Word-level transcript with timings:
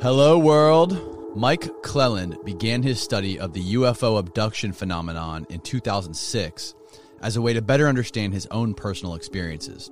Hello, 0.00 0.38
world. 0.38 1.36
Mike 1.36 1.82
Clelland 1.82 2.44
began 2.44 2.84
his 2.84 3.00
study 3.00 3.40
of 3.40 3.52
the 3.52 3.74
UFO 3.74 4.16
abduction 4.20 4.72
phenomenon 4.72 5.44
in 5.50 5.58
2006 5.58 6.74
as 7.20 7.34
a 7.34 7.42
way 7.42 7.52
to 7.52 7.60
better 7.60 7.88
understand 7.88 8.32
his 8.32 8.46
own 8.52 8.74
personal 8.74 9.16
experiences. 9.16 9.90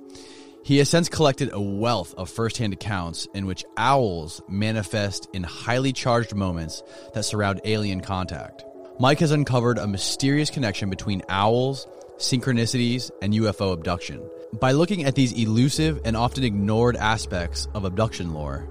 He 0.63 0.77
has 0.77 0.87
since 0.87 1.09
collected 1.09 1.49
a 1.51 1.59
wealth 1.59 2.15
of 2.15 2.29
firsthand 2.29 2.71
accounts 2.71 3.27
in 3.33 3.47
which 3.47 3.65
owls 3.75 4.41
manifest 4.47 5.27
in 5.33 5.43
highly 5.43 5.91
charged 5.91 6.33
moments 6.33 6.83
that 7.13 7.25
surround 7.25 7.59
alien 7.65 7.99
contact. 7.99 8.63
Mike 9.01 9.19
has 9.19 9.31
uncovered 9.31 9.77
a 9.77 9.87
mysterious 9.87 10.49
connection 10.49 10.89
between 10.89 11.21
owls, 11.27 11.85
synchronicities, 12.17 13.11
and 13.21 13.33
UFO 13.33 13.73
abduction. 13.73 14.21
By 14.53 14.71
looking 14.71 15.03
at 15.03 15.15
these 15.15 15.33
elusive 15.33 15.99
and 16.05 16.15
often 16.15 16.45
ignored 16.45 16.95
aspects 16.95 17.67
of 17.73 17.83
abduction 17.83 18.33
lore, 18.33 18.65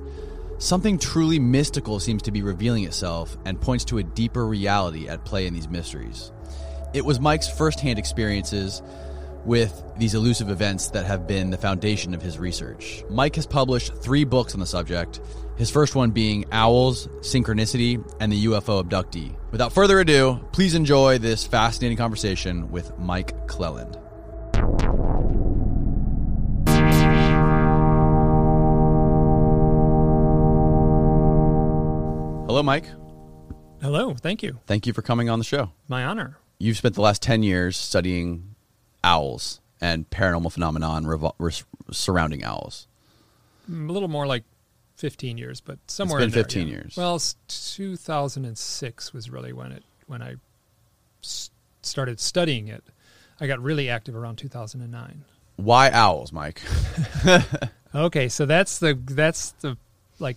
something 0.59 0.99
truly 0.99 1.39
mystical 1.39 2.01
seems 2.01 2.23
to 2.23 2.31
be 2.31 2.43
revealing 2.43 2.85
itself 2.85 3.37
and 3.45 3.61
points 3.61 3.85
to 3.87 3.99
a 3.99 4.03
deeper 4.03 4.47
reality 4.47 5.09
at 5.09 5.25
play 5.25 5.47
in 5.47 5.55
these 5.55 5.69
mysteries. 5.69 6.33
It 6.95 7.05
was 7.05 7.21
Mike's 7.21 7.49
firsthand 7.49 7.99
experiences 7.99 8.83
with 9.45 9.83
these 9.97 10.15
elusive 10.15 10.51
events 10.51 10.89
that 10.91 11.07
have 11.07 11.27
been 11.27 11.51
the 11.51 11.57
foundation 11.57 12.15
of 12.15 12.21
his 12.21 12.39
research. 12.39 13.05
Mike 13.09 13.37
has 13.37 13.47
published 13.47 13.95
three 13.95 14.25
books 14.25 14.55
on 14.55 14.61
the 14.61 14.67
subject, 14.67 15.21
his 15.57 15.71
first 15.71 15.95
one 15.95 16.11
being 16.11 16.45
Owls, 16.53 17.07
Synchronicity, 17.21 18.05
and 18.21 18.31
the 18.31 18.47
UFO 18.47 18.83
Abductee. 18.83 19.35
Without 19.53 19.73
further 19.73 20.01
ado, 20.01 20.41
please 20.53 20.75
enjoy 20.75 21.19
this 21.19 21.47
fascinating 21.47 21.97
conversation 21.97 22.71
with 22.71 22.99
Mike 22.99 23.47
Clelland. 23.47 24.06
Hello, 32.57 32.63
Mike. 32.63 32.87
Hello, 33.83 34.15
thank 34.15 34.43
you. 34.43 34.61
Thank 34.65 34.87
you 34.87 34.95
for 34.95 35.03
coming 35.03 35.29
on 35.29 35.39
the 35.39 35.45
show. 35.45 35.73
My 35.89 36.07
honor. 36.07 36.39
You've 36.59 36.79
spent 36.79 36.95
the 36.95 37.03
last 37.03 37.21
10 37.21 37.43
years 37.43 37.77
studying 37.77 38.55
owls 39.05 39.61
and 39.79 40.09
paranormal 40.09 40.51
phenomenon 40.51 41.05
revol- 41.05 41.35
surrounding 41.91 42.45
owls. 42.45 42.89
A 43.69 43.73
little 43.73 44.09
more 44.09 44.27
like 44.27 44.45
15 44.97 45.37
years, 45.37 45.61
but 45.61 45.79
somewhere 45.87 46.21
been 46.21 46.29
in 46.29 46.31
there, 46.31 46.45
15 46.45 46.67
yeah. 46.67 46.73
years. 46.77 46.95
Well, 46.97 47.17
s- 47.17 47.37
2006 47.49 49.13
was 49.13 49.29
really 49.29 49.53
when 49.53 49.73
it 49.73 49.83
when 50.07 50.23
I 50.23 50.37
s- 51.23 51.51
started 51.83 52.19
studying 52.19 52.69
it. 52.69 52.83
I 53.39 53.49
got 53.49 53.61
really 53.61 53.91
active 53.91 54.17
around 54.17 54.37
2009. 54.37 55.25
Why 55.57 55.91
owls, 55.91 56.33
Mike? 56.33 56.63
Okay, 57.95 58.29
so 58.29 58.45
that's 58.45 58.79
the 58.79 58.99
that's 59.07 59.53
the 59.61 59.79
like 60.19 60.37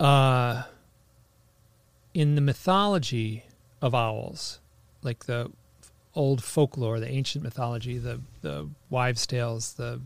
Uh, 0.00 0.62
in 2.14 2.34
the 2.34 2.40
mythology 2.40 3.44
of 3.82 3.94
owls, 3.94 4.58
like 5.02 5.26
the 5.26 5.52
old 6.14 6.42
folklore, 6.42 6.98
the 6.98 7.08
ancient 7.08 7.44
mythology, 7.44 7.98
the 7.98 8.20
the 8.40 8.68
wives' 8.88 9.26
tales, 9.26 9.74
the 9.74 10.00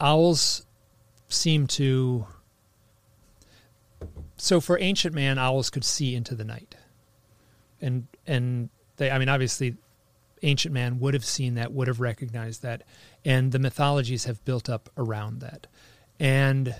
owls 0.00 0.66
seem 1.28 1.66
to. 1.66 2.26
So 4.36 4.60
for 4.60 4.78
ancient 4.78 5.14
man, 5.14 5.36
owls 5.36 5.68
could 5.68 5.84
see 5.84 6.14
into 6.14 6.36
the 6.36 6.44
night, 6.44 6.76
and 7.80 8.06
and 8.24 8.68
they, 8.98 9.10
I 9.10 9.18
mean, 9.18 9.28
obviously, 9.28 9.76
ancient 10.42 10.72
man 10.72 11.00
would 11.00 11.14
have 11.14 11.24
seen 11.24 11.54
that, 11.56 11.72
would 11.72 11.88
have 11.88 11.98
recognized 11.98 12.62
that, 12.62 12.82
and 13.24 13.50
the 13.50 13.58
mythologies 13.58 14.26
have 14.26 14.44
built 14.44 14.70
up 14.70 14.90
around 14.96 15.40
that, 15.40 15.66
and 16.20 16.76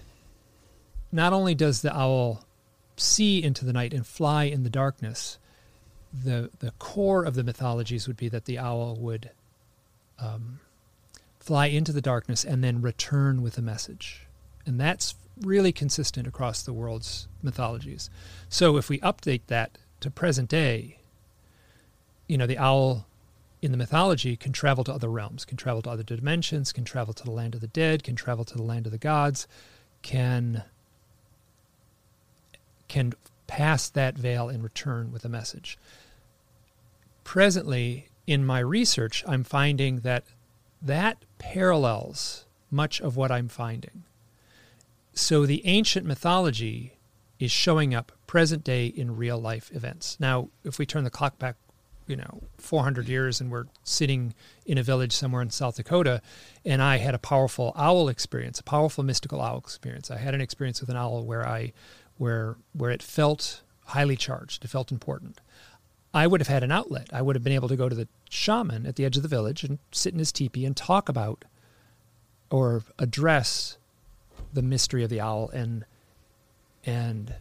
not 1.14 1.32
only 1.32 1.54
does 1.54 1.80
the 1.80 1.96
owl 1.96 2.44
see 2.96 3.42
into 3.42 3.64
the 3.64 3.72
night 3.72 3.94
and 3.94 4.04
fly 4.04 4.44
in 4.44 4.64
the 4.64 4.70
darkness, 4.70 5.38
the 6.12 6.50
the 6.58 6.72
core 6.72 7.24
of 7.24 7.36
the 7.36 7.44
mythologies 7.44 8.08
would 8.08 8.16
be 8.16 8.28
that 8.28 8.46
the 8.46 8.58
owl 8.58 8.96
would 8.96 9.30
um, 10.18 10.58
fly 11.38 11.66
into 11.66 11.92
the 11.92 12.00
darkness 12.00 12.44
and 12.44 12.64
then 12.64 12.82
return 12.82 13.42
with 13.42 13.56
a 13.56 13.62
message, 13.62 14.26
and 14.66 14.78
that's 14.80 15.14
really 15.40 15.72
consistent 15.72 16.26
across 16.26 16.62
the 16.62 16.72
world's 16.72 17.28
mythologies. 17.42 18.10
So 18.48 18.76
if 18.76 18.88
we 18.88 18.98
update 18.98 19.42
that 19.46 19.78
to 20.00 20.10
present 20.10 20.48
day, 20.48 20.98
you 22.26 22.36
know, 22.36 22.46
the 22.46 22.58
owl 22.58 23.06
in 23.62 23.70
the 23.70 23.78
mythology 23.78 24.36
can 24.36 24.52
travel 24.52 24.82
to 24.84 24.92
other 24.92 25.08
realms, 25.08 25.44
can 25.44 25.56
travel 25.56 25.82
to 25.82 25.90
other 25.90 26.02
dimensions, 26.02 26.72
can 26.72 26.84
travel 26.84 27.14
to 27.14 27.24
the 27.24 27.30
land 27.30 27.54
of 27.54 27.60
the 27.60 27.68
dead, 27.68 28.02
can 28.02 28.16
travel 28.16 28.44
to 28.44 28.56
the 28.56 28.62
land 28.62 28.86
of 28.86 28.92
the 28.92 28.98
gods, 28.98 29.46
can 30.02 30.64
can 32.94 33.12
pass 33.48 33.88
that 33.88 34.16
veil 34.16 34.48
and 34.48 34.62
return 34.62 35.10
with 35.10 35.24
a 35.24 35.28
message. 35.28 35.76
Presently, 37.24 38.08
in 38.24 38.46
my 38.46 38.60
research, 38.60 39.24
I'm 39.26 39.42
finding 39.42 40.00
that 40.00 40.22
that 40.80 41.24
parallels 41.38 42.44
much 42.70 43.00
of 43.00 43.16
what 43.16 43.32
I'm 43.32 43.48
finding. 43.48 44.04
So 45.12 45.44
the 45.44 45.66
ancient 45.66 46.06
mythology 46.06 46.92
is 47.40 47.50
showing 47.50 47.96
up 47.96 48.12
present 48.28 48.62
day 48.62 48.86
in 48.86 49.16
real 49.16 49.38
life 49.38 49.72
events. 49.74 50.16
Now, 50.20 50.50
if 50.62 50.78
we 50.78 50.86
turn 50.86 51.02
the 51.02 51.10
clock 51.10 51.36
back, 51.36 51.56
you 52.06 52.14
know, 52.14 52.42
400 52.58 53.08
years 53.08 53.40
and 53.40 53.50
we're 53.50 53.66
sitting 53.82 54.34
in 54.66 54.78
a 54.78 54.84
village 54.84 55.12
somewhere 55.12 55.42
in 55.42 55.50
South 55.50 55.76
Dakota 55.76 56.22
and 56.64 56.80
I 56.80 56.98
had 56.98 57.14
a 57.14 57.18
powerful 57.18 57.72
owl 57.74 58.08
experience, 58.08 58.60
a 58.60 58.64
powerful 58.64 59.02
mystical 59.02 59.40
owl 59.40 59.58
experience. 59.58 60.12
I 60.12 60.18
had 60.18 60.34
an 60.34 60.40
experience 60.40 60.80
with 60.80 60.90
an 60.90 60.96
owl 60.96 61.24
where 61.24 61.44
I 61.44 61.72
where 62.18 62.56
where 62.72 62.90
it 62.90 63.02
felt 63.02 63.62
highly 63.86 64.16
charged, 64.16 64.64
it 64.64 64.68
felt 64.68 64.92
important. 64.92 65.40
I 66.12 66.26
would 66.28 66.40
have 66.40 66.48
had 66.48 66.62
an 66.62 66.70
outlet. 66.70 67.08
I 67.12 67.22
would 67.22 67.34
have 67.34 67.42
been 67.42 67.52
able 67.52 67.68
to 67.68 67.76
go 67.76 67.88
to 67.88 67.94
the 67.94 68.08
shaman 68.30 68.86
at 68.86 68.96
the 68.96 69.04
edge 69.04 69.16
of 69.16 69.22
the 69.22 69.28
village 69.28 69.64
and 69.64 69.78
sit 69.90 70.12
in 70.12 70.20
his 70.20 70.30
teepee 70.30 70.64
and 70.64 70.76
talk 70.76 71.08
about 71.08 71.44
or 72.50 72.84
address 72.98 73.78
the 74.52 74.62
mystery 74.62 75.02
of 75.02 75.10
the 75.10 75.20
owl 75.20 75.50
and 75.50 75.84
and 76.86 77.34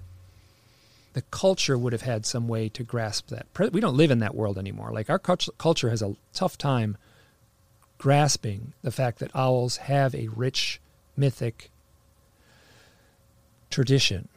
the 1.14 1.22
culture 1.22 1.78
would 1.78 1.94
have 1.94 2.02
had 2.02 2.26
some 2.26 2.48
way 2.48 2.68
to 2.70 2.84
grasp 2.84 3.28
that. 3.28 3.46
We 3.72 3.80
don't 3.80 3.96
live 3.96 4.10
in 4.10 4.20
that 4.20 4.34
world 4.34 4.58
anymore. 4.58 4.92
Like 4.92 5.12
our 5.12 5.20
culture, 5.20 5.52
culture 5.60 5.92
has 5.92 6.02
a 6.02 6.16
tough 6.34 6.58
time 6.58 6.98
grasping 8.00 8.74
the 8.82 8.92
fact 8.92 9.20
that 9.20 9.30
owls 9.36 9.78
have 9.78 10.16
a 10.16 10.30
rich 10.30 10.82
mythic 11.16 11.70
tradition 13.70 14.28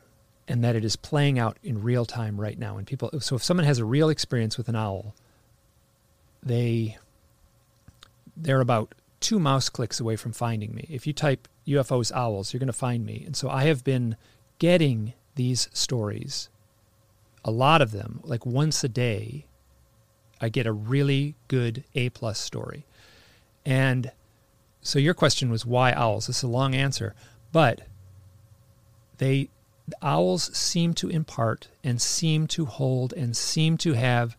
and 0.48 0.62
that 0.62 0.76
it 0.76 0.84
is 0.84 0.96
playing 0.96 1.38
out 1.38 1.58
in 1.62 1.82
real 1.82 2.04
time 2.04 2.40
right 2.40 2.58
now. 2.58 2.76
And 2.76 2.86
people, 2.86 3.10
so 3.20 3.36
if 3.36 3.42
someone 3.42 3.66
has 3.66 3.78
a 3.78 3.84
real 3.84 4.08
experience 4.08 4.56
with 4.56 4.68
an 4.68 4.76
owl, 4.76 5.14
they 6.42 6.98
they're 8.36 8.60
about 8.60 8.94
two 9.20 9.38
mouse 9.38 9.68
clicks 9.68 9.98
away 9.98 10.14
from 10.14 10.32
finding 10.32 10.74
me. 10.74 10.86
If 10.90 11.06
you 11.06 11.12
type 11.12 11.48
UFOs 11.66 12.12
owls, 12.12 12.52
you're 12.52 12.60
going 12.60 12.66
to 12.66 12.72
find 12.72 13.04
me. 13.04 13.22
And 13.24 13.34
so 13.34 13.48
I 13.48 13.64
have 13.64 13.82
been 13.82 14.16
getting 14.58 15.14
these 15.34 15.68
stories, 15.72 16.48
a 17.44 17.50
lot 17.50 17.80
of 17.82 17.92
them, 17.92 18.20
like 18.24 18.44
once 18.44 18.84
a 18.84 18.88
day. 18.88 19.46
I 20.38 20.50
get 20.50 20.66
a 20.66 20.72
really 20.72 21.34
good 21.48 21.84
A 21.94 22.10
plus 22.10 22.38
story, 22.38 22.84
and 23.64 24.12
so 24.82 24.98
your 24.98 25.14
question 25.14 25.50
was 25.50 25.64
why 25.64 25.92
owls? 25.92 26.26
This 26.26 26.38
is 26.38 26.42
a 26.42 26.48
long 26.48 26.74
answer, 26.74 27.14
but 27.52 27.80
they 29.16 29.48
the 29.88 29.96
owls 30.02 30.54
seem 30.56 30.94
to 30.94 31.08
impart 31.08 31.68
and 31.84 32.00
seem 32.02 32.46
to 32.48 32.66
hold 32.66 33.12
and 33.12 33.36
seem 33.36 33.76
to 33.78 33.92
have 33.92 34.36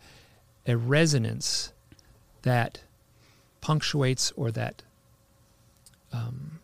a 0.66 0.76
resonance 0.76 1.72
that 2.42 2.82
punctuates 3.62 4.32
or 4.36 4.52
that 4.52 4.84
um, 6.12 6.60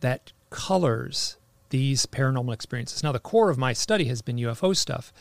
that 0.00 0.32
colors 0.50 1.36
these 1.70 2.06
paranormal 2.06 2.52
experiences. 2.54 3.02
Now, 3.02 3.12
the 3.12 3.18
core 3.18 3.50
of 3.50 3.58
my 3.58 3.72
study 3.72 4.04
has 4.04 4.22
been 4.22 4.36
UFO 4.36 4.76
stuff, 4.76 5.12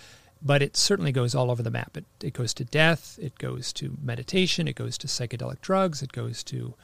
but 0.42 0.62
it 0.62 0.78
certainly 0.78 1.12
goes 1.12 1.34
all 1.34 1.50
over 1.50 1.64
the 1.64 1.72
map. 1.72 1.98
It, 1.98 2.06
it 2.22 2.34
goes 2.34 2.54
to 2.56 2.66
death, 2.66 3.18
it 3.22 3.38
goes 3.38 3.74
to 3.74 3.98
meditation, 4.02 4.68
it 4.68 4.76
goes 4.76 4.98
to 5.00 5.08
psychedelic 5.08 5.62
drugs, 5.62 6.04
it 6.04 6.12
goes 6.12 6.44
to 6.46 6.76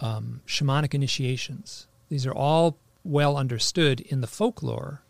um, 0.00 0.42
shamanic 0.46 0.92
initiations. 0.92 1.86
These 2.08 2.26
are 2.26 2.34
all 2.34 2.76
well 3.06 3.36
understood 3.36 4.00
in 4.00 4.20
the 4.20 4.26
folklore 4.26 5.02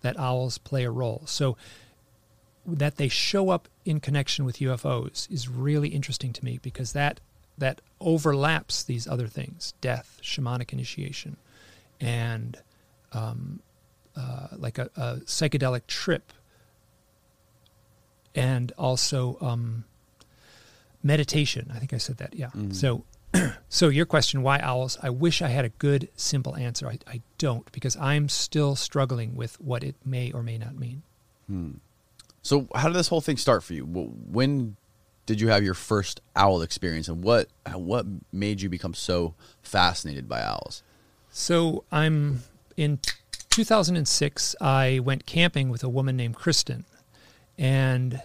that 0.00 0.18
owls 0.18 0.58
play 0.58 0.84
a 0.84 0.90
role. 0.90 1.22
So 1.26 1.56
that 2.66 2.96
they 2.96 3.08
show 3.08 3.50
up 3.50 3.68
in 3.84 4.00
connection 4.00 4.44
with 4.44 4.58
UFOs 4.58 5.30
is 5.30 5.48
really 5.48 5.88
interesting 5.88 6.32
to 6.32 6.44
me 6.44 6.58
because 6.62 6.92
that 6.92 7.20
that 7.58 7.80
overlaps 8.00 8.82
these 8.82 9.06
other 9.06 9.26
things: 9.26 9.74
death, 9.80 10.18
shamanic 10.22 10.72
initiation, 10.72 11.36
and 12.00 12.58
um, 13.12 13.60
uh, 14.16 14.48
like 14.56 14.78
a, 14.78 14.90
a, 14.96 15.16
psychedelic 15.24 15.86
trip, 15.86 16.32
and 18.34 18.72
also 18.78 19.36
um, 19.40 19.84
meditation. 21.02 21.70
I 21.74 21.78
think 21.78 21.92
I 21.92 21.98
said 21.98 22.18
that. 22.18 22.34
Yeah. 22.34 22.50
Mm. 22.56 22.74
So 22.74 23.04
so 23.68 23.88
your 23.88 24.06
question, 24.06 24.42
why 24.42 24.58
owls? 24.60 24.98
I 25.02 25.10
wish 25.10 25.42
I 25.42 25.48
had 25.48 25.64
a 25.64 25.70
good, 25.70 26.08
simple 26.16 26.56
answer. 26.56 26.88
I, 26.88 26.98
I 27.06 27.20
don't 27.38 27.70
because 27.72 27.96
I'm 27.96 28.28
still 28.28 28.76
struggling 28.76 29.34
with 29.34 29.60
what 29.60 29.84
it 29.84 29.96
may 30.04 30.32
or 30.32 30.42
may 30.42 30.58
not 30.58 30.76
mean. 30.76 31.02
Hmm. 31.46 31.72
So 32.42 32.68
how 32.74 32.88
did 32.88 32.96
this 32.96 33.08
whole 33.08 33.20
thing 33.20 33.36
start 33.36 33.62
for 33.62 33.74
you? 33.74 33.84
When 33.84 34.76
did 35.30 35.40
you 35.40 35.48
have 35.48 35.62
your 35.62 35.74
first 35.74 36.20
owl 36.34 36.62
experience, 36.62 37.06
and 37.06 37.22
what 37.22 37.48
what 37.72 38.04
made 38.32 38.60
you 38.60 38.68
become 38.68 38.94
so 38.94 39.34
fascinated 39.62 40.28
by 40.28 40.42
owls? 40.42 40.82
So 41.30 41.84
I'm 41.92 42.42
in 42.76 42.98
2006. 43.50 44.56
I 44.60 44.98
went 44.98 45.26
camping 45.26 45.68
with 45.68 45.84
a 45.84 45.88
woman 45.88 46.16
named 46.16 46.34
Kristen, 46.34 46.84
and 47.56 48.20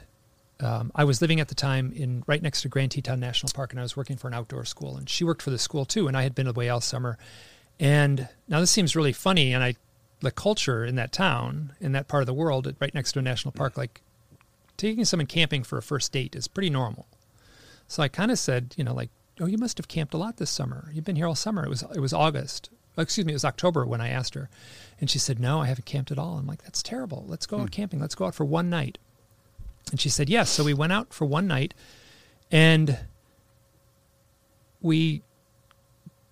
um, 0.60 0.92
I 0.96 1.04
was 1.04 1.22
living 1.22 1.40
at 1.40 1.50
the 1.50 1.56
time 1.56 1.92
in 1.96 2.24
right 2.28 2.42
next 2.42 2.62
to 2.62 2.70
Grand 2.70 2.92
Teton 2.92 3.20
National 3.20 3.52
Park, 3.54 3.72
and 3.72 3.80
I 3.80 3.84
was 3.84 3.98
working 3.98 4.16
for 4.16 4.28
an 4.28 4.34
outdoor 4.34 4.66
school, 4.66 4.96
and 4.98 5.10
she 5.10 5.24
worked 5.24 5.42
for 5.42 5.50
the 5.50 5.60
school 5.60 5.86
too. 5.86 6.08
And 6.08 6.16
I 6.16 6.24
had 6.24 6.36
been 6.36 6.48
away 6.48 6.70
all 6.70 6.82
summer. 6.82 7.18
And 7.80 8.30
now 8.48 8.62
this 8.62 8.72
seems 8.72 8.96
really 8.96 9.12
funny, 9.12 9.54
and 9.54 9.64
I, 9.64 9.76
the 10.22 10.32
culture 10.32 10.86
in 10.86 10.96
that 10.96 11.12
town, 11.12 11.74
in 11.82 11.92
that 11.92 12.08
part 12.08 12.24
of 12.24 12.28
the 12.28 12.34
world, 12.34 12.74
right 12.80 12.94
next 12.94 13.12
to 13.14 13.20
a 13.20 13.22
national 13.22 13.52
park, 13.52 13.78
like 13.78 14.02
taking 14.78 15.04
someone 15.06 15.28
camping 15.28 15.64
for 15.64 15.78
a 15.78 15.82
first 15.82 16.12
date 16.12 16.36
is 16.36 16.48
pretty 16.48 16.70
normal. 16.70 17.08
So 17.88 18.02
I 18.02 18.08
kind 18.08 18.32
of 18.32 18.40
said, 18.40 18.74
you 18.78 18.84
know, 18.84 18.94
like, 18.94 19.10
oh, 19.40 19.46
you 19.46 19.58
must 19.58 19.78
have 19.78 19.88
camped 19.88 20.14
a 20.14 20.18
lot 20.18 20.38
this 20.38 20.50
summer. 20.50 20.90
You've 20.94 21.06
been 21.06 21.18
here 21.18 21.28
all 21.28 21.36
summer. 21.36 21.66
It 21.66 21.70
was 21.70 21.84
it 21.94 22.00
was 22.00 22.14
August. 22.14 22.70
excuse 22.98 23.26
me, 23.26 23.34
it 23.34 23.36
was 23.36 23.46
October 23.46 23.86
when 23.86 24.02
I 24.02 24.10
asked 24.10 24.36
her, 24.36 24.50
and 25.00 25.10
she 25.10 25.20
said, 25.20 25.40
no, 25.40 25.62
I 25.62 25.68
haven't 25.68 25.86
camped 25.86 26.12
at 26.12 26.18
all. 26.18 26.38
I'm 26.38 26.48
like, 26.48 26.64
that's 26.64 26.82
terrible. 26.82 27.26
Let's 27.28 27.46
go 27.46 27.58
out 27.58 27.64
hmm. 27.64 27.68
camping. 27.68 28.00
Let's 28.00 28.16
go 28.16 28.26
out 28.26 28.36
for 28.36 28.46
one 28.46 28.70
night. 28.70 28.98
And 29.92 30.00
she 30.00 30.10
said, 30.10 30.30
yes. 30.30 30.50
So 30.50 30.64
we 30.64 30.74
went 30.74 30.94
out 30.94 31.14
for 31.14 31.26
one 31.26 31.48
night 31.48 31.74
and 32.52 33.00
we 34.82 35.24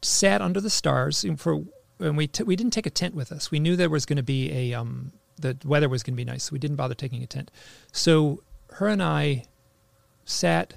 sat 0.02 0.42
under 0.42 0.60
the 0.60 0.70
stars 0.70 1.26
for 1.38 1.64
and 2.00 2.18
we 2.18 2.28
t- 2.28 2.44
we 2.44 2.56
didn't 2.56 2.74
take 2.74 2.86
a 2.86 2.92
tent 2.92 3.16
with 3.16 3.32
us. 3.32 3.52
We 3.52 3.60
knew 3.60 3.76
there 3.76 3.90
was 3.90 4.06
going 4.06 4.18
to 4.18 4.24
be 4.24 4.52
a 4.52 4.74
um, 4.74 5.14
the 5.40 5.58
weather 5.64 5.90
was 5.90 6.04
going 6.04 6.14
to 6.14 6.18
be 6.18 6.26
nice, 6.26 6.44
so 6.44 6.54
we 6.54 6.60
didn't 6.60 6.78
bother 6.78 6.94
taking 6.96 7.24
a 7.24 7.28
tent. 7.28 7.52
So 7.92 8.44
her 8.74 8.88
and 8.88 9.02
I 9.02 9.46
sat 10.26 10.74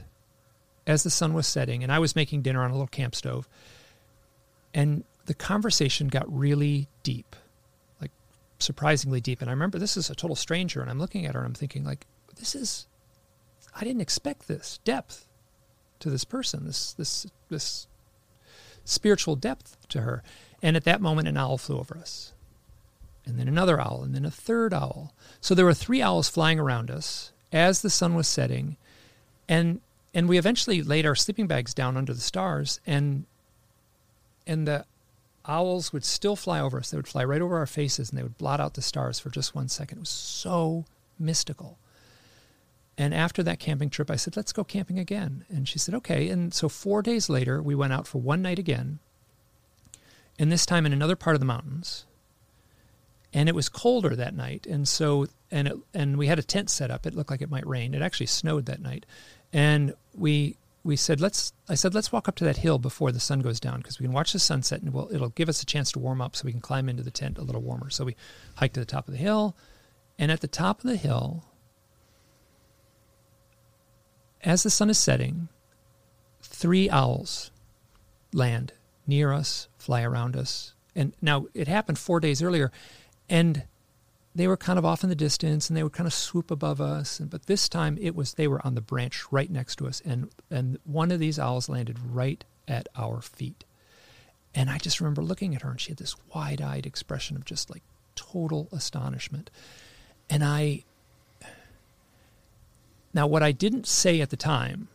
as 0.87 1.02
the 1.02 1.11
sun 1.11 1.34
was 1.34 1.46
setting, 1.46 1.82
and 1.82 1.90
I 1.90 1.99
was 1.99 2.14
making 2.14 2.43
dinner 2.43 2.62
on 2.62 2.70
a 2.70 2.75
little 2.75 2.87
camp 2.87 3.14
stove, 3.14 3.49
and 4.73 5.05
the 5.26 5.34
conversation 5.34 6.08
got 6.08 6.32
really 6.32 6.88
deep, 7.02 7.34
like 8.00 8.12
surprisingly 8.58 9.20
deep. 9.20 9.40
And 9.40 9.50
I 9.50 9.52
remember 9.52 9.78
this 9.78 9.96
is 9.96 10.11
a 10.11 10.14
total 10.14 10.37
stranger, 10.37 10.81
and 10.81 10.90
I'm 10.90 10.99
looking 10.99 11.26
at 11.26 11.34
her 11.34 11.40
and 11.40 11.49
I'm 11.49 11.55
thinking 11.55 11.84
like, 11.84 12.06
this 12.36 12.54
is 12.54 12.86
I 13.74 13.84
didn't 13.84 14.00
expect 14.00 14.48
this 14.48 14.78
depth 14.84 15.26
to 16.00 16.10
this 16.10 16.24
person, 16.24 16.64
this 16.64 16.92
this 16.94 17.26
this 17.48 17.86
spiritual 18.84 19.36
depth 19.36 19.76
to 19.88 20.02
her. 20.02 20.22
And 20.62 20.76
at 20.76 20.84
that 20.84 21.00
moment 21.00 21.28
an 21.28 21.36
owl 21.36 21.58
flew 21.58 21.78
over 21.78 21.96
us. 21.98 22.32
And 23.26 23.38
then 23.38 23.48
another 23.48 23.80
owl, 23.80 24.02
and 24.04 24.14
then 24.14 24.24
a 24.24 24.30
third 24.30 24.72
owl. 24.72 25.12
So 25.40 25.54
there 25.54 25.64
were 25.64 25.74
three 25.74 26.00
owls 26.00 26.28
flying 26.28 26.60
around 26.60 26.90
us 26.90 27.32
as 27.52 27.82
the 27.82 27.90
sun 27.90 28.14
was 28.14 28.28
setting. 28.28 28.76
And 29.48 29.80
and 30.14 30.28
we 30.28 30.38
eventually 30.38 30.82
laid 30.82 31.04
our 31.04 31.14
sleeping 31.14 31.46
bags 31.46 31.74
down 31.74 31.96
under 31.96 32.14
the 32.14 32.20
stars 32.20 32.80
and 32.86 33.26
and 34.46 34.66
the 34.66 34.86
owls 35.44 35.92
would 35.92 36.04
still 36.04 36.36
fly 36.36 36.60
over 36.60 36.78
us. 36.78 36.90
They 36.90 36.96
would 36.96 37.08
fly 37.08 37.24
right 37.24 37.42
over 37.42 37.58
our 37.58 37.66
faces 37.66 38.10
and 38.10 38.18
they 38.18 38.22
would 38.22 38.38
blot 38.38 38.60
out 38.60 38.74
the 38.74 38.82
stars 38.82 39.18
for 39.18 39.30
just 39.30 39.54
one 39.54 39.68
second. 39.68 39.98
It 39.98 40.00
was 40.00 40.08
so 40.08 40.84
mystical. 41.18 41.78
And 42.98 43.12
after 43.12 43.43
that 43.43 43.58
camping 43.58 43.90
trip, 43.90 44.10
I 44.10 44.16
said, 44.16 44.37
let's 44.37 44.52
go 44.52 44.64
camping 44.64 44.98
again. 44.98 45.44
And 45.50 45.69
she 45.69 45.78
said, 45.78 45.94
okay. 45.96 46.28
And 46.31 46.54
so 46.54 46.69
four 46.69 47.02
days 47.02 47.28
later, 47.28 47.62
we 47.62 47.75
went 47.75 47.93
out 47.93 48.06
for 48.06 48.19
one 48.19 48.40
night 48.40 48.58
again. 48.58 49.00
And 50.38 50.50
this 50.50 50.64
time 50.64 50.87
in 50.87 50.93
another 50.93 51.16
part 51.16 51.37
of 51.37 51.40
the 51.40 51.46
mountains. 51.46 52.06
And 53.34 53.48
it 53.50 53.54
was 53.54 53.69
colder 53.69 54.16
that 54.16 54.34
night. 54.34 54.66
And 54.66 54.88
so, 54.88 55.26
and, 55.50 55.69
it, 55.69 55.76
and 55.93 56.16
we 56.16 56.26
had 56.26 56.38
a 56.38 56.43
tent 56.43 56.70
set 56.70 56.90
up. 56.90 57.04
It 57.04 57.14
looked 57.14 57.31
like 57.31 57.43
it 57.43 57.50
might 57.50 57.66
rain. 57.66 57.93
It 57.93 58.00
actually 58.00 58.26
snowed 58.26 58.64
that 58.66 58.81
night. 58.81 59.04
And 59.52 59.94
we, 60.14 60.56
we 60.82 60.96
said, 60.96 61.20
let's, 61.20 61.52
I 61.69 61.75
said, 61.75 61.94
let's 61.94 62.12
walk 62.12 62.28
up 62.28 62.37
to 62.37 62.44
that 62.44 62.58
hill 62.58 62.78
before 62.78 63.12
the 63.12 63.20
sun 63.20 63.40
goes 63.40 63.60
down 63.60 63.78
because 63.78 63.99
we 63.99 64.04
can 64.04 64.12
watch 64.12 64.32
the 64.32 64.38
sunset 64.38 64.81
and 64.81 64.94
we'll, 64.94 65.12
it'll 65.12 65.31
give 65.31 65.50
us 65.50 65.62
a 65.62 65.66
chance 65.66 65.92
to 65.92 65.99
warm 65.99 66.22
up 66.22 66.34
so 66.34 66.46
we 66.46 66.52
can 66.52 66.60
climb 66.62 66.88
into 66.88 67.02
the 67.02 67.10
tent 67.10 67.37
a 67.37 67.42
little 67.42 67.60
warmer. 67.60 67.90
So 67.90 68.06
we 68.06 68.16
hiked 68.54 68.75
to 68.75 68.81
the 68.81 68.87
top 68.87 69.06
of 69.06 69.12
the 69.12 69.19
hill. 69.19 69.54
And 70.19 70.32
at 70.32 70.40
the 70.40 70.49
top 70.49 70.82
of 70.82 70.88
the 70.88 70.96
hill, 70.96 71.44
as 74.46 74.62
the 74.62 74.70
sun 74.70 74.88
is 74.88 74.96
setting, 74.96 75.48
three 76.40 76.88
owls 76.88 77.50
land 78.32 78.72
near 79.06 79.32
us, 79.32 79.68
fly 79.76 80.02
around 80.02 80.37
us. 80.37 80.73
And 80.94 81.12
now 81.20 81.47
it 81.52 81.68
happened 81.68 81.99
four 81.99 82.20
days 82.20 82.40
earlier, 82.40 82.70
and 83.28 83.64
they 84.35 84.47
were 84.47 84.56
kind 84.56 84.78
of 84.78 84.85
off 84.85 85.02
in 85.02 85.09
the 85.09 85.16
distance 85.16 85.68
and 85.68 85.76
they 85.76 85.82
would 85.82 85.92
kind 85.92 86.06
of 86.06 86.14
swoop 86.14 86.50
above 86.50 86.80
us. 86.80 87.18
And, 87.18 87.28
but 87.28 87.47
this 87.47 87.68
time 87.68 87.99
it 88.00 88.14
was 88.14 88.35
they 88.35 88.47
were 88.47 88.64
on 88.64 88.75
the 88.75 88.80
branch 88.80 89.25
right 89.30 89.50
next 89.50 89.76
to 89.76 89.88
us, 89.88 90.00
and 90.04 90.30
and 90.50 90.78
one 90.85 91.11
of 91.11 91.18
these 91.18 91.38
owls 91.38 91.68
landed 91.68 91.99
right 91.99 92.44
at 92.68 92.88
our 92.97 93.20
feet. 93.20 93.64
And 94.54 94.70
I 94.70 94.78
just 94.78 95.00
remember 95.00 95.23
looking 95.23 95.54
at 95.54 95.62
her, 95.62 95.70
and 95.70 95.80
she 95.80 95.90
had 95.90 95.99
this 95.99 96.16
wide-eyed 96.35 96.87
expression 96.87 97.37
of 97.37 97.44
just 97.44 97.68
like 97.68 97.82
total 98.14 98.68
astonishment. 98.73 99.50
And 100.30 100.42
I 100.42 100.85
now, 103.16 103.26
what 103.26 103.42
I 103.42 103.50
didn't 103.50 103.87
say 103.87 104.20
at 104.20 104.28
the 104.28 104.37
time, 104.37 104.88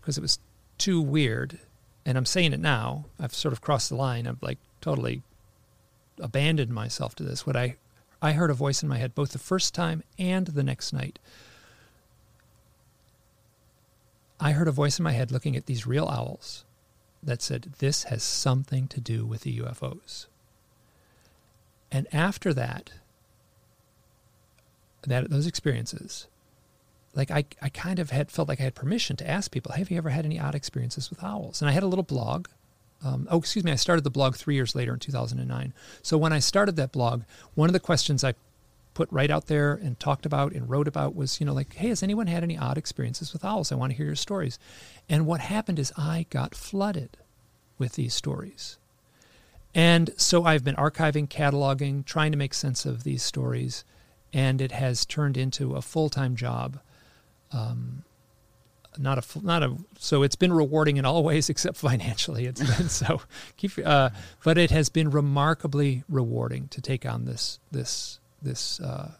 because 0.00 0.18
it 0.18 0.20
was 0.22 0.40
too 0.76 1.00
weird, 1.00 1.60
and 2.04 2.18
I'm 2.18 2.26
saying 2.26 2.52
it 2.52 2.58
now, 2.58 3.06
I've 3.18 3.32
sort 3.32 3.52
of 3.52 3.60
crossed 3.60 3.88
the 3.88 3.94
line. 3.94 4.26
I've 4.26 4.42
like 4.42 4.58
totally 4.80 5.22
abandoned 6.18 6.72
myself 6.72 7.14
to 7.14 7.22
this. 7.22 7.46
What 7.46 7.56
I 7.56 7.76
I 8.20 8.32
heard 8.32 8.50
a 8.50 8.54
voice 8.54 8.82
in 8.82 8.88
my 8.88 8.98
head 8.98 9.14
both 9.14 9.30
the 9.32 9.38
first 9.38 9.72
time 9.72 10.02
and 10.18 10.48
the 10.48 10.64
next 10.64 10.92
night. 10.92 11.20
I 14.40 14.52
heard 14.52 14.66
a 14.66 14.72
voice 14.72 14.98
in 14.98 15.04
my 15.04 15.12
head 15.12 15.30
looking 15.30 15.54
at 15.56 15.66
these 15.66 15.86
real 15.86 16.08
owls 16.08 16.64
that 17.22 17.40
said, 17.40 17.74
This 17.78 18.04
has 18.04 18.22
something 18.22 18.88
to 18.88 19.00
do 19.00 19.24
with 19.24 19.42
the 19.42 19.60
UFOs. 19.60 20.26
And 21.92 22.06
after 22.12 22.52
that, 22.52 22.90
that 25.06 25.30
those 25.30 25.46
experiences, 25.46 26.26
like 27.14 27.30
I, 27.30 27.44
I 27.62 27.68
kind 27.68 27.98
of 27.98 28.10
had 28.10 28.30
felt 28.30 28.48
like 28.48 28.60
I 28.60 28.64
had 28.64 28.74
permission 28.74 29.16
to 29.16 29.28
ask 29.28 29.50
people, 29.50 29.72
have 29.72 29.90
you 29.90 29.96
ever 29.96 30.10
had 30.10 30.24
any 30.24 30.38
odd 30.38 30.54
experiences 30.54 31.10
with 31.10 31.22
owls? 31.22 31.62
And 31.62 31.68
I 31.68 31.72
had 31.72 31.82
a 31.82 31.86
little 31.86 32.04
blog. 32.04 32.48
Um, 33.04 33.28
oh, 33.30 33.38
excuse 33.38 33.64
me, 33.64 33.72
I 33.72 33.76
started 33.76 34.02
the 34.02 34.10
blog 34.10 34.34
three 34.34 34.54
years 34.54 34.74
later 34.74 34.94
in 34.94 34.98
2009. 34.98 35.72
So 36.02 36.16
when 36.16 36.32
I 36.32 36.38
started 36.38 36.76
that 36.76 36.92
blog, 36.92 37.22
one 37.54 37.68
of 37.68 37.74
the 37.74 37.80
questions 37.80 38.24
I 38.24 38.34
put 38.94 39.10
right 39.12 39.30
out 39.30 39.46
there 39.46 39.74
and 39.74 39.98
talked 39.98 40.24
about 40.24 40.52
and 40.52 40.70
wrote 40.70 40.88
about 40.88 41.14
was, 41.14 41.40
you 41.40 41.46
know, 41.46 41.52
like, 41.52 41.74
hey, 41.74 41.88
has 41.88 42.02
anyone 42.02 42.28
had 42.28 42.42
any 42.42 42.56
odd 42.56 42.78
experiences 42.78 43.32
with 43.32 43.44
owls? 43.44 43.70
I 43.70 43.74
want 43.74 43.90
to 43.90 43.96
hear 43.96 44.06
your 44.06 44.14
stories. 44.14 44.58
And 45.08 45.26
what 45.26 45.40
happened 45.40 45.78
is 45.78 45.92
I 45.96 46.26
got 46.30 46.54
flooded 46.54 47.16
with 47.78 47.94
these 47.94 48.14
stories. 48.14 48.78
And 49.74 50.10
so 50.16 50.44
I've 50.44 50.64
been 50.64 50.76
archiving, 50.76 51.28
cataloging, 51.28 52.04
trying 52.04 52.30
to 52.30 52.38
make 52.38 52.54
sense 52.54 52.86
of 52.86 53.02
these 53.02 53.24
stories, 53.24 53.84
and 54.32 54.60
it 54.60 54.72
has 54.72 55.04
turned 55.04 55.36
into 55.36 55.74
a 55.74 55.82
full 55.82 56.08
time 56.08 56.36
job 56.36 56.78
um, 57.54 58.04
not 58.98 59.18
a 59.18 59.44
not 59.44 59.62
a 59.62 59.76
so 59.98 60.22
it's 60.22 60.36
been 60.36 60.52
rewarding 60.52 60.96
in 60.96 61.04
all 61.04 61.22
ways 61.30 61.48
except 61.48 61.76
financially. 61.76 62.46
It's 62.46 62.62
been 62.78 62.88
so 62.88 63.22
keep 63.56 63.72
uh, 63.84 64.10
but 64.44 64.58
it 64.58 64.70
has 64.70 64.88
been 64.88 65.10
remarkably 65.10 66.04
rewarding 66.08 66.68
to 66.68 66.80
take 66.80 67.06
on 67.06 67.24
this 67.24 67.58
this 67.70 68.18
this 68.42 68.80
uh, 68.80 69.12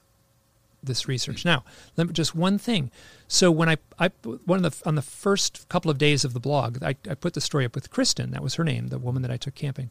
this 0.82 1.08
research. 1.08 1.44
Now 1.44 1.64
let 1.96 2.06
me 2.06 2.12
just 2.12 2.34
one 2.34 2.58
thing. 2.58 2.90
So 3.26 3.50
when 3.50 3.68
I, 3.68 3.78
I 3.98 4.08
one 4.44 4.64
of 4.64 4.80
the 4.80 4.88
on 4.88 4.94
the 4.94 5.02
first 5.02 5.68
couple 5.68 5.90
of 5.90 5.98
days 5.98 6.24
of 6.24 6.34
the 6.34 6.40
blog 6.40 6.82
I, 6.82 6.96
I 7.08 7.14
put 7.14 7.34
the 7.34 7.40
story 7.40 7.64
up 7.64 7.74
with 7.74 7.90
Kristen. 7.90 8.30
That 8.32 8.42
was 8.42 8.54
her 8.54 8.64
name 8.64 8.88
the 8.88 8.98
woman 8.98 9.22
that 9.22 9.30
I 9.30 9.36
took 9.36 9.54
camping. 9.54 9.90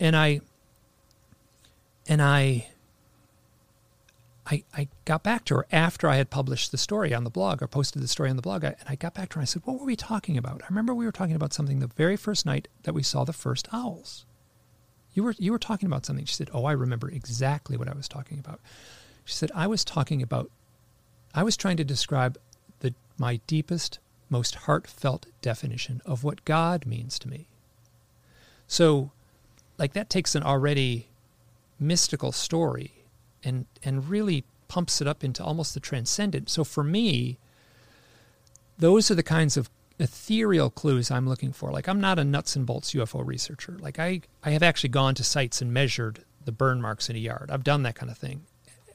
And 0.00 0.16
I 0.16 0.40
and 2.06 2.20
I 2.20 2.68
I, 4.46 4.62
I 4.74 4.88
got 5.06 5.22
back 5.22 5.44
to 5.46 5.56
her 5.56 5.66
after 5.72 6.08
I 6.08 6.16
had 6.16 6.28
published 6.28 6.70
the 6.70 6.76
story 6.76 7.14
on 7.14 7.24
the 7.24 7.30
blog 7.30 7.62
or 7.62 7.66
posted 7.66 8.02
the 8.02 8.08
story 8.08 8.28
on 8.28 8.36
the 8.36 8.42
blog. 8.42 8.64
I, 8.64 8.68
and 8.68 8.88
I 8.88 8.94
got 8.94 9.14
back 9.14 9.30
to 9.30 9.36
her 9.36 9.40
and 9.40 9.44
I 9.44 9.46
said, 9.46 9.62
What 9.64 9.80
were 9.80 9.86
we 9.86 9.96
talking 9.96 10.36
about? 10.36 10.62
I 10.62 10.66
remember 10.68 10.94
we 10.94 11.06
were 11.06 11.12
talking 11.12 11.34
about 11.34 11.54
something 11.54 11.80
the 11.80 11.86
very 11.86 12.16
first 12.16 12.44
night 12.44 12.68
that 12.82 12.94
we 12.94 13.02
saw 13.02 13.24
the 13.24 13.32
first 13.32 13.68
owls. 13.72 14.26
You 15.14 15.22
were, 15.22 15.34
you 15.38 15.52
were 15.52 15.58
talking 15.58 15.86
about 15.86 16.04
something. 16.04 16.26
She 16.26 16.34
said, 16.34 16.50
Oh, 16.52 16.66
I 16.66 16.72
remember 16.72 17.08
exactly 17.08 17.76
what 17.76 17.88
I 17.88 17.94
was 17.94 18.08
talking 18.08 18.38
about. 18.38 18.60
She 19.24 19.34
said, 19.34 19.50
I 19.54 19.66
was 19.66 19.84
talking 19.84 20.20
about, 20.20 20.50
I 21.34 21.42
was 21.42 21.56
trying 21.56 21.78
to 21.78 21.84
describe 21.84 22.36
the, 22.80 22.94
my 23.16 23.40
deepest, 23.46 23.98
most 24.28 24.54
heartfelt 24.56 25.26
definition 25.40 26.02
of 26.04 26.22
what 26.22 26.44
God 26.44 26.84
means 26.84 27.18
to 27.20 27.28
me. 27.28 27.48
So, 28.66 29.12
like, 29.78 29.94
that 29.94 30.10
takes 30.10 30.34
an 30.34 30.42
already 30.42 31.08
mystical 31.78 32.32
story 32.32 33.03
and 33.44 33.66
and 33.82 34.08
really 34.08 34.44
pumps 34.68 35.00
it 35.00 35.06
up 35.06 35.22
into 35.22 35.44
almost 35.44 35.74
the 35.74 35.80
transcendent. 35.80 36.50
So 36.50 36.64
for 36.64 36.82
me, 36.82 37.38
those 38.78 39.10
are 39.10 39.14
the 39.14 39.22
kinds 39.22 39.56
of 39.56 39.70
ethereal 39.98 40.70
clues 40.70 41.10
I'm 41.10 41.28
looking 41.28 41.52
for. 41.52 41.70
Like 41.70 41.88
I'm 41.88 42.00
not 42.00 42.18
a 42.18 42.24
nuts 42.24 42.56
and 42.56 42.66
bolts 42.66 42.92
UFO 42.94 43.24
researcher. 43.24 43.76
Like 43.78 43.98
I 43.98 44.22
I 44.42 44.50
have 44.50 44.62
actually 44.62 44.90
gone 44.90 45.14
to 45.16 45.24
sites 45.24 45.62
and 45.62 45.72
measured 45.72 46.24
the 46.44 46.52
burn 46.52 46.80
marks 46.80 47.08
in 47.08 47.16
a 47.16 47.20
yard. 47.20 47.50
I've 47.50 47.64
done 47.64 47.82
that 47.84 47.94
kind 47.94 48.10
of 48.10 48.18
thing. 48.18 48.42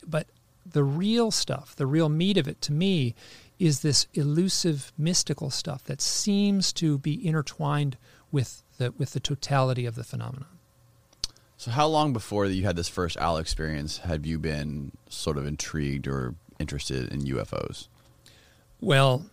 But 0.06 0.28
the 0.66 0.84
real 0.84 1.32
stuff, 1.32 1.76
the 1.76 1.88
real 1.88 2.10
meat 2.10 2.38
of 2.38 2.48
it 2.48 2.62
to 2.64 2.74
me 2.74 3.16
is 3.58 3.82
this 3.82 4.08
elusive 4.14 4.92
mystical 4.98 5.50
stuff 5.50 5.84
that 5.86 6.02
seems 6.02 6.72
to 6.74 6.98
be 6.98 7.26
intertwined 7.26 7.98
with 8.32 8.64
the 8.78 8.92
with 8.92 9.14
the 9.14 9.20
totality 9.20 9.86
of 9.86 9.96
the 9.96 10.04
phenomenon. 10.04 10.59
So, 11.60 11.72
how 11.72 11.88
long 11.88 12.14
before 12.14 12.46
you 12.46 12.64
had 12.64 12.78
this 12.78 12.88
first 12.88 13.18
owl 13.18 13.36
experience 13.36 13.98
have 13.98 14.26
you 14.26 14.40
been 14.40 14.94
sort 15.10 15.38
of 15.38 15.46
intrigued 15.46 16.08
or 16.08 16.36
interested 16.58 17.12
in 17.12 17.24
UFOs? 17.24 17.90
Well, 18.80 19.26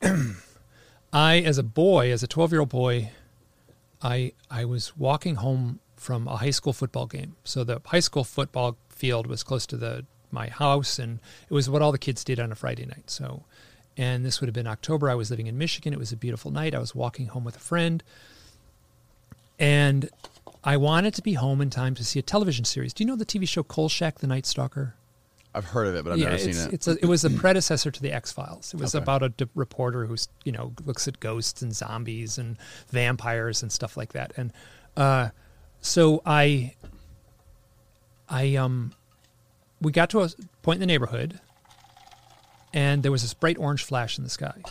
I, 1.12 1.40
as 1.40 1.58
a 1.58 1.62
boy, 1.62 2.10
as 2.12 2.22
a 2.22 2.26
12 2.26 2.52
year 2.52 2.60
old 2.60 2.70
boy, 2.70 3.10
I, 4.00 4.32
I 4.50 4.64
was 4.64 4.96
walking 4.96 5.34
home 5.34 5.80
from 5.96 6.26
a 6.26 6.38
high 6.38 6.48
school 6.48 6.72
football 6.72 7.04
game. 7.04 7.36
So, 7.44 7.62
the 7.62 7.82
high 7.84 8.00
school 8.00 8.24
football 8.24 8.78
field 8.88 9.26
was 9.26 9.42
close 9.42 9.66
to 9.66 9.76
the 9.76 10.06
my 10.30 10.48
house, 10.48 10.98
and 10.98 11.20
it 11.50 11.52
was 11.52 11.68
what 11.68 11.82
all 11.82 11.92
the 11.92 11.98
kids 11.98 12.24
did 12.24 12.40
on 12.40 12.52
a 12.52 12.54
Friday 12.54 12.86
night. 12.86 13.10
So, 13.10 13.44
and 13.98 14.24
this 14.24 14.40
would 14.40 14.46
have 14.46 14.54
been 14.54 14.66
October. 14.66 15.10
I 15.10 15.14
was 15.14 15.28
living 15.28 15.46
in 15.46 15.58
Michigan. 15.58 15.92
It 15.92 15.98
was 15.98 16.10
a 16.10 16.16
beautiful 16.16 16.50
night. 16.50 16.74
I 16.74 16.78
was 16.78 16.94
walking 16.94 17.26
home 17.26 17.44
with 17.44 17.56
a 17.56 17.60
friend. 17.60 18.02
And 19.58 20.08
I 20.64 20.76
wanted 20.76 21.14
to 21.14 21.22
be 21.22 21.34
home 21.34 21.60
in 21.60 21.70
time 21.70 21.94
to 21.94 22.04
see 22.04 22.18
a 22.18 22.22
television 22.22 22.64
series. 22.64 22.92
Do 22.92 23.04
you 23.04 23.08
know 23.08 23.16
the 23.16 23.26
TV 23.26 23.48
show 23.48 23.62
Kolchak, 23.62 24.18
the 24.18 24.26
Night 24.26 24.46
Stalker? 24.46 24.94
I've 25.54 25.64
heard 25.64 25.86
of 25.86 25.94
it, 25.94 26.04
but 26.04 26.12
I've 26.12 26.18
yeah, 26.18 26.26
never 26.26 26.38
seen 26.38 26.56
it. 26.56 26.72
It's 26.72 26.88
a, 26.88 26.92
it 27.02 27.06
was 27.06 27.24
a 27.24 27.30
predecessor 27.30 27.90
to 27.90 28.02
the 28.02 28.12
X 28.12 28.30
Files. 28.30 28.74
It 28.74 28.80
was 28.80 28.94
okay. 28.94 29.02
about 29.02 29.22
a 29.22 29.30
d- 29.30 29.48
reporter 29.54 30.06
who's 30.06 30.28
you 30.44 30.52
know 30.52 30.72
looks 30.84 31.08
at 31.08 31.20
ghosts 31.20 31.62
and 31.62 31.74
zombies 31.74 32.38
and 32.38 32.56
vampires 32.90 33.62
and 33.62 33.72
stuff 33.72 33.96
like 33.96 34.12
that. 34.12 34.32
And 34.36 34.52
uh, 34.96 35.30
so 35.80 36.22
I, 36.26 36.74
I 38.28 38.56
um, 38.56 38.92
we 39.80 39.90
got 39.90 40.10
to 40.10 40.20
a 40.20 40.28
point 40.62 40.76
in 40.76 40.80
the 40.80 40.86
neighborhood, 40.86 41.40
and 42.74 43.02
there 43.02 43.12
was 43.12 43.22
this 43.22 43.34
bright 43.34 43.58
orange 43.58 43.84
flash 43.84 44.18
in 44.18 44.24
the 44.24 44.30
sky, 44.30 44.62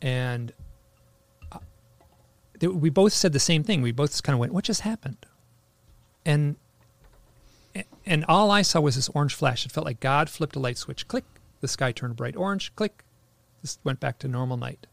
and 0.00 0.52
we 2.60 2.90
both 2.90 3.12
said 3.12 3.32
the 3.32 3.40
same 3.40 3.62
thing. 3.62 3.82
We 3.82 3.92
both 3.92 4.22
kind 4.22 4.34
of 4.34 4.40
went, 4.40 4.52
"What 4.52 4.64
just 4.64 4.82
happened?" 4.82 5.26
And 6.24 6.56
and 8.04 8.24
all 8.26 8.50
I 8.50 8.62
saw 8.62 8.80
was 8.80 8.96
this 8.96 9.08
orange 9.10 9.34
flash. 9.34 9.64
It 9.64 9.72
felt 9.72 9.86
like 9.86 10.00
God 10.00 10.28
flipped 10.28 10.56
a 10.56 10.60
light 10.60 10.78
switch. 10.78 11.06
Click, 11.06 11.24
the 11.60 11.68
sky 11.68 11.92
turned 11.92 12.16
bright 12.16 12.36
orange. 12.36 12.74
Click, 12.74 13.04
this 13.62 13.78
went 13.84 14.00
back 14.00 14.18
to 14.20 14.28
normal 14.28 14.56
night. 14.56 14.86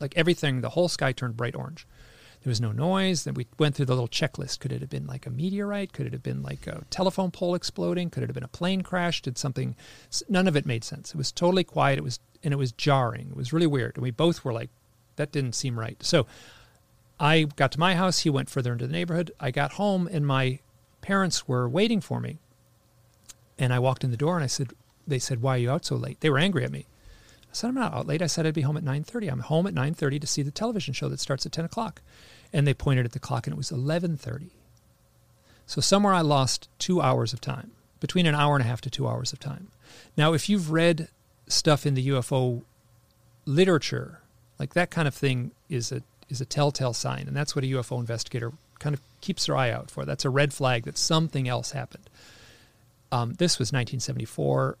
Like 0.00 0.16
everything, 0.16 0.60
the 0.60 0.70
whole 0.70 0.88
sky 0.88 1.12
turned 1.12 1.36
bright 1.36 1.54
orange. 1.54 1.86
There 2.42 2.50
was 2.50 2.60
no 2.60 2.72
noise. 2.72 3.24
Then 3.24 3.34
we 3.34 3.46
went 3.58 3.74
through 3.74 3.86
the 3.86 3.94
little 3.94 4.08
checklist. 4.08 4.60
Could 4.60 4.72
it 4.72 4.80
have 4.80 4.90
been 4.90 5.06
like 5.06 5.26
a 5.26 5.30
meteorite? 5.30 5.92
Could 5.92 6.06
it 6.06 6.12
have 6.12 6.22
been 6.22 6.42
like 6.42 6.66
a 6.66 6.84
telephone 6.90 7.30
pole 7.30 7.54
exploding? 7.54 8.10
Could 8.10 8.22
it 8.22 8.28
have 8.28 8.34
been 8.34 8.44
a 8.44 8.48
plane 8.48 8.82
crash? 8.82 9.22
Did 9.22 9.38
something? 9.38 9.74
None 10.28 10.46
of 10.46 10.56
it 10.56 10.66
made 10.66 10.84
sense. 10.84 11.10
It 11.10 11.16
was 11.16 11.32
totally 11.32 11.64
quiet. 11.64 11.98
It 11.98 12.04
was 12.04 12.20
and 12.44 12.52
it 12.52 12.56
was 12.56 12.72
jarring. 12.72 13.30
It 13.30 13.36
was 13.36 13.52
really 13.52 13.66
weird. 13.66 13.96
And 13.96 14.02
we 14.02 14.10
both 14.10 14.44
were 14.44 14.52
like, 14.52 14.70
that 15.16 15.32
didn't 15.32 15.54
seem 15.54 15.78
right. 15.78 16.00
So 16.02 16.26
I 17.18 17.44
got 17.44 17.72
to 17.72 17.80
my 17.80 17.94
house. 17.94 18.20
He 18.20 18.30
went 18.30 18.50
further 18.50 18.72
into 18.72 18.86
the 18.86 18.92
neighborhood. 18.92 19.32
I 19.40 19.50
got 19.50 19.72
home, 19.72 20.08
and 20.10 20.26
my 20.26 20.60
parents 21.00 21.48
were 21.48 21.68
waiting 21.68 22.00
for 22.00 22.20
me. 22.20 22.38
And 23.58 23.72
I 23.72 23.78
walked 23.78 24.04
in 24.04 24.10
the 24.10 24.16
door, 24.16 24.34
and 24.34 24.44
I 24.44 24.48
said, 24.48 24.72
"They 25.06 25.18
said, 25.18 25.40
why 25.40 25.54
are 25.54 25.58
you 25.58 25.70
out 25.70 25.84
so 25.84 25.96
late?" 25.96 26.20
They 26.20 26.30
were 26.30 26.38
angry 26.38 26.64
at 26.64 26.72
me. 26.72 26.86
I 27.44 27.52
said, 27.52 27.68
"I'm 27.68 27.74
not 27.74 27.94
out 27.94 28.06
late. 28.06 28.20
I 28.20 28.26
said 28.26 28.46
I'd 28.46 28.54
be 28.54 28.62
home 28.62 28.76
at 28.76 28.84
9:30. 28.84 29.28
I'm 29.30 29.40
home 29.40 29.66
at 29.66 29.74
9:30 29.74 30.20
to 30.20 30.26
see 30.26 30.42
the 30.42 30.50
television 30.50 30.92
show 30.92 31.08
that 31.08 31.20
starts 31.20 31.46
at 31.46 31.52
10 31.52 31.64
o'clock." 31.64 32.02
And 32.52 32.66
they 32.66 32.74
pointed 32.74 33.06
at 33.06 33.12
the 33.12 33.18
clock, 33.18 33.46
and 33.46 33.54
it 33.54 33.56
was 33.56 33.70
11:30. 33.70 34.50
So 35.64 35.80
somewhere 35.80 36.12
I 36.12 36.20
lost 36.20 36.68
two 36.78 37.00
hours 37.00 37.32
of 37.32 37.40
time, 37.40 37.72
between 37.98 38.26
an 38.26 38.34
hour 38.34 38.54
and 38.54 38.62
a 38.62 38.68
half 38.68 38.80
to 38.82 38.90
two 38.90 39.08
hours 39.08 39.32
of 39.32 39.40
time. 39.40 39.68
Now, 40.16 40.32
if 40.32 40.48
you've 40.48 40.70
read 40.70 41.08
stuff 41.48 41.86
in 41.86 41.94
the 41.94 42.08
UFO 42.08 42.62
literature, 43.46 44.20
like 44.58 44.74
that 44.74 44.90
kind 44.90 45.08
of 45.08 45.14
thing 45.14 45.52
is 45.68 45.90
a 45.90 46.02
is 46.28 46.40
a 46.40 46.44
telltale 46.44 46.92
sign, 46.92 47.26
and 47.26 47.36
that's 47.36 47.54
what 47.54 47.64
a 47.64 47.68
UFO 47.68 47.98
investigator 47.98 48.52
kind 48.78 48.94
of 48.94 49.00
keeps 49.20 49.46
their 49.46 49.56
eye 49.56 49.70
out 49.70 49.90
for. 49.90 50.04
That's 50.04 50.24
a 50.24 50.30
red 50.30 50.52
flag 50.52 50.84
that 50.84 50.98
something 50.98 51.48
else 51.48 51.72
happened. 51.72 52.08
Um, 53.12 53.34
this 53.34 53.58
was 53.58 53.68
1974. 53.68 54.76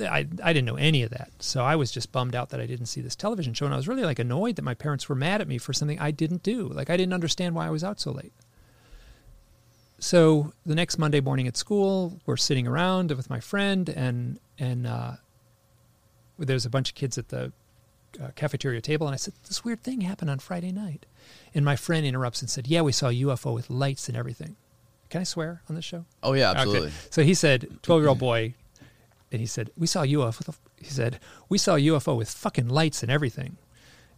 I, 0.00 0.26
I 0.42 0.52
didn't 0.52 0.64
know 0.64 0.76
any 0.76 1.02
of 1.02 1.10
that. 1.10 1.30
So 1.40 1.62
I 1.62 1.76
was 1.76 1.90
just 1.90 2.12
bummed 2.12 2.34
out 2.34 2.50
that 2.50 2.60
I 2.60 2.66
didn't 2.66 2.86
see 2.86 3.00
this 3.00 3.14
television 3.14 3.54
show. 3.54 3.66
And 3.66 3.74
I 3.74 3.76
was 3.76 3.88
really 3.88 4.04
like 4.04 4.18
annoyed 4.18 4.56
that 4.56 4.62
my 4.62 4.74
parents 4.74 5.08
were 5.08 5.14
mad 5.14 5.40
at 5.40 5.48
me 5.48 5.58
for 5.58 5.72
something 5.72 5.98
I 5.98 6.10
didn't 6.10 6.42
do. 6.42 6.68
Like 6.68 6.90
I 6.90 6.96
didn't 6.96 7.12
understand 7.12 7.54
why 7.54 7.66
I 7.66 7.70
was 7.70 7.84
out 7.84 8.00
so 8.00 8.10
late. 8.10 8.32
So 9.98 10.52
the 10.66 10.74
next 10.74 10.98
Monday 10.98 11.20
morning 11.20 11.46
at 11.46 11.56
school, 11.56 12.20
we're 12.26 12.36
sitting 12.36 12.66
around 12.66 13.12
with 13.12 13.30
my 13.30 13.38
friend 13.38 13.88
and, 13.88 14.40
and, 14.58 14.86
uh, 14.86 15.12
there's 16.38 16.66
a 16.66 16.70
bunch 16.70 16.88
of 16.88 16.94
kids 16.96 17.18
at 17.18 17.28
the 17.28 17.52
uh, 18.20 18.28
cafeteria 18.34 18.80
table, 18.80 19.06
and 19.06 19.14
I 19.14 19.16
said, 19.16 19.34
"This 19.46 19.64
weird 19.64 19.82
thing 19.82 20.02
happened 20.02 20.30
on 20.30 20.38
Friday 20.38 20.72
night." 20.72 21.06
And 21.54 21.64
my 21.64 21.76
friend 21.76 22.04
interrupts 22.06 22.40
and 22.40 22.50
said, 22.50 22.66
"Yeah, 22.66 22.82
we 22.82 22.92
saw 22.92 23.08
a 23.08 23.12
UFO 23.12 23.52
with 23.52 23.70
lights 23.70 24.08
and 24.08 24.16
everything." 24.16 24.56
Can 25.10 25.20
I 25.20 25.24
swear 25.24 25.62
on 25.68 25.74
this 25.74 25.84
show? 25.84 26.06
Oh 26.22 26.32
yeah, 26.32 26.50
absolutely. 26.50 26.88
Okay. 26.88 26.96
So 27.10 27.22
he 27.22 27.34
said, 27.34 27.68
twelve-year-old 27.82 28.18
boy, 28.18 28.54
and 29.30 29.40
he 29.40 29.46
said, 29.46 29.70
"We 29.76 29.86
saw 29.86 30.02
a 30.02 30.06
UFO." 30.06 30.54
He 30.76 30.86
said, 30.86 31.20
"We 31.48 31.58
saw 31.58 31.76
UFO 31.76 32.16
with 32.16 32.30
fucking 32.30 32.68
lights 32.68 33.02
and 33.02 33.12
everything," 33.12 33.56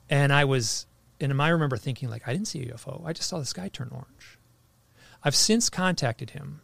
and 0.08 0.32
I 0.32 0.44
was, 0.44 0.86
and 1.20 1.40
I 1.42 1.48
remember 1.48 1.76
thinking, 1.76 2.08
like, 2.08 2.26
I 2.26 2.32
didn't 2.32 2.48
see 2.48 2.62
a 2.62 2.74
UFO. 2.74 3.04
I 3.04 3.12
just 3.12 3.28
saw 3.28 3.38
the 3.38 3.44
sky 3.44 3.68
turn 3.68 3.88
orange. 3.90 4.38
I've 5.22 5.34
since 5.34 5.70
contacted 5.70 6.30
him 6.30 6.60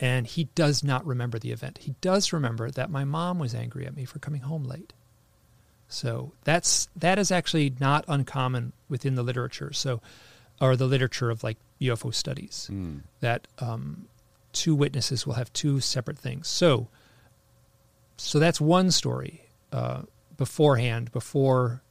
and 0.00 0.26
he 0.26 0.44
does 0.54 0.82
not 0.82 1.06
remember 1.06 1.38
the 1.38 1.52
event. 1.52 1.78
He 1.78 1.94
does 2.00 2.32
remember 2.32 2.70
that 2.70 2.90
my 2.90 3.04
mom 3.04 3.38
was 3.38 3.54
angry 3.54 3.86
at 3.86 3.96
me 3.96 4.04
for 4.04 4.18
coming 4.18 4.42
home 4.42 4.64
late. 4.64 4.92
So 5.94 6.32
that's 6.42 6.88
that 6.96 7.18
is 7.18 7.30
actually 7.30 7.74
not 7.78 8.04
uncommon 8.08 8.72
within 8.88 9.14
the 9.14 9.22
literature. 9.22 9.72
So, 9.72 10.00
or 10.60 10.76
the 10.76 10.86
literature 10.86 11.30
of 11.30 11.44
like 11.44 11.56
UFO 11.80 12.12
studies, 12.12 12.68
mm. 12.72 13.02
that 13.20 13.46
um, 13.60 14.08
two 14.52 14.74
witnesses 14.74 15.26
will 15.26 15.34
have 15.34 15.52
two 15.52 15.80
separate 15.80 16.18
things. 16.18 16.48
So, 16.48 16.88
so 18.16 18.38
that's 18.38 18.60
one 18.60 18.90
story 18.90 19.42
uh, 19.72 20.02
beforehand 20.36 21.12
before 21.12 21.82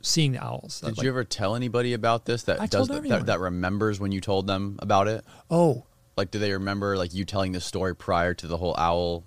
seeing 0.00 0.32
the 0.32 0.42
owls. 0.42 0.80
Did 0.80 0.96
like, 0.96 1.04
you 1.04 1.10
ever 1.10 1.24
tell 1.24 1.54
anybody 1.54 1.92
about 1.92 2.24
this 2.24 2.44
that 2.44 2.60
I 2.60 2.66
does 2.66 2.88
the, 2.88 3.00
that, 3.00 3.26
that 3.26 3.40
remembers 3.40 4.00
when 4.00 4.12
you 4.12 4.22
told 4.22 4.46
them 4.46 4.78
about 4.80 5.08
it? 5.08 5.24
Oh, 5.50 5.84
like 6.16 6.30
do 6.30 6.38
they 6.38 6.52
remember 6.52 6.96
like 6.96 7.12
you 7.12 7.24
telling 7.24 7.52
this 7.52 7.64
story 7.64 7.94
prior 7.94 8.32
to 8.34 8.46
the 8.46 8.56
whole 8.56 8.74
owl 8.78 9.24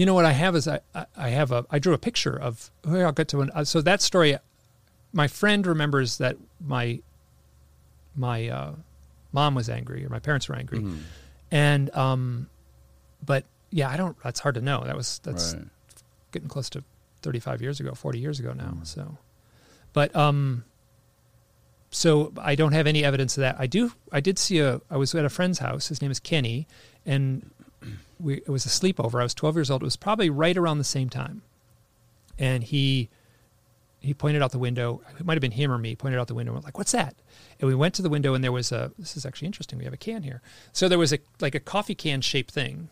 you 0.00 0.06
know 0.06 0.14
what 0.14 0.24
I 0.24 0.32
have 0.32 0.56
is 0.56 0.66
I, 0.66 0.80
I 1.14 1.28
have 1.28 1.52
a 1.52 1.66
I 1.68 1.78
drew 1.78 1.92
a 1.92 1.98
picture 1.98 2.34
of 2.34 2.70
I'll 2.86 3.12
get 3.12 3.28
to 3.28 3.42
an, 3.42 3.66
so 3.66 3.82
that 3.82 4.00
story. 4.00 4.34
My 5.12 5.28
friend 5.28 5.66
remembers 5.66 6.16
that 6.16 6.38
my 6.58 7.00
my 8.16 8.48
uh, 8.48 8.72
mom 9.32 9.54
was 9.54 9.68
angry 9.68 10.02
or 10.02 10.08
my 10.08 10.18
parents 10.18 10.48
were 10.48 10.54
angry, 10.54 10.78
mm-hmm. 10.78 11.00
and 11.50 11.94
um, 11.94 12.48
but 13.22 13.44
yeah, 13.68 13.90
I 13.90 13.98
don't. 13.98 14.16
That's 14.24 14.40
hard 14.40 14.54
to 14.54 14.62
know. 14.62 14.84
That 14.86 14.96
was 14.96 15.20
that's 15.22 15.52
right. 15.52 15.64
getting 16.32 16.48
close 16.48 16.70
to 16.70 16.82
35 17.20 17.60
years 17.60 17.78
ago, 17.78 17.92
40 17.92 18.20
years 18.20 18.40
ago 18.40 18.54
now. 18.54 18.78
So, 18.84 19.18
but 19.92 20.16
um, 20.16 20.64
so 21.90 22.32
I 22.38 22.54
don't 22.54 22.72
have 22.72 22.86
any 22.86 23.04
evidence 23.04 23.36
of 23.36 23.42
that. 23.42 23.56
I 23.58 23.66
do. 23.66 23.92
I 24.10 24.20
did 24.20 24.38
see 24.38 24.60
a. 24.60 24.80
I 24.90 24.96
was 24.96 25.14
at 25.14 25.26
a 25.26 25.28
friend's 25.28 25.58
house. 25.58 25.88
His 25.88 26.00
name 26.00 26.10
is 26.10 26.20
Kenny, 26.20 26.66
and 27.04 27.50
we 28.18 28.34
it 28.34 28.48
was 28.48 28.66
a 28.66 28.68
sleepover. 28.68 29.20
I 29.20 29.24
was 29.24 29.34
12 29.34 29.56
years 29.56 29.70
old. 29.70 29.82
It 29.82 29.84
was 29.84 29.96
probably 29.96 30.30
right 30.30 30.56
around 30.56 30.78
the 30.78 30.84
same 30.84 31.08
time, 31.08 31.42
and 32.38 32.64
he 32.64 33.08
he 34.00 34.14
pointed 34.14 34.42
out 34.42 34.52
the 34.52 34.58
window. 34.58 35.02
It 35.18 35.26
might 35.26 35.34
have 35.34 35.42
been 35.42 35.52
him 35.52 35.70
or 35.70 35.78
me. 35.78 35.94
Pointed 35.94 36.18
out 36.18 36.26
the 36.26 36.34
window. 36.34 36.50
and 36.50 36.56
went 36.56 36.64
like, 36.64 36.78
"What's 36.78 36.92
that?" 36.92 37.14
And 37.60 37.68
we 37.68 37.74
went 37.74 37.94
to 37.94 38.02
the 38.02 38.08
window, 38.08 38.34
and 38.34 38.42
there 38.42 38.52
was 38.52 38.72
a. 38.72 38.92
This 38.98 39.16
is 39.16 39.26
actually 39.26 39.46
interesting. 39.46 39.78
We 39.78 39.84
have 39.84 39.92
a 39.92 39.98
can 39.98 40.22
here. 40.22 40.40
So 40.72 40.88
there 40.88 40.98
was 40.98 41.12
a 41.12 41.18
like 41.40 41.54
a 41.54 41.60
coffee 41.60 41.94
can 41.94 42.20
shaped 42.20 42.52
thing, 42.52 42.88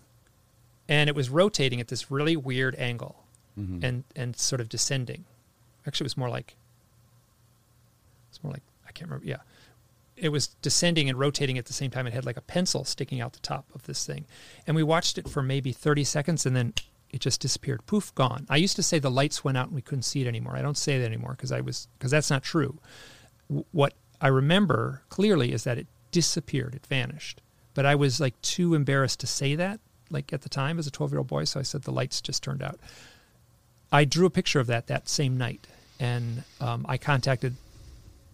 and 0.88 1.08
it 1.08 1.16
was 1.16 1.30
rotating 1.30 1.80
at 1.80 1.88
this 1.88 2.10
really 2.10 2.36
weird 2.36 2.74
angle, 2.76 3.24
mm-hmm. 3.58 3.84
and 3.84 4.04
and 4.14 4.36
sort 4.36 4.60
of 4.60 4.68
descending. 4.68 5.24
Actually, 5.86 6.04
it 6.04 6.12
was 6.12 6.16
more 6.16 6.28
like. 6.28 6.54
It's 8.30 8.42
more 8.44 8.52
like 8.52 8.62
I 8.86 8.92
can't 8.92 9.10
remember. 9.10 9.26
Yeah, 9.26 9.38
it 10.20 10.30
was 10.30 10.48
descending 10.62 11.08
and 11.08 11.18
rotating 11.18 11.58
at 11.58 11.66
the 11.66 11.72
same 11.72 11.90
time. 11.90 12.06
It 12.06 12.12
had 12.12 12.26
like 12.26 12.36
a 12.36 12.42
pencil 12.42 12.84
sticking 12.84 13.20
out 13.20 13.32
the 13.32 13.40
top 13.40 13.66
of 13.74 13.84
this 13.84 14.04
thing, 14.04 14.26
and 14.66 14.76
we 14.76 14.82
watched 14.82 15.18
it 15.18 15.28
for 15.28 15.42
maybe 15.42 15.72
thirty 15.72 16.04
seconds, 16.04 16.46
and 16.46 16.54
then 16.54 16.74
it 17.10 17.20
just 17.20 17.40
disappeared. 17.40 17.86
Poof, 17.86 18.14
gone. 18.14 18.46
I 18.50 18.56
used 18.56 18.76
to 18.76 18.82
say 18.82 18.98
the 18.98 19.10
lights 19.10 19.42
went 19.42 19.56
out 19.56 19.66
and 19.66 19.74
we 19.74 19.82
couldn't 19.82 20.02
see 20.02 20.20
it 20.20 20.26
anymore. 20.26 20.56
I 20.56 20.62
don't 20.62 20.76
say 20.76 20.98
that 20.98 21.06
anymore 21.06 21.32
because 21.32 21.52
I 21.52 21.60
was 21.60 21.88
because 21.98 22.10
that's 22.10 22.30
not 22.30 22.42
true. 22.42 22.78
What 23.72 23.94
I 24.20 24.28
remember 24.28 25.02
clearly 25.08 25.52
is 25.52 25.64
that 25.64 25.78
it 25.78 25.86
disappeared. 26.10 26.74
It 26.74 26.86
vanished. 26.86 27.40
But 27.74 27.86
I 27.86 27.94
was 27.94 28.20
like 28.20 28.40
too 28.42 28.74
embarrassed 28.74 29.20
to 29.20 29.26
say 29.26 29.54
that, 29.54 29.80
like 30.10 30.32
at 30.32 30.42
the 30.42 30.48
time 30.48 30.78
as 30.78 30.86
a 30.86 30.90
twelve 30.90 31.12
year 31.12 31.18
old 31.18 31.28
boy. 31.28 31.44
So 31.44 31.60
I 31.60 31.62
said 31.62 31.82
the 31.82 31.92
lights 31.92 32.20
just 32.20 32.42
turned 32.42 32.62
out. 32.62 32.78
I 33.90 34.04
drew 34.04 34.26
a 34.26 34.30
picture 34.30 34.60
of 34.60 34.66
that 34.66 34.88
that 34.88 35.08
same 35.08 35.38
night, 35.38 35.66
and 35.98 36.42
um, 36.60 36.84
I 36.88 36.98
contacted 36.98 37.54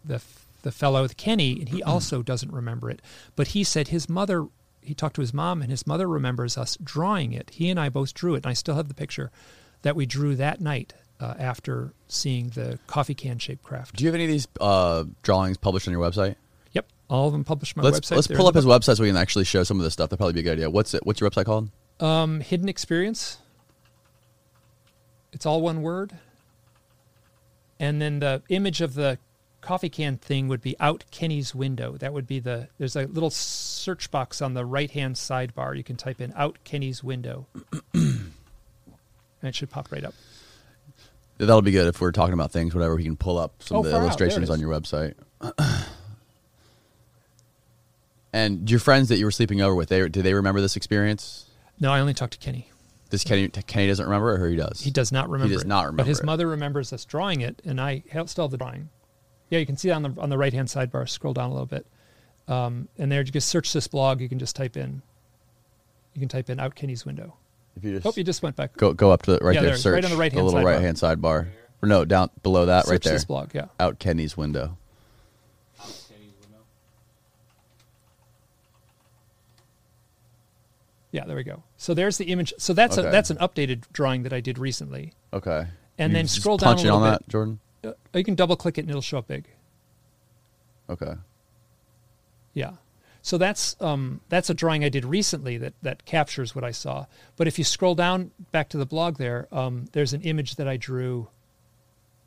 the 0.04 0.20
the 0.64 0.72
fellow 0.72 1.02
with 1.02 1.16
Kenny, 1.16 1.60
and 1.60 1.68
he 1.68 1.82
also 1.82 2.22
doesn't 2.22 2.52
remember 2.52 2.90
it. 2.90 3.00
But 3.36 3.48
he 3.48 3.62
said 3.62 3.88
his 3.88 4.08
mother. 4.08 4.48
He 4.80 4.92
talked 4.92 5.14
to 5.14 5.20
his 5.22 5.32
mom, 5.32 5.62
and 5.62 5.70
his 5.70 5.86
mother 5.86 6.08
remembers 6.08 6.58
us 6.58 6.76
drawing 6.82 7.32
it. 7.32 7.50
He 7.54 7.70
and 7.70 7.78
I 7.78 7.88
both 7.88 8.12
drew 8.12 8.34
it, 8.34 8.38
and 8.38 8.46
I 8.46 8.52
still 8.52 8.74
have 8.74 8.88
the 8.88 8.94
picture 8.94 9.30
that 9.82 9.94
we 9.96 10.04
drew 10.04 10.34
that 10.36 10.60
night 10.60 10.92
uh, 11.20 11.34
after 11.38 11.92
seeing 12.08 12.48
the 12.50 12.78
coffee 12.86 13.14
can 13.14 13.38
shaped 13.38 13.62
craft. 13.62 13.96
Do 13.96 14.04
you 14.04 14.08
have 14.08 14.14
any 14.14 14.24
of 14.24 14.30
these 14.30 14.48
uh, 14.60 15.04
drawings 15.22 15.56
published 15.56 15.86
on 15.86 15.92
your 15.92 16.02
website? 16.02 16.34
Yep, 16.72 16.86
all 17.08 17.28
of 17.28 17.32
them 17.32 17.44
published 17.44 17.78
on 17.78 17.82
my 17.84 17.90
let's 17.90 18.00
website. 18.00 18.16
let's 18.16 18.26
They're 18.26 18.36
pull 18.36 18.48
up 18.48 18.54
his 18.54 18.66
website 18.66 18.96
so 18.96 19.02
we 19.04 19.08
can 19.08 19.16
actually 19.16 19.44
show 19.44 19.62
some 19.62 19.78
of 19.78 19.84
this 19.84 19.92
stuff. 19.92 20.10
That'd 20.10 20.18
probably 20.18 20.34
be 20.34 20.40
a 20.40 20.42
good 20.42 20.52
idea. 20.54 20.70
What's 20.70 20.92
it? 20.92 21.06
What's 21.06 21.20
your 21.20 21.30
website 21.30 21.46
called? 21.46 21.70
Um, 22.00 22.40
Hidden 22.40 22.68
Experience. 22.68 23.38
It's 25.32 25.46
all 25.46 25.62
one 25.62 25.82
word. 25.82 26.14
And 27.80 28.00
then 28.00 28.20
the 28.20 28.42
image 28.48 28.80
of 28.80 28.94
the 28.94 29.18
coffee 29.64 29.88
can 29.88 30.16
thing 30.18 30.46
would 30.48 30.60
be 30.62 30.76
out 30.78 31.04
Kenny's 31.10 31.54
window. 31.54 31.96
That 31.96 32.12
would 32.12 32.26
be 32.26 32.38
the 32.38 32.68
there's 32.78 32.94
a 32.96 33.06
little 33.06 33.30
search 33.30 34.10
box 34.10 34.40
on 34.42 34.54
the 34.54 34.64
right 34.64 34.90
hand 34.90 35.16
sidebar. 35.16 35.76
You 35.76 35.82
can 35.84 35.96
type 35.96 36.20
in 36.20 36.32
out 36.36 36.58
Kenny's 36.64 37.02
window. 37.02 37.46
and 37.92 38.32
it 39.42 39.54
should 39.54 39.70
pop 39.70 39.90
right 39.90 40.04
up. 40.04 40.14
That'll 41.38 41.62
be 41.62 41.72
good 41.72 41.88
if 41.88 42.00
we're 42.00 42.12
talking 42.12 42.34
about 42.34 42.52
things, 42.52 42.74
whatever. 42.74 42.94
We 42.94 43.02
can 43.02 43.16
pull 43.16 43.38
up 43.38 43.60
some 43.62 43.78
Oh, 43.78 43.80
of 43.80 43.86
the 43.86 43.90
far 43.90 43.98
out. 43.98 44.18
There 44.18 44.28
it 44.28 44.30
illustrations 44.36 44.50
on 44.50 44.60
your 44.60 44.70
website. 44.70 45.14
and 48.32 48.70
your 48.70 48.80
friends 48.80 49.08
that 49.08 49.18
you 49.18 49.24
were 49.24 49.30
sleeping 49.30 49.60
over 49.60 49.74
with, 49.74 49.88
they 49.88 50.08
do 50.08 50.22
they 50.22 50.34
remember 50.34 50.60
this 50.60 50.76
experience? 50.76 51.46
No, 51.80 51.90
I 51.92 52.00
only 52.00 52.14
talked 52.14 52.34
to 52.34 52.38
Kenny. 52.38 52.68
This 53.10 53.24
Kenny 53.24 53.48
Kenny 53.48 53.86
doesn't 53.86 54.04
remember 54.04 54.34
it, 54.34 54.40
or 54.40 54.48
he 54.48 54.56
does. 54.56 54.80
He 54.80 54.90
does 54.90 55.12
not 55.12 55.28
remember. 55.28 55.48
He 55.48 55.54
does 55.54 55.62
it. 55.64 55.68
not 55.68 55.94
But 55.96 56.06
his 56.06 56.20
it. 56.20 56.24
mother 56.26 56.46
remembers 56.48 56.92
us 56.92 57.04
drawing 57.04 57.40
it, 57.40 57.60
and 57.64 57.80
I 57.80 58.02
still 58.26 58.44
have 58.46 58.50
the 58.50 58.56
drawing. 58.58 58.88
Yeah, 59.54 59.60
you 59.60 59.66
can 59.66 59.76
see 59.76 59.86
that 59.86 59.94
on 59.94 60.02
the 60.02 60.20
on 60.20 60.30
the 60.30 60.36
right 60.36 60.52
hand 60.52 60.66
sidebar. 60.66 61.08
Scroll 61.08 61.32
down 61.32 61.50
a 61.50 61.52
little 61.52 61.64
bit, 61.66 61.86
um, 62.48 62.88
and 62.98 63.12
there 63.12 63.20
you 63.20 63.30
just 63.30 63.46
search 63.46 63.72
this 63.72 63.86
blog. 63.86 64.20
You 64.20 64.28
can 64.28 64.40
just 64.40 64.56
type 64.56 64.76
in. 64.76 65.00
You 66.12 66.18
can 66.18 66.28
type 66.28 66.50
in 66.50 66.58
out 66.58 66.74
Kenny's 66.74 67.06
window. 67.06 67.36
If 67.76 67.84
you 67.84 67.92
just 67.92 68.04
Oh, 68.04 68.12
you 68.16 68.24
just 68.24 68.42
went 68.42 68.56
back. 68.56 68.76
go 68.76 68.92
go 68.92 69.12
up 69.12 69.22
to 69.22 69.30
the 69.30 69.38
right 69.44 69.54
Yeah, 69.54 69.60
there, 69.60 69.70
there 69.70 69.76
search 69.78 69.94
right 69.94 70.04
on 70.04 70.10
the 70.10 70.16
right-hand 70.16 70.44
little 70.44 70.58
sidebar. 70.60 70.64
right 70.64 70.80
hand 70.80 70.96
sidebar. 70.96 71.46
Or 71.82 71.88
no, 71.88 72.04
down 72.04 72.30
below 72.42 72.66
that, 72.66 72.86
search 72.86 72.90
right 72.90 73.02
there. 73.04 73.12
this 73.12 73.24
blog. 73.24 73.54
Yeah. 73.54 73.66
Out 73.78 74.00
Kenny's 74.00 74.36
window. 74.36 74.76
Yeah, 81.12 81.24
there 81.26 81.36
we 81.36 81.44
go. 81.44 81.62
So 81.76 81.94
there's 81.94 82.18
the 82.18 82.24
image. 82.26 82.52
So 82.58 82.72
that's 82.72 82.98
Okay. 82.98 83.06
a 83.08 83.10
that's 83.10 83.30
an 83.30 83.36
updated 83.36 83.84
drawing 83.92 84.24
that 84.24 84.32
I 84.32 84.40
did 84.40 84.58
recently. 84.58 85.12
Okay. 85.32 85.66
And 85.96 86.12
You 86.12 86.18
then 86.18 86.26
scroll 86.28 86.56
down 86.56 86.74
a 86.74 86.76
little 86.82 86.96
on 86.96 87.12
bit. 87.12 87.20
that, 87.20 87.28
Jordan. 87.28 87.60
Uh, 87.84 87.92
you 88.14 88.24
can 88.24 88.34
double 88.34 88.56
click 88.56 88.78
it 88.78 88.82
and 88.82 88.90
it'll 88.90 89.02
show 89.02 89.18
up 89.18 89.28
big. 89.28 89.46
Okay. 90.88 91.14
Yeah. 92.52 92.72
So 93.22 93.38
that's 93.38 93.74
um, 93.80 94.20
that's 94.28 94.50
a 94.50 94.54
drawing 94.54 94.84
I 94.84 94.90
did 94.90 95.04
recently 95.04 95.56
that 95.58 95.72
that 95.80 96.04
captures 96.04 96.54
what 96.54 96.62
I 96.62 96.72
saw. 96.72 97.06
But 97.36 97.46
if 97.46 97.58
you 97.58 97.64
scroll 97.64 97.94
down 97.94 98.32
back 98.52 98.68
to 98.70 98.76
the 98.76 98.84
blog 98.84 99.16
there, 99.16 99.48
um, 99.50 99.86
there's 99.92 100.12
an 100.12 100.20
image 100.22 100.56
that 100.56 100.68
I 100.68 100.76
drew. 100.76 101.28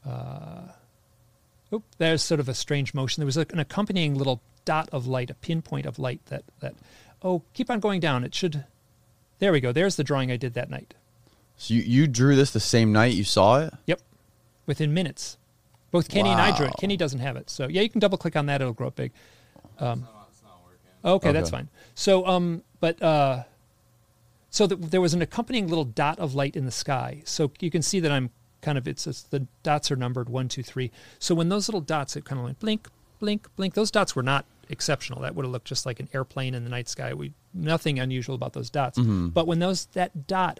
Uh, 0.04 0.70
oop, 1.72 1.84
there's 2.00 2.24
sort 2.24 2.39
of 2.39 2.50
a 2.50 2.56
strange 2.56 2.96
motion. 2.96 3.22
There 3.22 3.28
was 3.28 3.38
like 3.38 3.54
an 3.54 3.60
accompanying 3.60 4.15
little 4.15 4.41
dot 4.65 4.89
of 4.91 5.06
light, 5.06 5.30
a 5.30 5.36
pinpoint 5.36 5.86
of 5.86 6.00
light 6.00 6.22
that 6.28 6.43
that. 6.62 6.74
Oh, 7.22 7.43
keep 7.54 7.70
on 7.70 7.80
going 7.80 8.00
down. 8.00 8.24
It 8.24 8.34
should. 8.34 8.65
There 9.38 9.52
we 9.52 9.60
go. 9.60 9.72
There's 9.72 9.98
the 9.98 10.04
drawing 10.04 10.32
I 10.32 10.38
did 10.38 10.56
that 10.56 10.70
night. 10.70 10.96
So 11.58 11.76
you, 11.76 11.82
you 11.82 12.08
drew 12.08 12.36
this 12.36 12.52
the 12.52 12.60
same 12.60 12.91
night 12.91 13.13
you 13.13 13.24
saw 13.24 13.60
it? 13.60 13.74
Yep. 13.86 14.02
Within 14.65 14.93
minutes. 14.93 15.38
Both 15.91 16.10
Kenny 16.10 16.30
and 16.30 16.39
I 16.41 16.56
drew 16.56 16.67
it. 16.67 16.73
Kenny 16.80 16.97
doesn't 16.97 17.19
have 17.19 17.38
it. 17.38 17.50
So, 17.50 17.67
yeah, 17.67 17.82
you 17.82 17.89
can 17.89 18.00
double 18.00 18.17
click 18.17 18.36
on 18.36 18.45
that. 18.47 18.62
It'll 18.62 18.73
grow 18.73 18.88
up 18.88 18.95
big. 18.95 19.12
Um, 19.80 20.08
okay, 21.06 21.32
that's 21.32 21.50
fine. 21.50 21.69
So, 21.95 22.26
um, 22.28 22.63
but, 22.80 23.02
uh, 23.02 23.43
so 24.50 24.67
th- 24.67 24.80
there 24.82 25.02
was 25.02 25.13
an 25.13 25.21
accompanying 25.21 25.67
little 25.67 25.86
dot 25.86 26.19
of 26.19 26.36
light 26.36 26.56
in 26.56 26.65
the 26.65 26.71
sky. 26.71 27.21
So 27.26 27.52
you 27.60 27.69
can 27.69 27.82
see 27.82 28.00
that 28.00 28.12
I'm 28.12 28.32
kind 28.62 28.78
of, 28.78 28.88
it's, 28.88 29.08
it's 29.08 29.21
the 29.23 29.47
dots 29.63 29.91
are 29.91 29.95
numbered 29.95 30.30
one, 30.30 30.47
two, 30.50 30.63
three. 30.63 30.91
So 31.19 31.36
when 31.36 31.50
those 31.50 31.67
little 31.67 31.82
dots, 31.82 32.15
it 32.15 32.26
kind 32.26 32.39
of 32.39 32.45
went 32.45 32.60
blink, 32.60 32.88
blink, 33.19 33.47
blink. 33.56 33.73
Those 33.73 33.91
dots 33.91 34.15
were 34.15 34.23
not 34.23 34.45
exceptional. 34.69 35.21
That 35.21 35.36
would 35.36 35.45
have 35.45 35.52
looked 35.52 35.67
just 35.67 35.86
like 35.86 36.00
an 36.00 36.10
airplane 36.13 36.54
in 36.54 36.63
the 36.63 36.69
night 36.69 36.89
sky. 36.89 37.13
We, 37.13 37.34
nothing 37.54 38.00
unusual 38.00 38.36
about 38.36 38.54
those 38.54 38.69
dots. 38.69 38.97
But 39.00 39.47
when 39.47 39.60
those, 39.60 39.86
that 39.88 40.28
dot 40.28 40.60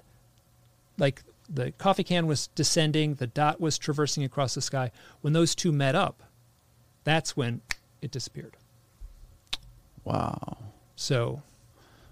like 0.98 1.24
the 1.50 1.72
coffee 1.72 2.04
can 2.04 2.28
was 2.28 2.48
descending, 2.48 3.16
the 3.16 3.28
dot 3.28 3.60
was 3.60 3.78
traversing 3.78 4.24
across 4.24 4.54
the 4.56 4.62
sky. 4.62 4.92
When 5.22 5.34
those 5.34 5.56
two 5.56 5.72
met 5.72 5.96
up, 5.96 6.24
that's 7.04 7.38
when 7.38 7.62
it 8.02 8.12
disappeared. 8.12 8.58
Wow. 10.04 10.58
So 10.96 11.42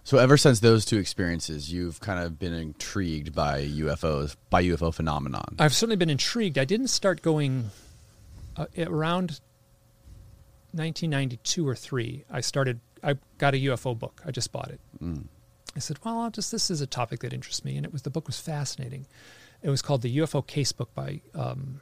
So 0.03 0.17
ever 0.17 0.37
since 0.37 0.59
those 0.59 0.85
two 0.85 0.97
experiences, 0.97 1.71
you've 1.71 1.99
kind 1.99 2.19
of 2.23 2.37
been 2.37 2.53
intrigued 2.53 3.33
by 3.33 3.63
UFOs, 3.65 4.35
by 4.49 4.63
UFO 4.63 4.93
phenomenon. 4.93 5.55
I've 5.59 5.73
certainly 5.73 5.95
been 5.95 6.09
intrigued. 6.09 6.57
I 6.57 6.65
didn't 6.65 6.89
start 6.89 7.21
going 7.21 7.71
uh, 8.55 8.67
around 8.77 9.39
1992 10.71 11.67
or 11.67 11.75
three. 11.75 12.23
I 12.29 12.41
started. 12.41 12.79
I 13.03 13.15
got 13.37 13.53
a 13.53 13.57
UFO 13.57 13.97
book. 13.97 14.21
I 14.25 14.31
just 14.31 14.51
bought 14.51 14.69
it. 14.71 14.79
I 15.75 15.79
said, 15.79 15.97
"Well, 16.03 16.19
I'll 16.19 16.29
just 16.31 16.51
this 16.51 16.69
is 16.71 16.81
a 16.81 16.87
topic 16.87 17.19
that 17.21 17.33
interests 17.33 17.65
me," 17.65 17.75
and 17.77 17.85
it 17.85 17.91
was 17.91 18.03
the 18.03 18.09
book 18.09 18.27
was 18.27 18.39
fascinating. 18.39 19.05
It 19.61 19.69
was 19.69 19.81
called 19.81 20.01
the 20.03 20.17
UFO 20.19 20.45
Casebook 20.45 20.87
by 20.95 21.21
um, 21.33 21.81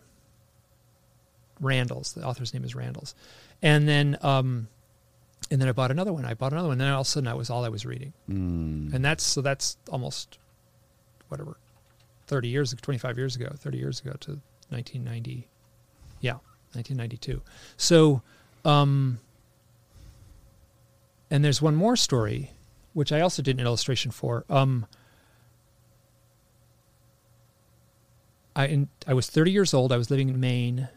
Randalls. 1.59 2.13
The 2.13 2.25
author's 2.25 2.53
name 2.53 2.63
is 2.63 2.75
Randalls, 2.75 3.13
and 3.61 3.87
then 3.87 4.17
um, 4.21 4.67
and 5.51 5.61
then 5.61 5.69
I 5.69 5.71
bought 5.73 5.91
another 5.91 6.11
one. 6.13 6.25
I 6.25 6.33
bought 6.33 6.53
another 6.53 6.69
one, 6.69 6.73
and 6.73 6.81
then 6.81 6.91
all 6.91 7.01
of 7.01 7.07
a 7.07 7.09
sudden 7.09 7.25
that 7.25 7.37
was 7.37 7.49
all 7.49 7.63
I 7.65 7.69
was 7.69 7.85
reading, 7.85 8.13
Mm. 8.29 8.93
and 8.93 9.05
that's 9.05 9.23
so 9.23 9.41
that's 9.41 9.77
almost 9.91 10.37
whatever 11.29 11.57
30 12.27 12.47
years 12.47 12.73
25 12.79 13.17
years 13.17 13.35
ago 13.35 13.49
30 13.57 13.77
years 13.77 13.99
ago 14.01 14.13
to 14.19 14.39
1990 14.69 15.47
yeah 16.21 16.33
1992 16.73 17.41
so 17.75 18.21
um 18.65 19.17
and 21.31 21.43
there's 21.43 21.59
one 21.61 21.75
more 21.75 21.95
story 21.95 22.51
which 22.93 23.11
i 23.11 23.19
also 23.19 23.41
did 23.41 23.59
an 23.59 23.65
illustration 23.65 24.11
for 24.11 24.45
um 24.49 24.85
i 28.55 28.65
in, 28.67 28.89
i 29.07 29.13
was 29.13 29.27
30 29.27 29.51
years 29.51 29.73
old. 29.73 29.91
I 29.91 29.97
was 29.97 30.09
living 30.09 30.29
in 30.29 30.39
maine 30.39 30.89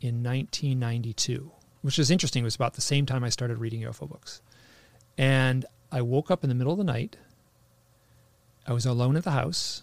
in 0.00 0.22
1992 0.22 1.50
which 1.84 1.98
is 1.98 2.10
interesting. 2.10 2.42
It 2.42 2.44
was 2.44 2.54
about 2.54 2.74
the 2.74 2.80
same 2.80 3.04
time 3.04 3.22
i 3.22 3.28
started 3.28 3.58
reading 3.58 3.82
ufo 3.82 4.08
books. 4.08 4.40
And 5.18 5.66
i 5.92 6.00
woke 6.00 6.30
up 6.30 6.42
in 6.42 6.48
the 6.48 6.54
middle 6.54 6.72
of 6.72 6.78
the 6.78 6.84
night. 6.84 7.18
I 8.66 8.72
was 8.72 8.86
alone 8.86 9.16
at 9.16 9.24
the 9.24 9.32
house, 9.32 9.82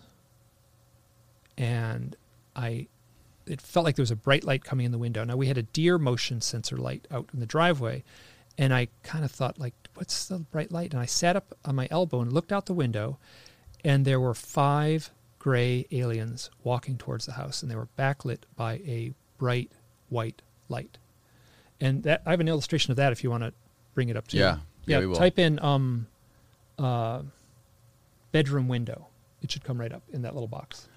and 1.57 2.15
I 2.55 2.87
it 3.45 3.61
felt 3.61 3.85
like 3.85 3.95
there 3.95 4.03
was 4.03 4.11
a 4.11 4.15
bright 4.15 4.43
light 4.43 4.63
coming 4.63 4.85
in 4.85 4.91
the 4.91 4.97
window. 4.97 5.23
Now 5.23 5.35
we 5.35 5.47
had 5.47 5.57
a 5.59 5.63
deer 5.63 5.99
motion 5.99 6.41
sensor 6.41 6.77
light 6.77 7.07
out 7.11 7.29
in 7.33 7.39
the 7.39 7.45
driveway, 7.45 8.03
and 8.61 8.73
I 8.75 8.89
kind 9.01 9.25
of 9.25 9.31
thought 9.31 9.57
like, 9.57 9.73
"What's 9.95 10.27
the 10.27 10.37
bright 10.37 10.71
light?" 10.71 10.91
And 10.91 11.01
I 11.01 11.07
sat 11.07 11.35
up 11.35 11.57
on 11.65 11.75
my 11.75 11.87
elbow 11.89 12.21
and 12.21 12.31
looked 12.31 12.51
out 12.51 12.67
the 12.67 12.73
window, 12.73 13.17
and 13.83 14.05
there 14.05 14.19
were 14.19 14.35
five 14.35 15.09
gray 15.39 15.87
aliens 15.91 16.51
walking 16.63 16.95
towards 16.97 17.25
the 17.25 17.33
house, 17.33 17.63
and 17.63 17.71
they 17.71 17.75
were 17.75 17.87
backlit 17.97 18.43
by 18.55 18.73
a 18.85 19.13
bright 19.39 19.71
white 20.09 20.43
light. 20.69 20.99
And 21.79 22.03
that 22.03 22.21
I 22.27 22.29
have 22.29 22.39
an 22.39 22.47
illustration 22.47 22.91
of 22.91 22.97
that 22.97 23.11
if 23.11 23.23
you 23.23 23.31
want 23.31 23.41
to 23.41 23.53
bring 23.95 24.09
it 24.09 24.15
up 24.15 24.27
to 24.27 24.37
Yeah. 24.37 24.59
Yeah, 24.85 24.99
we 24.99 25.07
will. 25.07 25.15
type 25.15 25.39
in 25.39 25.59
um, 25.63 26.07
uh, 26.77 27.23
bedroom 28.31 28.67
window. 28.67 29.07
It 29.41 29.51
should 29.51 29.63
come 29.63 29.79
right 29.79 29.91
up 29.91 30.03
in 30.13 30.21
that 30.21 30.33
little 30.35 30.47
box. 30.47 30.87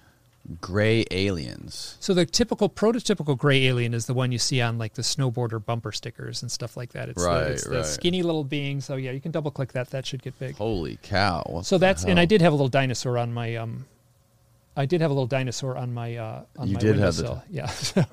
Gray 0.61 1.05
aliens. 1.11 1.97
So 1.99 2.13
the 2.13 2.25
typical 2.25 2.69
prototypical 2.69 3.35
gray 3.37 3.65
alien 3.65 3.93
is 3.95 4.05
the 4.05 4.13
one 4.13 4.31
you 4.31 4.37
see 4.37 4.61
on 4.61 4.77
like 4.77 4.93
the 4.93 5.01
snowboarder 5.01 5.63
bumper 5.63 5.91
stickers 5.91 6.41
and 6.43 6.51
stuff 6.51 6.77
like 6.77 6.91
that. 6.93 7.09
It's, 7.09 7.23
Right, 7.23 7.43
the, 7.45 7.51
it's 7.53 7.63
the 7.63 7.77
right. 7.77 7.85
skinny 7.85 8.21
little 8.21 8.43
being. 8.43 8.79
So 8.81 8.95
yeah, 8.95 9.11
you 9.11 9.19
can 9.19 9.31
double 9.31 9.49
click 9.49 9.71
that. 9.73 9.89
That 9.89 10.05
should 10.05 10.21
get 10.21 10.37
big. 10.37 10.55
Holy 10.55 10.99
cow! 11.01 11.61
So 11.63 11.77
the 11.77 11.79
that's 11.79 12.03
and 12.05 12.19
I 12.19 12.25
did 12.25 12.41
have 12.41 12.53
a 12.53 12.55
little 12.55 12.67
dinosaur 12.69 13.17
on 13.17 13.33
my 13.33 13.55
um, 13.55 13.85
I 14.77 14.85
did 14.85 15.01
have 15.01 15.09
a 15.09 15.13
little 15.13 15.27
dinosaur 15.27 15.77
on 15.77 15.93
my 15.93 16.15
uh 16.15 16.43
on 16.57 16.67
You 16.67 16.73
my 16.75 16.79
did 16.79 16.97
have 16.97 17.15
the- 17.15 17.41
yeah. 17.49 17.65
So, 17.69 18.03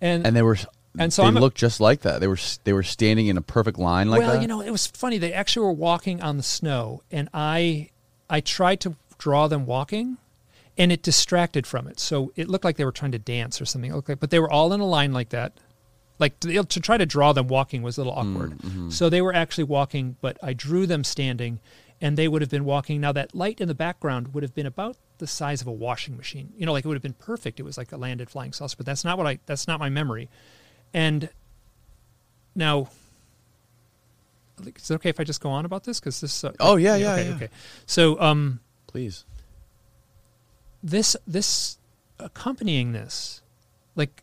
and 0.00 0.26
And 0.26 0.36
they 0.36 0.42
were. 0.42 0.58
And 0.98 1.12
so 1.12 1.22
they 1.22 1.28
I'm 1.28 1.36
a- 1.36 1.40
looked 1.40 1.56
just 1.56 1.80
like 1.80 2.00
that. 2.02 2.20
They 2.20 2.26
were. 2.26 2.38
They 2.64 2.72
were 2.72 2.82
standing 2.82 3.28
in 3.28 3.36
a 3.36 3.42
perfect 3.42 3.78
line 3.78 4.10
like 4.10 4.20
well, 4.20 4.32
that. 4.34 4.42
you 4.42 4.48
know, 4.48 4.60
it 4.60 4.70
was 4.70 4.86
funny. 4.86 5.16
They 5.18 5.32
actually 5.32 5.64
were 5.66 5.72
walking 5.72 6.20
on 6.20 6.36
the 6.36 6.42
snow, 6.42 7.02
and 7.10 7.28
I 7.32 7.90
I 8.28 8.40
tried 8.40 8.80
to 8.80 8.96
draw 9.16 9.48
them 9.48 9.64
walking, 9.66 10.16
and 10.78 10.90
it 10.92 11.02
distracted 11.02 11.66
from 11.66 11.86
it. 11.88 11.98
So 12.00 12.32
it 12.36 12.48
looked 12.48 12.64
like 12.64 12.76
they 12.76 12.84
were 12.84 12.92
trying 12.92 13.12
to 13.12 13.18
dance 13.18 13.60
or 13.60 13.64
something. 13.66 13.92
Like, 13.92 14.20
but 14.20 14.30
they 14.30 14.38
were 14.38 14.50
all 14.50 14.72
in 14.72 14.80
a 14.80 14.86
line 14.86 15.12
like 15.12 15.30
that. 15.30 15.52
Like 16.20 16.38
to, 16.40 16.64
to 16.64 16.80
try 16.80 16.96
to 16.96 17.04
draw 17.06 17.32
them 17.32 17.48
walking 17.48 17.82
was 17.82 17.98
a 17.98 18.00
little 18.00 18.12
awkward. 18.12 18.92
So 18.92 19.08
they 19.10 19.20
were 19.20 19.34
actually 19.34 19.64
walking, 19.64 20.16
but 20.20 20.36
I 20.42 20.52
drew 20.52 20.86
them 20.86 21.04
standing, 21.04 21.60
and 22.00 22.16
they 22.16 22.26
would 22.28 22.42
have 22.42 22.50
been 22.50 22.64
walking. 22.64 23.00
Now 23.00 23.12
that 23.12 23.34
light 23.34 23.60
in 23.60 23.68
the 23.68 23.74
background 23.74 24.34
would 24.34 24.42
have 24.42 24.54
been 24.54 24.66
about 24.66 24.96
the 25.18 25.26
size 25.26 25.60
of 25.60 25.66
a 25.66 25.72
washing 25.72 26.16
machine. 26.16 26.52
You 26.56 26.66
know, 26.66 26.72
like 26.72 26.84
it 26.84 26.88
would 26.88 26.96
have 26.96 27.02
been 27.02 27.12
perfect. 27.12 27.60
It 27.60 27.64
was 27.64 27.76
like 27.78 27.92
a 27.92 27.96
landed 27.96 28.30
flying 28.30 28.52
saucer, 28.52 28.76
but 28.76 28.86
that's 28.86 29.04
not 29.04 29.18
what 29.18 29.26
I. 29.26 29.38
That's 29.46 29.66
not 29.68 29.78
my 29.78 29.90
memory. 29.90 30.28
And 30.94 31.28
now 32.54 32.88
is 34.66 34.90
it 34.90 34.94
okay 34.94 35.10
if 35.10 35.20
I 35.20 35.24
just 35.24 35.40
go 35.40 35.50
on 35.50 35.64
about 35.64 35.84
this? 35.84 36.00
Because 36.00 36.20
this. 36.20 36.42
Uh, 36.44 36.52
Oh, 36.60 36.76
yeah, 36.76 36.96
yeah, 36.96 37.12
okay, 37.12 37.28
yeah. 37.28 37.34
okay. 37.36 37.48
So, 37.86 38.20
um, 38.20 38.60
Please. 38.86 39.24
This 40.82 41.16
this 41.26 41.78
accompanying 42.18 42.92
this, 42.92 43.42
like, 43.94 44.22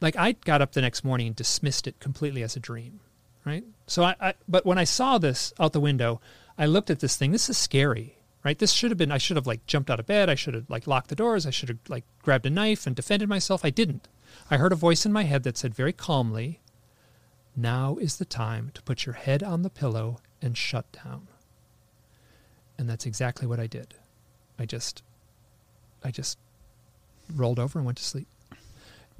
like 0.00 0.16
I 0.16 0.32
got 0.32 0.62
up 0.62 0.72
the 0.72 0.80
next 0.80 1.04
morning 1.04 1.28
and 1.28 1.36
dismissed 1.36 1.86
it 1.86 2.00
completely 2.00 2.42
as 2.42 2.56
a 2.56 2.60
dream, 2.60 3.00
right? 3.44 3.64
So 3.86 4.02
I, 4.02 4.16
I, 4.20 4.34
but 4.48 4.64
when 4.66 4.78
I 4.78 4.84
saw 4.84 5.18
this 5.18 5.52
out 5.58 5.72
the 5.72 5.80
window, 5.80 6.20
I 6.58 6.66
looked 6.66 6.90
at 6.90 7.00
this 7.00 7.16
thing. 7.16 7.32
This 7.32 7.50
is 7.50 7.58
scary, 7.58 8.18
right? 8.44 8.58
This 8.58 8.72
should 8.72 8.90
have 8.90 8.98
been. 8.98 9.12
I 9.12 9.18
should 9.18 9.36
have 9.36 9.46
like 9.46 9.66
jumped 9.66 9.90
out 9.90 10.00
of 10.00 10.06
bed. 10.06 10.30
I 10.30 10.34
should 10.34 10.54
have 10.54 10.68
like 10.70 10.86
locked 10.86 11.08
the 11.08 11.16
doors. 11.16 11.46
I 11.46 11.50
should 11.50 11.68
have 11.68 11.78
like 11.88 12.04
grabbed 12.22 12.46
a 12.46 12.50
knife 12.50 12.86
and 12.86 12.94
defended 12.96 13.28
myself. 13.28 13.64
I 13.64 13.70
didn't. 13.70 14.08
I 14.50 14.56
heard 14.56 14.72
a 14.72 14.76
voice 14.76 15.06
in 15.06 15.12
my 15.12 15.24
head 15.24 15.42
that 15.44 15.56
said 15.56 15.74
very 15.74 15.92
calmly, 15.92 16.60
"Now 17.56 17.96
is 18.00 18.16
the 18.16 18.24
time 18.24 18.70
to 18.74 18.82
put 18.82 19.06
your 19.06 19.14
head 19.14 19.42
on 19.42 19.62
the 19.62 19.70
pillow 19.70 20.18
and 20.42 20.56
shut 20.56 20.86
down." 20.92 21.28
And 22.76 22.88
that's 22.88 23.06
exactly 23.06 23.46
what 23.46 23.60
I 23.60 23.66
did. 23.66 23.94
I 24.58 24.66
just 24.66 25.02
I 26.04 26.10
just 26.10 26.38
rolled 27.34 27.58
over 27.58 27.78
and 27.78 27.86
went 27.86 27.98
to 27.98 28.04
sleep. 28.04 28.28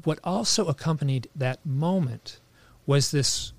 What 0.04 0.18
also 0.22 0.66
accompanied 0.66 1.28
that 1.34 1.64
moment 1.64 2.40
was 2.86 3.10
this 3.10 3.52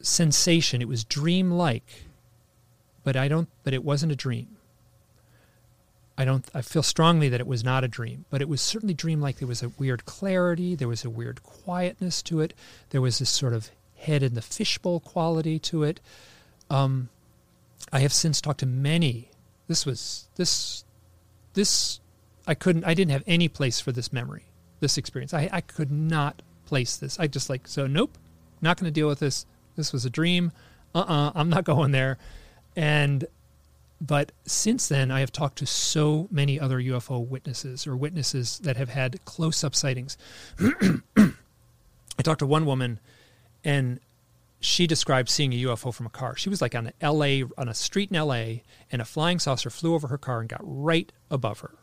sensation. 0.00 0.82
It 0.82 0.88
was 0.88 1.04
dream-like, 1.04 2.04
but 3.04 3.16
I 3.16 3.28
don't. 3.28 3.48
But 3.64 3.74
it 3.74 3.84
wasn't 3.84 4.12
a 4.12 4.16
dream. 4.16 4.48
I 6.16 6.24
don't. 6.24 6.44
I 6.52 6.62
feel 6.62 6.82
strongly 6.82 7.28
that 7.28 7.40
it 7.40 7.46
was 7.46 7.64
not 7.64 7.84
a 7.84 7.88
dream, 7.88 8.24
but 8.28 8.42
it 8.42 8.48
was 8.48 8.60
certainly 8.60 8.94
dream-like. 8.94 9.38
There 9.38 9.48
was 9.48 9.62
a 9.62 9.70
weird 9.78 10.04
clarity. 10.04 10.74
There 10.74 10.88
was 10.88 11.04
a 11.04 11.10
weird 11.10 11.42
quietness 11.42 12.22
to 12.24 12.40
it. 12.40 12.54
There 12.90 13.00
was 13.00 13.20
this 13.20 13.30
sort 13.30 13.52
of 13.52 13.70
head 13.96 14.22
in 14.22 14.34
the 14.34 14.42
fishbowl 14.42 15.00
quality 15.00 15.58
to 15.60 15.84
it. 15.84 16.00
Um, 16.68 17.08
I 17.92 18.00
have 18.00 18.12
since 18.12 18.40
talked 18.40 18.60
to 18.60 18.66
many. 18.66 19.30
This 19.68 19.86
was 19.86 20.28
this 20.36 20.84
this 21.58 21.98
I 22.46 22.54
couldn't 22.54 22.84
I 22.84 22.94
didn't 22.94 23.10
have 23.10 23.24
any 23.26 23.48
place 23.48 23.80
for 23.80 23.90
this 23.90 24.12
memory, 24.12 24.44
this 24.78 24.96
experience. 24.96 25.34
I 25.34 25.50
I 25.52 25.60
could 25.60 25.90
not 25.90 26.40
place 26.66 26.96
this. 26.96 27.18
I 27.18 27.26
just 27.26 27.50
like 27.50 27.66
so 27.66 27.86
nope, 27.88 28.16
not 28.62 28.78
going 28.78 28.86
to 28.86 28.92
deal 28.92 29.08
with 29.08 29.18
this. 29.18 29.44
This 29.74 29.92
was 29.92 30.04
a 30.04 30.10
dream. 30.10 30.52
Uh-uh, 30.94 31.32
I'm 31.34 31.50
not 31.50 31.64
going 31.72 31.90
there. 31.90 32.16
And 32.76 33.26
but 34.00 34.30
since 34.46 34.86
then 34.86 35.10
I 35.10 35.18
have 35.18 35.32
talked 35.32 35.58
to 35.58 35.66
so 35.66 36.28
many 36.30 36.60
other 36.60 36.80
UFO 36.80 37.26
witnesses 37.26 37.86
or 37.88 37.96
witnesses 37.96 38.60
that 38.60 38.76
have 38.76 38.90
had 38.90 39.24
close-up 39.24 39.74
sightings. 39.74 40.16
I 41.18 42.22
talked 42.22 42.38
to 42.38 42.46
one 42.46 42.66
woman 42.66 43.00
and 43.64 43.98
she 44.60 44.86
described 44.86 45.28
seeing 45.28 45.52
a 45.52 45.62
UFO 45.64 45.94
from 45.94 46.06
a 46.06 46.10
car. 46.10 46.36
She 46.36 46.48
was 46.48 46.60
like 46.60 46.74
on 46.74 46.92
a 47.00 47.12
LA 47.12 47.46
on 47.56 47.68
a 47.68 47.74
street 47.74 48.10
in 48.10 48.16
LA 48.16 48.62
and 48.90 49.00
a 49.00 49.04
flying 49.04 49.38
saucer 49.38 49.70
flew 49.70 49.94
over 49.94 50.08
her 50.08 50.18
car 50.18 50.40
and 50.40 50.48
got 50.48 50.60
right 50.62 51.12
above 51.30 51.60
her. 51.60 51.74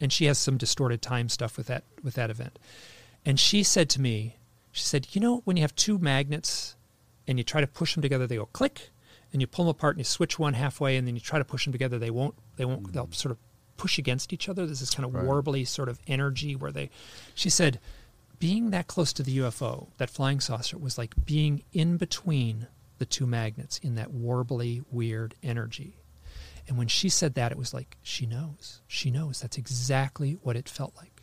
And 0.00 0.12
she 0.12 0.26
has 0.26 0.38
some 0.38 0.56
distorted 0.56 1.00
time 1.00 1.28
stuff 1.28 1.56
with 1.56 1.68
that 1.68 1.84
with 2.02 2.14
that 2.14 2.30
event. 2.30 2.58
And 3.24 3.38
she 3.38 3.62
said 3.62 3.88
to 3.90 4.00
me, 4.00 4.36
she 4.72 4.82
said, 4.82 5.08
"You 5.12 5.20
know 5.20 5.42
when 5.44 5.56
you 5.56 5.62
have 5.62 5.74
two 5.74 5.98
magnets 5.98 6.76
and 7.26 7.38
you 7.38 7.44
try 7.44 7.60
to 7.60 7.66
push 7.66 7.94
them 7.94 8.02
together 8.02 8.26
they 8.26 8.36
go 8.36 8.46
click 8.46 8.90
and 9.32 9.40
you 9.40 9.46
pull 9.46 9.64
them 9.64 9.70
apart 9.70 9.96
and 9.96 10.00
you 10.00 10.04
switch 10.04 10.38
one 10.38 10.54
halfway 10.54 10.96
and 10.96 11.06
then 11.06 11.14
you 11.14 11.20
try 11.20 11.38
to 11.38 11.44
push 11.44 11.64
them 11.64 11.72
together 11.72 11.98
they 11.98 12.10
won't 12.10 12.34
they 12.56 12.64
won't 12.64 12.92
they'll 12.92 13.04
mm-hmm. 13.04 13.12
sort 13.12 13.32
of 13.32 13.38
push 13.76 13.98
against 13.98 14.32
each 14.32 14.48
other. 14.48 14.66
There's 14.66 14.80
this 14.80 14.94
kind 14.94 15.06
of 15.06 15.12
warbly 15.22 15.66
sort 15.66 15.88
of 15.88 16.00
energy 16.06 16.56
where 16.56 16.72
they 16.72 16.90
she 17.34 17.50
said 17.50 17.78
being 18.38 18.70
that 18.70 18.86
close 18.86 19.12
to 19.14 19.22
the 19.22 19.38
UFO, 19.38 19.88
that 19.98 20.10
flying 20.10 20.40
saucer, 20.40 20.78
was 20.78 20.98
like 20.98 21.14
being 21.24 21.62
in 21.72 21.96
between 21.96 22.66
the 22.98 23.06
two 23.06 23.26
magnets 23.26 23.78
in 23.78 23.94
that 23.96 24.12
warbly, 24.12 24.84
weird 24.90 25.34
energy. 25.42 25.96
And 26.68 26.76
when 26.76 26.88
she 26.88 27.08
said 27.08 27.34
that, 27.34 27.52
it 27.52 27.58
was 27.58 27.72
like, 27.72 27.96
she 28.02 28.26
knows. 28.26 28.80
She 28.88 29.10
knows. 29.10 29.40
That's 29.40 29.58
exactly 29.58 30.38
what 30.42 30.56
it 30.56 30.68
felt 30.68 30.94
like. 30.96 31.22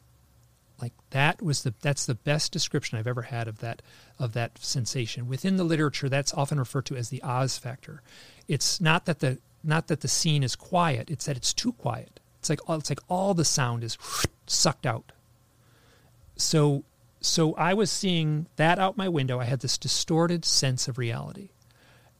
Like 0.82 0.93
that 1.12 1.41
was 1.41 1.63
the 1.63 1.73
that's 1.82 2.06
the 2.06 2.15
best 2.15 2.52
description 2.52 2.97
I've 2.97 3.08
ever 3.08 3.21
had 3.21 3.47
of 3.47 3.60
that 3.60 3.82
of 4.19 4.34
that 4.34 4.58
sensation. 4.58 5.28
Within 5.28 5.56
the 5.56 5.63
literature, 5.63 6.10
that's 6.10 6.34
often 6.34 6.60
referred 6.60 6.86
to 6.88 6.95
as 6.97 7.10
the 7.10 7.21
Oz 7.23 7.58
factor. 7.58 8.02
It's 8.47 8.82
not 8.82 9.06
that 9.06 9.19
the 9.19 9.38
not 9.63 9.88
that 9.88 10.02
the 10.02 10.08
scene 10.08 10.43
is 10.43 10.56
quiet, 10.56 11.10
it's 11.10 11.26
that 11.26 11.38
it's 11.38 11.54
too 11.54 11.71
quiet. 11.73 12.19
It's 12.39 12.49
like 12.49 12.60
all, 12.67 12.78
it's 12.78 12.89
like 12.89 12.99
all 13.08 13.34
the 13.34 13.45
sound 13.45 13.84
is 13.84 13.97
sucked 14.45 14.86
out 14.86 15.13
so 16.36 16.84
so 17.26 17.54
I 17.56 17.74
was 17.74 17.90
seeing 17.90 18.48
that 18.58 18.80
out 18.80 18.98
my 18.98 19.08
window. 19.08 19.40
I 19.40 19.46
had 19.46 19.62
this 19.62 19.78
distorted 19.78 20.44
sense 20.44 20.88
of 20.88 20.98
reality. 20.98 21.50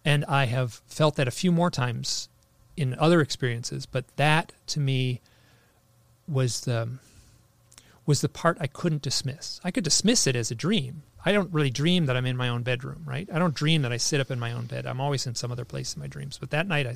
And 0.06 0.26
I 0.26 0.46
have 0.46 0.82
felt 0.88 1.16
that 1.16 1.28
a 1.28 1.32
few 1.32 1.52
more 1.52 1.70
times 1.70 2.30
in 2.76 2.96
other 2.98 3.22
experiences, 3.22 3.86
but 3.86 4.06
that 4.18 4.54
to 4.68 4.80
me 4.80 5.22
was 6.28 6.62
the 6.62 6.90
was 8.06 8.22
the 8.22 8.30
part 8.30 8.58
I 8.60 8.68
couldn't 8.68 9.02
dismiss. 9.02 9.62
I 9.64 9.72
could 9.72 9.84
dismiss 9.86 10.28
it 10.28 10.36
as 10.36 10.52
a 10.52 10.56
dream. 10.56 11.04
I 11.26 11.32
don't 11.32 11.54
really 11.54 11.70
dream 11.70 12.06
that 12.08 12.18
I'm 12.18 12.26
in 12.26 12.36
my 12.36 12.50
own 12.50 12.64
bedroom, 12.64 13.04
right? 13.06 13.30
I 13.32 13.40
don't 13.40 13.54
dream 13.54 13.82
that 13.84 13.94
I 13.94 13.98
sit 13.98 14.20
up 14.20 14.30
in 14.30 14.42
my 14.42 14.52
own 14.52 14.66
bed. 14.66 14.86
I'm 14.86 15.00
always 15.00 15.26
in 15.26 15.36
some 15.36 15.54
other 15.54 15.64
place 15.64 15.96
in 15.96 16.02
my 16.02 16.08
dreams. 16.08 16.38
But 16.38 16.50
that 16.50 16.68
night 16.68 16.88
I 16.88 16.96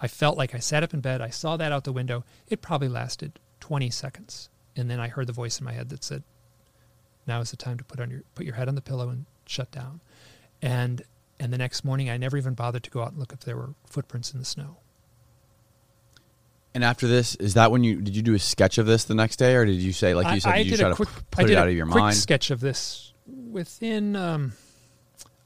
I 0.00 0.08
felt 0.08 0.36
like 0.36 0.54
I 0.54 0.58
sat 0.58 0.82
up 0.82 0.92
in 0.92 1.00
bed, 1.00 1.20
I 1.20 1.30
saw 1.30 1.56
that 1.56 1.72
out 1.72 1.84
the 1.84 1.92
window. 1.92 2.24
It 2.48 2.62
probably 2.62 2.88
lasted 2.88 3.38
20 3.60 3.88
seconds. 3.90 4.50
And 4.76 4.90
then 4.90 5.00
I 5.00 5.08
heard 5.08 5.26
the 5.26 5.32
voice 5.32 5.58
in 5.58 5.64
my 5.64 5.72
head 5.72 5.90
that 5.90 6.04
said, 6.04 6.22
now 7.26 7.40
is 7.40 7.50
the 7.50 7.56
time 7.56 7.78
to 7.78 7.84
put 7.84 8.00
on 8.00 8.10
your 8.10 8.22
put 8.34 8.46
your 8.46 8.54
head 8.54 8.68
on 8.68 8.74
the 8.74 8.82
pillow 8.82 9.08
and 9.08 9.26
shut 9.46 9.70
down. 9.70 10.00
And 10.60 11.02
and 11.38 11.52
the 11.52 11.58
next 11.58 11.84
morning 11.84 12.10
I 12.10 12.16
never 12.16 12.36
even 12.36 12.54
bothered 12.54 12.84
to 12.84 12.90
go 12.90 13.02
out 13.02 13.10
and 13.10 13.18
look 13.18 13.32
if 13.32 13.40
there 13.40 13.56
were 13.56 13.74
footprints 13.86 14.32
in 14.32 14.38
the 14.38 14.44
snow. 14.44 14.78
And 16.74 16.82
after 16.82 17.06
this, 17.06 17.34
is 17.34 17.54
that 17.54 17.70
when 17.70 17.84
you 17.84 18.00
did 18.00 18.16
you 18.16 18.22
do 18.22 18.34
a 18.34 18.38
sketch 18.38 18.78
of 18.78 18.86
this 18.86 19.04
the 19.04 19.14
next 19.14 19.36
day, 19.36 19.54
or 19.54 19.64
did 19.66 19.76
you 19.76 19.92
say 19.92 20.14
like 20.14 20.34
you 20.34 20.40
said 20.40 20.50
I, 20.50 20.56
I 20.56 20.62
did 20.62 20.72
you 20.72 20.76
try 20.78 20.90
a 20.90 20.94
to 20.94 21.06
put 21.30 21.50
it 21.50 21.56
out 21.56 21.68
of 21.68 21.74
your 21.74 21.86
quick 21.86 22.02
mind? 22.02 22.16
sketch 22.16 22.50
of 22.50 22.60
this 22.60 23.12
within 23.26 24.16
um, 24.16 24.52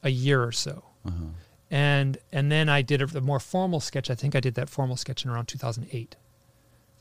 a 0.03 0.09
year 0.09 0.43
or 0.43 0.51
so. 0.51 0.83
Uh-huh. 1.05 1.25
And 1.69 2.17
and 2.31 2.51
then 2.51 2.69
I 2.69 2.81
did 2.81 3.01
a, 3.01 3.17
a 3.17 3.21
more 3.21 3.39
formal 3.39 3.81
sketch. 3.81 4.09
I 4.09 4.15
think 4.15 4.35
I 4.35 4.39
did 4.39 4.55
that 4.55 4.69
formal 4.69 4.95
sketch 4.95 5.25
in 5.25 5.31
around 5.31 5.47
2008. 5.47 6.15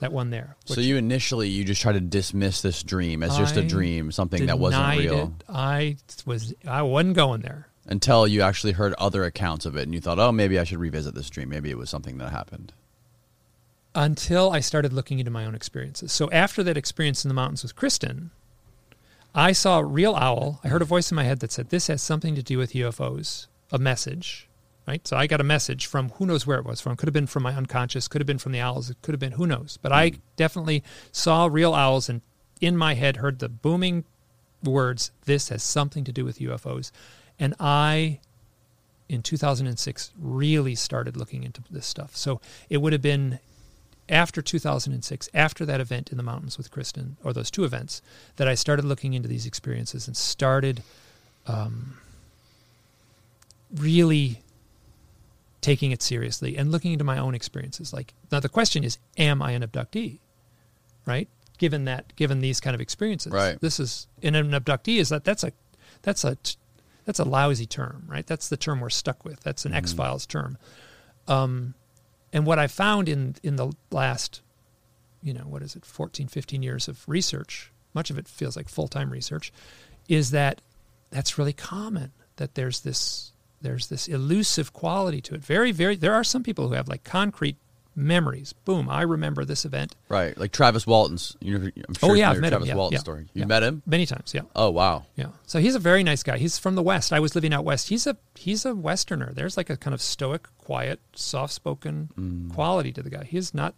That 0.01 0.13
one 0.13 0.29
there. 0.31 0.57
So 0.67 0.81
you 0.81 0.97
initially 0.97 1.49
you 1.49 1.65
just 1.65 1.81
try 1.81 1.93
to 1.93 2.01
dismiss 2.01 2.61
this 2.61 2.83
dream 2.83 3.23
as 3.23 3.37
just 3.39 3.57
a 3.57 3.63
dream, 3.63 4.13
something 4.13 4.47
that 4.47 4.59
wasn't 4.59 4.99
real, 4.99 5.35
it. 5.41 5.45
I 5.49 5.97
was 6.27 6.53
I 6.67 6.83
wasn't 6.83 7.17
going 7.17 7.41
there. 7.41 7.69
until 7.87 8.27
you 8.27 8.43
actually 8.43 8.73
heard 8.73 8.93
other 8.95 9.25
accounts 9.25 9.65
of 9.65 9.75
it, 9.77 9.85
and 9.85 9.95
you 9.95 10.01
thought, 10.01 10.19
oh, 10.19 10.33
maybe 10.33 10.59
I 10.59 10.65
should 10.65 10.81
revisit 10.81 11.15
this 11.15 11.31
dream. 11.31 11.49
Maybe 11.49 11.71
it 11.71 11.79
was 11.79 11.89
something 11.89 12.19
that 12.19 12.31
happened. 12.31 12.73
until 13.95 14.51
I 14.51 14.61
started 14.61 14.93
looking 14.93 15.19
into 15.19 15.31
my 15.31 15.47
own 15.47 15.55
experiences. 15.55 16.13
So 16.13 16.31
after 16.31 16.63
that 16.63 16.77
experience 16.77 17.25
in 17.25 17.29
the 17.29 17.35
mountains 17.35 17.63
with 17.63 17.75
Kristen, 17.75 18.31
I 19.35 19.53
saw 19.53 19.79
a 19.79 19.85
real 19.85 20.15
owl. 20.15 20.61
I 20.63 20.69
heard 20.69 20.83
a 20.83 20.87
voice 20.87 21.11
in 21.11 21.17
my 21.17 21.25
head 21.25 21.41
that 21.41 21.51
said, 21.53 21.71
This 21.71 21.87
has 21.87 22.03
something 22.03 22.35
to 22.35 22.43
do 22.43 22.59
with 22.59 22.73
UFOs, 22.75 23.47
a 23.73 23.79
message. 23.79 24.46
Right? 24.87 25.07
So 25.07 25.17
I 25.17 25.27
got 25.27 25.41
a 25.41 25.45
message 25.45 25.87
from 25.87 26.11
who 26.11 26.27
knows 26.27 26.47
where 26.47 26.59
it 26.59 26.65
was 26.65 26.81
from. 26.81 26.97
Could 26.97 27.09
have 27.09 27.15
been 27.15 27.27
from 27.27 27.43
my 27.43 27.55
unconscious, 27.55 28.09
could 28.09 28.21
have 28.21 28.27
been 28.27 28.39
from 28.39 28.53
the 28.53 28.61
owls, 28.61 28.91
it 28.91 28.97
could 29.03 29.13
have 29.13 29.21
been 29.21 29.33
who 29.33 29.47
knows. 29.47 29.79
But 29.81 29.93
I 29.93 30.13
definitely 30.37 30.83
saw 31.13 31.47
real 31.47 31.75
owls 31.75 32.09
and 32.09 32.21
in 32.61 32.77
my 32.77 32.95
head 32.95 33.19
heard 33.19 33.39
the 33.39 33.49
booming 33.49 34.05
words, 34.65 35.11
this 35.25 35.49
has 35.51 35.63
something 35.63 36.05
to 36.05 36.13
do 36.13 36.25
with 36.25 36.39
UFOs. 36.39 36.91
And 37.39 37.55
I 37.61 38.21
in 39.09 39.23
2006 39.23 40.13
really 40.19 40.75
started 40.75 41.17
looking 41.17 41.45
into 41.45 41.63
this 41.71 41.87
stuff. 41.87 42.17
So 42.17 42.41
it 42.69 42.79
would 42.79 42.93
have 42.93 43.03
been 43.03 43.39
after 44.09 44.41
2006, 44.41 45.29
after 45.35 45.67
that 45.67 45.81
event 45.81 46.11
in 46.11 46.17
the 46.17 46.23
mountains 46.23 46.57
with 46.57 46.71
Kristen, 46.71 47.17
or 47.25 47.33
those 47.33 47.51
two 47.51 47.65
events, 47.65 48.03
that 48.37 48.47
I 48.47 48.55
started 48.55 48.85
looking 48.85 49.15
into 49.15 49.29
these 49.29 49.47
experiences 49.47 50.07
and 50.07 50.17
started 50.17 50.83
um, 51.47 51.99
really 53.75 54.43
taking 55.67 55.91
it 55.91 56.01
seriously 56.01 56.57
and 56.57 56.71
looking 56.71 56.93
into 56.93 57.03
my 57.03 57.19
own 57.19 57.35
experiences. 57.35 57.93
Like 57.93 58.15
now, 58.31 58.39
the 58.39 58.49
question 58.49 58.85
is, 58.85 58.99
am 59.19 59.43
I 59.43 59.51
an 59.51 59.63
abductee? 59.63 60.21
Right? 61.05 61.29
Given 61.59 61.87
that, 61.87 62.15
given 62.15 62.39
these 62.39 62.61
kind 62.61 62.73
of 62.73 62.81
experiences, 62.81 63.33
Right. 63.33 63.61
This 63.61 63.81
is 63.81 64.07
and 64.23 64.37
an 64.37 64.53
abductee 64.53 64.99
is 64.99 65.09
that 65.09 65.25
that's 65.25 65.43
a 65.43 65.51
that's 66.03 66.23
a 66.23 66.39
that's 67.05 67.19
a 67.19 67.25
lousy 67.25 67.67
term, 67.67 68.05
right? 68.07 68.25
That's 68.25 68.49
the 68.49 68.57
term 68.57 68.81
we're 68.81 68.91
stuck 68.91 69.25
with. 69.25 69.41
That's 69.41 69.65
an 69.65 69.75
X 69.75 69.93
Files 69.93 70.25
term. 70.25 70.57
Um, 71.27 71.75
and 72.33 72.47
what 72.47 72.61
I 72.61 72.69
found 72.69 73.09
in 73.09 73.35
in 73.43 73.57
the 73.57 73.73
last, 73.91 74.43
you 75.21 75.35
know, 75.35 75.47
what 75.49 75.63
is 75.63 75.75
it, 75.75 75.85
14, 75.85 76.29
15 76.29 76.63
years 76.63 76.87
of 76.87 77.03
research, 77.09 77.73
much 77.93 78.11
of 78.11 78.19
it 78.19 78.29
feels 78.29 78.57
like 78.57 78.69
full 78.69 78.87
time 78.87 79.11
research, 79.11 79.53
is 80.09 80.31
that 80.31 80.61
that's 81.11 81.39
really 81.39 81.53
common. 81.53 82.13
That 82.37 82.55
there's 82.55 82.83
this 82.83 83.33
there's 83.67 83.89
this 83.89 84.07
elusive 84.07 84.73
quality 84.73 85.21
to 85.23 85.35
it. 85.35 85.43
Very, 85.45 85.73
very. 85.73 85.97
There 85.97 86.15
are 86.15 86.25
some 86.25 86.43
people 86.45 86.69
who 86.69 86.75
have 86.75 86.87
like 86.89 87.03
concrete 87.03 87.57
memories. 87.97 88.53
Boom, 88.53 88.89
I 88.89 89.03
remember 89.03 89.45
this 89.45 89.65
event. 89.65 89.97
Right, 90.09 90.37
like 90.39 90.53
Travis 90.53 90.87
Walton's. 90.87 91.37
I'm 91.43 91.73
sure 91.99 92.11
oh 92.11 92.15
yeah, 92.15 92.31
I've 92.31 92.41
met 92.41 92.51
Travis 92.51 92.69
him. 92.69 92.77
Yeah, 92.79 92.89
yeah, 92.93 92.99
story. 92.99 93.23
You 93.35 93.41
yeah. 93.41 93.47
met 93.47 93.63
him? 93.63 93.83
many 93.87 94.07
times. 94.07 94.33
Yeah. 94.35 94.43
Oh 94.55 94.71
wow. 94.71 95.07
Yeah. 95.17 95.31
So 95.47 95.59
he's 95.59 95.75
a 95.75 95.81
very 95.81 96.05
nice 96.05 96.23
guy. 96.23 96.39
He's 96.39 96.59
from 96.59 96.77
the 96.77 96.83
West. 96.83 97.13
I 97.13 97.19
was 97.21 97.35
living 97.35 97.53
out 97.53 97.65
west. 97.65 97.89
He's 97.89 98.07
a 98.07 98.17
he's 98.37 98.65
a 98.65 98.75
Westerner. 98.75 99.33
There's 99.35 99.57
like 99.57 99.71
a 99.71 99.77
kind 99.77 99.95
of 99.95 100.01
stoic, 100.01 100.47
quiet, 100.59 101.01
soft 101.15 101.53
spoken 101.53 102.11
Mm. 102.17 102.55
quality 102.55 102.93
to 102.93 103.03
the 103.03 103.11
guy. 103.11 103.25
He's 103.25 103.53
not 103.53 103.75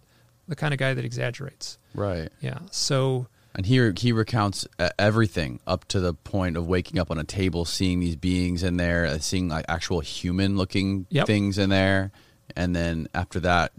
the 0.46 0.56
kind 0.56 0.74
of 0.74 0.78
guy 0.78 0.94
that 0.94 1.04
exaggerates. 1.04 1.78
Right. 1.94 2.28
Yeah. 2.40 2.58
So 2.70 3.28
And 3.54 3.66
he 3.66 3.90
he 3.98 4.12
recounts 4.12 4.66
uh, 4.78 4.90
everything 4.98 5.58
up 5.66 5.84
to 5.88 5.98
the 6.00 6.14
point 6.14 6.56
of 6.56 6.66
waking 6.68 6.98
up 6.98 7.10
on 7.10 7.18
a 7.18 7.24
table, 7.24 7.64
seeing 7.64 7.98
these 7.98 8.14
beings 8.14 8.62
in 8.62 8.76
there, 8.76 9.04
uh, 9.06 9.18
seeing 9.18 9.48
like 9.48 9.64
actual 9.68 10.00
human 10.00 10.56
looking 10.56 11.06
Yep. 11.10 11.26
things 11.26 11.58
in 11.58 11.70
there, 11.70 12.12
and 12.54 12.76
then 12.76 13.08
after 13.14 13.40
that, 13.40 13.72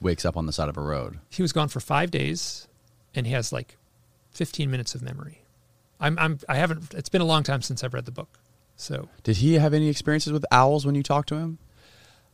wakes 0.00 0.24
up 0.24 0.36
on 0.36 0.46
the 0.46 0.52
side 0.52 0.68
of 0.68 0.76
a 0.76 0.80
road. 0.80 1.18
he 1.30 1.42
was 1.42 1.52
gone 1.52 1.68
for 1.68 1.80
five 1.80 2.10
days 2.10 2.66
and 3.14 3.26
he 3.26 3.32
has 3.32 3.50
like 3.52 3.76
15 4.32 4.70
minutes 4.70 4.94
of 4.94 5.02
memory. 5.02 5.42
I'm, 5.98 6.18
I'm, 6.18 6.38
I 6.48 6.56
haven't, 6.56 6.92
it's 6.92 7.08
been 7.08 7.22
a 7.22 7.26
long 7.26 7.42
time 7.42 7.62
since 7.62 7.82
I've 7.82 7.94
read 7.94 8.04
the 8.04 8.12
book. 8.12 8.38
So 8.76 9.08
Did 9.22 9.38
he 9.38 9.54
have 9.54 9.72
any 9.72 9.88
experiences 9.88 10.32
with 10.34 10.44
owls 10.52 10.84
when 10.84 10.94
you 10.94 11.02
talked 11.02 11.30
to 11.30 11.36
him? 11.36 11.56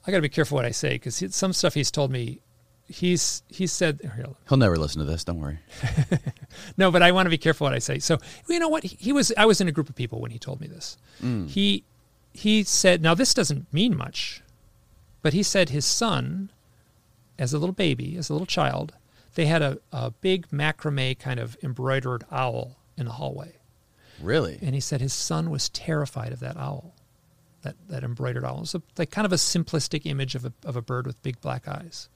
I 0.04 0.10
got 0.10 0.18
to 0.18 0.22
be 0.22 0.28
careful 0.28 0.56
what 0.56 0.64
I 0.64 0.72
say 0.72 0.94
because 0.94 1.22
some 1.34 1.52
stuff 1.52 1.74
he's 1.74 1.92
told 1.92 2.10
me, 2.10 2.40
he's, 2.92 3.42
he 3.48 3.66
said, 3.66 4.00
He'll 4.48 4.56
never 4.58 4.76
listen 4.76 4.98
to 5.00 5.04
this. 5.04 5.24
Don't 5.24 5.38
worry. 5.40 5.58
No, 6.76 6.90
but 6.90 7.02
I 7.02 7.12
want 7.12 7.26
to 7.26 7.30
be 7.30 7.38
careful 7.38 7.64
what 7.64 7.72
I 7.72 7.78
say. 7.78 7.98
So 7.98 8.18
you 8.48 8.58
know 8.58 8.68
what? 8.68 8.84
He, 8.84 8.96
he 9.00 9.12
was. 9.12 9.32
I 9.38 9.46
was 9.46 9.60
in 9.60 9.68
a 9.68 9.72
group 9.72 9.88
of 9.88 9.94
people 9.94 10.20
when 10.20 10.30
he 10.30 10.38
told 10.38 10.60
me 10.60 10.66
this. 10.66 10.98
Mm. 11.22 11.48
He 11.48 11.84
he 12.34 12.62
said. 12.62 13.00
Now 13.02 13.14
this 13.14 13.32
doesn't 13.34 13.72
mean 13.72 13.96
much, 13.96 14.42
but 15.22 15.32
he 15.32 15.42
said 15.42 15.70
his 15.70 15.86
son, 15.86 16.50
as 17.38 17.52
a 17.54 17.58
little 17.58 17.72
baby, 17.74 18.16
as 18.18 18.28
a 18.28 18.34
little 18.34 18.46
child, 18.46 18.92
they 19.34 19.46
had 19.46 19.62
a, 19.62 19.78
a 19.92 20.10
big 20.10 20.48
macrame 20.50 21.18
kind 21.18 21.40
of 21.40 21.56
embroidered 21.62 22.24
owl 22.30 22.76
in 22.98 23.06
the 23.06 23.12
hallway, 23.12 23.54
Really? 24.20 24.58
and 24.60 24.74
he 24.74 24.80
said 24.80 25.00
his 25.00 25.14
son 25.14 25.48
was 25.50 25.70
terrified 25.70 26.32
of 26.32 26.40
that 26.40 26.58
owl, 26.58 26.94
that 27.62 27.76
that 27.88 28.04
embroidered 28.04 28.44
owl. 28.44 28.60
It's 28.62 28.74
a, 28.74 28.82
like 28.98 29.10
kind 29.10 29.24
of 29.24 29.32
a 29.32 29.36
simplistic 29.36 30.02
image 30.04 30.34
of 30.34 30.44
a 30.44 30.52
of 30.66 30.76
a 30.76 30.82
bird 30.82 31.06
with 31.06 31.22
big 31.22 31.40
black 31.40 31.66
eyes, 31.66 32.10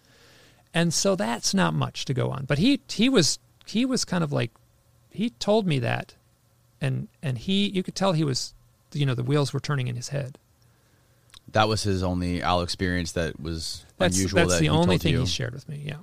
and 0.77 0.93
so 0.93 1.17
that's 1.17 1.55
not 1.55 1.73
much 1.73 2.05
to 2.05 2.13
go 2.13 2.31
on. 2.31 2.45
But 2.45 2.59
he 2.59 2.81
he 2.91 3.09
was 3.09 3.39
he 3.65 3.87
was 3.87 4.05
kind 4.05 4.23
of 4.23 4.31
like 4.31 4.51
he 5.11 5.31
told 5.31 5.67
me 5.67 5.79
that, 5.79 6.15
and 6.83 7.09
and 7.23 7.39
he 7.39 7.67
you 7.69 7.83
could 7.83 7.95
tell 7.95 8.13
he 8.13 8.25
was 8.25 8.53
you 8.93 9.07
know 9.07 9.15
the 9.15 9.25
wheels 9.25 9.55
were 9.55 9.59
turning 9.59 9.89
in 9.89 9.97
his 9.97 10.11
head. 10.11 10.39
That 11.51 11.67
was 11.67 11.85
his 11.85 12.03
only 12.03 12.43
owl 12.43 12.61
experience 12.61 13.13
that 13.13 13.41
was 13.41 13.87
That's 13.97 14.17
unusual. 14.17 14.37
that's 14.37 14.53
that 14.53 14.59
the 14.59 14.65
he 14.65 14.69
only 14.69 14.99
thing 14.99 15.13
you. 15.15 15.21
he 15.21 15.27
shared 15.27 15.55
with 15.55 15.67
me. 15.67 15.81
Yeah, 15.83 16.01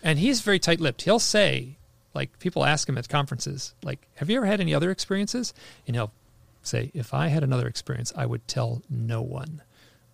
and 0.00 0.20
he's 0.20 0.42
very 0.42 0.60
tight-lipped. 0.60 1.02
He'll 1.02 1.18
say 1.18 1.76
like 2.14 2.38
people 2.38 2.64
ask 2.64 2.88
him 2.88 2.96
at 2.96 3.08
conferences 3.08 3.74
like, 3.82 4.06
"Have 4.14 4.30
you 4.30 4.36
ever 4.36 4.46
had 4.46 4.60
any 4.60 4.72
other 4.72 4.92
experiences?" 4.92 5.52
And 5.88 5.96
he'll 5.96 6.12
say, 6.62 6.92
"If 6.94 7.12
I 7.12 7.26
had 7.28 7.42
another 7.42 7.66
experience, 7.66 8.12
I 8.14 8.26
would 8.26 8.46
tell 8.46 8.82
no 8.88 9.22
one." 9.22 9.60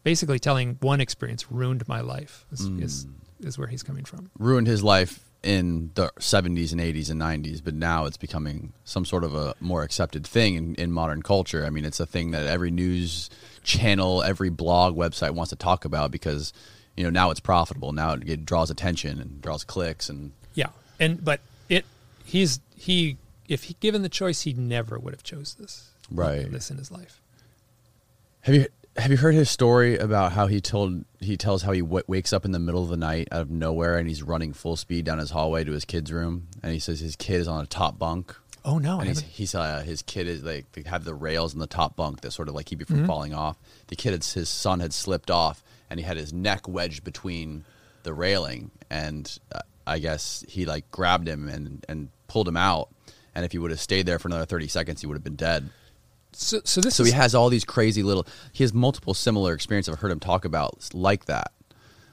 Basically, 0.05 0.39
telling 0.39 0.79
one 0.81 1.03
experience 1.03 1.53
ruined 1.53 1.87
my 1.87 2.01
life 2.01 2.47
is 2.51 2.61
is, 2.61 3.05
mm. 3.05 3.13
Is 3.41 3.59
where 3.59 3.69
he's 3.69 3.83
coming 3.83 4.05
from. 4.05 4.31
ruined 4.39 4.67
his 4.67 4.83
life 4.83 5.21
in 5.43 5.91
the 5.95 6.11
70s 6.19 6.73
and 6.73 6.81
80s 6.81 7.11
and 7.11 7.21
90s, 7.21 7.63
but 7.63 7.73
now 7.75 8.07
it's 8.07 8.17
becoming 8.17 8.73
some 8.85 9.05
sort 9.05 9.23
of 9.23 9.35
a 9.35 9.55
more 9.61 9.83
accepted 9.83 10.27
thing 10.27 10.57
in, 10.57 10.75
in 10.75 10.91
modern 10.91 11.23
culture. 11.23 11.65
I 11.65 11.71
mean, 11.71 11.85
it's 11.85 12.01
a 12.01 12.07
thing 12.07 12.33
that 12.33 12.47
every 12.47 12.71
news 12.73 13.31
channel, 13.63 14.23
every 14.23 14.49
blog 14.51 14.97
website 14.97 15.31
wants 15.31 15.51
to 15.51 15.57
talk 15.57 15.85
about 15.85 16.11
because, 16.11 16.53
you 16.97 17.05
know, 17.05 17.11
now 17.11 17.31
it's 17.31 17.39
profitable. 17.41 17.93
Now 17.93 18.15
it, 18.15 18.29
it 18.29 18.45
draws 18.47 18.69
attention 18.71 19.21
and 19.21 19.41
draws 19.41 19.63
clicks 19.63 20.09
and 20.09 20.33
Yeah, 20.55 20.71
and 20.99 21.25
but 21.25 21.41
it 21.69 21.85
he's 22.25 22.59
he 22.77 23.17
if 23.49 23.65
he 23.65 23.77
given 23.79 24.03
the 24.03 24.09
choice, 24.09 24.43
he 24.43 24.53
never 24.53 24.99
would 24.99 25.15
have 25.15 25.23
chose 25.23 25.55
this. 25.55 25.91
Right. 26.11 26.51
this 26.51 26.71
in 26.71 26.79
his 26.79 26.91
life. 26.91 27.21
Have 28.41 28.55
you 28.55 28.67
have 28.99 29.11
you 29.11 29.17
heard 29.17 29.35
his 29.35 29.49
story 29.51 29.97
about 29.97 30.33
how 30.33 30.47
he 30.47 30.61
told 30.61 31.05
he 31.21 31.37
tells 31.37 31.63
how 31.63 31.73
he 31.73 31.81
w- 31.81 32.03
wakes 32.07 32.33
up 32.33 32.45
in 32.45 32.53
the 32.53 32.59
middle 32.59 32.83
of 32.83 32.89
the 32.89 32.97
night 32.97 33.29
out 33.33 33.43
of 33.43 33.51
nowhere 33.51 33.97
and 33.99 34.09
he's 34.09 34.23
running 34.23 34.53
full 34.53 34.77
speed 34.77 35.05
down 35.05 35.19
his 35.19 35.31
hallway 35.31 35.65
to 35.65 35.73
his 35.73 35.85
kid's 35.85 36.13
room 36.13 36.49
and 36.63 36.73
he 36.73 36.79
says 36.79 37.01
his 37.01 37.17
kid 37.17 37.41
is 37.41 37.49
on 37.49 37.63
a 37.63 37.67
top 37.67 37.99
bunk 37.99 38.35
Oh 38.65 38.77
no, 38.79 38.99
and 38.99 39.09
he's, 39.09 39.21
he's 39.21 39.55
uh, 39.55 39.81
his 39.83 40.03
kid 40.03 40.27
is 40.27 40.43
like 40.43 40.71
they 40.73 40.83
have 40.83 41.05
the 41.05 41.15
rails 41.15 41.55
in 41.55 41.61
the 41.61 41.67
top 41.67 41.97
bunk 41.97 42.21
that 42.21 42.33
sort 42.33 42.49
of 42.49 42.55
like 42.55 42.67
keep 42.67 42.81
you 42.81 42.87
Mm-hmm. 42.87 42.99
from 42.99 43.07
falling 43.07 43.33
off. 43.33 43.57
The 43.87 43.97
kid, 43.97 44.13
had, 44.13 44.25
his 44.25 44.49
son, 44.51 44.81
had 44.81 44.93
slipped 44.93 45.31
off, 45.31 45.63
and 45.89 45.99
he 45.99 46.05
had 46.05 46.19
his 46.19 46.35
neck 46.35 46.69
wedged 46.69 47.03
between 47.03 47.65
the 48.03 48.13
railing, 48.13 48.71
and 48.91 49.39
uh, 49.53 49.61
I 49.87 50.01
guess 50.01 50.45
he 50.49 50.67
like 50.67 50.91
grabbed 50.91 51.29
him 51.29 51.49
and 51.49 51.87
and 51.89 52.09
pulled 52.27 52.47
him 52.49 52.59
out. 52.59 52.91
And 53.35 53.45
if 53.47 53.53
he 53.53 53.59
would 53.59 53.71
have 53.71 53.81
stayed 53.81 54.05
there 54.05 54.19
for 54.19 54.29
another 54.29 54.45
thirty 54.45 54.69
seconds, 54.69 55.01
he 55.01 55.07
would 55.07 55.15
have 55.17 55.25
been 55.25 55.37
dead. 55.37 55.71
So, 56.41 56.61
so 56.63 56.81
this 56.81 56.95
So 56.95 57.03
is 57.03 57.09
he 57.11 57.15
has 57.17 57.35
all 57.35 57.49
these 57.49 57.65
crazy 57.65 58.05
little. 58.05 58.25
He 58.53 58.63
has 58.63 58.73
multiple 58.73 59.13
similar 59.13 59.55
experiences. 59.55 59.93
I've 59.93 60.01
heard 60.01 60.13
him 60.13 60.21
talk 60.21 60.45
about 60.45 60.89
like 60.95 61.25
that 61.25 61.51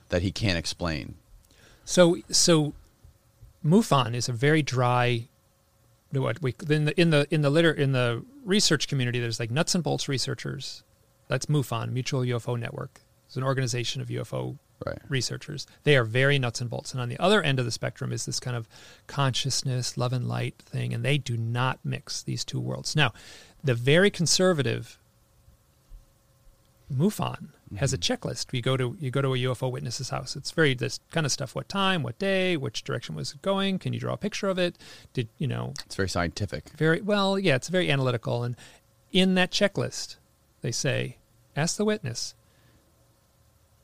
that 0.09 0.23
he 0.23 0.31
can't 0.31 0.57
explain. 0.57 1.13
So 1.85 2.17
so 2.31 2.73
MUFON 3.63 4.15
is 4.15 4.27
a 4.27 4.33
very 4.33 4.63
dry 4.63 5.27
what 6.11 6.41
we 6.41 6.55
in 6.69 6.85
the 6.85 6.99
in 6.99 7.11
the 7.11 7.27
in 7.29 7.41
the 7.43 7.49
liter 7.51 7.71
in 7.71 7.91
the 7.91 8.23
research 8.43 8.87
community 8.87 9.19
there's 9.19 9.39
like 9.39 9.51
nuts 9.51 9.75
and 9.75 9.83
bolts 9.83 10.07
researchers. 10.09 10.83
That's 11.27 11.45
MUFON, 11.45 11.91
Mutual 11.91 12.21
UFO 12.21 12.57
Network. 12.59 13.01
It's 13.27 13.35
an 13.37 13.43
organization 13.43 14.01
of 14.01 14.07
UFO 14.09 14.57
Right. 14.85 14.99
researchers. 15.07 15.65
They 15.83 15.95
are 15.95 16.03
very 16.03 16.37
nuts 16.37 16.59
and 16.59 16.69
bolts. 16.69 16.91
And 16.91 16.99
on 16.99 17.07
the 17.07 17.17
other 17.17 17.41
end 17.41 17.59
of 17.59 17.65
the 17.65 17.71
spectrum 17.71 18.11
is 18.11 18.25
this 18.25 18.41
kind 18.41 18.57
of 18.57 18.67
consciousness, 19.07 19.97
love 19.97 20.11
and 20.11 20.27
light 20.27 20.55
thing, 20.59 20.93
and 20.93 21.03
they 21.03 21.17
do 21.17 21.37
not 21.37 21.79
mix 21.85 22.21
these 22.21 22.43
two 22.43 22.59
worlds. 22.59 22.93
Now, 22.93 23.13
the 23.65 23.73
very 23.73 24.09
conservative 24.09 24.99
MUFON 26.93 27.49
has 27.77 27.93
a 27.93 27.97
mm-hmm. 27.97 28.13
checklist. 28.13 28.53
You 28.53 28.61
go 28.61 28.77
to 28.77 28.95
you 28.99 29.09
go 29.11 29.21
to 29.21 29.33
a 29.33 29.37
UFO 29.37 29.71
witness's 29.71 30.09
house. 30.09 30.35
It's 30.35 30.51
very 30.51 30.75
this 30.75 30.99
kind 31.11 31.25
of 31.25 31.31
stuff. 31.31 31.55
What 31.55 31.67
time? 31.67 32.03
What 32.03 32.19
day? 32.19 32.55
Which 32.55 32.83
direction 32.83 33.15
was 33.15 33.33
it 33.33 33.41
going? 33.41 33.79
Can 33.79 33.91
you 33.91 33.99
draw 33.99 34.13
a 34.13 34.17
picture 34.17 34.47
of 34.47 34.59
it? 34.59 34.77
Did 35.13 35.27
you 35.39 35.47
know? 35.47 35.73
It's 35.85 35.95
very 35.95 36.09
scientific. 36.09 36.69
Very 36.77 37.01
well. 37.01 37.39
Yeah, 37.39 37.55
it's 37.55 37.69
very 37.69 37.89
analytical. 37.91 38.43
And 38.43 38.55
in 39.11 39.33
that 39.35 39.51
checklist, 39.51 40.17
they 40.61 40.71
say, 40.71 41.17
ask 41.55 41.75
the 41.77 41.85
witness. 41.85 42.35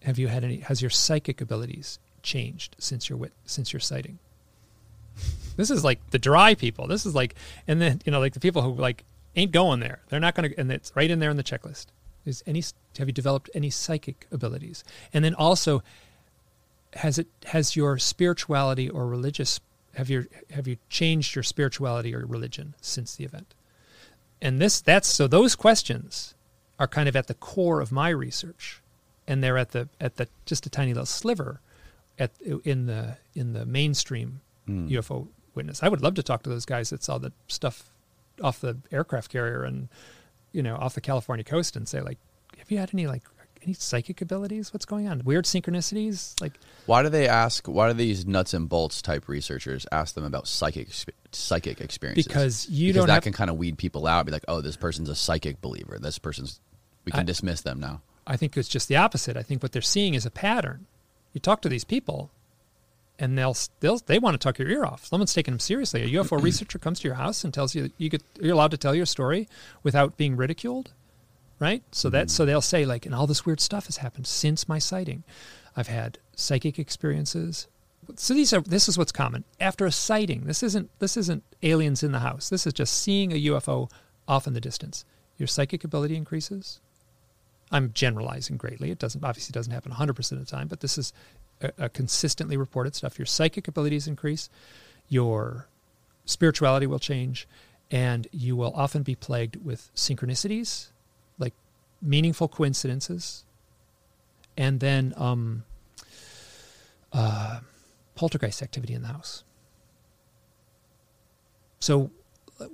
Have 0.04 0.20
you 0.20 0.28
had 0.28 0.44
any? 0.44 0.58
Has 0.58 0.82
your 0.82 0.91
psychic 0.91 1.41
abilities 1.41 1.98
changed 2.22 2.76
since 2.78 3.10
your 3.10 3.17
wit 3.17 3.34
since 3.46 3.74
your 3.74 3.80
sighting? 3.80 4.20
This 5.58 5.70
is 5.70 5.84
like 5.84 6.00
the 6.12 6.17
dry 6.17 6.56
people. 6.56 6.88
This 6.88 7.06
is 7.06 7.13
like, 7.13 7.36
and 7.67 7.82
then 7.82 8.02
you 8.06 8.12
know, 8.12 8.22
like 8.22 8.34
the 8.34 8.39
people 8.39 8.62
who 8.62 8.74
like 8.74 9.04
ain't 9.36 9.52
going 9.52 9.80
there. 9.80 10.02
They're 10.10 10.20
not 10.20 10.36
going 10.36 10.52
to, 10.52 10.60
and 10.60 10.72
it's 10.72 10.91
right 10.96 11.10
in 11.10 11.20
there 11.20 11.30
in 11.30 11.38
the 11.38 11.44
checklist. 11.44 11.88
Is 12.26 12.44
any 12.46 12.63
have 12.98 13.08
you 13.08 13.13
developed 13.13 13.50
any 13.54 13.70
psychic 13.70 14.28
abilities? 14.32 14.84
And 15.13 15.26
then 15.26 15.34
also, 15.34 15.82
has 16.94 17.17
it 17.17 17.28
has 17.48 17.76
your 17.76 17.98
spirituality 17.98 18.89
or 18.89 19.08
religious 19.08 19.60
have 19.96 20.10
you 20.10 20.28
have 20.52 20.67
you 20.67 20.78
changed 20.89 21.36
your 21.36 21.44
spirituality 21.44 22.13
or 22.13 22.26
religion 22.26 22.76
since 22.82 23.15
the 23.15 23.24
event? 23.24 23.54
And 24.41 24.62
this 24.62 24.82
that's 24.82 25.08
so 25.08 25.28
those 25.28 25.56
questions 25.56 26.36
are 26.80 26.88
kind 26.88 27.10
of 27.10 27.15
at 27.15 27.28
the 27.28 27.34
core 27.34 27.82
of 27.82 27.91
my 27.91 28.10
research 28.10 28.82
and 29.28 29.44
they're 29.44 29.58
at 29.58 29.72
the 29.72 29.89
at 30.00 30.17
the 30.17 30.28
just 30.46 30.65
a 30.65 30.70
tiny 30.70 30.94
little 30.94 31.06
sliver 31.06 31.62
at 32.17 32.32
in 32.63 32.86
the 32.86 33.17
in 33.36 33.54
the 33.54 33.65
mainstream 33.65 34.41
hmm. 34.65 34.88
UFO 34.88 35.28
witness. 35.54 35.84
I 35.84 35.89
would 35.89 36.02
love 36.02 36.15
to 36.15 36.24
talk 36.24 36.44
to 36.44 36.50
those 36.50 36.65
guys 36.65 36.89
that 36.89 37.04
saw 37.04 37.17
the 37.17 37.32
stuff 37.48 37.90
off 38.41 38.60
the 38.62 38.77
aircraft 38.91 39.32
carrier 39.32 39.63
and 39.63 39.89
you 40.51 40.62
know 40.63 40.75
off 40.75 40.93
the 40.95 41.01
California 41.01 41.43
coast 41.43 41.75
and 41.75 41.88
say 41.88 42.01
like, 42.01 42.17
have 42.58 42.69
you 42.71 42.77
had 42.77 42.89
any 42.93 43.08
like 43.08 43.23
any 43.63 43.73
psychic 43.73 44.21
abilities? 44.21 44.73
What's 44.73 44.86
going 44.86 45.08
on? 45.08 45.21
Weird 45.23 45.45
synchronicities? 45.45 46.39
Like, 46.41 46.54
Why 46.88 47.04
do 47.04 47.10
they 47.10 47.27
ask? 47.27 47.67
Why 47.67 47.88
do 47.89 47.93
these 47.93 48.25
nuts 48.25 48.54
and 48.56 48.67
bolts 48.67 49.01
type 49.04 49.27
researchers 49.27 49.86
ask 49.91 50.15
them 50.15 50.23
about 50.23 50.47
psychic 50.47 50.88
psychic 51.32 51.80
experiences? 51.80 52.25
Because 52.27 52.67
you 52.69 52.88
because 52.89 53.01
don't 53.01 53.08
that 53.08 53.13
have- 53.15 53.23
can 53.23 53.34
kind 53.34 53.49
of 53.49 53.58
weed 53.58 53.77
people 53.77 54.08
out. 54.08 54.25
Be 54.25 54.32
like, 54.32 54.45
oh, 54.47 54.62
this 54.62 54.77
person's 54.77 55.10
a 55.10 55.15
psychic 55.15 55.62
believer. 55.62 55.99
This 55.99 56.17
person's 56.19 56.60
we 57.06 57.12
can 57.12 57.21
I- 57.21 57.23
dismiss 57.23 57.62
them 57.62 57.80
now. 57.80 58.01
I 58.27 58.38
think 58.38 58.56
it's 58.56 58.67
just 58.69 58.88
the 58.88 58.95
opposite. 58.97 59.36
I 59.38 59.41
think 59.43 59.63
what 59.63 59.71
they're 59.71 59.82
seeing 59.82 60.13
is 60.13 60.25
a 60.25 60.32
pattern. 60.32 60.86
You 61.34 61.39
talk 61.41 61.62
to 61.62 61.69
these 61.69 61.84
people, 61.84 62.30
and 63.21 63.38
they'll 63.38 63.55
they'll 63.79 63.99
they 63.99 64.19
want 64.19 64.34
to 64.34 64.39
talk 64.39 64.57
your 64.57 64.67
ear 64.67 64.84
off. 64.84 65.05
Someone's 65.05 65.34
taking 65.34 65.53
them 65.53 65.60
seriously. 65.60 66.01
A 66.01 66.23
UFO 66.23 66.41
researcher 66.43 66.79
comes 66.79 66.99
to 66.99 67.07
your 67.07 67.15
house 67.15 67.43
and 67.43 67.53
tells 67.53 67.75
you 67.75 67.91
you 67.97 68.10
get 68.10 68.23
you're 68.41 68.53
allowed 68.53 68.71
to 68.71 68.77
tell 68.77 68.95
your 68.95 69.05
story 69.05 69.47
without 69.84 70.17
being 70.17 70.36
ridiculed, 70.36 70.91
right? 71.60 71.84
So 71.91 72.10
that 72.10 72.31
so 72.31 72.43
mm. 72.43 72.47
they'll 72.47 72.62
say 72.62 72.84
like, 72.84 73.05
and 73.05 73.13
all 73.13 73.27
this 73.27 73.45
weird 73.45 73.62
stuff 73.62 73.86
has 73.86 73.97
happened 73.97 74.25
since 74.25 74.67
my 74.67 74.79
sighting. 74.79 75.23
I've 75.77 75.88
had 75.88 76.17
psychic 76.36 76.79
experiences. 76.79 77.67
So 78.15 78.34
these 78.34 78.51
are 78.53 78.62
this 78.62 78.89
is 78.89 78.97
what's 78.97 79.12
common 79.12 79.45
after 79.60 79.86
a 79.86 79.91
sighting. 79.91 80.45
This 80.45 80.63
isn't 80.63 80.89
this 80.99 81.15
isn't 81.15 81.43
aliens 81.62 82.01
in 82.01 82.12
the 82.12 82.19
house. 82.19 82.49
This 82.49 82.65
is 82.65 82.73
just 82.73 83.01
seeing 83.01 83.31
a 83.31 83.43
UFO 83.45 83.89
off 84.27 84.47
in 84.47 84.53
the 84.53 84.60
distance. 84.60 85.05
Your 85.38 85.47
psychic 85.47 85.84
ability 85.84 86.15
increases. 86.15 86.81
I'm 87.71 87.93
generalizing 87.93 88.57
greatly. 88.57 88.91
It 88.91 88.99
doesn't 88.99 89.23
obviously 89.23 89.53
doesn't 89.53 89.71
happen 89.71 89.93
100% 89.93 90.31
of 90.34 90.39
the 90.39 90.45
time, 90.45 90.67
but 90.67 90.81
this 90.81 90.97
is 90.97 91.13
a, 91.78 91.89
consistently 91.89 92.58
reported 92.58 92.95
stuff. 92.95 93.17
Your 93.19 93.26
psychic 93.26 93.67
abilities 93.67 94.08
increase, 94.08 94.50
your 95.10 95.67
spirituality 96.26 96.88
will 96.88 97.00
change, 97.00 97.47
and 97.89 98.28
you 98.32 98.56
will 98.56 98.74
often 98.76 99.04
be 99.04 99.15
plagued 99.15 99.58
with 99.63 99.89
synchronicities, 99.95 100.88
like 101.38 101.54
meaningful 102.02 102.47
coincidences, 102.47 103.43
and 104.58 104.80
then 104.80 105.13
um, 105.17 105.63
uh, 107.13 107.60
poltergeist 108.15 108.62
activity 108.62 108.93
in 108.93 109.02
the 109.02 109.10
house. 109.10 109.43
So, 111.80 112.12
uh, 112.60 112.67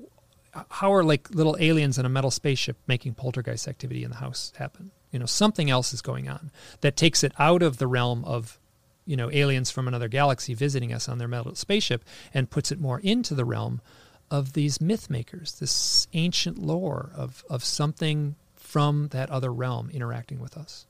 how 0.70 0.94
are 0.94 1.04
like 1.04 1.30
little 1.32 1.56
aliens 1.60 1.98
in 1.98 2.06
a 2.06 2.10
metal 2.10 2.32
spaceship 2.32 2.78
making 2.88 3.14
poltergeist 3.14 3.68
activity 3.68 4.04
in 4.04 4.12
the 4.12 4.18
house 4.18 4.52
happen? 4.58 4.92
You 5.12 5.20
know, 5.20 5.26
something 5.26 5.70
else 5.70 5.94
is 5.94 6.02
going 6.02 6.28
on 6.28 6.52
that 6.82 6.98
takes 6.98 7.24
it 7.24 7.32
out 7.40 7.64
of 7.64 7.78
the 7.78 7.88
realm 7.88 8.26
of, 8.26 8.60
you 9.08 9.16
know, 9.16 9.32
aliens 9.32 9.72
from 9.72 9.88
another 9.88 10.08
galaxy 10.08 10.54
visiting 10.54 10.94
us 10.94 11.10
on 11.10 11.18
their 11.18 11.28
metal 11.28 11.56
spaceship 11.56 12.04
and 12.34 12.50
puts 12.50 12.72
it 12.72 12.80
more 12.80 13.00
into 13.00 13.34
the 13.34 13.46
realm 13.46 13.82
of 14.30 14.54
these 14.54 14.82
myth 14.82 15.10
makers, 15.10 15.54
this 15.60 16.08
ancient 16.14 16.60
lore 16.60 17.12
of, 17.16 17.44
of 17.50 17.64
something 17.64 18.36
from 18.56 19.08
that 19.10 19.30
other 19.30 19.52
realm 19.52 19.90
interacting 19.92 20.40
with 20.40 20.58
us. 20.58 20.86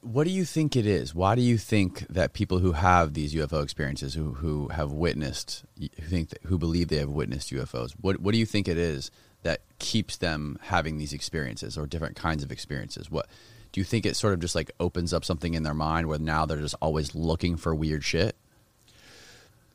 What 0.00 0.24
do 0.24 0.30
you 0.30 0.44
think 0.44 0.74
it 0.74 0.86
is? 0.86 1.14
Why 1.14 1.36
do 1.36 1.40
you 1.40 1.56
think 1.56 2.04
that 2.08 2.32
people 2.32 2.58
who 2.58 2.72
have 2.72 3.14
these 3.14 3.32
UFO 3.32 3.62
experiences, 3.62 4.14
who 4.14 4.32
who 4.34 4.66
have 4.70 4.90
witnessed, 4.90 5.64
who 5.78 5.88
think 5.88 6.30
that, 6.30 6.40
who 6.46 6.58
believe 6.58 6.88
they 6.88 6.96
have 6.96 7.10
witnessed 7.10 7.52
UFOs, 7.52 7.92
what 8.00 8.20
what 8.20 8.32
do 8.32 8.38
you 8.38 8.46
think 8.46 8.66
it 8.66 8.76
is 8.76 9.12
that 9.44 9.60
keeps 9.78 10.16
them 10.16 10.58
having 10.62 10.98
these 10.98 11.12
experiences 11.12 11.78
or 11.78 11.86
different 11.86 12.16
kinds 12.16 12.42
of 12.42 12.50
experiences? 12.50 13.08
What 13.08 13.28
you 13.78 13.84
think 13.84 14.04
it 14.04 14.16
sort 14.16 14.34
of 14.34 14.40
just 14.40 14.54
like 14.54 14.70
opens 14.78 15.12
up 15.12 15.24
something 15.24 15.54
in 15.54 15.62
their 15.62 15.74
mind 15.74 16.08
where 16.08 16.18
now 16.18 16.44
they're 16.44 16.60
just 16.60 16.74
always 16.82 17.14
looking 17.14 17.56
for 17.56 17.74
weird 17.74 18.04
shit? 18.04 18.36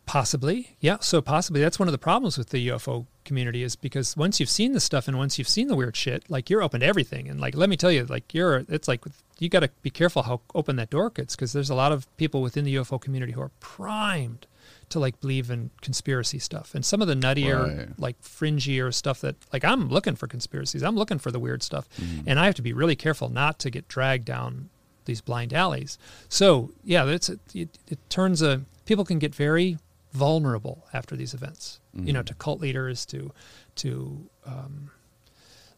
Possibly, 0.06 0.76
yeah. 0.82 0.98
So 1.00 1.22
possibly 1.22 1.62
that's 1.62 1.80
one 1.80 1.88
of 1.88 1.94
the 1.94 1.98
problems 1.98 2.38
with 2.38 2.50
the 2.50 2.68
UFO 2.68 3.06
community 3.24 3.63
is 3.63 3.78
because 3.78 4.18
once 4.18 4.39
you've 4.39 4.50
seen 4.50 4.74
the 4.74 4.82
stuff 4.82 5.08
and 5.08 5.18
once 5.18 5.39
you've 5.39 5.48
seen 5.48 5.68
the 5.68 5.76
weird 5.76 5.96
shit, 5.96 6.30
like 6.30 6.50
you're 6.50 6.62
open 6.62 6.82
to 6.82 6.86
everything. 6.86 7.30
And 7.30 7.39
like, 7.39 7.56
let 7.56 7.70
me 7.70 7.78
tell 7.78 7.92
you, 7.92 8.04
like 8.06 8.34
you're, 8.34 8.66
it's 8.68 8.88
like 8.88 9.06
you 9.39 9.48
got 9.48 9.62
to 9.62 9.70
be 9.82 9.89
careful 9.89 10.24
how 10.24 10.42
open 10.54 10.76
that 10.76 10.89
door 10.89 11.10
gets 11.10 11.36
because 11.36 11.54
there's 11.54 11.70
a 11.70 11.76
lot 11.76 11.94
of 11.94 12.06
people 12.18 12.42
within 12.42 12.66
the 12.66 12.76
UFO 12.76 13.00
community 13.00 13.32
who 13.32 13.42
are 13.42 13.52
primed 13.62 14.46
to 14.89 15.00
like 15.00 15.19
believe 15.22 15.50
in 15.50 15.69
conspiracy 15.82 16.39
stuff 16.39 16.76
and 16.76 16.84
some 16.86 17.02
of 17.02 17.08
the 17.08 17.15
nuttier, 17.15 17.78
Right. 17.78 18.00
like 18.00 18.22
fringier 18.22 18.93
stuff 18.93 19.22
that 19.22 19.36
like 19.52 19.63
I'm 19.65 19.89
looking 19.89 20.15
for 20.15 20.28
conspiracies. 20.28 20.84
I'm 20.84 20.96
looking 20.96 21.19
for 21.19 21.32
the 21.32 21.39
weird 21.39 21.63
stuff, 21.63 21.88
and 22.28 22.39
I 22.39 22.46
have 22.46 22.56
to 22.56 22.62
be 22.62 22.74
really 22.74 22.96
careful 22.96 23.30
not 23.30 23.60
to 23.60 23.69
get 23.69 23.88
dragged 23.88 24.26
down 24.26 24.69
these 25.06 25.22
blind 25.22 25.54
alleys. 25.54 25.98
So 26.30 26.72
yeah, 26.84 27.06
that's 27.06 27.30
it, 27.30 27.39
it, 27.54 27.78
it 27.88 28.00
turns 28.10 28.41
a 28.41 28.62
people 28.86 29.04
can 29.06 29.19
get 29.19 29.34
very 29.36 29.78
vulnerable 30.13 30.86
after 30.93 31.15
these 31.15 31.34
events. 31.34 31.80
You 31.96 32.12
know, 32.13 32.24
to 32.24 32.34
cult 32.34 32.60
leaders, 32.60 33.06
to 33.08 33.32
to 33.76 34.28
um, 34.46 34.89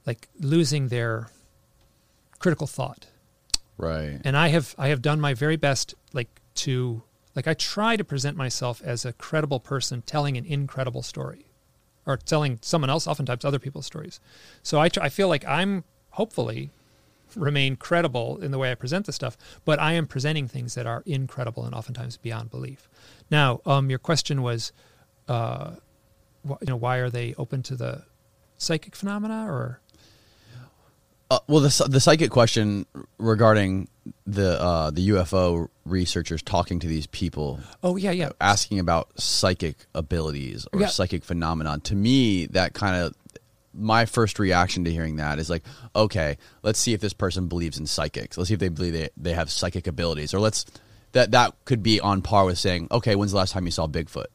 like 0.06 0.28
losing 0.40 0.88
their 0.90 1.30
critical 2.40 2.68
thought. 2.68 3.08
Right. 3.78 4.20
And 4.24 4.38
I 4.38 4.48
have 4.50 4.76
I 4.78 4.88
have 4.90 5.02
done 5.02 5.20
my 5.20 5.34
very 5.34 5.58
best, 5.58 5.94
like 6.14 6.30
to 6.56 7.04
like 7.36 7.48
I 7.48 7.54
try 7.54 7.98
to 7.98 8.04
present 8.04 8.38
myself 8.38 8.82
as 8.84 9.06
a 9.06 9.14
credible 9.14 9.60
person 9.60 10.02
telling 10.02 10.38
an 10.38 10.46
incredible 10.46 11.04
story, 11.04 11.46
or 12.06 12.18
telling 12.18 12.60
someone 12.62 12.90
else, 12.90 13.08
oftentimes 13.08 13.44
other 13.44 13.60
people's 13.60 13.86
stories. 13.86 14.20
So 14.64 14.80
I 14.80 14.90
I 15.02 15.10
feel 15.10 15.28
like 15.28 15.46
I'm 15.46 15.84
hopefully 16.12 16.72
remain 17.36 17.76
credible 17.76 18.38
in 18.42 18.52
the 18.52 18.58
way 18.58 18.72
I 18.72 18.76
present 18.76 19.06
the 19.06 19.12
stuff, 19.12 19.38
but 19.66 19.80
I 19.80 19.94
am 19.94 20.08
presenting 20.08 20.48
things 20.48 20.76
that 20.76 20.86
are 20.86 21.04
incredible 21.06 21.66
and 21.66 21.76
oftentimes 21.76 22.18
beyond 22.18 22.50
belief. 22.50 22.88
Now, 23.30 23.62
um, 23.66 23.90
your 23.90 24.00
question 24.00 24.42
was, 24.42 24.72
uh, 25.28 25.76
wh- 26.48 26.62
you 26.62 26.68
know, 26.68 26.76
why 26.76 26.98
are 26.98 27.10
they 27.10 27.34
open 27.38 27.62
to 27.64 27.76
the 27.76 28.04
psychic 28.58 28.96
phenomena 28.96 29.52
or? 29.52 29.82
Uh, 31.32 31.40
well, 31.48 31.60
the 31.62 31.88
the 31.90 32.00
psychic 32.00 32.30
question 32.30 32.86
regarding 33.18 33.88
the 34.28 34.62
uh, 34.62 34.92
the 34.92 35.10
UFO 35.10 35.68
researchers 35.86 36.44
talking 36.44 36.80
to 36.80 36.88
these 36.88 37.08
people 37.08 37.60
Oh 37.84 37.96
yeah, 37.96 38.12
yeah. 38.12 38.30
asking 38.40 38.78
about 38.80 39.10
psychic 39.20 39.76
abilities 39.96 40.68
or 40.72 40.82
Yeah. 40.82 40.88
psychic 40.88 41.24
phenomenon 41.24 41.82
to 41.82 41.96
me 41.96 42.46
that 42.48 42.74
kind 42.74 42.96
of 42.96 43.14
my 43.74 44.06
first 44.06 44.40
reaction 44.40 44.86
to 44.86 44.92
hearing 44.92 45.18
that 45.18 45.38
is 45.40 45.50
like 45.50 45.64
okay 45.96 46.38
let's 46.64 46.80
see 46.80 46.94
if 46.94 47.02
this 47.02 47.12
person 47.14 47.48
believes 47.48 47.78
in 47.78 47.86
psychics 47.86 48.38
let's 48.38 48.48
see 48.48 48.54
if 48.54 48.60
they 48.60 48.70
believe 48.70 48.94
they, 48.94 49.10
they 49.18 49.34
have 49.34 49.52
psychic 49.52 49.86
abilities 49.86 50.34
or 50.34 50.40
let's 50.40 50.66
that 51.12 51.32
that 51.32 51.54
could 51.66 51.84
be 51.84 52.00
on 52.00 52.22
par 52.22 52.46
with 52.46 52.58
saying 52.58 52.88
okay 52.90 53.16
when's 53.16 53.32
the 53.32 53.38
last 53.38 53.52
time 53.52 53.66
you 53.66 53.72
saw 53.72 53.86
bigfoot. 53.88 54.28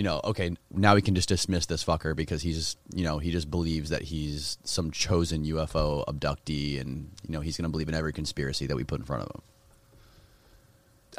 You 0.00 0.04
know 0.04 0.18
okay 0.24 0.50
now 0.72 0.94
we 0.94 1.02
can 1.02 1.14
just 1.14 1.28
dismiss 1.28 1.66
this 1.66 1.84
fucker 1.84 2.16
because 2.16 2.40
he's 2.40 2.78
you 2.94 3.04
know 3.04 3.18
he 3.18 3.30
just 3.30 3.50
believes 3.50 3.90
that 3.90 4.00
he's 4.00 4.56
some 4.64 4.90
chosen 4.90 5.44
ufo 5.44 6.06
abductee 6.06 6.80
and 6.80 7.10
you 7.26 7.32
know 7.34 7.40
he's 7.40 7.58
going 7.58 7.68
to 7.68 7.70
believe 7.70 7.88
in 7.88 7.94
every 7.94 8.12
conspiracy 8.12 8.66
that 8.66 8.76
we 8.76 8.82
put 8.82 8.98
in 8.98 9.04
front 9.04 9.22
of 9.22 9.28
him 9.28 9.42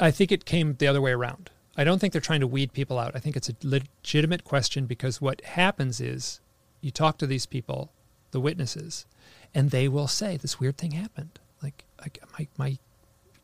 I 0.00 0.10
think 0.10 0.32
it 0.32 0.44
came 0.44 0.74
the 0.74 0.86
other 0.86 1.00
way 1.00 1.12
around. 1.12 1.50
I 1.76 1.84
don't 1.84 1.98
think 1.98 2.12
they're 2.12 2.20
trying 2.20 2.40
to 2.40 2.46
weed 2.46 2.72
people 2.72 2.98
out. 2.98 3.14
I 3.14 3.18
think 3.18 3.36
it's 3.36 3.48
a 3.48 3.54
legitimate 3.62 4.44
question 4.44 4.86
because 4.86 5.20
what 5.20 5.40
happens 5.42 6.00
is 6.00 6.40
you 6.80 6.90
talk 6.90 7.18
to 7.18 7.26
these 7.26 7.46
people, 7.46 7.92
the 8.30 8.40
witnesses, 8.40 9.06
and 9.54 9.70
they 9.70 9.88
will 9.88 10.08
say 10.08 10.36
this 10.36 10.60
weird 10.60 10.76
thing 10.76 10.92
happened. 10.92 11.38
Like, 11.62 11.84
like 12.00 12.18
my 12.38 12.48
my 12.58 12.78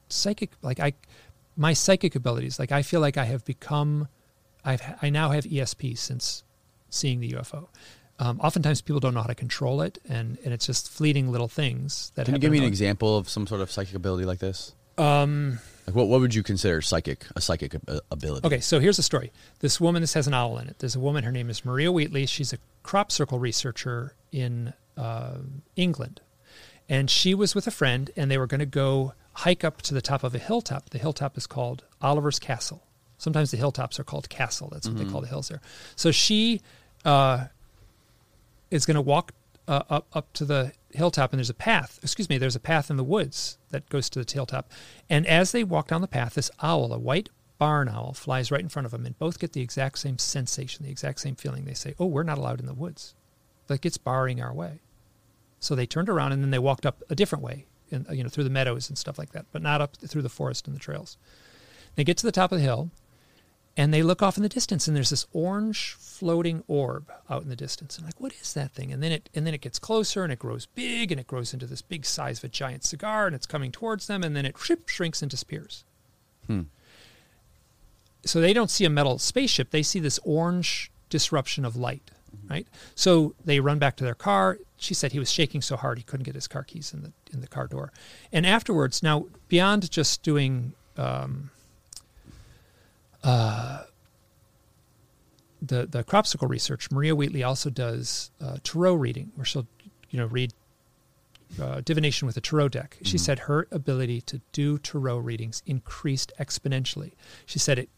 psychic, 0.09 0.51
like 0.63 0.81
I, 0.81 0.95
my 1.57 1.73
psychic 1.73 2.15
abilities. 2.15 2.59
Like 2.59 2.73
I 2.73 2.83
feel 2.83 3.01
like 3.01 3.17
I 3.17 3.25
have 3.25 3.45
become, 3.45 4.09
I've 4.69 4.83
I 5.01 5.11
now 5.11 5.31
have 5.31 5.45
ESP 5.45 5.97
since 5.97 6.45
seeing 6.91 7.21
the 7.21 7.33
UFO. 7.33 7.69
Um, 8.19 8.41
oftentimes 8.41 8.81
people 8.81 9.01
don't 9.01 9.15
know 9.15 9.23
how 9.23 9.29
to 9.29 9.35
control 9.35 9.81
it, 9.81 9.99
and 10.09 10.39
and 10.45 10.53
it's 10.53 10.67
just 10.67 10.91
fleeting 10.91 11.33
little 11.33 11.49
things 11.49 12.13
that. 12.15 12.27
can 12.27 12.35
you 12.35 12.41
give 12.41 12.53
me 12.53 12.59
an 12.59 12.65
example 12.65 13.17
of 13.17 13.29
some 13.29 13.47
sort 13.47 13.61
of 13.61 13.71
psychic 13.71 13.95
ability 13.95 14.25
like 14.25 14.41
this 14.41 14.75
Um, 14.99 15.61
like 15.87 15.97
what, 15.97 16.09
what 16.09 16.21
would 16.21 16.35
you 16.35 16.43
consider 16.43 16.83
psychic 16.83 17.25
a 17.35 17.41
psychic 17.41 17.75
ability 18.11 18.47
Okay, 18.47 18.61
so 18.61 18.79
here's 18.79 18.99
the 18.99 19.03
story. 19.03 19.33
This 19.61 19.81
woman, 19.81 20.03
this 20.03 20.13
has 20.15 20.27
an 20.27 20.35
owl 20.35 20.59
in 20.59 20.69
it. 20.69 20.81
There's 20.81 20.97
a 20.97 21.01
woman, 21.01 21.25
her 21.25 21.33
name 21.33 21.49
is 21.49 21.65
Maria 21.65 21.91
Wheatley. 21.91 22.27
She's 22.27 22.53
a 22.53 22.59
crop 22.83 23.11
circle 23.11 23.39
researcher 23.39 24.15
in 24.33 24.75
uh, 24.99 25.39
England. 25.77 26.21
And 26.91 27.09
she 27.09 27.35
was 27.35 27.55
with 27.55 27.67
a 27.67 27.71
friend, 27.71 28.11
and 28.17 28.31
they 28.31 28.37
were 28.37 28.47
going 28.47 28.61
to 28.61 28.67
go 28.67 29.15
hike 29.33 29.63
up 29.65 29.81
to 29.83 29.95
the 29.95 30.03
top 30.03 30.25
of 30.25 30.35
a 30.35 30.39
hilltop. 30.39 30.91
The 30.91 30.99
hilltop 30.99 31.39
is 31.39 31.47
called 31.47 31.85
Oliver's 32.03 32.39
Castle. 32.39 32.83
Sometimes 33.19 33.51
the 33.51 33.57
hilltops 33.57 33.99
are 33.99 34.05
called 34.05 34.29
Castle. 34.29 34.69
That's 34.73 34.89
what 34.89 34.97
they 34.97 35.05
call 35.05 35.21
the 35.21 35.27
hills 35.27 35.49
there. 35.49 35.61
So 35.97 36.11
she 36.13 36.61
uh, 37.05 37.47
is 38.71 38.87
going 38.87 38.95
to 38.95 39.01
walk 39.01 39.33
uh, 39.67 39.83
up 39.91 40.07
up 40.13 40.33
to 40.35 40.45
the 40.45 40.73
hilltop, 40.93 41.33
and 41.33 41.39
there's 41.39 41.51
a 41.51 41.55
path. 41.55 41.99
Excuse 42.03 42.29
me, 42.29 42.39
there's 42.39 42.57
a 42.57 42.61
path 42.61 42.91
in 42.91 42.97
the 42.97 43.05
woods 43.05 43.59
that 43.71 43.89
goes 43.91 44.09
to 44.11 44.25
the 44.25 44.33
hilltop. 44.33 44.71
And 45.11 45.27
as 45.27 45.53
they 45.53 45.65
walk 45.65 45.89
down 45.89 46.01
the 46.01 46.09
path, 46.09 46.35
this 46.35 46.51
owl, 46.63 46.93
a 46.93 46.99
white 46.99 47.29
barn 47.59 47.89
owl, 47.89 48.13
flies 48.15 48.51
right 48.51 48.61
in 48.61 48.69
front 48.69 48.87
of 48.87 48.93
them, 48.93 49.05
and 49.05 49.19
both 49.19 49.39
get 49.41 49.53
the 49.53 49.61
exact 49.61 49.99
same 49.99 50.17
sensation, 50.17 50.85
the 50.85 50.91
exact 50.91 51.21
same 51.21 51.35
feeling. 51.35 51.65
They 51.65 51.75
say, 51.75 51.95
"Oh, 51.99 52.07
we're 52.07 52.23
not 52.23 52.39
allowed 52.39 52.61
in 52.61 52.67
the 52.67 52.75
woods, 52.75 53.15
like 53.69 53.85
it's 53.85 53.99
barring 53.99 54.41
our 54.41 54.55
way." 54.55 54.81
So 55.61 55.75
they 55.75 55.87
turned 55.87 56.09
around 56.09 56.33
and 56.33 56.43
then 56.43 56.51
they 56.51 56.59
walked 56.59 56.87
up 56.87 57.03
a 57.11 57.17
different 57.17 57.43
way 57.43 57.67
in, 57.91 58.07
you 58.13 58.23
know, 58.23 58.29
through 58.29 58.45
the 58.45 58.51
meadows 58.51 58.89
and 58.89 58.97
stuff 58.97 59.19
like 59.19 59.33
that, 59.33 59.47
but 59.53 59.61
not 59.61 59.81
up 59.81 59.97
through 59.97 60.23
the 60.23 60.29
forest 60.29 60.67
and 60.67 60.77
the 60.77 60.81
trails. 60.81 61.17
They 61.97 62.05
get 62.05 62.17
to 62.19 62.27
the 62.27 62.33
top 62.33 62.53
of 62.53 62.59
the 62.59 62.65
hill, 62.65 62.91
and 63.79 63.95
they 63.95 64.03
look 64.03 64.23
off 64.23 64.37
in 64.37 64.43
the 64.43 64.49
distance, 64.49 64.89
and 64.89 64.97
there's 64.97 65.11
this 65.11 65.27
orange 65.33 65.95
floating 65.99 66.65
orb 66.67 67.11
out 67.31 67.43
in 67.43 67.49
the 67.49 67.57
distance. 67.57 67.97
And 67.97 68.05
like, 68.05 68.21
what 68.21 68.33
is 68.33 68.53
that 68.55 68.73
thing? 68.73 68.93
And 68.93 69.01
then 69.01 69.13
it 69.13 69.31
and 69.35 69.47
then 69.47 69.55
it 69.55 69.61
gets 69.61 69.79
closer, 69.79 70.25
and 70.25 70.33
it 70.33 70.41
grows 70.41 70.67
big, 70.67 71.13
and 71.13 71.21
it 71.21 71.29
grows 71.29 71.55
into 71.55 71.65
this 71.65 71.81
big 71.81 72.05
size 72.05 72.39
of 72.39 72.45
a 72.45 72.49
giant 72.49 72.85
cigar, 72.85 73.27
and 73.27 73.37
it's 73.37 73.47
coming 73.47 73.71
towards 73.71 74.09
them, 74.09 74.25
and 74.25 74.37
then 74.37 74.45
it 74.45 74.57
shrinks 74.87 75.23
and 75.23 75.31
disappears. 75.31 75.85
Hmm. 76.47 76.63
So 78.25 78.41
they 78.41 78.53
don't 78.53 78.71
see 78.71 78.85
a 78.85 78.91
metal 78.91 79.19
spaceship; 79.19 79.71
they 79.71 79.85
see 79.85 80.01
this 80.01 80.19
orange 80.25 80.91
disruption 81.09 81.65
of 81.65 81.77
light 81.77 82.11
right? 82.49 82.67
So 82.95 83.35
they 83.45 83.61
run 83.61 83.79
back 83.79 83.97
to 83.97 84.05
their 84.05 84.15
car. 84.15 84.59
She 84.77 84.95
said 84.95 85.13
he 85.13 85.19
was 85.19 85.31
shaking 85.31 85.63
so 85.63 85.77
hard 85.77 85.99
he 85.99 86.05
couldn't 86.05 86.25
get 86.25 86.35
his 86.35 86.47
car 86.47 86.63
keys 86.63 86.93
in 86.93 87.03
the 87.03 87.13
in 87.33 87.41
the 87.41 87.47
car 87.47 87.67
door. 87.67 87.93
And 88.33 88.47
afterwards, 88.47 89.03
now 89.03 89.27
beyond 89.49 89.91
just 89.91 90.23
doing 90.23 90.73
um, 90.97 91.51
uh, 93.25 93.83
the 95.61 95.87
the 95.87 96.05
crop 96.05 96.27
circle 96.27 96.49
research, 96.49 96.91
Maria 96.91 97.15
Wheatley 97.15 97.43
also 97.43 97.71
does 97.71 98.31
uh, 98.41 98.59
tarot 98.63 98.95
reading, 98.95 99.33
where 99.35 99.45
she'll 99.45 99.67
you 100.11 100.19
know 100.19 100.27
read 100.27 100.53
uh, 101.61 101.81
divination 101.81 102.27
with 102.27 102.37
a 102.37 102.41
tarot 102.41 102.69
deck. 102.69 102.97
She 103.03 103.17
Mm-hmm. 103.17 103.25
said 103.25 103.39
her 103.41 103.67
ability 103.73 104.21
to 104.23 104.41
do 104.53 104.79
tarot 104.79 105.19
readings 105.19 105.63
increased 105.67 106.33
exponentially. 106.39 107.13
She 107.47 107.59
said 107.59 107.79
it 107.79 107.89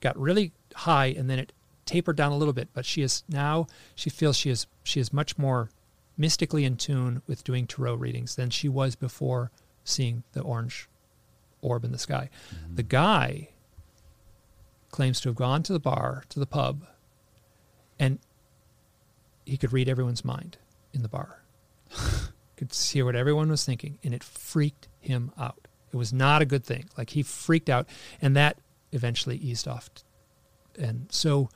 got 0.00 0.18
really 0.18 0.52
high 0.74 1.06
and 1.06 1.28
then 1.28 1.38
it 1.38 1.52
tapered 1.86 2.16
down 2.16 2.32
a 2.32 2.36
little 2.36 2.54
bit, 2.54 2.68
but 2.72 2.86
she 2.86 3.02
is 3.02 3.24
now 3.28 3.66
she 3.94 4.08
feels 4.10 4.36
she 4.36 4.48
is 4.50 4.66
she 4.82 5.00
is 5.00 5.12
much 5.12 5.36
more 5.36 5.70
mystically 6.16 6.64
in 6.64 6.76
tune 6.76 7.20
with 7.26 7.42
doing 7.44 7.66
tarot 7.66 7.94
readings 7.96 8.36
than 8.36 8.48
she 8.48 8.68
was 8.68 8.94
before 8.94 9.50
seeing 9.82 10.22
the 10.32 10.40
orange 10.40 10.88
orb 11.60 11.84
in 11.84 11.92
the 11.92 11.98
sky. 11.98 12.30
The 12.72 12.82
guy 12.84 13.48
claims 14.94 15.20
to 15.20 15.28
have 15.28 15.34
gone 15.34 15.60
to 15.64 15.72
the 15.72 15.80
bar, 15.80 16.22
to 16.28 16.38
the 16.38 16.46
pub, 16.46 16.86
and 17.98 18.20
he 19.44 19.56
could 19.56 19.72
read 19.72 19.88
everyone's 19.88 20.24
mind 20.24 20.56
in 20.92 21.02
the 21.02 21.08
bar. 21.08 21.42
could 22.56 22.72
see 22.72 23.02
what 23.02 23.16
everyone 23.16 23.50
was 23.50 23.64
thinking, 23.64 23.98
and 24.04 24.14
it 24.14 24.22
freaked 24.22 24.86
him 25.00 25.32
out. 25.36 25.66
It 25.92 25.96
was 25.96 26.12
not 26.12 26.42
a 26.42 26.44
good 26.44 26.64
thing. 26.64 26.88
Like 26.96 27.10
he 27.10 27.24
freaked 27.24 27.68
out, 27.68 27.88
and 28.22 28.36
that 28.36 28.56
eventually 28.92 29.36
eased 29.36 29.66
off. 29.66 29.90
And 30.78 31.06
so, 31.10 31.48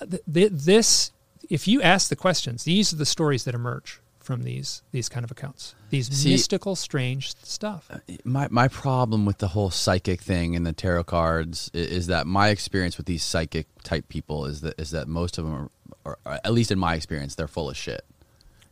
uh, 0.00 0.06
th- 0.06 0.22
th- 0.32 0.52
this, 0.52 1.10
if 1.50 1.66
you 1.66 1.82
ask 1.82 2.10
the 2.10 2.16
questions, 2.16 2.62
these 2.62 2.92
are 2.92 2.96
the 2.96 3.04
stories 3.04 3.42
that 3.42 3.56
emerge 3.56 4.00
from 4.22 4.42
these 4.44 4.82
these 4.92 5.08
kind 5.08 5.24
of 5.24 5.30
accounts. 5.30 5.74
These 5.90 6.08
See- 6.16 6.30
mystical, 6.30 6.76
strange 6.76 7.34
stuff. 7.42 7.88
Uh, 7.90 7.98
my 8.24 8.48
my 8.50 8.68
problem 8.68 9.24
with 9.26 9.38
the 9.38 9.48
whole 9.48 9.70
psychic 9.70 10.20
thing 10.20 10.54
and 10.56 10.66
the 10.66 10.72
tarot 10.72 11.04
cards 11.04 11.70
i- 11.74 11.78
is 11.78 12.06
that 12.06 12.26
my 12.26 12.48
experience 12.48 12.96
with 12.96 13.06
these 13.06 13.24
psychic 13.24 13.66
type 13.82 14.08
people 14.08 14.46
is 14.46 14.60
that 14.62 14.78
is 14.80 14.90
that 14.92 15.08
most 15.08 15.38
of 15.38 15.44
them 15.44 15.68
are, 16.06 16.18
are 16.26 16.40
at 16.44 16.52
least 16.52 16.70
in 16.70 16.78
my 16.78 16.94
experience 16.94 17.34
they're 17.34 17.48
full 17.48 17.68
of 17.70 17.76
shit 17.76 18.04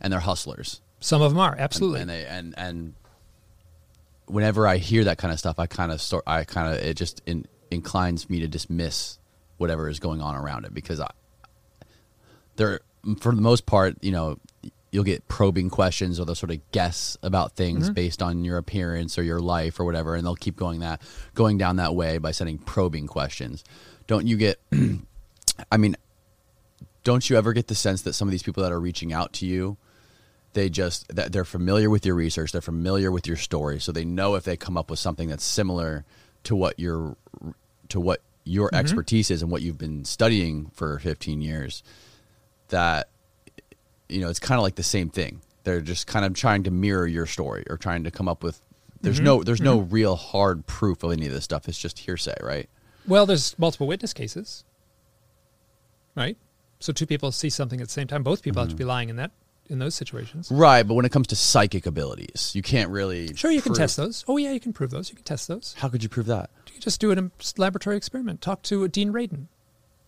and 0.00 0.12
they're 0.12 0.20
hustlers 0.20 0.80
Some 1.00 1.20
of 1.22 1.30
them 1.32 1.38
are 1.40 1.54
absolutely. 1.58 2.00
and 2.00 2.10
they 2.10 2.24
and 2.26 2.54
and 2.56 2.94
whenever 4.26 4.66
I 4.66 4.76
hear 4.76 5.04
that 5.04 5.18
kind 5.18 5.32
of 5.32 5.38
stuff 5.38 5.58
I 5.58 5.66
kind 5.66 5.90
of 5.92 6.00
sort 6.00 6.24
I 6.26 6.44
kind 6.44 6.72
of 6.72 6.78
it 6.84 6.96
just 6.96 7.20
in, 7.26 7.46
inclines 7.70 8.30
me 8.30 8.40
to 8.40 8.48
dismiss 8.48 9.18
whatever 9.58 9.88
is 9.88 9.98
going 9.98 10.20
on 10.20 10.36
around 10.36 10.64
it 10.64 10.72
because 10.72 11.00
I 11.00 11.10
they're 12.56 12.80
for 13.20 13.34
the 13.34 13.40
most 13.40 13.64
part, 13.64 13.96
you 14.02 14.12
know, 14.12 14.38
you'll 14.92 15.04
get 15.04 15.26
probing 15.28 15.70
questions 15.70 16.18
or 16.18 16.24
they'll 16.24 16.34
sort 16.34 16.50
of 16.50 16.58
guess 16.72 17.16
about 17.22 17.52
things 17.56 17.84
Mm-hmm. 17.84 17.94
based 17.94 18.22
on 18.22 18.44
your 18.44 18.58
appearance 18.58 19.18
or 19.18 19.22
your 19.22 19.40
life 19.40 19.78
or 19.78 19.84
whatever, 19.84 20.14
and 20.16 20.26
they'll 20.26 20.34
keep 20.34 20.56
going 20.56 20.80
that 20.80 21.00
going 21.34 21.58
down 21.58 21.76
that 21.76 21.94
way 21.94 22.18
by 22.18 22.30
sending 22.32 22.58
probing 22.58 23.06
questions. 23.06 23.62
Don't 24.06 24.26
you 24.26 24.36
get? 24.36 24.58
I 25.70 25.76
mean, 25.76 25.96
don't 27.04 27.28
you 27.30 27.36
ever 27.36 27.52
get 27.52 27.68
the 27.68 27.74
sense 27.74 28.02
that 28.02 28.14
some 28.14 28.26
of 28.28 28.32
these 28.32 28.42
people 28.42 28.62
that 28.62 28.72
are 28.72 28.80
reaching 28.80 29.12
out 29.12 29.32
to 29.34 29.46
you, 29.46 29.76
they 30.54 30.68
just 30.68 31.14
that 31.14 31.32
they're 31.32 31.44
familiar 31.44 31.88
with 31.88 32.04
your 32.04 32.14
research, 32.16 32.50
they're 32.52 32.60
familiar 32.60 33.12
with 33.12 33.26
your 33.26 33.36
story, 33.36 33.78
so 33.80 33.92
they 33.92 34.04
know 34.04 34.34
if 34.34 34.44
they 34.44 34.56
come 34.56 34.76
up 34.76 34.90
with 34.90 34.98
something 34.98 35.28
that's 35.28 35.44
similar 35.44 36.04
to 36.44 36.56
what 36.56 36.78
your 36.80 37.16
to 37.90 38.00
what 38.00 38.20
your 38.44 38.68
Mm-hmm. 38.70 38.76
expertise 38.76 39.30
is 39.30 39.42
and 39.42 39.50
what 39.52 39.62
you've 39.62 39.78
been 39.78 40.04
studying 40.04 40.70
for 40.74 40.98
15 40.98 41.40
years 41.42 41.82
that 42.68 43.08
you 44.10 44.20
know 44.20 44.28
it's 44.28 44.38
kind 44.40 44.58
of 44.58 44.62
like 44.62 44.74
the 44.74 44.82
same 44.82 45.08
thing 45.10 45.40
they're 45.64 45.80
just 45.80 46.06
kind 46.06 46.24
of 46.24 46.32
trying 46.34 46.62
to 46.64 46.70
mirror 46.70 47.06
your 47.06 47.26
story 47.26 47.64
or 47.70 47.76
trying 47.76 48.04
to 48.04 48.10
come 48.10 48.28
up 48.28 48.42
with 48.42 48.60
there's 49.02 49.16
Mm-hmm. 49.16 49.24
no 49.24 49.42
there's 49.42 49.60
no 49.62 49.78
real 49.80 50.16
hard 50.16 50.66
proof 50.66 51.02
of 51.02 51.12
any 51.12 51.26
of 51.26 51.32
this 51.32 51.44
stuff 51.44 51.68
it's 51.68 51.78
just 51.78 51.98
hearsay 52.00 52.36
right 52.42 52.68
Well, 53.06 53.24
there's 53.26 53.58
multiple 53.58 53.86
witness 53.86 54.12
cases, 54.12 54.64
right? 56.14 56.36
So 56.80 56.92
two 56.92 57.06
people 57.06 57.30
see 57.32 57.50
something 57.50 57.80
at 57.80 57.86
the 57.88 57.92
same 57.92 58.06
time. 58.06 58.22
Both 58.22 58.42
people 58.42 58.60
have 58.62 58.70
to 58.70 58.76
be 58.76 58.84
lying 58.84 59.08
in 59.10 59.16
that 59.16 59.32
in 59.68 59.78
those 59.78 59.94
situations. 59.94 60.50
right 60.50 60.82
but 60.82 60.94
when 60.94 61.04
it 61.04 61.12
comes 61.12 61.28
to 61.28 61.36
psychic 61.36 61.86
abilities 61.86 62.50
you 62.54 62.62
can't 62.62 62.90
really 62.90 63.32
Sure, 63.36 63.50
you 63.52 63.62
can 63.62 63.72
test 63.74 63.96
those. 63.96 64.24
Oh 64.26 64.36
yeah, 64.36 64.50
you 64.52 64.60
can 64.60 64.72
prove 64.72 64.90
those. 64.90 65.10
You 65.10 65.14
can 65.16 65.24
test 65.24 65.46
those. 65.48 65.74
how 65.78 65.88
could 65.88 66.02
you 66.02 66.08
prove 66.08 66.26
that 66.26 66.50
You 66.74 66.80
just 66.80 67.00
do 67.00 67.12
a 67.12 67.30
laboratory 67.56 67.96
experiment. 67.96 68.40
Talk 68.40 68.62
to 68.64 68.88
Dean 68.88 69.12
Radin. 69.12 69.46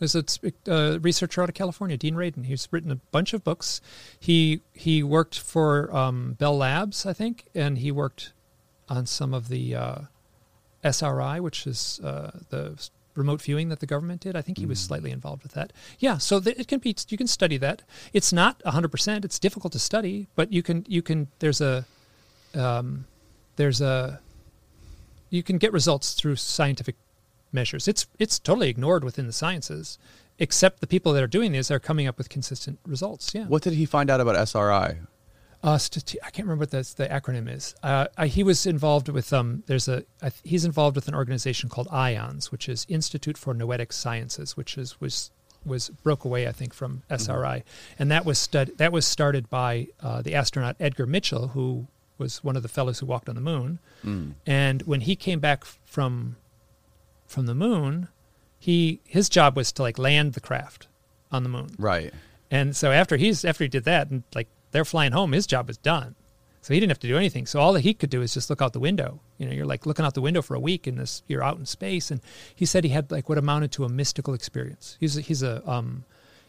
There's 0.03 0.17
a 0.17 0.25
uh, 0.69 0.99
researcher 0.99 1.45
out 1.45 1.49
of 1.49 1.55
California, 1.55 1.97
Dean 1.97 2.17
Radin. 2.17 2.47
He's 2.47 2.67
written 2.73 2.91
a 2.91 2.97
bunch 2.97 3.33
of 3.35 3.45
books. 3.45 3.81
He 4.19 4.61
he 4.73 5.01
worked 5.01 5.39
for 5.39 5.95
um, 5.95 6.33
Bell 6.33 6.57
Labs, 6.57 7.07
I 7.07 7.13
think, 7.13 7.45
and 7.55 7.79
he 7.79 7.93
worked 7.93 8.33
on 8.89 9.07
some 9.07 9.33
of 9.33 9.47
the 9.47 9.77
uh, 9.77 9.99
SRI, 10.83 11.39
which 11.39 11.69
is 11.69 12.01
uh, 12.03 12.33
the 12.49 12.77
remote 13.15 13.43
viewing 13.43 13.69
that 13.69 13.79
the 13.79 13.87
government 13.87 14.23
did. 14.23 14.35
I 14.35 14.43
think 14.43 14.59
he 14.59 14.67
was 14.67 14.81
slightly 14.81 15.13
involved 15.13 15.45
with 15.45 15.53
that. 15.53 15.73
Yeah, 16.01 16.19
so 16.19 16.41
th- 16.41 16.59
it 16.59 16.67
can 16.67 16.81
be. 16.81 16.97
You 17.09 17.17
can 17.17 17.29
study 17.29 17.57
that. 17.59 17.83
It's 18.13 18.33
not 18.33 18.61
100. 18.65 18.89
percent 18.89 19.25
It's 19.25 19.39
difficult 19.39 19.73
to 19.75 19.79
study, 19.79 20.27
but 20.35 20.53
you 20.53 20.65
can. 20.65 20.85
You 20.89 21.03
can. 21.03 21.29
There's 21.39 21.61
a. 21.61 21.87
Um, 22.57 23.07
there's 23.55 23.81
a. 23.81 24.19
You 25.31 25.45
can 25.45 25.59
get 25.59 25.73
results 25.73 26.15
through 26.15 26.35
scientific 26.35 26.97
measures. 27.53 27.89
It's 27.89 28.07
it's 28.19 28.39
totally 28.39 28.69
ignored 28.69 29.05
within 29.05 29.27
the 29.27 29.33
sciences, 29.33 29.99
except 30.39 30.81
the 30.81 30.87
people 30.87 31.13
that 31.13 31.23
are 31.23 31.27
doing 31.39 31.53
this 31.53 31.71
are 31.71 31.79
coming 31.81 32.07
up 32.07 32.19
with 32.19 32.29
consistent 32.29 32.79
results. 32.87 33.35
Yeah. 33.35 33.45
what 33.47 33.63
did 33.63 33.75
he 33.75 33.87
find 33.87 34.11
out 34.11 34.21
about 34.21 34.37
sri 34.49 34.99
Uh, 35.65 35.77
stati- 35.77 36.17
I 36.27 36.31
can't 36.31 36.47
remember 36.49 36.63
what 36.63 36.71
the, 36.73 36.83
the 36.97 37.07
acronym 37.09 37.49
is. 37.49 37.75
Uh, 37.85 38.07
I, 38.19 38.27
he 38.27 38.43
was 38.43 38.67
involved 38.67 39.09
with 39.09 39.33
um. 39.33 39.63
There's 39.67 39.87
a 39.89 39.99
I, 40.21 40.31
th- 40.31 40.43
he's 40.43 40.65
involved 40.65 40.97
with 40.97 41.07
an 41.09 41.15
organization 41.15 41.69
called 41.69 41.89
IONS, 41.93 42.51
which 42.51 42.69
is 42.69 42.85
Institute 42.89 43.39
for 43.39 43.55
Noetic 43.55 43.93
Sciences, 43.93 44.57
which 44.57 44.77
is 44.77 45.01
was 45.01 45.31
was 45.65 45.91
broke 46.03 46.25
away 46.25 46.49
I 46.49 46.53
think 46.53 46.75
from 46.75 47.03
SRI, 47.09 47.63
and 47.97 48.11
that 48.11 48.25
was 48.25 48.39
stud- 48.39 48.77
that 48.79 48.91
was 48.93 49.07
started 49.07 49.49
by 49.49 49.87
uh, 50.03 50.21
the 50.21 50.35
astronaut 50.35 50.75
Edgar 50.81 51.07
Mitchell, 51.07 51.49
who 51.55 51.87
was 52.19 52.43
one 52.43 52.57
of 52.57 52.63
the 52.65 52.69
fellows 52.69 52.99
who 52.99 53.07
walked 53.07 53.29
on 53.29 53.37
the 53.37 53.41
moon. 53.41 53.79
And 54.47 54.83
when 54.83 55.01
he 55.03 55.15
came 55.17 55.39
back 55.41 55.65
from 55.65 56.37
from 57.33 57.47
the 57.47 57.55
moon, 57.55 58.09
he 58.59 59.01
his 59.05 59.29
job 59.29 59.57
was 59.57 59.73
to 59.73 59.83
like 59.83 59.99
land 59.99 60.35
the 60.35 60.41
craft 60.41 60.89
on 61.31 61.43
the 61.43 61.49
moon. 61.49 61.71
right 61.79 62.13
And 62.51 62.77
so 62.77 62.93
after 62.93 63.17
he's 63.17 63.45
after 63.45 63.65
he 63.65 63.69
did 63.69 63.85
that 63.85 64.11
and 64.11 64.23
like 64.35 64.49
they're 64.71 64.85
flying 64.85 65.13
home, 65.13 65.33
his 65.33 65.47
job 65.47 65.67
was 65.67 65.79
done. 65.79 66.15
So 66.61 66.73
he 66.73 66.79
didn't 66.79 66.91
have 66.91 67.01
to 67.01 67.09
do 67.09 67.17
anything. 67.17 67.47
So 67.47 67.59
all 67.59 67.73
that 67.73 67.81
he 67.81 67.93
could 67.93 68.11
do 68.11 68.23
is 68.23 68.35
just 68.35 68.49
look 68.49 68.63
out 68.63 68.73
the 68.73 68.79
window. 68.79 69.21
You 69.37 69.47
know, 69.47 69.53
you're 69.53 69.67
like 69.67 69.85
looking 69.85 70.05
out 70.05 70.15
the 70.15 70.21
window 70.21 70.43
for 70.43 70.55
a 70.55 70.61
week 70.61 70.87
and 70.87 70.97
this 70.97 71.23
you're 71.27 71.43
out 71.43 71.59
in 71.59 71.67
space. 71.67 72.13
And 72.13 72.21
he 72.55 72.65
said 72.65 72.85
he 72.85 72.91
had 72.91 73.11
like 73.11 73.29
what 73.29 73.39
amounted 73.39 73.73
to 73.73 73.85
a 73.85 73.89
mystical 73.89 74.33
experience. 74.33 74.97
He's 75.01 75.17
a, 75.17 75.21
he's 75.21 75.43
a 75.43 75.69
um 75.69 76.05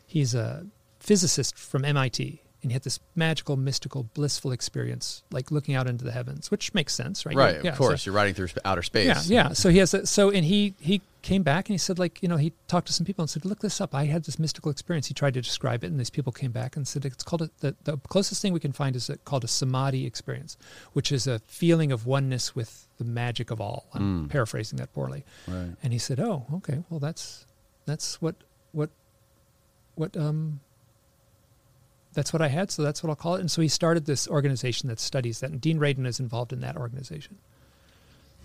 he's 0.05 0.35
a 0.35 0.67
physicist 0.99 1.57
from 1.57 1.83
MIT 1.83 2.41
and 2.63 2.71
he 2.71 2.73
had 2.73 2.83
this 2.83 2.99
magical, 3.15 3.57
mystical, 3.57 4.03
blissful 4.13 4.51
experience, 4.51 5.21
like 5.31 5.51
looking 5.51 5.75
out 5.75 5.85
into 5.87 6.03
the 6.03 6.11
heavens, 6.11 6.49
which 6.49 6.73
makes 6.73 6.93
sense, 6.95 7.25
right? 7.25 7.35
right 7.35 7.63
Yeah, 7.63 7.71
of 7.71 7.75
so- 7.77 7.83
course 7.83 8.05
you're 8.05 8.15
riding 8.15 8.33
through 8.33 8.47
outer 8.65 8.81
space 8.81 9.29
yeah, 9.29 9.47
yeah. 9.49 9.53
So 9.53 9.69
he 9.69 9.77
has 9.79 9.93
a, 9.93 10.05
so 10.07 10.29
and 10.31 10.45
he 10.45 10.73
he 10.79 11.01
came 11.21 11.41
back 11.43 11.69
and 11.69 11.73
he 11.73 11.77
said 11.77 11.97
like 11.99 12.21
you 12.21 12.27
know 12.27 12.35
he 12.35 12.51
talked 12.67 12.87
to 12.87 12.93
some 12.93 13.05
people 13.05 13.21
and 13.21 13.29
said 13.29 13.45
look 13.45 13.59
this 13.59 13.79
up. 13.79 13.93
I 13.93 14.05
had 14.05 14.23
this 14.23 14.39
mystical 14.39 14.71
experience. 14.71 15.07
He 15.07 15.13
tried 15.13 15.33
to 15.35 15.41
describe 15.41 15.83
it 15.83 15.87
and 15.87 15.99
these 15.99 16.09
people 16.09 16.31
came 16.31 16.51
back 16.51 16.75
and 16.75 16.87
said 16.87 17.05
it's 17.05 17.23
called 17.23 17.43
a, 17.43 17.49
the 17.59 17.75
the 17.83 17.97
closest 18.09 18.41
thing 18.41 18.53
we 18.53 18.59
can 18.59 18.71
find 18.73 18.95
is 18.95 19.09
a, 19.09 19.17
called 19.17 19.43
a 19.43 19.47
samadhi 19.47 20.05
experience, 20.05 20.57
which 20.93 21.11
is 21.11 21.27
a 21.27 21.39
feeling 21.39 21.91
of 21.91 22.05
oneness 22.05 22.55
with 22.55 22.87
the 22.97 23.03
magic 23.05 23.51
of 23.51 23.59
all. 23.59 23.87
I'm 23.93 24.29
paraphrasing 24.29 24.77
that 24.77 24.93
poorly. 24.93 25.25
Right. 25.47 25.75
And 25.83 25.93
he 25.93 25.99
said, 25.99 26.19
oh 26.19 26.45
okay, 26.55 26.83
well 26.89 26.99
that's 26.99 27.45
that's 27.85 28.21
what 28.21 28.35
what 28.71 28.89
what 29.95 30.15
um 30.17 30.61
that's 32.13 32.31
what 32.31 32.41
I 32.41 32.47
had, 32.47 32.71
so 32.71 32.83
that's 32.83 33.03
what 33.03 33.09
I'll 33.09 33.15
call 33.15 33.35
it. 33.35 33.41
And 33.41 33.49
so 33.49 33.61
he 33.61 33.67
started 33.67 34.05
this 34.05 34.27
organization 34.27 34.89
that 34.89 34.99
studies 34.99 35.39
that, 35.39 35.51
and 35.51 35.59
Dean 35.59 35.79
Radin 35.79 36.05
is 36.05 36.19
involved 36.19 36.53
in 36.53 36.59
that 36.61 36.77
organization. 36.77 37.37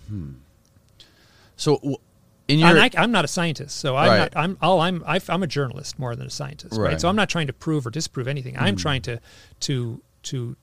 Hmm. 0.09 0.31
so 1.57 2.01
in 2.49 2.61
your 2.61 2.69
and 2.69 2.79
I, 2.79 2.91
I'm 2.97 3.13
not 3.13 3.27
a 3.27 3.29
scientist, 3.29 3.77
so 3.77 3.95
I'm 3.95 4.09
Right. 4.09 4.19
not. 4.19 4.33
I'm 4.35 4.57
all 4.63 4.81
I'm. 4.81 5.05
i 5.07 5.21
am 5.29 5.43
a 5.43 5.47
journalist 5.47 5.99
more 5.99 6.17
than 6.17 6.27
a 6.27 6.31
scientist, 6.31 6.73
right. 6.79 6.93
Right. 6.93 7.01
So 7.01 7.09
I'm 7.11 7.17
not 7.17 7.29
trying 7.29 7.47
to 7.49 7.53
prove 7.53 7.87
or 7.87 7.91
disprove 7.91 8.27
anything. 8.27 8.57
I'm 8.59 8.75
hmm. 8.75 8.81
trying 8.81 9.03
to 9.03 9.21
to 9.61 10.01
to 10.25 10.57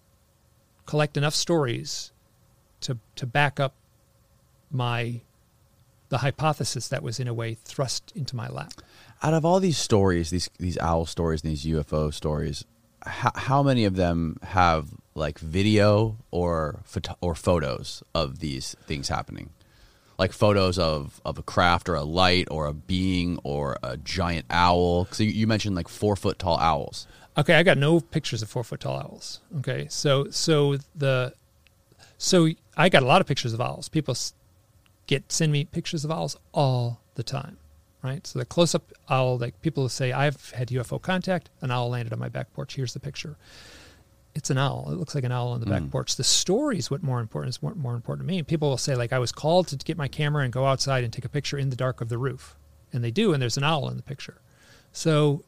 collect 0.87 1.15
enough 1.15 1.35
stories 1.35 2.11
to 2.81 2.97
to 3.15 3.27
back 3.27 3.59
up 3.59 3.75
my 4.71 5.21
the 6.09 6.19
hypothesis 6.19 6.87
that 6.87 7.03
was 7.03 7.19
in 7.19 7.27
a 7.27 7.33
way 7.33 7.53
thrust 7.53 8.11
into 8.15 8.35
my 8.35 8.47
lap. 8.47 8.73
Out 9.21 9.33
of 9.33 9.45
all 9.45 9.59
these 9.59 9.77
stories, 9.77 10.31
these 10.31 10.49
these 10.57 10.77
owl 10.79 11.05
stories 11.05 11.43
and 11.43 11.51
these 11.51 11.65
UFO 11.65 12.11
stories, 12.11 12.65
how, 13.05 13.31
how 13.35 13.63
many 13.63 13.85
of 13.85 13.95
them 13.95 14.37
have 14.43 14.89
like 15.13 15.39
video 15.39 16.17
or 16.31 16.81
photo- 16.83 17.17
or 17.21 17.35
photos 17.35 18.03
of 18.13 18.39
these 18.39 18.75
things 18.85 19.09
happening? 19.09 19.49
Like 20.17 20.31
photos 20.31 20.79
of, 20.79 21.19
of 21.25 21.37
a 21.37 21.43
craft 21.43 21.89
or 21.89 21.95
a 21.95 22.03
light 22.03 22.47
or 22.49 22.67
a 22.67 22.73
being 22.73 23.39
or 23.43 23.77
a 23.83 23.97
giant 23.97 24.45
owl. 24.49 25.07
So 25.11 25.23
you, 25.23 25.31
you 25.31 25.47
mentioned 25.47 25.75
like 25.75 25.89
four 25.89 26.15
foot 26.15 26.39
tall 26.39 26.57
owls. 26.57 27.07
Okay, 27.37 27.55
I 27.55 27.63
got 27.63 27.77
no 27.77 27.99
pictures 27.99 28.41
of 28.41 28.49
four 28.49 28.63
foot 28.63 28.79
tall 28.79 28.97
owls. 28.97 29.41
Okay, 29.57 29.87
so 29.89 30.29
so 30.29 30.77
the 30.95 31.33
so 32.17 32.49
I 32.77 32.87
got 32.87 33.03
a 33.03 33.05
lot 33.05 33.19
of 33.19 33.27
pictures 33.27 33.53
of 33.53 33.59
owls. 33.59 33.89
People 33.89 34.15
get 35.07 35.31
send 35.31 35.51
me 35.51 35.65
pictures 35.65 36.05
of 36.05 36.11
owls 36.11 36.37
all 36.53 37.01
the 37.15 37.23
time, 37.23 37.57
right? 38.05 38.25
So 38.25 38.39
the 38.39 38.45
close 38.45 38.75
up 38.75 38.91
owl, 39.09 39.37
like 39.37 39.59
people 39.61 39.83
will 39.83 39.89
say, 39.89 40.11
I've 40.11 40.51
had 40.51 40.69
UFO 40.69 41.01
contact. 41.01 41.49
An 41.61 41.71
owl 41.71 41.89
landed 41.89 42.13
on 42.13 42.19
my 42.19 42.29
back 42.29 42.53
porch. 42.53 42.75
Here's 42.75 42.93
the 42.93 42.99
picture. 42.99 43.35
It's 44.35 44.49
an 44.49 44.57
owl. 44.57 44.89
It 44.91 44.95
looks 44.95 45.15
like 45.15 45.23
an 45.23 45.31
owl 45.31 45.49
on 45.49 45.61
the 45.61 45.65
back 45.65 45.81
mm. 45.81 45.91
porch. 45.91 46.17
The 46.17 46.23
story 46.23 46.77
is 46.77 46.91
what 46.91 47.01
more 47.01 47.19
important 47.19 47.49
is 47.49 47.63
more, 47.63 47.73
more 47.73 47.95
important 47.95 48.27
to 48.27 48.33
me. 48.33 48.43
People 48.43 48.69
will 48.69 48.77
say 48.77 48.95
like 48.95 49.13
I 49.13 49.19
was 49.19 49.31
called 49.31 49.67
to 49.69 49.77
get 49.77 49.97
my 49.97 50.07
camera 50.07 50.43
and 50.43 50.53
go 50.53 50.65
outside 50.65 51.03
and 51.03 51.11
take 51.11 51.25
a 51.25 51.29
picture 51.29 51.57
in 51.57 51.69
the 51.69 51.75
dark 51.75 52.01
of 52.01 52.09
the 52.09 52.17
roof, 52.17 52.55
and 52.93 53.03
they 53.03 53.11
do, 53.11 53.33
and 53.33 53.41
there's 53.41 53.57
an 53.57 53.63
owl 53.63 53.89
in 53.89 53.97
the 53.97 54.03
picture. 54.03 54.41
So, 54.91 55.43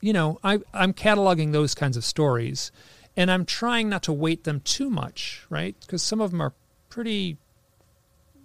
you 0.00 0.12
know, 0.12 0.38
I 0.44 0.60
I'm 0.72 0.92
cataloging 0.92 1.52
those 1.52 1.74
kinds 1.74 1.96
of 1.96 2.04
stories, 2.04 2.70
and 3.16 3.28
I'm 3.28 3.44
trying 3.44 3.88
not 3.88 4.04
to 4.04 4.12
weight 4.12 4.44
them 4.44 4.60
too 4.60 4.88
much, 4.88 5.44
right? 5.50 5.74
Because 5.80 6.02
some 6.02 6.20
of 6.20 6.30
them 6.30 6.40
are 6.40 6.52
pretty 6.88 7.38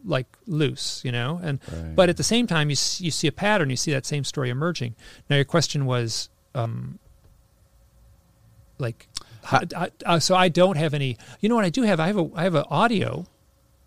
like 0.05 0.27
loose, 0.47 1.01
you 1.05 1.11
know, 1.11 1.39
and 1.43 1.59
Right. 1.71 1.95
but 1.95 2.09
at 2.09 2.17
the 2.17 2.23
same 2.23 2.47
time, 2.47 2.69
you 2.69 2.75
you 2.97 3.11
see 3.11 3.27
a 3.27 3.31
pattern. 3.31 3.69
You 3.69 3.77
see 3.77 3.91
that 3.91 4.05
same 4.05 4.23
story 4.23 4.49
emerging. 4.49 4.95
Now, 5.29 5.35
your 5.37 5.45
question 5.45 5.85
was, 5.85 6.29
um, 6.55 6.99
like, 8.77 9.07
I- 9.51 9.91
I- 10.05 10.19
so 10.19 10.35
I 10.35 10.49
don't 10.49 10.77
have 10.77 10.93
any. 10.93 11.17
You 11.39 11.49
know 11.49 11.55
what 11.55 11.65
I 11.65 11.69
do 11.69 11.83
have? 11.83 11.99
I 11.99 12.07
have 12.07 12.17
a 12.17 12.29
I 12.35 12.43
have 12.43 12.55
an 12.55 12.65
audio. 12.69 13.25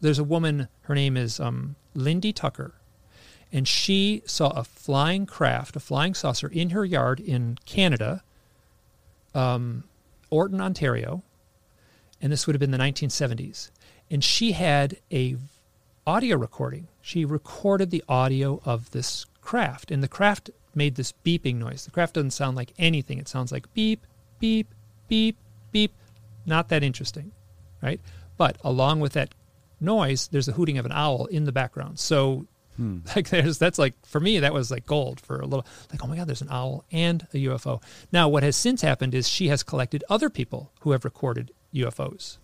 There's 0.01 0.19
a 0.19 0.25
woman. 0.25 0.69
Her 0.83 0.95
name 0.95 1.17
is 1.17 1.41
um, 1.41 1.77
Lindy 1.95 2.33
Tucker, 2.33 2.75
and 3.53 3.67
she 3.67 4.23
saw 4.27 4.51
a 4.51 4.64
flying 4.64 5.27
craft, 5.27 5.77
a 5.77 5.81
flying 5.81 6.14
saucer, 6.14 6.49
in 6.49 6.71
her 6.71 6.85
yard 6.85 7.21
in 7.21 7.59
Canada, 7.64 8.23
um, 9.35 9.85
Orton, 10.31 10.61
Ontario, 10.61 11.23
and 12.21 12.31
this 12.33 12.47
would 12.47 12.55
have 12.55 12.61
been 12.61 12.71
the 12.71 12.79
1970s. 12.79 13.71
And 14.11 14.23
she 14.23 14.53
had 14.53 14.99
a 15.11 15.37
audio 16.07 16.37
recording. 16.37 16.87
She 17.01 17.25
recorded 17.25 17.91
the 17.91 18.05
audio 18.09 18.61
of 18.65 18.93
this 18.93 19.27
craft, 19.41 19.91
and 19.91 20.03
the 20.03 20.09
craft 20.09 20.51
made 20.75 20.95
this 20.95 21.13
beeping 21.25 21.57
noise. 21.57 21.85
The 21.85 21.91
craft 21.91 22.15
doesn't 22.15 22.31
sound 22.31 22.57
like 22.57 22.73
anything. 22.79 23.19
It 23.19 23.27
sounds 23.27 23.51
like 23.51 23.73
beep, 23.75 24.07
beep, 24.39 24.73
beep, 25.09 25.37
beep. 25.73 25.93
Not 26.45 26.69
that 26.69 26.85
interesting, 26.85 27.33
right? 27.83 28.01
But 28.37 28.57
along 28.63 29.01
with 29.01 29.15
that 29.15 29.35
noise, 29.81 30.29
there's 30.29 30.47
a 30.47 30.53
hooting 30.53 30.79
of 30.79 30.87
an 30.87 30.93
owl 30.93 31.27
in 31.27 31.45
the 31.45 31.53
background. 31.53 31.99
So, 31.99 32.47
hmm. 32.77 32.99
like, 33.17 33.31
there's 33.31 33.59
that's 33.59 33.79
like 33.79 33.95
for 34.07 34.21
me 34.21 34.39
that 34.39 34.53
was 34.55 34.71
like 34.71 34.87
gold 34.87 35.21
for 35.21 35.41
a 35.41 35.47
little. 35.47 35.67
Like, 35.91 36.05
oh 36.05 36.07
my 36.07 36.17
god, 36.17 36.29
there's 36.29 36.43
an 36.43 36.51
owl 36.53 36.85
and 36.93 37.27
a 37.35 37.39
UFO. 37.47 37.83
Now, 38.13 38.29
what 38.29 38.45
has 38.45 38.55
since 38.55 38.83
happened 38.83 39.13
is 39.13 39.29
she 39.29 39.49
has 39.49 39.65
collected 39.65 40.05
other 40.09 40.31
people 40.31 40.71
who 40.83 40.93
have 40.93 41.05
recorded 41.05 41.51
UFOs, 41.75 42.39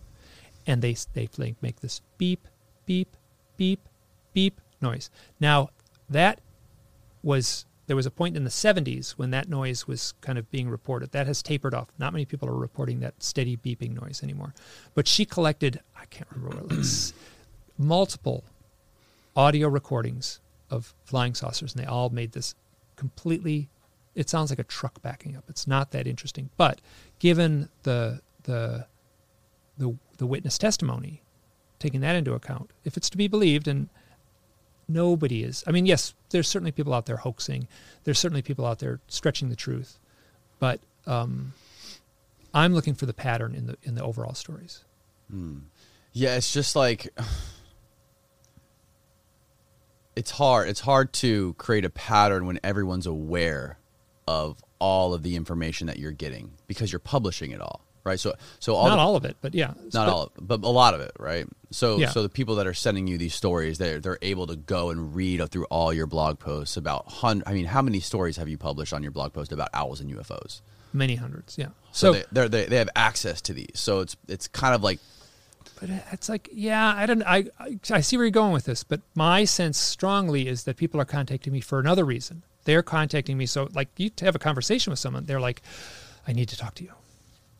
and 0.67 0.81
they 0.81 0.97
they 1.13 1.55
make 1.61 1.79
this 1.79 2.01
beep, 2.17 2.47
beep, 2.85 3.15
beep, 3.57 3.87
beep 4.33 4.59
noise. 4.81 5.09
Now, 5.39 5.69
that 6.09 6.41
was 7.21 7.65
there 7.85 7.95
was 7.95 8.05
a 8.05 8.11
point 8.11 8.37
in 8.37 8.43
the 8.43 8.49
70s 8.49 9.11
when 9.11 9.31
that 9.31 9.49
noise 9.49 9.87
was 9.87 10.13
kind 10.21 10.37
of 10.37 10.49
being 10.49 10.69
reported. 10.69 11.11
That 11.11 11.27
has 11.27 11.43
tapered 11.43 11.73
off. 11.73 11.89
Not 11.99 12.13
many 12.13 12.25
people 12.25 12.47
are 12.47 12.55
reporting 12.55 13.01
that 13.01 13.21
steady 13.21 13.57
beeping 13.57 13.99
noise 13.99 14.21
anymore. 14.23 14.53
But 14.93 15.07
she 15.07 15.25
collected, 15.25 15.81
I 15.99 16.05
can't 16.05 16.29
remember 16.31 16.63
what 16.63 16.71
it 16.71 17.13
multiple 17.77 18.45
audio 19.35 19.67
recordings 19.67 20.39
of 20.69 20.93
flying 21.05 21.33
saucers, 21.33 21.73
and 21.73 21.83
they 21.83 21.87
all 21.87 22.09
made 22.09 22.31
this 22.31 22.55
completely. 22.95 23.69
It 24.15 24.29
sounds 24.29 24.49
like 24.49 24.59
a 24.59 24.63
truck 24.63 25.01
backing 25.01 25.35
up. 25.35 25.45
It's 25.49 25.67
not 25.67 25.91
that 25.91 26.07
interesting, 26.07 26.49
but 26.55 26.79
given 27.19 27.69
the 27.83 28.21
the 28.43 28.87
the 29.77 29.97
the 30.17 30.27
witness 30.27 30.57
testimony, 30.57 31.22
taking 31.83 31.99
that 31.99 32.15
into 32.15 32.33
account, 32.33 32.71
if 32.85 32.95
it's 32.95 33.09
to 33.09 33.17
be 33.17 33.27
believed, 33.27 33.67
and 33.67 33.89
nobody 34.87 35.43
is. 35.43 35.65
I 35.67 35.71
mean, 35.71 35.85
yes, 35.85 36.13
there's 36.29 36.47
certainly 36.47 36.71
people 36.71 36.93
out 36.93 37.05
there 37.05 37.17
hoaxing. 37.17 37.67
There's 38.05 38.17
certainly 38.17 38.41
people 38.41 38.65
out 38.65 38.79
there 38.79 39.01
stretching 39.09 39.49
the 39.49 39.55
truth, 39.57 39.99
but 40.59 40.79
um, 41.05 41.51
I'm 42.53 42.73
looking 42.73 42.93
for 42.93 43.05
the 43.05 43.13
pattern 43.13 43.53
in 43.53 43.67
the 43.67 43.77
in 43.83 43.95
the 43.95 44.03
overall 44.03 44.33
stories. 44.33 44.85
Yeah, 46.13 46.37
it's 46.37 46.53
just 46.53 46.73
like 46.73 47.09
it's 50.15 50.31
hard. 50.31 50.69
It's 50.69 50.79
hard 50.79 51.11
to 51.13 51.53
create 51.55 51.83
a 51.83 51.89
pattern 51.89 52.45
when 52.45 52.61
everyone's 52.63 53.07
aware 53.07 53.77
of 54.25 54.63
all 54.79 55.13
of 55.13 55.21
the 55.21 55.35
information 55.35 55.87
that 55.87 55.99
you're 55.99 56.13
getting 56.13 56.53
because 56.65 56.93
you're 56.93 56.99
publishing 56.99 57.51
it 57.51 57.59
all, 57.59 57.81
right? 58.03 58.19
So, 58.19 58.33
so 58.59 58.75
all 58.75 58.87
Not 58.87 58.95
the, 58.95 59.01
all 59.01 59.15
of 59.15 59.25
it, 59.25 59.37
but 59.41 59.53
yeah, 59.53 59.73
not 59.93 59.93
but- 59.93 60.07
all, 60.09 60.23
of 60.23 60.31
it, 60.37 60.47
but 60.47 60.63
a 60.63 60.69
lot 60.69 60.93
of 60.93 61.01
it, 61.01 61.11
right? 61.19 61.45
So, 61.71 61.97
Yeah. 61.97 62.09
so 62.09 62.21
the 62.21 62.29
people 62.29 62.55
that 62.55 62.67
are 62.67 62.73
sending 62.73 63.07
you 63.07 63.17
these 63.17 63.33
stories, 63.33 63.77
they're 63.77 63.99
they're 63.99 64.19
able 64.21 64.47
to 64.47 64.55
go 64.55 64.89
and 64.91 65.15
read 65.15 65.41
through 65.49 65.65
all 65.65 65.91
your 65.93 66.05
blog 66.07 66.39
posts 66.39 66.77
about 66.77 67.09
hun. 67.09 67.43
I 67.45 67.53
mean, 67.53 67.65
how 67.65 67.81
many 67.81 67.99
stories 67.99 68.37
have 68.37 68.47
you 68.49 68.57
published 68.57 68.93
on 68.93 69.01
your 69.03 69.11
blog 69.11 69.33
post 69.33 69.51
about 69.51 69.69
owls 69.73 69.99
and 70.01 70.09
UFOs? 70.15 70.61
many 70.95 71.15
hundreds. 71.15 71.57
Yeah. 71.57 71.69
So, 71.91 72.13
So, 72.13 72.13
they, 72.13 72.23
they're, 72.31 72.49
they 72.49 72.65
they 72.67 72.77
have 72.77 72.89
access 72.95 73.41
to 73.41 73.53
these. 73.53 73.71
So 73.73 74.01
it's 74.01 74.15
it's 74.27 74.47
kind 74.47 74.75
of 74.75 74.83
like 74.83 74.99
but 75.79 75.89
it's 76.11 76.29
like, 76.29 76.49
yeah, 76.53 76.93
I 76.95 77.05
don't. 77.05 77.23
I, 77.23 77.45
I 77.59 77.79
I 77.89 78.01
see 78.01 78.15
where 78.15 78.25
you're 78.25 78.31
going 78.31 78.53
with 78.53 78.65
this, 78.65 78.83
but 78.83 79.01
my 79.15 79.43
sense 79.43 79.77
strongly 79.77 80.47
is 80.47 80.63
that 80.65 80.77
people 80.77 81.01
are 81.01 81.05
contacting 81.05 81.51
me 81.51 81.59
for 81.61 81.79
another 81.79 82.05
reason. 82.05 82.43
They're 82.65 82.83
contacting 82.83 83.37
me 83.37 83.45
so, 83.45 83.67
like, 83.73 83.89
you 83.97 84.09
have 84.21 84.35
a 84.35 84.39
conversation 84.39 84.91
with 84.91 84.99
someone. 84.99 85.25
They're 85.25 85.41
like, 85.41 85.61
I 86.27 86.31
need 86.31 86.47
to 86.49 86.57
talk 86.57 86.75
to 86.75 86.83
you. 86.83 86.91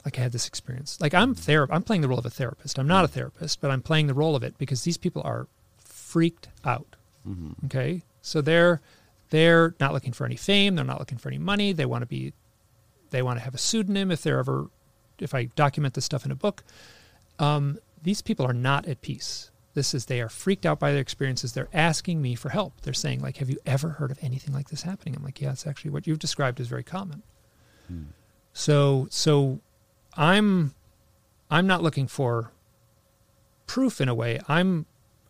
Like 0.06 0.20
I 0.20 0.22
had 0.22 0.32
this 0.32 0.47
experience. 0.47 0.99
Like 0.99 1.14
I'm 1.14 1.34
ther- 1.34 1.72
I'm 1.72 1.84
playing 1.84 2.01
the 2.01 2.08
role 2.10 2.20
of 2.20 2.26
a 2.26 2.30
therapist. 2.30 2.78
I'm 2.78 2.88
not 2.88 3.06
a 3.06 3.08
therapist, 3.08 3.62
but 3.62 3.72
I'm 3.72 3.82
playing 3.82 4.08
the 4.08 4.14
role 4.14 4.36
of 4.36 4.43
it 4.43 4.58
because 4.58 4.84
these 4.84 4.97
people 4.97 5.22
are 5.24 5.47
freaked 5.80 6.49
out. 6.66 6.95
Okay, 7.66 8.01
so 8.22 8.41
they're 8.41 8.82
they're 9.30 9.76
not 9.80 9.93
looking 9.93 10.12
for 10.12 10.26
any 10.26 10.36
fame. 10.36 10.76
They're 10.76 10.84
not 10.86 10.99
looking 10.99 11.18
for 11.18 11.30
any 11.30 11.38
money. 11.38 11.72
They 11.72 11.86
want 11.86 12.01
to 12.01 12.06
be 12.06 12.34
they 13.12 13.22
want 13.22 13.39
to 13.39 13.43
have 13.45 13.56
a 13.56 13.58
pseudonym 13.58 14.12
if 14.12 14.22
they're 14.22 14.39
ever 14.39 14.68
if 15.20 15.34
I 15.34 15.45
document 15.45 15.93
this 15.93 16.04
stuff 16.06 16.26
in 16.26 16.32
a 16.32 16.36
book. 16.36 16.64
Um, 17.39 17.80
these 18.01 18.22
people 18.22 18.45
are 18.45 18.54
not 18.54 18.86
at 18.88 19.01
peace. 19.01 19.51
This 19.74 19.93
is 19.93 20.06
they 20.06 20.22
are 20.22 20.30
freaked 20.30 20.66
out 20.66 20.80
by 20.80 20.91
their 20.91 20.99
experiences. 21.01 21.54
They're 21.54 21.70
asking 21.74 22.22
me 22.22 22.36
for 22.36 22.49
help. 22.49 22.82
They're 22.82 22.93
saying 22.93 23.22
like, 23.22 23.38
"Have 23.38 23.49
you 23.49 23.58
ever 23.66 23.89
heard 23.89 24.12
of 24.12 24.20
anything 24.22 24.54
like 24.54 24.70
this 24.70 24.82
happening?" 24.84 25.16
I'm 25.16 25.24
like, 25.24 25.39
"Yeah, 25.41 25.54
it's 25.54 25.66
actually 25.66 25.91
what 25.91 26.06
you've 26.06 26.20
described 26.20 26.60
is 26.60 26.68
very 26.68 26.84
common." 26.84 27.24
So 28.54 29.08
so 29.10 29.62
I'm 30.18 30.74
I'm 31.49 31.68
not 31.68 31.82
looking 31.84 32.07
for 32.07 32.51
proof 33.68 34.01
in 34.01 34.07
a 34.09 34.16
way. 34.16 34.39
I'm 34.47 34.86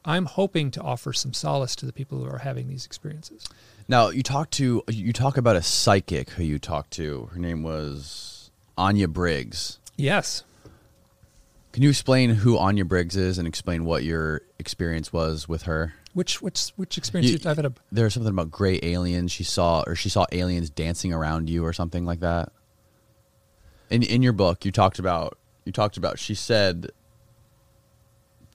I'm 0.05 0.25
hoping 0.25 0.71
to 0.71 0.81
offer 0.81 1.13
some 1.13 1.33
solace 1.33 1.75
to 1.77 1.85
the 1.85 1.93
people 1.93 2.19
who 2.23 2.29
are 2.29 2.39
having 2.39 2.67
these 2.67 2.85
experiences. 2.85 3.47
Now 3.87 4.09
you 4.09 4.23
talk 4.23 4.49
to 4.51 4.83
you 4.89 5.13
talk 5.13 5.37
about 5.37 5.55
a 5.55 5.61
psychic 5.61 6.31
who 6.31 6.43
you 6.43 6.59
talked 6.59 6.91
to. 6.91 7.29
Her 7.33 7.39
name 7.39 7.63
was 7.63 8.51
Anya 8.77 9.07
Briggs. 9.07 9.79
Yes. 9.97 10.43
Can 11.71 11.81
you 11.81 11.89
explain 11.89 12.29
who 12.29 12.57
Anya 12.57 12.85
Briggs 12.85 13.15
is 13.15 13.39
and 13.39 13.47
explain 13.47 13.83
what 13.83 14.03
your 14.03 14.41
experience 14.59 15.11
was 15.11 15.47
with 15.49 15.63
her? 15.63 15.93
Which 16.13 16.41
which 16.41 16.69
which 16.75 16.97
experience 16.97 17.43
You- 17.43 17.49
I've 17.49 17.55
had 17.57 17.65
a 17.65 17.73
There's 17.91 18.13
something 18.13 18.31
about 18.31 18.51
gray 18.51 18.79
aliens. 18.83 19.31
She 19.31 19.43
saw 19.43 19.83
or 19.87 19.95
she 19.95 20.09
saw 20.09 20.25
aliens 20.31 20.69
dancing 20.69 21.11
around 21.13 21.49
you 21.49 21.65
or 21.65 21.73
something 21.73 22.05
like 22.05 22.19
that. 22.19 22.51
In 23.93 24.03
in 24.03 24.21
your 24.23 24.33
book, 24.33 24.65
you 24.65 24.71
talked 24.71 24.99
about 24.99 25.37
you 25.65 25.71
talked 25.71 25.97
about 25.97 26.19
she 26.19 26.35
said 26.35 26.91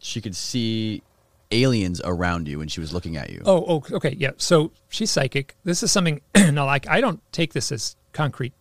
she 0.01 0.21
could 0.21 0.37
see 0.37 1.03
aliens 1.51 2.01
around 2.05 2.47
you 2.49 2.59
when 2.59 2.69
she 2.69 2.81
was 2.81 2.93
looking 2.93 3.17
at 3.17 3.31
you. 3.31 3.43
Oh, 3.45 3.65
oh, 3.69 3.97
okay, 3.97 4.15
yeah. 4.19 4.33
So 4.37 4.73
she's 4.89 5.11
psychic. 5.11 5.55
This 5.65 5.83
is 5.83 5.91
something. 5.91 6.21
now, 6.37 6.67
like 6.67 6.89
I 6.89 7.01
don't 7.01 7.21
take 7.33 7.53
this 7.53 7.73
as 7.73 7.97
concrete 8.13 8.53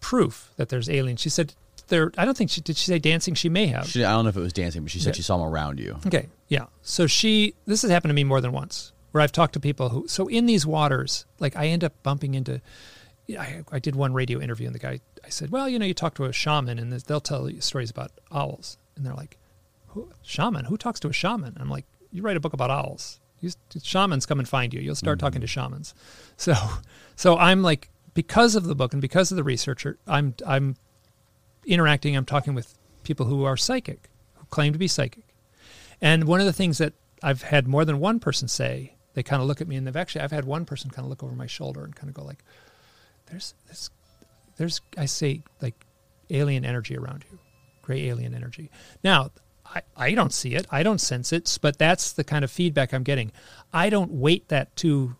proof 0.00 0.50
that 0.56 0.68
there's 0.68 0.88
aliens. 0.88 1.20
She 1.20 1.28
said 1.28 1.54
there. 1.88 2.12
I 2.16 2.24
don't 2.24 2.36
think 2.36 2.50
she 2.50 2.60
did. 2.60 2.76
She 2.76 2.86
say 2.86 2.98
dancing. 2.98 3.34
She 3.34 3.48
may 3.48 3.66
have. 3.66 3.86
She, 3.86 4.04
I 4.04 4.12
don't 4.12 4.24
know 4.24 4.30
if 4.30 4.36
it 4.36 4.40
was 4.40 4.52
dancing, 4.52 4.82
but 4.82 4.90
she 4.90 4.98
said 4.98 5.08
Yeah. 5.14 5.16
she 5.16 5.22
saw 5.22 5.38
them 5.38 5.46
around 5.46 5.80
you. 5.80 5.98
Okay, 6.06 6.28
yeah. 6.48 6.66
So 6.82 7.06
she. 7.06 7.54
This 7.66 7.82
has 7.82 7.90
happened 7.90 8.10
to 8.10 8.14
me 8.14 8.24
more 8.24 8.40
than 8.40 8.52
once, 8.52 8.92
where 9.12 9.22
I've 9.22 9.32
talked 9.32 9.54
to 9.54 9.60
people 9.60 9.88
who. 9.90 10.08
So 10.08 10.28
in 10.28 10.46
these 10.46 10.64
waters, 10.66 11.26
like 11.40 11.56
I 11.56 11.66
end 11.66 11.84
up 11.84 11.92
bumping 12.02 12.34
into. 12.34 12.60
I, 13.38 13.64
I 13.72 13.78
did 13.78 13.96
one 13.96 14.12
radio 14.12 14.40
interview, 14.40 14.66
and 14.66 14.74
the 14.74 14.78
guy. 14.78 15.00
I 15.24 15.28
said, 15.30 15.50
"Well, 15.50 15.68
you 15.68 15.78
know, 15.78 15.86
you 15.86 15.94
talk 15.94 16.14
to 16.16 16.24
a 16.24 16.32
shaman, 16.32 16.78
and 16.78 16.92
they'll 16.92 17.20
tell 17.20 17.48
you 17.48 17.60
stories 17.60 17.90
about 17.90 18.12
owls," 18.30 18.78
and 18.96 19.06
they're 19.06 19.14
like, 19.14 19.38
who, 19.94 20.10
shaman? 20.22 20.66
Who 20.66 20.76
talks 20.76 21.00
to 21.00 21.08
a 21.08 21.12
shaman? 21.12 21.56
I'm 21.58 21.70
like, 21.70 21.86
you 22.12 22.22
write 22.22 22.36
a 22.36 22.40
book 22.40 22.52
about 22.52 22.70
owls. 22.70 23.20
You, 23.40 23.50
shamans 23.82 24.26
come 24.26 24.38
and 24.38 24.48
find 24.48 24.74
you. 24.74 24.80
You'll 24.80 24.94
start 24.94 25.18
mm-hmm. 25.18 25.26
talking 25.26 25.40
to 25.40 25.46
shamans. 25.46 25.94
So, 26.36 26.54
so 27.14 27.38
I'm 27.38 27.62
like, 27.62 27.90
because 28.12 28.56
of 28.56 28.64
the 28.64 28.74
book 28.74 28.92
and 28.92 29.00
because 29.00 29.30
of 29.30 29.36
the 29.36 29.44
researcher, 29.44 29.98
I'm 30.06 30.34
I'm 30.44 30.74
interacting. 31.64 32.16
I'm 32.16 32.24
talking 32.24 32.54
with 32.54 32.76
people 33.04 33.26
who 33.26 33.44
are 33.44 33.56
psychic, 33.56 34.08
who 34.34 34.46
claim 34.46 34.72
to 34.72 34.78
be 34.80 34.88
psychic. 34.88 35.24
And 36.00 36.24
one 36.24 36.40
of 36.40 36.46
the 36.46 36.52
things 36.52 36.78
that 36.78 36.92
I've 37.22 37.42
had 37.42 37.68
more 37.68 37.84
than 37.84 38.00
one 38.00 38.18
person 38.18 38.48
say, 38.48 38.94
they 39.14 39.22
kind 39.22 39.40
of 39.40 39.46
look 39.46 39.60
at 39.60 39.68
me 39.68 39.76
and 39.76 39.86
they've 39.86 39.96
actually 39.96 40.22
I've 40.22 40.32
had 40.32 40.44
one 40.44 40.64
person 40.64 40.90
kind 40.90 41.06
of 41.06 41.10
look 41.10 41.22
over 41.22 41.36
my 41.36 41.46
shoulder 41.46 41.84
and 41.84 41.94
kind 41.94 42.08
of 42.08 42.14
go 42.14 42.24
like, 42.24 42.42
"There's 43.26 43.54
this, 43.68 43.90
there's 44.56 44.80
I 44.96 45.06
say 45.06 45.42
like 45.60 45.86
alien 46.30 46.64
energy 46.64 46.96
around 46.96 47.24
you, 47.30 47.38
gray 47.82 48.08
alien 48.08 48.34
energy." 48.34 48.70
Now 49.02 49.30
I, 49.66 49.82
I 49.96 50.14
don't 50.14 50.32
see 50.32 50.54
it. 50.54 50.66
I 50.70 50.82
don't 50.82 51.00
sense 51.00 51.32
it, 51.32 51.58
but 51.60 51.78
that's 51.78 52.12
the 52.12 52.24
kind 52.24 52.44
of 52.44 52.50
feedback 52.50 52.92
I'm 52.92 53.02
getting. 53.02 53.32
I 53.72 53.90
don't 53.90 54.10
weight 54.12 54.48
that 54.48 54.74
too 54.76 55.16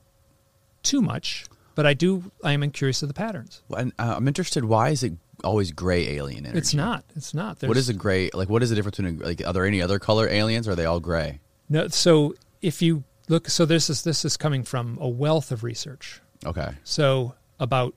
too 0.83 1.03
much, 1.03 1.47
but 1.75 1.87
I 1.87 1.95
do. 1.95 2.31
I 2.43 2.53
am 2.53 2.71
curious 2.71 3.03
of 3.03 3.09
the 3.09 3.15
patterns. 3.15 3.63
And, 3.77 3.93
uh, 3.99 4.15
I'm 4.17 4.29
interested. 4.29 4.65
Why 4.65 4.91
is 4.91 5.03
it 5.03 5.15
always 5.43 5.73
gray 5.73 6.17
alien 6.17 6.47
energy? 6.47 6.59
It's 6.59 6.75
not. 6.75 7.05
It's 7.17 7.35
not. 7.35 7.59
There's, 7.59 7.69
what 7.69 7.77
is 7.77 7.89
a 7.89 7.95
gray? 7.95 8.31
Like, 8.33 8.49
what 8.49 8.63
is 8.63 8.71
the 8.71 8.77
difference 8.77 8.99
between 8.99 9.19
like? 9.19 9.45
Are 9.47 9.53
there 9.53 9.67
any 9.67 9.83
other 9.83 9.99
color 9.99 10.29
aliens? 10.29 10.69
or 10.69 10.73
Are 10.73 10.75
they 10.77 10.87
all 10.87 11.01
gray? 11.01 11.41
No. 11.69 11.89
So 11.89 12.35
if 12.63 12.83
you 12.83 13.05
look, 13.29 13.49
so 13.49 13.65
this 13.65 13.91
is 13.91 14.03
this 14.03 14.25
is 14.25 14.37
coming 14.37 14.63
from 14.63 14.99
a 15.01 15.09
wealth 15.09 15.51
of 15.51 15.65
research. 15.65 16.21
Okay. 16.45 16.73
So 16.85 17.35
about, 17.59 17.95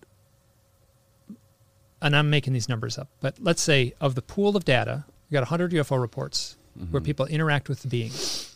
and 2.02 2.16
I'm 2.16 2.30
making 2.30 2.54
these 2.54 2.70
numbers 2.70 2.98
up, 2.98 3.10
but 3.22 3.36
let's 3.40 3.62
say 3.62 3.94
of 4.00 4.16
the 4.16 4.22
pool 4.22 4.56
of 4.56 4.66
data 4.66 5.06
you 5.30 5.36
got 5.36 5.42
100 5.42 5.72
UFO 5.72 6.00
reports 6.00 6.58
mm-hmm. 6.78 6.92
where 6.92 7.02
people 7.02 7.26
interact 7.26 7.68
with 7.70 7.82
the 7.82 7.88
beings. 7.88 8.56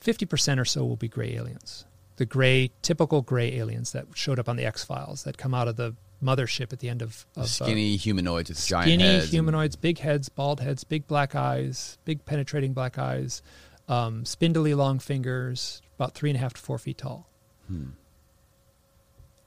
50% 0.00 0.60
or 0.60 0.64
so 0.64 0.84
will 0.84 0.96
be 0.96 1.08
gray 1.08 1.34
aliens. 1.34 1.86
The 2.16 2.26
gray, 2.26 2.70
typical 2.82 3.22
gray 3.22 3.54
aliens 3.54 3.92
that 3.92 4.06
showed 4.14 4.38
up 4.38 4.48
on 4.48 4.56
the 4.56 4.64
X 4.64 4.84
Files 4.84 5.24
that 5.24 5.36
come 5.36 5.54
out 5.54 5.66
of 5.66 5.76
the 5.76 5.96
mothership 6.22 6.72
at 6.72 6.78
the 6.78 6.88
end 6.88 7.02
of, 7.02 7.26
of 7.36 7.42
uh, 7.42 7.46
skinny 7.46 7.94
uh, 7.94 7.98
humanoids 7.98 8.48
with 8.48 8.64
giant 8.64 8.88
skinny 8.88 9.02
heads. 9.02 9.24
Skinny 9.26 9.36
humanoids, 9.36 9.74
and... 9.74 9.82
big 9.82 9.98
heads, 9.98 10.28
bald 10.28 10.60
heads, 10.60 10.84
big 10.84 11.08
black 11.08 11.34
eyes, 11.34 11.98
big 12.04 12.24
penetrating 12.24 12.72
black 12.72 12.98
eyes, 12.98 13.42
um, 13.88 14.24
spindly 14.24 14.74
long 14.74 15.00
fingers, 15.00 15.82
about 15.96 16.14
three 16.14 16.30
and 16.30 16.36
a 16.36 16.40
half 16.40 16.54
to 16.54 16.60
four 16.60 16.78
feet 16.78 16.98
tall. 16.98 17.28
Hmm. 17.66 17.90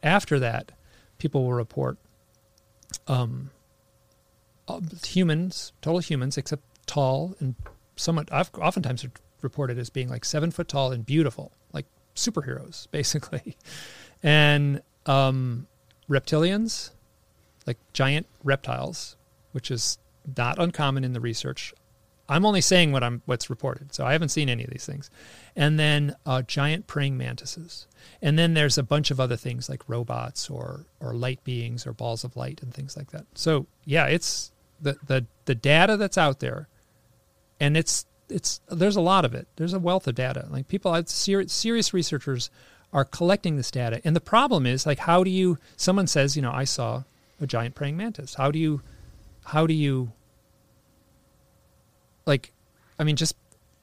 After 0.04 0.40
that, 0.40 0.74
people 1.18 1.46
will 1.46 1.54
report 1.54 1.98
um, 3.08 3.52
uh, 4.68 4.82
humans, 5.06 5.74
total 5.82 6.00
humans, 6.00 6.38
except 6.38 6.64
tall 6.86 7.36
and 7.40 7.56
somewhat. 7.96 8.32
I've 8.32 8.52
oftentimes 8.56 9.06
reported 9.42 9.78
as 9.78 9.90
being 9.90 10.10
like 10.10 10.26
seven 10.26 10.52
foot 10.52 10.68
tall 10.68 10.92
and 10.92 11.06
beautiful, 11.06 11.52
like 11.74 11.86
superheroes, 12.16 12.88
basically. 12.92 13.58
And 14.24 14.82
um, 15.06 15.68
reptilians, 16.10 16.92
like 17.66 17.78
giant 17.94 18.28
reptiles, 18.44 19.16
which 19.52 19.72
is 19.72 19.98
not 20.36 20.60
uncommon 20.60 21.04
in 21.04 21.14
the 21.14 21.22
research. 21.22 21.74
I'm 22.30 22.46
only 22.46 22.62
saying 22.62 22.92
what 22.92 23.04
I'm 23.04 23.22
what's 23.26 23.50
reported, 23.50 23.94
so 23.94 24.06
I 24.06 24.12
haven't 24.12 24.30
seen 24.30 24.50
any 24.50 24.64
of 24.64 24.70
these 24.70 24.86
things. 24.86 25.10
And 25.56 25.80
then 25.80 26.16
uh, 26.26 26.42
giant 26.42 26.88
praying 26.88 27.18
mantises, 27.18 27.88
and 28.22 28.38
then 28.38 28.54
there's 28.54 28.78
a 28.78 28.84
bunch 28.84 29.12
of 29.12 29.20
other 29.20 29.38
things 29.38 29.70
like 29.70 29.88
robots 29.88 30.50
or 30.50 30.86
or 31.00 31.14
light 31.14 31.44
beings 31.44 31.88
or 31.88 31.94
balls 31.94 32.24
of 32.24 32.36
light 32.36 32.62
and 32.62 32.74
things 32.74 32.98
like 32.98 33.12
that. 33.12 33.26
So 33.34 33.68
yeah, 33.86 34.08
it's 34.08 34.52
the 34.82 34.98
the 35.06 35.26
the 35.46 35.56
data 35.56 35.98
that's 35.98 36.18
out 36.18 36.40
there, 36.40 36.68
and 37.60 37.78
it's 37.78 38.06
it's 38.30 38.62
there's 38.70 38.96
a 38.96 39.02
lot 39.02 39.26
of 39.26 39.34
it. 39.34 39.48
There's 39.56 39.74
a 39.74 39.80
wealth 39.80 40.08
of 40.08 40.16
data. 40.16 40.48
Like 40.50 40.68
people, 40.68 41.02
serious, 41.06 41.54
serious 41.54 41.94
researchers 41.94 42.50
are 42.94 43.06
collecting 43.06 43.56
this 43.56 43.72
data, 43.72 44.02
and 44.04 44.16
the 44.16 44.22
problem 44.22 44.66
is 44.66 44.86
like 44.86 45.00
how 45.00 45.24
do 45.24 45.30
you? 45.30 45.58
Someone 45.76 46.08
says, 46.08 46.36
you 46.36 46.42
know, 46.42 46.52
I 46.52 46.66
saw 46.66 47.04
a 47.42 47.48
giant 47.48 47.76
praying 47.76 47.98
mantis. 47.98 48.36
How 48.36 48.52
do 48.52 48.60
you? 48.60 48.82
How 49.46 49.68
do 49.68 49.74
you? 49.74 50.12
Like, 52.28 52.52
I 53.00 53.04
mean, 53.04 53.16
just 53.16 53.36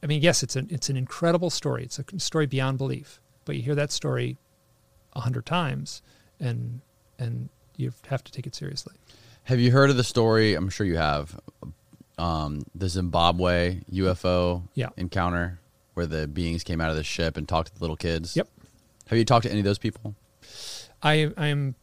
I 0.04 0.06
mean, 0.06 0.20
yes, 0.20 0.42
it's 0.42 0.54
an 0.54 0.68
it's 0.70 0.90
an 0.90 0.96
incredible 0.96 1.50
story. 1.50 1.82
It's 1.84 1.98
a 1.98 2.04
story 2.20 2.46
beyond 2.46 2.78
belief. 2.78 3.20
But 3.46 3.56
you 3.56 3.62
hear 3.62 3.74
that 3.74 3.90
story 3.90 4.36
a 5.14 5.20
hundred 5.20 5.46
times, 5.46 6.02
and 6.38 6.82
and 7.18 7.48
you 7.76 7.92
have 8.08 8.22
to 8.22 8.30
take 8.30 8.46
it 8.46 8.54
seriously. 8.54 8.94
Have 9.44 9.58
you 9.58 9.72
heard 9.72 9.90
of 9.90 9.96
the 9.96 10.04
story? 10.04 10.54
I'm 10.54 10.68
sure 10.68 10.86
you 10.86 10.96
have. 10.96 11.40
Um, 12.16 12.62
the 12.76 12.88
Zimbabwe 12.88 13.80
UFO 13.92 14.62
yeah. 14.74 14.90
encounter 14.96 15.58
where 15.94 16.06
the 16.06 16.28
beings 16.28 16.62
came 16.62 16.80
out 16.80 16.88
of 16.88 16.94
the 16.94 17.02
ship 17.02 17.36
and 17.36 17.48
talked 17.48 17.72
to 17.72 17.74
the 17.74 17.80
little 17.80 17.96
kids. 17.96 18.36
Yep. 18.36 18.48
Have 19.08 19.18
you 19.18 19.24
talked 19.24 19.44
to 19.46 19.50
any 19.50 19.58
of 19.58 19.64
those 19.64 19.78
people? 19.78 20.14
I 21.02 21.32
I 21.36 21.48
am 21.48 21.74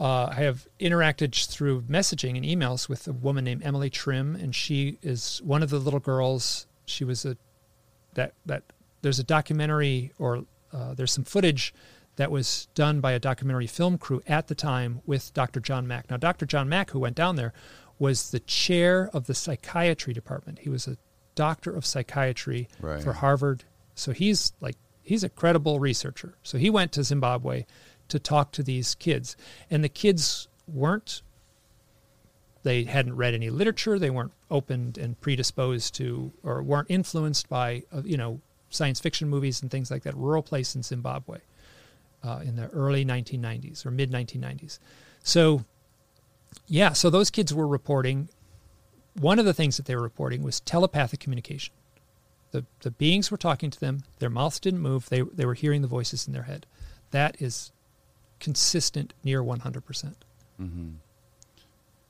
uh, 0.00 0.28
I 0.30 0.34
have 0.42 0.66
interacted 0.80 1.46
through 1.48 1.82
messaging 1.82 2.36
and 2.36 2.44
emails 2.44 2.88
with 2.88 3.06
a 3.06 3.12
woman 3.12 3.44
named 3.44 3.62
Emily 3.64 3.90
Trim, 3.90 4.34
and 4.34 4.54
she 4.54 4.98
is 5.02 5.40
one 5.44 5.62
of 5.62 5.70
the 5.70 5.78
little 5.78 6.00
girls. 6.00 6.66
She 6.86 7.04
was 7.04 7.24
a 7.24 7.36
that 8.14 8.34
that 8.46 8.62
there's 9.02 9.18
a 9.18 9.24
documentary 9.24 10.12
or 10.18 10.44
uh, 10.72 10.94
there's 10.94 11.12
some 11.12 11.24
footage 11.24 11.74
that 12.16 12.30
was 12.30 12.68
done 12.74 13.00
by 13.00 13.12
a 13.12 13.18
documentary 13.18 13.66
film 13.66 13.98
crew 13.98 14.22
at 14.26 14.46
the 14.46 14.54
time 14.54 15.00
with 15.04 15.32
Dr. 15.34 15.60
John 15.60 15.86
Mack. 15.86 16.10
Now, 16.10 16.16
Dr. 16.16 16.46
John 16.46 16.68
Mack, 16.68 16.90
who 16.90 17.00
went 17.00 17.16
down 17.16 17.36
there, 17.36 17.52
was 17.98 18.30
the 18.30 18.40
chair 18.40 19.10
of 19.12 19.26
the 19.26 19.34
psychiatry 19.34 20.12
department. 20.12 20.60
He 20.60 20.68
was 20.68 20.86
a 20.86 20.96
doctor 21.34 21.74
of 21.74 21.84
psychiatry 21.84 22.68
right. 22.80 23.02
for 23.02 23.14
Harvard. 23.14 23.64
So 23.94 24.12
he's 24.12 24.52
like, 24.60 24.76
he's 25.02 25.24
a 25.24 25.28
credible 25.28 25.80
researcher. 25.80 26.36
So 26.42 26.58
he 26.58 26.70
went 26.70 26.92
to 26.92 27.04
Zimbabwe 27.04 27.64
to 28.08 28.18
talk 28.18 28.52
to 28.52 28.62
these 28.62 28.94
kids. 28.94 29.36
And 29.70 29.82
the 29.82 29.88
kids 29.88 30.48
weren't, 30.66 31.22
they 32.62 32.84
hadn't 32.84 33.16
read 33.16 33.34
any 33.34 33.50
literature, 33.50 33.98
they 33.98 34.10
weren't 34.10 34.32
opened 34.50 34.98
and 34.98 35.20
predisposed 35.20 35.94
to, 35.96 36.32
or 36.42 36.62
weren't 36.62 36.90
influenced 36.90 37.48
by, 37.48 37.82
uh, 37.92 38.02
you 38.04 38.16
know, 38.16 38.40
science 38.70 39.00
fiction 39.00 39.28
movies 39.28 39.62
and 39.62 39.70
things 39.70 39.90
like 39.90 40.02
that. 40.02 40.16
Rural 40.16 40.42
place 40.42 40.74
in 40.74 40.82
Zimbabwe 40.82 41.38
uh, 42.22 42.40
in 42.44 42.56
the 42.56 42.68
early 42.70 43.04
1990s 43.04 43.84
or 43.84 43.90
mid 43.90 44.10
1990s. 44.10 44.78
So, 45.22 45.64
yeah, 46.66 46.92
so 46.92 47.10
those 47.10 47.30
kids 47.30 47.52
were 47.52 47.66
reporting. 47.66 48.28
One 49.20 49.38
of 49.38 49.44
the 49.44 49.54
things 49.54 49.76
that 49.76 49.86
they 49.86 49.94
were 49.94 50.02
reporting 50.02 50.42
was 50.42 50.60
telepathic 50.60 51.20
communication. 51.20 51.74
The, 52.50 52.64
the 52.80 52.90
beings 52.90 53.30
were 53.30 53.36
talking 53.36 53.70
to 53.70 53.80
them, 53.80 54.04
their 54.20 54.30
mouths 54.30 54.60
didn't 54.60 54.80
move, 54.80 55.08
they, 55.08 55.22
they 55.22 55.44
were 55.44 55.54
hearing 55.54 55.82
the 55.82 55.88
voices 55.88 56.26
in 56.26 56.32
their 56.32 56.44
head. 56.44 56.66
That 57.10 57.40
is 57.40 57.72
consistent 58.40 59.14
near 59.22 59.42
100%. 59.42 60.14
Mm-hmm. 60.60 60.90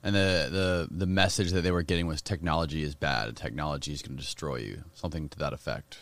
And 0.03 0.15
the, 0.15 0.49
the, 0.51 0.87
the 0.91 1.05
message 1.07 1.51
that 1.51 1.61
they 1.61 1.71
were 1.71 1.81
getting 1.81 2.05
was 2.05 2.21
technology 2.21 2.83
is 2.83 2.93
bad, 2.93 3.35
technology 3.35 3.91
is 3.91 4.03
going 4.03 4.17
to 4.17 4.21
destroy 4.21 4.57
you, 4.57 4.83
something 4.93 5.29
to 5.29 5.39
that 5.39 5.51
effect. 5.51 5.97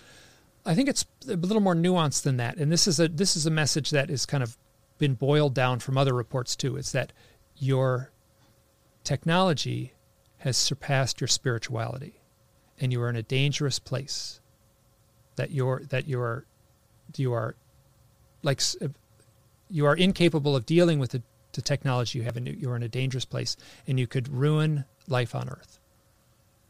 I 0.66 0.76
think 0.76 0.90
it's 0.90 1.06
a 1.28 1.36
little 1.36 1.62
more 1.62 1.76
nuanced 1.76 2.24
than 2.24 2.38
that. 2.38 2.58
And 2.58 2.72
this 2.72 2.88
is 2.88 3.00
a 3.00 3.08
this 3.08 3.36
is 3.36 3.46
a 3.46 3.52
message 3.52 3.92
that 3.92 4.10
is 4.10 4.26
kind 4.26 4.44
of 4.44 4.58
been 4.98 5.14
boiled 5.14 5.54
down 5.54 5.80
from 5.80 5.98
other 5.98 6.14
reports 6.14 6.56
too. 6.56 6.78
It's 6.78 6.92
that 6.94 7.12
your 7.58 8.12
technology 9.04 9.94
has 10.40 10.58
surpassed 10.58 11.20
your 11.22 11.28
spirituality 11.28 12.22
and 12.80 12.92
you 12.92 13.02
are 13.02 13.10
in 13.10 13.16
a 13.16 13.24
dangerous 13.24 13.80
place. 13.80 14.40
That 15.36 15.52
you're 15.52 15.84
that 15.90 16.08
you 16.08 16.20
are 16.20 16.46
you 17.16 17.34
are 17.34 17.56
like 18.44 18.62
you 19.74 19.88
are 19.88 19.96
incapable 19.96 20.56
of 20.56 20.68
dealing 20.68 21.00
with 21.00 21.12
the, 21.12 21.24
the 21.54 21.62
technology 21.62 22.20
you 22.20 22.26
have 22.26 22.38
and 22.38 22.48
you're 22.48 22.76
in 22.76 22.84
a 22.84 22.88
dangerous 22.88 23.26
place 23.26 23.58
and 23.88 24.00
you 24.00 24.06
could 24.06 24.28
ruin 24.30 24.86
life 25.08 25.34
on 25.34 25.50
earth. 25.50 25.80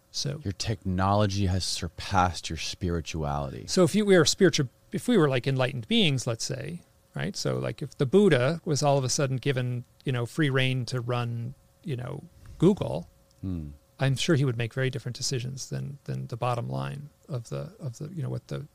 So 0.09 0.39
your 0.43 0.53
technology 0.53 1.47
has 1.47 1.65
surpassed 1.65 2.49
your 2.49 2.57
spirituality. 2.57 3.65
So 3.67 3.83
if 3.83 3.93
you 3.93 4.05
were 4.05 4.23
spiritual, 4.23 4.69
if 4.93 5.09
we 5.09 5.17
were 5.17 5.27
like 5.27 5.47
enlightened 5.47 5.87
beings, 5.89 6.25
let's 6.25 6.45
say, 6.45 6.79
right? 7.13 7.35
So 7.35 7.57
like 7.57 7.81
if 7.81 7.97
the 7.97 8.05
Buddha 8.05 8.61
was 8.63 8.81
all 8.81 8.97
of 8.97 9.03
a 9.03 9.09
sudden 9.09 9.35
given, 9.35 9.83
you 10.05 10.13
know, 10.13 10.25
free 10.25 10.49
reign 10.49 10.85
to 10.85 11.01
run, 11.01 11.55
you 11.83 11.97
know, 11.97 12.23
Google, 12.57 13.09
hmm. 13.41 13.69
I'm 13.99 14.15
sure 14.15 14.35
he 14.35 14.45
would 14.45 14.57
make 14.57 14.73
very 14.73 14.89
different 14.89 15.15
decisions 15.17 15.69
than 15.69 15.97
than 16.05 16.27
the 16.27 16.37
bottom 16.37 16.69
line 16.69 17.09
of 17.27 17.49
the 17.49 17.73
of 17.79 17.97
the 17.97 18.09
you 18.13 18.23
know 18.23 18.29
what 18.29 18.47
the 18.47 18.65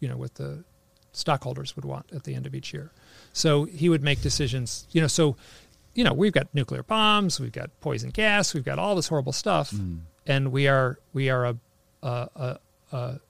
you 0.00 0.08
know 0.08 0.16
what 0.16 0.34
the 0.34 0.64
stockholders 1.12 1.76
would 1.76 1.84
want 1.84 2.12
at 2.12 2.24
the 2.24 2.34
end 2.34 2.46
of 2.46 2.54
each 2.54 2.72
year. 2.72 2.90
So 3.34 3.64
he 3.64 3.90
would 3.90 4.02
make 4.02 4.22
decisions, 4.22 4.86
you 4.92 5.02
know, 5.02 5.08
so 5.08 5.36
you 5.94 6.02
know, 6.02 6.14
we've 6.14 6.32
got 6.32 6.48
nuclear 6.54 6.82
bombs, 6.82 7.38
we've 7.38 7.52
got 7.52 7.70
poison 7.80 8.10
gas, 8.10 8.54
we've 8.54 8.64
got 8.64 8.78
all 8.78 8.96
this 8.96 9.08
horrible 9.08 9.32
stuff. 9.32 9.70
Mm 9.70 10.00
and 10.26 10.52
we 10.52 10.68
are 10.68 10.98
we 11.12 11.30
are 11.30 11.46
a 11.46 11.56
a, 12.02 12.08
a, 12.08 12.58
a, 12.92 13.20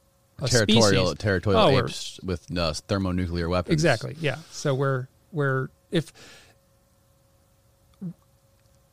a 0.40 0.48
territorial 0.48 1.06
species. 1.06 1.18
territorial 1.18 1.62
oh, 1.62 1.78
apes 1.78 2.20
with 2.22 2.56
uh, 2.56 2.72
thermonuclear 2.72 3.48
weapons. 3.48 3.72
Exactly. 3.72 4.16
Yeah. 4.20 4.36
So 4.50 4.74
we're 4.74 5.08
we're 5.32 5.68
if 5.90 6.12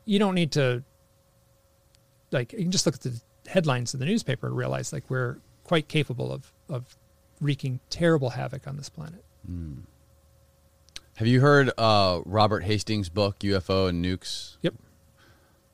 you 0.06 0.20
don't 0.20 0.36
need 0.36 0.52
to 0.54 0.84
like 2.32 2.54
you 2.54 2.60
can 2.60 2.72
just 2.72 2.86
look 2.86 2.96
at 2.96 3.02
the 3.02 3.20
headlines 3.48 3.94
in 3.94 4.00
the 4.00 4.06
newspaper 4.06 4.48
and 4.48 4.56
realize 4.56 4.94
like 4.94 5.10
we're 5.10 5.40
quite 5.64 5.88
capable 5.88 6.32
of 6.32 6.52
of 6.70 6.96
wreaking 7.40 7.80
terrible 7.90 8.32
havoc 8.32 8.68
on 8.68 8.78
this 8.78 8.90
planet. 8.90 9.24
Have 11.16 11.28
you 11.28 11.42
heard 11.42 11.72
uh, 11.78 12.22
Robert 12.26 12.64
Hastings' 12.64 13.10
book 13.10 13.40
UFO 13.40 13.90
and 13.90 14.04
Nukes? 14.04 14.58
Yep. 14.62 14.76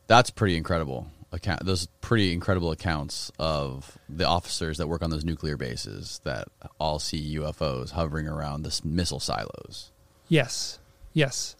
That's 0.07 0.29
pretty 0.29 0.57
incredible. 0.57 1.07
Account 1.31 1.65
those 1.65 1.87
pretty 1.99 2.31
incredible 2.31 2.71
accounts 2.71 3.31
of 3.37 3.97
the 4.07 4.23
officers 4.23 4.77
that 4.77 4.87
work 4.87 5.01
on 5.01 5.09
those 5.09 5.25
nuclear 5.25 5.57
bases 5.57 6.21
that 6.23 6.47
all 6.79 6.99
see 6.99 7.35
UFOs 7.35 7.91
hovering 7.91 8.27
around 8.27 8.63
the 8.63 8.81
missile 8.85 9.19
silos. 9.19 9.91
Yes. 10.29 10.79
Yes. 11.13 11.57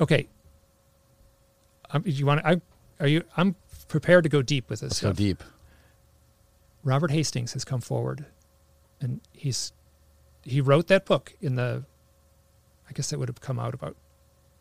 Okay. 0.00 0.28
Um, 1.90 2.02
you 2.06 2.26
want? 2.26 2.44
I 2.44 2.60
are 3.00 3.06
you? 3.06 3.22
I'm 3.36 3.54
prepared 3.88 4.24
to 4.24 4.28
go 4.28 4.42
deep 4.42 4.68
with 4.68 4.80
this. 4.80 4.90
Let's 4.90 5.00
go 5.00 5.12
deep. 5.12 5.42
Robert 6.84 7.10
Hastings 7.10 7.52
has 7.52 7.64
come 7.64 7.80
forward, 7.80 8.26
and 9.00 9.20
he's 9.32 9.72
he 10.42 10.60
wrote 10.60 10.88
that 10.88 11.04
book 11.04 11.34
in 11.40 11.54
the. 11.54 11.84
I 12.88 12.92
guess 12.92 13.10
that 13.10 13.18
would 13.18 13.28
have 13.28 13.40
come 13.40 13.58
out 13.58 13.74
about 13.74 13.96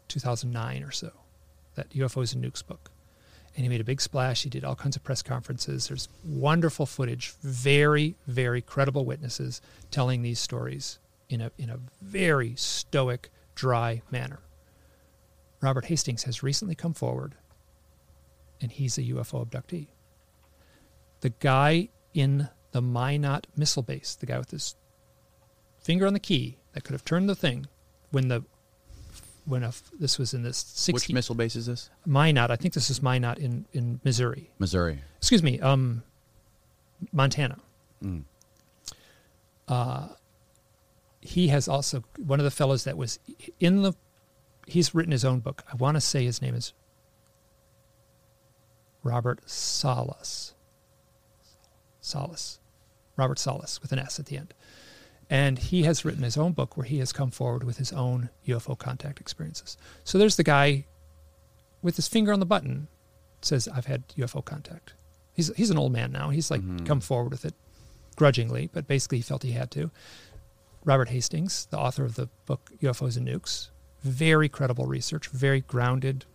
2009 0.10 0.84
or 0.84 0.92
so, 0.92 1.12
that 1.76 1.90
UFOs 1.92 2.34
and 2.34 2.44
Nukes 2.44 2.66
book, 2.66 2.92
and 3.56 3.64
he 3.64 3.70
made 3.70 3.82
a 3.82 3.86
big 3.86 4.02
splash. 4.02 4.44
He 4.44 4.50
did 4.50 4.64
all 4.64 4.76
kinds 4.76 4.96
of 4.96 5.04
press 5.04 5.22
conferences. 5.22 5.88
There's 5.88 6.10
wonderful 6.26 6.86
footage, 6.86 7.34
very 7.42 8.16
very 8.28 8.62
credible 8.62 9.06
witnesses 9.06 9.62
telling 9.92 10.22
these 10.22 10.40
stories 10.40 11.00
in 11.30 11.42
a 11.42 11.52
in 11.58 11.70
a 11.70 11.80
very 12.02 12.56
stoic, 12.56 13.30
dry 13.56 14.02
manner. 14.12 14.40
Robert 15.62 15.86
Hastings 15.86 16.24
has 16.24 16.44
recently 16.44 16.76
come 16.76 16.94
forward, 16.94 17.36
and 18.62 18.72
he's 18.72 18.98
a 18.98 19.04
UFO 19.04 19.46
abductee 19.46 19.88
the 21.22 21.30
guy 21.30 21.90
in 22.14 22.50
the 22.72 22.82
Minot 22.82 23.48
missile 23.56 23.84
base, 23.84 24.16
the 24.16 24.26
guy 24.26 24.38
with 24.38 24.52
his 24.52 24.76
finger 25.80 26.06
on 26.06 26.14
the 26.14 26.20
key 26.20 26.58
that 26.74 26.84
could 26.84 26.94
have 26.94 27.06
turned 27.06 27.30
the 27.30 27.36
thing 27.36 27.68
when 28.12 28.28
the 28.28 28.44
when 29.46 29.64
a, 29.64 29.72
this 29.98 30.20
was 30.20 30.34
in 30.34 30.44
the 30.44 30.52
60 30.52 30.92
Which 30.92 31.14
missile 31.14 31.36
base 31.36 31.56
is 31.56 31.68
this? 31.68 31.90
Minot, 32.06 32.52
I 32.52 32.58
think 32.58 32.74
this 32.74 32.90
is 32.90 33.02
Minot 33.02 33.40
in 33.40 33.66
in 33.74 34.00
Missouri. 34.04 34.52
Missouri. 34.60 35.00
Excuse 35.18 35.42
me, 35.42 35.60
um 35.60 36.04
Montana. 37.12 37.58
Mm. 38.04 38.24
Uh 39.68 40.10
he 41.22 41.48
has 41.50 41.68
also 41.68 42.04
one 42.18 42.40
of 42.40 42.44
the 42.44 42.52
fellows 42.52 42.84
that 42.84 42.98
was 42.98 43.20
in 43.60 43.82
the 43.82 43.94
he's 44.68 44.94
written 44.94 45.12
his 45.12 45.26
own 45.26 45.40
book. 45.40 45.64
I 45.72 45.76
want 45.76 45.96
to 45.96 46.02
say 46.02 46.26
his 46.26 46.42
name 46.42 46.56
is 46.56 46.74
Robert 49.04 49.40
Salas. 49.50 50.54
Salas. 52.02 52.60
Robert 53.16 53.40
Salas 53.40 53.82
with 53.82 53.92
an 53.92 54.00
S 54.00 54.20
at 54.20 54.28
the 54.28 54.38
end. 54.38 54.54
And 55.30 55.60
he 55.60 55.84
has 55.84 56.06
written 56.06 56.24
his 56.24 56.38
own 56.38 56.54
book 56.54 56.78
where 56.78 56.86
he 56.86 57.00
has 57.00 57.12
come 57.12 57.32
forward 57.32 57.64
with 57.64 57.78
his 57.78 57.92
own 57.92 58.30
UFO 58.48 58.78
contact 58.78 59.20
experiences. 59.20 59.78
So 60.04 60.18
there's 60.18 60.38
the 60.38 60.44
guy 60.44 60.86
with 61.82 61.98
his 61.98 62.08
finger 62.08 62.32
on 62.32 62.40
the 62.40 62.46
button 62.46 62.88
says, 63.42 63.68
I've 63.68 63.86
had 63.86 64.08
UFO 64.10 64.44
contact. 64.44 64.94
He's, 65.34 65.54
he's 65.56 65.70
an 65.70 65.78
old 65.78 65.92
man 65.92 66.12
now. 66.12 66.30
He's 66.30 66.50
like 66.50 66.62
mm-hmm. 66.62 66.86
come 66.86 67.02
forward 67.02 67.32
with 67.32 67.46
it 67.46 67.54
grudgingly, 68.16 68.70
but 68.74 68.88
basically 68.88 69.20
he 69.20 69.22
felt 69.22 69.44
he 69.44 69.52
had 69.52 69.70
to. 69.72 69.92
Robert 70.84 71.10
Hastings, 71.10 71.68
the 71.70 71.78
author 71.78 72.06
of 72.06 72.16
the 72.16 72.30
book 72.46 72.72
UFOs 72.82 73.18
and 73.18 73.28
Nukes, 73.28 73.70
very 74.04 74.50
credible 74.50 74.86
research, 74.86 75.28
very 75.28 75.62
grounded, 75.62 76.26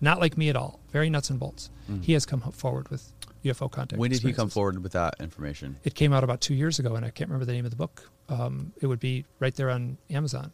not 0.00 0.20
like 0.20 0.36
me 0.38 0.48
at 0.48 0.56
all, 0.56 0.80
very 0.90 1.10
nuts 1.10 1.30
and 1.30 1.38
bolts. 1.40 1.70
He 2.02 2.12
has 2.12 2.26
come 2.26 2.40
forward 2.40 2.88
with 2.90 3.12
UFO 3.44 3.70
contact. 3.70 3.98
When 3.98 4.10
did 4.10 4.22
he 4.22 4.32
come 4.32 4.50
forward 4.50 4.82
with 4.82 4.92
that 4.92 5.14
information? 5.20 5.78
It 5.84 5.94
came 5.94 6.12
out 6.12 6.22
about 6.24 6.40
two 6.40 6.54
years 6.54 6.78
ago, 6.78 6.94
and 6.96 7.04
I 7.04 7.10
can't 7.10 7.30
remember 7.30 7.46
the 7.46 7.52
name 7.52 7.64
of 7.64 7.70
the 7.70 7.76
book. 7.76 8.10
Um, 8.28 8.72
it 8.82 8.86
would 8.86 9.00
be 9.00 9.24
right 9.38 9.54
there 9.54 9.70
on 9.70 9.96
Amazon. 10.10 10.52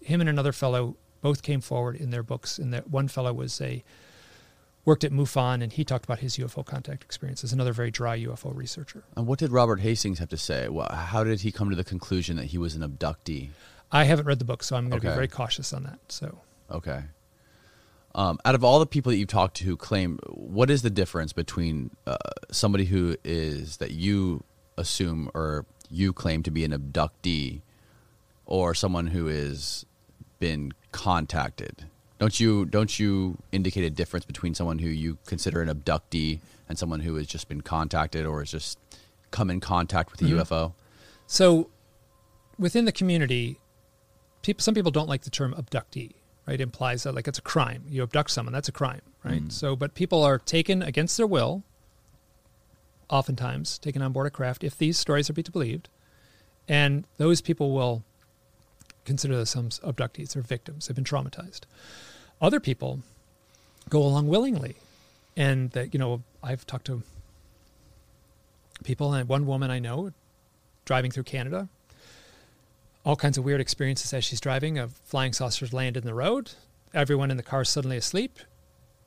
Him 0.00 0.20
and 0.20 0.28
another 0.30 0.52
fellow 0.52 0.96
both 1.20 1.42
came 1.42 1.60
forward 1.60 1.96
in 1.96 2.10
their 2.10 2.22
books, 2.22 2.58
and 2.58 2.72
that 2.72 2.88
one 2.88 3.08
fellow 3.08 3.32
was 3.32 3.60
a 3.60 3.82
worked 4.84 5.02
at 5.04 5.12
MUFON, 5.12 5.62
and 5.62 5.72
he 5.72 5.82
talked 5.84 6.04
about 6.04 6.18
his 6.18 6.36
UFO 6.36 6.64
contact 6.64 7.02
experiences. 7.04 7.52
Another 7.54 7.72
very 7.72 7.90
dry 7.90 8.18
UFO 8.18 8.54
researcher. 8.54 9.02
And 9.16 9.26
what 9.26 9.38
did 9.38 9.50
Robert 9.50 9.80
Hastings 9.80 10.18
have 10.18 10.28
to 10.28 10.36
say? 10.36 10.68
How 10.92 11.24
did 11.24 11.40
he 11.40 11.50
come 11.50 11.70
to 11.70 11.76
the 11.76 11.84
conclusion 11.84 12.36
that 12.36 12.46
he 12.46 12.58
was 12.58 12.74
an 12.74 12.82
abductee? 12.82 13.48
I 13.90 14.04
haven't 14.04 14.26
read 14.26 14.38
the 14.38 14.44
book, 14.44 14.62
so 14.62 14.76
I'm 14.76 14.88
going 14.90 15.00
to 15.00 15.06
Okay. 15.06 15.14
be 15.14 15.16
very 15.16 15.28
cautious 15.28 15.72
on 15.72 15.84
that. 15.84 15.98
So 16.08 16.38
Okay. 16.70 17.02
Um, 18.14 18.38
out 18.44 18.54
of 18.54 18.62
all 18.62 18.78
the 18.78 18.86
people 18.86 19.10
that 19.10 19.16
you've 19.16 19.28
talked 19.28 19.56
to 19.56 19.64
who 19.64 19.76
claim, 19.76 20.18
what 20.28 20.70
is 20.70 20.82
the 20.82 20.90
difference 20.90 21.32
between 21.32 21.90
uh, 22.06 22.16
somebody 22.50 22.84
who 22.84 23.16
is 23.24 23.78
that 23.78 23.90
you 23.90 24.44
assume 24.78 25.30
or 25.34 25.66
you 25.90 26.12
claim 26.12 26.42
to 26.44 26.50
be 26.50 26.64
an 26.64 26.70
abductee, 26.72 27.62
or 28.46 28.74
someone 28.74 29.08
who 29.08 29.28
is 29.28 29.84
been 30.38 30.72
contacted? 30.92 31.86
Don't 32.18 32.38
you 32.38 32.64
don't 32.64 32.98
you 32.98 33.38
indicate 33.50 33.84
a 33.84 33.90
difference 33.90 34.24
between 34.24 34.54
someone 34.54 34.78
who 34.78 34.88
you 34.88 35.18
consider 35.26 35.60
an 35.60 35.68
abductee 35.68 36.40
and 36.68 36.78
someone 36.78 37.00
who 37.00 37.16
has 37.16 37.26
just 37.26 37.48
been 37.48 37.60
contacted 37.60 38.24
or 38.26 38.40
has 38.40 38.50
just 38.50 38.78
come 39.30 39.50
in 39.50 39.60
contact 39.60 40.12
with 40.12 40.22
a 40.22 40.24
UFO? 40.24 40.72
So, 41.26 41.70
within 42.58 42.84
the 42.84 42.92
community, 42.92 43.58
people, 44.42 44.62
some 44.62 44.74
people 44.74 44.92
don't 44.92 45.08
like 45.08 45.22
the 45.22 45.30
term 45.30 45.54
abductee. 45.54 46.12
Right, 46.46 46.60
implies 46.60 47.04
that 47.04 47.14
like 47.14 47.26
it's 47.26 47.38
a 47.38 47.42
crime. 47.42 47.84
You 47.88 48.02
abduct 48.02 48.30
someone, 48.30 48.52
that's 48.52 48.68
a 48.68 48.72
crime, 48.72 49.00
right? 49.22 49.44
Mm. 49.44 49.52
So, 49.52 49.74
but 49.74 49.94
people 49.94 50.22
are 50.22 50.38
taken 50.38 50.82
against 50.82 51.16
their 51.16 51.26
will. 51.26 51.62
Oftentimes, 53.08 53.78
taken 53.78 54.02
on 54.02 54.12
board 54.12 54.26
a 54.26 54.30
craft 54.30 54.62
if 54.62 54.76
these 54.76 54.98
stories 54.98 55.30
are 55.30 55.32
to 55.32 55.42
be 55.42 55.50
believed, 55.50 55.88
and 56.68 57.04
those 57.16 57.40
people 57.40 57.72
will 57.72 58.02
consider 59.06 59.36
themselves 59.36 59.80
abductees 59.80 60.36
or 60.36 60.42
victims. 60.42 60.86
They've 60.86 60.94
been 60.94 61.04
traumatized. 61.04 61.60
Other 62.42 62.60
people 62.60 63.00
go 63.88 64.02
along 64.02 64.28
willingly, 64.28 64.76
and 65.36 65.70
that 65.70 65.94
you 65.94 65.98
know 65.98 66.22
I've 66.42 66.66
talked 66.66 66.86
to 66.86 67.02
people, 68.84 69.14
and 69.14 69.28
one 69.28 69.46
woman 69.46 69.70
I 69.70 69.78
know 69.78 70.12
driving 70.84 71.10
through 71.10 71.24
Canada. 71.24 71.68
All 73.04 73.16
kinds 73.16 73.36
of 73.36 73.44
weird 73.44 73.60
experiences 73.60 74.12
as 74.14 74.24
she's 74.24 74.40
driving. 74.40 74.78
A 74.78 74.88
flying 74.88 75.32
saucers 75.32 75.72
land 75.72 75.96
in 75.96 76.04
the 76.04 76.14
road. 76.14 76.52
Everyone 76.94 77.30
in 77.30 77.36
the 77.36 77.42
car 77.42 77.62
is 77.62 77.68
suddenly 77.68 77.96
asleep. 77.96 78.38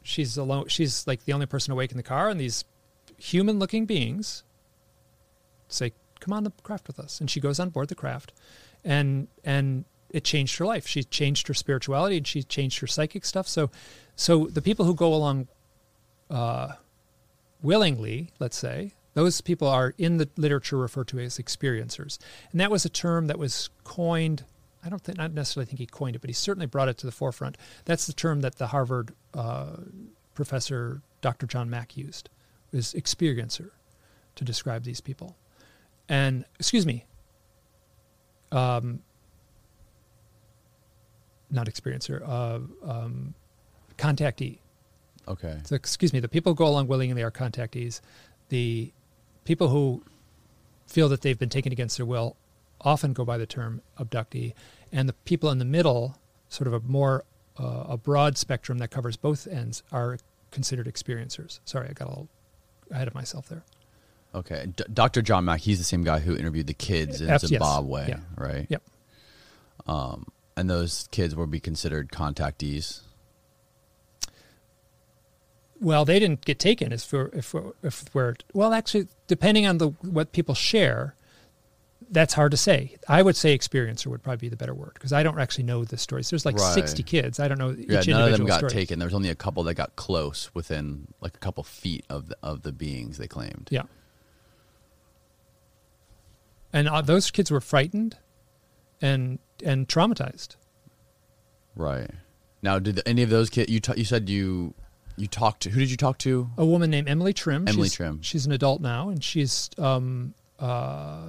She's 0.04 0.38
alone. 0.38 0.68
She's 0.68 1.08
like 1.08 1.26
the 1.26 1.34
only 1.34 1.46
person 1.46 1.72
awake 1.72 1.92
in 1.92 1.98
the 1.98 2.04
car, 2.04 2.30
and 2.30 2.40
these 2.40 2.64
human-looking 3.18 3.86
beings 3.86 4.44
say, 5.68 5.94
"Come 6.20 6.34
on 6.34 6.44
the 6.44 6.52
craft 6.64 6.88
with 6.88 7.00
us." 7.00 7.20
And 7.20 7.30
she 7.30 7.40
goes 7.40 7.60
on 7.60 7.70
board 7.70 7.88
the 7.90 7.96
craft, 7.96 8.34
and 8.84 9.28
and 9.44 9.86
it 10.10 10.24
changed 10.24 10.58
her 10.60 10.66
life. 10.66 10.88
She 10.88 11.04
changed 11.04 11.48
her 11.48 11.54
spirituality, 11.54 12.18
and 12.18 12.28
she 12.28 12.44
changed 12.44 12.80
her 12.80 12.88
psychic 12.88 13.26
stuff. 13.26 13.48
So, 13.48 13.70
so 14.16 14.46
the 14.46 14.62
people 14.62 14.86
who 14.86 14.96
go 14.96 15.14
along 15.14 15.48
uh, 16.30 16.74
willingly, 17.62 18.32
let's 18.40 18.58
say, 18.58 18.94
those 19.18 19.42
people 19.42 19.68
are 19.68 19.96
in 19.98 20.18
the 20.18 20.30
literature 20.38 20.78
referred 20.78 21.08
to 21.08 21.18
as 21.18 21.40
experiencers. 21.40 22.20
And 22.52 22.62
that 22.62 22.70
was 22.70 22.86
a 22.86 22.90
term 22.90 23.26
that 23.26 23.40
was 23.40 23.72
coined, 23.84 24.44
I 24.86 24.90
don't 24.90 25.02
think, 25.02 25.18
not 25.18 25.34
necessarily 25.34 25.66
think 25.66 25.80
he 25.80 25.88
coined 25.88 26.16
it, 26.16 26.20
but 26.20 26.30
he 26.30 26.36
certainly 26.36 26.68
brought 26.68 26.88
it 26.88 27.00
to 27.00 27.08
the 27.08 27.12
forefront. 27.12 27.58
That's 27.86 28.06
the 28.06 28.14
term 28.14 28.42
that 28.42 28.60
the 28.60 28.68
Harvard 28.68 29.16
uh, 29.34 29.78
professor, 30.36 31.02
Dr. 31.22 31.48
John 31.48 31.68
Mack, 31.68 31.98
used, 31.98 32.30
was 32.72 32.94
experiencer 32.94 33.72
to 34.36 34.44
describe 34.44 34.84
these 34.84 35.02
people. 35.02 35.36
And, 36.08 36.46
excuse 36.60 36.86
me, 36.86 37.04
um, 38.52 39.00
not 41.50 41.66
experiencer, 41.66 42.22
uh, 42.22 42.60
um, 42.88 43.34
contactee. 43.98 44.60
Okay. 45.28 45.58
So, 45.64 45.76
excuse 45.76 46.14
me, 46.14 46.20
the 46.20 46.30
people 46.30 46.52
who 46.52 46.56
go 46.56 46.68
along 46.68 46.86
willingly 46.86 47.24
are 47.24 47.32
contactees. 47.32 48.00
The 48.50 48.94
people 49.48 49.70
who 49.70 50.04
feel 50.88 51.08
that 51.10 51.22
they've 51.22 51.40
been 51.40 51.50
taken 51.50 51.72
against 51.72 51.96
their 51.98 52.06
will 52.06 52.36
often 52.82 53.14
go 53.14 53.24
by 53.24 53.38
the 53.38 53.46
term 53.46 53.82
abductee. 53.98 54.54
And 54.92 55.08
the 55.08 55.14
people 55.14 55.50
in 55.50 55.58
the 55.58 55.66
middle, 55.66 56.18
sort 56.50 56.68
of 56.68 56.74
a 56.74 56.80
more 56.82 57.24
uh, 57.60 57.86
a 57.90 57.98
broad 57.98 58.38
spectrum 58.38 58.78
that 58.80 58.90
covers 58.92 59.16
both 59.18 59.48
ends, 59.48 59.82
are 59.92 60.20
considered 60.52 60.86
experiencers. 60.86 61.60
Sorry, 61.66 61.88
I 61.90 61.94
got 61.94 62.06
a 62.08 62.10
little 62.10 62.30
ahead 62.92 63.08
of 63.08 63.16
myself 63.16 63.50
there. 63.50 63.64
Okay. 64.36 64.68
D- 64.76 64.84
Dr. 64.94 65.22
John 65.22 65.46
Mack, 65.46 65.62
he's 65.62 65.78
the 65.80 65.84
same 65.84 66.04
guy 66.04 66.20
who 66.20 66.36
interviewed 66.36 66.68
the 66.68 66.74
kids 66.74 67.22
in 67.22 67.30
yes. 67.30 67.46
Zimbabwe, 67.48 68.10
Yeah. 68.10 68.20
right? 68.36 68.68
Yep. 68.70 68.84
And 70.58 70.70
those 70.70 71.08
kids 71.12 71.36
will 71.36 71.48
be 71.48 71.60
considered 71.60 72.12
contactees. 72.12 73.02
Well, 75.80 76.06
they 76.06 76.20
didn't 76.20 76.44
get 76.46 76.60
taken 76.60 76.92
as 76.92 77.06
for 77.06 77.30
if 77.34 77.56
if 77.84 78.14
we're 78.14 78.36
well, 78.54 78.74
actually, 78.74 79.08
depending 79.28 79.66
on 79.68 79.78
the 79.78 79.90
what 80.02 80.32
people 80.32 80.56
share, 80.56 81.16
that's 82.10 82.34
hard 82.34 82.52
to 82.52 82.58
say. 82.58 82.96
I 83.08 83.22
would 83.22 83.36
say 83.36 83.58
experiencer 83.58 84.08
would 84.08 84.24
probably 84.24 84.38
be 84.38 84.50
the 84.50 84.56
better 84.56 84.74
word 84.74 84.92
because 84.94 85.12
I 85.12 85.24
don't 85.24 85.38
actually 85.40 85.66
know 85.66 85.84
the 85.84 85.98
stories. 85.98 86.30
There's 86.30 86.46
like 86.46 86.56
Right. 86.56 86.74
60 86.74 87.04
kids. 87.04 87.40
I 87.40 87.48
don't 87.50 87.58
know 87.58 87.72
each 87.72 87.78
Yeah, 87.80 87.84
individual 88.00 88.20
none 88.20 88.32
of 88.32 88.38
them 88.38 88.48
got 88.48 88.58
story. 88.60 88.72
taken. 88.72 89.00
There 89.00 89.06
was 89.08 89.14
only 89.14 89.30
a 89.30 89.36
couple 89.36 89.64
that 89.64 89.74
got 89.74 89.96
close 89.98 90.50
within 90.54 91.08
like 91.22 91.36
a 91.36 91.40
couple 91.40 91.64
feet 91.64 92.06
of 92.10 92.30
the, 92.30 92.38
of 92.42 92.62
the 92.62 92.72
beings 92.72 93.18
they 93.18 93.28
claimed. 93.28 93.68
Yeah. 93.72 93.84
And 96.74 96.88
uh, 96.88 97.02
those 97.02 97.32
kids 97.32 97.50
were 97.52 97.62
frightened 97.62 98.18
and 99.02 99.40
and 99.64 99.88
traumatized. 99.88 100.56
Right. 101.76 102.12
Now, 102.62 102.80
did 102.80 103.02
any 103.06 103.24
of 103.24 103.30
those 103.30 103.50
kids 103.50 103.72
you 103.72 103.80
ta- 103.80 103.94
you 103.96 104.04
said 104.06 104.30
you 104.30 104.74
you 105.18 105.28
talked 105.28 105.64
to 105.64 105.70
who 105.70 105.80
did 105.80 105.92
you 105.92 105.98
talk 105.98 106.18
to? 106.20 106.50
A 106.58 106.66
woman 106.66 106.90
named 106.90 107.10
Emily 107.10 107.34
Trim. 107.34 107.68
Emily 107.68 107.88
she's, 107.88 107.94
Trim. 107.94 108.22
She's 108.22 108.46
an 108.46 108.52
adult 108.52 108.82
now, 108.82 109.10
and 109.10 109.24
she's 109.24 109.70
um, 109.78 110.34
uh, 110.60 111.24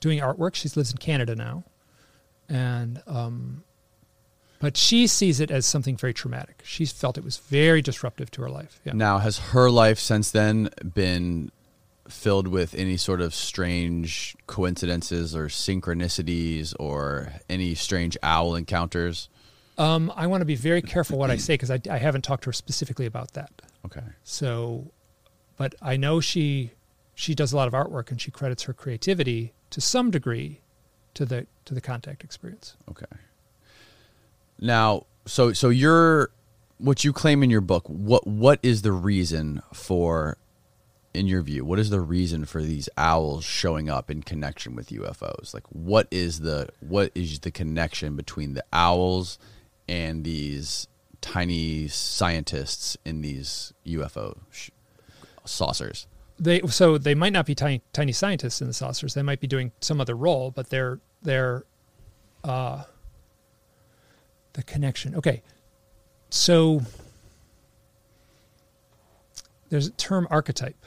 doing 0.00 0.20
artwork. 0.20 0.54
She 0.54 0.68
lives 0.74 0.92
in 0.92 0.98
Canada 0.98 1.34
now, 1.34 1.64
and 2.48 3.02
um, 3.06 3.64
but 4.62 4.76
she 4.76 5.08
sees 5.08 5.40
it 5.40 5.50
as 5.50 5.66
something 5.66 5.96
very 5.96 6.14
traumatic. 6.14 6.62
She 6.64 6.86
felt 6.86 7.18
it 7.18 7.24
was 7.24 7.38
very 7.38 7.82
disruptive 7.82 8.30
to 8.30 8.42
her 8.42 8.48
life. 8.48 8.80
Yeah. 8.84 8.92
Now, 8.94 9.18
has 9.18 9.38
her 9.38 9.68
life 9.68 9.98
since 9.98 10.30
then 10.30 10.70
been 10.94 11.50
filled 12.08 12.46
with 12.46 12.74
any 12.74 12.96
sort 12.96 13.20
of 13.20 13.34
strange 13.34 14.36
coincidences 14.46 15.34
or 15.34 15.46
synchronicities 15.46 16.74
or 16.78 17.32
any 17.50 17.74
strange 17.74 18.16
owl 18.22 18.54
encounters? 18.54 19.28
Um, 19.78 20.12
I 20.14 20.26
want 20.26 20.42
to 20.42 20.44
be 20.44 20.54
very 20.54 20.82
careful 20.82 21.18
what 21.18 21.30
I 21.30 21.36
say 21.36 21.54
because 21.54 21.70
I, 21.70 21.80
I 21.90 21.98
haven't 21.98 22.22
talked 22.22 22.44
to 22.44 22.50
her 22.50 22.52
specifically 22.52 23.06
about 23.06 23.32
that. 23.32 23.50
Okay. 23.86 24.02
So, 24.22 24.90
but 25.56 25.74
I 25.80 25.96
know 25.96 26.20
she 26.20 26.72
she 27.14 27.34
does 27.34 27.52
a 27.52 27.56
lot 27.56 27.68
of 27.68 27.74
artwork 27.74 28.10
and 28.10 28.20
she 28.20 28.30
credits 28.30 28.64
her 28.64 28.72
creativity 28.72 29.54
to 29.70 29.80
some 29.80 30.10
degree 30.10 30.60
to 31.14 31.24
the 31.24 31.46
to 31.64 31.74
the 31.74 31.80
contact 31.80 32.22
experience. 32.22 32.76
Okay. 32.90 33.06
Now, 34.60 35.06
so 35.26 35.52
so 35.52 35.70
you're 35.70 36.30
what 36.78 37.04
you 37.04 37.12
claim 37.12 37.42
in 37.42 37.50
your 37.50 37.60
book. 37.60 37.84
What 37.88 38.26
what 38.26 38.58
is 38.62 38.82
the 38.82 38.92
reason 38.92 39.62
for, 39.72 40.36
in 41.14 41.26
your 41.26 41.42
view, 41.42 41.64
what 41.64 41.78
is 41.78 41.90
the 41.90 42.00
reason 42.00 42.44
for 42.44 42.62
these 42.62 42.88
owls 42.96 43.44
showing 43.44 43.88
up 43.88 44.10
in 44.10 44.22
connection 44.22 44.74
with 44.74 44.88
UFOs? 44.88 45.54
Like, 45.54 45.64
what 45.68 46.08
is 46.10 46.40
the 46.40 46.68
what 46.80 47.12
is 47.14 47.40
the 47.40 47.50
connection 47.50 48.16
between 48.16 48.54
the 48.54 48.64
owls 48.72 49.38
and 49.88 50.24
these 50.24 50.88
tiny 51.20 51.88
scientists 51.88 52.96
in 53.04 53.20
these 53.22 53.72
UFO 53.86 54.38
sh- 54.50 54.70
saucers? 55.44 56.06
They 56.38 56.60
so 56.62 56.98
they 56.98 57.14
might 57.14 57.32
not 57.32 57.46
be 57.46 57.54
tiny 57.54 57.82
tiny 57.92 58.12
scientists 58.12 58.60
in 58.60 58.66
the 58.66 58.72
saucers. 58.72 59.14
They 59.14 59.22
might 59.22 59.40
be 59.40 59.46
doing 59.46 59.72
some 59.80 60.00
other 60.00 60.16
role, 60.16 60.50
but 60.50 60.70
they're 60.70 60.98
they're 61.22 61.64
uh, 62.42 62.84
the 64.54 64.62
connection. 64.62 65.14
Okay, 65.14 65.42
so 66.30 66.82
there's 69.68 69.86
a 69.86 69.92
term 69.92 70.26
archetype, 70.30 70.84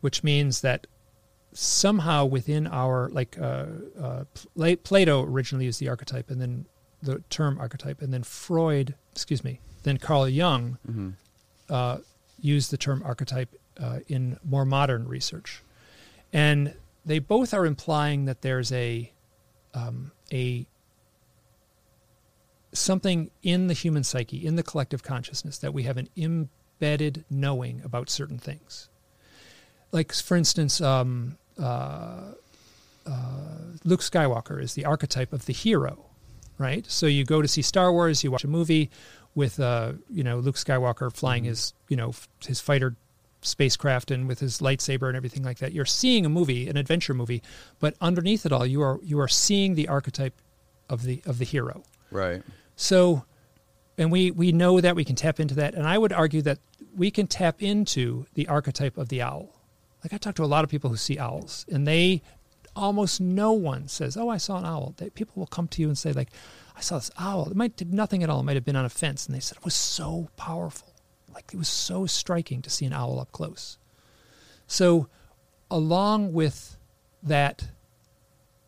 which 0.00 0.24
means 0.24 0.62
that 0.62 0.86
somehow 1.52 2.24
within 2.24 2.66
our 2.66 3.08
like 3.10 3.38
uh, 3.38 3.66
uh, 4.00 4.24
Plato 4.82 5.22
originally 5.22 5.66
used 5.66 5.80
the 5.80 5.88
archetype, 5.88 6.30
and 6.30 6.40
then 6.40 6.66
the 7.02 7.22
term 7.30 7.58
archetype, 7.58 8.02
and 8.02 8.12
then 8.12 8.22
Freud, 8.22 8.94
excuse 9.12 9.44
me, 9.44 9.60
then 9.82 9.98
Carl 9.98 10.28
Jung 10.28 10.78
uh, 11.68 11.98
used 12.40 12.70
the 12.70 12.76
term 12.76 13.02
archetype 13.04 13.54
uh, 13.78 14.00
in 14.08 14.38
more 14.44 14.64
modern 14.64 15.06
research, 15.06 15.62
and 16.32 16.74
they 17.04 17.18
both 17.18 17.54
are 17.54 17.66
implying 17.66 18.24
that 18.24 18.42
there's 18.42 18.72
a 18.72 19.12
um, 19.74 20.12
a 20.32 20.66
something 22.72 23.30
in 23.42 23.68
the 23.68 23.74
human 23.74 24.04
psyche, 24.04 24.44
in 24.44 24.56
the 24.56 24.62
collective 24.62 25.02
consciousness, 25.02 25.58
that 25.58 25.72
we 25.72 25.84
have 25.84 25.96
an 25.96 26.08
embedded 26.16 27.24
knowing 27.30 27.80
about 27.84 28.10
certain 28.10 28.38
things. 28.38 28.88
Like, 29.92 30.12
for 30.12 30.36
instance, 30.36 30.80
um, 30.80 31.38
uh, 31.58 32.32
uh, 33.06 33.58
Luke 33.84 34.00
Skywalker 34.00 34.60
is 34.60 34.74
the 34.74 34.84
archetype 34.84 35.32
of 35.32 35.46
the 35.46 35.52
hero, 35.52 36.05
right? 36.58 36.84
So 36.88 37.06
you 37.06 37.24
go 37.24 37.42
to 37.42 37.48
see 37.48 37.62
Star 37.62 37.92
Wars, 37.92 38.24
you 38.24 38.30
watch 38.30 38.44
a 38.44 38.48
movie 38.48 38.90
with, 39.34 39.60
uh, 39.60 39.92
you 40.10 40.24
know, 40.24 40.38
Luke 40.38 40.56
Skywalker 40.56 41.14
flying 41.14 41.44
his, 41.44 41.74
you 41.88 41.96
know, 41.96 42.14
his 42.44 42.60
fighter 42.60 42.96
spacecraft 43.42 44.10
and 44.10 44.26
with 44.26 44.40
his 44.40 44.58
lightsaber 44.58 45.08
and 45.08 45.16
everything 45.16 45.42
like 45.42 45.58
that. 45.58 45.72
You're 45.72 45.84
seeing 45.84 46.26
a 46.26 46.28
movie, 46.28 46.68
an 46.68 46.76
adventure 46.76 47.14
movie, 47.14 47.42
but 47.78 47.94
underneath 48.00 48.44
it 48.46 48.52
all, 48.52 48.66
you 48.66 48.82
are 48.82 48.98
you 49.02 49.20
are 49.20 49.28
seeing 49.28 49.74
the 49.74 49.88
archetype 49.88 50.34
of 50.88 51.02
the 51.02 51.22
of 51.26 51.38
the 51.38 51.44
hero. 51.44 51.82
Right. 52.10 52.42
So, 52.76 53.24
and 53.98 54.10
we 54.10 54.30
we 54.30 54.52
know 54.52 54.80
that 54.80 54.96
we 54.96 55.04
can 55.04 55.16
tap 55.16 55.40
into 55.40 55.54
that, 55.56 55.74
and 55.74 55.86
I 55.86 55.98
would 55.98 56.12
argue 56.12 56.42
that 56.42 56.58
we 56.94 57.10
can 57.10 57.26
tap 57.26 57.62
into 57.62 58.26
the 58.34 58.48
archetype 58.48 58.96
of 58.96 59.08
the 59.08 59.22
owl. 59.22 59.54
Like 60.02 60.12
I 60.12 60.18
talk 60.18 60.34
to 60.36 60.44
a 60.44 60.46
lot 60.46 60.64
of 60.64 60.70
people 60.70 60.90
who 60.90 60.96
see 60.96 61.18
owls, 61.18 61.66
and 61.70 61.86
they 61.86 62.22
almost 62.76 63.20
no 63.20 63.52
one 63.52 63.88
says, 63.88 64.16
"Oh, 64.16 64.28
I 64.28 64.36
saw 64.36 64.58
an 64.58 64.64
owl." 64.64 64.94
They, 64.96 65.10
people 65.10 65.34
will 65.36 65.46
come 65.46 65.66
to 65.68 65.82
you 65.82 65.88
and 65.88 65.98
say, 65.98 66.12
"Like, 66.12 66.30
I 66.76 66.80
saw 66.80 66.96
this 66.96 67.10
owl. 67.18 67.50
It 67.50 67.56
might 67.56 67.76
did 67.76 67.92
nothing 67.92 68.22
at 68.22 68.30
all. 68.30 68.40
It 68.40 68.44
might 68.44 68.56
have 68.56 68.64
been 68.64 68.76
on 68.76 68.84
a 68.84 68.90
fence," 68.90 69.26
and 69.26 69.34
they 69.34 69.40
said 69.40 69.58
it 69.58 69.64
was 69.64 69.74
so 69.74 70.28
powerful. 70.36 70.92
Like 71.34 71.50
it 71.52 71.56
was 71.56 71.68
so 71.68 72.06
striking 72.06 72.62
to 72.62 72.70
see 72.70 72.86
an 72.86 72.92
owl 72.92 73.18
up 73.18 73.32
close. 73.32 73.78
So, 74.66 75.08
along 75.70 76.32
with 76.32 76.76
that 77.22 77.68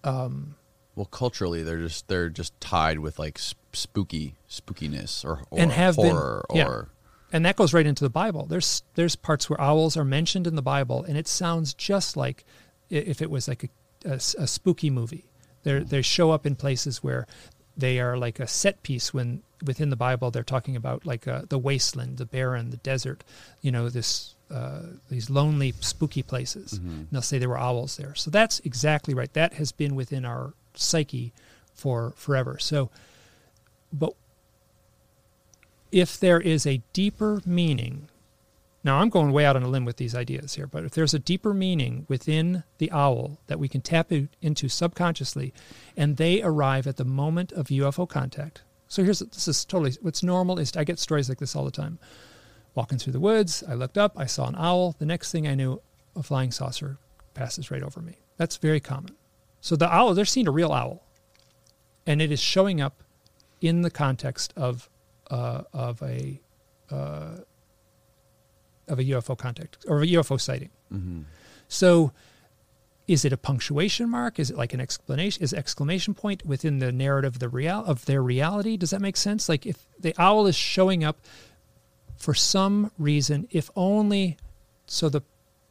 um, 0.05 0.57
Well, 0.95 1.07
culturally, 1.07 1.63
they're 1.63 1.81
just 1.81 2.09
they're 2.09 2.31
just 2.31 2.59
tied 2.61 2.99
with 2.99 3.19
like 3.19 3.39
sp- 3.39 3.59
spooky 3.73 4.37
spookiness 4.49 5.25
or, 5.25 5.43
or 5.51 5.61
and 5.61 5.73
have 5.73 5.97
horror 5.97 6.45
been, 6.49 6.59
yeah. 6.59 6.67
or 6.67 6.89
and 7.33 7.45
that 7.45 7.57
goes 7.57 7.75
right 7.75 7.87
into 7.87 8.05
the 8.05 8.11
Bible. 8.11 8.47
There's 8.47 8.83
there's 8.95 9.17
parts 9.17 9.49
where 9.51 9.61
owls 9.61 9.97
are 9.97 10.05
mentioned 10.05 10.47
in 10.47 10.57
the 10.57 10.63
Bible, 10.63 11.05
and 11.05 11.17
it 11.17 11.29
sounds 11.29 11.75
just 11.75 12.17
like 12.17 12.45
if 12.91 13.21
it 13.21 13.31
was 13.31 13.49
like 13.49 13.65
a, 13.65 13.69
a 14.05 14.15
a 14.15 14.47
spooky 14.47 14.91
movie. 14.91 15.27
They 15.63 15.81
they 15.81 16.03
show 16.03 16.31
up 16.31 16.47
in 16.47 16.57
places 16.57 17.03
where 17.03 17.27
they 17.77 18.01
are 18.01 18.17
like 18.17 18.41
a 18.41 18.47
set 18.47 18.83
piece 18.83 19.15
when 19.15 19.43
within 19.65 19.91
the 19.91 19.97
Bible 19.97 20.31
they're 20.31 20.43
talking 20.43 20.77
about 20.77 21.07
like 21.07 21.27
uh, 21.29 21.43
the 21.49 21.59
wasteland, 21.59 22.19
the 22.19 22.27
barren, 22.27 22.71
the 22.71 22.77
desert, 22.79 23.25
you 23.61 23.71
know 23.71 23.89
this 23.89 24.35
uh, 24.51 24.83
these 25.11 25.29
lonely, 25.29 25.75
spooky 25.81 26.23
places. 26.23 26.75
And 26.89 27.09
they'll 27.13 27.23
say 27.23 27.39
there 27.39 27.49
were 27.51 27.59
owls 27.59 27.97
there. 27.97 28.15
So 28.15 28.31
that's 28.31 28.61
exactly 28.61 29.13
right. 29.15 29.33
That 29.35 29.55
has 29.55 29.73
been 29.73 29.95
within 29.95 30.25
our 30.25 30.55
psyche 30.75 31.33
for 31.75 32.15
forever. 32.17 32.59
So, 32.59 32.91
but 33.93 34.15
if 35.93 36.19
there 36.19 36.41
is 36.41 36.67
a 36.67 36.83
deeper 36.93 37.43
meaning, 37.45 38.09
now 38.89 39.01
I'm 39.01 39.11
going 39.11 39.33
way 39.33 39.45
out 39.45 39.55
on 39.55 39.63
a 39.63 39.69
limb 39.69 39.85
with 39.85 39.99
these 39.99 40.15
ideas 40.15 40.55
here, 40.55 40.67
but 40.67 40.83
if 40.83 40.93
there's 40.93 41.13
a 41.13 41.19
deeper 41.19 41.53
meaning 41.53 42.07
within 42.09 42.65
the 42.79 42.91
owl 42.91 43.39
that 43.47 43.59
we 43.59 43.69
can 43.69 43.83
tap 43.83 44.11
in- 44.11 44.31
into 44.41 44.67
subconsciously, 44.71 45.53
and 45.95 46.17
they 46.17 46.41
arrive 46.43 46.87
at 46.87 46.97
the 46.97 47.05
moment 47.05 47.53
of 47.53 47.67
UFO 47.67 48.09
contact. 48.09 48.63
So 48.89 49.05
here's 49.05 49.19
this 49.19 49.47
is 49.47 49.67
totally 49.67 49.93
what's 50.01 50.23
normal 50.23 50.59
is 50.59 50.75
I 50.75 50.85
get 50.85 50.99
stories 50.99 51.29
like 51.29 51.39
this 51.39 51.55
all 51.55 51.67
the 51.67 51.71
time. 51.71 51.99
Walking 52.75 52.97
through 52.97 53.13
the 53.13 53.21
woods, 53.21 53.63
I 53.69 53.75
looked 53.75 53.99
up, 53.99 54.15
I 54.17 54.25
saw 54.25 54.49
an 54.49 54.55
owl. 54.57 54.97
The 54.99 55.05
next 55.05 55.33
thing 55.33 55.47
I 55.47 55.55
knew, 55.55 55.83
a 56.17 56.23
flying 56.23 56.51
saucer 56.51 56.97
passes 57.35 57.71
right 57.71 57.83
over 57.83 58.01
me. 58.01 58.17
That's 58.39 58.57
very 58.57 58.81
common. 58.81 59.17
So 59.61 59.77
the 59.77 59.93
owl, 59.93 60.15
they're 60.15 60.25
seeing 60.25 60.49
a 60.49 60.53
real 60.53 60.73
owl, 60.73 61.05
and 62.07 62.23
it 62.23 62.33
is 62.33 62.41
showing 62.41 62.81
up 62.81 63.03
in 63.61 63.83
the 63.83 63.91
context 63.91 64.55
of 64.57 64.89
uh, 65.31 65.65
of 65.75 66.03
a 66.03 66.41
uh, 66.91 67.39
of 68.89 68.99
a 68.99 69.05
UFO 69.05 69.37
contact 69.37 69.85
or 69.87 70.03
a 70.03 70.07
UFO 70.07 70.41
sighting. 70.41 70.71
Mm-hmm. 70.93 71.23
So, 71.69 72.13
is 73.07 73.25
it 73.25 73.33
a 73.33 73.39
punctuation 73.39 74.11
mark? 74.11 74.39
Is 74.39 74.51
it 74.51 74.57
like 74.57 74.75
an 74.75 74.81
explanation? 74.81 75.43
Is 75.43 75.55
exclamation 75.55 76.15
point 76.15 76.45
within 76.45 76.79
the 76.79 76.93
narrative 76.93 77.35
of 77.35 77.39
the 77.39 77.49
real 77.49 77.85
of 77.87 78.05
their 78.05 78.23
reality? 78.23 78.77
Does 78.77 78.91
that 78.91 79.01
make 79.01 79.17
sense? 79.17 79.49
Like 79.49 79.65
if 79.65 79.87
the 79.99 80.15
owl 80.19 80.47
is 80.47 80.57
showing 80.57 81.05
up 81.05 81.19
for 82.17 82.35
some 82.35 82.91
reason, 82.99 83.49
if 83.51 83.71
only 83.75 84.37
so 84.87 85.09
the 85.09 85.23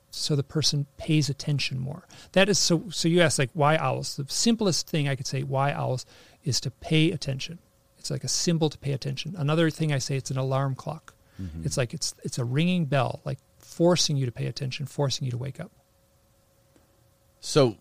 so 0.09 0.35
the 0.35 0.43
person 0.43 0.87
pays 0.97 1.29
attention 1.29 1.79
more. 1.79 2.07
That 2.31 2.49
is 2.49 2.57
so. 2.57 2.85
So 2.89 3.07
you 3.07 3.21
ask 3.21 3.37
like 3.37 3.51
why 3.53 3.77
owls? 3.77 4.15
The 4.15 4.25
simplest 4.27 4.89
thing 4.89 5.07
I 5.07 5.15
could 5.15 5.27
say 5.27 5.43
why 5.43 5.71
owls 5.71 6.05
is 6.43 6.59
to 6.61 6.71
pay 6.71 7.11
attention. 7.11 7.59
It's 7.99 8.09
like 8.09 8.23
a 8.23 8.29
symbol 8.29 8.69
to 8.69 8.77
pay 8.77 8.93
attention. 8.93 9.35
Another 9.37 9.69
thing 9.69 9.93
I 9.93 9.97
say 9.99 10.15
it's 10.15 10.31
an 10.31 10.37
alarm 10.37 10.75
clock. 10.75 11.13
Mm-hmm. 11.41 11.65
It's 11.65 11.77
like 11.77 11.93
it's 11.93 12.15
it's 12.23 12.37
a 12.37 12.45
ringing 12.45 12.85
bell, 12.85 13.21
like 13.25 13.39
forcing 13.59 14.17
you 14.17 14.25
to 14.25 14.31
pay 14.31 14.47
attention, 14.47 14.85
forcing 14.85 15.25
you 15.25 15.31
to 15.31 15.37
wake 15.37 15.59
up. 15.59 15.71
So, 17.39 17.77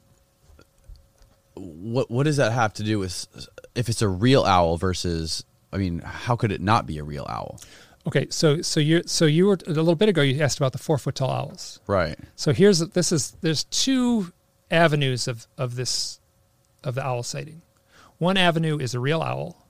what 1.54 2.10
what 2.10 2.24
does 2.24 2.36
that 2.36 2.52
have 2.52 2.74
to 2.74 2.82
do 2.82 2.98
with 2.98 3.48
if 3.74 3.88
it's 3.88 4.02
a 4.02 4.08
real 4.08 4.44
owl 4.44 4.76
versus? 4.76 5.44
I 5.72 5.78
mean, 5.78 5.98
how 5.98 6.36
could 6.36 6.52
it 6.52 6.60
not 6.60 6.86
be 6.86 6.98
a 6.98 7.04
real 7.04 7.26
owl? 7.28 7.60
Okay, 8.06 8.28
so 8.30 8.62
so 8.62 8.78
you 8.78 9.02
so 9.06 9.24
you 9.24 9.46
were 9.46 9.58
a 9.66 9.70
little 9.70 9.96
bit 9.96 10.08
ago 10.08 10.22
you 10.22 10.40
asked 10.40 10.58
about 10.58 10.72
the 10.72 10.78
four 10.78 10.96
foot 10.96 11.16
tall 11.16 11.30
owls. 11.30 11.80
Right. 11.86 12.16
So 12.36 12.52
here's 12.52 12.78
this 12.78 13.10
is 13.10 13.32
there's 13.40 13.64
two 13.64 14.32
avenues 14.70 15.26
of, 15.26 15.46
of 15.58 15.74
this 15.74 16.20
of 16.84 16.94
the 16.94 17.04
owl 17.04 17.22
sighting. 17.22 17.62
One 18.18 18.36
avenue 18.36 18.78
is 18.78 18.94
a 18.94 19.00
real 19.00 19.22
owl, 19.22 19.66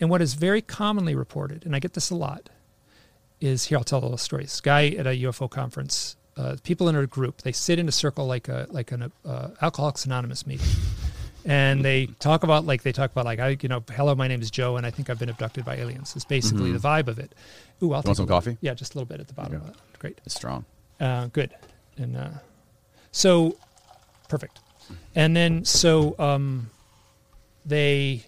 and 0.00 0.08
what 0.08 0.22
is 0.22 0.34
very 0.34 0.62
commonly 0.62 1.14
reported, 1.14 1.66
and 1.66 1.74
I 1.74 1.78
get 1.78 1.94
this 1.94 2.10
a 2.10 2.14
lot, 2.14 2.48
is 3.42 3.64
here 3.64 3.78
I'll 3.78 3.84
tell 3.84 3.98
a 3.98 4.02
little 4.02 4.18
story. 4.18 4.44
This 4.44 4.60
guy 4.60 4.88
at 4.88 5.06
a 5.06 5.10
UFO 5.10 5.50
conference, 5.50 6.16
uh, 6.36 6.56
people 6.62 6.88
in 6.88 6.96
a 6.96 7.06
group, 7.06 7.42
they 7.42 7.52
sit 7.52 7.78
in 7.78 7.88
a 7.88 7.92
circle 7.92 8.26
like 8.26 8.48
a 8.48 8.66
like 8.70 8.92
an 8.92 9.12
uh, 9.24 9.48
Alcoholics 9.60 10.06
Anonymous 10.06 10.46
meeting, 10.46 10.66
and 11.44 11.84
they 11.84 12.06
talk 12.20 12.44
about 12.44 12.64
like 12.64 12.82
they 12.82 12.92
talk 12.92 13.10
about 13.10 13.24
like 13.24 13.40
I 13.40 13.56
you 13.60 13.68
know 13.68 13.82
hello 13.92 14.14
my 14.14 14.28
name 14.28 14.40
is 14.40 14.50
Joe 14.50 14.76
and 14.76 14.86
I 14.86 14.90
think 14.90 15.10
I've 15.10 15.18
been 15.18 15.28
abducted 15.28 15.64
by 15.64 15.76
aliens. 15.76 16.14
It's 16.14 16.24
basically 16.24 16.72
the 16.72 16.78
vibe 16.78 17.08
of 17.08 17.18
it. 17.18 17.34
Ooh, 17.82 17.86
I'll 17.86 17.90
Want 17.94 18.06
take 18.06 18.16
some 18.16 18.28
coffee? 18.28 18.56
Yeah, 18.60 18.74
just 18.74 18.94
a 18.94 18.98
little 18.98 19.08
bit 19.08 19.20
at 19.20 19.26
the 19.26 19.34
bottom. 19.34 19.56
Okay. 19.56 19.66
of 19.68 19.72
that. 19.74 19.98
Great. 19.98 20.20
It's 20.24 20.34
strong. 20.36 20.64
Uh, 21.00 21.26
good. 21.26 21.52
And 21.96 22.16
uh, 22.16 22.30
so, 23.10 23.58
perfect. 24.28 24.60
And 25.14 25.36
then 25.36 25.64
so 25.64 26.14
um, 26.18 26.70
they, 27.66 28.24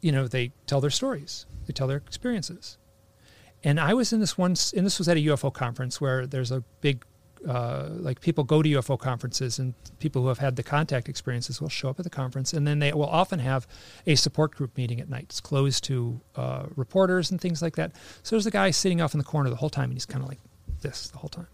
you 0.00 0.10
know, 0.10 0.26
they 0.26 0.52
tell 0.66 0.80
their 0.80 0.90
stories. 0.90 1.44
They 1.66 1.72
tell 1.72 1.86
their 1.86 1.98
experiences. 1.98 2.78
And 3.66 3.80
I 3.80 3.94
was 3.94 4.12
in 4.12 4.20
this 4.20 4.38
one, 4.38 4.54
and 4.76 4.86
this 4.86 4.96
was 5.00 5.08
at 5.08 5.16
a 5.16 5.20
UFO 5.20 5.52
conference 5.52 6.00
where 6.00 6.24
there's 6.24 6.52
a 6.52 6.62
big, 6.82 7.04
uh, 7.48 7.88
like 7.90 8.20
people 8.20 8.44
go 8.44 8.62
to 8.62 8.68
UFO 8.68 8.96
conferences, 8.96 9.58
and 9.58 9.74
people 9.98 10.22
who 10.22 10.28
have 10.28 10.38
had 10.38 10.54
the 10.54 10.62
contact 10.62 11.08
experiences 11.08 11.60
will 11.60 11.68
show 11.68 11.88
up 11.88 11.98
at 11.98 12.04
the 12.04 12.10
conference, 12.10 12.52
and 12.52 12.64
then 12.64 12.78
they 12.78 12.92
will 12.92 13.06
often 13.06 13.40
have 13.40 13.66
a 14.06 14.14
support 14.14 14.54
group 14.54 14.76
meeting 14.76 15.00
at 15.00 15.08
night. 15.08 15.24
It's 15.24 15.40
closed 15.40 15.82
to 15.82 16.20
uh, 16.36 16.66
reporters 16.76 17.32
and 17.32 17.40
things 17.40 17.60
like 17.60 17.74
that. 17.74 17.90
So 18.22 18.36
there's 18.36 18.46
a 18.46 18.52
guy 18.52 18.70
sitting 18.70 19.00
off 19.00 19.14
in 19.14 19.18
the 19.18 19.24
corner 19.24 19.50
the 19.50 19.56
whole 19.56 19.68
time, 19.68 19.90
and 19.90 19.94
he's 19.94 20.06
kind 20.06 20.22
of 20.22 20.28
like 20.28 20.38
this 20.82 21.08
the 21.08 21.18
whole 21.18 21.28
time. 21.28 21.48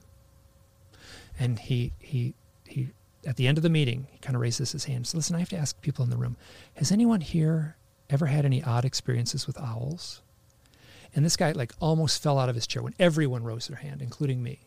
And 1.38 1.58
he 1.58 1.94
he 1.98 2.34
he 2.66 2.90
at 3.26 3.36
the 3.36 3.46
end 3.46 3.56
of 3.56 3.62
the 3.62 3.70
meeting, 3.70 4.06
he 4.10 4.18
kind 4.18 4.36
of 4.36 4.42
raises 4.42 4.72
his 4.72 4.84
hand. 4.84 5.06
So 5.06 5.16
Listen, 5.16 5.34
I 5.34 5.38
have 5.38 5.48
to 5.48 5.56
ask 5.56 5.80
people 5.80 6.04
in 6.04 6.10
the 6.10 6.18
room, 6.18 6.36
has 6.74 6.92
anyone 6.92 7.22
here 7.22 7.78
ever 8.10 8.26
had 8.26 8.44
any 8.44 8.62
odd 8.62 8.84
experiences 8.84 9.46
with 9.46 9.58
owls? 9.58 10.20
And 11.14 11.24
this 11.24 11.36
guy 11.36 11.52
like 11.52 11.72
almost 11.80 12.22
fell 12.22 12.38
out 12.38 12.48
of 12.48 12.54
his 12.54 12.66
chair 12.66 12.82
when 12.82 12.94
everyone 12.98 13.44
rose 13.44 13.68
their 13.68 13.78
hand, 13.78 14.00
including 14.00 14.42
me. 14.42 14.60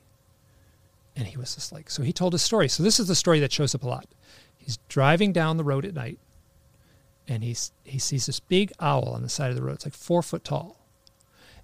And 1.15 1.27
he 1.27 1.37
was 1.37 1.55
just 1.55 1.71
like, 1.71 1.89
so 1.89 2.03
he 2.03 2.13
told 2.13 2.33
his 2.33 2.41
story. 2.41 2.67
So 2.67 2.83
this 2.83 2.99
is 2.99 3.07
the 3.07 3.15
story 3.15 3.39
that 3.39 3.51
shows 3.51 3.73
up 3.73 3.83
a 3.83 3.87
lot. 3.87 4.05
He's 4.57 4.77
driving 4.89 5.31
down 5.31 5.57
the 5.57 5.63
road 5.63 5.85
at 5.85 5.93
night, 5.93 6.19
and 7.27 7.43
he's 7.43 7.71
he 7.83 7.99
sees 7.99 8.25
this 8.25 8.39
big 8.39 8.71
owl 8.79 9.09
on 9.09 9.21
the 9.21 9.29
side 9.29 9.49
of 9.49 9.55
the 9.55 9.61
road. 9.61 9.75
It's 9.75 9.85
like 9.85 9.93
four 9.93 10.23
foot 10.23 10.43
tall, 10.43 10.77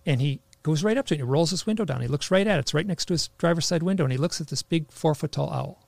and 0.06 0.22
he 0.22 0.40
goes 0.64 0.84
right 0.84 0.98
up 0.98 1.08
to 1.08 1.16
it. 1.16 1.18
He 1.18 1.24
rolls 1.24 1.50
his 1.50 1.66
window 1.66 1.84
down. 1.84 2.02
He 2.02 2.08
looks 2.08 2.30
right 2.30 2.46
at 2.46 2.58
it. 2.58 2.60
It's 2.60 2.74
right 2.74 2.86
next 2.86 3.06
to 3.06 3.14
his 3.14 3.30
driver's 3.40 3.66
side 3.66 3.82
window, 3.84 4.04
and 4.04 4.12
he 4.12 4.18
looks 4.18 4.40
at 4.40 4.48
this 4.48 4.62
big 4.62 4.92
four 4.92 5.16
foot 5.16 5.32
tall 5.32 5.52
owl, 5.52 5.84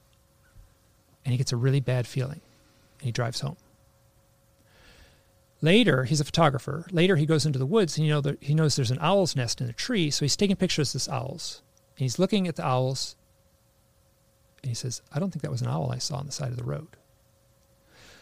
and 1.24 1.32
he 1.32 1.38
gets 1.38 1.52
a 1.52 1.58
really 1.58 1.80
bad 1.80 2.08
feeling, 2.08 2.42
and 3.00 3.06
he 3.06 3.12
drives 3.12 3.42
home. 3.42 3.58
Later, 5.64 6.04
he's 6.04 6.20
a 6.20 6.26
photographer. 6.26 6.86
Later, 6.92 7.16
he 7.16 7.26
goes 7.26 7.46
into 7.46 7.58
the 7.58 7.66
woods, 7.66 7.98
and 7.98 8.06
you 8.06 8.12
know 8.12 8.20
there, 8.20 8.36
he 8.42 8.54
knows 8.54 8.76
there's 8.76 8.92
an 8.92 9.00
owl's 9.00 9.34
nest 9.34 9.62
in 9.62 9.70
a 9.70 9.74
tree, 9.74 10.12
so 10.12 10.26
he's 10.26 10.36
taking 10.36 10.58
pictures 10.58 10.90
of 10.90 10.94
this 10.94 11.08
owls. 11.08 11.62
And 11.96 12.04
he's 12.04 12.20
looking 12.20 12.50
at 12.50 12.58
the 12.58 12.68
owls, 12.68 13.16
and 14.62 14.70
he 14.70 14.76
says, 14.76 15.02
"I 15.14 15.20
don't 15.20 15.32
think 15.32 15.42
that 15.42 15.52
was 15.52 15.62
an 15.62 15.70
owl 15.70 15.90
I 15.90 16.00
saw 16.00 16.18
on 16.18 16.26
the 16.26 16.34
side 16.34 16.52
of 16.52 16.58
the 16.58 16.66
road." 16.66 16.98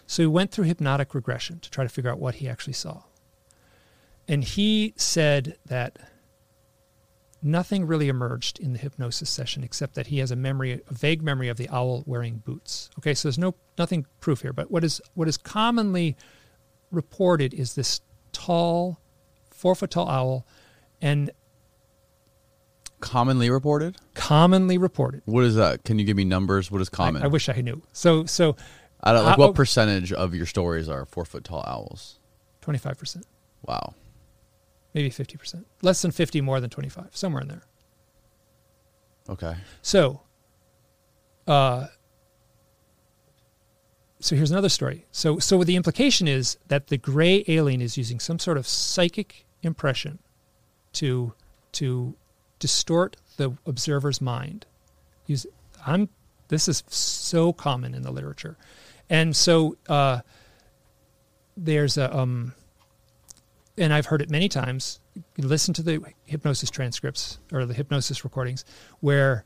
So 0.06 0.22
he 0.22 0.28
went 0.28 0.52
through 0.52 0.66
hypnotic 0.66 1.16
regression 1.16 1.60
to 1.62 1.72
try 1.72 1.84
to 1.84 1.90
figure 1.90 2.12
out 2.12 2.20
what 2.20 2.36
he 2.36 2.48
actually 2.48 2.74
saw. 2.74 3.06
And 4.28 4.44
he 4.44 4.94
said 4.96 5.58
that 5.66 5.98
nothing 7.42 7.88
really 7.88 8.08
emerged 8.08 8.60
in 8.60 8.74
the 8.74 8.80
hypnosis 8.80 9.32
session 9.32 9.64
except 9.64 9.96
that 9.96 10.08
he 10.08 10.20
has 10.20 10.30
a 10.30 10.36
memory, 10.36 10.74
a 10.74 10.94
vague 10.94 11.24
memory 11.24 11.50
of 11.50 11.58
the 11.58 11.70
owl 11.70 12.04
wearing 12.06 12.38
boots. 12.38 12.92
Okay, 13.00 13.16
so 13.16 13.28
there's 13.28 13.40
no 13.40 13.56
nothing 13.80 14.06
proof 14.20 14.44
here, 14.44 14.54
but 14.54 14.70
what 14.70 14.84
is 14.84 15.02
what 15.16 15.28
is 15.28 15.38
commonly 15.38 16.16
reported 16.92 17.54
is 17.54 17.76
this 17.76 18.02
tall, 18.32 19.00
four 19.50 19.76
foot 19.76 19.92
tall 19.92 20.10
owl, 20.10 20.46
and 21.02 21.32
Commonly 23.00 23.50
reported. 23.50 23.98
commonly 24.14 24.78
reported. 24.78 25.24
What 25.26 25.44
is 25.44 25.56
that? 25.56 25.84
Can 25.84 25.98
you 25.98 26.06
give 26.06 26.16
me 26.16 26.24
numbers? 26.24 26.70
What 26.70 26.82
is 26.82 26.90
common? 26.90 27.24
I, 27.24 27.28
wish 27.28 27.50
I 27.50 27.54
knew. 27.62 27.82
So 27.94 28.26
so 28.26 28.56
I 29.04 29.12
don't, 29.14 29.26
like 29.26 29.40
Uh, 29.40 29.42
what 29.42 29.56
percentage 29.56 30.14
of 30.14 30.36
your 30.36 30.46
stories 30.46 30.88
are 30.88 31.06
four 31.08 31.26
foot 31.26 31.44
tall 31.44 31.64
owls? 31.66 32.20
twenty 32.62 32.78
five 32.78 33.00
percent, 33.00 33.26
Wow. 33.66 33.96
maybe 34.94 35.10
fifty 35.10 35.36
percent, 35.36 35.66
less 35.82 36.04
than 36.04 36.12
fifty, 36.12 36.42
more 36.42 36.60
than 36.60 36.70
twenty 36.70 36.90
five, 36.90 37.10
somewhere 37.18 37.42
in 37.42 37.48
there. 37.48 37.64
Okay. 39.30 39.56
So, 39.82 40.22
uh, 41.48 41.88
so 44.22 44.36
here's 44.36 44.52
another 44.52 44.70
story. 44.70 45.06
So, 45.12 45.40
so 45.40 45.64
the 45.64 45.76
implication 45.76 46.28
is 46.28 46.58
that 46.68 46.88
the 46.88 46.98
gray 46.98 47.44
alien 47.48 47.82
is 47.82 47.98
using 47.98 48.20
some 48.20 48.40
sort 48.40 48.58
of 48.58 48.68
psychic 48.68 49.46
impression 49.64 50.20
to 50.94 51.34
to 51.74 52.16
distort 52.60 53.18
the 53.38 53.58
observer's 53.66 54.22
mind. 54.22 54.66
Use 55.26 55.46
I'm 55.86 56.10
this 56.50 56.68
is 56.68 56.84
so 56.88 57.52
common 57.52 57.94
in 57.94 58.04
the 58.04 58.12
literature, 58.12 58.58
and 59.10 59.36
so 59.36 59.78
uh, 59.90 60.22
there's 61.58 61.98
a 61.98 62.16
um, 62.16 62.54
and 63.78 63.94
I've 63.94 64.06
heard 64.06 64.22
it 64.22 64.30
many 64.30 64.50
times. 64.50 65.00
Listen 65.38 65.74
to 65.74 65.82
the 65.82 66.04
hypnosis 66.26 66.70
transcripts 66.70 67.40
or 67.52 67.66
the 67.66 67.74
hypnosis 67.74 68.24
recordings 68.24 68.64
where 69.00 69.46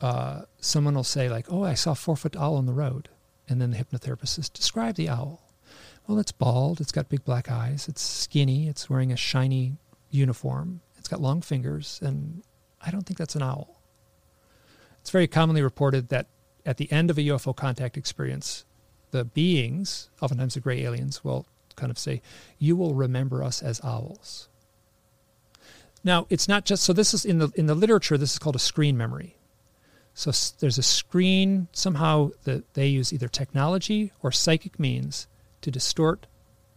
uh, 0.00 0.42
someone 0.60 0.94
will 0.94 1.04
say 1.04 1.28
like, 1.28 1.52
"Oh, 1.52 1.64
I 1.64 1.74
saw 1.74 1.92
four 1.92 2.16
foot 2.16 2.36
owl 2.36 2.56
on 2.56 2.66
the 2.66 2.72
road," 2.72 3.08
and 3.48 3.60
then 3.60 3.70
the 3.70 3.76
hypnotherapist 3.76 4.28
says, 4.28 4.48
"Describe 4.48 4.96
the 4.96 5.08
owl." 5.08 5.42
Well, 6.06 6.18
it's 6.18 6.32
bald. 6.32 6.80
It's 6.80 6.92
got 6.92 7.08
big 7.08 7.24
black 7.24 7.50
eyes. 7.50 7.88
It's 7.88 8.02
skinny. 8.02 8.68
It's 8.68 8.88
wearing 8.88 9.12
a 9.12 9.16
shiny 9.16 9.76
uniform. 10.10 10.80
It's 10.96 11.08
got 11.08 11.20
long 11.20 11.42
fingers, 11.42 11.98
and 12.02 12.42
I 12.80 12.90
don't 12.90 13.02
think 13.02 13.18
that's 13.18 13.34
an 13.34 13.42
owl. 13.42 13.80
It's 15.00 15.10
very 15.10 15.26
commonly 15.26 15.62
reported 15.62 16.08
that 16.08 16.28
at 16.64 16.76
the 16.76 16.90
end 16.90 17.10
of 17.10 17.18
a 17.18 17.22
UFO 17.22 17.52
contact 17.52 17.96
experience, 17.96 18.64
the 19.10 19.24
beings, 19.24 20.10
oftentimes 20.20 20.54
the 20.54 20.60
gray 20.60 20.82
aliens, 20.82 21.22
will 21.24 21.46
kind 21.76 21.90
of 21.90 21.98
say, 21.98 22.22
"You 22.58 22.76
will 22.76 22.94
remember 22.94 23.42
us 23.42 23.62
as 23.62 23.80
owls." 23.84 24.48
Now, 26.02 26.26
it's 26.30 26.48
not 26.48 26.64
just 26.64 26.84
so. 26.84 26.92
This 26.92 27.14
is 27.14 27.24
in 27.24 27.38
the 27.38 27.50
in 27.56 27.66
the 27.66 27.74
literature. 27.74 28.16
This 28.16 28.32
is 28.32 28.38
called 28.38 28.56
a 28.56 28.60
screen 28.60 28.96
memory. 28.96 29.36
So 30.16 30.32
there's 30.60 30.78
a 30.78 30.82
screen 30.82 31.68
somehow 31.72 32.30
that 32.44 32.72
they 32.72 32.86
use 32.86 33.12
either 33.12 33.28
technology 33.28 34.12
or 34.22 34.32
psychic 34.32 34.80
means 34.80 35.28
to 35.60 35.70
distort 35.70 36.26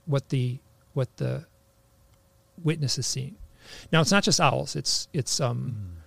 what 0.06 0.28
the 0.28 0.60
what 0.92 1.16
the 1.16 1.46
witness 2.62 2.98
is 2.98 3.08
seeing. 3.08 3.38
Now, 3.94 4.02
it's 4.02 4.12
not 4.12 4.24
just 4.24 4.42
owls. 4.42 4.76
It's 4.76 5.08
it's 5.14 5.40
um, 5.40 6.00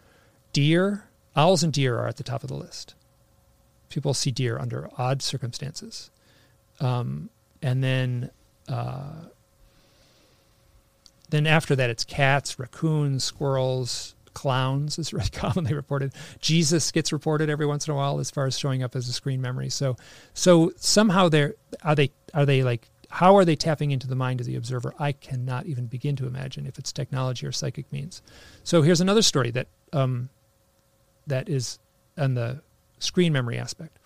deer. 0.52 1.08
Owls 1.34 1.62
and 1.62 1.72
deer 1.72 1.98
are 1.98 2.06
at 2.06 2.18
the 2.18 2.22
top 2.22 2.42
of 2.42 2.48
the 2.48 2.54
list. 2.54 2.94
People 3.88 4.12
see 4.12 4.30
deer 4.30 4.58
under 4.58 4.90
odd 4.98 5.22
circumstances, 5.22 6.10
um, 6.80 7.30
and 7.62 7.82
then 7.82 8.30
uh, 8.68 9.24
then 11.30 11.46
after 11.46 11.74
that, 11.76 11.88
it's 11.88 12.04
cats, 12.04 12.58
raccoons, 12.58 13.24
squirrels, 13.24 14.16
clowns 14.34 14.98
is 14.98 15.12
really 15.12 15.28
commonly 15.30 15.74
reported. 15.74 16.12
Jesus 16.40 16.90
gets 16.90 17.12
reported 17.12 17.50
every 17.50 17.66
once 17.66 17.86
in 17.86 17.92
a 17.92 17.96
while 17.96 18.18
as 18.18 18.30
far 18.30 18.46
as 18.46 18.58
showing 18.58 18.82
up 18.82 18.96
as 18.96 19.08
a 19.08 19.12
screen 19.12 19.40
memory. 19.40 19.70
So, 19.70 19.96
so 20.34 20.72
somehow 20.76 21.28
they're 21.28 21.54
are 21.82 21.94
they 21.94 22.10
are 22.34 22.46
they 22.46 22.62
like 22.62 22.88
how 23.08 23.36
are 23.36 23.44
they 23.44 23.56
tapping 23.56 23.90
into 23.90 24.06
the 24.06 24.14
mind 24.14 24.40
of 24.40 24.46
the 24.46 24.56
observer? 24.56 24.94
I 24.98 25.12
cannot 25.12 25.66
even 25.66 25.86
begin 25.86 26.16
to 26.16 26.26
imagine 26.26 26.66
if 26.66 26.78
it's 26.78 26.92
technology 26.92 27.46
or 27.46 27.52
psychic 27.52 27.92
means. 27.92 28.22
So 28.64 28.82
here's 28.82 29.02
another 29.02 29.22
story 29.22 29.50
that 29.50 29.68
um, 29.92 30.30
that 31.26 31.48
is 31.48 31.78
on 32.16 32.34
the 32.34 32.62
screen 32.98 33.32
memory 33.32 33.58
aspect. 33.58 33.98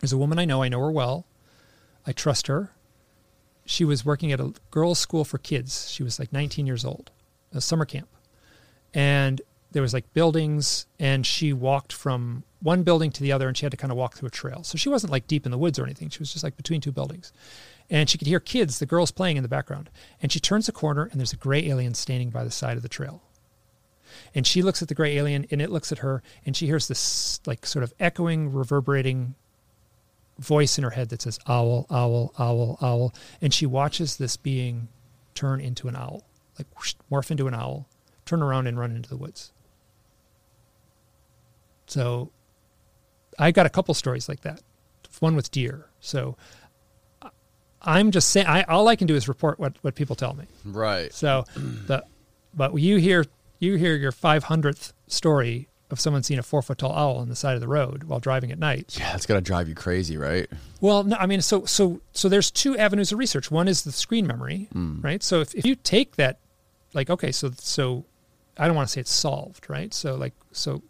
There's 0.00 0.12
a 0.12 0.18
woman 0.18 0.38
I 0.38 0.44
know. 0.44 0.62
I 0.62 0.68
know 0.68 0.80
her 0.80 0.90
well. 0.90 1.26
I 2.06 2.12
trust 2.12 2.46
her 2.46 2.72
she 3.68 3.84
was 3.84 4.02
working 4.02 4.32
at 4.32 4.40
a 4.40 4.54
girls' 4.70 4.98
school 4.98 5.24
for 5.24 5.36
kids. 5.36 5.90
She 5.90 6.02
was 6.02 6.18
like 6.18 6.32
19 6.32 6.66
years 6.66 6.86
old, 6.86 7.10
a 7.52 7.60
summer 7.60 7.84
camp. 7.84 8.08
And 8.94 9.40
there 9.72 9.82
was 9.82 9.92
like 9.92 10.12
buildings, 10.14 10.86
and 10.98 11.26
she 11.26 11.52
walked 11.52 11.92
from 11.92 12.44
one 12.60 12.82
building 12.82 13.10
to 13.12 13.22
the 13.22 13.32
other, 13.32 13.48
and 13.48 13.56
she 13.56 13.64
had 13.64 13.70
to 13.70 13.76
kind 13.76 13.90
of 13.90 13.98
walk 13.98 14.16
through 14.16 14.28
a 14.28 14.30
trail. 14.30 14.62
So 14.64 14.78
she 14.78 14.88
wasn't 14.88 15.12
like 15.12 15.26
deep 15.26 15.44
in 15.44 15.52
the 15.52 15.58
woods 15.58 15.78
or 15.78 15.84
anything. 15.84 16.08
She 16.08 16.18
was 16.18 16.32
just 16.32 16.44
like 16.44 16.56
between 16.56 16.80
two 16.80 16.92
buildings. 16.92 17.32
And 17.90 18.08
she 18.08 18.18
could 18.18 18.28
hear 18.28 18.40
kids, 18.40 18.78
the 18.78 18.86
girls 18.86 19.10
playing 19.10 19.36
in 19.36 19.42
the 19.42 19.48
background. 19.48 19.90
And 20.22 20.30
she 20.32 20.40
turns 20.40 20.68
a 20.68 20.72
corner, 20.72 21.04
and 21.04 21.20
there's 21.20 21.32
a 21.32 21.36
gray 21.36 21.66
alien 21.68 21.94
standing 21.94 22.30
by 22.30 22.44
the 22.44 22.50
side 22.50 22.76
of 22.76 22.82
the 22.82 22.88
trail. 22.88 23.22
And 24.34 24.46
she 24.46 24.62
looks 24.62 24.82
at 24.82 24.88
the 24.88 24.94
gray 24.94 25.16
alien, 25.16 25.46
and 25.50 25.60
it 25.60 25.70
looks 25.70 25.92
at 25.92 25.98
her, 25.98 26.22
and 26.44 26.56
she 26.56 26.66
hears 26.66 26.88
this 26.88 27.40
like 27.46 27.66
sort 27.66 27.82
of 27.82 27.92
echoing, 28.00 28.52
reverberating 28.52 29.34
voice 30.38 30.78
in 30.78 30.84
her 30.84 30.90
head 30.90 31.08
that 31.10 31.22
says 31.22 31.38
owl, 31.46 31.86
owl, 31.90 32.32
owl, 32.38 32.78
owl. 32.80 33.14
And 33.40 33.52
she 33.52 33.66
watches 33.66 34.16
this 34.16 34.36
being 34.36 34.88
turn 35.34 35.60
into 35.60 35.88
an 35.88 35.96
owl, 35.96 36.24
like 36.58 36.66
whoosh, 36.76 36.94
morph 37.10 37.30
into 37.30 37.48
an 37.48 37.54
owl, 37.54 37.86
turn 38.28 38.42
around 38.42 38.66
and 38.66 38.78
run 38.78 38.94
into 38.94 39.08
the 39.08 39.16
woods. 39.16 39.52
So 41.86 42.30
I 43.38 43.50
got 43.50 43.66
a 43.66 43.70
couple 43.70 43.94
stories 43.94 44.28
like 44.28 44.40
that. 44.42 44.62
One 45.20 45.34
with 45.34 45.50
deer. 45.50 45.90
So 45.98 46.36
I'm 47.82 48.12
just 48.12 48.28
saying. 48.30 48.46
I, 48.46 48.62
all 48.62 48.86
I 48.86 48.94
can 48.94 49.08
do 49.08 49.16
is 49.16 49.26
report 49.26 49.58
what 49.58 49.76
what 49.82 49.96
people 49.96 50.14
tell 50.14 50.34
me. 50.34 50.44
Right. 50.64 51.12
So 51.12 51.44
the 51.56 52.04
but 52.54 52.74
you 52.76 52.98
hear 52.98 53.24
you 53.58 53.74
hear 53.76 53.96
your 53.96 54.12
500th 54.12 54.92
story 55.08 55.68
of 55.90 55.98
someone 55.98 56.22
seeing 56.22 56.38
a 56.38 56.42
four 56.42 56.62
foot 56.62 56.78
tall 56.78 56.92
owl 56.92 57.16
on 57.16 57.28
the 57.28 57.36
side 57.36 57.54
of 57.54 57.60
the 57.60 57.68
road 57.68 58.04
while 58.04 58.20
driving 58.20 58.52
at 58.52 58.58
night. 58.58 58.96
Yeah, 58.98 59.14
it's 59.14 59.26
gotta 59.26 59.40
drive 59.40 59.68
you 59.68 59.74
crazy, 59.74 60.16
right? 60.16 60.48
Well, 60.80 61.04
no, 61.04 61.16
I 61.16 61.26
mean, 61.26 61.40
so 61.40 61.64
so 61.64 62.00
so 62.12 62.28
there's 62.28 62.50
two 62.50 62.76
avenues 62.76 63.10
of 63.12 63.18
research. 63.18 63.50
One 63.50 63.68
is 63.68 63.82
the 63.82 63.92
screen 63.92 64.26
memory, 64.26 64.68
mm. 64.74 65.02
right? 65.02 65.22
So 65.22 65.40
if, 65.40 65.54
if 65.54 65.64
you 65.64 65.74
take 65.74 66.16
that, 66.16 66.38
like, 66.94 67.10
okay, 67.10 67.32
so 67.32 67.50
so 67.56 68.04
I 68.58 68.66
don't 68.66 68.76
want 68.76 68.88
to 68.88 68.92
say 68.92 69.00
it's 69.00 69.12
solved, 69.12 69.70
right? 69.70 69.92
So 69.94 70.14
like 70.14 70.34
so, 70.52 70.82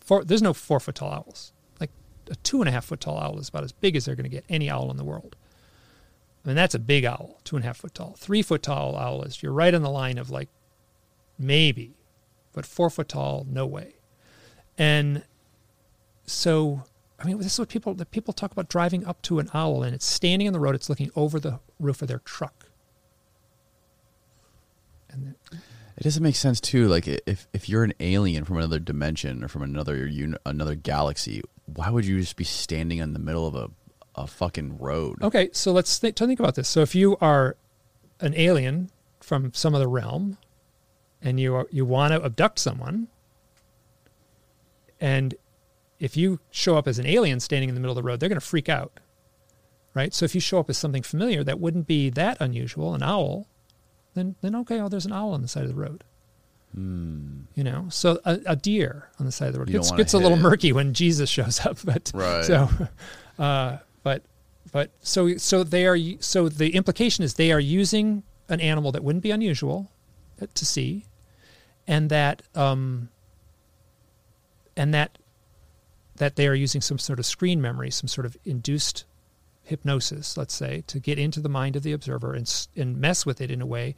four, 0.00 0.24
there's 0.24 0.42
no 0.42 0.52
four 0.52 0.80
foot 0.80 0.96
tall 0.96 1.12
owls. 1.12 1.52
Like 1.80 1.90
a 2.30 2.34
two 2.36 2.60
and 2.60 2.68
a 2.68 2.72
half 2.72 2.84
foot 2.84 3.00
tall 3.00 3.18
owl 3.18 3.38
is 3.38 3.48
about 3.48 3.64
as 3.64 3.72
big 3.72 3.96
as 3.96 4.04
they're 4.04 4.14
going 4.14 4.24
to 4.24 4.30
get 4.30 4.44
any 4.48 4.68
owl 4.68 4.90
in 4.90 4.96
the 4.96 5.04
world. 5.04 5.36
I 6.44 6.48
mean, 6.48 6.56
that's 6.56 6.74
a 6.74 6.78
big 6.78 7.04
owl, 7.04 7.40
two 7.42 7.56
and 7.56 7.64
a 7.64 7.66
half 7.66 7.78
foot 7.78 7.94
tall. 7.94 8.14
Three 8.18 8.42
foot 8.42 8.62
tall 8.62 8.96
owl 8.96 9.22
is 9.22 9.42
you're 9.42 9.52
right 9.52 9.74
on 9.74 9.82
the 9.82 9.90
line 9.90 10.18
of 10.18 10.30
like 10.30 10.48
maybe, 11.38 11.96
but 12.52 12.66
four 12.66 12.90
foot 12.90 13.08
tall, 13.08 13.46
no 13.48 13.66
way. 13.66 13.94
And 14.78 15.24
so 16.26 16.84
I 17.18 17.24
mean, 17.24 17.38
this 17.38 17.54
is 17.54 17.58
what 17.58 17.68
people 17.68 17.94
that 17.94 18.10
people 18.10 18.34
talk 18.34 18.52
about 18.52 18.68
driving 18.68 19.06
up 19.06 19.22
to 19.22 19.38
an 19.38 19.48
owl 19.54 19.82
and 19.82 19.94
it's 19.94 20.04
standing 20.04 20.46
on 20.46 20.52
the 20.52 20.60
road. 20.60 20.74
It's 20.74 20.90
looking 20.90 21.10
over 21.16 21.40
the 21.40 21.60
roof 21.80 22.02
of 22.02 22.08
their 22.08 22.18
truck. 22.20 22.66
And 25.08 25.34
the- 25.50 25.56
It 25.96 26.02
doesn't 26.02 26.22
make 26.22 26.36
sense 26.36 26.60
too. 26.60 26.88
Like 26.88 27.08
if 27.08 27.48
if 27.52 27.68
you're 27.68 27.84
an 27.84 27.94
alien 28.00 28.44
from 28.44 28.58
another 28.58 28.78
dimension 28.78 29.42
or 29.42 29.48
from 29.48 29.62
another 29.62 30.10
another 30.44 30.74
galaxy, 30.74 31.42
why 31.64 31.90
would 31.90 32.04
you 32.04 32.20
just 32.20 32.36
be 32.36 32.44
standing 32.44 32.98
in 32.98 33.12
the 33.12 33.18
middle 33.18 33.46
of 33.46 33.54
a 33.54 33.70
a 34.14 34.26
fucking 34.26 34.78
road? 34.78 35.22
okay, 35.22 35.50
so 35.52 35.72
let's 35.72 35.98
think, 35.98 36.16
think 36.16 36.40
about 36.40 36.54
this. 36.54 36.68
So 36.68 36.80
if 36.80 36.94
you 36.94 37.18
are 37.20 37.56
an 38.20 38.32
alien 38.34 38.90
from 39.20 39.52
some 39.52 39.74
other 39.74 39.88
realm, 39.88 40.38
and 41.20 41.38
you 41.38 41.54
are, 41.54 41.66
you 41.70 41.84
want 41.84 42.14
to 42.14 42.24
abduct 42.24 42.58
someone, 42.58 43.08
and 45.00 45.34
if 45.98 46.16
you 46.16 46.40
show 46.50 46.76
up 46.78 46.88
as 46.88 46.98
an 46.98 47.06
alien 47.06 47.40
standing 47.40 47.68
in 47.68 47.74
the 47.74 47.80
middle 47.80 47.96
of 47.96 48.02
the 48.02 48.06
road, 48.06 48.20
they're 48.20 48.28
going 48.28 48.40
to 48.40 48.46
freak 48.46 48.68
out, 48.68 49.00
right? 49.94 50.14
So 50.14 50.24
if 50.24 50.34
you 50.34 50.40
show 50.40 50.60
up 50.60 50.70
as 50.70 50.78
something 50.78 51.02
familiar 51.02 51.44
that 51.44 51.60
wouldn't 51.60 51.86
be 51.86 52.08
that 52.10 52.38
unusual, 52.40 52.94
an 52.94 53.02
owl, 53.02 53.46
then 54.16 54.34
then 54.40 54.56
okay, 54.56 54.80
oh, 54.80 54.88
there's 54.88 55.06
an 55.06 55.12
owl 55.12 55.32
on 55.32 55.42
the 55.42 55.48
side 55.48 55.62
of 55.62 55.68
the 55.68 55.74
road. 55.76 56.02
You 56.74 57.64
know, 57.64 57.86
so 57.88 58.20
a, 58.26 58.38
a 58.44 58.56
deer 58.56 59.08
on 59.18 59.24
the 59.24 59.32
side 59.32 59.46
of 59.46 59.54
the 59.54 59.60
road. 59.60 59.70
You 59.70 59.78
gets, 59.78 59.92
gets 59.92 60.12
a 60.12 60.18
little 60.18 60.36
it. 60.36 60.42
murky 60.42 60.72
when 60.72 60.92
Jesus 60.92 61.30
shows 61.30 61.64
up, 61.64 61.78
but 61.84 62.10
Right. 62.12 62.44
so, 62.44 62.68
uh, 63.38 63.78
but 64.02 64.22
but 64.72 64.90
so 65.00 65.36
so 65.38 65.62
they 65.64 65.86
are 65.86 65.96
so 66.20 66.48
the 66.50 66.74
implication 66.74 67.24
is 67.24 67.34
they 67.34 67.50
are 67.52 67.60
using 67.60 68.24
an 68.48 68.60
animal 68.60 68.92
that 68.92 69.02
wouldn't 69.02 69.22
be 69.22 69.30
unusual 69.30 69.90
uh, 70.42 70.46
to 70.54 70.66
see, 70.66 71.06
and 71.86 72.10
that 72.10 72.42
um, 72.54 73.08
and 74.76 74.92
that 74.92 75.16
that 76.16 76.36
they 76.36 76.46
are 76.46 76.54
using 76.54 76.82
some 76.82 76.98
sort 76.98 77.18
of 77.18 77.24
screen 77.24 77.60
memory, 77.62 77.90
some 77.90 78.08
sort 78.08 78.26
of 78.26 78.36
induced 78.44 79.04
hypnosis, 79.66 80.36
let's 80.36 80.54
say, 80.54 80.82
to 80.86 80.98
get 81.00 81.18
into 81.18 81.40
the 81.40 81.48
mind 81.48 81.76
of 81.76 81.82
the 81.82 81.92
observer 81.92 82.34
and 82.34 82.66
and 82.76 82.98
mess 82.98 83.26
with 83.26 83.40
it 83.40 83.50
in 83.50 83.60
a 83.60 83.66
way 83.66 83.94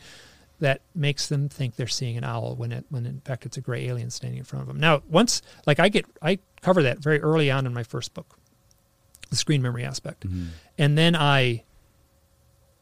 that 0.61 0.81
makes 0.95 1.29
them 1.29 1.49
think 1.49 1.77
they're 1.77 1.87
seeing 1.87 2.17
an 2.17 2.25
owl 2.25 2.57
when 2.57 2.73
it 2.73 2.85
when 2.89 3.07
in 3.07 3.21
fact 3.21 3.47
it's 3.47 3.57
a 3.57 3.61
gray 3.61 3.87
alien 3.87 4.11
standing 4.11 4.39
in 4.39 4.45
front 4.45 4.63
of 4.63 4.69
them. 4.69 4.81
Now, 4.81 5.03
once 5.09 5.43
like 5.67 5.79
I 5.79 5.89
get 5.89 6.07
I 6.21 6.39
cover 6.61 6.83
that 6.83 6.99
very 6.99 7.21
early 7.21 7.51
on 7.51 7.67
in 7.67 7.73
my 7.73 7.85
first 7.85 8.15
book, 8.15 8.39
the 9.31 9.37
screen 9.37 9.63
memory 9.63 9.85
aspect, 9.85 10.27
mm-hmm. 10.27 10.47
and 10.77 10.99
then 10.99 11.15
I 11.15 11.65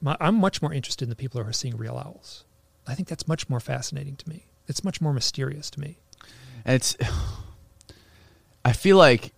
my, 0.01 0.17
I'm 0.21 0.37
much 0.37 0.63
more 0.63 0.73
interested 0.73 1.05
in 1.05 1.11
the 1.11 1.17
people 1.17 1.41
who 1.41 1.49
are 1.49 1.53
seeing 1.53 1.77
real 1.77 1.97
owls. 1.97 2.45
I 2.87 2.95
think 2.95 3.09
that's 3.09 3.29
much 3.29 3.49
more 3.49 3.61
fascinating 3.61 4.17
to 4.17 4.29
me. 4.29 4.47
It's 4.69 4.85
much 4.85 5.01
more 5.01 5.13
mysterious 5.13 5.71
to 5.71 5.81
me. 5.81 5.99
And 6.65 6.77
it's 6.77 6.97
I 8.65 8.73
feel 8.73 8.97
like 8.97 9.33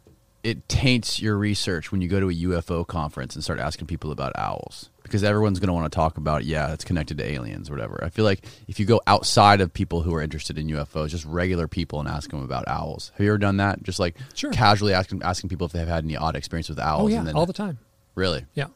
it 0.45 0.69
taints 0.69 1.21
your 1.21 1.37
research 1.37 1.91
when 1.91 2.01
you 2.01 2.09
go 2.09 2.21
to 2.21 2.29
a 2.31 2.35
UFO 2.35 2.87
conference 2.87 3.35
and 3.35 3.43
start 3.43 3.59
asking 3.59 3.87
people 3.89 4.13
about 4.13 4.33
owls 4.37 4.89
because 5.03 5.25
everyone's 5.25 5.59
going 5.59 5.69
to 5.69 5.73
want 5.73 5.91
to 5.91 5.95
talk 5.95 6.17
about 6.17 6.45
yeah, 6.45 6.73
it's 6.73 6.85
connected 6.85 7.19
to 7.19 7.25
aliens 7.25 7.69
or 7.69 7.73
whatever. 7.73 8.01
I 8.05 8.11
feel 8.11 8.25
like 8.25 8.45
if 8.69 8.79
you 8.79 8.87
go 8.87 9.01
outside 9.07 9.61
of 9.61 9.73
people 9.73 10.03
who 10.03 10.15
are 10.15 10.23
interested 10.23 10.57
in 10.59 10.69
UFOs, 10.69 11.09
just 11.09 11.25
regular 11.25 11.67
people 11.67 11.99
and 11.99 12.09
ask 12.09 12.31
them 12.31 12.43
about 12.43 12.69
owls. 12.69 13.11
Have 13.17 13.25
you 13.25 13.31
ever 13.31 13.39
done 13.39 13.57
that? 13.57 13.83
Just 13.83 13.99
like 13.99 14.17
Sure. 14.35 14.53
casually 14.53 14.93
asking 14.93 15.23
asking 15.23 15.49
people 15.51 15.67
if 15.67 15.73
they've 15.73 15.89
had 15.89 16.05
any 16.05 16.17
odd 16.17 16.37
experience 16.37 16.69
with 16.69 16.79
owls 16.79 17.05
oh 17.05 17.09
yeah, 17.09 17.19
and 17.19 17.27
then 17.29 17.35
all 17.35 17.47
the 17.47 17.53
time. 17.53 17.79
Really? 18.15 18.45
Yeah. 18.55 18.67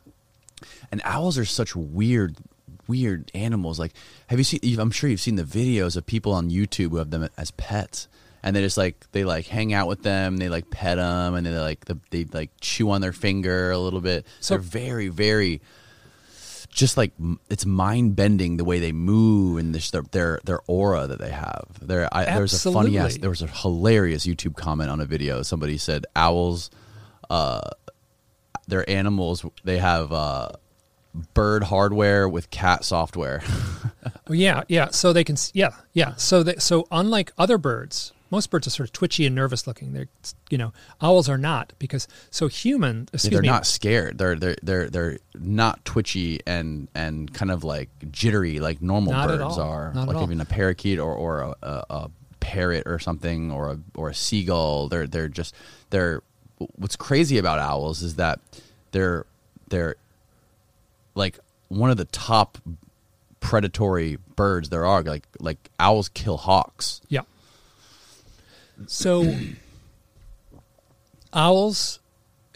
And 0.91 1.01
owls 1.05 1.39
are 1.39 1.45
such 1.45 1.75
weird, 1.75 2.37
weird 2.87 3.31
animals. 3.35 3.79
Like, 3.79 3.93
have 4.29 4.39
you 4.39 4.45
seen? 4.45 4.61
I'm 4.79 4.91
sure 4.91 5.11
you've 5.11 5.21
seen 5.21 5.37
the 5.37 5.43
videos 5.45 5.97
of 5.97 6.07
people 6.07 6.33
on 6.33 6.51
YouTube 6.51 6.91
who 6.91 6.97
have 6.97 7.11
them 7.11 7.29
as 7.37 7.51
pets, 7.53 8.09
and 8.43 8.55
they 8.57 8.61
just 8.61 8.77
like 8.77 9.07
they 9.13 9.25
like 9.25 9.47
hang 9.47 9.73
out 9.73 9.87
with 9.89 10.03
them, 10.03 10.37
they 10.37 10.49
like 10.49 10.71
pet 10.71 10.97
them, 10.99 11.35
and 11.35 11.47
they 11.47 11.57
like 11.59 11.85
the, 11.85 11.99
they 12.11 12.25
like 12.25 12.51
chew 12.61 12.91
on 12.91 13.01
their 13.01 13.13
finger 13.13 13.71
a 13.71 13.79
little 13.79 14.01
bit. 14.01 14.27
So- 14.41 14.55
They're 14.55 14.63
very, 14.63 15.09
very. 15.09 15.61
Just 16.71 16.97
like 16.97 17.13
it's 17.51 17.67
mind 17.67 18.17
bending 18.17 18.57
the 18.57 18.65
way 18.65 18.79
they 18.79 18.93
move 18.93 19.59
and 19.59 19.75
this, 19.75 19.91
their 19.91 20.03
their 20.11 20.41
their 20.45 20.61
aura 20.67 21.07
that 21.07 21.19
they 21.19 21.31
have. 21.31 21.67
There, 21.83 22.09
I, 22.11 22.25
there 22.25 22.41
was 22.41 22.55
a 22.65 22.73
funny 22.73 22.97
ass. 22.97 23.19
There 23.19 23.29
was 23.29 23.43
a 23.43 23.47
hilarious 23.47 24.27
YouTube 24.27 24.57
comment 24.57 24.89
on 24.89 24.99
a 24.99 25.05
video. 25.05 25.43
Somebody 25.43 25.77
said 25.77 26.07
owls 26.17 26.71
their 28.69 28.89
animals 28.89 29.45
they 29.65 29.79
have 29.79 30.13
uh, 30.13 30.49
bird 31.35 31.65
hardware 31.65 32.29
with 32.29 32.51
cat 32.51 32.85
software. 32.85 33.43
Yeah, 34.31 34.63
yeah. 34.69 34.89
So 34.91 35.13
they 35.13 35.25
can, 35.25 35.37
yeah, 35.53 35.73
yeah. 35.93 36.15
So 36.15 36.43
they, 36.43 36.55
so 36.57 36.87
unlike 36.91 37.33
other 37.37 37.59
birds, 37.59 38.13
most 38.33 38.51
birds 38.51 38.67
are 38.67 38.71
sort 38.71 38.89
of 38.89 38.93
twitchy 38.95 39.27
and 39.27 39.35
nervous 39.35 39.67
looking. 39.67 39.93
They're, 39.93 40.09
you 40.49 40.57
know, 40.57 40.73
owls 41.03 41.29
are 41.29 41.37
not 41.37 41.75
because 41.79 42.09
so 42.31 42.49
human. 42.49 43.07
Excuse 43.13 43.31
they're 43.31 43.43
me. 43.43 43.49
not 43.49 43.67
scared. 43.67 44.17
They're 44.17 44.35
they're 44.35 44.57
they're 44.63 44.89
they're 44.89 45.19
not 45.39 45.85
twitchy 45.85 46.41
and 46.47 46.89
and 46.95 47.33
kind 47.35 47.51
of 47.51 47.63
like 47.63 47.91
jittery 48.11 48.59
like 48.59 48.81
normal 48.81 49.13
Not 49.13 49.29
birds 49.29 49.59
are. 49.59 49.93
Not 49.95 50.09
at 50.09 50.15
like 50.15 50.23
even 50.25 50.41
a 50.41 50.47
parakeet 50.47 50.99
or 50.99 51.15
or 51.15 51.41
a, 51.41 51.55
a, 51.63 51.85
a 51.91 52.11
parrot 52.41 52.85
or 52.87 52.99
something 52.99 53.53
or 53.53 53.73
a 53.73 53.79
or 53.95 54.09
a 54.09 54.15
seagull. 54.15 54.89
They're 54.89 55.07
they're 55.07 55.29
just 55.29 55.55
they're. 55.91 56.23
What's 56.77 56.97
crazy 56.97 57.37
about 57.37 57.59
owls 57.59 58.03
is 58.03 58.17
that 58.17 58.41
they're 58.93 59.27
they're 59.69 59.97
like 61.15 61.39
one 61.69 61.91
of 61.91 61.99
the 61.99 62.07
top 62.07 62.57
predatory 63.41 64.17
birds 64.37 64.71
there 64.71 64.87
are. 64.87 65.03
Like 65.03 65.27
like 65.39 65.71
owls 65.79 66.09
kill 66.09 66.39
hawks. 66.39 67.03
Yeah. 67.09 67.23
So 68.87 69.37
owls 71.33 72.01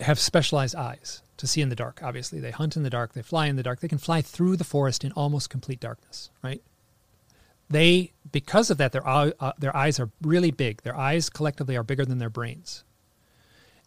have 0.00 0.18
specialized 0.18 0.74
eyes 0.74 1.22
to 1.36 1.46
see 1.46 1.60
in 1.60 1.68
the 1.68 1.76
dark. 1.76 2.00
Obviously, 2.02 2.40
they 2.40 2.50
hunt 2.50 2.76
in 2.76 2.82
the 2.82 2.90
dark, 2.90 3.12
they 3.12 3.22
fly 3.22 3.46
in 3.46 3.56
the 3.56 3.62
dark, 3.62 3.80
they 3.80 3.88
can 3.88 3.98
fly 3.98 4.22
through 4.22 4.56
the 4.56 4.64
forest 4.64 5.04
in 5.04 5.12
almost 5.12 5.50
complete 5.50 5.80
darkness, 5.80 6.30
right? 6.42 6.62
They 7.68 8.12
because 8.30 8.70
of 8.70 8.78
that 8.78 8.92
their 8.92 9.06
uh, 9.06 9.52
their 9.58 9.76
eyes 9.76 9.98
are 9.98 10.10
really 10.22 10.50
big. 10.50 10.82
Their 10.82 10.96
eyes 10.96 11.28
collectively 11.28 11.76
are 11.76 11.82
bigger 11.82 12.04
than 12.04 12.18
their 12.18 12.30
brains. 12.30 12.84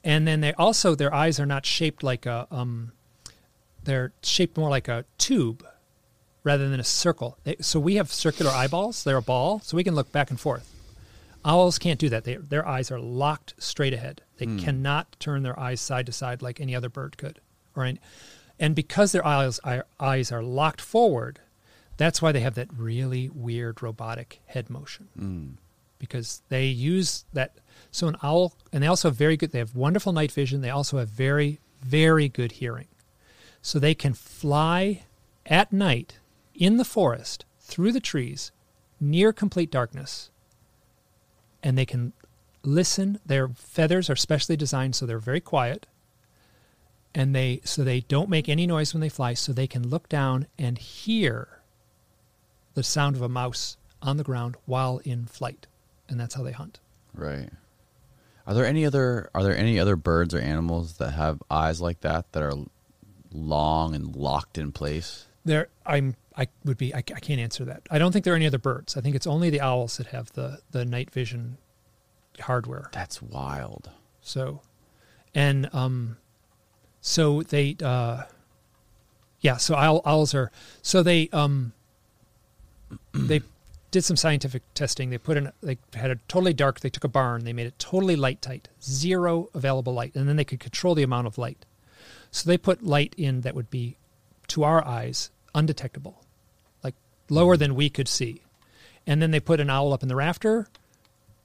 And 0.03 0.28
then 0.28 0.41
they 0.41 0.53
also 0.53 0.95
their 0.95 1.14
eyes 1.14 1.40
are 1.40 1.45
not 1.45 1.66
shaped 1.66 2.03
like 2.03 2.26
a 2.26 2.48
um 2.52 2.91
they're 3.84 4.11
shaped 4.22 4.57
more 4.57 4.70
like 4.70 4.88
a 4.88 5.06
tube 5.18 5.66
rather 6.44 6.70
than 6.70 6.80
a 6.80 6.84
circle. 6.84 7.38
They, 7.44 7.56
so 7.61 7.80
we 7.80 7.95
have 7.95 8.11
circular 8.11 8.52
eyeballs. 8.52 9.03
They're 9.03 9.18
a 9.18 9.22
ball, 9.22 9.61
so 9.61 9.78
we 9.78 9.84
can 9.84 9.95
look 9.95 10.11
back 10.11 10.30
and 10.30 10.40
forth. 10.40 10.74
Owls 11.49 11.80
can't 11.80 11.99
do 11.99 12.09
that. 12.09 12.26
They, 12.26 12.35
their 12.35 12.67
eyes 12.67 12.91
are 12.91 12.99
locked 12.99 13.55
straight 13.57 13.93
ahead. 13.93 14.21
They 14.38 14.45
hmm. 14.45 14.59
cannot 14.59 15.15
turn 15.19 15.41
their 15.41 15.59
eyes 15.59 15.81
side 15.81 16.05
to 16.05 16.11
side 16.11 16.43
like 16.43 16.61
any 16.61 16.76
other 16.76 16.89
bird 16.89 17.17
could. 17.17 17.39
Or 17.76 17.85
any, 17.85 17.99
and 18.59 18.76
because 18.76 19.11
their 19.13 19.26
eyes 19.26 19.59
are, 19.63 19.88
eyes 19.99 20.31
are 20.31 20.43
locked 20.43 20.80
forward, 20.80 21.39
that's 21.97 22.21
why 22.21 22.31
they 22.31 22.41
have 22.41 22.53
that 22.53 22.69
really 22.71 23.30
weird 23.30 23.81
robotic 23.81 24.41
head 24.45 24.69
motion. 24.69 25.07
Hmm. 25.17 25.47
Because 25.97 26.43
they 26.49 26.67
use 26.67 27.26
that. 27.34 27.55
So 27.89 28.07
an 28.07 28.17
owl, 28.21 28.53
and 28.71 28.84
they 28.84 28.88
also 28.88 29.09
have 29.09 29.15
very 29.15 29.35
good. 29.35 29.51
They 29.51 29.59
have 29.59 29.76
wonderful 29.76 30.13
night 30.13 30.31
vision. 30.31 30.61
They 30.61 30.69
also 30.69 30.99
have 30.99 31.09
very, 31.09 31.59
very 31.81 32.30
good 32.30 32.53
hearing. 32.53 32.89
So 33.63 33.80
they 33.80 33.95
can 33.95 34.13
fly 34.13 35.05
at 35.47 35.73
night 35.73 36.19
in 36.53 36.77
the 36.77 36.85
forest 36.85 37.45
through 37.59 37.91
the 37.91 37.99
trees 37.99 38.51
near 38.99 39.34
complete 39.34 39.71
darkness 39.71 40.30
and 41.64 41.77
they 41.77 41.86
can 41.86 42.14
listen 42.64 43.19
their 43.26 43.48
feathers 43.49 44.10
are 44.10 44.15
specially 44.15 44.57
designed 44.57 44.95
so 44.95 45.06
they're 45.06 45.19
very 45.19 45.40
quiet 45.40 45.88
and 47.15 47.34
they 47.34 47.61
so 47.64 47.84
they 47.84 48.02
don't 48.02 48.30
make 48.30 48.49
any 48.49 48.68
noise 48.68 48.94
when 48.94 49.02
they 49.02 49.10
fly 49.10 49.34
so 49.34 49.53
they 49.53 49.68
can 49.68 49.88
look 49.88 50.10
down 50.10 50.45
and 50.57 50.77
hear 50.77 51.61
the 52.73 52.84
sound 52.84 53.15
of 53.15 53.22
a 53.22 53.30
mouse 53.30 53.77
on 54.02 54.18
the 54.18 54.23
ground 54.23 54.57
while 54.65 54.99
in 55.06 55.26
flight 55.26 55.68
and 56.10 56.19
that's 56.19 56.36
how 56.36 56.44
they 56.44 56.52
hunt 56.52 56.80
Right. 57.14 57.49
Are 58.48 58.53
there 58.53 58.65
any 58.65 58.86
other 58.86 59.30
are 59.36 59.44
there 59.44 59.56
any 59.56 59.80
other 59.80 59.95
birds 59.95 60.34
or 60.34 60.40
animals 60.40 60.98
that 60.98 61.11
have 61.11 61.41
eyes 61.52 61.81
like 61.81 62.02
that 62.02 62.31
that 62.31 62.41
are 62.41 62.53
long 63.31 63.94
and 63.94 64.15
locked 64.15 64.57
in 64.57 64.72
place? 64.72 65.27
There, 65.45 65.69
I'm. 65.86 66.15
I 66.40 66.48
would 66.64 66.78
be. 66.78 66.95
I, 66.95 66.99
I 66.99 67.20
can't 67.20 67.41
answer 67.41 67.66
that. 67.66 67.84
I 67.91 67.99
don't 67.99 68.14
think 68.14 68.24
there 68.24 68.34
are 68.34 68.38
any 68.38 68.48
other 68.48 68.57
birds. 68.57 68.95
I 68.95 69.02
think 69.02 69.14
it's 69.16 69.28
only 69.28 69.49
the 69.49 69.60
owls 69.60 69.98
that 69.98 70.07
have 70.07 70.32
the 70.34 70.61
the 70.72 70.86
night 70.86 71.11
vision 71.11 71.57
hardware. 72.40 72.90
That's 72.94 73.22
wild. 73.22 73.90
So, 74.22 74.61
and 75.36 75.70
um, 75.74 76.16
so 77.02 77.44
they, 77.44 77.76
uh, 77.84 78.24
yeah. 79.41 79.57
So 79.57 79.76
owl, 79.76 80.02
owls 80.06 80.34
are. 80.34 80.49
So 80.82 81.03
they 81.03 81.28
um, 81.34 81.74
they 83.14 83.41
did 83.91 84.06
some 84.06 84.16
scientific 84.16 84.64
testing. 84.74 85.10
They 85.10 85.18
put 85.18 85.36
in. 85.36 85.52
They 85.61 85.78
had 85.94 86.10
a 86.10 86.16
totally 86.30 86.53
dark. 86.53 86.80
They 86.80 86.90
took 86.90 87.03
a 87.03 87.10
barn. 87.10 87.44
They 87.44 87.53
made 87.53 87.68
it 87.68 87.78
totally 87.80 88.16
light 88.16 88.41
tight, 88.41 88.70
zero 88.82 89.49
available 89.53 89.94
light, 89.94 90.16
and 90.16 90.30
then 90.30 90.38
they 90.38 90.45
could 90.45 90.61
control 90.61 90.95
the 90.95 91.03
amount 91.03 91.28
of 91.28 91.38
light. 91.38 91.66
So 92.32 92.48
they 92.48 92.57
put 92.57 92.82
light 92.82 93.14
in 93.18 93.41
that 93.41 93.56
would 93.56 93.70
be, 93.70 93.98
to 94.48 94.64
our 94.64 94.86
eyes, 94.86 95.32
undetectable, 95.56 96.24
lower 97.30 97.57
than 97.57 97.76
we 97.76 97.89
could 97.89 98.07
see. 98.07 98.41
And 99.07 99.22
then 99.22 99.31
they 99.31 99.39
put 99.39 99.60
an 99.60 99.69
owl 99.69 99.93
up 99.93 100.03
in 100.03 100.10
the 100.10 100.15
rafter, 100.15 100.68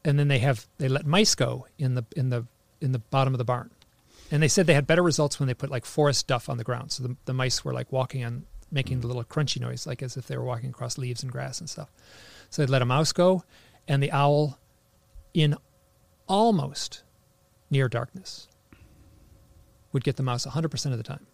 and 0.04 0.18
then 0.18 0.28
they 0.28 0.40
have 0.40 0.66
they 0.78 0.88
let 0.88 1.06
mice 1.06 1.34
go 1.34 1.66
in 1.78 1.94
the 1.94 2.04
in 2.16 2.30
the 2.30 2.46
in 2.80 2.92
the 2.92 2.98
bottom 2.98 3.32
of 3.34 3.38
the 3.38 3.44
barn. 3.44 3.70
And 4.30 4.42
they 4.42 4.48
said 4.48 4.66
they 4.66 4.74
had 4.74 4.86
better 4.86 5.02
results 5.02 5.38
when 5.38 5.46
they 5.46 5.54
put 5.54 5.70
like 5.70 5.84
forest 5.84 6.26
duff 6.26 6.48
on 6.48 6.56
the 6.56 6.64
ground. 6.64 6.92
So 6.92 7.02
the, 7.04 7.16
the 7.24 7.34
mice 7.34 7.64
were 7.64 7.72
like 7.72 7.92
walking 7.92 8.24
on, 8.24 8.46
making 8.70 9.00
the 9.00 9.06
little 9.06 9.24
crunchy 9.24 9.60
noise, 9.60 9.86
like 9.86 10.02
as 10.02 10.16
if 10.16 10.26
they 10.26 10.36
were 10.36 10.44
walking 10.44 10.70
across 10.70 10.98
leaves 10.98 11.22
and 11.22 11.30
grass 11.30 11.60
and 11.60 11.68
stuff. 11.68 11.90
So 12.50 12.62
they'd 12.62 12.70
let 12.70 12.82
a 12.82 12.86
mouse 12.86 13.12
go, 13.12 13.44
and 13.86 14.02
the 14.02 14.12
owl, 14.12 14.58
in 15.32 15.56
almost 16.26 17.02
near 17.70 17.88
darkness, 17.88 18.48
would 19.92 20.04
get 20.04 20.16
the 20.16 20.22
mouse 20.22 20.46
100% 20.46 20.92
of 20.92 20.96
the 20.96 21.04
time. 21.04 21.26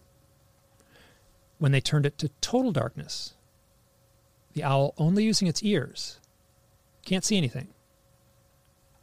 When 1.57 1.71
they 1.71 1.81
turned 1.81 2.05
it 2.05 2.17
to 2.19 2.29
total 2.41 2.71
darkness, 2.71 3.33
the 4.53 4.63
owl, 4.63 4.93
only 4.97 5.23
using 5.23 5.47
its 5.47 5.63
ears, 5.63 6.19
can't 7.05 7.23
see 7.23 7.37
anything, 7.37 7.69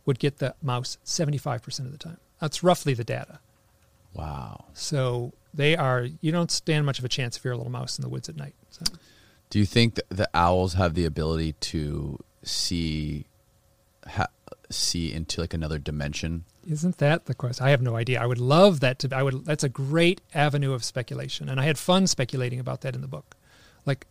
would 0.06 0.18
get 0.18 0.38
the 0.38 0.54
mouse 0.62 0.98
75% 1.04 1.80
of 1.80 1.92
the 1.92 1.98
time. 1.98 2.18
That's 2.40 2.62
roughly 2.62 2.94
the 2.94 3.04
data. 3.04 3.40
Wow. 4.14 4.66
So 4.72 5.32
they 5.52 5.76
are, 5.76 6.06
you 6.20 6.32
don't 6.32 6.50
stand 6.50 6.86
much 6.86 6.98
of 6.98 7.04
a 7.04 7.08
chance 7.08 7.36
if 7.36 7.44
you're 7.44 7.54
a 7.54 7.56
little 7.56 7.72
mouse 7.72 7.98
in 7.98 8.02
the 8.02 8.08
woods 8.08 8.28
at 8.28 8.36
night. 8.36 8.54
So. 8.70 8.84
Do 9.50 9.58
you 9.58 9.66
think 9.66 9.94
that 9.96 10.08
the 10.10 10.28
owls 10.34 10.74
have 10.74 10.94
the 10.94 11.04
ability 11.04 11.52
to 11.52 12.18
see 12.42 13.26
ha, 14.06 14.26
see 14.70 15.12
into 15.12 15.40
like 15.40 15.54
another 15.54 15.78
dimension? 15.78 16.44
Isn't 16.68 16.98
that 16.98 17.26
the 17.26 17.34
question? 17.34 17.64
I 17.66 17.70
have 17.70 17.82
no 17.82 17.96
idea. 17.96 18.20
I 18.20 18.26
would 18.26 18.38
love 18.38 18.80
that 18.80 18.98
to. 19.00 19.16
I 19.16 19.22
would. 19.22 19.44
That's 19.44 19.64
a 19.64 19.68
great 19.68 20.20
avenue 20.34 20.72
of 20.72 20.84
speculation, 20.84 21.48
and 21.48 21.58
I 21.58 21.64
had 21.64 21.78
fun 21.78 22.06
speculating 22.06 22.60
about 22.60 22.82
that 22.82 22.94
in 22.94 23.00
the 23.00 23.08
book. 23.08 23.36
Like, 23.86 24.06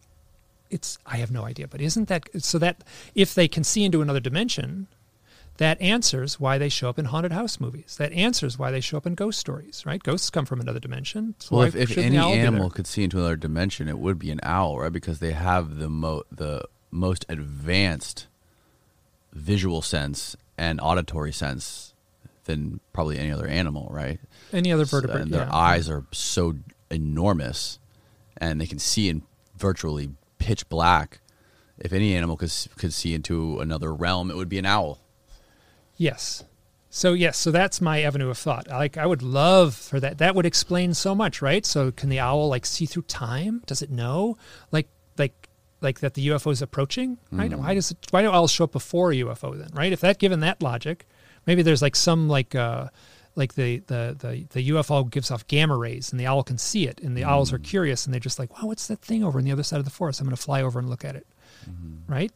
it's. 0.70 0.98
I 1.06 1.18
have 1.18 1.32
no 1.32 1.44
idea, 1.44 1.68
but 1.68 1.82
isn't 1.82 2.08
that 2.10 2.28
so? 2.44 2.58
That 2.60 2.84
if 3.16 3.34
they 3.36 3.48
can 3.48 3.64
see 3.64 3.84
into 3.84 4.02
another 4.02 4.20
dimension, 4.20 4.88
that 5.58 5.80
answers 5.82 6.40
why 6.40 6.58
they 6.58 6.70
show 6.70 6.90
up 6.90 7.00
in 7.00 7.06
haunted 7.06 7.32
house 7.32 7.60
movies. 7.60 7.96
That 7.98 8.12
answers 8.14 8.60
why 8.60 8.72
they 8.72 8.82
show 8.82 8.98
up 8.98 9.06
in 9.08 9.16
ghost 9.16 9.40
stories. 9.40 9.84
Right? 9.86 10.02
Ghosts 10.02 10.30
come 10.30 10.46
from 10.46 10.60
another 10.62 10.80
dimension. 10.80 11.36
So 11.40 11.58
Well, 11.58 11.66
if, 11.66 11.76
if 11.76 11.98
any 11.98 12.18
the 12.18 12.24
owl 12.24 12.34
be 12.34 12.40
animal 12.40 12.70
could 12.70 12.88
see 12.88 13.04
into 13.04 13.18
another 13.18 13.36
dimension, 13.36 13.88
it 13.88 13.98
would 14.00 14.20
be 14.20 14.32
an 14.32 14.40
owl, 14.44 14.80
right? 14.80 14.92
Because 14.92 15.20
they 15.20 15.32
have 15.34 15.78
the 15.78 15.90
mo 15.90 16.24
the 16.32 16.64
most 16.92 17.26
advanced 17.30 18.28
visual 19.34 19.82
sense 19.82 20.36
and 20.58 20.80
auditory 20.82 21.32
sense 21.32 21.94
than 22.46 22.80
probably 22.94 23.20
any 23.20 23.32
other 23.32 23.48
animal, 23.48 23.88
right? 23.92 24.20
any 24.54 24.72
other 24.72 24.86
So- 24.86 24.98
vertebrate, 24.98 25.24
and 25.24 25.32
their 25.32 25.44
yeah. 25.46 25.56
eyes 25.56 25.90
are 25.90 26.06
so 26.14 26.56
enormous, 26.90 27.80
and 28.38 28.62
they 28.62 28.66
can 28.66 28.80
see 28.80 29.10
in 29.10 29.22
virtually 29.58 30.12
pitch 30.48 30.70
black. 30.70 31.20
If 31.78 31.92
any 31.92 32.16
animal 32.16 32.38
could 32.38 32.54
could 32.78 32.94
see 32.94 33.14
into 33.14 33.60
another 33.60 33.94
realm, 33.94 34.32
it 34.32 34.38
would 34.38 34.48
be 34.48 34.58
an 34.58 34.66
owl. 34.66 35.00
Yes. 35.98 36.46
So 36.90 37.12
yes, 37.12 37.38
so 37.38 37.52
that's 37.52 37.82
my 37.82 38.02
avenue 38.02 38.30
of 38.30 38.38
thought. 38.38 38.68
Like 38.70 38.98
I 38.98 39.06
would 39.06 39.22
love 39.22 39.76
for 39.76 40.00
that. 40.00 40.20
That 40.20 40.36
would 40.36 40.46
explain 40.46 40.94
so 40.94 41.14
much, 41.14 41.42
right? 41.42 41.66
So 41.66 41.92
can 41.92 42.08
the 42.08 42.20
owl 42.20 42.48
like 42.48 42.66
see 42.66 42.86
through 42.86 43.04
time? 43.04 43.62
Does 43.66 43.82
it 43.82 43.92
know? 43.92 44.38
Like 44.72 44.88
like 45.18 45.50
like 45.82 46.00
that 46.00 46.14
the 46.14 46.30
UFO 46.30 46.52
is 46.52 46.62
approaching, 46.62 47.18
right? 47.30 47.54
Why 47.54 47.74
does 47.74 47.92
it 47.92 47.98
why 48.12 48.22
do 48.22 48.32
owls 48.32 48.52
show 48.52 48.64
up 48.64 48.72
before 48.72 49.12
a 49.12 49.16
UFO 49.16 49.58
then, 49.58 49.70
right? 49.74 49.92
If 49.92 50.00
that 50.00 50.18
given 50.18 50.40
that 50.40 50.64
logic, 50.64 51.06
maybe 51.46 51.62
there's 51.62 51.82
like 51.82 51.98
some 51.98 52.30
like 52.30 52.56
uh 52.56 52.88
like 53.38 53.54
the, 53.54 53.78
the, 53.86 54.16
the, 54.18 54.46
the 54.50 54.70
UFO 54.72 55.10
gives 55.10 55.30
off 55.30 55.46
gamma 55.48 55.78
rays 55.78 56.12
and 56.12 56.20
the 56.20 56.26
owl 56.26 56.44
can 56.44 56.58
see 56.58 56.88
it 56.88 57.00
and 57.02 57.16
the 57.16 57.24
owls 57.24 57.54
are 57.54 57.60
mm. 57.60 57.64
curious 57.64 58.06
and 58.06 58.14
they're 58.14 58.20
just 58.20 58.40
like, 58.40 58.52
wow, 58.58 58.68
what's 58.68 58.88
that 58.88 59.00
thing 59.00 59.24
over 59.24 59.38
on 59.38 59.46
the 59.46 59.52
other 59.52 59.64
side 59.64 59.78
of 59.78 59.86
the 59.86 59.92
forest? 59.92 60.20
I'm 60.20 60.26
going 60.26 60.36
to 60.36 60.42
fly 60.42 60.62
over 60.64 60.80
and 60.80 60.90
look 60.90 61.06
at 61.06 61.16
it. 61.16 61.28
Mm-hmm. 61.70 62.12
Right? 62.12 62.32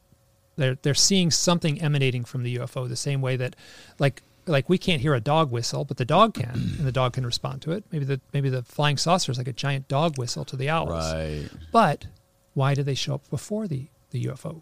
They're, 0.57 0.75
they're 0.75 0.93
seeing 0.93 1.31
something 1.31 1.81
emanating 1.81 2.23
from 2.23 2.43
the 2.43 2.57
UFO 2.57 2.87
the 2.87 2.95
same 2.95 3.19
way 3.19 3.35
that 3.37 3.55
like, 3.97 4.21
like 4.45 4.69
we 4.69 4.77
can't 4.77 5.01
hear 5.01 5.15
a 5.15 5.19
dog 5.19 5.51
whistle, 5.51 5.85
but 5.85 5.97
the 5.97 6.05
dog 6.05 6.35
can, 6.35 6.51
and 6.53 6.85
the 6.85 6.91
dog 6.91 7.13
can 7.13 7.25
respond 7.25 7.63
to 7.63 7.71
it. 7.71 7.83
Maybe 7.91 8.05
the, 8.05 8.21
maybe 8.31 8.49
the 8.49 8.61
flying 8.61 8.97
saucer 8.97 9.31
is 9.31 9.39
like 9.39 9.47
a 9.47 9.53
giant 9.53 9.87
dog 9.87 10.19
whistle 10.19 10.45
to 10.45 10.55
the 10.55 10.69
owls. 10.69 10.91
Right. 10.91 11.49
But 11.71 12.05
why 12.53 12.75
do 12.75 12.83
they 12.83 12.95
show 12.95 13.15
up 13.15 13.29
before 13.31 13.67
the, 13.67 13.87
the 14.11 14.25
UFO? 14.25 14.61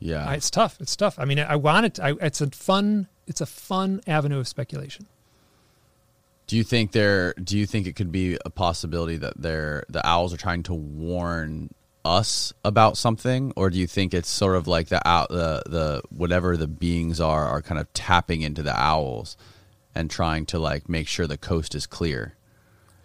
Yeah. 0.00 0.26
I, 0.26 0.34
it's 0.34 0.50
tough. 0.50 0.80
It's 0.80 0.96
tough. 0.96 1.18
I 1.18 1.24
mean, 1.24 1.38
I 1.38 1.56
want 1.56 1.86
it. 1.86 2.00
I, 2.00 2.14
it's 2.20 2.40
a 2.40 2.50
fun. 2.50 3.08
It's 3.30 3.40
a 3.40 3.46
fun 3.46 4.00
avenue 4.08 4.40
of 4.40 4.48
speculation. 4.48 5.06
Do 6.48 6.56
you 6.56 6.64
think 6.64 6.90
there? 6.90 7.32
Do 7.34 7.56
you 7.56 7.64
think 7.64 7.86
it 7.86 7.94
could 7.94 8.10
be 8.10 8.36
a 8.44 8.50
possibility 8.50 9.16
that 9.18 9.40
they're 9.40 9.84
the 9.88 10.04
owls 10.04 10.34
are 10.34 10.36
trying 10.36 10.64
to 10.64 10.74
warn 10.74 11.72
us 12.04 12.52
about 12.64 12.96
something, 12.96 13.52
or 13.54 13.70
do 13.70 13.78
you 13.78 13.86
think 13.86 14.12
it's 14.12 14.28
sort 14.28 14.56
of 14.56 14.66
like 14.66 14.88
the 14.88 15.00
owl, 15.06 15.28
the 15.30 15.62
the 15.66 16.02
whatever 16.10 16.56
the 16.56 16.66
beings 16.66 17.20
are 17.20 17.46
are 17.46 17.62
kind 17.62 17.80
of 17.80 17.92
tapping 17.92 18.42
into 18.42 18.64
the 18.64 18.76
owls 18.76 19.36
and 19.94 20.10
trying 20.10 20.44
to 20.46 20.58
like 20.58 20.88
make 20.88 21.06
sure 21.06 21.28
the 21.28 21.38
coast 21.38 21.76
is 21.76 21.86
clear 21.86 22.34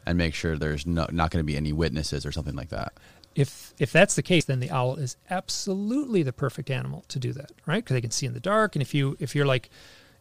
and 0.07 0.18
make 0.18 0.34
sure 0.34 0.57
there's 0.57 0.88
no, 0.88 1.07
not 1.11 1.30
going 1.30 1.39
to 1.39 1.45
be 1.45 1.56
any 1.56 1.72
witnesses 1.72 2.26
or 2.26 2.31
something 2.31 2.56
like 2.56 2.69
that? 2.69 2.93
If 3.35 3.76
if 3.77 3.91
that's 3.91 4.15
the 4.15 4.23
case, 4.23 4.45
then 4.45 4.60
the 4.60 4.72
owl 4.72 4.95
is 4.95 5.18
absolutely 5.30 6.23
the 6.23 6.34
perfect 6.34 6.72
animal 6.72 7.06
to 7.10 7.19
do 7.19 7.31
that, 7.34 7.52
right? 7.68 7.84
Because 7.84 7.93
they 7.93 8.02
can 8.02 8.10
see 8.10 8.26
in 8.26 8.34
the 8.34 8.39
dark, 8.39 8.76
and 8.76 8.81
if 8.81 8.95
you 8.95 9.18
if 9.19 9.35
you're 9.35 9.45
like, 9.45 9.69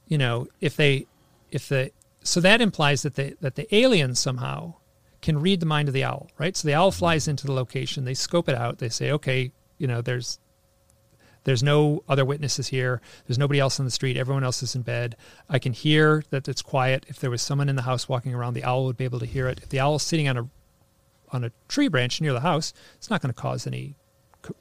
you 0.08 0.18
know, 0.18 0.46
if 0.60 0.76
they 0.76 1.06
if 1.50 1.68
the 1.68 1.90
so 2.22 2.40
that 2.40 2.60
implies 2.60 3.02
that 3.02 3.14
the 3.14 3.36
that 3.40 3.54
the 3.54 3.72
aliens 3.74 4.18
somehow 4.18 4.74
can 5.22 5.40
read 5.40 5.60
the 5.60 5.66
mind 5.66 5.88
of 5.88 5.94
the 5.94 6.04
owl, 6.04 6.30
right? 6.38 6.56
So 6.56 6.68
the 6.68 6.74
owl 6.74 6.90
flies 6.90 7.28
into 7.28 7.46
the 7.46 7.52
location, 7.52 8.04
they 8.04 8.14
scope 8.14 8.48
it 8.48 8.54
out, 8.54 8.78
they 8.78 8.90
say, 8.90 9.10
okay, 9.10 9.52
you 9.78 9.86
know, 9.86 10.02
there's 10.02 10.38
there's 11.44 11.62
no 11.62 12.02
other 12.08 12.24
witnesses 12.24 12.68
here. 12.68 13.00
There's 13.26 13.38
nobody 13.38 13.60
else 13.60 13.78
on 13.78 13.84
the 13.84 13.90
street. 13.90 14.16
Everyone 14.16 14.44
else 14.44 14.62
is 14.62 14.74
in 14.74 14.82
bed. 14.82 15.14
I 15.48 15.58
can 15.58 15.74
hear 15.74 16.24
that 16.30 16.48
it's 16.48 16.62
quiet. 16.62 17.04
If 17.06 17.18
there 17.20 17.30
was 17.30 17.42
someone 17.42 17.68
in 17.68 17.76
the 17.76 17.82
house 17.82 18.08
walking 18.08 18.34
around, 18.34 18.54
the 18.54 18.64
owl 18.64 18.86
would 18.86 18.96
be 18.96 19.04
able 19.04 19.20
to 19.20 19.26
hear 19.26 19.48
it. 19.48 19.60
If 19.62 19.68
the 19.68 19.80
owl 19.80 19.96
is 19.96 20.02
sitting 20.02 20.26
on 20.28 20.38
a 20.38 20.48
on 21.30 21.44
a 21.44 21.52
tree 21.68 21.88
branch 21.88 22.20
near 22.20 22.32
the 22.32 22.40
house, 22.40 22.72
it's 22.96 23.10
not 23.10 23.20
going 23.20 23.32
to 23.32 23.40
cause 23.40 23.66
any, 23.66 23.96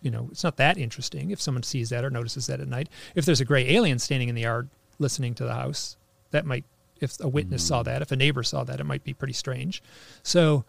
you 0.02 0.10
know, 0.10 0.28
it's 0.32 0.44
not 0.44 0.58
that 0.58 0.78
interesting 0.78 1.32
if 1.32 1.42
someone 1.42 1.64
sees 1.64 1.90
that 1.90 2.04
or 2.04 2.10
notices 2.10 2.48
that 2.48 2.60
at 2.60 2.68
night. 2.68 2.90
If 3.16 3.26
there's 3.26 3.42
a 3.42 3.46
gray 3.46 3.70
alien 3.76 4.00
standing 4.00 4.28
in 4.28 4.36
the 4.36 4.42
yard 4.42 4.70
listening 5.04 5.36
to 5.36 5.44
the 5.44 5.54
house, 5.54 5.98
that 6.32 6.46
might, 6.46 6.66
if 7.00 7.20
a 7.20 7.28
witness 7.28 7.64
saw 7.64 7.82
mm. 7.82 7.86
that, 7.86 8.02
if 8.02 8.12
a 8.12 8.16
neighbor 8.16 8.42
saw 8.42 8.64
that, 8.64 8.80
it 8.80 8.86
might 8.86 9.04
be 9.04 9.14
pretty 9.14 9.34
strange. 9.34 9.84
So, 10.24 10.66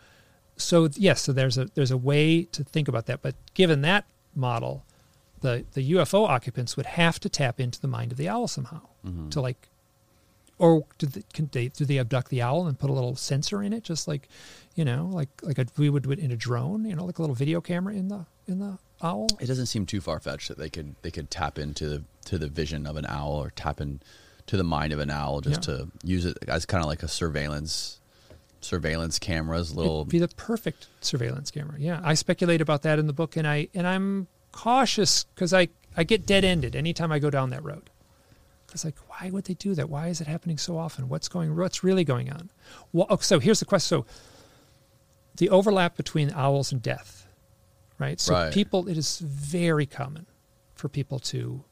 so 0.57 0.89
yes, 0.95 1.23
so 1.23 1.33
there's 1.33 1.57
a 1.57 1.67
there's 1.75 1.91
a 1.91 1.97
way 1.97 2.45
to 2.45 2.63
think 2.63 2.89
about 2.89 3.07
that. 3.07 3.23
But 3.23 3.35
given 3.55 3.81
that 3.83 4.05
model, 4.35 4.85
the 5.41 5.65
the 5.73 5.93
UFO 5.93 6.29
occupants 6.29 6.77
would 6.77 6.87
have 6.87 7.19
to 7.21 7.29
tap 7.29 7.59
into 7.59 7.81
the 7.81 7.89
mind 7.89 8.13
of 8.13 8.19
the 8.19 8.29
owl 8.29 8.47
somehow 8.47 8.83
mm-hmm. 9.05 9.31
to 9.31 9.41
like 9.41 9.69
or 10.59 10.85
do 10.99 11.07
they, 11.07 11.23
can 11.33 11.49
they 11.53 11.69
do 11.69 11.85
they 11.85 11.99
abduct 11.99 12.31
the 12.31 12.43
owl 12.43 12.67
and 12.67 12.79
put 12.79 12.91
a 12.91 12.93
little 12.93 13.17
sensor 13.17 13.63
in 13.63 13.73
it, 13.73 13.83
just 13.83 14.07
like, 14.07 14.29
you 14.75 14.85
know, 14.85 15.11
like 15.13 15.29
like 15.43 15.59
a, 15.59 15.67
we 15.77 15.91
would 15.91 16.05
do 16.05 16.13
it 16.13 16.19
in 16.19 16.31
a 16.31 16.37
drone, 16.37 16.85
you 16.85 16.95
know, 16.95 17.05
like 17.05 17.19
a 17.19 17.23
little 17.23 17.35
video 17.35 17.61
camera 17.61 17.95
in 17.95 18.09
the 18.09 18.27
in 18.47 18.59
the 18.61 18.79
owl? 19.03 19.27
It 19.41 19.47
doesn't 19.47 19.67
seem 19.67 19.87
too 19.87 20.01
far 20.01 20.21
fetched 20.21 20.49
that 20.49 20.59
they 20.59 20.71
could 20.71 20.95
they 21.03 21.11
could 21.11 21.31
tap 21.31 21.59
into 21.59 21.89
the 21.89 22.05
to 22.27 22.39
the 22.39 22.49
vision 22.49 22.87
of 22.87 22.97
an 22.97 23.07
owl 23.07 23.33
or 23.33 23.51
tap 23.51 23.81
in 23.81 24.01
to 24.47 24.57
the 24.57 24.65
mind 24.65 24.93
of 24.93 24.99
an 24.99 25.11
owl 25.11 25.41
just 25.41 25.67
Yeah. 25.69 25.77
to 25.77 25.89
use 26.03 26.25
it 26.27 26.37
as 26.49 26.67
kind 26.67 26.83
of 26.83 26.89
like 26.89 27.03
a 27.03 27.09
surveillance 27.09 28.01
surveillance 28.61 29.19
cameras 29.19 29.75
little 29.75 30.01
It'd 30.03 30.11
be 30.11 30.19
the 30.19 30.29
perfect 30.29 30.87
surveillance 31.03 31.51
camera. 31.51 31.77
Yeah, 31.79 32.01
I 32.03 32.15
speculate 32.15 32.61
about 32.63 32.81
that 32.83 32.99
in 32.99 33.07
the 33.07 33.13
book, 33.13 33.37
and 33.37 33.47
I 33.47 33.69
and 33.75 33.87
I'm 33.87 34.27
cautious 34.53 35.25
because 35.25 35.53
I 35.53 35.69
I 35.97 36.05
get 36.05 36.25
dead 36.27 36.45
ended 36.45 36.75
anytime 36.75 37.13
I 37.13 37.19
go 37.19 37.31
down 37.31 37.51
that 37.51 37.63
road. 37.63 37.91
It's 38.73 38.85
like, 38.85 38.97
why 39.07 39.31
would 39.31 39.45
they 39.45 39.55
do 39.55 39.75
that? 39.77 39.89
Why 39.89 40.09
is 40.09 40.21
it 40.21 40.27
happening 40.27 40.59
so 40.59 40.77
often? 40.77 41.09
What's 41.09 41.29
going? 41.29 41.55
What's 41.57 41.85
really 41.85 42.03
going 42.05 42.29
on? 42.33 42.51
Well, 42.93 43.07
okay, 43.09 43.23
so 43.23 43.39
here's 43.39 43.61
the 43.61 43.67
question. 43.67 43.99
So 44.01 44.07
the 45.37 45.49
overlap 45.51 45.97
between 45.97 46.33
owls 46.33 46.73
and 46.73 46.83
death, 46.83 47.27
right? 48.01 48.19
So 48.21 48.33
Right. 48.33 48.53
people, 48.53 48.89
it 48.89 48.97
is 48.99 49.19
very 49.21 49.87
common 49.87 50.27
for 50.75 50.89
people 50.89 51.19
to 51.21 51.63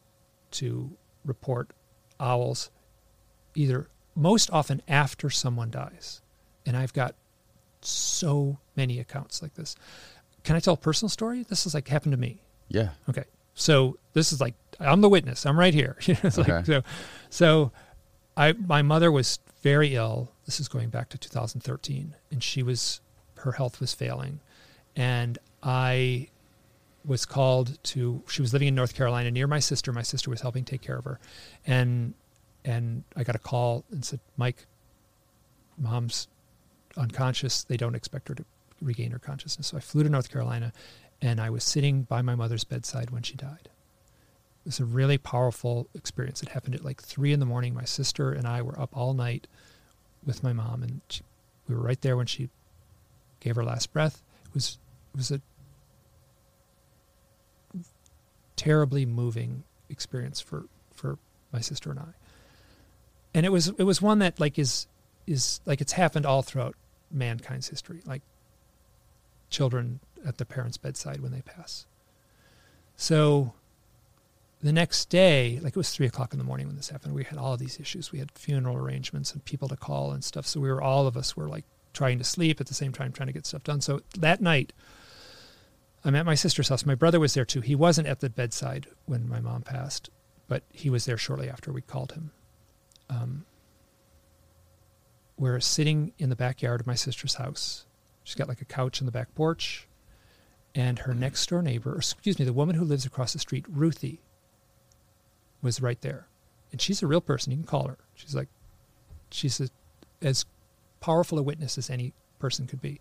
to 0.52 0.96
report 1.24 1.70
owls 2.22 2.70
either 3.54 3.88
most 4.14 4.50
often 4.50 4.80
after 4.88 5.28
someone 5.30 5.70
dies. 5.70 6.20
And 6.64 6.76
I've 6.76 6.92
got 6.92 7.14
so 7.80 8.58
many 8.76 8.98
accounts 9.00 9.42
like 9.42 9.54
this. 9.54 9.74
Can 10.44 10.56
I 10.56 10.60
tell 10.60 10.74
a 10.74 10.78
personal 10.78 11.08
story? 11.10 11.44
This 11.48 11.66
is 11.66 11.74
like 11.74 11.88
happened 11.88 12.12
to 12.12 12.18
me. 12.18 12.38
Yeah. 12.68 12.90
Okay. 13.08 13.24
So 13.54 13.98
this 14.12 14.32
is 14.32 14.40
like 14.40 14.54
I'm 14.80 15.00
the 15.00 15.08
witness. 15.08 15.44
I'm 15.46 15.58
right 15.58 15.74
here. 15.74 15.96
it's 16.06 16.38
like, 16.38 16.48
Okay. 16.48 16.64
so, 16.64 16.82
so 17.30 17.72
I 18.36 18.52
my 18.52 18.82
mother 18.82 19.10
was 19.12 19.38
very 19.62 19.94
ill. 19.94 20.30
This 20.46 20.58
is 20.60 20.68
going 20.68 20.88
back 20.88 21.08
to 21.10 21.18
2013, 21.18 22.14
and 22.30 22.42
she 22.42 22.62
was 22.62 23.00
her 23.38 23.52
health 23.52 23.80
was 23.80 23.92
failing, 23.94 24.40
and 24.96 25.38
I 25.62 26.28
was 27.04 27.26
called 27.26 27.82
to. 27.84 28.22
She 28.28 28.42
was 28.42 28.52
living 28.52 28.68
in 28.68 28.74
North 28.74 28.94
Carolina 28.94 29.30
near 29.30 29.46
my 29.46 29.58
sister. 29.58 29.92
My 29.92 30.02
sister 30.02 30.30
was 30.30 30.40
helping 30.40 30.64
take 30.64 30.82
care 30.82 30.96
of 30.96 31.04
her, 31.04 31.18
and 31.66 32.14
and 32.64 33.04
I 33.16 33.24
got 33.24 33.34
a 33.34 33.40
call 33.40 33.84
and 33.90 34.04
said, 34.04 34.20
Mike, 34.36 34.66
mom's 35.78 36.28
unconscious. 36.96 37.64
They 37.64 37.76
don't 37.76 37.94
expect 37.94 38.28
her 38.28 38.34
to 38.34 38.44
regain 38.80 39.10
her 39.10 39.18
consciousness. 39.18 39.68
So 39.68 39.76
I 39.76 39.80
flew 39.80 40.02
to 40.02 40.08
North 40.08 40.30
Carolina 40.30 40.72
and 41.20 41.40
I 41.40 41.50
was 41.50 41.64
sitting 41.64 42.02
by 42.02 42.22
my 42.22 42.34
mother's 42.34 42.64
bedside 42.64 43.10
when 43.10 43.22
she 43.22 43.36
died. 43.36 43.68
It 44.64 44.66
was 44.66 44.80
a 44.80 44.84
really 44.84 45.18
powerful 45.18 45.88
experience. 45.94 46.42
It 46.42 46.50
happened 46.50 46.74
at 46.74 46.84
like 46.84 47.02
three 47.02 47.32
in 47.32 47.40
the 47.40 47.46
morning. 47.46 47.74
My 47.74 47.84
sister 47.84 48.32
and 48.32 48.46
I 48.46 48.62
were 48.62 48.78
up 48.78 48.96
all 48.96 49.14
night 49.14 49.46
with 50.24 50.42
my 50.42 50.52
mom, 50.52 50.84
and 50.84 51.00
she, 51.08 51.22
we 51.68 51.74
were 51.74 51.82
right 51.82 52.00
there 52.00 52.16
when 52.16 52.26
she 52.26 52.48
gave 53.40 53.56
her 53.56 53.64
last 53.64 53.92
breath. 53.92 54.22
It 54.46 54.54
was 54.54 54.78
it 55.14 55.16
was 55.16 55.30
a 55.32 55.40
terribly 58.62 59.05
moving 59.05 59.64
experience 59.89 60.40
for 60.40 60.66
for 60.93 61.18
my 61.52 61.60
sister 61.60 61.90
and 61.90 61.98
I. 61.98 62.12
And 63.34 63.44
it 63.44 63.48
was 63.51 63.68
it 63.76 63.82
was 63.82 64.01
one 64.01 64.20
that 64.20 64.39
like 64.39 64.56
is 64.59 64.86
is 65.26 65.60
like 65.66 65.80
it's 65.80 65.93
happened 65.93 66.26
all 66.26 66.43
throughout 66.43 66.76
mankind's 67.10 67.68
history. 67.68 68.02
Like 68.06 68.22
children 69.51 69.98
at 70.24 70.39
their 70.39 70.47
parents' 70.47 70.76
bedside 70.76 71.20
when 71.20 71.32
they 71.32 71.43
pass. 71.43 71.86
So 72.97 73.52
the 74.62 74.72
next 74.72 75.09
day, 75.09 75.59
like 75.60 75.72
it 75.72 75.76
was 75.76 75.90
three 75.90 76.06
o'clock 76.06 76.32
in 76.32 76.39
the 76.39 76.44
morning 76.44 76.68
when 76.68 76.76
this 76.76 76.89
happened, 76.90 77.14
we 77.14 77.24
had 77.24 77.39
all 77.39 77.56
these 77.56 77.80
issues. 77.80 78.12
We 78.12 78.20
had 78.20 78.30
funeral 78.30 78.76
arrangements 78.76 79.32
and 79.32 79.44
people 79.44 79.66
to 79.68 79.76
call 79.76 80.12
and 80.12 80.22
stuff. 80.22 80.47
So 80.47 80.60
we 80.60 80.70
were 80.70 80.80
all 80.80 81.09
of 81.09 81.16
us 81.16 81.36
were 81.36 81.48
like 81.48 81.64
trying 81.94 82.18
to 82.18 82.24
sleep 82.24 82.60
at 82.60 82.68
the 82.68 82.74
same 82.74 82.93
time, 82.93 83.10
trying 83.10 83.26
to 83.26 83.32
get 83.32 83.44
stuff 83.44 83.64
done. 83.64 83.80
So 83.80 84.02
that 84.18 84.40
night, 84.40 84.72
I'm 86.04 86.14
at 86.16 86.26
my 86.26 86.34
sister's 86.34 86.68
house. 86.68 86.84
My 86.84 86.94
brother 86.94 87.20
was 87.20 87.34
there 87.34 87.44
too. 87.44 87.60
He 87.60 87.74
wasn't 87.74 88.08
at 88.08 88.20
the 88.20 88.30
bedside 88.30 88.86
when 89.06 89.28
my 89.28 89.40
mom 89.40 89.62
passed, 89.62 90.10
but 90.48 90.64
he 90.72 90.90
was 90.90 91.04
there 91.04 91.16
shortly 91.16 91.48
after 91.48 91.72
we 91.72 91.80
called 91.80 92.12
him. 92.12 92.32
Um, 93.08 93.44
we're 95.36 95.60
sitting 95.60 96.12
in 96.18 96.28
the 96.28 96.36
backyard 96.36 96.80
of 96.80 96.86
my 96.86 96.94
sister's 96.94 97.34
house. 97.34 97.86
She's 98.24 98.34
got 98.34 98.48
like 98.48 98.60
a 98.60 98.64
couch 98.64 99.00
in 99.00 99.06
the 99.06 99.12
back 99.12 99.34
porch. 99.34 99.88
And 100.74 101.00
her 101.00 101.12
next 101.12 101.46
door 101.48 101.62
neighbor, 101.62 101.92
or 101.92 101.98
excuse 101.98 102.38
me, 102.38 102.44
the 102.44 102.52
woman 102.52 102.76
who 102.76 102.84
lives 102.84 103.04
across 103.04 103.34
the 103.34 103.38
street, 103.38 103.66
Ruthie, 103.68 104.22
was 105.60 105.82
right 105.82 106.00
there. 106.00 106.28
And 106.70 106.80
she's 106.80 107.02
a 107.02 107.06
real 107.06 107.20
person. 107.20 107.50
You 107.50 107.58
can 107.58 107.66
call 107.66 107.86
her. 107.88 107.98
She's 108.14 108.34
like, 108.34 108.48
she's 109.30 109.60
a, 109.60 109.68
as 110.22 110.46
powerful 111.00 111.38
a 111.38 111.42
witness 111.42 111.76
as 111.76 111.90
any 111.90 112.14
person 112.38 112.66
could 112.66 112.80
be. 112.80 113.00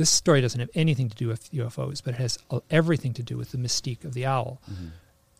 This 0.00 0.08
story 0.08 0.40
doesn't 0.40 0.60
have 0.60 0.70
anything 0.74 1.10
to 1.10 1.14
do 1.14 1.28
with 1.28 1.52
UFOs, 1.52 2.02
but 2.02 2.14
it 2.14 2.16
has 2.16 2.38
everything 2.70 3.12
to 3.12 3.22
do 3.22 3.36
with 3.36 3.50
the 3.50 3.58
mystique 3.58 4.02
of 4.02 4.14
the 4.14 4.24
owl. 4.24 4.62
Mm-hmm. 4.64 4.86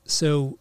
So 0.05 0.59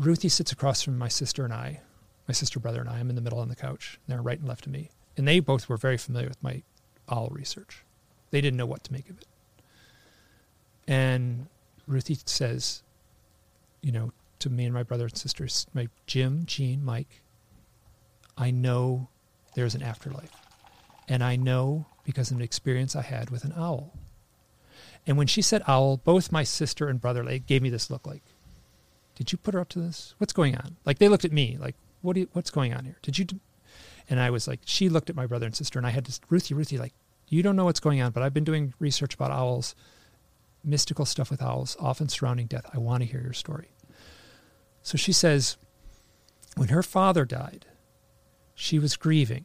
Ruthie 0.00 0.30
sits 0.30 0.50
across 0.50 0.82
from 0.82 0.98
my 0.98 1.06
sister 1.06 1.44
and 1.44 1.54
I, 1.54 1.80
my 2.26 2.32
sister, 2.32 2.58
brother, 2.58 2.80
and 2.80 2.90
I. 2.90 2.98
I'm 2.98 3.08
in 3.08 3.14
the 3.14 3.22
middle 3.22 3.38
on 3.38 3.48
the 3.48 3.54
couch. 3.54 4.00
And 4.04 4.12
they're 4.12 4.20
right 4.20 4.36
and 4.36 4.48
left 4.48 4.66
of 4.66 4.72
me. 4.72 4.90
And 5.16 5.28
they 5.28 5.38
both 5.38 5.68
were 5.68 5.76
very 5.76 5.96
familiar 5.96 6.26
with 6.26 6.42
my 6.42 6.64
owl 7.08 7.28
research. 7.30 7.84
They 8.32 8.40
didn't 8.40 8.56
know 8.56 8.66
what 8.66 8.82
to 8.82 8.92
make 8.92 9.08
of 9.08 9.18
it. 9.18 9.28
And 10.88 11.46
Ruthie 11.86 12.18
says, 12.24 12.82
you 13.80 13.92
know, 13.92 14.10
to 14.40 14.50
me 14.50 14.64
and 14.64 14.74
my 14.74 14.82
brother 14.82 15.04
and 15.04 15.16
sisters, 15.16 15.68
my 15.72 15.86
Jim, 16.04 16.46
Gene, 16.46 16.84
Mike, 16.84 17.22
I 18.36 18.50
know 18.50 19.06
there's 19.54 19.76
an 19.76 19.84
afterlife. 19.84 20.32
And 21.08 21.24
I 21.24 21.36
know 21.36 21.86
because 22.04 22.30
of 22.30 22.36
an 22.36 22.42
experience 22.42 22.94
I 22.94 23.02
had 23.02 23.30
with 23.30 23.44
an 23.44 23.54
owl. 23.56 23.94
And 25.06 25.16
when 25.16 25.26
she 25.26 25.42
said 25.42 25.62
owl, 25.66 25.96
both 25.96 26.30
my 26.30 26.44
sister 26.44 26.88
and 26.88 27.00
brother 27.00 27.24
like, 27.24 27.46
gave 27.46 27.62
me 27.62 27.70
this 27.70 27.90
look 27.90 28.06
like, 28.06 28.22
did 29.14 29.32
you 29.32 29.38
put 29.38 29.54
her 29.54 29.60
up 29.60 29.70
to 29.70 29.80
this? 29.80 30.14
What's 30.18 30.32
going 30.32 30.54
on? 30.54 30.76
Like 30.84 30.98
they 30.98 31.08
looked 31.08 31.24
at 31.24 31.32
me 31.32 31.56
like, 31.58 31.74
what 32.02 32.16
you, 32.16 32.28
what's 32.32 32.50
going 32.50 32.72
on 32.72 32.84
here? 32.84 32.96
Did 33.02 33.18
you? 33.18 33.26
And 34.08 34.20
I 34.20 34.30
was 34.30 34.46
like, 34.46 34.60
she 34.64 34.88
looked 34.88 35.10
at 35.10 35.16
my 35.16 35.26
brother 35.26 35.46
and 35.46 35.54
sister, 35.54 35.78
and 35.78 35.86
I 35.86 35.90
had 35.90 36.06
to, 36.06 36.20
Ruthie, 36.30 36.54
Ruthie, 36.54 36.78
like, 36.78 36.94
you 37.28 37.42
don't 37.42 37.56
know 37.56 37.66
what's 37.66 37.80
going 37.80 38.00
on, 38.00 38.12
but 38.12 38.22
I've 38.22 38.32
been 38.32 38.44
doing 38.44 38.72
research 38.78 39.14
about 39.14 39.30
owls, 39.30 39.74
mystical 40.64 41.04
stuff 41.04 41.30
with 41.30 41.42
owls, 41.42 41.76
often 41.78 42.08
surrounding 42.08 42.46
death. 42.46 42.64
I 42.72 42.78
want 42.78 43.02
to 43.02 43.08
hear 43.08 43.20
your 43.20 43.34
story. 43.34 43.68
So 44.82 44.96
she 44.96 45.12
says, 45.12 45.58
when 46.56 46.68
her 46.68 46.82
father 46.82 47.26
died, 47.26 47.66
she 48.54 48.78
was 48.78 48.96
grieving. 48.96 49.44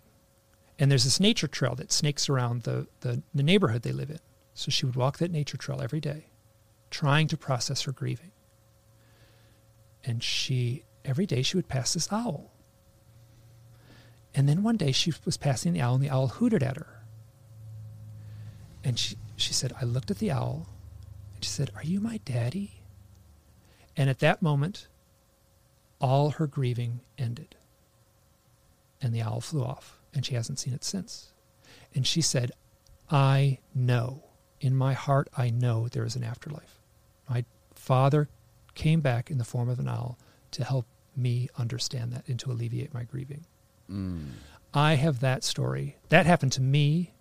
And 0.80 0.90
there's 0.90 1.04
this 1.04 1.20
nature 1.20 1.48
trail 1.48 1.76
that 1.76 1.92
snakes 1.92 2.30
around 2.30 2.64
the, 2.64 2.88
the, 3.02 3.22
the 3.34 3.44
neighborhood 3.44 3.84
they 3.84 3.92
live 3.92 4.10
in. 4.10 4.20
So 4.54 4.72
she 4.72 4.86
would 4.86 4.96
walk 4.96 5.18
that 5.18 5.32
nature 5.32 5.58
trail 5.58 5.82
every 5.82 6.00
day, 6.00 6.28
trying 6.90 7.28
to 7.28 7.38
process 7.38 7.84
her 7.84 7.92
grieving. 7.92 8.32
And 10.04 10.24
she, 10.24 10.84
every 11.06 11.26
day, 11.26 11.42
she 11.42 11.58
would 11.58 11.68
pass 11.68 11.94
this 11.94 12.12
owl. 12.12 12.52
And 14.36 14.50
then 14.50 14.64
one 14.64 14.78
day 14.78 14.92
she 14.92 15.14
was 15.26 15.38
passing 15.38 15.74
the 15.74 15.82
owl, 15.82 15.96
and 15.96 16.04
the 16.04 16.10
owl 16.10 16.28
hooted 16.28 16.64
at 16.64 16.78
her. 16.78 17.04
And 18.84 18.98
she, 18.98 19.16
she 19.36 19.54
said, 19.54 19.74
I 19.80 19.86
looked 19.86 20.12
at 20.12 20.18
the 20.18 20.32
owl, 20.32 20.68
and 21.36 21.44
she 21.44 21.50
said, 21.50 21.72
Are 21.76 21.84
you 21.84 22.00
my 22.00 22.20
daddy? 22.26 22.82
And 23.96 24.10
at 24.10 24.20
that 24.20 24.42
moment, 24.42 24.88
all 26.02 26.32
her 26.32 26.48
grieving 26.48 27.02
ended. 27.18 27.56
And 29.02 29.14
the 29.14 29.22
owl 29.22 29.42
flew 29.42 29.64
off, 29.64 30.00
and 30.14 30.26
she 30.26 30.36
hasn't 30.36 30.60
seen 30.60 30.74
it 30.74 30.84
since. 30.84 31.32
And 31.94 32.06
she 32.06 32.22
said, 32.22 32.52
I 33.10 33.60
know. 33.74 34.24
In 34.60 34.76
my 34.76 34.94
heart, 34.94 35.28
I 35.38 35.50
know 35.50 35.88
there 35.88 36.06
is 36.06 36.16
an 36.16 36.24
afterlife. 36.24 36.80
My 37.30 37.44
father 37.76 38.30
came 38.76 39.02
back 39.02 39.30
in 39.30 39.38
the 39.38 39.44
form 39.44 39.70
of 39.70 39.80
an 39.80 39.90
owl 39.90 40.18
to 40.52 40.64
help 40.64 40.86
me 41.16 41.50
understand 41.58 42.14
that 42.14 42.28
and 42.28 42.40
to 42.40 42.52
alleviate 42.52 42.94
my 42.94 43.04
grieving. 43.04 43.46
Mm. 43.92 44.30
I 44.74 44.96
have 44.96 45.20
that 45.20 45.44
story. 45.44 45.98
That 46.10 46.26
happened 46.26 46.54
to 46.54 46.62
me 46.62 47.14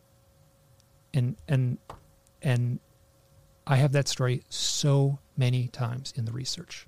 and 1.15 1.37
and 1.49 1.79
and 2.41 2.81
I 3.67 3.77
have 3.77 3.93
that 3.93 4.09
story 4.09 4.43
so 4.49 5.19
many 5.37 5.69
times 5.69 6.13
in 6.17 6.25
the 6.25 6.33
research 6.33 6.87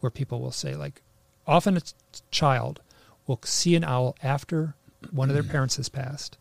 where 0.00 0.10
people 0.10 0.40
will 0.40 0.52
say 0.52 0.74
like 0.74 1.02
often 1.46 1.76
a 1.76 1.82
child 2.30 2.80
will 3.26 3.40
see 3.44 3.74
an 3.76 3.84
owl 3.84 4.16
after 4.22 4.74
one 5.10 5.28
of 5.28 5.34
their 5.34 5.42
hmm. 5.42 5.50
parents 5.50 5.76
has 5.76 5.88
passed 5.88 6.38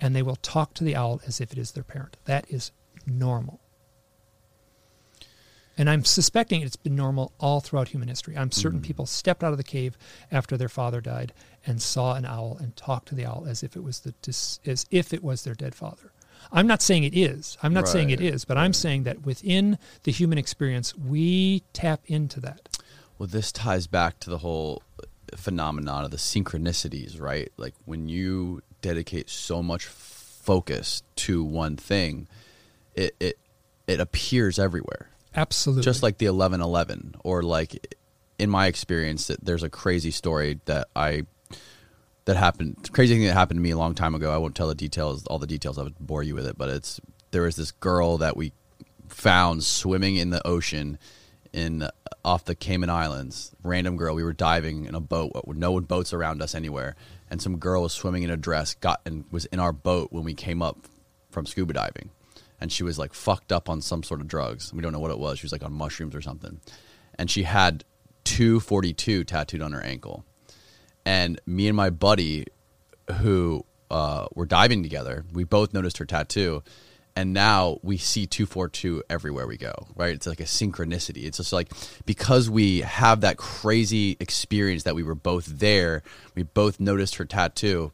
and 0.00 0.16
they 0.16 0.22
will 0.22 0.36
talk 0.36 0.74
to 0.74 0.84
the 0.84 0.96
owl 0.96 1.20
as 1.26 1.40
if 1.40 1.52
it 1.52 1.58
is 1.58 1.72
their 1.72 1.84
parent. 1.84 2.16
That 2.24 2.46
is 2.48 2.72
normal. 3.06 3.60
And 5.76 5.88
I'm 5.88 6.04
suspecting 6.04 6.62
it's 6.62 6.76
been 6.76 6.96
normal 6.96 7.32
all 7.38 7.60
throughout 7.60 7.88
human 7.88 8.08
history. 8.08 8.36
I'm 8.36 8.50
certain 8.50 8.80
hmm. 8.80 8.84
people 8.84 9.06
stepped 9.06 9.42
out 9.42 9.52
of 9.52 9.58
the 9.58 9.64
cave 9.64 9.96
after 10.30 10.56
their 10.56 10.68
father 10.68 11.00
died 11.00 11.32
and 11.66 11.80
saw 11.80 12.14
an 12.14 12.24
owl 12.24 12.58
and 12.60 12.76
talked 12.76 13.08
to 13.08 13.14
the 13.14 13.24
owl 13.24 13.46
as 13.48 13.62
if 13.62 13.76
it 13.76 13.82
was 13.82 14.00
the 14.00 14.12
dis- 14.22 14.60
as 14.66 14.86
if 14.90 15.12
it 15.12 15.22
was 15.22 15.44
their 15.44 15.54
dead 15.54 15.74
father. 15.74 16.12
I'm 16.52 16.66
not 16.66 16.82
saying 16.82 17.04
it 17.04 17.16
is. 17.16 17.58
I'm 17.62 17.74
not 17.74 17.86
saying 17.86 18.10
it 18.10 18.20
Right, 18.20 18.44
but 18.46 18.56
I'm 18.56 18.72
saying 18.72 19.04
that 19.04 19.26
within 19.26 19.78
the 20.04 20.12
human 20.12 20.38
experience, 20.38 20.96
we 20.96 21.62
tap 21.72 22.00
into 22.06 22.40
that. 22.40 22.78
Well, 23.18 23.26
this 23.26 23.52
ties 23.52 23.86
back 23.86 24.18
to 24.20 24.30
the 24.30 24.38
whole 24.38 24.82
phenomenon 25.36 26.04
of 26.04 26.10
the 26.10 26.16
synchronicities, 26.16 27.20
right? 27.20 27.50
Like 27.56 27.74
when 27.84 28.08
you 28.08 28.62
dedicate 28.82 29.28
so 29.30 29.62
much 29.62 29.86
focus 29.86 31.02
to 31.16 31.44
one 31.44 31.76
thing, 31.76 32.28
it 32.94 33.14
it 33.20 33.38
it 33.86 34.00
appears 34.00 34.58
everywhere. 34.58 35.08
Absolutely. 35.34 35.82
Just 35.82 36.02
like 36.02 36.18
the 36.18 36.26
1111 36.26 37.14
or 37.22 37.42
like 37.42 37.96
in 38.38 38.50
my 38.50 38.66
experience 38.66 39.26
that 39.28 39.44
there's 39.44 39.62
a 39.62 39.70
crazy 39.70 40.10
story 40.10 40.60
that 40.64 40.88
I 40.96 41.26
that 42.24 42.36
happened 42.36 42.90
crazy 42.92 43.14
thing 43.14 43.26
that 43.26 43.34
happened 43.34 43.58
to 43.58 43.62
me 43.62 43.70
a 43.70 43.78
long 43.78 43.94
time 43.94 44.14
ago. 44.14 44.32
I 44.32 44.38
won't 44.38 44.54
tell 44.54 44.68
the 44.68 44.74
details, 44.74 45.26
all 45.26 45.38
the 45.38 45.46
details. 45.46 45.78
I 45.78 45.82
would 45.82 45.98
bore 45.98 46.22
you 46.22 46.34
with 46.34 46.46
it, 46.46 46.56
but 46.56 46.68
it's 46.68 47.00
there 47.30 47.42
was 47.42 47.56
this 47.56 47.70
girl 47.70 48.18
that 48.18 48.36
we 48.36 48.52
found 49.08 49.64
swimming 49.64 50.16
in 50.16 50.30
the 50.30 50.46
ocean 50.46 50.98
in 51.52 51.88
off 52.24 52.44
the 52.44 52.54
Cayman 52.54 52.90
Islands. 52.90 53.52
Random 53.62 53.96
girl. 53.96 54.14
We 54.14 54.24
were 54.24 54.32
diving 54.32 54.84
in 54.84 54.94
a 54.94 55.00
boat 55.00 55.32
no 55.46 55.80
boats 55.80 56.12
around 56.12 56.42
us 56.42 56.54
anywhere, 56.54 56.96
and 57.30 57.40
some 57.40 57.58
girl 57.58 57.82
was 57.82 57.92
swimming 57.92 58.22
in 58.22 58.30
a 58.30 58.36
dress. 58.36 58.74
Got 58.74 59.00
and 59.04 59.24
was 59.30 59.46
in 59.46 59.60
our 59.60 59.72
boat 59.72 60.12
when 60.12 60.24
we 60.24 60.34
came 60.34 60.62
up 60.62 60.78
from 61.30 61.46
scuba 61.46 61.72
diving, 61.72 62.10
and 62.60 62.70
she 62.70 62.82
was 62.82 62.98
like 62.98 63.14
fucked 63.14 63.52
up 63.52 63.68
on 63.68 63.80
some 63.80 64.02
sort 64.02 64.20
of 64.20 64.28
drugs. 64.28 64.72
We 64.72 64.82
don't 64.82 64.92
know 64.92 65.00
what 65.00 65.10
it 65.10 65.18
was. 65.18 65.38
She 65.38 65.44
was 65.44 65.52
like 65.52 65.64
on 65.64 65.72
mushrooms 65.72 66.14
or 66.14 66.20
something, 66.20 66.60
and 67.18 67.30
she 67.30 67.44
had 67.44 67.84
242 68.24 69.24
tattooed 69.24 69.62
on 69.62 69.72
her 69.72 69.82
ankle. 69.82 70.24
And 71.04 71.40
me 71.46 71.66
and 71.66 71.76
my 71.76 71.90
buddy 71.90 72.46
who 73.20 73.64
uh, 73.90 74.26
were 74.34 74.46
diving 74.46 74.82
together, 74.82 75.24
we 75.32 75.44
both 75.44 75.72
noticed 75.72 75.98
her 75.98 76.04
tattoo. 76.04 76.62
And 77.16 77.32
now 77.32 77.78
we 77.82 77.96
see 77.96 78.26
242 78.26 79.02
everywhere 79.10 79.46
we 79.46 79.56
go, 79.56 79.72
right? 79.96 80.14
It's 80.14 80.26
like 80.26 80.40
a 80.40 80.44
synchronicity. 80.44 81.24
It's 81.24 81.38
just 81.38 81.52
like 81.52 81.70
because 82.06 82.48
we 82.48 82.80
have 82.80 83.22
that 83.22 83.36
crazy 83.36 84.16
experience 84.20 84.84
that 84.84 84.94
we 84.94 85.02
were 85.02 85.14
both 85.14 85.46
there, 85.46 86.02
we 86.34 86.44
both 86.44 86.80
noticed 86.80 87.16
her 87.16 87.24
tattoo. 87.24 87.92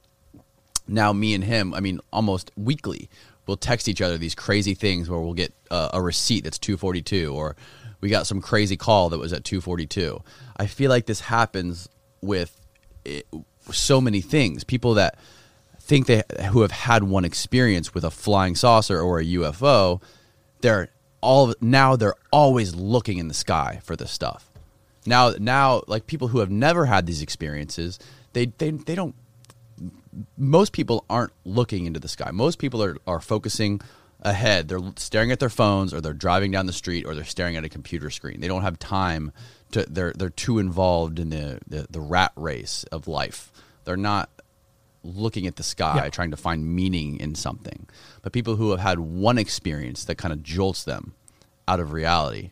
Now, 0.87 1.13
me 1.13 1.35
and 1.35 1.43
him, 1.43 1.75
I 1.75 1.81
mean, 1.81 2.01
almost 2.13 2.53
weekly, 2.57 3.09
we'll 3.47 3.57
text 3.57 3.89
each 3.89 4.03
other 4.03 4.19
these 4.19 4.35
crazy 4.35 4.75
things 4.75 5.09
where 5.09 5.21
we'll 5.21 5.35
get 5.35 5.53
uh, 5.71 5.91
a 5.93 6.01
receipt 6.01 6.45
that's 6.45 6.59
242 6.59 7.35
or 7.35 7.57
we 8.01 8.09
got 8.09 8.27
some 8.27 8.41
crazy 8.41 8.77
call 8.77 9.09
that 9.11 9.19
was 9.19 9.33
at 9.33 9.45
242. 9.45 10.23
I 10.57 10.67
feel 10.67 10.91
like 10.91 11.07
this 11.07 11.21
happens 11.21 11.89
with 12.21 12.61
it, 13.05 13.27
so 13.73 14.01
many 14.01 14.21
things. 14.21 14.65
People 14.65 14.95
that 14.95 15.19
think 15.87 16.07
they 16.07 16.23
who 16.51 16.63
have 16.63 16.73
had 16.73 17.05
one 17.05 17.25
experience 17.25 17.95
with 17.95 18.05
a 18.05 18.11
flying 18.11 18.57
saucer 18.57 19.01
or 19.01 19.21
a 19.21 19.25
UFO, 19.25 20.03
they're 20.61 20.89
all 21.21 21.55
now 21.61 21.97
they're 21.97 22.17
always 22.33 22.75
looking 22.75 23.19
in 23.19 23.29
the 23.29 23.35
sky 23.35 23.81
for 23.85 23.95
this 23.95 24.11
stuff. 24.11 24.51
Now 25.07 25.35
now 25.39 25.83
like 25.87 26.07
people 26.07 26.29
who 26.29 26.41
have 26.41 26.51
never 26.51 26.87
had 26.87 27.07
these 27.07 27.23
experiences, 27.23 27.99
they 28.33 28.47
they 28.47 28.73
they 28.73 28.97
don't 28.97 29.15
most 30.37 30.73
people 30.73 31.05
aren't 31.09 31.33
looking 31.45 31.87
into 31.87 32.01
the 32.01 32.09
sky. 32.09 32.31
Most 32.33 32.59
people 32.59 32.83
are, 32.83 32.97
are 33.07 33.21
focusing 33.21 33.81
ahead. 34.23 34.69
They're 34.69 34.81
staring 34.97 35.31
at 35.31 35.39
their 35.39 35.51
phones 35.51 35.95
or 35.95 36.01
they're 36.01 36.15
driving 36.15 36.51
down 36.51 36.67
the 36.67 36.73
street 36.73 37.07
or 37.07 37.15
they're 37.15 37.25
staring 37.25 37.57
at 37.57 37.65
a 37.65 37.69
computer 37.69 38.11
screen. 38.11 38.41
They 38.41 38.49
don't 38.49 38.63
have 38.63 38.79
time 38.79 39.33
to 39.71 39.85
they're 39.89 40.13
they're 40.13 40.31
too 40.31 40.59
involved 40.59 41.21
in 41.21 41.31
the 41.31 41.61
the, 41.69 41.87
the 41.89 42.01
rat 42.01 42.33
race 42.35 42.85
of 42.91 43.07
life. 43.07 43.53
They're 43.85 43.97
not 43.97 44.31
looking 45.07 45.47
at 45.47 45.57
the 45.57 45.63
sky 45.63 45.97
Yeah. 46.05 46.09
trying 46.11 46.31
to 46.33 46.37
find 46.37 46.67
meaning 46.67 47.19
in 47.21 47.35
something. 47.35 47.89
But 48.23 48.33
people 48.33 48.57
who 48.57 48.71
have 48.73 48.81
had 48.81 48.99
one 48.99 49.39
experience 49.39 50.05
that 50.05 50.17
kind 50.17 50.33
of 50.33 50.43
jolts 50.43 50.85
them 50.85 51.15
out 51.69 51.81
of 51.81 51.93
reality 51.93 52.51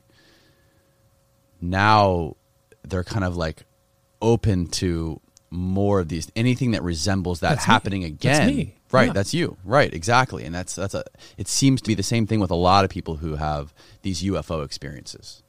now 1.60 2.36
they're 2.82 3.04
kind 3.04 3.24
of 3.24 3.36
like 3.36 3.64
open 4.20 4.66
to 4.66 5.20
more 5.50 6.00
of 6.00 6.08
these 6.08 6.30
anything 6.34 6.72
that 6.72 6.82
resembles 6.82 7.40
that 7.40 7.50
That's 7.50 7.66
me. 7.66 7.72
happening 7.72 8.02
That's 8.02 8.12
again 8.12 8.46
me. 8.48 8.74
right 8.90 9.06
Yeah. 9.06 9.12
that's 9.12 9.32
you 9.32 9.56
right 9.64 9.92
exactly 9.94 10.44
and 10.44 10.54
that's 10.54 10.74
that's 10.74 10.94
a 10.94 11.04
it 11.38 11.46
seems 11.48 11.80
to 11.82 11.86
be 11.88 11.94
the 11.94 12.02
same 12.02 12.26
thing 12.26 12.40
with 12.40 12.50
a 12.50 12.54
lot 12.56 12.84
of 12.84 12.90
people 12.90 13.16
who 13.16 13.36
have 13.36 13.72
these 14.02 14.22
ufo 14.22 14.64
experiences 14.64 15.42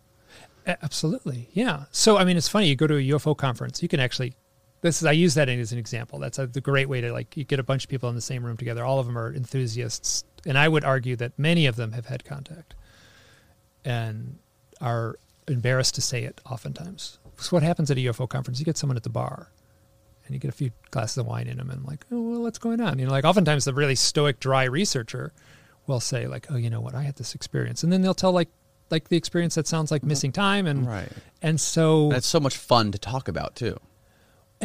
Absolutely, 0.68 1.48
yeah. 1.54 1.84
So 1.92 2.18
I 2.18 2.24
mean, 2.24 2.38
it's 2.38 2.48
funny. 2.48 2.68
You 2.70 2.76
go 2.76 2.88
to 2.88 2.96
a 2.96 3.00
UFO 3.00 3.38
conference, 3.38 3.84
you 3.84 3.88
can 3.88 4.00
actually. 4.00 4.34
This 4.86 5.02
is 5.02 5.08
I 5.08 5.14
use 5.14 5.34
that 5.34 5.50
as 5.50 5.72
an 5.72 5.80
example. 5.80 6.20
That's 6.20 6.38
a 6.38 6.46
the 6.46 6.62
great 6.62 6.88
way 6.88 7.02
to 7.02 7.12
like 7.12 7.36
you 7.36 7.44
get 7.44 7.60
a 7.60 7.64
bunch 7.64 7.86
of 7.86 7.90
people 7.90 8.08
in 8.08 8.14
the 8.14 8.22
same 8.22 8.46
room 8.46 8.56
together. 8.56 8.86
All 8.86 9.00
of 9.00 9.08
them 9.08 9.18
are 9.18 9.34
enthusiasts, 9.34 10.24
and 10.46 10.60
I 10.60 10.68
would 10.68 10.84
argue 10.84 11.16
that 11.16 11.40
many 11.40 11.66
of 11.66 11.76
them 11.76 11.94
have 11.94 12.06
had 12.06 12.24
contact, 12.24 12.76
and 13.84 14.38
are 14.80 15.18
embarrassed 15.48 15.96
to 15.96 16.02
say 16.02 16.24
it. 16.24 16.40
Oftentimes, 16.48 17.18
so 17.38 17.56
what 17.56 17.64
happens 17.64 17.90
at 17.90 17.98
a 17.98 18.02
UFO 18.02 18.30
conference? 18.30 18.60
You 18.60 18.66
get 18.66 18.78
someone 18.78 18.96
at 18.96 19.02
the 19.02 19.10
bar, 19.10 19.50
and 20.24 20.36
you 20.36 20.40
get 20.40 20.50
a 20.50 20.56
few 20.56 20.70
glasses 20.92 21.18
of 21.18 21.26
wine 21.26 21.48
in 21.48 21.58
them, 21.58 21.72
and 21.72 21.84
like, 21.84 22.06
oh 22.12 22.22
well, 22.22 22.42
what's 22.44 22.60
going 22.60 22.80
on? 22.80 23.00
You 23.00 23.08
know, 23.08 23.12
like 23.12 23.26
oftentimes 23.26 23.66
the 23.66 23.74
really 23.74 23.96
stoic, 23.96 24.40
dry 24.40 24.66
researcher 24.66 25.34
will 25.88 26.00
say 26.00 26.28
like, 26.28 26.46
oh, 26.52 26.58
you 26.58 26.70
know 26.70 26.82
what, 26.82 26.94
I 26.94 27.02
had 27.02 27.16
this 27.16 27.34
experience, 27.34 27.82
and 27.82 27.92
then 27.92 28.04
they'll 28.04 28.14
tell 28.14 28.34
like 28.34 28.50
like 28.92 29.10
the 29.10 29.18
experience 29.18 29.56
that 29.56 29.66
sounds 29.66 29.90
like 29.90 30.02
mm-hmm. 30.02 30.10
missing 30.10 30.32
time 30.32 30.68
and 30.68 30.86
Right. 30.86 31.10
and 31.42 31.60
so 31.60 32.12
it's 32.12 32.28
so 32.28 32.40
much 32.40 32.56
fun 32.56 32.92
to 32.92 33.00
talk 33.00 33.28
about 33.28 33.56
too 33.56 33.80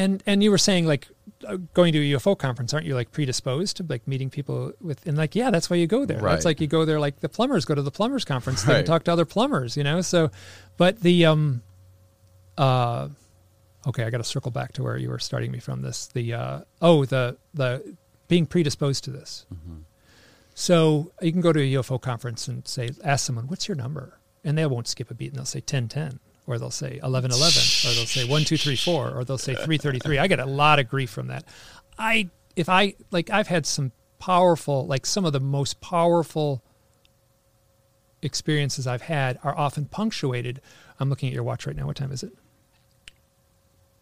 and 0.00 0.22
and 0.26 0.42
you 0.42 0.50
were 0.50 0.58
saying 0.68 0.84
like 0.86 1.08
uh, 1.46 1.56
going 1.74 1.92
to 1.92 1.98
a 1.98 2.18
UFO 2.18 2.36
conference 2.36 2.72
aren't 2.74 2.86
you 2.86 2.94
like 2.94 3.10
predisposed 3.12 3.76
to 3.78 3.82
like 3.88 4.06
meeting 4.12 4.30
people 4.30 4.72
with 4.80 5.06
and 5.06 5.16
like 5.16 5.34
yeah 5.34 5.50
that's 5.50 5.68
why 5.70 5.76
you 5.76 5.86
go 5.86 6.04
there. 6.04 6.18
Right. 6.20 6.32
that's 6.32 6.44
like 6.44 6.60
you 6.60 6.66
go 6.66 6.84
there 6.84 7.00
like 7.00 7.20
the 7.20 7.28
plumbers 7.28 7.64
go 7.64 7.74
to 7.74 7.82
the 7.82 7.90
plumbers 7.98 8.24
conference. 8.24 8.62
They 8.62 8.72
Right. 8.72 8.78
can 8.80 8.86
talk 8.92 9.04
to 9.04 9.12
other 9.12 9.24
plumbers 9.34 9.76
you 9.76 9.84
know? 9.84 10.00
So 10.00 10.30
but 10.76 11.00
the 11.00 11.26
um 11.26 11.62
uh 12.58 13.08
okay 13.86 14.04
I 14.04 14.10
got 14.10 14.18
to 14.18 14.24
circle 14.24 14.50
back 14.50 14.72
to 14.74 14.82
where 14.82 14.96
you 14.96 15.08
were 15.10 15.18
starting 15.18 15.50
me 15.50 15.60
from 15.60 15.82
this. 15.82 16.08
The 16.08 16.34
uh 16.34 16.60
oh 16.82 17.04
the 17.04 17.36
the 17.54 17.96
being 18.28 18.46
predisposed 18.46 19.04
to 19.04 19.10
this. 19.10 19.46
So 20.54 21.12
you 21.22 21.32
can 21.32 21.40
go 21.40 21.52
to 21.52 21.60
a 21.60 21.72
UFO 21.80 22.00
conference 22.00 22.46
and 22.48 22.66
say, 22.68 22.90
ask 23.02 23.24
someone, 23.26 23.46
what's 23.48 23.66
your 23.66 23.76
number? 23.76 24.18
And 24.44 24.58
they 24.58 24.66
won't 24.66 24.88
skip 24.88 25.10
a 25.10 25.14
beat 25.14 25.28
and 25.28 25.36
they'll 25.36 25.44
say 25.46 25.60
1010, 25.60 26.20
or 26.46 26.58
they'll 26.58 26.70
say 26.70 26.98
1111, 27.02 27.36
or 27.38 27.94
they'll 27.94 28.06
say 28.06 28.24
1234, 28.24 29.10
or 29.10 29.24
they'll 29.24 29.38
say 29.38 29.54
333. 29.54 30.18
I 30.18 30.26
get 30.26 30.38
a 30.38 30.46
lot 30.46 30.78
of 30.78 30.88
grief 30.88 31.10
from 31.10 31.28
that. 31.28 31.44
I, 31.98 32.28
if 32.56 32.68
I, 32.68 32.94
like, 33.10 33.30
I've 33.30 33.48
had 33.48 33.66
some 33.66 33.92
powerful, 34.18 34.86
like, 34.86 35.06
some 35.06 35.24
of 35.24 35.32
the 35.32 35.40
most 35.40 35.80
powerful 35.80 36.62
experiences 38.22 38.86
I've 38.86 39.02
had 39.02 39.38
are 39.42 39.56
often 39.56 39.86
punctuated. 39.86 40.60
I'm 40.98 41.08
looking 41.08 41.28
at 41.28 41.34
your 41.34 41.44
watch 41.44 41.66
right 41.66 41.76
now. 41.76 41.86
What 41.86 41.96
time 41.96 42.12
is 42.12 42.22
it? 42.22 42.32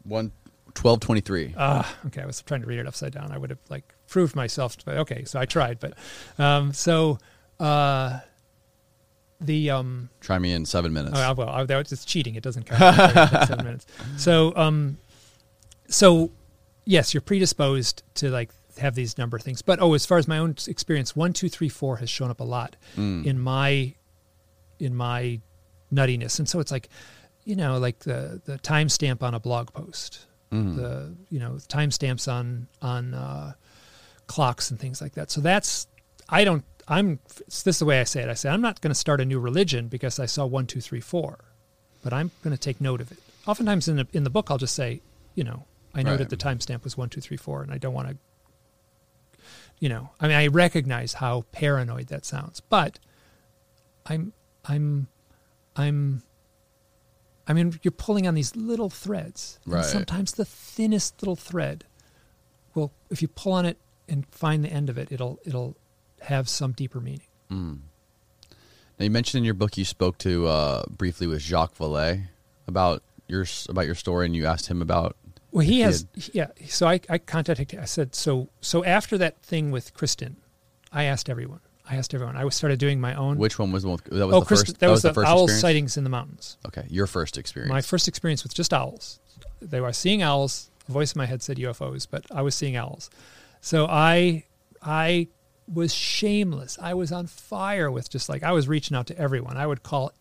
one 0.05 0.33
1223 0.67 1.55
Ah, 1.57 1.97
okay. 2.07 2.23
I 2.23 2.27
was 2.27 2.41
trying 2.43 2.61
to 2.61 2.67
read 2.67 2.79
it 2.79 2.87
upside 2.87 3.13
down. 3.13 3.33
I 3.33 3.39
would 3.39 3.51
have 3.51 3.59
like 3.69 3.95
proved 4.07 4.37
myself. 4.37 4.77
But 4.85 4.99
okay, 4.99 5.25
so 5.25 5.39
I 5.41 5.45
tried. 5.45 5.81
But 5.81 5.95
um, 6.39 6.73
so 6.73 7.19
uh, 7.59 8.21
the 9.41 9.71
um, 9.71 10.11
try 10.21 10.39
me 10.39 10.53
in 10.53 10.65
seven 10.65 10.93
minutes 10.93 11.17
oh, 11.17 11.35
well, 11.35 11.49
I, 11.49 11.65
that 11.65 11.77
was 11.77 11.89
just 11.89 12.09
cheating. 12.09 12.35
It 12.35 12.43
doesn't 12.43 12.65
count. 12.65 12.97
Seven 13.49 13.65
minutes. 13.65 13.87
So 14.17 14.53
um, 14.57 14.99
so 15.89 16.31
yes, 16.85 17.15
you're 17.15 17.21
predisposed 17.21 18.03
to 18.15 18.31
like 18.31 18.51
have 18.79 18.95
these 18.95 19.19
number 19.19 19.39
things. 19.39 19.63
But 19.63 19.81
oh, 19.81 19.95
as 19.95 20.07
far 20.07 20.19
as 20.19 20.27
my 20.27 20.39
own 20.39 20.57
experience, 20.67 21.15
one, 21.15 21.33
two, 21.33 21.49
three, 21.49 21.69
four 21.69 21.99
has 21.99 22.11
shown 22.11 22.31
up 22.31 22.41
a 22.41 22.45
lot 22.45 22.77
in 23.25 23.39
my 23.39 23.95
in 24.81 24.95
my 24.95 25.41
nuttiness, 25.93 26.39
and 26.39 26.49
so 26.49 26.61
it's 26.61 26.73
like 26.73 26.89
you 27.45 27.57
know, 27.57 27.79
like 27.79 28.01
the 28.01 28.41
the 28.45 28.59
timestamp 28.59 29.23
on 29.23 29.35
a 29.35 29.41
blog 29.41 29.73
post, 29.73 30.27
the 30.77 31.15
you 31.31 31.39
know 31.39 31.53
timestamps 31.69 32.31
on 32.31 32.69
on 32.83 33.15
uh, 33.15 33.53
clocks 34.27 34.71
and 34.71 34.79
things 34.81 35.01
like 35.01 35.15
that. 35.15 35.31
So 35.31 35.41
that's 35.41 35.87
I 36.29 36.45
don't 36.45 36.65
I'm 36.89 37.21
this 37.47 37.67
is 37.67 37.79
the 37.79 37.85
way 37.85 38.01
I 38.01 38.05
say 38.05 38.23
it. 38.23 38.29
I 38.29 38.35
say 38.35 38.49
I'm 38.49 38.61
not 38.63 38.81
going 38.81 38.91
to 38.91 38.95
start 38.95 39.21
a 39.21 39.25
new 39.25 39.39
religion 39.41 39.89
because 39.89 40.19
I 40.19 40.27
saw 40.27 40.47
one 40.47 40.67
two 40.67 40.81
three 40.81 41.01
four, 41.01 41.45
but 42.03 42.13
I'm 42.13 42.31
going 42.43 42.55
to 42.57 42.61
take 42.61 42.81
note 42.81 43.01
of 43.01 43.13
it. 43.13 43.19
Oftentimes 43.47 43.89
in 43.89 43.97
the 43.97 44.07
in 44.13 44.25
the 44.25 44.31
book 44.31 44.51
I'll 44.51 44.59
just 44.59 44.75
say 44.75 45.01
you 45.35 45.45
know 45.45 45.65
I 45.95 46.03
noted 46.03 46.21
Right. 46.21 46.31
the 46.31 46.37
timestamp 46.37 46.85
was 46.85 46.97
one 46.97 47.09
two 47.11 47.21
three 47.21 47.37
four, 47.37 47.63
and 47.63 47.73
I 47.73 47.79
don't 47.79 47.95
want 47.95 48.09
to. 48.09 48.17
You 49.81 49.89
know, 49.89 50.11
I 50.21 50.27
mean, 50.27 50.37
I 50.37 50.49
recognize 50.49 51.15
how 51.15 51.45
paranoid 51.53 52.09
that 52.09 52.25
sounds, 52.25 52.61
but 52.61 52.99
I'm 54.07 54.33
I'm 54.65 55.09
I'm 55.77 56.23
I 57.47 57.53
mean, 57.55 57.79
you're 57.83 57.93
pulling 57.93 58.27
on 58.27 58.35
these 58.35 58.55
little 58.57 58.91
threads. 58.91 59.59
and 59.65 59.75
Right. 59.75 59.85
sometimes 59.85 60.33
the 60.33 60.45
thinnest 60.45 61.23
little 61.23 61.37
thread 61.37 61.85
will, 62.75 62.93
if 63.09 63.23
you 63.23 63.29
pull 63.29 63.53
on 63.53 63.65
it 63.65 63.79
and 64.07 64.27
find 64.31 64.63
the 64.65 64.69
end 64.71 64.91
of 64.91 64.99
it, 64.99 65.11
it'll 65.13 65.39
it'll 65.45 65.77
have 66.23 66.49
some 66.49 66.73
deeper 66.73 67.01
meaning. 67.01 67.23
now 67.51 67.77
you 68.99 69.11
mentioned 69.11 69.39
in 69.39 69.45
your 69.45 69.55
book 69.55 69.77
you 69.77 69.85
spoke 69.85 70.19
to 70.19 70.47
uh, 70.47 70.83
briefly 70.89 71.27
with 71.27 71.41
jacques 71.41 71.77
Vallée 71.77 72.27
about 72.67 73.03
your 73.27 73.45
about 73.69 73.87
your 73.87 73.95
story 73.95 74.27
and 74.27 74.35
you 74.37 74.47
asked 74.47 74.69
him 74.69 74.83
about 74.83 75.17
Well, 75.51 75.65
he 75.65 75.81
has, 75.81 76.07
yeah. 76.33 76.49
So 76.67 76.87
I, 76.87 77.01
I 77.09 77.19
contacted. 77.19 77.79
I 77.79 77.85
said, 77.85 78.15
so 78.15 78.49
so 78.61 78.85
after 78.85 79.17
that 79.19 79.41
thing 79.43 79.71
with 79.71 79.95
Kristen, 79.95 80.37
I 80.93 81.05
asked 81.05 81.29
everyone. 81.31 81.61
I 81.91 81.97
asked 81.97 82.13
everyone. 82.13 82.37
I 82.37 82.47
started 82.51 82.79
doing 82.79 83.01
my 83.01 83.15
own. 83.15 83.39
which 83.39 83.59
one 83.59 83.73
was 83.73 83.83
the 83.83 83.89
one 83.89 83.99
that 84.05 84.27
was 84.27 84.35
oh, 84.35 84.41
the 84.41 84.47
Kristen, 84.47 84.67
first 84.75 84.81
that, 84.81 84.91
was 84.91 85.03
the, 85.03 85.15
first 85.15 85.27
owl 85.29 85.45
experience? 85.45 85.61
sightings 85.63 85.97
in 85.97 86.05
the 86.05 86.11
mountains. 86.11 86.59
okay 86.67 86.85
your 86.91 87.07
first 87.07 87.39
experience 87.39 87.71
My 87.71 87.81
first 87.81 88.09
experience 88.09 88.43
with 88.43 88.55
just 88.55 88.73
owls. 88.75 89.21
They 89.61 89.81
were 89.81 89.93
seeing 89.93 90.23
owls. 90.23 90.71
A 90.89 90.93
voice 90.93 91.15
in 91.15 91.19
my 91.19 91.27
head 91.27 91.43
said 91.43 91.57
UFOs, 91.59 92.07
but 92.11 92.25
I 92.31 92.43
was 92.43 92.55
seeing 92.55 92.77
owls. 92.77 93.11
So 93.61 93.87
I 93.87 94.45
I 94.83 95.29
was 95.73 95.93
shameless. 95.95 96.79
I 96.81 96.95
was 96.95 97.13
on 97.13 97.27
fire 97.27 97.91
with 97.91 98.09
just 98.11 98.29
like 98.29 98.43
I 98.43 98.53
was 98.53 98.69
reaching 98.69 98.97
out 98.97 99.07
to 99.09 99.19
everyone. 99.19 99.57
I 99.57 99.67
would 99.67 99.83
call 99.83 100.13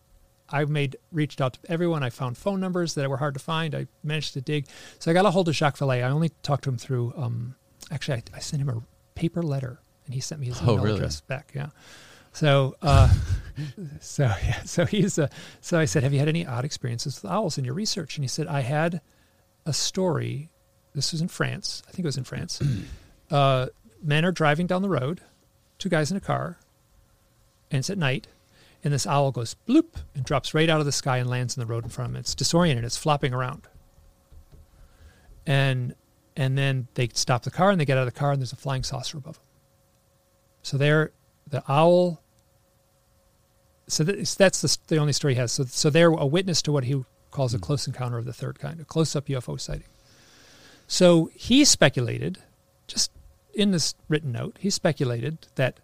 I 0.50 0.64
made 0.64 0.96
reached 1.12 1.40
out 1.40 1.54
to 1.54 1.70
everyone. 1.70 2.02
I 2.02 2.10
found 2.10 2.36
phone 2.38 2.60
numbers 2.60 2.94
that 2.94 3.08
were 3.08 3.16
hard 3.18 3.34
to 3.34 3.40
find. 3.40 3.74
I 3.74 3.86
managed 4.02 4.34
to 4.34 4.40
dig. 4.40 4.66
So 4.98 5.10
I 5.10 5.14
got 5.14 5.26
a 5.26 5.30
hold 5.30 5.48
of 5.48 5.54
Jacques 5.56 5.76
Vallée. 5.78 6.04
I 6.04 6.10
only 6.10 6.30
talked 6.42 6.64
to 6.64 6.70
him 6.70 6.78
through 6.78 7.12
um 7.16 7.54
actually 7.90 8.18
I, 8.18 8.36
I 8.36 8.38
sent 8.40 8.62
him 8.62 8.68
a 8.68 8.82
paper 9.14 9.42
letter 9.42 9.80
and 10.06 10.14
he 10.14 10.20
sent 10.20 10.40
me 10.40 10.46
his 10.48 10.58
Oh, 10.62 10.72
email 10.74 10.84
really? 10.84 10.96
address 10.98 11.20
back. 11.22 11.52
Yeah. 11.54 11.68
So 12.32 12.76
uh 12.82 13.12
so 14.00 14.24
yeah, 14.24 14.62
so 14.62 14.84
he's 14.86 15.18
uh, 15.18 15.28
so 15.60 15.78
I 15.78 15.84
said, 15.86 16.02
"Have 16.04 16.12
you 16.12 16.18
had 16.20 16.28
any 16.28 16.46
odd 16.46 16.64
experiences 16.64 17.20
with 17.22 17.30
owls 17.30 17.58
in 17.58 17.64
your 17.64 17.74
research?" 17.74 18.16
And 18.16 18.24
he 18.24 18.28
said, 18.28 18.46
"I 18.46 18.60
had 18.60 19.00
a 19.66 19.72
story. 19.72 20.50
This 20.94 21.10
was 21.12 21.20
in 21.20 21.28
France. 21.28 21.82
I 21.88 21.90
think 21.90 22.00
it 22.04 22.06
was 22.06 22.16
in 22.18 22.24
France. 22.24 22.60
uh, 23.30 23.66
men 24.02 24.24
are 24.24 24.30
driving 24.32 24.66
down 24.68 24.82
the 24.82 24.88
road, 24.88 25.20
two 25.78 25.88
guys 25.88 26.10
in 26.10 26.16
a 26.16 26.20
car, 26.20 26.58
and 27.70 27.78
it's 27.78 27.90
at 27.90 27.98
night, 27.98 28.26
and 28.84 28.92
this 28.92 29.06
owl 29.06 29.32
goes 29.32 29.56
bloop 29.66 29.96
and 30.14 30.24
drops 30.24 30.54
right 30.54 30.68
out 30.68 30.80
of 30.80 30.86
the 30.86 30.92
sky 30.92 31.18
and 31.18 31.28
lands 31.28 31.56
in 31.56 31.60
the 31.60 31.66
road 31.66 31.84
in 31.84 31.90
front 31.90 32.10
of 32.10 32.16
him. 32.16 32.20
It's 32.20 32.34
disoriented. 32.34 32.84
It's 32.84 32.96
flopping 32.96 33.34
around. 33.34 33.66
And 35.46 35.94
and 36.36 36.56
then 36.56 36.86
they 36.94 37.08
stop 37.14 37.42
the 37.42 37.50
car 37.50 37.70
and 37.70 37.80
they 37.80 37.84
get 37.84 37.98
out 37.98 38.06
of 38.06 38.14
the 38.14 38.18
car 38.18 38.30
and 38.30 38.40
there's 38.40 38.52
a 38.52 38.56
flying 38.56 38.84
saucer 38.84 39.18
above 39.18 39.34
them. 39.34 39.44
So 40.62 40.78
there, 40.78 41.12
the 41.48 41.64
owl. 41.68 42.22
So 43.88 44.04
that's, 44.04 44.60
the, 44.60 44.76
the 44.88 44.98
only 44.98 45.14
story 45.14 45.34
he 45.34 45.40
has. 45.40 45.50
So 45.50 45.64
so 45.64 45.90
they're 45.90 46.10
a 46.10 46.26
witness 46.26 46.62
to 46.62 46.72
what 46.72 46.84
he 46.84 47.02
calls 47.30 47.54
a 47.54 47.56
hmm. 47.56 47.62
close 47.62 47.86
encounter 47.86 48.18
of 48.18 48.24
the 48.24 48.32
third 48.32 48.58
kind, 48.58 48.80
a 48.80 48.84
close-up 48.84 49.26
UFO 49.26 49.58
sighting. 49.60 49.88
So 50.86 51.30
he 51.34 51.64
speculated, 51.64 52.38
just 52.86 53.10
in 53.54 53.70
this 53.72 53.94
written 54.08 54.32
note, 54.32 54.56
he 54.60 54.70
speculated 54.70 55.46
that 55.56 55.80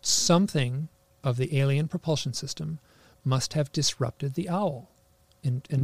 something 0.00 0.88
of 1.22 1.36
the 1.36 1.58
alien 1.58 1.88
propulsion 1.88 2.32
system 2.32 2.78
must 3.24 3.52
have 3.52 3.70
disrupted 3.72 4.34
the 4.34 4.48
owl 4.48 4.90
and, 5.44 5.66
and, 5.70 5.82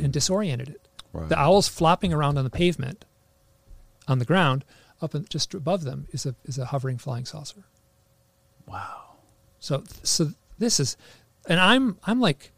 Mm. 0.00 0.04
and 0.04 0.12
disoriented 0.12 0.68
it. 0.70 0.88
Right. 1.12 1.28
The 1.28 1.38
owl's 1.38 1.68
flopping 1.68 2.12
around 2.12 2.38
on 2.38 2.44
the 2.44 2.50
pavement, 2.50 3.04
on 4.06 4.18
the 4.18 4.24
ground, 4.24 4.64
up 5.00 5.14
in, 5.14 5.26
just 5.28 5.54
above 5.54 5.84
them 5.84 6.06
is 6.10 6.26
a 6.26 6.34
is 6.44 6.58
a 6.58 6.66
hovering 6.66 6.98
flying 6.98 7.24
saucer. 7.24 7.64
Wow. 8.66 9.16
So 9.60 9.84
so 10.02 10.32
this 10.58 10.80
is, 10.80 10.96
and 11.48 11.60
I'm 11.60 11.98
I'm 12.04 12.20
like, 12.20 12.52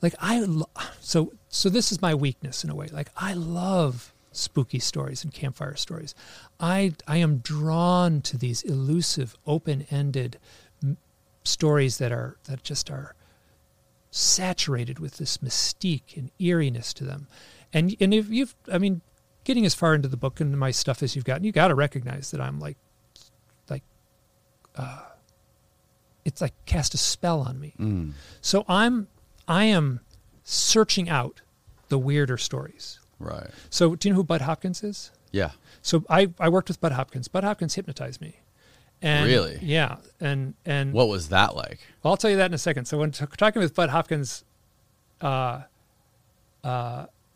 like 0.00 0.14
I 0.18 0.40
lo- 0.40 0.68
so 1.00 1.32
so 1.48 1.68
this 1.68 1.92
is 1.92 2.02
my 2.02 2.14
weakness 2.14 2.64
in 2.64 2.70
a 2.70 2.74
way. 2.74 2.88
Like 2.88 3.10
I 3.16 3.34
love 3.34 4.11
spooky 4.32 4.78
stories 4.78 5.22
and 5.24 5.32
campfire 5.32 5.76
stories. 5.76 6.14
I 6.58 6.94
I 7.06 7.18
am 7.18 7.38
drawn 7.38 8.20
to 8.22 8.36
these 8.36 8.62
elusive, 8.62 9.36
open-ended 9.46 10.38
m- 10.82 10.96
stories 11.44 11.98
that 11.98 12.12
are 12.12 12.36
that 12.44 12.62
just 12.62 12.90
are 12.90 13.14
saturated 14.10 14.98
with 14.98 15.16
this 15.16 15.38
mystique 15.38 16.16
and 16.16 16.30
eeriness 16.38 16.92
to 16.94 17.04
them. 17.04 17.28
And 17.72 17.94
and 18.00 18.12
if 18.12 18.28
you've 18.28 18.54
I 18.72 18.78
mean, 18.78 19.00
getting 19.44 19.64
as 19.64 19.74
far 19.74 19.94
into 19.94 20.08
the 20.08 20.16
book 20.16 20.40
and 20.40 20.58
my 20.58 20.70
stuff 20.70 21.02
as 21.02 21.14
you've 21.16 21.24
gotten, 21.24 21.44
you 21.44 21.52
got 21.52 21.68
to 21.68 21.74
recognize 21.74 22.30
that 22.30 22.40
I'm 22.40 22.58
like 22.58 22.76
like 23.68 23.82
uh 24.76 25.06
it's 26.24 26.40
like 26.40 26.54
cast 26.66 26.94
a 26.94 26.98
spell 26.98 27.40
on 27.40 27.58
me. 27.58 27.74
Mm. 27.78 28.12
So 28.40 28.64
I'm 28.68 29.08
I 29.48 29.64
am 29.64 30.00
searching 30.44 31.08
out 31.08 31.40
the 31.88 31.98
weirder 31.98 32.38
stories. 32.38 33.00
Right. 33.22 33.48
So 33.70 33.94
do 33.94 34.08
you 34.08 34.12
know 34.12 34.16
who 34.16 34.24
Bud 34.24 34.40
Hopkins 34.42 34.82
is? 34.82 35.10
Yeah. 35.30 35.52
So 35.80 36.04
I, 36.10 36.30
I 36.38 36.48
worked 36.48 36.68
with 36.68 36.80
Bud 36.80 36.92
Hopkins. 36.92 37.28
Bud 37.28 37.44
Hopkins 37.44 37.74
hypnotized 37.74 38.20
me. 38.20 38.36
And 39.00 39.26
Really? 39.26 39.58
Yeah. 39.62 39.96
And 40.20 40.54
and 40.64 40.92
What 40.92 41.08
was 41.08 41.28
that 41.30 41.56
like? 41.56 41.80
Well, 42.02 42.12
I'll 42.12 42.16
tell 42.16 42.30
you 42.30 42.36
that 42.36 42.46
in 42.46 42.54
a 42.54 42.58
second. 42.58 42.84
So 42.86 42.98
when 42.98 43.10
t- 43.12 43.24
talking 43.36 43.60
with 43.60 43.74
Bud 43.74 43.90
Hopkins, 43.90 44.44
uh, 45.20 45.62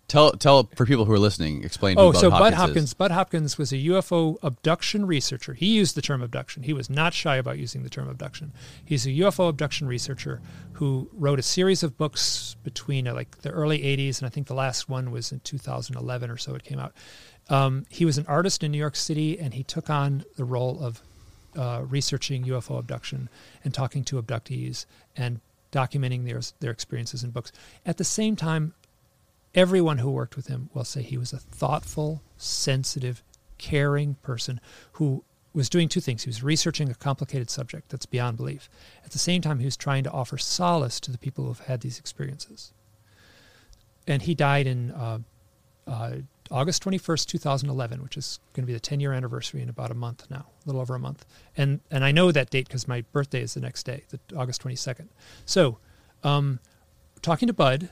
Tell 0.09 0.31
tell 0.33 0.71
for 0.77 0.87
people 0.87 1.05
who 1.05 1.13
are 1.13 1.19
listening. 1.19 1.65
Explain. 1.65 1.99
oh, 1.99 2.13
Bud 2.13 2.21
so 2.21 2.31
Hopkins 2.31 2.41
Bud 2.41 2.53
is. 2.53 2.59
Hopkins, 2.59 2.95
Bud 2.95 3.11
Hopkins 3.11 3.59
was 3.59 3.73
a 3.73 3.77
UFO 3.77 4.37
abduction 4.41 5.05
researcher. 5.05 5.55
He 5.55 5.75
used 5.75 5.97
the 5.97 6.03
term 6.03 6.23
abduction. 6.23 6.63
He 6.63 6.73
was 6.73 6.89
not 6.89 7.13
shy 7.13 7.37
about 7.37 7.59
using 7.59 7.83
the 7.83 7.91
term 7.91 8.09
abduction. 8.09 8.53
He's 8.85 9.05
a 9.05 9.11
UFO 9.11 9.49
abduction 9.49 9.89
researcher 9.89 10.41
who 10.75 11.11
wrote 11.13 11.41
a 11.41 11.43
series 11.43 11.83
of 11.83 11.97
books 11.97 12.55
between 12.63 13.09
uh, 13.09 13.15
like 13.15 13.39
the 13.39 13.51
early 13.51 13.81
'80s 13.81 14.21
and 14.21 14.27
I 14.27 14.31
think 14.31 14.47
the 14.47 14.55
last 14.55 14.89
one 14.89 15.11
was 15.11 15.33
in 15.33 15.41
2011 15.41 16.31
or 16.31 16.37
so. 16.37 16.55
It 16.55 16.63
came 16.63 16.79
out. 16.79 16.93
Um, 17.49 17.85
he 17.89 18.05
was 18.05 18.17
an 18.17 18.27
artist 18.29 18.63
in 18.63 18.71
New 18.71 18.79
York 18.79 18.97
City, 18.97 19.39
and 19.39 19.55
he 19.55 19.65
took 19.65 19.91
on 19.91 20.25
the 20.37 20.45
role 20.45 20.83
of 20.83 21.03
uh, 21.57 21.83
researching 21.85 22.45
UFO 22.45 22.79
abduction 22.79 23.29
and 23.65 23.75
talking 23.75 24.05
to 24.05 24.23
abductees 24.23 24.87
and 25.17 25.41
documenting 25.73 26.25
their 26.25 26.41
their 26.61 26.71
experiences 26.71 27.25
in 27.25 27.31
books. 27.31 27.51
At 27.85 27.97
the 27.97 28.05
same 28.05 28.37
time, 28.37 28.75
everyone 29.57 29.99
who 29.99 30.11
worked 30.11 30.37
with 30.37 30.47
him 30.47 30.69
will 30.75 30.85
say 30.85 31.03
he 31.03 31.17
was 31.17 31.33
a 31.33 31.39
thoughtful, 31.39 32.23
sensitive, 32.37 33.25
caring 33.59 34.15
person 34.17 34.61
who 34.93 35.25
was 35.55 35.71
doing 35.71 35.89
two 35.89 36.01
things. 36.01 36.25
He 36.25 36.29
was 36.29 36.43
researching 36.43 36.91
a 36.91 36.95
complicated 36.95 37.49
subject 37.49 37.89
that's 37.89 38.05
beyond 38.05 38.37
belief. 38.37 38.69
At 39.05 39.13
the 39.13 39.19
same 39.19 39.41
time, 39.41 39.59
he 39.59 39.65
was 39.65 39.77
trying 39.77 40.05
to 40.05 40.11
offer 40.11 40.37
solace 40.37 41.01
to 41.01 41.11
the 41.11 41.17
people 41.17 41.45
who 41.45 41.51
have 41.51 41.61
had 41.61 41.81
these 41.81 41.99
experiences. 41.99 42.73
And 44.07 44.21
he 44.21 44.35
died 44.35 44.67
in 44.67 44.91
uh, 44.91 45.19
uh, 45.87 46.13
August 46.51 46.85
21st, 46.85 47.27
2011, 47.27 48.03
which 48.03 48.19
is 48.19 48.39
going 48.53 48.65
to 48.65 48.67
be 48.67 48.75
the 48.75 48.81
10 48.81 49.01
year 49.01 49.15
anniversary 49.15 49.63
in 49.63 49.71
about 49.71 49.91
a 49.91 49.95
month 49.95 50.27
now, 50.31 50.45
a 50.65 50.67
little 50.67 50.83
over 50.83 50.95
a 50.95 50.99
month. 50.99 51.25
And, 51.57 51.81
and 51.91 52.05
I 52.05 52.13
know 52.13 52.31
that 52.31 52.51
date 52.51 52.69
because 52.69 52.87
my 52.87 53.01
birthday 53.13 53.41
is 53.41 53.55
the 53.55 53.61
next 53.61 53.85
day, 53.85 54.05
the 54.11 54.21
August 54.37 54.63
22nd. 54.63 55.09
So, 55.47 55.79
um, 56.23 56.61
talking 57.23 57.47
to 57.49 57.55
Bud, 57.55 57.89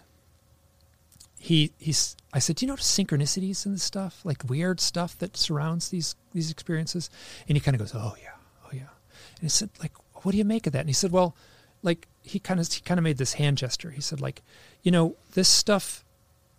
he 1.44 1.72
he's 1.78 2.16
I 2.32 2.38
said, 2.38 2.56
Do 2.56 2.64
you 2.64 2.68
notice 2.68 2.90
synchronicities 2.90 3.66
in 3.66 3.72
this 3.72 3.82
stuff? 3.82 4.22
Like 4.24 4.48
weird 4.48 4.80
stuff 4.80 5.18
that 5.18 5.36
surrounds 5.36 5.90
these 5.90 6.16
these 6.32 6.50
experiences? 6.50 7.10
And 7.46 7.54
he 7.54 7.60
kind 7.60 7.74
of 7.74 7.80
goes, 7.80 7.92
Oh 7.94 8.16
yeah, 8.20 8.32
oh 8.64 8.70
yeah. 8.72 8.78
And 8.80 9.42
he 9.42 9.48
said, 9.50 9.68
like, 9.78 9.92
what 10.22 10.32
do 10.32 10.38
you 10.38 10.44
make 10.44 10.66
of 10.66 10.72
that? 10.72 10.80
And 10.80 10.88
he 10.88 10.94
said, 10.94 11.12
Well, 11.12 11.36
like 11.82 12.08
he 12.22 12.38
kind 12.38 12.60
of 12.60 12.72
he 12.72 12.80
kind 12.80 12.98
of 12.98 13.04
made 13.04 13.18
this 13.18 13.34
hand 13.34 13.58
gesture. 13.58 13.90
He 13.90 14.00
said, 14.00 14.22
like, 14.22 14.42
you 14.82 14.90
know, 14.90 15.16
this 15.34 15.50
stuff 15.50 16.02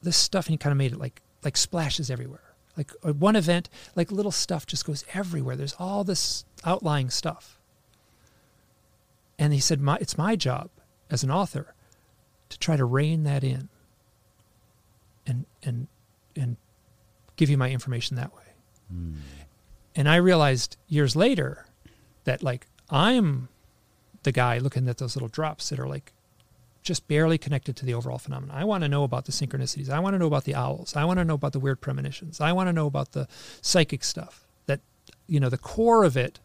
this 0.04 0.18
stuff 0.18 0.46
and 0.46 0.54
he 0.54 0.58
kind 0.58 0.72
of 0.72 0.78
made 0.78 0.92
it 0.92 1.00
like 1.00 1.24
like 1.44 1.58
splashes 1.58 2.12
everywhere. 2.12 2.54
Like 2.78 2.92
uh, 3.04 3.14
one 3.14 3.36
event, 3.36 3.70
like 3.96 4.12
little 4.12 4.32
stuff 4.32 4.68
just 4.68 4.86
goes 4.86 5.04
everywhere. 5.16 5.56
There's 5.56 5.76
all 5.80 6.04
this 6.04 6.46
outlying 6.64 7.10
stuff. 7.10 7.60
And 9.40 9.52
he 9.52 9.60
said, 9.60 9.82
my, 9.82 9.98
it's 10.00 10.18
my 10.18 10.36
job 10.36 10.70
as 11.10 11.24
an 11.24 11.32
author 11.32 11.74
to 12.50 12.60
try 12.60 12.78
to 12.78 12.86
rein 12.86 13.24
that 13.24 13.44
in 13.44 13.68
and 15.26 15.46
and 15.64 15.88
and 16.36 16.58
give 17.36 17.50
you 17.50 17.58
my 17.58 17.70
information 17.70 18.18
that 18.18 18.34
way. 18.36 18.44
Hmm. 18.90 19.14
And 19.96 20.10
I 20.10 20.18
realized 20.18 20.78
years 20.88 21.16
later 21.16 21.66
that 22.26 22.44
like 22.44 22.68
I'm 22.90 23.50
the 24.24 24.32
guy 24.32 24.58
looking 24.58 24.88
at 24.90 24.98
those 24.98 25.16
little 25.16 25.30
drops 25.30 25.70
that 25.70 25.80
are 25.80 25.88
like 25.88 26.12
just 26.82 27.08
barely 27.08 27.38
connected 27.38 27.76
to 27.76 27.86
the 27.86 27.94
overall 27.94 28.20
phenomenon. 28.20 28.56
I 28.56 28.64
want 28.64 28.84
to 28.84 28.88
know 28.88 29.04
about 29.04 29.26
the 29.26 29.32
synchronicities. 29.32 29.90
I 29.90 30.00
want 30.00 30.14
to 30.14 30.20
know 30.20 30.28
about 30.28 30.44
the 30.44 30.54
owls. 30.54 30.96
I 30.96 31.04
want 31.04 31.18
to 31.20 31.26
know 31.26 31.34
about 31.34 31.54
the 31.54 31.60
weird 31.60 31.82
premonitions. 31.82 32.40
I 32.40 32.52
want 32.52 32.68
to 32.70 32.74
know 32.74 32.86
about 32.86 33.14
the 33.14 33.28
psychic 33.62 34.04
stuff. 34.04 34.46
That 34.68 34.82
you 35.28 35.40
know, 35.40 35.50
the 35.50 35.58
core 35.58 36.04
of 36.04 36.16
it 36.16 36.40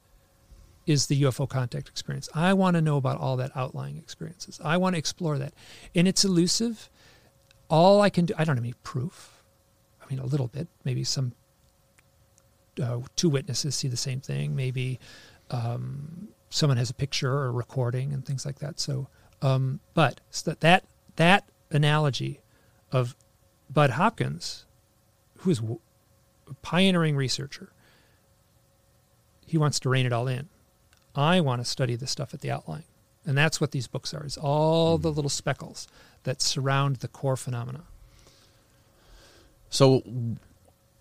is 0.86 1.06
the 1.06 1.22
UFO 1.22 1.48
contact 1.48 1.88
experience. 1.88 2.28
I 2.34 2.54
want 2.54 2.74
to 2.76 2.80
know 2.80 2.96
about 2.96 3.18
all 3.18 3.36
that 3.36 3.52
outlying 3.54 3.98
experiences. 3.98 4.60
I 4.64 4.78
want 4.78 4.94
to 4.94 4.98
explore 4.98 5.38
that. 5.38 5.52
And 5.94 6.08
it's 6.08 6.24
elusive. 6.24 6.88
All 7.70 8.02
I 8.02 8.10
can 8.10 8.26
do, 8.26 8.34
I 8.36 8.44
don't 8.44 8.56
have 8.56 8.64
any 8.64 8.74
proof. 8.82 9.42
I 10.02 10.12
mean, 10.12 10.18
a 10.18 10.26
little 10.26 10.48
bit. 10.48 10.68
Maybe 10.84 11.04
some 11.04 11.32
uh, 12.82 12.98
two 13.16 13.30
witnesses 13.30 13.74
see 13.74 13.88
the 13.88 13.96
same 13.96 14.20
thing. 14.20 14.54
Maybe 14.54 14.98
um, 15.50 16.28
someone 16.50 16.76
has 16.76 16.90
a 16.90 16.94
picture 16.94 17.32
or 17.32 17.46
a 17.46 17.50
recording 17.52 18.12
and 18.12 18.26
things 18.26 18.44
like 18.44 18.58
that. 18.58 18.80
So, 18.80 19.08
um, 19.40 19.80
but 19.94 20.20
so 20.30 20.50
that, 20.50 20.60
that 20.60 20.84
that 21.16 21.48
analogy 21.70 22.40
of 22.92 23.14
Bud 23.72 23.90
Hopkins, 23.90 24.66
who 25.38 25.50
is 25.50 25.60
a 25.60 26.54
pioneering 26.62 27.16
researcher, 27.16 27.72
he 29.46 29.56
wants 29.56 29.78
to 29.80 29.88
rein 29.88 30.06
it 30.06 30.12
all 30.12 30.28
in. 30.28 30.48
I 31.14 31.40
want 31.40 31.60
to 31.60 31.64
study 31.64 31.96
the 31.96 32.06
stuff 32.06 32.34
at 32.34 32.40
the 32.40 32.50
outline, 32.50 32.84
and 33.30 33.38
that's 33.38 33.60
what 33.60 33.70
these 33.70 33.86
books 33.86 34.12
are: 34.12 34.26
is 34.26 34.36
all 34.36 34.98
the 34.98 35.12
little 35.12 35.30
speckles 35.30 35.86
that 36.24 36.42
surround 36.42 36.96
the 36.96 37.06
core 37.08 37.36
phenomena. 37.36 37.82
So, 39.70 40.02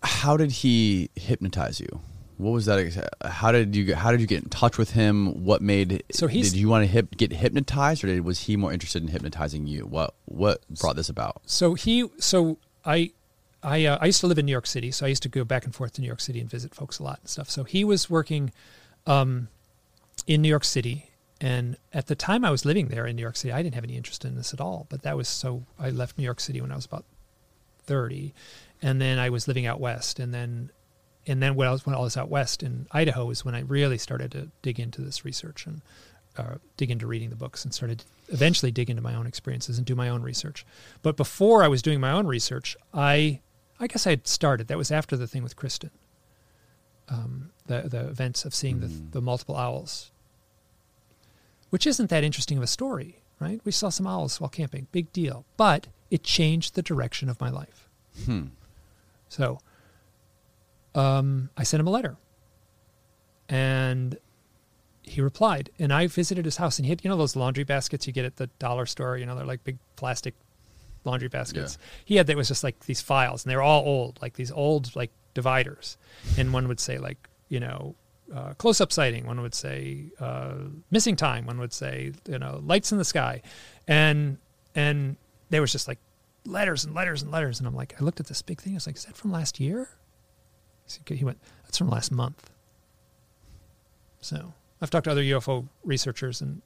how 0.02 0.36
did 0.36 0.52
he 0.52 1.10
hypnotize 1.16 1.80
you? 1.80 2.00
What 2.38 2.52
was 2.52 2.66
that? 2.66 3.10
How 3.22 3.50
did 3.52 3.74
you 3.74 3.84
get? 3.84 3.98
How 3.98 4.12
did 4.12 4.20
you 4.20 4.28
get 4.28 4.44
in 4.44 4.48
touch 4.48 4.78
with 4.78 4.92
him? 4.92 5.44
What 5.44 5.60
made? 5.60 6.04
So 6.12 6.28
he's- 6.28 6.50
did 6.52 6.58
you 6.58 6.68
want 6.68 6.84
to 6.84 6.86
hip, 6.86 7.16
get 7.16 7.32
hypnotized, 7.32 8.04
or 8.04 8.06
did, 8.06 8.24
was 8.24 8.38
he 8.40 8.56
more 8.56 8.72
interested 8.72 9.02
in 9.02 9.08
hypnotizing 9.08 9.66
you? 9.66 9.84
What 9.86 10.14
What 10.26 10.62
brought 10.80 10.94
this 10.96 11.08
about? 11.08 11.42
So 11.46 11.74
he, 11.74 12.08
so 12.18 12.56
I, 12.84 13.10
I, 13.62 13.84
uh, 13.86 13.98
I 14.00 14.06
used 14.06 14.20
to 14.20 14.28
live 14.28 14.38
in 14.38 14.46
New 14.46 14.52
York 14.52 14.66
City, 14.68 14.90
so 14.92 15.04
I 15.04 15.08
used 15.10 15.22
to 15.24 15.28
go 15.28 15.44
back 15.44 15.64
and 15.64 15.74
forth 15.74 15.94
to 15.94 16.00
New 16.00 16.06
York 16.06 16.20
City 16.20 16.40
and 16.40 16.48
visit 16.48 16.74
folks 16.74 16.98
a 17.00 17.02
lot 17.02 17.18
and 17.20 17.28
stuff. 17.28 17.50
So 17.50 17.64
he 17.64 17.84
was 17.84 18.08
working, 18.08 18.52
um, 19.06 19.48
in 20.26 20.40
New 20.40 20.48
York 20.48 20.64
City, 20.64 21.09
and 21.40 21.76
at 21.92 22.06
the 22.06 22.14
time 22.14 22.44
I 22.44 22.50
was 22.50 22.64
living 22.64 22.88
there 22.88 23.06
in 23.06 23.16
New 23.16 23.22
York 23.22 23.36
City, 23.36 23.52
I 23.52 23.62
didn't 23.62 23.74
have 23.74 23.84
any 23.84 23.96
interest 23.96 24.24
in 24.24 24.36
this 24.36 24.52
at 24.52 24.60
all. 24.60 24.86
But 24.90 25.02
that 25.02 25.16
was 25.16 25.28
so 25.28 25.64
I 25.78 25.90
left 25.90 26.18
New 26.18 26.24
York 26.24 26.40
City 26.40 26.60
when 26.60 26.70
I 26.70 26.76
was 26.76 26.84
about 26.84 27.04
thirty, 27.84 28.34
and 28.82 29.00
then 29.00 29.18
I 29.18 29.30
was 29.30 29.48
living 29.48 29.66
out 29.66 29.80
west, 29.80 30.18
and 30.18 30.34
then, 30.34 30.70
and 31.26 31.42
then 31.42 31.54
when 31.54 31.66
I 31.66 31.72
was 31.72 31.86
when 31.86 31.94
I 31.94 31.98
was 31.98 32.16
out 32.16 32.28
west 32.28 32.62
in 32.62 32.86
Idaho 32.92 33.30
is 33.30 33.44
when 33.44 33.54
I 33.54 33.60
really 33.60 33.98
started 33.98 34.32
to 34.32 34.48
dig 34.62 34.78
into 34.78 35.00
this 35.00 35.24
research 35.24 35.66
and 35.66 35.80
uh, 36.36 36.56
dig 36.76 36.90
into 36.90 37.06
reading 37.06 37.30
the 37.30 37.36
books 37.36 37.64
and 37.64 37.74
started 37.74 38.04
eventually 38.28 38.70
dig 38.70 38.90
into 38.90 39.02
my 39.02 39.14
own 39.14 39.26
experiences 39.26 39.78
and 39.78 39.86
do 39.86 39.94
my 39.94 40.08
own 40.08 40.22
research. 40.22 40.64
But 41.02 41.16
before 41.16 41.62
I 41.62 41.68
was 41.68 41.82
doing 41.82 42.00
my 42.00 42.12
own 42.12 42.26
research, 42.26 42.76
I 42.92 43.40
I 43.78 43.86
guess 43.86 44.06
I 44.06 44.10
had 44.10 44.26
started. 44.26 44.68
That 44.68 44.76
was 44.76 44.90
after 44.90 45.16
the 45.16 45.26
thing 45.26 45.42
with 45.42 45.56
Kristen, 45.56 45.90
um, 47.08 47.50
the 47.66 47.82
the 47.82 48.08
events 48.08 48.44
of 48.44 48.54
seeing 48.54 48.80
the 48.80 48.88
the 48.88 49.22
multiple 49.22 49.56
owls. 49.56 50.10
Which 51.70 51.86
isn't 51.86 52.10
that 52.10 52.24
interesting 52.24 52.58
of 52.58 52.62
a 52.62 52.68
story, 52.68 53.22
right? 53.38 53.60
We 53.64 53.72
saw 53.72 53.88
some 53.88 54.06
owls 54.06 54.40
while 54.40 54.50
camping, 54.50 54.86
big 54.92 55.12
deal. 55.12 55.44
But 55.56 55.86
it 56.10 56.22
changed 56.22 56.74
the 56.74 56.82
direction 56.82 57.28
of 57.28 57.40
my 57.40 57.50
life. 57.50 57.88
Hmm. 58.24 58.46
So 59.28 59.60
um, 60.94 61.50
I 61.56 61.62
sent 61.62 61.80
him 61.80 61.86
a 61.86 61.90
letter. 61.90 62.16
And 63.48 64.18
he 65.02 65.20
replied. 65.20 65.70
And 65.78 65.92
I 65.92 66.06
visited 66.06 66.44
his 66.44 66.56
house 66.56 66.78
and 66.78 66.86
he 66.86 66.90
had, 66.90 67.04
you 67.04 67.10
know, 67.10 67.16
those 67.16 67.36
laundry 67.36 67.64
baskets 67.64 68.06
you 68.06 68.12
get 68.12 68.24
at 68.24 68.36
the 68.36 68.46
dollar 68.58 68.86
store, 68.86 69.16
you 69.16 69.26
know, 69.26 69.34
they're 69.34 69.44
like 69.44 69.64
big 69.64 69.78
plastic 69.96 70.34
laundry 71.04 71.28
baskets. 71.28 71.78
He 72.04 72.16
had 72.16 72.26
that 72.26 72.36
was 72.36 72.48
just 72.48 72.62
like 72.62 72.86
these 72.86 73.00
files 73.00 73.44
and 73.44 73.50
they 73.50 73.56
were 73.56 73.62
all 73.62 73.84
old, 73.84 74.18
like 74.20 74.34
these 74.34 74.52
old 74.52 74.94
like 74.94 75.10
dividers. 75.34 75.96
And 76.36 76.52
one 76.52 76.68
would 76.68 76.80
say 76.80 76.98
like, 76.98 77.28
you 77.48 77.58
know, 77.58 77.94
uh, 78.34 78.54
close 78.54 78.80
up 78.80 78.92
sighting. 78.92 79.26
One 79.26 79.40
would 79.42 79.54
say 79.54 80.12
uh, 80.20 80.54
missing 80.90 81.16
time. 81.16 81.46
One 81.46 81.58
would 81.58 81.72
say, 81.72 82.12
you 82.28 82.38
know, 82.38 82.60
lights 82.64 82.92
in 82.92 82.98
the 82.98 83.04
sky. 83.04 83.42
And, 83.88 84.38
and 84.74 85.16
there 85.50 85.60
was 85.60 85.72
just 85.72 85.88
like 85.88 85.98
letters 86.44 86.84
and 86.84 86.94
letters 86.94 87.22
and 87.22 87.30
letters. 87.30 87.58
And 87.58 87.66
I'm 87.66 87.74
like, 87.74 87.94
I 88.00 88.04
looked 88.04 88.20
at 88.20 88.26
this 88.26 88.42
big 88.42 88.60
thing. 88.60 88.74
I 88.74 88.76
was 88.76 88.86
like, 88.86 88.96
is 88.96 89.04
that 89.04 89.16
from 89.16 89.32
last 89.32 89.60
year? 89.60 89.88
He 91.06 91.24
went, 91.24 91.38
that's 91.64 91.78
from 91.78 91.88
last 91.88 92.10
month. 92.10 92.50
So 94.20 94.54
I've 94.80 94.90
talked 94.90 95.04
to 95.04 95.10
other 95.10 95.22
UFO 95.22 95.68
researchers, 95.84 96.40
and 96.40 96.62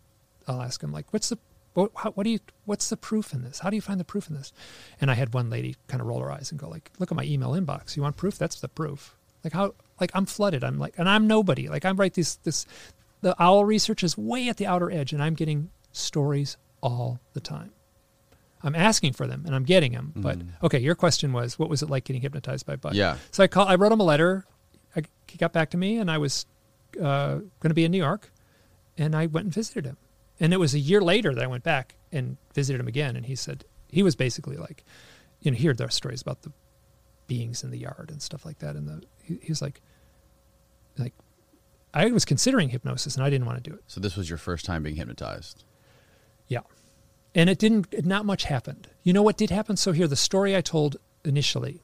I'll 0.46 0.62
ask 0.62 0.80
them 0.80 0.92
like, 0.92 1.12
"What's 1.12 1.28
the 1.28 1.38
what, 1.74 1.90
how, 1.96 2.10
what 2.12 2.24
do 2.24 2.30
you 2.30 2.38
what's 2.64 2.88
the 2.88 2.96
proof 2.96 3.32
in 3.32 3.42
this? 3.42 3.60
How 3.60 3.70
do 3.70 3.76
you 3.76 3.82
find 3.82 3.98
the 3.98 4.04
proof 4.04 4.28
in 4.28 4.36
this?" 4.36 4.52
And 5.00 5.10
I 5.10 5.14
had 5.14 5.34
one 5.34 5.50
lady 5.50 5.76
kind 5.88 6.00
of 6.00 6.06
roll 6.06 6.20
her 6.20 6.30
eyes 6.30 6.50
and 6.50 6.58
go 6.58 6.68
like, 6.68 6.90
"Look 6.98 7.10
at 7.10 7.16
my 7.16 7.24
email 7.24 7.52
inbox. 7.52 7.96
You 7.96 8.02
want 8.02 8.16
proof? 8.16 8.38
That's 8.38 8.60
the 8.60 8.68
proof. 8.68 9.16
Like 9.44 9.52
how 9.52 9.74
like 10.00 10.10
I'm 10.14 10.26
flooded. 10.26 10.64
I'm 10.64 10.78
like, 10.78 10.94
and 10.98 11.08
I'm 11.08 11.26
nobody. 11.26 11.68
Like 11.68 11.84
I'm 11.84 11.96
right. 11.96 12.12
This 12.12 12.36
this 12.36 12.66
the 13.20 13.40
owl 13.40 13.64
research 13.64 14.02
is 14.02 14.18
way 14.18 14.48
at 14.48 14.56
the 14.56 14.66
outer 14.66 14.90
edge, 14.90 15.12
and 15.12 15.22
I'm 15.22 15.34
getting 15.34 15.70
stories 15.92 16.56
all 16.82 17.20
the 17.32 17.40
time. 17.40 17.72
I'm 18.64 18.74
asking 18.74 19.12
for 19.12 19.26
them 19.26 19.42
and 19.44 19.54
I'm 19.54 19.64
getting 19.64 19.92
them. 19.92 20.12
But 20.16 20.38
okay, 20.62 20.78
your 20.78 20.94
question 20.94 21.32
was, 21.32 21.58
what 21.58 21.68
was 21.68 21.82
it 21.82 21.90
like 21.90 22.04
getting 22.04 22.22
hypnotized 22.22 22.64
by 22.64 22.76
Bud? 22.76 22.94
Yeah. 22.94 23.18
So 23.30 23.44
I 23.44 23.46
call, 23.46 23.68
I 23.68 23.74
wrote 23.74 23.92
him 23.92 24.00
a 24.00 24.04
letter. 24.04 24.46
I, 24.96 25.02
he 25.28 25.36
got 25.36 25.52
back 25.52 25.70
to 25.70 25.76
me, 25.76 25.98
and 25.98 26.10
I 26.10 26.18
was 26.18 26.46
uh, 26.98 27.34
going 27.34 27.68
to 27.68 27.74
be 27.74 27.84
in 27.84 27.90
New 27.90 27.98
York, 27.98 28.32
and 28.96 29.14
I 29.14 29.26
went 29.26 29.44
and 29.44 29.54
visited 29.54 29.84
him. 29.84 29.98
And 30.40 30.52
it 30.54 30.56
was 30.56 30.72
a 30.72 30.78
year 30.78 31.00
later 31.00 31.34
that 31.34 31.44
I 31.44 31.46
went 31.46 31.62
back 31.62 31.94
and 32.10 32.38
visited 32.54 32.80
him 32.80 32.88
again, 32.88 33.16
and 33.16 33.26
he 33.26 33.36
said 33.36 33.64
he 33.88 34.02
was 34.02 34.16
basically 34.16 34.56
like, 34.56 34.82
you 35.40 35.50
know, 35.50 35.56
he 35.56 35.66
heard 35.66 35.78
their 35.78 35.90
stories 35.90 36.22
about 36.22 36.42
the 36.42 36.52
beings 37.26 37.64
in 37.64 37.70
the 37.70 37.78
yard 37.78 38.10
and 38.10 38.20
stuff 38.20 38.44
like 38.44 38.58
that, 38.58 38.76
and 38.76 38.88
the 38.88 39.02
he, 39.22 39.38
he 39.42 39.50
was 39.50 39.62
like, 39.62 39.80
like, 40.98 41.14
I 41.92 42.06
was 42.06 42.24
considering 42.24 42.68
hypnosis, 42.68 43.16
and 43.16 43.24
I 43.24 43.30
didn't 43.30 43.46
want 43.46 43.62
to 43.62 43.70
do 43.70 43.74
it. 43.74 43.82
So 43.86 44.00
this 44.00 44.16
was 44.16 44.28
your 44.28 44.38
first 44.38 44.64
time 44.64 44.82
being 44.82 44.96
hypnotized. 44.96 45.64
Yeah. 46.48 46.60
And 47.34 47.48
it 47.48 47.58
didn't, 47.58 48.04
not 48.04 48.24
much 48.26 48.44
happened. 48.44 48.88
You 49.02 49.12
know 49.12 49.22
what 49.22 49.36
did 49.36 49.50
happen? 49.50 49.76
So 49.76 49.92
here, 49.92 50.06
the 50.06 50.16
story 50.16 50.54
I 50.54 50.60
told 50.60 50.96
initially. 51.24 51.80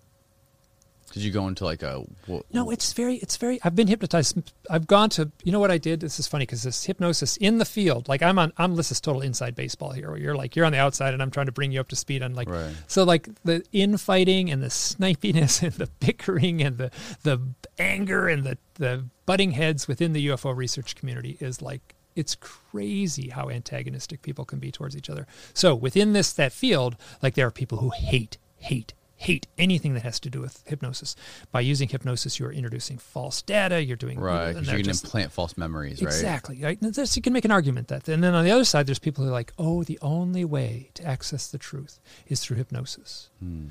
Did 1.12 1.24
you 1.24 1.32
go 1.32 1.48
into 1.48 1.64
like 1.64 1.82
a 1.82 2.04
wh- 2.30 2.40
No, 2.52 2.70
it's 2.70 2.92
very, 2.92 3.16
it's 3.16 3.36
very, 3.36 3.58
I've 3.64 3.74
been 3.74 3.88
hypnotized. 3.88 4.52
I've 4.70 4.86
gone 4.86 5.10
to, 5.10 5.30
you 5.42 5.50
know 5.50 5.58
what 5.58 5.70
I 5.72 5.78
did? 5.78 6.00
This 6.00 6.20
is 6.20 6.26
funny 6.28 6.42
because 6.42 6.62
this 6.62 6.84
hypnosis 6.84 7.36
in 7.38 7.58
the 7.58 7.64
field, 7.64 8.08
like 8.08 8.22
I'm 8.22 8.38
on, 8.38 8.52
I'm, 8.58 8.76
this 8.76 8.92
is 8.92 9.00
total 9.00 9.20
inside 9.20 9.54
baseball 9.56 9.90
here 9.92 10.08
where 10.10 10.18
you're 10.18 10.36
like, 10.36 10.54
you're 10.54 10.64
on 10.66 10.72
the 10.72 10.78
outside 10.78 11.12
and 11.12 11.20
I'm 11.22 11.30
trying 11.32 11.46
to 11.46 11.52
bring 11.52 11.72
you 11.72 11.80
up 11.80 11.88
to 11.88 11.96
speed 11.96 12.22
on 12.22 12.34
like, 12.34 12.48
Right. 12.48 12.72
so 12.86 13.02
like 13.04 13.28
the 13.44 13.64
infighting 13.72 14.50
and 14.50 14.62
the 14.62 14.68
snipiness 14.68 15.62
and 15.64 15.72
the 15.72 15.88
bickering 15.98 16.62
and 16.62 16.78
the, 16.78 16.90
the 17.24 17.40
anger 17.78 18.28
and 18.28 18.44
the, 18.44 18.58
the 18.74 19.04
butting 19.26 19.50
heads 19.52 19.88
within 19.88 20.12
the 20.12 20.28
UFO 20.28 20.54
research 20.56 20.94
community 20.94 21.36
is 21.40 21.60
like, 21.60 21.94
it's 22.16 22.36
crazy 22.36 23.28
how 23.30 23.48
antagonistic 23.50 24.22
people 24.22 24.44
can 24.44 24.58
be 24.58 24.70
towards 24.70 24.96
each 24.96 25.08
other. 25.08 25.26
So 25.54 25.74
within 25.74 26.12
this 26.12 26.32
that 26.34 26.52
field, 26.52 26.96
like 27.22 27.34
there 27.34 27.46
are 27.46 27.50
people 27.52 27.78
who 27.78 27.90
hate, 27.90 28.36
hate, 28.58 28.94
hate 29.20 29.46
anything 29.58 29.92
that 29.92 30.02
has 30.02 30.18
to 30.18 30.30
do 30.30 30.40
with 30.40 30.62
hypnosis. 30.66 31.14
By 31.52 31.60
using 31.60 31.90
hypnosis, 31.90 32.38
you 32.38 32.46
are 32.46 32.52
introducing 32.52 32.96
false 32.96 33.42
data. 33.42 33.84
You're 33.84 33.98
doing 33.98 34.18
right? 34.18 34.46
and 34.46 34.54
Because 34.54 34.66
they're 34.68 34.78
you 34.78 34.82
can 34.84 34.92
just- 34.92 35.04
implant 35.04 35.30
false 35.30 35.58
memories, 35.58 36.00
right? 36.00 36.06
Exactly. 36.08 36.58
Right. 36.62 36.80
And 36.80 36.94
there's- 36.94 37.16
you 37.16 37.22
can 37.22 37.34
make 37.34 37.44
an 37.44 37.50
argument 37.50 37.88
that. 37.88 38.08
And 38.08 38.24
then 38.24 38.34
on 38.34 38.44
the 38.46 38.50
other 38.50 38.64
side, 38.64 38.86
there's 38.86 38.98
people 38.98 39.22
who 39.22 39.28
are 39.28 39.32
like, 39.34 39.52
oh, 39.58 39.84
the 39.84 39.98
only 40.00 40.46
way 40.46 40.88
to 40.94 41.04
access 41.04 41.48
the 41.48 41.58
truth 41.58 42.00
is 42.28 42.40
through 42.40 42.56
hypnosis. 42.56 43.28
Hmm. 43.40 43.66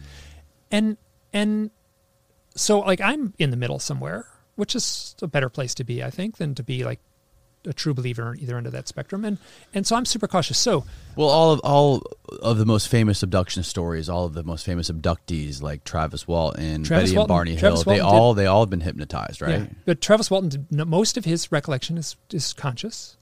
And 0.70 0.98
and 1.34 1.72
so 2.56 2.80
like 2.82 3.02
I'm 3.02 3.34
in 3.40 3.50
the 3.50 3.58
middle 3.58 3.80
somewhere, 3.80 4.28
which 4.56 4.76
is 4.76 5.16
a 5.22 5.28
better 5.28 5.50
place 5.50 5.74
to 5.76 5.84
be, 5.84 6.04
I 6.04 6.12
think, 6.12 6.38
than 6.38 6.54
to 6.56 6.64
be 6.64 6.84
like 6.84 7.00
a 7.66 7.74
true 7.74 7.94
believer 7.94 8.24
on 8.24 8.40
either 8.40 8.58
end 8.58 8.66
of 8.66 8.72
that 8.72 8.88
spectrum. 8.88 9.26
And 9.26 9.38
and 9.74 9.86
so 9.86 9.96
I'm 9.96 10.06
super 10.06 10.28
cautious. 10.28 10.58
So 10.58 10.86
Well, 11.16 11.30
all 11.30 11.52
of 11.52 11.60
all 11.62 12.02
of 12.42 12.58
the 12.58 12.66
most 12.66 12.88
famous 12.88 13.22
abduction 13.24 13.64
stories, 13.64 14.08
all 14.10 14.26
of 14.26 14.34
the 14.34 14.44
most 14.44 14.66
famous 14.66 14.90
abductees 14.90 15.62
like 15.62 15.84
Travis 15.84 16.28
Walton, 16.28 16.84
Travis 16.84 17.10
Betty 17.10 17.18
Walton- 17.18 17.20
and 17.20 17.28
Barney 17.28 17.56
Travis 17.58 17.84
Hill, 17.84 17.94
they 17.94 18.02
Walton 18.02 18.16
did- 18.16 18.22
all 18.22 18.34
they 18.34 18.46
all 18.46 18.62
have 18.62 18.70
been 18.70 18.82
hypnotized, 18.82 19.42
right? 19.42 19.62
Yeah. 19.62 19.68
But 19.86 20.02
Travis 20.02 20.32
Walton, 20.32 20.50
did, 20.50 20.88
most 20.88 21.18
of 21.18 21.26
his 21.26 21.52
recollection 21.52 21.98
is, 21.98 22.16
is 22.32 22.54
conscious. 22.54 23.18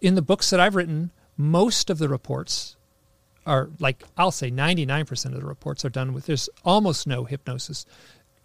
In 0.00 0.14
the 0.14 0.22
books 0.22 0.50
that 0.50 0.60
I've 0.60 0.74
written, 0.74 1.10
most 1.36 1.90
of 1.90 1.98
the 1.98 2.08
reports 2.08 2.76
are 3.46 3.70
like, 3.80 4.02
I'll 4.16 4.30
say 4.30 4.50
99% 4.50 5.26
of 5.26 5.40
the 5.40 5.46
reports 5.46 5.84
are 5.84 5.88
done 5.88 6.12
with, 6.12 6.26
there's 6.26 6.48
almost 6.64 7.06
no 7.06 7.24
hypnosis 7.24 7.86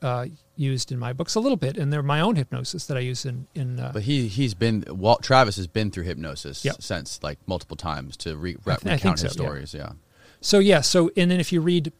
uh, 0.04 0.26
used 0.56 0.92
in 0.92 1.00
my 1.00 1.14
books, 1.14 1.34
a 1.34 1.40
little 1.40 1.56
bit, 1.58 1.78
and 1.78 1.92
they're 1.92 2.04
my 2.04 2.20
own 2.20 2.36
hypnosis 2.36 2.86
that 2.88 2.98
I 2.98 3.00
use 3.00 3.26
in, 3.26 3.48
in 3.56 3.80
uh, 3.80 3.92
But 3.94 4.04
he 4.04 4.28
he's 4.28 4.54
been 4.54 4.84
Walt 4.88 5.24
Travis 5.24 5.56
has 5.56 5.66
been 5.66 5.90
through 5.90 6.04
hypnosis 6.04 6.64
Yep. 6.64 6.82
since 6.82 7.24
like 7.24 7.40
multiple 7.48 7.78
times 7.78 8.18
to 8.18 8.36
re- 8.36 8.58
re- 8.66 8.76
th- 8.76 8.94
recount 8.98 9.22
his 9.22 9.36
yeah. 9.36 9.44
stories. 9.44 9.74
Yeah. 9.74 9.94
So 10.42 10.60
yeah, 10.60 10.82
so 10.82 11.10
and 11.18 11.32
then 11.32 11.40
if 11.40 11.52
you 11.52 11.62
read 11.62 11.92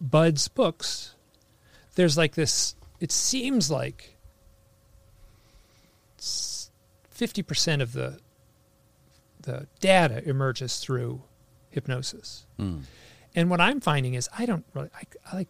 Bud's 0.00 0.48
books, 0.48 1.14
there's 1.94 2.16
like 2.16 2.34
this. 2.34 2.74
It 2.98 3.12
seems 3.12 3.70
like 3.70 4.16
fifty 7.10 7.42
percent 7.42 7.82
of 7.82 7.92
the 7.92 8.18
the 9.42 9.66
data 9.80 10.26
emerges 10.28 10.78
through 10.78 11.22
hypnosis. 11.70 12.46
Hmm. 12.58 12.78
And 13.34 13.48
what 13.48 13.60
I'm 13.60 13.80
finding 13.80 14.14
is 14.14 14.28
I 14.36 14.46
don't 14.46 14.64
really 14.74 14.90
I, 14.94 15.02
I 15.30 15.36
like 15.36 15.48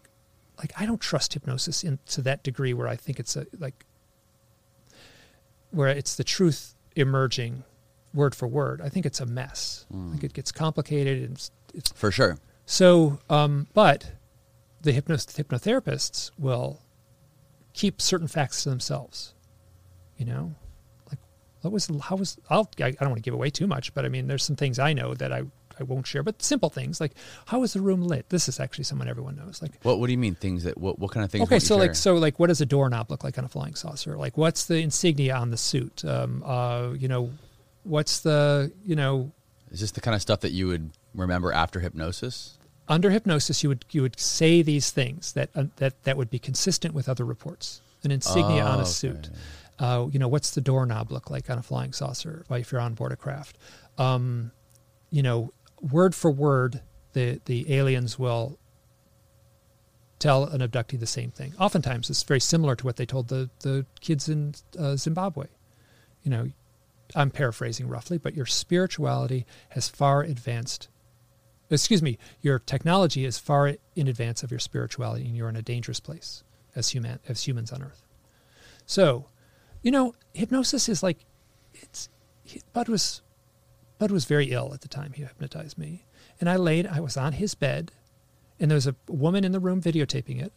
like 0.60 0.72
I 0.78 0.86
don't 0.86 1.00
trust 1.00 1.34
hypnosis 1.34 1.82
in 1.82 1.98
to 2.10 2.22
that 2.22 2.42
degree 2.44 2.72
where 2.74 2.86
I 2.86 2.96
think 2.96 3.18
it's 3.18 3.34
a 3.36 3.46
like 3.58 3.84
where 5.70 5.88
it's 5.88 6.16
the 6.16 6.24
truth 6.24 6.74
emerging 6.96 7.64
word 8.12 8.34
for 8.34 8.46
word. 8.48 8.80
I 8.80 8.88
think 8.88 9.06
it's 9.06 9.20
a 9.20 9.26
mess. 9.26 9.86
I 9.92 10.10
think 10.10 10.24
it 10.24 10.32
gets 10.32 10.50
complicated 10.52 11.22
and 11.22 11.32
it's, 11.32 11.50
it's 11.72 11.92
For 11.92 12.10
sure. 12.10 12.38
so, 12.66 13.20
um, 13.30 13.68
but 13.72 14.12
the 14.82 14.92
hypnos- 14.92 15.36
hypnotherapists 15.36 16.30
will 16.38 16.80
keep 17.72 18.00
certain 18.00 18.26
facts 18.26 18.64
to 18.64 18.70
themselves. 18.70 19.34
You 20.18 20.26
know, 20.26 20.54
like 21.08 21.18
what 21.62 21.72
was 21.72 21.88
how 22.02 22.16
was 22.16 22.36
I'll 22.50 22.68
I, 22.80 22.86
I 22.86 22.90
don't 22.90 23.10
want 23.10 23.16
to 23.18 23.22
give 23.22 23.34
away 23.34 23.50
too 23.50 23.66
much, 23.66 23.94
but 23.94 24.04
I 24.04 24.08
mean, 24.08 24.26
there's 24.26 24.44
some 24.44 24.56
things 24.56 24.78
I 24.78 24.92
know 24.92 25.14
that 25.14 25.32
I 25.32 25.42
I 25.80 25.84
won't 25.84 26.06
share, 26.06 26.22
but 26.22 26.42
simple 26.42 26.68
things 26.70 27.00
like 27.00 27.12
how 27.46 27.62
is 27.62 27.72
the 27.72 27.80
room 27.80 28.02
lit? 28.02 28.28
This 28.28 28.48
is 28.48 28.60
actually 28.60 28.84
someone 28.84 29.08
everyone 29.08 29.36
knows. 29.36 29.60
Like 29.62 29.72
What 29.82 29.98
what 29.98 30.06
do 30.06 30.12
you 30.12 30.18
mean 30.18 30.34
things 30.34 30.64
that 30.64 30.78
what 30.78 30.98
what 30.98 31.10
kind 31.10 31.24
of 31.24 31.30
things? 31.30 31.44
okay, 31.44 31.58
so 31.58 31.76
like 31.76 31.94
so 31.94 32.14
like 32.14 32.38
what 32.38 32.48
does 32.48 32.60
a 32.60 32.66
doorknob 32.66 33.10
look 33.10 33.24
like 33.24 33.38
on 33.38 33.44
a 33.44 33.48
flying 33.48 33.74
saucer? 33.74 34.16
Like 34.16 34.36
what's 34.36 34.64
the 34.66 34.76
insignia 34.78 35.34
on 35.36 35.50
the 35.50 35.56
suit? 35.56 36.04
Um, 36.04 36.42
uh, 36.44 36.90
you 36.92 37.08
know, 37.08 37.30
what's 37.84 38.20
the 38.20 38.72
you 38.84 38.96
know 38.96 39.32
is 39.70 39.80
this 39.80 39.92
the 39.92 40.00
kind 40.00 40.14
of 40.14 40.20
stuff 40.22 40.40
that 40.40 40.52
you 40.52 40.66
would 40.68 40.90
remember 41.14 41.52
after 41.52 41.80
hypnosis? 41.80 42.56
under 42.88 43.10
hypnosis, 43.10 43.62
you 43.62 43.68
would 43.68 43.84
you 43.92 44.02
would 44.02 44.18
say 44.18 44.62
these 44.62 44.90
things 44.90 45.32
that 45.34 45.48
uh, 45.54 45.64
that 45.76 46.02
that 46.02 46.16
would 46.16 46.28
be 46.28 46.40
consistent 46.40 46.92
with 46.92 47.08
other 47.08 47.24
reports. 47.24 47.80
An 48.02 48.10
insignia 48.10 48.64
Oh, 48.64 48.66
on 48.66 48.78
a 48.78 48.82
okay. 48.82 48.90
suit. 48.90 49.30
Uh, 49.78 50.08
you 50.10 50.18
know, 50.18 50.26
what's 50.26 50.50
the 50.52 50.60
doorknob 50.60 51.12
look 51.12 51.30
like 51.30 51.48
on 51.50 51.58
a 51.58 51.62
flying 51.62 51.92
saucer? 51.92 52.44
If 52.50 52.72
you're 52.72 52.80
on 52.80 52.94
board 52.94 53.12
a 53.12 53.16
craft, 53.16 53.58
um, 53.98 54.50
you 55.10 55.22
know, 55.22 55.52
word 55.80 56.14
for 56.14 56.30
word, 56.30 56.82
the 57.12 57.40
the 57.44 57.72
aliens 57.74 58.18
will 58.18 58.58
tell 60.18 60.44
an 60.44 60.60
abductee 60.60 60.98
the 60.98 61.06
same 61.06 61.30
thing. 61.30 61.54
Oftentimes, 61.58 62.10
it's 62.10 62.22
very 62.22 62.40
similar 62.40 62.76
to 62.76 62.84
what 62.84 62.96
they 62.96 63.06
told 63.06 63.28
the 63.28 63.50
the 63.60 63.86
kids 64.00 64.28
in 64.28 64.54
uh, 64.78 64.96
Zimbabwe. 64.96 65.46
You 66.22 66.30
know, 66.30 66.50
I'm 67.14 67.30
paraphrasing 67.30 67.88
roughly, 67.88 68.18
but 68.18 68.34
your 68.34 68.46
spirituality 68.46 69.46
has 69.70 69.88
far 69.88 70.22
advanced 70.22 70.88
excuse 71.70 72.02
me, 72.02 72.18
your 72.40 72.58
technology 72.58 73.24
is 73.24 73.38
far 73.38 73.74
in 73.94 74.08
advance 74.08 74.42
of 74.42 74.50
your 74.50 74.60
spirituality, 74.60 75.24
and 75.26 75.36
you're 75.36 75.48
in 75.48 75.56
a 75.56 75.62
dangerous 75.62 76.00
place 76.00 76.42
as 76.74 76.90
human 76.90 77.18
as 77.28 77.46
humans 77.46 77.72
on 77.72 77.82
Earth. 77.82 78.02
So, 78.86 79.26
you 79.82 79.90
know, 79.90 80.14
hypnosis 80.32 80.88
is 80.88 81.02
like 81.02 81.24
it's. 81.74 82.08
Bud 82.72 82.88
was, 82.88 83.22
Bud 84.00 84.10
was 84.10 84.24
very 84.24 84.50
ill 84.50 84.72
at 84.74 84.80
the 84.80 84.88
time 84.88 85.12
he 85.12 85.22
hypnotized 85.22 85.76
me, 85.78 86.04
and 86.40 86.48
I 86.50 86.56
laid. 86.56 86.86
I 86.86 86.98
was 87.00 87.16
on 87.18 87.34
his 87.34 87.54
bed, 87.54 87.92
and 88.58 88.70
there 88.70 88.76
was 88.76 88.86
a 88.86 88.96
woman 89.08 89.44
in 89.44 89.52
the 89.52 89.60
room 89.60 89.80
videotaping 89.82 90.42
it, 90.42 90.52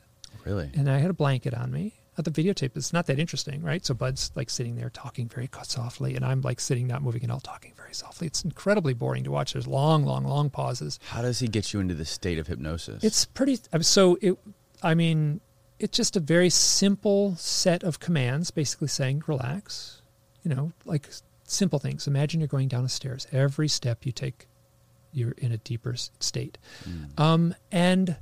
Really? 0.45 0.71
and 0.73 0.89
I 0.89 0.97
had 0.99 1.09
a 1.11 1.13
blanket 1.13 1.53
on 1.53 1.69
me, 1.71 1.93
At 2.17 2.23
the 2.25 2.31
videotape, 2.31 2.77
it's 2.77 2.93
not 2.93 3.05
that 3.07 3.19
interesting, 3.19 3.61
right? 3.61 3.83
So 3.85 3.93
Bud's 3.93 4.31
like 4.35 4.49
sitting 4.49 4.75
there 4.77 4.89
talking 4.89 5.27
very 5.27 5.49
softly, 5.63 6.15
and 6.15 6.23
I'm 6.23 6.41
like 6.41 6.59
sitting, 6.61 6.87
not 6.87 7.01
moving 7.01 7.23
at 7.23 7.29
all, 7.31 7.39
talking 7.41 7.73
very 7.75 7.93
softly. 7.93 8.27
It's 8.27 8.43
incredibly 8.45 8.93
boring 8.93 9.23
to 9.25 9.31
watch. 9.31 9.53
There's 9.53 9.67
long, 9.67 10.05
long, 10.05 10.23
long 10.23 10.49
pauses. 10.49 10.99
How 11.09 11.21
does 11.21 11.39
he 11.39 11.47
get 11.47 11.73
you 11.73 11.79
into 11.81 11.95
the 11.95 12.05
state 12.05 12.37
of 12.39 12.47
hypnosis? 12.47 13.03
It's 13.03 13.25
pretty. 13.25 13.59
Uh, 13.73 13.79
so 13.79 14.17
it, 14.21 14.37
I 14.81 14.93
mean, 14.93 15.41
it's 15.79 15.97
just 15.97 16.15
a 16.15 16.19
very 16.19 16.49
simple 16.51 17.35
set 17.35 17.83
of 17.83 17.99
commands, 17.99 18.51
basically 18.51 18.87
saying 18.89 19.23
relax. 19.27 20.01
You 20.43 20.53
know, 20.55 20.71
like 20.85 21.09
simple 21.53 21.79
things. 21.79 22.07
Imagine 22.07 22.39
you're 22.39 22.47
going 22.47 22.67
down 22.67 22.83
the 22.83 22.89
stairs. 22.89 23.27
Every 23.31 23.67
step 23.67 24.05
you 24.05 24.11
take, 24.11 24.47
you're 25.11 25.33
in 25.37 25.51
a 25.51 25.57
deeper 25.57 25.95
state, 25.95 26.57
mm. 26.87 27.19
um, 27.19 27.55
and 27.71 28.17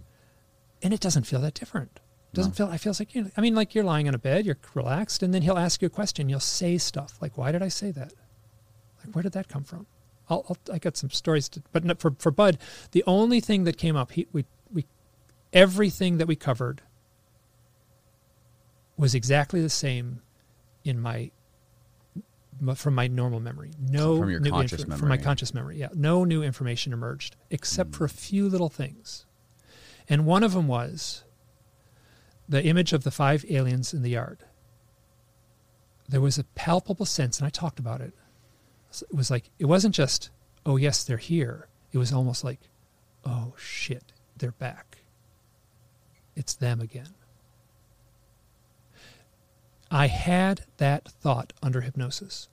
and 0.82 0.94
it 0.94 1.00
doesn't 1.00 1.24
feel 1.24 1.42
that 1.42 1.54
different. 1.54 2.00
It 2.34 2.36
Doesn't 2.36 2.60
no. 2.60 2.66
feel. 2.66 2.74
I 2.74 2.78
feels 2.78 3.00
like 3.00 3.16
you. 3.16 3.24
Know, 3.24 3.32
I 3.36 3.42
mean, 3.42 3.56
like 3.56 3.76
you're 3.76 3.84
lying 3.84 4.08
on 4.08 4.16
a 4.16 4.20
bed, 4.20 4.46
you're 4.46 4.58
relaxed, 4.74 5.24
and 5.24 5.34
then 5.34 5.42
he'll 5.42 5.58
ask 5.58 5.82
you 5.82 5.88
a 5.88 5.90
question. 5.90 6.30
You'll 6.30 6.40
say 6.40 6.78
stuff 6.78 7.18
like, 7.22 7.38
"Why 7.38 7.52
did 7.52 7.62
I 7.62 7.68
say 7.68 7.92
that? 7.92 8.14
Like, 9.04 9.16
where 9.16 9.24
did 9.24 9.34
that 9.34 9.48
come 9.48 9.64
from?" 9.64 9.88
I'll, 10.30 10.46
I'll 10.48 10.58
i 10.74 10.80
got 10.80 10.96
some 10.96 11.10
stories, 11.10 11.50
to, 11.50 11.62
but 11.72 12.00
for 12.00 12.16
for 12.18 12.32
Bud, 12.32 12.58
the 12.92 13.04
only 13.06 13.42
thing 13.42 13.66
that 13.66 13.78
came 13.78 13.96
up, 13.96 14.12
he 14.14 14.28
we 14.32 14.46
we 14.72 14.86
everything 15.52 16.18
that 16.18 16.28
we 16.28 16.36
covered 16.36 16.82
was 18.98 19.14
exactly 19.14 19.62
the 19.62 19.70
same 19.70 20.22
in 20.84 21.00
my 21.00 21.32
from 22.76 22.96
my 22.96 23.08
normal 23.08 23.40
memory. 23.40 23.72
No 23.80 24.20
from 24.20 24.30
your 24.30 24.40
new 24.40 24.52
conscious 24.52 24.88
memory. 24.88 25.00
From 25.00 25.10
my 25.10 25.18
conscious 25.18 25.54
memory, 25.54 25.78
yeah. 25.78 25.90
No 25.94 26.24
new 26.24 26.44
information 26.44 26.94
emerged 26.94 27.36
except 27.50 27.92
mm. 27.92 27.96
for 27.96 28.06
a 28.06 28.10
few 28.10 28.48
little 28.48 28.70
things, 28.70 29.26
and 30.08 30.26
one 30.26 30.44
of 30.44 30.54
them 30.54 30.68
was 30.68 31.24
the 32.52 32.64
image 32.66 32.92
of 32.92 33.04
the 33.04 33.12
five 33.12 33.46
aliens 33.50 33.94
in 33.94 34.02
the 34.02 34.10
yard, 34.10 34.44
there 36.10 36.20
was 36.20 36.38
a 36.38 36.44
palpable 36.44 37.06
sense, 37.06 37.40
and 37.40 37.48
I 37.48 37.50
talked 37.50 37.80
about 37.80 38.02
it. 38.02 38.14
It 39.02 39.16
was 39.16 39.32
like, 39.32 39.50
it 39.58 39.66
wasn't 39.66 39.96
just, 39.96 40.30
oh, 40.66 40.76
yes, 40.76 41.06
they're 41.06 41.16
here. 41.16 41.70
It 41.94 41.98
was 41.98 42.12
almost 42.12 42.44
like, 42.44 42.60
oh, 43.24 43.54
shit, 43.58 44.12
they're 44.38 44.52
back. 44.52 44.98
It's 46.36 46.54
them 46.54 46.82
again. 46.82 47.14
I 49.92 50.08
had 50.08 50.62
that 50.78 51.08
thought 51.08 51.54
under 51.62 51.82
hypnosis. 51.82 52.48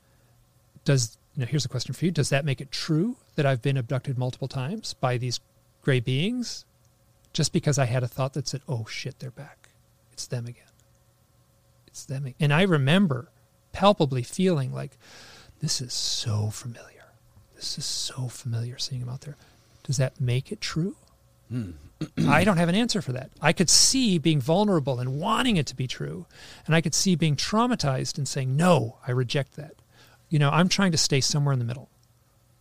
Does, 0.85 1.17
now 1.37 1.47
here's 1.47 1.65
a 1.65 1.69
question 1.69 1.95
for 1.95 2.05
you. 2.05 2.11
Does 2.11 2.31
that 2.31 2.45
make 2.45 2.61
it 2.61 2.73
true 2.73 3.17
that 3.37 3.47
I've 3.47 3.63
been 3.63 3.77
abducted 3.77 4.19
multiple 4.19 4.49
times 4.49 4.95
by 4.95 5.17
these 5.17 5.41
gray 5.83 6.01
beings? 6.01 6.65
Just 7.33 7.53
because 7.53 7.79
I 7.79 7.85
had 7.87 8.03
a 8.03 8.09
thought 8.09 8.33
that 8.35 8.49
said, 8.49 8.63
oh, 8.69 8.85
shit, 8.87 9.21
they're 9.21 9.31
back 9.31 9.69
it's 10.19 10.27
them 10.27 10.47
again. 10.47 10.65
It's 11.87 12.05
them. 12.05 12.25
Again. 12.25 12.35
And 12.41 12.53
I 12.53 12.63
remember 12.63 13.31
palpably 13.71 14.25
feeling 14.25 14.75
like, 14.75 14.99
this 15.61 15.81
is 15.81 15.93
so 15.93 16.51
familiar. 16.51 17.13
This 17.55 17.79
is 17.79 17.85
so 17.85 18.27
familiar 18.27 18.79
seeing 18.79 19.01
them 19.01 19.11
out 19.11 19.21
there. 19.21 19.37
Does 19.85 19.97
that 19.99 20.21
make 20.21 20.51
it 20.51 20.61
true? 20.61 20.97
Mm. 21.53 21.75
I 22.29 22.45
don't 22.45 22.57
have 22.57 22.69
an 22.69 22.75
answer 22.75 23.03
for 23.03 23.13
that. 23.13 23.31
I 23.41 23.53
could 23.53 23.71
see 23.71 24.19
being 24.19 24.41
vulnerable 24.41 25.01
and 25.01 25.19
wanting 25.19 25.57
it 25.57 25.67
to 25.67 25.77
be 25.77 25.87
true. 25.87 26.27
And 26.67 26.75
I 26.75 26.81
could 26.81 26.95
see 26.95 27.15
being 27.17 27.37
traumatized 27.37 28.19
and 28.19 28.29
saying, 28.29 28.57
no, 28.57 28.99
I 29.07 29.11
reject 29.11 29.57
that. 29.57 29.75
You 30.29 30.39
know, 30.39 30.51
I'm 30.51 30.69
trying 30.69 30.93
to 30.93 30.99
stay 30.99 31.21
somewhere 31.21 31.53
in 31.53 31.59
the 31.59 31.65
middle. 31.65 31.89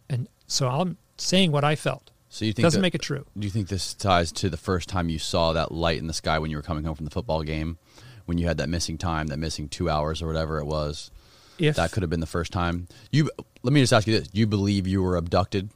And 0.09 0.27
so 0.47 0.67
I'm 0.67 0.97
saying 1.17 1.51
what 1.51 1.63
I 1.63 1.75
felt. 1.75 2.11
So 2.29 2.45
you 2.45 2.53
think 2.53 2.63
doesn't 2.63 2.79
that, 2.79 2.81
make 2.81 2.95
it 2.95 3.01
true? 3.01 3.25
Do 3.37 3.45
you 3.45 3.51
think 3.51 3.67
this 3.67 3.93
ties 3.93 4.31
to 4.33 4.49
the 4.49 4.57
first 4.57 4.89
time 4.89 5.09
you 5.09 5.19
saw 5.19 5.53
that 5.53 5.71
light 5.71 5.97
in 5.97 6.07
the 6.07 6.13
sky 6.13 6.39
when 6.39 6.51
you 6.51 6.57
were 6.57 6.63
coming 6.63 6.83
home 6.83 6.95
from 6.95 7.05
the 7.05 7.11
football 7.11 7.43
game, 7.43 7.77
when 8.25 8.37
you 8.37 8.47
had 8.47 8.57
that 8.57 8.69
missing 8.69 8.97
time, 8.97 9.27
that 9.27 9.37
missing 9.37 9.69
two 9.69 9.89
hours 9.89 10.21
or 10.21 10.27
whatever 10.27 10.59
it 10.59 10.65
was? 10.65 11.11
If 11.57 11.77
that 11.77 11.91
could 11.91 12.03
have 12.03 12.09
been 12.09 12.19
the 12.19 12.27
first 12.27 12.51
time 12.51 12.87
you, 13.11 13.31
let 13.63 13.73
me 13.73 13.81
just 13.81 13.91
ask 13.91 14.05
you 14.05 14.19
this: 14.19 14.27
Do 14.27 14.39
you 14.39 14.45
believe 14.45 14.85
you 14.85 15.01
were 15.01 15.15
abducted? 15.15 15.69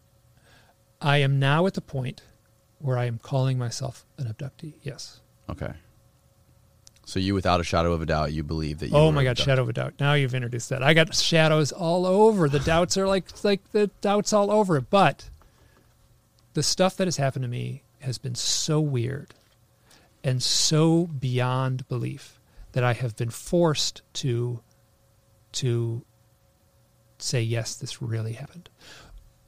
I 1.01 1.17
am 1.17 1.39
now 1.39 1.65
at 1.65 1.73
the 1.73 1.81
point 1.81 2.21
where 2.81 2.97
I 2.97 3.05
am 3.05 3.19
calling 3.19 3.57
myself 3.57 4.05
an 4.17 4.25
abductee. 4.25 4.75
Yes. 4.81 5.19
Okay. 5.49 5.73
So 7.05 7.19
you, 7.19 7.33
without 7.33 7.59
a 7.59 7.63
shadow 7.63 7.93
of 7.93 8.01
a 8.01 8.05
doubt, 8.05 8.31
you 8.31 8.43
believe 8.43 8.79
that 8.79 8.89
you. 8.89 8.95
Oh 8.95 9.11
my 9.11 9.23
God, 9.23 9.31
abducted. 9.31 9.45
shadow 9.45 9.61
of 9.63 9.69
a 9.69 9.73
doubt! 9.73 9.93
Now 9.99 10.13
you've 10.13 10.35
introduced 10.35 10.69
that. 10.69 10.83
I 10.83 10.93
got 10.93 11.13
shadows 11.13 11.71
all 11.71 12.05
over. 12.05 12.47
The 12.47 12.59
doubts 12.59 12.97
are 12.97 13.07
like 13.07 13.25
like 13.43 13.71
the 13.71 13.87
doubts 14.01 14.33
all 14.33 14.51
over 14.51 14.77
it. 14.77 14.89
But 14.89 15.29
the 16.53 16.63
stuff 16.63 16.95
that 16.97 17.07
has 17.07 17.17
happened 17.17 17.43
to 17.43 17.49
me 17.49 17.83
has 17.99 18.17
been 18.17 18.35
so 18.35 18.79
weird 18.79 19.33
and 20.23 20.41
so 20.41 21.07
beyond 21.07 21.87
belief 21.87 22.39
that 22.73 22.83
I 22.83 22.93
have 22.93 23.15
been 23.15 23.29
forced 23.29 24.01
to 24.13 24.61
to 25.53 26.05
say 27.17 27.41
yes 27.41 27.75
this 27.75 28.01
really 28.01 28.33
happened. 28.33 28.69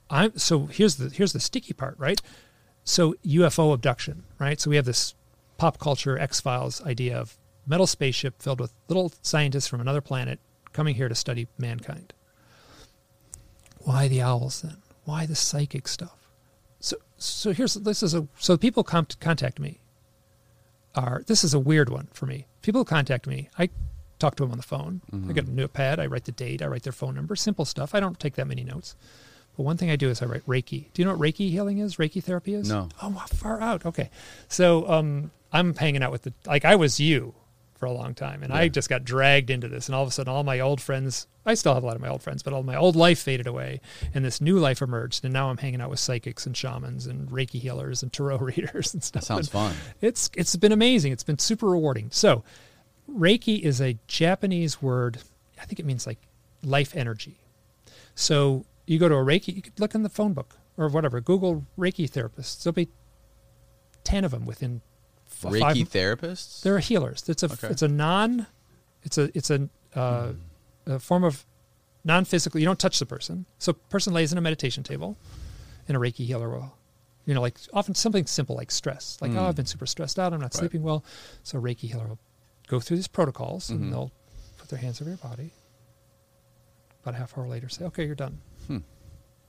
I'm 0.09 0.37
so 0.37 0.65
here's 0.65 0.95
the 0.95 1.09
here's 1.09 1.33
the 1.33 1.39
sticky 1.39 1.73
part, 1.73 1.97
right? 1.97 2.21
So 2.83 3.13
UFO 3.25 3.73
abduction, 3.73 4.23
right? 4.39 4.59
So 4.59 4.69
we 4.69 4.75
have 4.75 4.85
this 4.85 5.15
pop 5.57 5.79
culture 5.79 6.17
X-Files 6.17 6.83
idea 6.85 7.17
of 7.17 7.37
metal 7.65 7.87
spaceship 7.87 8.41
filled 8.41 8.59
with 8.59 8.73
little 8.87 9.11
scientists 9.21 9.67
from 9.67 9.79
another 9.79 10.01
planet 10.01 10.39
coming 10.73 10.95
here 10.95 11.07
to 11.07 11.15
study 11.15 11.47
mankind. 11.57 12.13
Why 13.79 14.07
the 14.07 14.21
owls 14.21 14.61
then? 14.61 14.77
Why 15.05 15.25
the 15.25 15.35
psychic 15.35 15.87
stuff? 15.87 16.29
So 16.79 16.97
so 17.17 17.53
here's 17.53 17.75
this 17.75 18.03
is 18.03 18.13
a 18.13 18.27
so 18.37 18.57
people 18.57 18.83
contact 18.83 19.59
me 19.59 19.79
are 20.95 21.23
this 21.27 21.43
is 21.43 21.53
a 21.53 21.59
weird 21.59 21.89
one 21.89 22.09
for 22.13 22.25
me. 22.25 22.47
People 22.61 22.85
contact 22.85 23.27
me. 23.27 23.49
I 23.57 23.69
talk 24.19 24.35
to 24.35 24.43
them 24.43 24.51
on 24.51 24.57
the 24.57 24.63
phone. 24.63 25.01
Mm-hmm. 25.11 25.29
I 25.29 25.33
get 25.33 25.47
a 25.47 25.51
notepad. 25.51 25.99
I 25.99 26.05
write 26.05 26.25
the 26.25 26.31
date. 26.31 26.61
I 26.61 26.67
write 26.67 26.83
their 26.83 26.93
phone 26.93 27.15
number. 27.15 27.35
Simple 27.35 27.65
stuff. 27.65 27.95
I 27.95 27.99
don't 27.99 28.19
take 28.19 28.35
that 28.35 28.47
many 28.47 28.63
notes. 28.63 28.95
But 29.55 29.63
one 29.63 29.77
thing 29.77 29.89
I 29.89 29.95
do 29.95 30.09
is 30.09 30.21
I 30.21 30.25
write 30.25 30.45
Reiki. 30.47 30.91
Do 30.93 31.01
you 31.01 31.05
know 31.05 31.15
what 31.15 31.21
Reiki 31.21 31.49
healing 31.49 31.77
is? 31.77 31.97
Reiki 31.97 32.23
therapy 32.23 32.53
is? 32.55 32.69
No. 32.69 32.89
Oh, 33.01 33.11
far 33.33 33.61
out. 33.61 33.85
Okay. 33.85 34.09
So 34.47 34.89
um, 34.89 35.31
I'm 35.51 35.75
hanging 35.75 36.01
out 36.01 36.11
with 36.11 36.23
the 36.23 36.33
like 36.45 36.65
I 36.65 36.75
was 36.75 36.99
you 36.99 37.35
for 37.83 37.87
a 37.87 37.91
long 37.91 38.13
time. 38.13 38.43
And 38.43 38.53
yeah. 38.53 38.59
I 38.59 38.67
just 38.69 38.87
got 38.87 39.03
dragged 39.03 39.49
into 39.49 39.67
this. 39.67 39.89
And 39.89 39.95
all 39.95 40.03
of 40.03 40.07
a 40.07 40.11
sudden, 40.11 40.33
all 40.33 40.45
my 40.45 40.61
old 40.61 40.79
friends, 40.79 41.27
I 41.45 41.53
still 41.53 41.73
have 41.73 41.83
a 41.83 41.85
lot 41.85 41.97
of 41.97 42.01
my 42.01 42.07
old 42.07 42.23
friends, 42.23 42.41
but 42.41 42.53
all 42.53 42.63
my 42.63 42.77
old 42.77 42.95
life 42.95 43.19
faded 43.19 43.45
away. 43.45 43.81
And 44.13 44.23
this 44.23 44.39
new 44.39 44.57
life 44.57 44.81
emerged. 44.81 45.25
And 45.25 45.33
now 45.33 45.49
I'm 45.49 45.57
hanging 45.57 45.81
out 45.81 45.89
with 45.89 45.99
psychics 45.99 46.45
and 46.45 46.55
shamans 46.55 47.07
and 47.07 47.27
Reiki 47.29 47.59
healers 47.59 48.01
and 48.01 48.13
tarot 48.13 48.37
readers 48.39 48.93
and 48.93 49.03
stuff. 49.03 49.23
That 49.23 49.27
sounds 49.27 49.47
and 49.47 49.49
fun. 49.49 49.75
It's 49.99 50.29
It's 50.37 50.55
been 50.55 50.71
amazing. 50.71 51.11
It's 51.11 51.25
been 51.25 51.39
super 51.39 51.67
rewarding. 51.67 52.07
So, 52.11 52.45
Reiki 53.11 53.59
is 53.59 53.81
a 53.81 53.97
Japanese 54.07 54.81
word. 54.81 55.17
I 55.61 55.65
think 55.65 55.81
it 55.81 55.85
means 55.85 56.07
like 56.07 56.19
life 56.63 56.95
energy. 56.95 57.35
So, 58.15 58.63
you 58.85 58.99
go 58.99 59.09
to 59.09 59.15
a 59.15 59.23
Reiki, 59.23 59.55
you 59.55 59.61
could 59.61 59.79
look 59.79 59.95
in 59.95 60.03
the 60.03 60.09
phone 60.09 60.33
book 60.33 60.57
or 60.77 60.87
whatever, 60.87 61.21
Google 61.21 61.65
Reiki 61.77 62.09
therapists. 62.09 62.63
There'll 62.63 62.73
be 62.73 62.89
10 64.03 64.25
of 64.25 64.31
them 64.31 64.45
within 64.45 64.81
Reiki 65.41 65.59
five, 65.59 65.75
therapists. 65.75 66.61
They're 66.61 66.79
healers. 66.79 67.27
It's 67.27 67.43
a 67.43 67.47
okay. 67.47 67.67
it's 67.67 67.81
a 67.81 67.87
non, 67.87 68.47
it's 69.03 69.17
a 69.17 69.29
it's 69.35 69.49
a, 69.49 69.69
uh, 69.95 70.27
mm. 70.27 70.37
a 70.85 70.99
form 70.99 71.23
of 71.23 71.45
non-physical. 72.03 72.59
You 72.59 72.65
don't 72.65 72.79
touch 72.79 72.99
the 72.99 73.05
person. 73.05 73.45
So 73.57 73.73
person 73.73 74.13
lays 74.13 74.31
in 74.31 74.37
a 74.37 74.41
meditation 74.41 74.83
table, 74.83 75.17
and 75.87 75.97
a 75.97 75.99
Reiki 75.99 76.25
healer 76.25 76.49
will, 76.49 76.77
you 77.25 77.33
know, 77.33 77.41
like 77.41 77.57
often 77.73 77.95
something 77.95 78.25
simple 78.25 78.55
like 78.55 78.71
stress, 78.71 79.17
like 79.21 79.31
mm. 79.31 79.37
oh 79.37 79.47
I've 79.47 79.55
been 79.55 79.65
super 79.65 79.85
stressed 79.85 80.19
out, 80.19 80.33
I'm 80.33 80.39
not 80.39 80.45
right. 80.45 80.53
sleeping 80.53 80.83
well. 80.83 81.03
So 81.43 81.57
a 81.57 81.61
Reiki 81.61 81.89
healer 81.89 82.07
will 82.07 82.19
go 82.67 82.79
through 82.79 82.97
these 82.97 83.07
protocols, 83.07 83.69
mm-hmm. 83.69 83.83
and 83.83 83.93
they'll 83.93 84.11
put 84.57 84.69
their 84.69 84.79
hands 84.79 85.01
over 85.01 85.09
your 85.09 85.17
body. 85.17 85.51
About 87.01 87.15
a 87.15 87.17
half 87.17 87.37
hour 87.37 87.47
later, 87.47 87.67
say 87.67 87.83
okay, 87.85 88.05
you're 88.05 88.15
done, 88.15 88.39
hmm. 88.67 88.79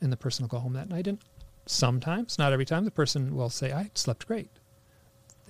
and 0.01 0.12
the 0.12 0.16
person 0.16 0.45
will 0.45 0.49
go 0.49 0.59
home 0.59 0.73
that 0.74 0.89
night. 0.89 1.07
And 1.07 1.19
sometimes, 1.66 2.39
not 2.39 2.53
every 2.53 2.65
time, 2.65 2.85
the 2.85 2.91
person 2.91 3.35
will 3.35 3.51
say 3.51 3.73
I 3.73 3.91
slept 3.95 4.27
great 4.27 4.51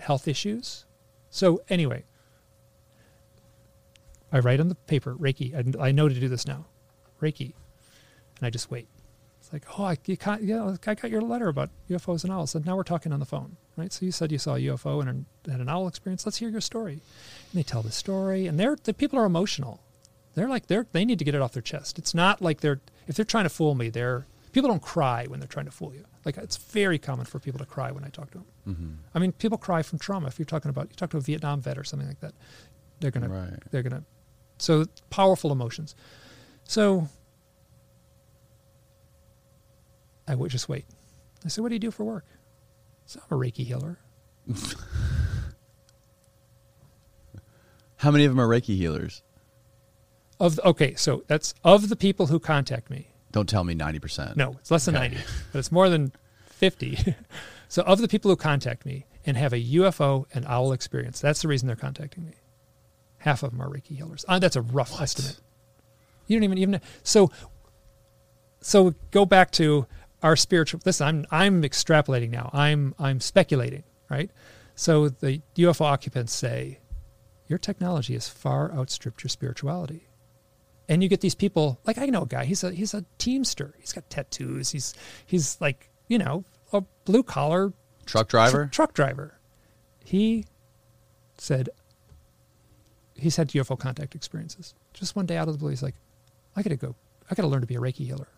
health 0.01 0.27
issues. 0.28 0.86
So, 1.31 1.62
anyway, 1.69 2.05
I 4.32 4.39
write 4.41 4.61
on 4.61 4.69
the 4.69 4.74
paper, 4.74 5.15
Reiki. 5.15 5.55
I, 5.55 5.89
I 5.89 5.93
know 5.93 6.09
to 6.09 6.15
do 6.15 6.28
this 6.28 6.47
now, 6.47 6.66
Reiki. 7.20 7.53
And 8.39 8.47
I 8.47 8.51
just 8.51 8.70
wait. 8.70 8.89
It's 9.41 9.53
like, 9.53 9.65
oh, 9.78 9.85
I, 9.85 9.99
you 10.07 10.16
yeah, 10.41 10.77
I 10.86 10.95
got 10.95 11.11
your 11.11 11.20
letter 11.20 11.49
about 11.49 11.70
UFOs 11.91 12.24
and 12.24 12.32
owls. 12.32 12.55
And 12.55 12.65
now 12.65 12.77
we're 12.77 12.82
talking 12.82 13.12
on 13.12 13.20
the 13.20 13.27
phone, 13.27 13.57
right? 13.77 13.93
So 13.93 14.07
you 14.07 14.11
said 14.11 14.32
you 14.32 14.39
saw 14.39 14.55
a 14.55 14.59
UFO 14.59 15.01
and 15.01 15.09
an, 15.09 15.27
had 15.49 15.61
an 15.61 15.69
owl 15.69 15.86
experience. 15.86 16.24
Let's 16.24 16.39
hear 16.39 16.49
your 16.49 16.62
story. 16.62 16.95
And 16.95 17.03
they 17.53 17.62
tell 17.62 17.82
the 17.82 17.93
story, 17.93 18.47
and 18.47 18.59
they're 18.59 18.77
the 18.82 18.95
people 18.95 19.19
are 19.19 19.27
emotional. 19.27 19.81
They're 20.35 20.48
like 20.48 20.66
they're 20.66 20.86
they 20.93 21.05
need 21.05 21.19
to 21.19 21.24
get 21.24 21.35
it 21.35 21.40
off 21.40 21.52
their 21.52 21.62
chest. 21.62 21.98
It's 21.98 22.15
not 22.15 22.43
like 22.43 22.61
they're 22.61 22.81
if 23.06 23.16
they're 23.16 23.24
trying 23.24 23.44
to 23.44 23.51
fool 23.51 23.74
me. 23.74 23.89
They're 23.89 24.27
people 24.52 24.69
don't 24.69 24.82
cry 24.82 25.27
when 25.28 25.40
they're 25.40 25.48
trying 25.48 25.66
to 25.66 25.73
fool 25.73 25.94
you. 25.94 26.05
Like 26.24 26.36
it's 26.39 26.56
very 26.56 26.98
common 26.98 27.27
for 27.27 27.39
people 27.39 27.59
to 27.59 27.66
cry 27.66 27.90
when 27.93 28.05
I 28.05 28.09
talk 28.09 28.31
to 28.32 28.39
them. 28.39 28.47
Mm-hmm. 28.69 28.93
I 29.15 29.19
mean, 29.19 29.32
people 29.32 29.59
cry 29.59 29.82
from 29.82 29.98
trauma. 29.98 30.27
If 30.27 30.39
you're 30.39 30.47
talking 30.47 30.70
about 30.70 30.89
you 30.90 30.97
talk 30.97 31.11
to 31.11 31.19
a 31.19 31.20
Vietnam 31.20 31.61
vet 31.61 31.78
or 31.78 31.85
something 31.85 32.09
like 32.09 32.20
that, 32.20 32.35
they're 33.01 33.11
gonna 33.11 33.28
right. 33.28 33.62
they're 33.70 33.82
gonna 33.82 34.05
so 34.59 34.86
powerful 35.11 35.52
emotions. 35.52 35.94
So 36.65 37.09
I 40.27 40.35
would 40.35 40.51
just 40.51 40.69
wait. 40.69 40.86
I 41.44 41.48
said, 41.48 41.62
"What 41.62 41.69
do 41.69 41.74
you 41.74 41.81
do 41.81 41.90
for 41.90 42.05
work?" 42.05 42.24
So 43.06 43.20
I'm 43.20 43.36
a 43.36 43.40
Reiki 43.40 43.65
healer. 43.66 43.98
How 47.97 48.11
many 48.11 48.24
of 48.24 48.32
them 48.32 48.40
are 48.40 48.48
Reiki 48.48 48.77
healers? 48.77 49.23
Of 50.40 50.59
okay, 50.65 50.94
so 50.94 51.23
that's 51.27 51.55
of 51.62 51.89
the 51.89 51.97
people 51.97 52.27
who 52.27 52.39
contact 52.40 52.90
me. 52.90 53.09
Don't 53.32 53.48
tell 53.48 53.65
me 53.65 53.74
90%. 53.74 54.36
No, 54.36 54.56
it's 54.61 54.70
less 54.70 54.85
than 54.85 54.97
Okay. 54.97 55.09
90, 55.09 55.24
but 55.52 55.59
it's 55.59 55.73
more 55.73 55.89
than 55.89 56.12
50. 56.47 57.16
so, 57.69 57.82
of 57.82 58.01
the 58.01 58.09
people 58.09 58.31
who 58.31 58.36
contact 58.36 58.86
me 58.86 59.06
and 59.27 59.36
have 59.36 59.52
a 59.52 59.62
UFO 59.62 60.27
and 60.32 60.44
owl 60.47 60.73
experience, 60.73 61.20
that's 61.20 61.43
the 61.43 61.48
reason 61.48 61.66
they're 61.66 61.77
contacting 61.77 62.24
me. 62.24 62.35
Half 63.19 63.43
of 63.43 63.51
them 63.51 63.61
are 63.61 63.69
Reiki 63.69 63.97
healers. 63.97 64.24
Uh, 64.28 64.39
that's 64.39 64.56
a 64.56 64.62
rough 64.62 65.01
estimate. 65.01 65.40
You 66.27 66.39
don't 66.39 66.44
even 66.44 66.59
even 66.59 66.81
so. 67.02 67.31
So 68.61 68.94
go 69.11 69.27
back 69.27 69.51
to 69.52 69.86
our 70.23 70.36
spiritual. 70.36 70.81
Listen, 70.85 71.06
I'm 71.06 71.27
I'm 71.31 71.62
extrapolating 71.62 72.31
now. 72.31 72.51
I'm 72.52 72.94
I'm 72.98 73.20
speculating, 73.20 73.85
right? 74.09 74.31
So 74.74 75.09
the 75.09 75.40
UFO 75.56 75.82
occupants 75.82 76.32
say, 76.32 76.81
your 77.47 77.59
technology 77.59 78.15
has 78.15 78.28
far 78.28 78.73
outstripped 78.73 79.23
your 79.23 79.28
spirituality 79.28 80.09
and 80.89 81.02
you 81.02 81.09
get 81.09 81.20
these 81.20 81.35
people 81.35 81.81
like 81.85 81.98
I 81.98 82.06
know 82.06 82.23
a 82.23 82.27
guy. 82.27 82.44
He's 82.44 82.65
a 82.65 82.73
he's 82.73 82.94
a 82.94 83.05
teamster. 83.19 83.74
He's 83.78 83.93
got 83.93 84.09
tattoos. 84.11 84.70
He's 84.70 84.94
he's 85.27 85.61
like 85.61 85.90
you 86.09 86.19
know 86.19 86.44
a 86.73 86.82
blue 87.05 87.23
collar 87.23 87.73
Truck 88.06 88.28
driver? 88.28 88.69
truck 88.70 88.93
driver. 88.93 89.39
He 90.05 90.44
said 91.39 91.70
he's 93.15 93.36
had 93.36 93.48
UFO 93.48 93.78
contact 93.78 94.15
experiences. 94.15 94.74
Just 94.93 95.16
one 95.16 95.27
day 95.27 95.36
out 95.36 95.48
of 95.48 95.55
the 95.55 95.59
blue, 95.59 95.70
he's 95.70 95.82
like, 95.82 95.94
I 96.55 96.62
got 96.62 96.70
to 96.70 96.77
go. 96.77 96.94
I 97.31 97.35
got 97.35 97.43
to 97.43 97.48
learn 97.48 97.62
to 97.62 97.66
be 97.66 97.77
a 97.77 97.81
Reiki 97.81 98.06
healer. 98.06 98.28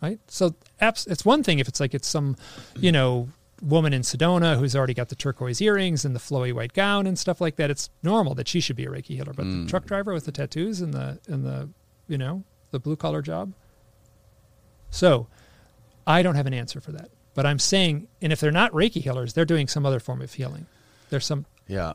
Right. 0.00 0.20
So 0.28 0.54
apps. 0.80 1.08
It's 1.10 1.24
one 1.24 1.42
thing 1.42 1.58
if 1.58 1.68
it's 1.68 1.80
like 1.80 1.92
it's 1.92 2.06
some 2.06 2.36
you 2.78 2.92
know 2.92 3.28
woman 3.62 3.92
in 3.92 4.02
Sedona 4.02 4.58
who's 4.58 4.76
already 4.76 4.94
got 4.94 5.08
the 5.08 5.14
turquoise 5.14 5.60
earrings 5.60 6.04
and 6.04 6.14
the 6.14 6.20
flowy 6.20 6.52
white 6.52 6.72
gown 6.72 7.06
and 7.06 7.18
stuff 7.18 7.40
like 7.40 7.56
that. 7.56 7.70
It's 7.70 7.90
normal 8.02 8.34
that 8.36 8.48
she 8.48 8.60
should 8.60 8.76
be 8.76 8.84
a 8.84 8.88
Reiki 8.88 9.16
healer. 9.16 9.32
But 9.32 9.44
the 9.44 9.50
mm. 9.50 9.68
truck 9.68 9.86
driver 9.86 10.12
with 10.12 10.24
the 10.24 10.32
tattoos 10.32 10.80
and 10.80 10.94
the 10.94 11.18
and 11.28 11.44
the 11.44 11.68
you 12.06 12.18
know 12.18 12.44
the 12.70 12.78
blue 12.78 12.96
collar 12.96 13.22
job. 13.22 13.52
So 14.90 15.28
I 16.06 16.22
don't 16.22 16.34
have 16.34 16.46
an 16.46 16.54
answer 16.54 16.80
for 16.80 16.92
that. 16.92 17.10
But 17.34 17.46
I'm 17.46 17.58
saying, 17.58 18.08
and 18.20 18.32
if 18.32 18.40
they're 18.40 18.50
not 18.50 18.72
Reiki 18.72 19.02
healers, 19.02 19.32
they're 19.32 19.44
doing 19.44 19.68
some 19.68 19.86
other 19.86 20.00
form 20.00 20.22
of 20.22 20.32
healing. 20.32 20.66
There's 21.10 21.26
some. 21.26 21.46
Yeah. 21.66 21.92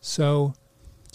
So 0.00 0.54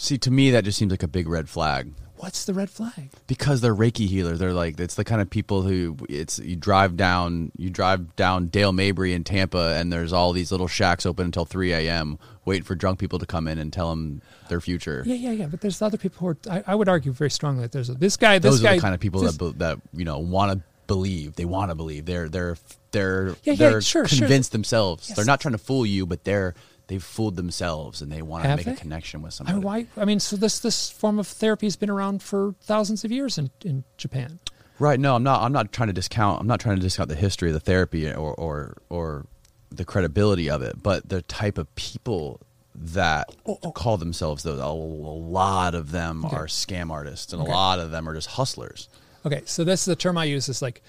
See, 0.02 0.18
to 0.18 0.32
me, 0.32 0.50
that 0.50 0.64
just 0.64 0.78
seems 0.78 0.90
like 0.90 1.04
a 1.04 1.08
big 1.08 1.28
red 1.28 1.48
flag. 1.48 1.92
What's 2.22 2.44
the 2.44 2.54
red 2.54 2.70
flag? 2.70 3.10
because 3.26 3.60
they're 3.60 3.74
Reiki 3.74 4.06
healers. 4.06 4.38
They're 4.38 4.52
like 4.52 4.78
it's 4.78 4.94
the 4.94 5.04
kind 5.04 5.20
of 5.20 5.28
people 5.28 5.62
who 5.62 5.96
it's 6.08 6.38
you 6.38 6.56
drive 6.56 6.96
down 6.96 7.50
you 7.56 7.68
drive 7.68 8.14
down 8.16 8.46
Dale 8.46 8.72
Mabry 8.72 9.12
in 9.12 9.24
Tampa, 9.24 9.74
and 9.76 9.92
there's 9.92 10.12
all 10.12 10.32
these 10.32 10.50
little 10.52 10.68
shacks 10.68 11.04
open 11.04 11.26
until 11.26 11.44
three 11.44 11.72
a.m. 11.72 12.18
waiting 12.44 12.64
for 12.64 12.74
drunk 12.74 12.98
people 12.98 13.18
to 13.18 13.26
come 13.26 13.48
in 13.48 13.58
and 13.58 13.72
tell 13.72 13.90
them 13.90 14.22
their 14.48 14.60
future. 14.60 15.02
Yeah, 15.04 15.14
yeah, 15.16 15.30
yeah. 15.32 15.46
But 15.46 15.60
there's 15.60 15.82
other 15.82 15.98
people 15.98 16.18
who 16.20 16.26
are. 16.28 16.36
I, 16.50 16.64
I 16.68 16.74
would 16.74 16.88
argue 16.88 17.12
very 17.12 17.30
strongly 17.30 17.62
that 17.62 17.72
there's 17.72 17.90
a, 17.90 17.94
this 17.94 18.16
guy. 18.16 18.38
This 18.38 18.52
Those 18.52 18.62
guy. 18.62 18.72
are 18.72 18.74
the 18.76 18.80
kind 18.80 18.94
of 18.94 19.00
people 19.00 19.20
this- 19.22 19.36
that 19.36 19.58
that 19.58 19.78
you 19.92 20.04
know 20.04 20.18
want 20.18 20.52
to 20.52 20.64
believe. 20.86 21.34
They 21.36 21.44
want 21.44 21.70
to 21.70 21.74
believe. 21.74 22.04
They're 22.06 22.28
they're 22.28 22.56
they're 22.92 23.34
Yeah, 23.44 23.54
they're 23.54 23.80
sure, 23.80 24.06
sure. 24.06 24.18
convinced 24.18 24.52
themselves. 24.52 25.08
Yes. 25.08 25.16
They're 25.16 25.24
not 25.24 25.40
trying 25.40 25.52
to 25.52 25.58
fool 25.58 25.86
you, 25.86 26.04
but 26.06 26.24
they're 26.24 26.54
they've 26.88 27.02
fooled 27.02 27.36
themselves 27.36 28.02
and 28.02 28.10
they 28.12 28.22
want 28.22 28.44
to 28.44 28.56
make 28.56 28.66
they? 28.66 28.72
a 28.72 28.76
connection 28.76 29.22
with 29.22 29.32
I 29.32 29.36
somebody. 29.36 29.56
mean, 29.56 29.64
why? 29.64 29.86
I 29.96 30.04
mean, 30.04 30.20
so 30.20 30.36
this 30.36 30.58
this 30.60 30.90
form 30.90 31.18
of 31.18 31.26
therapy 31.26 31.66
has 31.66 31.76
been 31.76 31.90
around 31.90 32.22
for 32.22 32.54
thousands 32.62 33.04
of 33.04 33.10
years 33.12 33.38
in 33.38 33.50
in 33.64 33.84
Japan. 33.96 34.40
Right. 34.78 34.98
No, 34.98 35.14
I'm 35.14 35.22
not. 35.22 35.42
I'm 35.42 35.52
not 35.52 35.72
trying 35.72 35.88
to 35.88 35.92
discount. 35.92 36.40
I'm 36.40 36.46
not 36.46 36.58
trying 36.60 36.76
to 36.76 36.82
discount 36.82 37.08
the 37.08 37.14
history 37.14 37.50
of 37.50 37.54
the 37.54 37.60
therapy 37.60 38.10
or 38.12 38.34
or 38.34 38.76
or 38.88 39.26
the 39.70 39.84
credibility 39.84 40.50
of 40.50 40.60
it, 40.62 40.82
but 40.82 41.08
the 41.08 41.22
type 41.22 41.56
of 41.58 41.72
people 41.76 42.40
that 42.74 43.28
Oh, 43.46 43.58
oh. 43.62 43.70
call 43.72 43.96
themselves 43.98 44.42
those. 44.42 44.58
A, 44.58 44.64
a 44.64 44.66
lot 44.72 45.74
of 45.74 45.92
them 45.92 46.24
Okay. 46.24 46.36
are 46.36 46.46
scam 46.46 46.90
artists, 46.90 47.32
and 47.32 47.42
Okay. 47.42 47.50
a 47.50 47.54
lot 47.54 47.78
of 47.78 47.90
them 47.90 48.08
are 48.08 48.14
just 48.14 48.28
hustlers. 48.30 48.88
Okay, 49.24 49.42
so 49.44 49.62
this 49.62 49.80
is 49.80 49.84
the 49.86 49.94
term 49.96 50.18
I 50.18 50.24
use 50.24 50.48
is 50.48 50.60
like 50.62 50.82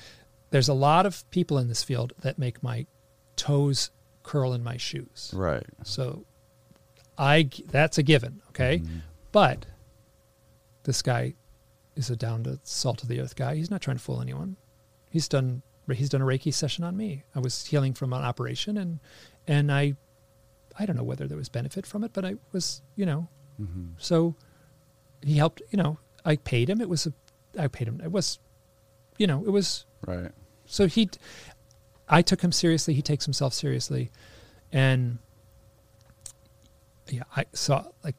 there's 0.50 0.70
a 0.70 0.74
lot 0.74 1.06
of 1.06 1.30
people 1.30 1.58
in 1.58 1.68
this 1.68 1.84
field 1.84 2.14
that 2.22 2.40
make 2.40 2.64
my 2.64 2.86
toes 3.36 3.90
curl 4.24 4.54
in 4.54 4.64
my 4.64 4.78
shoes. 4.78 5.32
Right. 5.36 5.66
So 5.84 6.26
I 7.18 7.50
that's 7.68 7.98
a 7.98 8.04
given, 8.04 8.42
okay? 8.50 8.80
Mm-hmm. 8.80 8.98
But 9.32 9.66
this 10.84 11.02
guy 11.02 11.34
is 11.96 12.10
a 12.10 12.16
down 12.16 12.44
to 12.44 12.60
salt 12.64 13.04
of 13.04 13.10
the 13.10 13.20
earth 13.22 13.36
guy. 13.36 13.56
He's 13.56 13.70
not 13.72 13.82
trying 13.82 13.98
to 13.98 14.04
fool 14.04 14.22
anyone. 14.22 14.58
He's 15.10 15.28
done 15.28 15.62
he's 15.92 16.10
done 16.10 16.22
a 16.22 16.26
Reiki 16.26 16.54
session 16.54 16.84
on 16.84 16.96
me. 16.98 17.24
I 17.36 17.40
was 17.40 17.66
healing 17.66 17.94
from 17.94 18.14
an 18.14 18.24
operation 18.24 18.78
and 18.78 19.00
and 19.48 19.72
I 19.72 19.96
I 20.80 20.86
don't 20.86 20.96
know 20.96 21.04
whether 21.04 21.28
there 21.28 21.38
was 21.38 21.50
benefit 21.50 21.86
from 21.86 22.04
it, 22.04 22.14
but 22.14 22.26
I 22.26 22.36
was, 22.52 22.82
you 22.96 23.06
know, 23.06 23.28
Mm-hmm. 23.62 23.90
so 24.00 24.36
he 25.22 25.38
helped, 25.38 25.62
you 25.70 25.78
know, 25.78 26.00
I 26.26 26.38
paid 26.38 26.68
him. 26.70 26.82
It 26.82 26.90
was 26.90 27.06
a 27.06 27.14
I 27.60 27.68
paid 27.68 27.88
him. 27.88 28.02
It 28.04 28.12
was 28.12 28.40
you 29.20 29.28
know, 29.28 29.44
it 29.46 29.52
was 29.52 29.86
Right. 30.08 30.32
so 30.66 30.88
he 30.88 31.10
i 32.10 32.22
took 32.22 32.42
him 32.42 32.52
seriously 32.52 32.94
he 32.94 33.02
takes 33.02 33.26
himself 33.26 33.54
seriously 33.54 34.12
and 34.72 35.18
yeah 37.10 37.24
i 37.36 37.46
saw 37.54 37.86
like 38.04 38.16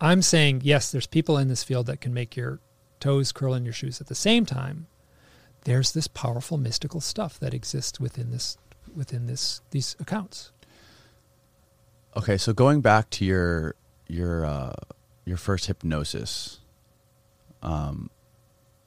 i'm 0.00 0.22
saying 0.22 0.60
yes 0.64 0.90
there's 0.92 1.06
people 1.06 1.38
in 1.38 1.48
this 1.48 1.64
field 1.64 1.86
that 1.86 2.00
can 2.00 2.12
make 2.12 2.36
your 2.36 2.60
toes 3.00 3.32
curl 3.32 3.54
in 3.54 3.64
your 3.64 3.74
shoes 3.74 4.00
at 4.00 4.06
the 4.06 4.14
same 4.14 4.46
time 4.46 4.86
there's 5.64 5.92
this 5.92 6.08
powerful 6.08 6.58
mystical 6.58 7.00
stuff 7.00 7.38
that 7.38 7.54
exists 7.54 8.00
within 8.00 8.30
this 8.30 8.56
within 8.94 9.26
this 9.26 9.60
these 9.70 9.96
accounts 10.00 10.52
Okay. 12.16 12.36
So 12.36 12.52
going 12.52 12.80
back 12.80 13.10
to 13.10 13.24
your 13.24 13.74
your 14.06 14.44
uh, 14.44 14.74
your 15.24 15.36
first 15.36 15.66
hypnosis, 15.66 16.60
um, 17.62 18.10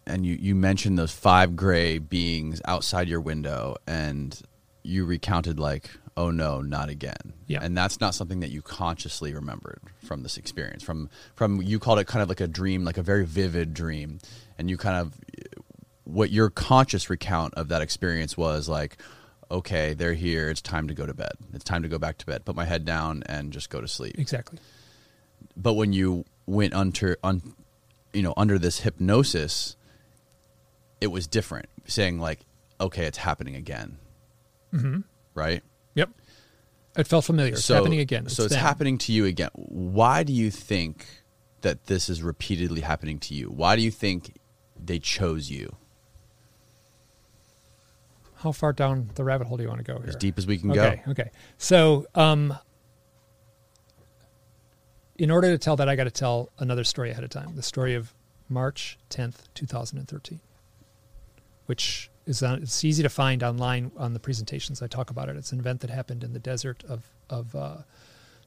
and 0.08 0.26
you 0.26 0.36
you 0.40 0.56
mentioned 0.56 0.98
those 0.98 1.12
five 1.12 1.56
gray 1.56 1.98
beings 1.98 2.62
outside 2.66 3.08
your 3.08 3.22
window, 3.22 3.76
and 3.88 4.40
you 4.84 5.06
recounted 5.06 5.60
like, 5.60 5.90
"Oh 6.16 6.32
no, 6.32 6.62
not 6.62 6.90
again." 6.90 7.34
Yeah. 7.48 7.60
And 7.62 7.78
that's 7.78 8.00
not 8.00 8.16
something 8.16 8.40
that 8.42 8.50
you 8.50 8.62
consciously 8.62 9.34
remembered 9.34 9.82
from 10.06 10.24
this 10.24 10.38
experience. 10.38 10.84
From 10.84 11.10
from 11.36 11.62
you 11.62 11.80
called 11.80 12.00
it 12.00 12.08
kind 12.08 12.24
of 12.24 12.30
like 12.30 12.42
a 12.42 12.48
dream, 12.48 12.84
like 12.86 12.98
a 12.98 13.04
very 13.04 13.26
vivid 13.26 13.74
dream, 13.74 14.20
and 14.58 14.70
you 14.70 14.78
kind 14.78 14.98
of 14.98 15.14
what 16.04 16.30
your 16.30 16.50
conscious 16.50 17.10
recount 17.10 17.54
of 17.56 17.70
that 17.70 17.82
experience 17.82 18.38
was 18.38 18.70
like. 18.70 18.98
Okay, 19.52 19.94
they're 19.94 20.16
here. 20.16 20.50
It's 20.50 20.60
time 20.60 20.88
to 20.88 20.96
go 20.96 21.06
to 21.06 21.14
bed. 21.14 21.34
It's 21.54 21.64
time 21.64 21.84
to 21.84 21.88
go 21.88 22.00
back 22.00 22.18
to 22.18 22.26
bed. 22.26 22.46
Put 22.46 22.56
my 22.56 22.66
head 22.66 22.84
down 22.84 23.22
and 23.28 23.54
just 23.54 23.70
go 23.70 23.80
to 23.80 23.88
sleep 23.88 24.18
exactly 24.18 24.58
but 25.56 25.74
when 25.74 25.94
you 25.94 26.26
went 26.46 26.74
under 26.74 27.18
un, 27.24 27.42
you 28.14 28.22
know 28.22 28.34
under 28.38 28.60
this 28.60 28.80
hypnosis 28.80 29.76
it 31.02 31.08
was 31.08 31.28
different 31.28 31.68
saying 31.86 32.20
like 32.20 32.46
okay 32.80 33.06
it's 33.06 33.18
happening 33.18 33.56
again. 33.56 33.98
Mm-hmm. 34.74 35.00
right? 35.34 35.64
Yep. 35.94 36.10
It 36.98 37.08
felt 37.08 37.24
familiar. 37.26 37.54
It's 37.54 37.64
so 37.64 37.76
happening 37.76 38.00
again. 38.00 38.28
So 38.28 38.44
it's 38.44 38.54
them. 38.54 38.62
happening 38.62 38.98
to 39.00 39.14
you 39.14 39.26
again. 39.26 39.50
Why 39.54 40.24
do 40.24 40.34
you 40.34 40.52
think 40.52 41.08
that 41.62 41.88
this 41.88 42.10
is 42.10 42.22
repeatedly 42.22 42.82
happening 42.82 43.20
to 43.20 43.34
you? 43.34 43.48
Why 43.48 43.76
do 43.76 43.82
you 43.82 43.92
think 43.92 44.38
they 44.78 45.00
chose 45.00 45.50
you? 45.50 45.76
How 48.36 48.52
far 48.52 48.74
down 48.74 49.10
the 49.16 49.24
rabbit 49.24 49.48
hole 49.48 49.58
do 49.58 49.64
you 49.64 49.70
want 49.70 49.84
to 49.84 49.92
go 49.92 49.98
here? 50.00 50.10
as 50.10 50.16
deep 50.16 50.38
as 50.38 50.46
we 50.46 50.58
can 50.58 50.72
okay, 50.72 51.02
go. 51.06 51.12
Okay. 51.12 51.32
So, 51.58 52.06
um, 52.14 52.56
in 55.18 55.32
order 55.32 55.50
to 55.50 55.58
tell 55.58 55.76
that, 55.78 55.90
I 55.90 55.96
got 55.96 56.04
to 56.04 56.12
tell 56.12 56.50
another 56.60 56.84
story 56.84 57.12
ahead 57.12 57.24
of 57.24 57.30
time. 57.30 57.56
The 57.56 57.64
story 57.64 57.96
of 57.96 58.14
March 58.50 59.00
10th, 59.10 59.46
2013, 59.56 60.40
which 61.66 62.10
is 62.26 62.42
on, 62.44 62.64
it's 62.64 62.84
easy 62.84 63.04
to 63.04 63.10
find 63.10 63.44
online 63.44 63.92
on 63.98 64.14
the 64.14 64.20
presentations. 64.20 64.82
I 64.82 64.88
talk 64.88 65.10
about 65.10 65.30
it. 65.30 65.36
It's 65.36 65.52
an 65.52 65.60
event 65.60 65.82
that 65.82 65.90
happened 65.90 66.24
in 66.24 66.34
the 66.34 66.40
desert 66.40 66.84
of, 66.88 67.04
of 67.30 67.56
uh, 67.56 67.78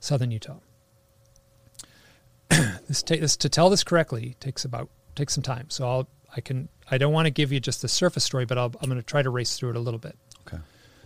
southern 0.00 0.30
Utah. 0.30 0.58
this, 2.48 3.02
ta- 3.02 3.16
this 3.20 3.36
to 3.36 3.48
tell 3.48 3.70
this 3.70 3.84
correctly 3.84 4.36
takes 4.40 4.64
about 4.64 4.88
takes 5.14 5.34
some 5.34 5.42
time. 5.42 5.66
So 5.70 5.88
I'll 5.88 6.08
I 6.34 6.40
can 6.40 6.68
I 6.90 6.98
don't 6.98 7.12
want 7.12 7.26
to 7.26 7.30
give 7.30 7.52
you 7.52 7.60
just 7.60 7.82
the 7.82 7.88
surface 7.88 8.24
story, 8.24 8.46
but 8.46 8.56
I'll, 8.58 8.72
I'm 8.80 8.88
going 8.88 9.00
to 9.00 9.06
try 9.06 9.22
to 9.22 9.30
race 9.30 9.56
through 9.58 9.70
it 9.70 9.76
a 9.76 9.80
little 9.80 9.98
bit. 10.00 10.16
okay 10.46 10.58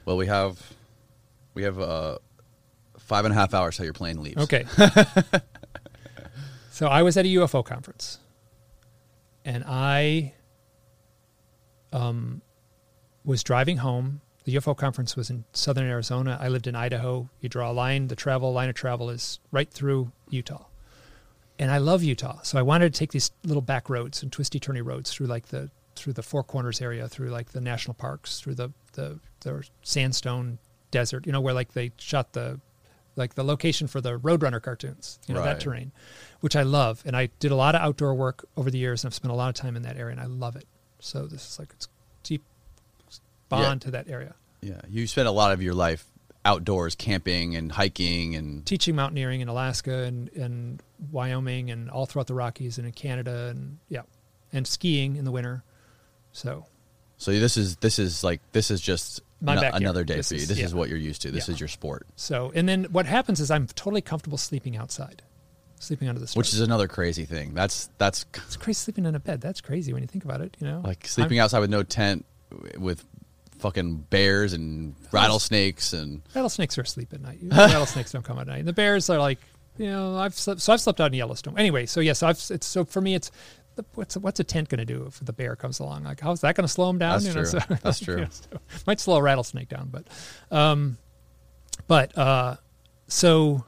well 0.05 0.17
we 0.17 0.27
have 0.27 0.61
we 1.55 1.63
have 1.65 1.79
uh 1.81 2.19
five 2.99 3.25
and 3.25 3.33
a 3.33 3.37
half 3.37 3.53
hours 3.55 3.77
till 3.77 3.85
your 3.85 3.93
plane 3.95 4.23
leaves 4.23 4.37
Okay. 4.43 4.65
so 6.71 6.87
I 6.87 7.03
was 7.03 7.17
at 7.17 7.25
a 7.25 7.29
UFO 7.29 7.65
conference, 7.65 8.19
and 9.45 9.65
I 9.67 10.35
um, 11.93 12.43
was 13.25 13.43
driving 13.43 13.79
home. 13.79 14.21
The 14.45 14.57
UFO 14.57 14.77
conference 14.77 15.15
was 15.17 15.31
in 15.31 15.45
southern 15.53 15.87
Arizona. 15.87 16.37
I 16.41 16.49
lived 16.49 16.67
in 16.67 16.75
Idaho. 16.75 17.29
You 17.41 17.49
draw 17.49 17.71
a 17.71 17.73
line. 17.73 18.09
The 18.09 18.17
travel 18.17 18.53
line 18.53 18.69
of 18.69 18.75
travel 18.75 19.09
is 19.11 19.39
right 19.53 19.71
through 19.71 20.11
Utah, 20.31 20.65
and 21.59 21.71
I 21.71 21.79
love 21.79 22.03
Utah. 22.03 22.41
So 22.43 22.59
I 22.59 22.63
wanted 22.63 22.93
to 22.93 22.99
take 22.99 23.13
these 23.13 23.31
little 23.45 23.63
back 23.63 23.89
roads 23.89 24.23
and 24.23 24.33
twisty 24.33 24.59
turny 24.59 24.85
roads 24.85 25.13
through 25.13 25.27
like 25.27 25.49
the 25.49 25.71
through 25.95 26.15
the 26.15 26.23
Four 26.23 26.43
Corners 26.43 26.81
area, 26.81 27.07
through 27.09 27.29
like 27.31 27.53
the 27.53 27.61
national 27.61 27.95
parks, 27.95 28.41
through 28.41 28.55
the 28.57 28.71
the, 28.95 29.21
the 29.41 29.65
sandstone 29.83 30.59
desert. 30.91 31.25
You 31.27 31.33
know 31.33 31.41
where 31.41 31.55
like 31.55 31.73
they 31.75 31.93
shot 31.99 32.33
the 32.33 32.59
like 33.15 33.35
the 33.35 33.45
location 33.45 33.87
for 33.87 34.01
the 34.01 34.19
Roadrunner 34.19 34.61
cartoons, 34.61 35.19
you 35.29 35.35
know, 35.35 35.41
Right. 35.41 35.53
that 35.53 35.61
terrain, 35.61 35.93
which 36.41 36.57
I 36.57 36.63
love. 36.63 37.03
And 37.05 37.15
I 37.15 37.29
did 37.41 37.51
a 37.53 37.55
lot 37.57 37.75
of 37.75 37.83
outdoor 37.83 38.15
work 38.15 38.47
over 38.57 38.71
the 38.71 38.79
years 38.79 39.05
and 39.05 39.11
I've 39.11 39.15
spent 39.15 39.31
a 39.31 39.37
lot 39.37 39.51
of 39.51 39.55
time 39.55 39.77
in 39.77 39.83
that 39.83 39.99
area 39.99 40.13
and 40.13 40.21
I 40.21 40.25
love 40.25 40.57
it. 40.57 40.65
So 41.05 41.27
this 41.27 41.47
is 41.51 41.59
like 41.59 41.71
it's 41.73 41.89
deep 42.23 42.43
bond 43.49 43.83
to 43.83 43.91
that 43.91 44.09
area. 44.09 44.35
Yeah, 44.61 44.81
you 44.89 45.07
spent 45.09 45.27
a 45.27 45.33
lot 45.33 45.51
of 45.53 45.61
your 45.61 45.75
life 45.75 46.07
outdoors, 46.45 46.95
camping 46.95 47.57
and 47.57 47.71
hiking, 47.73 48.37
and 48.37 48.65
Teaching 48.65 48.95
mountaineering 48.95 49.41
in 49.41 49.49
Alaska 49.49 50.05
and, 50.05 50.29
and 50.31 50.81
Wyoming 51.11 51.71
and 51.71 51.91
all 51.91 52.07
throughout 52.07 52.29
the 52.29 52.35
Rockies 52.35 52.79
and 52.79 52.87
in 52.87 52.93
Canada 52.93 53.49
and 53.49 53.79
yeah, 53.89 54.03
and 54.53 54.65
skiing 54.67 55.17
in 55.17 55.25
the 55.25 55.33
winter. 55.33 55.65
So 56.33 56.67
so 57.19 57.33
this 57.33 57.57
is 57.57 57.77
this 57.77 57.99
is 57.99 58.23
like 58.23 58.41
this 58.53 58.71
is 58.71 58.81
just 58.81 59.21
ano- 59.47 59.71
another 59.75 60.05
day 60.05 60.17
This 60.17 60.29
for 60.29 60.35
you. 60.37 60.43
is- 60.43 60.49
This 60.49 60.59
yeah. 60.59 60.65
is 60.67 60.75
what 60.75 60.89
you're 60.89 60.99
used 60.99 61.23
to. 61.23 61.33
This 61.33 61.49
Yeah. 61.49 61.55
is 61.55 61.61
your 61.61 61.69
sport, 61.69 62.07
So, 62.15 62.53
and 62.55 62.69
then 62.69 62.85
what 62.85 63.07
happens 63.07 63.41
is 63.41 63.51
I'm 63.51 63.67
totally 63.67 64.01
comfortable 64.03 64.39
sleeping 64.39 64.77
outside, 64.77 65.23
sleeping 65.83 66.09
under 66.09 66.21
the 66.21 66.27
stars. 66.27 66.37
which 66.37 66.55
is 66.55 66.61
another 66.61 66.89
crazy 66.89 67.25
thing. 67.25 67.55
That's 67.55 67.91
that's 67.99 68.25
it's 68.47 68.57
crazy 68.57 68.79
sleeping 68.79 69.05
in 69.07 69.15
a 69.15 69.21
bed. 69.21 69.41
That's 69.41 69.61
crazy 69.61 69.93
when 69.93 70.03
you 70.03 70.07
think 70.09 70.25
about 70.25 70.41
it. 70.41 70.57
You 70.61 70.67
know, 70.67 70.81
like 70.85 71.07
sleeping 71.07 71.39
outside 71.39 71.61
with 71.61 71.71
no 71.71 71.83
tent, 71.83 72.25
with 72.79 73.05
fucking 73.59 73.97
bears 74.11 74.53
and 74.53 74.95
rattlesnakes 75.13 75.93
and 75.93 76.23
rattlesnakes 76.35 76.77
are 76.79 76.83
asleep 76.83 77.13
at 77.13 77.21
night. 77.21 77.39
rattlesnakes 77.43 78.13
don't 78.13 78.25
come 78.25 78.39
at 78.39 78.47
night. 78.47 78.65
The 78.65 78.73
bears 78.73 79.09
are 79.11 79.19
like, 79.19 79.39
you 79.79 79.87
know, 79.87 80.17
I've 80.17 80.35
slept. 80.35 80.61
So 80.61 80.73
I've 80.73 80.81
slept 80.81 81.01
out 81.01 81.07
in 81.09 81.15
Yellowstone. 81.15 81.59
Anyway, 81.59 81.87
so 81.87 82.01
yes, 82.01 82.23
I've. 82.23 82.43
It's 82.51 82.67
so 82.67 82.85
for 82.85 83.01
me, 83.01 83.15
it's 83.15 83.31
the- 83.77 83.85
what's 83.95 84.17
what's 84.17 84.39
a 84.41 84.45
tent 84.45 84.69
going 84.69 84.81
to 84.81 84.85
do 84.85 85.05
if 85.07 85.19
the 85.25 85.33
bear 85.33 85.57
comes 85.57 85.79
along? 85.81 86.05
Like, 86.05 86.21
how's 86.21 86.41
that 86.43 86.55
going 86.57 86.67
to 86.67 86.73
slow 86.73 86.91
him 86.91 86.99
down? 86.99 87.23
That's 87.23 87.25
you 87.27 87.35
know, 87.35 87.49
true. 87.49 87.61
so- 87.61 87.75
That's 87.83 88.01
true. 88.01 88.15
you 88.17 88.21
know, 88.23 88.29
so- 88.31 88.59
might 88.87 89.01
slow 89.01 89.17
a 89.17 89.23
rattlesnake 89.23 89.69
down, 89.69 89.89
but, 89.91 90.07
um, 90.55 90.99
but 91.89 92.17
uh, 92.19 92.57
so 93.09 93.65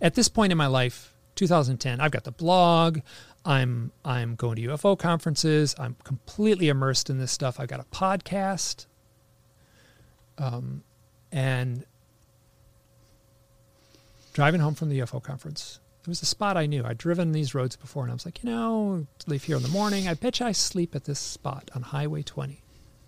at 0.00 0.14
this 0.14 0.28
point 0.28 0.50
in 0.52 0.58
my 0.58 0.66
life, 0.66 1.12
2010, 1.36 2.00
I've 2.00 2.10
got 2.10 2.24
the 2.24 2.32
blog. 2.32 3.00
I'm 3.44 3.92
I'm 4.04 4.34
going 4.34 4.56
to 4.56 4.62
UFO 4.62 4.98
conferences. 4.98 5.74
I'm 5.78 5.96
completely 6.02 6.68
immersed 6.68 7.08
in 7.08 7.18
this 7.18 7.30
stuff. 7.30 7.60
I've 7.60 7.68
got 7.68 7.80
a 7.80 7.84
podcast. 7.84 8.86
Um, 10.38 10.82
and 11.30 11.86
driving 14.32 14.60
home 14.60 14.74
from 14.74 14.88
the 14.88 14.98
UFO 14.98 15.22
conference, 15.22 15.78
it 16.02 16.08
was 16.08 16.20
a 16.22 16.26
spot 16.26 16.56
I 16.56 16.66
knew. 16.66 16.84
I'd 16.84 16.98
driven 16.98 17.32
these 17.32 17.54
roads 17.54 17.76
before, 17.76 18.02
and 18.02 18.10
I 18.10 18.14
was 18.14 18.24
like, 18.24 18.42
you 18.42 18.50
know, 18.50 19.06
leave 19.26 19.44
here 19.44 19.56
in 19.56 19.62
the 19.62 19.68
morning. 19.68 20.08
I 20.08 20.14
bet 20.14 20.40
I 20.40 20.52
sleep 20.52 20.94
at 20.94 21.04
this 21.04 21.18
spot 21.18 21.70
on 21.74 21.82
Highway 21.82 22.22
20. 22.22 22.62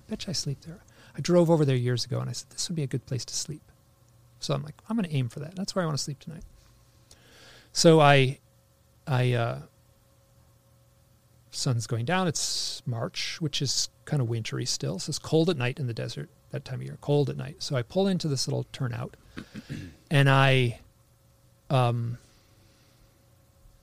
bet 0.08 0.26
you 0.26 0.30
I 0.30 0.32
sleep 0.32 0.62
there. 0.62 0.80
I 1.16 1.20
drove 1.20 1.50
over 1.50 1.64
there 1.64 1.76
years 1.76 2.04
ago, 2.04 2.20
and 2.20 2.30
I 2.30 2.32
said 2.32 2.50
this 2.50 2.68
would 2.68 2.76
be 2.76 2.82
a 2.82 2.88
good 2.88 3.06
place 3.06 3.24
to 3.24 3.34
sleep. 3.34 3.62
So 4.40 4.54
I'm 4.54 4.62
like, 4.62 4.74
I'm 4.88 4.96
going 4.96 5.08
to 5.08 5.14
aim 5.14 5.28
for 5.28 5.40
that. 5.40 5.56
That's 5.56 5.74
where 5.74 5.82
I 5.82 5.86
want 5.86 5.98
to 5.98 6.02
sleep 6.02 6.20
tonight. 6.20 6.44
So 7.72 8.00
I, 8.00 8.38
I, 9.06 9.32
uh, 9.32 9.58
sun's 11.50 11.86
going 11.86 12.04
down. 12.04 12.28
It's 12.28 12.82
March, 12.86 13.40
which 13.40 13.60
is 13.62 13.88
kind 14.04 14.22
of 14.22 14.28
wintry 14.28 14.64
still. 14.64 14.98
So 14.98 15.10
it's 15.10 15.18
cold 15.18 15.50
at 15.50 15.56
night 15.56 15.78
in 15.78 15.86
the 15.86 15.94
desert 15.94 16.28
that 16.50 16.64
time 16.64 16.80
of 16.80 16.86
year, 16.86 16.98
cold 17.00 17.28
at 17.30 17.36
night. 17.36 17.56
So 17.58 17.76
I 17.76 17.82
pull 17.82 18.06
into 18.06 18.28
this 18.28 18.48
little 18.48 18.64
turnout 18.72 19.16
and 20.10 20.30
I 20.30 20.80
um, 21.70 22.18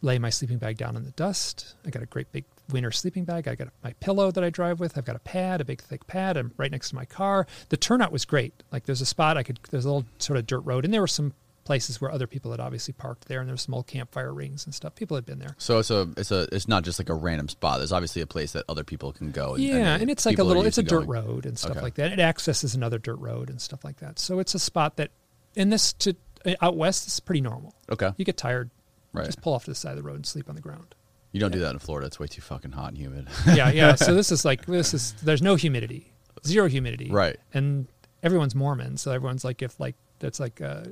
lay 0.02 0.18
my 0.20 0.30
sleeping 0.30 0.58
bag 0.58 0.78
down 0.78 0.96
in 0.96 1.04
the 1.04 1.12
dust. 1.12 1.76
I 1.86 1.90
got 1.90 2.02
a 2.02 2.08
great 2.08 2.32
big 2.32 2.46
winter 2.72 2.92
sleeping 2.92 3.26
bag. 3.26 3.48
I 3.48 3.56
got 3.56 3.68
my 3.84 3.94
pillow 3.94 4.32
that 4.32 4.44
I 4.44 4.50
drive 4.50 4.80
with. 4.80 4.98
I've 4.98 5.06
got 5.06 5.16
a 5.16 5.20
pad, 5.20 5.62
a 5.62 5.66
big 5.66 5.82
thick 5.82 6.08
pad. 6.08 6.38
I'm 6.38 6.52
right 6.58 6.72
next 6.72 6.90
to 6.90 6.96
my 6.96 7.06
car. 7.06 7.46
The 7.70 7.78
turnout 7.78 8.12
was 8.12 8.26
great. 8.26 8.54
Like 8.72 8.86
there's 8.86 9.02
a 9.02 9.06
spot 9.06 9.38
I 9.38 9.44
could, 9.44 9.60
there's 9.70 9.86
a 9.86 9.90
little 9.90 10.06
sort 10.18 10.38
of 10.38 10.48
dirt 10.48 10.62
road, 10.62 10.86
and 10.86 10.94
there 10.94 11.02
were 11.02 11.08
some 11.08 11.34
places 11.66 12.00
where 12.00 12.10
other 12.12 12.28
people 12.28 12.52
had 12.52 12.62
obviously 12.62 12.94
parked 12.94 13.28
there, 13.28 13.42
and 13.42 13.50
there's 13.50 13.64
some 13.64 13.74
old 13.74 13.88
campfire 13.88 14.34
rings 14.34 14.64
and 14.66 14.74
stuff. 14.74 14.96
People 14.96 15.16
had 15.16 15.26
been 15.26 15.40
there. 15.40 15.56
so 15.58 15.80
it's 15.80 15.92
a 15.92 16.08
it's 16.16 16.32
a 16.32 16.48
it's 16.54 16.68
not 16.70 16.84
just 16.86 16.98
like 17.00 17.10
a 17.10 17.14
random 17.14 17.50
spot. 17.50 17.80
There's 17.80 17.92
obviously 17.92 18.22
a 18.22 18.28
place 18.28 18.54
that 18.54 18.64
other 18.70 18.84
people 18.86 19.12
can 19.12 19.32
go. 19.32 19.56
And, 19.56 19.64
yeah, 19.64 19.96
and, 19.96 20.10
it's 20.10 20.26
like 20.26 20.40
a 20.40 20.44
little, 20.44 20.66
it's 20.66 20.78
a 20.78 20.84
dirt 20.84 21.08
going. 21.08 21.10
road 21.10 21.46
and 21.46 21.60
stuff 21.60 21.72
Okay. 21.72 21.82
like 21.82 21.96
that. 21.96 22.14
It 22.14 22.20
accesses 22.20 22.74
another 22.76 22.98
dirt 23.00 23.18
road 23.20 23.50
and 23.50 23.60
stuff 23.60 23.84
like 23.84 23.98
that. 23.98 24.20
So 24.20 24.40
it's 24.40 24.56
a 24.56 24.60
spot 24.60 24.96
that, 24.98 25.12
in 25.56 25.70
this 25.72 25.92
to 25.94 26.16
out 26.62 26.78
west, 26.78 27.08
is 27.08 27.20
pretty 27.20 27.42
normal. 27.42 27.74
Okay, 27.92 28.12
You 28.18 28.24
get 28.24 28.38
tired, 28.38 28.70
Right. 29.12 29.26
just 29.26 29.42
pull 29.42 29.54
off 29.54 29.66
to 29.66 29.72
the 29.72 29.76
side 29.76 29.92
of 29.92 29.98
the 29.98 30.04
road 30.04 30.16
and 30.16 30.26
sleep 30.26 30.48
on 30.50 30.56
the 30.56 30.62
ground. 30.62 30.94
you 31.32 31.40
don't 31.40 31.52
do 31.52 31.60
that 31.60 31.72
in 31.74 31.80
Florida. 31.80 32.06
It's 32.08 32.20
way 32.20 32.28
too 32.28 32.42
fucking 32.42 32.72
hot 32.74 32.90
and 32.90 32.98
humid. 32.98 33.28
yeah, 33.48 33.70
yeah. 33.72 33.96
So 33.96 34.14
this 34.14 34.32
is 34.32 34.46
like 34.46 34.66
this 34.68 34.94
is 34.94 35.14
there's 35.24 35.42
no 35.42 35.56
humidity, 35.56 36.12
zero 36.46 36.68
humidity, 36.68 37.10
Right. 37.10 37.38
And 37.54 37.88
everyone's 38.22 38.54
Mormon, 38.56 38.98
so 38.98 39.12
everyone's 39.12 39.44
like 39.44 39.62
if 39.64 39.80
like 39.80 39.96
that's 40.20 40.40
like 40.40 40.62
uh, 40.62 40.84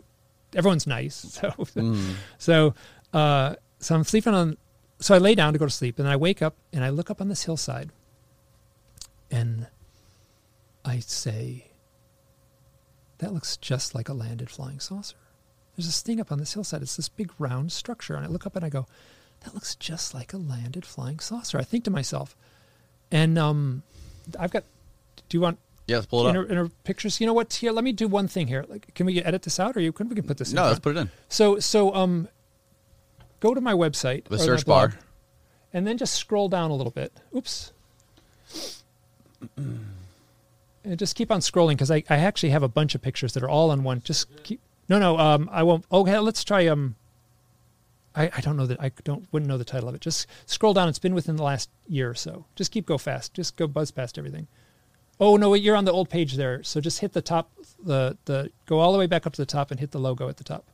everyone's 0.55 0.87
nice. 0.87 1.15
So 1.41 1.49
Mm. 1.75 2.13
so 2.37 2.73
uh, 3.13 3.55
so 3.79 3.95
I'm 3.95 4.03
sleeping 4.03 4.33
on. 4.33 4.57
So 4.99 5.13
I 5.15 5.17
lay 5.17 5.35
down 5.35 5.53
to 5.53 5.59
go 5.59 5.65
to 5.65 5.71
sleep, 5.71 5.99
and 5.99 6.07
I 6.07 6.15
wake 6.15 6.41
up 6.41 6.55
and 6.71 6.83
I 6.83 6.89
look 6.89 7.09
up 7.11 7.19
on 7.19 7.27
this 7.27 7.43
hillside, 7.43 7.89
and 9.29 9.67
I 10.85 10.99
say, 10.99 11.71
"That 13.19 13.33
looks 13.33 13.57
just 13.57 13.93
like 13.95 14.09
a 14.09 14.13
landed 14.13 14.49
flying 14.49 14.79
saucer." 14.79 15.15
There's 15.75 15.87
this 15.87 16.01
thing 16.01 16.19
up 16.21 16.31
on 16.31 16.37
this 16.39 16.53
hillside. 16.53 16.81
It's 16.81 16.95
this 16.95 17.09
big 17.09 17.31
round 17.39 17.71
structure, 17.71 18.15
and 18.15 18.23
I 18.25 18.27
look 18.29 18.45
up 18.45 18.55
and 18.55 18.63
I 18.63 18.69
go, 18.69 18.85
"That 19.41 19.53
looks 19.53 19.75
just 19.75 20.13
like 20.13 20.33
a 20.33 20.37
landed 20.37 20.85
flying 20.85 21.19
saucer." 21.19 21.57
I 21.57 21.63
think 21.63 21.83
to 21.85 21.91
myself, 21.91 22.35
and 23.11 23.37
um, 23.37 23.83
I've 24.39 24.51
got. 24.51 24.63
Do 25.29 25.37
you 25.37 25.41
want 25.41 25.57
yeah, 25.87 25.97
let's 25.97 26.07
pull 26.07 26.25
it 26.25 26.29
inner, 26.29 26.43
up. 26.43 26.51
inner 26.51 26.69
pictures? 26.83 27.19
You 27.19 27.27
know 27.27 27.33
what? 27.33 27.53
Here, 27.53 27.71
let 27.71 27.83
me 27.83 27.91
do 27.91 28.07
one 28.07 28.27
thing 28.27 28.47
here. 28.47 28.65
Like, 28.67 28.93
can 28.93 29.05
we 29.05 29.21
edit 29.21 29.43
this 29.43 29.59
out, 29.59 29.75
or 29.75 29.79
you 29.79 29.91
can 29.91 30.09
we 30.09 30.15
can 30.15 30.25
put 30.25 30.37
this? 30.37 30.51
in 30.51 30.55
No, 30.55 30.63
let's 30.63 30.79
put 30.79 30.95
it 30.95 30.99
in 30.99 31.09
So 31.29 31.59
so 31.59 31.93
um, 31.93 32.27
go 33.39 33.53
to 33.53 33.61
my 33.61 33.73
website, 33.73 34.25
the 34.25 34.39
search 34.39 34.65
blog, 34.65 34.91
bar. 34.91 34.99
and 35.73 35.85
then 35.85 35.97
just 35.97 36.15
scroll 36.15 36.49
down 36.49 36.71
a 36.71 36.75
little 36.75 36.91
bit. 36.91 37.13
Oops. 37.35 37.73
And 40.85 40.99
just 40.99 41.15
keep 41.15 41.31
on 41.31 41.39
scrolling 41.39 41.71
because 41.71 41.91
I, 41.91 42.03
I 42.09 42.17
actually 42.17 42.49
have 42.49 42.63
a 42.63 42.67
bunch 42.67 42.93
of 42.93 43.01
pictures 43.01 43.33
that 43.33 43.43
are 43.43 43.49
all 43.49 43.71
on 43.71 43.83
one. 43.83 44.01
Just 44.03 44.43
keep. 44.43 44.59
No, 44.89 44.99
no. 44.99 45.17
Um, 45.17 45.49
I 45.51 45.63
won't. 45.63 45.85
Okay, 45.91 46.17
let's 46.19 46.43
try. 46.43 46.67
Um, 46.67 46.95
I, 48.15 48.29
I 48.35 48.41
don't 48.41 48.57
know 48.57 48.65
that 48.65 48.81
I 48.81 48.91
don't 49.03 49.25
wouldn't 49.31 49.47
know 49.47 49.57
the 49.57 49.65
title 49.65 49.89
of 49.89 49.95
it. 49.95 50.01
Just 50.01 50.27
scroll 50.45 50.73
down. 50.73 50.89
It's 50.89 50.99
been 50.99 51.15
within 51.15 51.35
the 51.35 51.43
last 51.43 51.69
year 51.87 52.09
or 52.09 52.15
so. 52.15 52.45
Just 52.55 52.71
keep 52.71 52.85
go 52.85 52.97
fast. 52.97 53.33
Just 53.33 53.55
go 53.55 53.65
buzz 53.67 53.91
past 53.91 54.17
everything. 54.17 54.47
Oh 55.19 55.37
no, 55.37 55.49
wait, 55.51 55.61
you're 55.63 55.75
on 55.75 55.85
the 55.85 55.91
old 55.91 56.09
page 56.09 56.35
there. 56.35 56.63
So 56.63 56.81
just 56.81 56.99
hit 56.99 57.13
the 57.13 57.21
top. 57.21 57.51
The 57.83 58.17
the 58.25 58.49
go 58.65 58.79
all 58.79 58.91
the 58.91 58.99
way 58.99 59.07
back 59.07 59.25
up 59.27 59.33
to 59.33 59.41
the 59.41 59.45
top 59.45 59.71
and 59.71 59.79
hit 59.79 59.91
the 59.91 59.99
logo 59.99 60.27
at 60.29 60.37
the 60.37 60.43
top. 60.43 60.65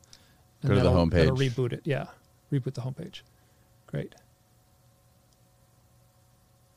And 0.62 0.70
Go 0.70 0.76
to 0.76 0.80
the 0.82 0.84
that'll- 0.84 0.98
home 0.98 1.10
that'll 1.10 1.36
page. 1.38 1.52
Reboot 1.56 1.74
it. 1.74 1.82
Yeah, 1.86 2.06
reboot 2.52 2.74
the 2.74 2.82
homepage. 2.82 3.22
Great. 3.88 4.16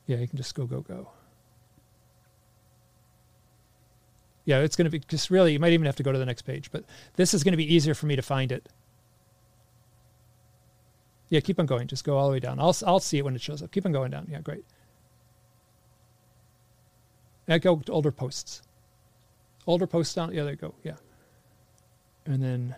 Yeah, 0.07 0.17
you 0.17 0.27
can 0.27 0.37
just 0.37 0.53
go 0.55 0.65
go 0.65 0.81
go. 0.81 1.09
Yeah, 4.45 4.59
it's 4.59 4.75
going 4.75 4.85
to 4.85 4.91
be 4.91 4.99
just 4.99 5.29
really. 5.29 5.53
You 5.53 5.59
might 5.59 5.71
even 5.71 5.85
have 5.85 5.95
to 5.95 6.03
go 6.03 6.11
to 6.11 6.19
the 6.19 6.25
next 6.25 6.41
page, 6.41 6.69
but 6.71 6.83
this 7.15 7.33
is 7.33 7.43
going 7.45 7.53
to 7.53 7.57
be 7.57 7.73
easier 7.73 7.93
for 7.93 8.07
me 8.07 8.15
to 8.17 8.21
find 8.21 8.51
it. 8.51 8.67
Yeah, 11.29 11.39
keep 11.39 11.59
on 11.59 11.65
going. 11.65 11.87
Just 11.87 12.03
go 12.03 12.17
all 12.17 12.27
the 12.27 12.33
way 12.33 12.39
down. 12.41 12.59
I'll 12.59 12.75
I'll 12.85 12.99
see 12.99 13.17
it 13.19 13.25
when 13.25 13.35
it 13.35 13.41
shows 13.41 13.61
up. 13.63 13.71
Keep 13.71 13.85
on 13.85 13.93
going 13.93 14.11
down. 14.11 14.27
Yeah, 14.29 14.41
great. 14.41 14.65
Yeah, 17.47 17.57
go 17.57 17.77
to 17.77 17.91
older 17.91 18.11
posts. 18.11 18.61
Older 19.67 19.87
posts 19.87 20.13
down. 20.13 20.33
Yeah, 20.33 20.43
there 20.43 20.51
you 20.51 20.57
go. 20.57 20.73
Yeah. 20.83 20.95
And 22.25 22.41
then 22.41 22.75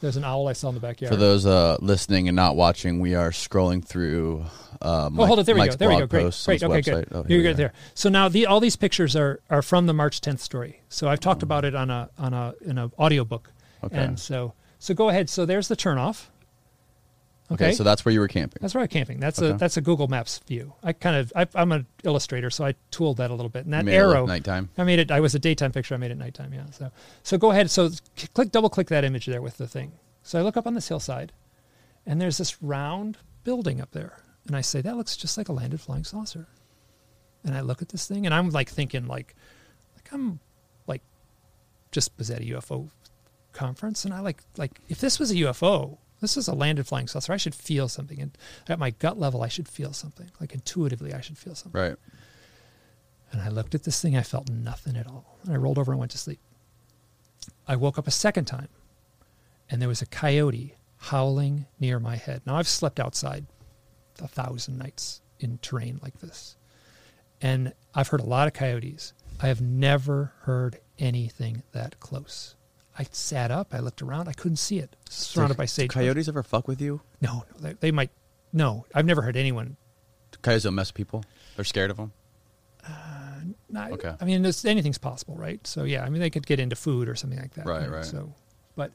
there's 0.00 0.16
an 0.16 0.24
owl 0.24 0.46
I 0.48 0.52
saw 0.52 0.68
in 0.68 0.74
the 0.74 0.80
backyard. 0.80 1.12
For 1.12 1.16
those 1.16 1.46
uh, 1.46 1.78
listening 1.80 2.28
and 2.28 2.36
not 2.36 2.54
watching, 2.54 3.00
we 3.00 3.14
are 3.14 3.30
scrolling 3.30 3.84
through. 3.84 4.44
Uh, 4.80 5.10
Oh, 5.16 5.26
hold 5.26 5.38
it. 5.38 5.46
There 5.46 5.54
we 5.54 5.62
Mike's 5.62 5.76
go. 5.76 5.78
There 5.78 5.88
we 5.88 6.00
go. 6.02 6.06
Great. 6.06 6.44
Great. 6.44 6.62
Okay, 6.62 6.80
website. 6.80 6.84
good. 6.84 7.08
Oh, 7.12 7.24
You're 7.28 7.42
good 7.42 7.56
there. 7.56 7.72
So 7.94 8.08
now 8.08 8.28
the, 8.28 8.46
all 8.46 8.60
these 8.60 8.76
pictures 8.76 9.16
are, 9.16 9.40
are 9.48 9.62
from 9.62 9.86
the 9.86 9.94
March 9.94 10.20
10th 10.20 10.40
story. 10.40 10.82
So 10.88 11.08
I've 11.08 11.20
talked 11.20 11.42
about 11.42 11.64
it 11.64 11.74
on 11.74 11.90
a 11.90 12.10
on 12.18 12.34
a 12.34 12.54
in 12.60 12.76
a 12.78 12.90
audiobook. 12.98 13.52
Okay. 13.82 13.96
And 13.96 14.20
so 14.20 14.52
so 14.78 14.92
go 14.94 15.08
ahead. 15.08 15.30
So 15.30 15.46
there's 15.46 15.68
the 15.68 15.76
turnoff. 15.76 16.26
Okay, 17.50 17.72
so 17.72 17.84
that's 17.84 18.04
where 18.04 18.12
you 18.12 18.18
were 18.18 18.28
camping. 18.28 18.58
That's 18.60 18.74
right, 18.74 18.90
camping. 18.90 19.20
That's 19.20 19.40
a 19.40 19.52
that's 19.52 19.76
a 19.76 19.80
Google 19.80 20.08
Maps 20.08 20.38
view. 20.46 20.74
I 20.82 20.92
kind 20.92 21.16
of 21.16 21.32
I, 21.36 21.46
I'm 21.54 21.70
an 21.70 21.86
illustrator, 22.02 22.50
so 22.50 22.64
I 22.64 22.74
tooled 22.90 23.18
that 23.18 23.30
a 23.30 23.34
little 23.34 23.48
bit. 23.48 23.64
And 23.64 23.72
that 23.72 23.80
You 23.80 23.84
made 23.84 23.94
it 23.94 24.06
look 24.06 24.16
arrow, 24.16 24.26
nighttime. 24.26 24.68
I 24.76 24.82
made 24.82 24.98
it. 24.98 25.10
I 25.12 25.20
was 25.20 25.34
a 25.34 25.38
daytime 25.38 25.70
picture. 25.70 25.94
I 25.94 25.98
made 25.98 26.10
it 26.10 26.18
nighttime. 26.18 26.52
Yeah. 26.52 26.66
So 26.72 26.90
so 27.22 27.38
go 27.38 27.52
ahead. 27.52 27.70
So 27.70 27.90
click 28.34 28.50
double 28.50 28.68
click 28.68 28.88
that 28.88 29.04
image 29.04 29.26
there 29.26 29.40
with 29.40 29.58
the 29.58 29.68
thing. 29.68 29.92
So 30.24 30.40
I 30.40 30.42
look 30.42 30.56
up 30.56 30.66
on 30.66 30.74
this 30.74 30.88
hillside, 30.88 31.32
and 32.04 32.20
there's 32.20 32.38
this 32.38 32.60
round 32.60 33.18
building 33.44 33.80
up 33.80 33.92
there, 33.92 34.18
and 34.48 34.56
I 34.56 34.60
say 34.60 34.80
that 34.80 34.96
looks 34.96 35.16
just 35.16 35.38
like 35.38 35.48
a 35.48 35.52
landed 35.52 35.80
flying 35.80 36.04
saucer. 36.04 36.48
And 37.44 37.56
I 37.56 37.60
look 37.60 37.80
at 37.80 37.90
this 37.90 38.08
thing, 38.08 38.26
and 38.26 38.34
I'm 38.34 38.50
like 38.50 38.68
thinking 38.68 39.06
like, 39.06 39.36
like 39.94 40.12
I'm 40.12 40.40
like, 40.88 41.02
just 41.92 42.10
was 42.18 42.28
at 42.28 42.40
a 42.40 42.44
UFO 42.44 42.90
conference, 43.52 44.04
and 44.04 44.12
I 44.12 44.18
like 44.18 44.42
like 44.56 44.80
if 44.88 44.98
this 45.00 45.20
was 45.20 45.30
a 45.30 45.36
UFO, 45.36 45.98
this 46.26 46.36
is 46.36 46.48
a 46.48 46.54
landed 46.54 46.88
flying 46.88 47.06
saucer. 47.06 47.32
I 47.32 47.36
should 47.36 47.54
feel 47.54 47.88
something, 47.88 48.20
and 48.20 48.36
at 48.68 48.80
my 48.80 48.90
gut 48.90 49.16
level, 49.16 49.42
I 49.42 49.48
should 49.48 49.68
feel 49.68 49.92
something. 49.92 50.28
Like 50.40 50.52
intuitively, 50.52 51.14
I 51.14 51.20
should 51.20 51.38
feel 51.38 51.54
something. 51.54 51.80
Right. 51.80 51.96
And 53.30 53.40
I 53.40 53.48
looked 53.48 53.76
at 53.76 53.84
this 53.84 54.00
thing, 54.00 54.16
I 54.16 54.22
felt 54.22 54.50
nothing 54.50 54.96
at 54.96 55.06
all. 55.06 55.38
And 55.44 55.52
I 55.52 55.56
rolled 55.56 55.78
over 55.78 55.92
and 55.92 55.98
went 55.98 56.10
to 56.12 56.18
sleep. 56.18 56.40
I 57.68 57.76
woke 57.76 57.96
up 57.96 58.08
a 58.08 58.12
second 58.12 58.46
time 58.46 58.68
and 59.70 59.80
there 59.80 59.88
was 59.88 60.02
a 60.02 60.06
coyote 60.06 60.74
howling 60.96 61.66
near 61.78 62.00
my 62.00 62.16
head. 62.16 62.42
Now, 62.46 62.56
I've 62.56 62.68
slept 62.68 63.00
outside 63.00 63.46
a 64.20 64.28
thousand 64.28 64.78
nights 64.78 65.20
in 65.38 65.58
terrain 65.58 66.00
like 66.02 66.18
this, 66.20 66.56
and 67.40 67.72
I've 67.94 68.08
heard 68.08 68.20
a 68.20 68.26
lot 68.26 68.48
of 68.48 68.54
coyotes. 68.54 69.12
I 69.40 69.48
have 69.48 69.60
never 69.60 70.32
heard 70.42 70.80
anything 70.98 71.62
that 71.72 72.00
close. 72.00 72.54
I 72.98 73.06
sat 73.12 73.50
up, 73.50 73.74
I 73.74 73.80
looked 73.80 74.00
around, 74.02 74.28
I 74.28 74.32
couldn't 74.32 74.56
see 74.56 74.78
it. 74.78 74.96
Surrounded 75.10 75.54
Do- 75.54 75.58
by 75.58 75.64
do 75.64 75.68
sage. 75.68 75.90
coyotes 75.90 76.28
ever 76.28 76.42
fuck 76.42 76.66
with 76.68 76.80
you? 76.80 77.00
No, 77.20 77.44
no, 77.54 77.58
they, 77.60 77.72
they 77.74 77.90
might. 77.90 78.10
No, 78.52 78.86
I've 78.94 79.04
never 79.06 79.22
heard 79.22 79.36
anyone. 79.36 79.76
Coyotes 80.42 80.62
don't 80.64 80.74
mess 80.74 80.88
with 80.90 80.94
people. 80.96 81.24
They're 81.56 81.64
scared 81.64 81.90
of 81.90 81.96
them. 81.98 82.12
Not, 83.68 83.92
Okay. 83.92 84.14
I 84.20 84.24
mean, 84.24 84.44
anything's 84.64 84.98
possible, 84.98 85.36
right? 85.36 85.64
So 85.66 85.84
yeah, 85.84 86.04
I 86.04 86.08
mean, 86.08 86.20
they 86.20 86.30
could 86.30 86.46
get 86.46 86.60
into 86.60 86.76
food 86.76 87.08
or 87.08 87.14
something 87.14 87.38
like 87.38 87.54
that. 87.54 87.66
Right, 87.66 87.82
you 87.82 87.86
know, 87.90 87.96
right. 87.96 88.04
So, 88.04 88.32
but 88.74 88.92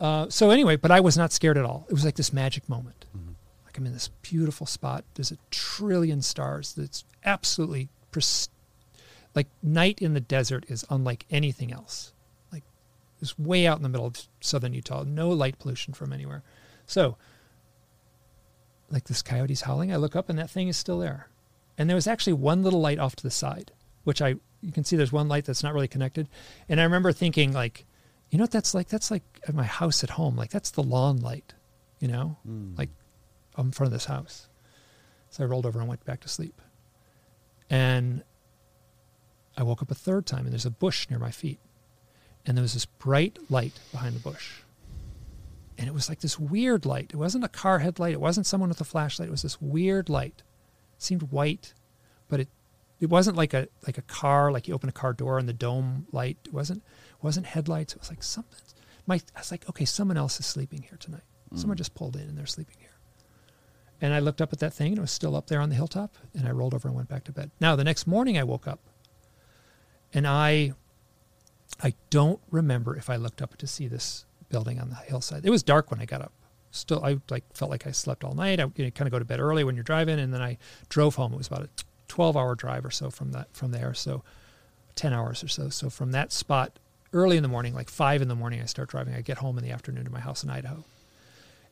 uh, 0.00 0.28
so 0.28 0.50
anyway, 0.50 0.76
but 0.76 0.90
I 0.90 1.00
was 1.00 1.16
not 1.16 1.32
scared 1.32 1.58
at 1.58 1.64
all. 1.64 1.86
It 1.88 1.92
was 1.92 2.04
like 2.04 2.14
this 2.16 2.32
magic 2.32 2.68
moment. 2.68 3.06
Mm-hmm. 3.16 3.32
Like 3.64 3.78
I'm 3.78 3.86
in 3.86 3.92
this 3.92 4.08
beautiful 4.22 4.66
spot. 4.66 5.04
There's 5.14 5.32
a 5.32 5.38
trillion 5.50 6.22
stars. 6.22 6.74
That's 6.74 7.04
absolutely 7.24 7.88
pres- 8.10 8.48
like 9.34 9.48
night 9.62 10.00
in 10.00 10.14
the 10.14 10.20
desert 10.20 10.64
is 10.68 10.84
unlike 10.90 11.24
anything 11.30 11.72
else. 11.72 12.11
It's 13.22 13.38
way 13.38 13.66
out 13.66 13.76
in 13.78 13.84
the 13.84 13.88
middle 13.88 14.06
of 14.06 14.28
southern 14.40 14.74
Utah. 14.74 15.04
No 15.04 15.30
light 15.30 15.58
pollution 15.58 15.94
from 15.94 16.12
anywhere. 16.12 16.42
So, 16.86 17.16
like 18.90 19.04
this 19.04 19.22
coyote's 19.22 19.62
howling. 19.62 19.92
I 19.92 19.96
look 19.96 20.16
up 20.16 20.28
and 20.28 20.38
that 20.38 20.50
thing 20.50 20.68
is 20.68 20.76
still 20.76 20.98
there. 20.98 21.28
And 21.78 21.88
there 21.88 21.94
was 21.94 22.08
actually 22.08 22.34
one 22.34 22.62
little 22.62 22.80
light 22.80 22.98
off 22.98 23.16
to 23.16 23.22
the 23.22 23.30
side, 23.30 23.72
which 24.04 24.20
I 24.20 24.34
you 24.60 24.72
can 24.72 24.84
see 24.84 24.96
there's 24.96 25.12
one 25.12 25.28
light 25.28 25.44
that's 25.44 25.62
not 25.62 25.72
really 25.72 25.88
connected. 25.88 26.28
And 26.68 26.80
I 26.80 26.84
remember 26.84 27.12
thinking 27.12 27.52
like, 27.52 27.86
you 28.30 28.38
know 28.38 28.44
what 28.44 28.50
that's 28.50 28.74
like? 28.74 28.88
That's 28.88 29.10
like 29.10 29.22
at 29.46 29.54
my 29.54 29.64
house 29.64 30.02
at 30.04 30.10
home. 30.10 30.36
Like 30.36 30.50
that's 30.50 30.70
the 30.70 30.82
lawn 30.82 31.18
light, 31.18 31.54
you 32.00 32.08
know, 32.08 32.36
hmm. 32.44 32.74
like 32.76 32.90
in 33.56 33.70
front 33.70 33.86
of 33.88 33.92
this 33.92 34.06
house. 34.06 34.48
So 35.30 35.44
I 35.44 35.46
rolled 35.46 35.64
over 35.64 35.78
and 35.78 35.88
went 35.88 36.04
back 36.04 36.20
to 36.20 36.28
sleep. 36.28 36.60
And 37.70 38.22
I 39.56 39.62
woke 39.62 39.82
up 39.82 39.90
a 39.90 39.94
third 39.94 40.26
time 40.26 40.44
and 40.44 40.52
there's 40.52 40.66
a 40.66 40.70
bush 40.70 41.08
near 41.08 41.18
my 41.18 41.30
feet. 41.30 41.58
And 42.44 42.56
there 42.56 42.62
was 42.62 42.74
this 42.74 42.86
bright 42.86 43.38
light 43.48 43.78
behind 43.92 44.16
the 44.16 44.20
bush. 44.20 44.60
And 45.78 45.88
it 45.88 45.94
was 45.94 46.08
like 46.08 46.20
this 46.20 46.38
weird 46.38 46.84
light. 46.84 47.10
It 47.12 47.16
wasn't 47.16 47.44
a 47.44 47.48
car 47.48 47.78
headlight. 47.78 48.12
It 48.12 48.20
wasn't 48.20 48.46
someone 48.46 48.68
with 48.68 48.80
a 48.80 48.84
flashlight. 48.84 49.28
It 49.28 49.32
was 49.32 49.42
this 49.42 49.60
weird 49.60 50.08
light. 50.08 50.42
It 50.96 51.02
seemed 51.02 51.32
white, 51.32 51.74
but 52.28 52.40
it 52.40 52.48
it 53.00 53.10
wasn't 53.10 53.36
like 53.36 53.52
a 53.52 53.68
like 53.86 53.98
a 53.98 54.02
car, 54.02 54.52
like 54.52 54.68
you 54.68 54.74
open 54.74 54.88
a 54.88 54.92
car 54.92 55.12
door 55.12 55.38
and 55.38 55.48
the 55.48 55.52
dome 55.52 56.06
light. 56.12 56.38
It 56.44 56.52
wasn't 56.52 56.82
it 57.10 57.24
wasn't 57.24 57.46
headlights. 57.46 57.94
It 57.94 58.00
was 58.00 58.10
like 58.10 58.22
something. 58.22 58.60
My 59.06 59.16
I 59.34 59.40
was 59.40 59.50
like, 59.50 59.68
okay, 59.68 59.84
someone 59.84 60.16
else 60.16 60.38
is 60.38 60.46
sleeping 60.46 60.82
here 60.82 60.98
tonight. 60.98 61.24
Someone 61.56 61.74
mm. 61.74 61.78
just 61.78 61.94
pulled 61.94 62.16
in 62.16 62.22
and 62.22 62.38
they're 62.38 62.46
sleeping 62.46 62.76
here. 62.78 62.88
And 64.00 64.14
I 64.14 64.20
looked 64.20 64.40
up 64.40 64.52
at 64.52 64.58
that 64.60 64.72
thing 64.72 64.92
and 64.92 64.98
it 64.98 65.00
was 65.00 65.10
still 65.10 65.36
up 65.36 65.48
there 65.48 65.60
on 65.60 65.68
the 65.68 65.74
hilltop. 65.74 66.16
And 66.34 66.46
I 66.46 66.50
rolled 66.52 66.74
over 66.74 66.88
and 66.88 66.96
went 66.96 67.08
back 67.08 67.24
to 67.24 67.32
bed. 67.32 67.50
Now 67.60 67.76
the 67.76 67.84
next 67.84 68.06
morning 68.06 68.38
I 68.38 68.44
woke 68.44 68.68
up, 68.68 68.80
and 70.14 70.26
I 70.26 70.74
I 71.80 71.94
don't 72.10 72.40
remember 72.50 72.96
if 72.96 73.08
I 73.10 73.16
looked 73.16 73.42
up 73.42 73.56
to 73.58 73.66
see 73.66 73.88
this 73.88 74.24
building 74.48 74.78
on 74.80 74.88
the 74.90 74.96
hillside. 74.96 75.44
It 75.46 75.50
was 75.50 75.62
dark 75.62 75.90
when 75.90 76.00
I 76.00 76.04
got 76.04 76.22
up. 76.22 76.32
Still, 76.70 77.04
I 77.04 77.18
like 77.30 77.44
felt 77.54 77.70
like 77.70 77.86
I 77.86 77.90
slept 77.90 78.24
all 78.24 78.34
night. 78.34 78.58
I 78.60 78.64
you 78.76 78.84
know, 78.84 78.90
kind 78.90 79.06
of 79.06 79.10
go 79.12 79.18
to 79.18 79.24
bed 79.24 79.40
early 79.40 79.62
when 79.64 79.74
you're 79.74 79.84
driving, 79.84 80.18
and 80.18 80.32
then 80.32 80.40
I 80.42 80.58
drove 80.88 81.16
home. 81.16 81.32
It 81.32 81.36
was 81.38 81.46
about 81.48 81.64
a 81.64 81.68
12 82.08 82.36
hour 82.36 82.54
drive 82.54 82.84
or 82.84 82.90
so 82.90 83.10
from 83.10 83.32
that 83.32 83.48
from 83.54 83.72
there. 83.72 83.94
So 83.94 84.22
10 84.94 85.12
hours 85.12 85.42
or 85.44 85.48
so. 85.48 85.68
So 85.68 85.90
from 85.90 86.12
that 86.12 86.32
spot, 86.32 86.78
early 87.12 87.36
in 87.36 87.42
the 87.42 87.48
morning, 87.48 87.74
like 87.74 87.90
five 87.90 88.22
in 88.22 88.28
the 88.28 88.34
morning, 88.34 88.60
I 88.62 88.66
start 88.66 88.88
driving. 88.90 89.14
I 89.14 89.20
get 89.20 89.38
home 89.38 89.58
in 89.58 89.64
the 89.64 89.70
afternoon 89.70 90.04
to 90.04 90.10
my 90.10 90.20
house 90.20 90.44
in 90.44 90.50
Idaho. 90.50 90.84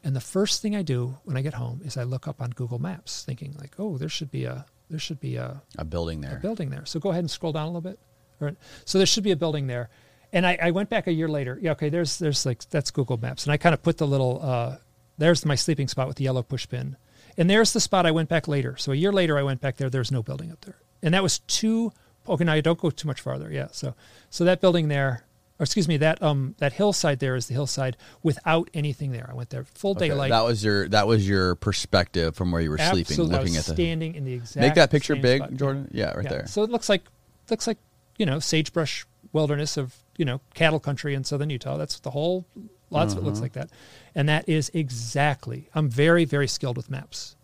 And 0.03 0.17
the 0.17 0.21
first 0.21 0.63
thing 0.63 0.75
I 0.75 0.83
do 0.83 1.19
when 1.25 1.37
I 1.37 1.43
get 1.43 1.55
home 1.55 1.83
is 1.85 1.97
I 1.99 2.05
look 2.05 2.27
up 2.27 2.41
on 2.41 2.51
Google 2.51 2.79
Maps, 2.79 3.23
thinking 3.23 3.55
like, 3.59 3.75
oh, 3.79 3.99
there 3.99 4.09
should 4.09 4.31
be 4.31 4.45
a 4.45 4.65
there 4.89 4.99
should 4.99 5.21
be 5.21 5.37
a 5.37 5.63
A 5.79 5.85
building 5.85 6.21
there. 6.21 6.37
a 6.37 6.41
building 6.41 6.71
there. 6.71 6.85
So 6.85 6.99
go 7.01 7.11
ahead 7.11 7.21
and 7.23 7.31
scroll 7.31 7.53
down 7.53 7.65
a 7.65 7.67
little 7.71 7.81
bit. 7.81 7.99
Right. 8.41 8.57
So 8.85 8.99
there 8.99 9.07
should 9.07 9.25
be 9.25 9.31
a 9.31 9.37
building 9.37 9.67
there. 9.67 9.89
And 10.33 10.47
I, 10.47 10.59
I 10.62 10.71
went 10.71 10.89
back 10.89 11.07
a 11.07 11.12
year 11.12 11.29
later. 11.29 11.59
Yeah, 11.61 11.73
okay, 11.73 11.89
there's 11.89 12.19
there's 12.19 12.47
like 12.47 12.69
that's 12.71 12.91
Google 12.91 13.17
Maps. 13.19 13.45
And 13.45 13.53
I 13.53 13.57
kind 13.57 13.75
of 13.75 13.83
put 13.83 13.99
the 13.99 14.07
little 14.07 14.41
uh 14.43 14.77
there's 15.19 15.45
my 15.45 15.55
sleeping 15.55 15.89
spot 15.89 16.09
with 16.09 16.17
the 16.17 16.25
yellow 16.25 16.43
push 16.43 16.69
pin. 16.69 16.97
And 17.37 17.49
there's 17.51 17.73
the 17.73 17.81
spot 17.81 18.07
I 18.07 18.11
went 18.11 18.29
back 18.29 18.49
later. 18.49 18.77
So 18.77 18.93
a 18.93 18.95
year 18.95 19.12
later 19.12 19.39
I 19.39 19.43
went 19.43 19.61
back 19.61 19.77
there, 19.77 19.91
there's 19.91 20.11
no 20.11 20.23
building 20.23 20.51
up 20.51 20.61
there. 20.62 20.77
And 21.03 21.15
that 21.15 21.23
was 21.23 21.41
two 21.41 21.93
okay, 22.29 22.45
now 22.45 22.61
don't 22.61 22.79
go 22.79 22.91
too 22.91 23.09
much 23.09 23.21
farther. 23.21 23.51
Yeah. 23.51 23.69
So 23.73 23.95
so 24.31 24.45
that 24.45 24.61
building 24.61 24.89
there 24.89 25.25
or 25.59 25.65
excuse 25.65 25.89
me, 25.89 25.97
that 25.99 26.23
um 26.23 26.55
that 26.59 26.73
hillside 26.75 27.19
there 27.19 27.35
is 27.35 27.49
the 27.49 27.55
hillside 27.55 27.97
without 28.23 28.71
anything 28.73 29.11
there. 29.12 29.29
I 29.31 29.35
went 29.35 29.51
there 29.51 29.65
full 29.65 29.93
Okay, 29.93 30.09
daylight. 30.09 30.31
That 30.31 30.45
was 30.45 30.62
your 30.65 30.89
that 30.91 31.07
was 31.09 31.29
your 31.29 31.57
perspective 31.57 32.37
from 32.37 32.53
where 32.53 32.61
you 32.62 32.71
were 32.71 32.79
sleeping, 32.79 33.01
Absolutely. 33.01 33.35
I 33.35 33.39
looking 33.41 33.57
at 33.57 33.65
the. 33.65 33.73
standing 33.75 34.15
in 34.15 34.25
the 34.25 34.35
exact 34.35 34.61
Make 34.62 34.75
that 34.75 34.91
picture 34.93 35.17
big, 35.17 35.39
spot. 35.43 35.55
Jordan. 35.57 35.91
Yeah, 35.93 36.15
right 36.15 36.25
Yeah. 36.25 36.31
there. 36.31 36.47
So 36.47 36.62
it 36.62 36.71
looks 36.71 36.89
like 36.89 37.03
looks 37.51 37.67
like 37.67 37.79
you 38.21 38.27
know 38.27 38.39
sagebrush 38.39 39.07
wilderness 39.33 39.77
of 39.79 39.97
you 40.19 40.25
know 40.27 40.41
cattle 40.55 40.79
country 40.79 41.15
in 41.15 41.25
southern 41.25 41.49
Utah. 41.51 41.77
That's 41.79 41.99
the 42.01 42.11
whole. 42.11 42.45
Lots 42.91 43.13
of 43.13 43.19
it 43.19 43.21
Uh-huh. 43.21 43.27
looks 43.29 43.41
like 43.41 43.53
that, 43.55 43.71
and 44.15 44.29
that 44.29 44.49
is 44.49 44.71
exactly. 44.75 45.69
I'm 45.75 45.89
very 45.89 46.25
very 46.27 46.47
skilled 46.49 46.77
with 46.77 46.91
maps, 46.91 47.37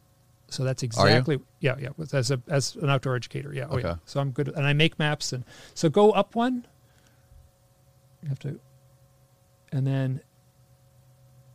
so 0.48 0.64
that's 0.64 0.82
exactly 0.82 1.38
yeah 1.60 1.76
yeah 1.78 1.90
as 2.12 2.30
a 2.30 2.40
as 2.48 2.76
an 2.76 2.90
outdoor 2.90 3.16
educator 3.16 3.52
yeah 3.54 3.66
oh 3.70 3.78
yeah 3.78 3.86
Okay. 3.92 4.00
so 4.04 4.20
I'm 4.20 4.30
good 4.32 4.48
and 4.48 4.66
I 4.66 4.72
make 4.74 4.98
maps 4.98 5.32
and 5.32 5.44
so 5.74 5.88
go 5.88 6.10
up 6.10 6.34
one. 6.34 6.66
You 8.22 8.28
have 8.28 8.38
to, 8.40 8.60
and 9.72 9.86
then. 9.86 10.20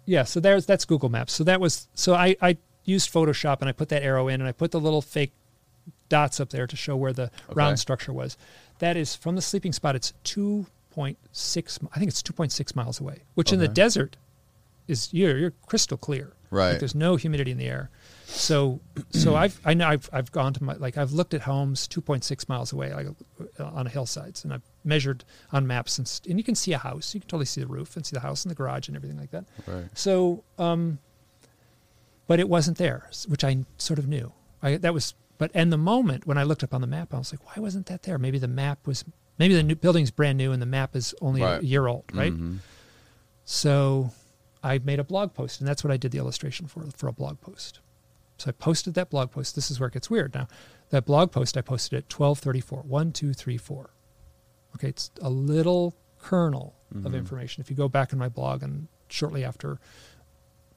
Yeah, 0.06 0.23
so 0.23 0.39
there's 0.39 0.65
that's 0.65 0.84
Google 0.85 1.10
Maps. 1.10 1.31
So 1.31 1.43
that 1.43 1.61
was 1.61 1.88
so 1.93 2.15
I 2.15 2.35
I 2.41 2.57
used 2.85 3.14
Photoshop 3.14 3.60
and 3.61 3.69
I 3.69 3.72
put 3.72 3.89
that 3.89 4.02
arrow 4.03 4.27
in 4.27 4.41
and 4.41 4.48
I 4.48 4.52
put 4.52 4.72
the 4.72 4.80
little 4.80 5.02
fake 5.02 5.31
dots 6.10 6.39
up 6.39 6.49
there 6.49 6.65
to 6.68 6.76
show 6.76 6.95
where 6.95 7.14
the 7.14 7.23
Okay. 7.23 7.53
round 7.53 7.77
structure 7.80 8.11
was. 8.11 8.35
That 8.81 8.97
is 8.97 9.15
from 9.15 9.35
the 9.35 9.43
sleeping 9.43 9.73
spot. 9.73 9.95
It's 9.95 10.11
two 10.23 10.65
point 10.89 11.19
six. 11.31 11.79
I 11.93 11.99
think 11.99 12.09
it's 12.09 12.23
two 12.23 12.33
point 12.33 12.51
six 12.51 12.75
miles 12.75 12.99
away, 12.99 13.19
which 13.35 13.53
in 13.53 13.59
the 13.59 13.67
desert 13.67 14.17
is 14.87 15.13
you're 15.13 15.37
you're 15.37 15.53
crystal 15.67 15.97
clear. 15.97 16.33
Right. 16.49 16.71
Like 16.71 16.79
there's 16.79 16.95
no 16.95 17.15
humidity 17.15 17.51
in 17.51 17.59
the 17.59 17.67
air. 17.67 17.91
So 18.25 18.79
so 19.11 19.35
I've 19.35 19.61
I 19.63 19.75
know 19.75 19.87
I've 19.87 20.09
I've 20.11 20.31
gone 20.31 20.53
to 20.53 20.63
my 20.63 20.73
like 20.73 20.97
I've 20.97 21.11
looked 21.11 21.35
at 21.35 21.41
homes 21.41 21.87
two 21.87 22.01
point 22.01 22.23
six 22.23 22.49
miles 22.49 22.73
away 22.73 22.91
like 22.91 23.05
uh, 23.59 23.65
on 23.65 23.85
hillsides 23.85 24.43
and 24.43 24.51
I've 24.51 24.63
measured 24.83 25.25
on 25.51 25.67
maps 25.67 25.99
and 25.99 26.11
and 26.27 26.39
you 26.39 26.43
can 26.43 26.55
see 26.55 26.73
a 26.73 26.79
house. 26.79 27.13
You 27.13 27.19
can 27.19 27.29
totally 27.29 27.45
see 27.45 27.61
the 27.61 27.67
roof 27.67 27.95
and 27.95 28.03
see 28.03 28.15
the 28.15 28.21
house 28.21 28.43
and 28.43 28.49
the 28.49 28.55
garage 28.55 28.87
and 28.87 28.97
everything 28.97 29.19
like 29.19 29.29
that. 29.29 29.45
Right. 29.67 29.85
So, 29.93 30.43
um, 30.57 30.97
but 32.25 32.39
it 32.39 32.49
wasn't 32.49 32.79
there, 32.79 33.11
which 33.27 33.43
I 33.43 33.63
sort 33.77 33.99
of 33.99 34.07
knew. 34.07 34.33
I 34.63 34.77
that 34.77 34.93
was, 34.93 35.13
but 35.41 35.49
and 35.55 35.73
the 35.73 35.77
moment 35.77 36.27
when 36.27 36.38
I 36.38 36.43
looked 36.43 36.63
up 36.63 36.72
on 36.72 36.81
the 36.81 36.88
map, 36.88 37.15
I 37.15 37.18
was 37.18 37.34
like, 37.34 37.43
why 37.47 37.59
wasn't 37.61 37.88
that 37.88 38.03
there? 38.03 38.19
Maybe 38.19 38.38
the 38.38 38.47
map 38.47 38.85
was, 38.85 39.03
maybe 39.39 39.55
the 39.55 39.63
new 39.63 39.73
building's 39.76 40.11
brand 40.11 40.38
new 40.38 40.51
and 40.51 40.61
the 40.61 40.68
map 40.68 40.95
is 40.95 41.15
only 41.19 41.41
Right. 41.41 41.61
a 41.61 41.65
year 41.65 41.88
old, 41.88 42.05
right? 42.13 42.31
Mhm. 42.31 42.59
So, 43.43 44.11
I 44.63 44.77
made 44.77 44.99
a 44.99 45.03
blog 45.03 45.34
post, 45.34 45.59
and 45.59 45.68
that's 45.68 45.84
what 45.84 45.89
I 45.91 45.97
did 45.97 46.11
the 46.11 46.19
illustration 46.19 46.68
for 46.68 46.85
for 46.95 47.07
a 47.07 47.11
blog 47.11 47.41
post. 47.41 47.80
So 48.38 48.49
I 48.49 48.51
posted 48.51 48.93
that 48.93 49.09
blog 49.09 49.31
post. 49.31 49.55
This 49.55 49.72
is 49.72 49.80
where 49.80 49.88
it 49.88 49.93
gets 49.93 50.09
weird. 50.11 50.34
Now, 50.35 50.47
that 50.91 51.05
blog 51.05 51.31
post 51.31 51.57
I 51.57 51.61
posted 51.61 51.97
at 51.97 52.07
twelve 52.09 52.38
thirty 52.38 52.61
four. 52.61 52.84
One, 52.84 53.11
two, 53.11 53.34
three, 53.34 53.57
four. 53.57 53.89
Okay, 54.76 54.89
it's 54.89 55.09
a 55.22 55.30
little 55.31 55.95
kernel 56.19 56.76
of 57.03 57.15
information. 57.15 57.61
If 57.61 57.69
you 57.72 57.76
go 57.76 57.89
back 57.89 58.13
in 58.13 58.19
my 58.19 58.30
blog 58.30 58.61
and 58.61 58.88
shortly 59.09 59.43
after 59.43 59.80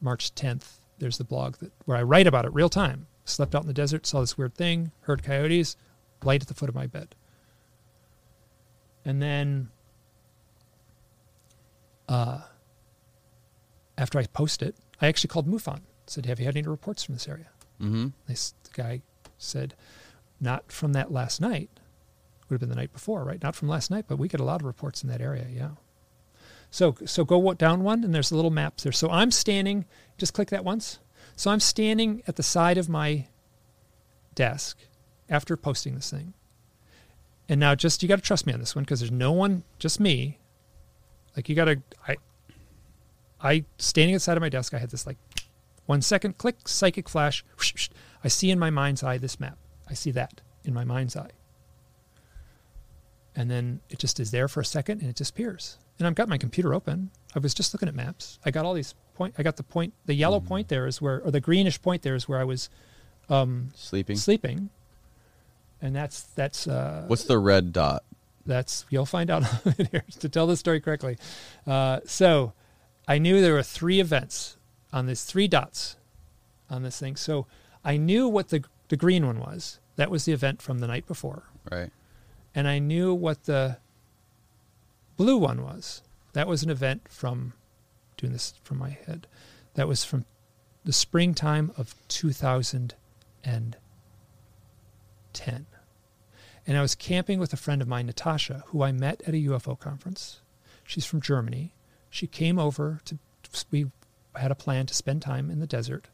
March 0.01 0.35
10th, 0.35 0.79
there's 0.99 1.19
the 1.19 1.25
blog 1.25 1.57
that 1.57 1.73
where 1.85 1.97
I 1.99 2.03
write 2.03 2.27
about 2.27 2.45
it 2.47 2.53
real 2.55 2.69
time. 2.71 3.07
Slept 3.25 3.55
out 3.55 3.63
in 3.63 3.69
the 3.69 3.75
desert, 3.75 4.07
saw 4.07 4.21
this 4.21 4.37
weird 4.37 4.55
thing, 4.55 4.93
heard 5.03 5.23
coyotes, 5.23 5.77
light 6.23 6.43
at 6.43 6.49
the 6.49 6.55
foot 6.55 6.69
of 6.69 6.75
my 6.75 6.87
bed. 6.87 7.15
And 9.05 9.21
then 9.23 9.71
uh, 12.09 12.41
after 13.97 14.19
I 14.19 14.25
post 14.27 14.63
it, 14.63 14.77
I 15.01 15.07
actually 15.09 15.29
called 15.29 15.47
MUFON. 15.47 15.81
Said, 16.07 16.27
"Have 16.27 16.39
you 16.39 16.47
had 16.47 16.57
any 16.57 16.67
reports 16.69 17.03
from 17.03 17.15
this 17.15 17.27
area?" 17.29 17.49
Mhm. 17.81 18.13
They, 18.27 18.35
s- 18.35 18.55
the 18.65 18.71
guy 18.73 19.03
said, 19.39 19.75
"Not 20.41 20.71
from 20.71 20.93
that 20.93 21.11
last 21.11 21.41
night. 21.41 21.71
Would 22.49 22.57
have 22.57 22.61
been 22.61 22.69
the 22.69 22.77
night 22.77 22.93
before, 22.93 23.25
right? 23.25 23.43
Not 23.43 23.55
from 23.57 23.69
last 23.69 23.91
night, 23.91 24.05
but 24.07 24.19
we 24.19 24.29
get 24.29 24.41
a 24.41 24.45
lot 24.45 24.61
of 24.61 24.67
reports 24.67 25.03
in 25.03 25.09
that 25.09 25.23
area. 25.23 25.47
Yeah. 25.51 25.71
So 26.71 26.95
so 27.07 27.25
go 27.25 27.55
down 27.55 27.83
one, 27.83 28.05
and 28.05 28.15
there's 28.15 28.31
a 28.31 28.37
little 28.37 28.51
map 28.51 28.77
there. 28.79 28.93
So 28.93 29.11
I'm 29.11 29.31
standing. 29.31 29.87
Just 30.19 30.35
click 30.35 30.51
that 30.51 30.65
once. 30.65 30.99
So 31.37 31.51
I'm 31.51 31.61
standing 31.61 32.23
at 32.27 32.37
the 32.37 32.43
side 32.43 32.79
of 32.79 32.89
my 32.89 33.27
desk 34.35 34.79
after 35.29 35.57
posting 35.57 35.95
this 35.95 36.11
thing. 36.11 36.35
And 37.49 37.61
now, 37.61 37.75
just 37.75 38.03
you 38.03 38.09
got 38.09 38.17
to 38.17 38.23
trust 38.23 38.47
me 38.47 38.53
on 38.53 38.61
this 38.61 38.75
one 38.75 38.85
because 38.85 39.01
there's 39.01 39.11
no 39.11 39.33
one, 39.33 39.65
just 39.79 40.01
me. 40.01 40.39
Like 41.37 41.49
you 41.49 41.55
got 41.55 41.67
to, 41.67 41.83
I, 42.09 42.17
I 43.41 43.65
standing 43.79 44.15
at 44.15 44.19
the 44.19 44.21
side 44.21 44.37
of 44.37 44.41
my 44.41 44.49
desk. 44.49 44.73
I 44.75 44.79
had 44.79 44.91
this 44.91 45.07
like 45.07 45.19
one 45.87 46.01
second 46.03 46.39
click, 46.39 46.67
psychic 46.69 47.09
flash. 47.09 47.45
whoosh, 47.59 47.75
whoosh. 47.75 47.89
I 48.23 48.29
see 48.29 48.51
in 48.51 48.59
my 48.59 48.71
mind's 48.71 49.03
eye 49.03 49.19
this 49.19 49.39
map. 49.41 49.59
I 49.89 49.95
see 49.95 50.11
that 50.13 50.41
in 50.65 50.73
my 50.73 50.85
mind's 50.85 51.17
eye. 51.17 51.33
and 53.37 53.51
then 53.51 53.81
it 53.91 53.99
just 53.99 54.21
is 54.21 54.31
there 54.31 54.49
for 54.49 54.61
a 54.61 54.65
second 54.65 55.01
and 55.01 55.11
it 55.11 55.17
disappears. 55.17 55.79
And 55.99 56.07
I've 56.07 56.15
got 56.15 56.29
my 56.29 56.39
computer 56.39 56.75
open. 56.75 57.11
I 57.35 57.39
was 57.41 57.53
just 57.55 57.75
looking 57.75 57.89
at 57.89 57.95
maps. 57.95 58.39
I 58.45 58.51
got 58.51 58.65
all 58.65 58.75
these 58.75 58.95
point. 59.15 59.35
I 59.39 59.43
got 59.43 59.57
the 59.57 59.63
point. 59.63 59.93
The 60.07 60.15
yellow 60.15 60.39
Mm-hmm. 60.39 60.49
point 60.49 60.69
there 60.69 60.87
is 60.87 61.01
where, 61.03 61.21
or 61.23 61.31
the 61.31 61.41
greenish 61.41 61.81
point 61.83 62.03
there 62.03 62.15
is 62.15 62.29
where 62.29 62.39
I 62.41 62.45
was 62.45 62.69
um, 63.29 63.71
Sleeping. 63.75 64.17
sleeping. 64.17 64.71
And 65.83 65.95
that's 65.95 66.23
that's 66.23 66.67
uh, 66.67 67.05
What's 67.09 67.25
the 67.25 67.39
red 67.39 67.73
dot? 67.73 68.05
that's 68.47 68.85
you'll 68.91 69.07
find 69.07 69.31
out 69.31 69.43
here 69.91 70.05
to 70.21 70.29
tell 70.29 70.47
the 70.47 70.57
story 70.57 70.81
correctly. 70.81 71.17
Uh, 71.67 72.01
so 72.05 72.53
I 73.09 73.19
knew 73.19 73.41
there 73.41 73.55
were 73.55 73.63
three 73.63 74.01
events 74.01 74.57
on 74.93 75.07
these 75.07 75.25
three 75.25 75.49
dots 75.49 75.97
on 76.71 76.83
this 76.83 76.99
thing. 77.01 77.17
So 77.17 77.47
I 77.85 77.97
knew 77.97 78.29
what 78.29 78.49
the 78.51 78.63
the 78.89 78.97
green 78.97 79.27
one 79.27 79.41
was. 79.41 79.81
That 79.97 80.11
was 80.11 80.25
the 80.27 80.33
event 80.33 80.61
from 80.63 80.79
the 80.81 80.87
night 80.87 81.07
before, 81.07 81.45
Right. 81.71 81.91
and 82.55 82.67
I 82.69 82.79
knew 82.81 83.15
what 83.15 83.45
the 83.45 83.79
blue 85.17 85.39
one 85.39 85.63
was. 85.63 86.03
That 86.35 86.47
was 86.47 86.63
an 86.63 86.71
event 86.71 87.09
from 87.09 87.55
doing 88.17 88.33
this 88.33 88.55
from 88.63 88.79
my 88.79 88.91
head. 88.91 89.27
That 89.75 89.89
was 89.89 90.05
from 90.05 90.25
the 90.85 90.93
springtime 90.93 91.73
of 91.77 91.95
2010. 92.09 93.77
And 96.67 96.79
I 96.79 96.83
was 96.83 96.95
camping 96.95 97.39
with 97.39 97.53
a 97.53 97.57
friend 97.57 97.83
of 97.83 97.89
mine, 97.89 98.07
Natasha, 98.07 98.65
who 98.69 98.83
I 98.83 98.93
met 98.93 99.23
at 99.23 99.35
a 99.35 99.39
UFO 99.39 99.79
conference. 99.79 100.41
She's 100.85 101.05
from 101.05 101.21
Germany. 101.21 101.75
She 102.11 102.27
came 102.27 102.59
over 102.59 103.01
to, 103.07 103.19
we 103.71 103.87
had 104.37 104.51
a 104.51 104.55
plan 104.55 104.87
to 104.87 104.95
spend 104.95 105.23
time 105.23 105.51
in 105.51 105.61
the 105.61 105.67
desert 105.67 106.09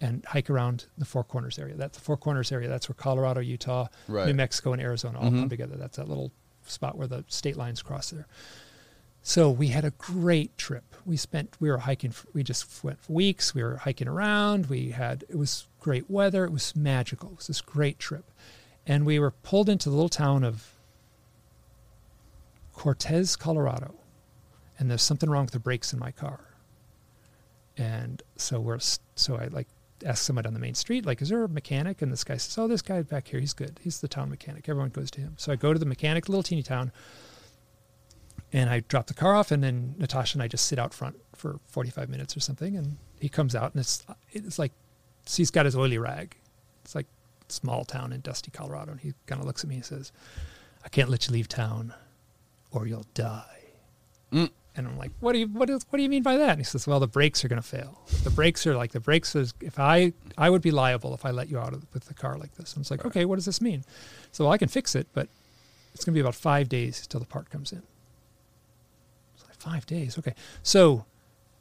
and 0.00 0.24
hike 0.26 0.50
around 0.50 0.86
the 0.98 1.04
Four 1.04 1.24
Corners 1.24 1.58
area. 1.58 1.74
That's 1.76 1.96
the 1.98 2.04
Four 2.04 2.16
Corners 2.16 2.52
area. 2.52 2.68
That's 2.68 2.88
where 2.88 2.96
Colorado, 2.96 3.40
Utah, 3.40 3.88
Right. 4.08 4.26
New 4.26 4.34
Mexico, 4.34 4.72
and 4.72 4.82
Arizona 4.82 5.18
all 5.18 5.24
come 5.24 5.34
mm-hmm. 5.34 5.48
together. 5.48 5.76
That's 5.76 5.96
that 5.96 6.08
little 6.08 6.32
spot 6.66 6.98
where 6.98 7.06
the 7.06 7.24
state 7.28 7.56
lines 7.56 7.80
cross 7.82 8.10
there. 8.10 8.26
So 9.26 9.50
we 9.50 9.68
had 9.68 9.86
a 9.86 9.90
great 9.92 10.56
trip. 10.58 10.84
We 11.06 11.16
spent, 11.16 11.56
we 11.58 11.70
were 11.70 11.78
hiking, 11.78 12.12
we 12.34 12.42
just 12.42 12.84
went 12.84 13.00
for 13.00 13.10
weeks. 13.14 13.54
We 13.54 13.62
were 13.62 13.76
hiking 13.76 14.06
around. 14.06 14.66
We 14.66 14.90
had, 14.90 15.24
it 15.30 15.36
was 15.36 15.66
great 15.80 16.10
weather. 16.10 16.44
It 16.44 16.52
was 16.52 16.76
magical. 16.76 17.30
It 17.30 17.36
was 17.38 17.46
this 17.46 17.62
great 17.62 17.98
trip. 17.98 18.30
And 18.86 19.06
we 19.06 19.18
were 19.18 19.30
pulled 19.30 19.70
into 19.70 19.88
the 19.88 19.96
little 19.96 20.10
town 20.10 20.44
of 20.44 20.74
Cortez, 22.74 23.34
Colorado. 23.34 23.94
And 24.78 24.90
there's 24.90 25.02
something 25.02 25.30
wrong 25.30 25.46
with 25.46 25.54
the 25.54 25.58
brakes 25.58 25.94
in 25.94 25.98
my 25.98 26.10
car. 26.10 26.40
And 27.78 28.22
so 28.36 28.60
we're, 28.60 28.78
so 28.78 29.36
I 29.36 29.46
like 29.46 29.68
asked 30.04 30.24
someone 30.24 30.44
on 30.44 30.52
the 30.52 30.60
main 30.60 30.74
street, 30.74 31.06
like, 31.06 31.22
is 31.22 31.30
there 31.30 31.44
a 31.44 31.48
mechanic? 31.48 32.02
And 32.02 32.12
this 32.12 32.24
guy 32.24 32.36
says, 32.36 32.58
oh, 32.58 32.68
this 32.68 32.82
guy 32.82 33.00
back 33.00 33.28
here, 33.28 33.40
he's 33.40 33.54
good. 33.54 33.80
He's 33.82 34.00
the 34.00 34.08
town 34.08 34.28
mechanic. 34.28 34.68
Everyone 34.68 34.90
goes 34.90 35.10
to 35.12 35.22
him. 35.22 35.32
So 35.38 35.50
I 35.50 35.56
go 35.56 35.72
to 35.72 35.78
the 35.78 35.86
mechanic, 35.86 36.28
little 36.28 36.42
teeny 36.42 36.62
town, 36.62 36.92
and 38.54 38.70
I 38.70 38.80
drop 38.86 39.08
the 39.08 39.14
car 39.14 39.34
off, 39.34 39.50
and 39.50 39.62
then 39.62 39.96
Natasha 39.98 40.36
and 40.36 40.42
I 40.42 40.46
just 40.46 40.66
sit 40.66 40.78
out 40.78 40.94
front 40.94 41.16
for 41.34 41.58
45 41.66 42.08
minutes 42.08 42.36
or 42.36 42.40
something, 42.40 42.76
and 42.76 42.96
he 43.20 43.28
comes 43.28 43.54
out, 43.56 43.72
and 43.74 43.80
it's 43.80 44.06
it's 44.30 44.60
like 44.60 44.70
so 45.26 45.38
he's 45.38 45.50
got 45.50 45.64
his 45.64 45.74
oily 45.76 45.98
rag. 45.98 46.36
It's 46.84 46.94
like 46.94 47.06
small 47.48 47.84
town 47.84 48.12
in 48.12 48.20
dusty 48.20 48.52
Colorado, 48.52 48.92
and 48.92 49.00
he 49.00 49.12
kind 49.26 49.40
of 49.40 49.46
looks 49.46 49.64
at 49.64 49.68
me 49.68 49.76
and 49.76 49.84
says, 49.84 50.12
"I 50.84 50.88
can't 50.88 51.10
let 51.10 51.26
you 51.26 51.32
leave 51.32 51.48
town, 51.48 51.94
or 52.70 52.86
you'll 52.86 53.06
die." 53.14 53.58
Mm. 54.32 54.50
And 54.76 54.86
I'm 54.86 54.98
like, 54.98 55.10
"What 55.18 55.32
do 55.32 55.40
you 55.40 55.48
what, 55.48 55.68
is, 55.68 55.84
what 55.90 55.96
do 55.96 56.04
you 56.04 56.08
mean 56.08 56.22
by 56.22 56.36
that?" 56.36 56.50
And 56.50 56.58
he 56.58 56.64
says, 56.64 56.86
"Well, 56.86 57.00
the 57.00 57.08
brakes 57.08 57.44
are 57.44 57.48
going 57.48 57.60
to 57.60 57.68
fail. 57.68 58.02
The 58.22 58.30
brakes 58.30 58.68
are 58.68 58.76
like 58.76 58.92
the 58.92 59.00
brakes 59.00 59.34
is 59.34 59.52
if 59.60 59.80
I 59.80 60.12
I 60.38 60.48
would 60.48 60.62
be 60.62 60.70
liable 60.70 61.12
if 61.12 61.26
I 61.26 61.32
let 61.32 61.48
you 61.48 61.58
out 61.58 61.72
of, 61.72 61.84
with 61.92 62.04
the 62.04 62.14
car 62.14 62.38
like 62.38 62.54
this." 62.54 62.74
And 62.74 62.82
it's 62.82 62.90
like, 62.92 63.04
"Okay, 63.04 63.24
what 63.24 63.34
does 63.34 63.46
this 63.46 63.60
mean?" 63.60 63.84
So 64.30 64.44
well, 64.44 64.52
I 64.52 64.58
can 64.58 64.68
fix 64.68 64.94
it, 64.94 65.08
but 65.12 65.28
it's 65.92 66.04
going 66.04 66.12
to 66.12 66.16
be 66.16 66.20
about 66.20 66.36
five 66.36 66.68
days 66.68 67.04
till 67.08 67.18
the 67.18 67.26
part 67.26 67.50
comes 67.50 67.72
in. 67.72 67.82
Five 69.64 69.86
days. 69.86 70.18
Okay. 70.18 70.34
So 70.62 71.06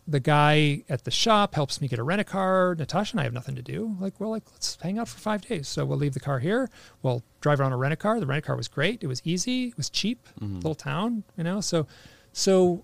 the 0.06 0.20
guy 0.20 0.84
at 0.90 1.06
the 1.06 1.12
shop 1.12 1.56
helps 1.56 1.80
me 1.80 1.88
get 1.88 2.00
a 2.00 2.04
rent 2.04 2.20
a 2.20 2.26
car. 2.26 2.76
Natasha 2.78 3.14
and 3.14 3.22
I 3.22 3.24
have 3.24 3.34
nothing 3.34 3.56
to 3.56 3.62
do. 3.62 3.96
Like, 4.00 4.20
well, 4.20 4.32
like 4.32 4.44
let's 4.52 4.78
hang 4.82 5.00
out 5.00 5.08
for 5.08 5.18
five 5.20 5.42
days. 5.48 5.70
So 5.70 5.86
we'll 5.86 5.98
leave 5.98 6.14
the 6.14 6.20
car 6.20 6.40
here. 6.40 6.70
We'll 7.02 7.24
drive 7.40 7.62
around 7.62 7.72
a 7.72 7.78
rent 7.78 7.94
a 7.94 7.96
car. 7.96 8.20
The 8.20 8.26
rent 8.26 8.44
a 8.44 8.46
car 8.46 8.58
was 8.58 8.68
great. 8.68 9.02
It 9.04 9.08
was 9.08 9.22
easy. 9.24 9.68
It 9.68 9.78
was 9.78 9.90
cheap. 9.90 10.28
Mm-hmm. 10.42 10.56
Little 10.56 10.76
town, 10.76 11.24
you 11.38 11.44
know. 11.46 11.62
So, 11.62 11.88
so 12.34 12.84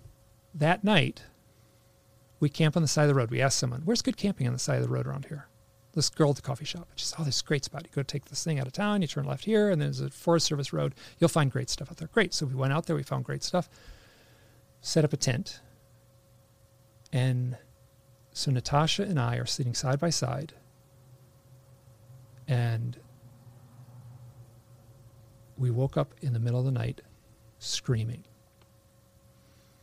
that 0.55 0.85
night, 0.85 1.23
we 2.39 2.47
camp 2.47 2.77
on 2.77 2.81
the 2.81 2.87
side 2.87 3.03
of 3.03 3.09
the 3.09 3.15
road. 3.15 3.31
We 3.31 3.41
asked 3.41 3.59
someone, 3.59 3.81
"Where's 3.83 4.01
good 4.01 4.15
camping 4.15 4.47
on 4.47 4.53
the 4.53 4.59
side 4.59 4.77
of 4.77 4.83
the 4.83 4.89
road 4.89 5.05
around 5.05 5.25
here?" 5.25 5.47
This 5.93 6.09
girl 6.09 6.29
at 6.29 6.37
the 6.37 6.41
coffee 6.41 6.65
shop. 6.65 6.87
She 6.95 7.05
said, 7.05 7.17
"Oh, 7.19 7.25
this 7.25 7.35
is 7.35 7.41
a 7.41 7.45
great 7.45 7.65
spot. 7.65 7.83
You 7.83 7.89
go 7.93 8.03
take 8.03 8.25
this 8.25 8.43
thing 8.45 8.59
out 8.59 8.67
of 8.67 8.71
town. 8.73 9.01
You 9.01 9.07
turn 9.09 9.25
left 9.25 9.43
here, 9.43 9.69
and 9.69 9.81
there's 9.81 9.99
a 9.99 10.09
Forest 10.09 10.45
Service 10.45 10.71
road. 10.71 10.95
You'll 11.19 11.27
find 11.27 11.51
great 11.51 11.69
stuff 11.69 11.91
out 11.91 11.97
there." 11.97 12.07
Great. 12.07 12.33
So 12.33 12.45
we 12.45 12.55
went 12.55 12.71
out 12.71 12.85
there. 12.85 12.95
We 12.95 13.03
found 13.03 13.25
great 13.25 13.43
stuff. 13.43 13.69
Set 14.81 15.03
up 15.03 15.13
a 15.13 15.17
tent. 15.17 15.59
And 17.11 17.57
so 18.31 18.51
Natasha 18.51 19.03
and 19.03 19.19
I 19.19 19.35
are 19.35 19.45
sitting 19.45 19.73
side 19.73 19.99
by 19.99 20.09
side. 20.09 20.53
And 22.47 22.97
we 25.57 25.69
woke 25.69 25.97
up 25.97 26.13
in 26.21 26.33
the 26.33 26.39
middle 26.39 26.59
of 26.59 26.65
the 26.65 26.71
night 26.71 27.01
screaming. 27.59 28.23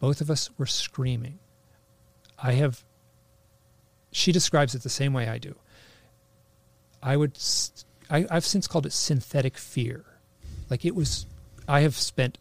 Both 0.01 0.21
of 0.21 0.31
us 0.31 0.51
were 0.59 0.67
screaming. 0.67 1.39
I 2.39 2.53
have, 2.53 2.85
she 4.11 4.33
describes 4.33 4.75
it 4.75 4.83
the 4.83 4.89
same 4.89 5.13
way 5.13 5.29
I 5.29 5.39
do. 5.39 5.55
I 7.03 7.17
would, 7.17 7.39
I've 8.11 8.45
since 8.45 8.67
called 8.67 8.87
it 8.87 8.93
synthetic 8.93 9.57
fear. 9.57 10.05
Like 10.71 10.85
it 10.85 10.95
was, 10.95 11.27
I 11.69 11.81
have 11.81 11.97
spent 11.97 12.39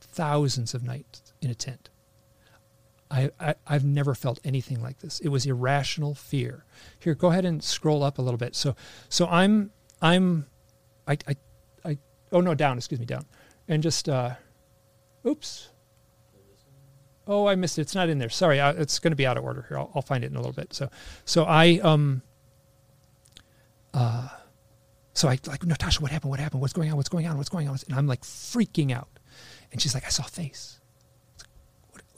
thousands 0.00 0.74
of 0.74 0.82
nights 0.82 1.29
in 1.42 1.50
a 1.50 1.54
tent. 1.54 1.90
I, 3.10 3.30
I, 3.40 3.54
I've 3.66 3.84
never 3.84 4.14
felt 4.14 4.38
anything 4.44 4.80
like 4.80 5.00
this. 5.00 5.18
It 5.20 5.28
was 5.28 5.44
irrational 5.44 6.14
fear. 6.14 6.64
Here, 6.98 7.14
go 7.14 7.28
ahead 7.28 7.44
and 7.44 7.62
scroll 7.62 8.02
up 8.04 8.18
a 8.18 8.22
little 8.22 8.38
bit. 8.38 8.54
So, 8.54 8.76
so 9.08 9.26
I'm, 9.26 9.72
I'm, 10.00 10.46
I, 11.08 11.18
I, 11.26 11.36
I 11.84 11.98
oh 12.30 12.40
no, 12.40 12.54
down, 12.54 12.76
excuse 12.76 13.00
me, 13.00 13.06
down. 13.06 13.26
And 13.66 13.82
just, 13.82 14.08
uh, 14.08 14.34
oops. 15.26 15.70
Oh, 17.26 17.46
I 17.46 17.56
missed 17.56 17.78
it. 17.78 17.82
It's 17.82 17.94
not 17.94 18.08
in 18.08 18.18
there. 18.18 18.28
Sorry. 18.28 18.60
I, 18.60 18.70
it's 18.70 18.98
going 18.98 19.12
to 19.12 19.16
be 19.16 19.26
out 19.26 19.36
of 19.36 19.44
order 19.44 19.66
here. 19.68 19.78
I'll, 19.78 19.90
I'll 19.94 20.02
find 20.02 20.22
it 20.22 20.30
in 20.30 20.36
a 20.36 20.40
little 20.40 20.52
bit. 20.52 20.72
So, 20.72 20.88
so 21.24 21.44
I, 21.44 21.80
um, 21.82 22.22
uh, 23.92 24.28
so 25.14 25.28
I 25.28 25.38
like, 25.46 25.64
Natasha, 25.64 26.00
what 26.00 26.12
happened? 26.12 26.30
What 26.30 26.40
happened? 26.40 26.60
What's 26.60 26.72
going 26.72 26.90
on? 26.90 26.96
What's 26.96 27.08
going 27.08 27.26
on? 27.26 27.36
What's 27.36 27.48
going 27.48 27.68
on? 27.68 27.76
And 27.88 27.98
I'm 27.98 28.06
like 28.06 28.22
freaking 28.22 28.92
out. 28.92 29.08
And 29.72 29.80
she's 29.80 29.94
like, 29.94 30.04
I 30.04 30.08
saw 30.08 30.24
a 30.24 30.28
face 30.28 30.79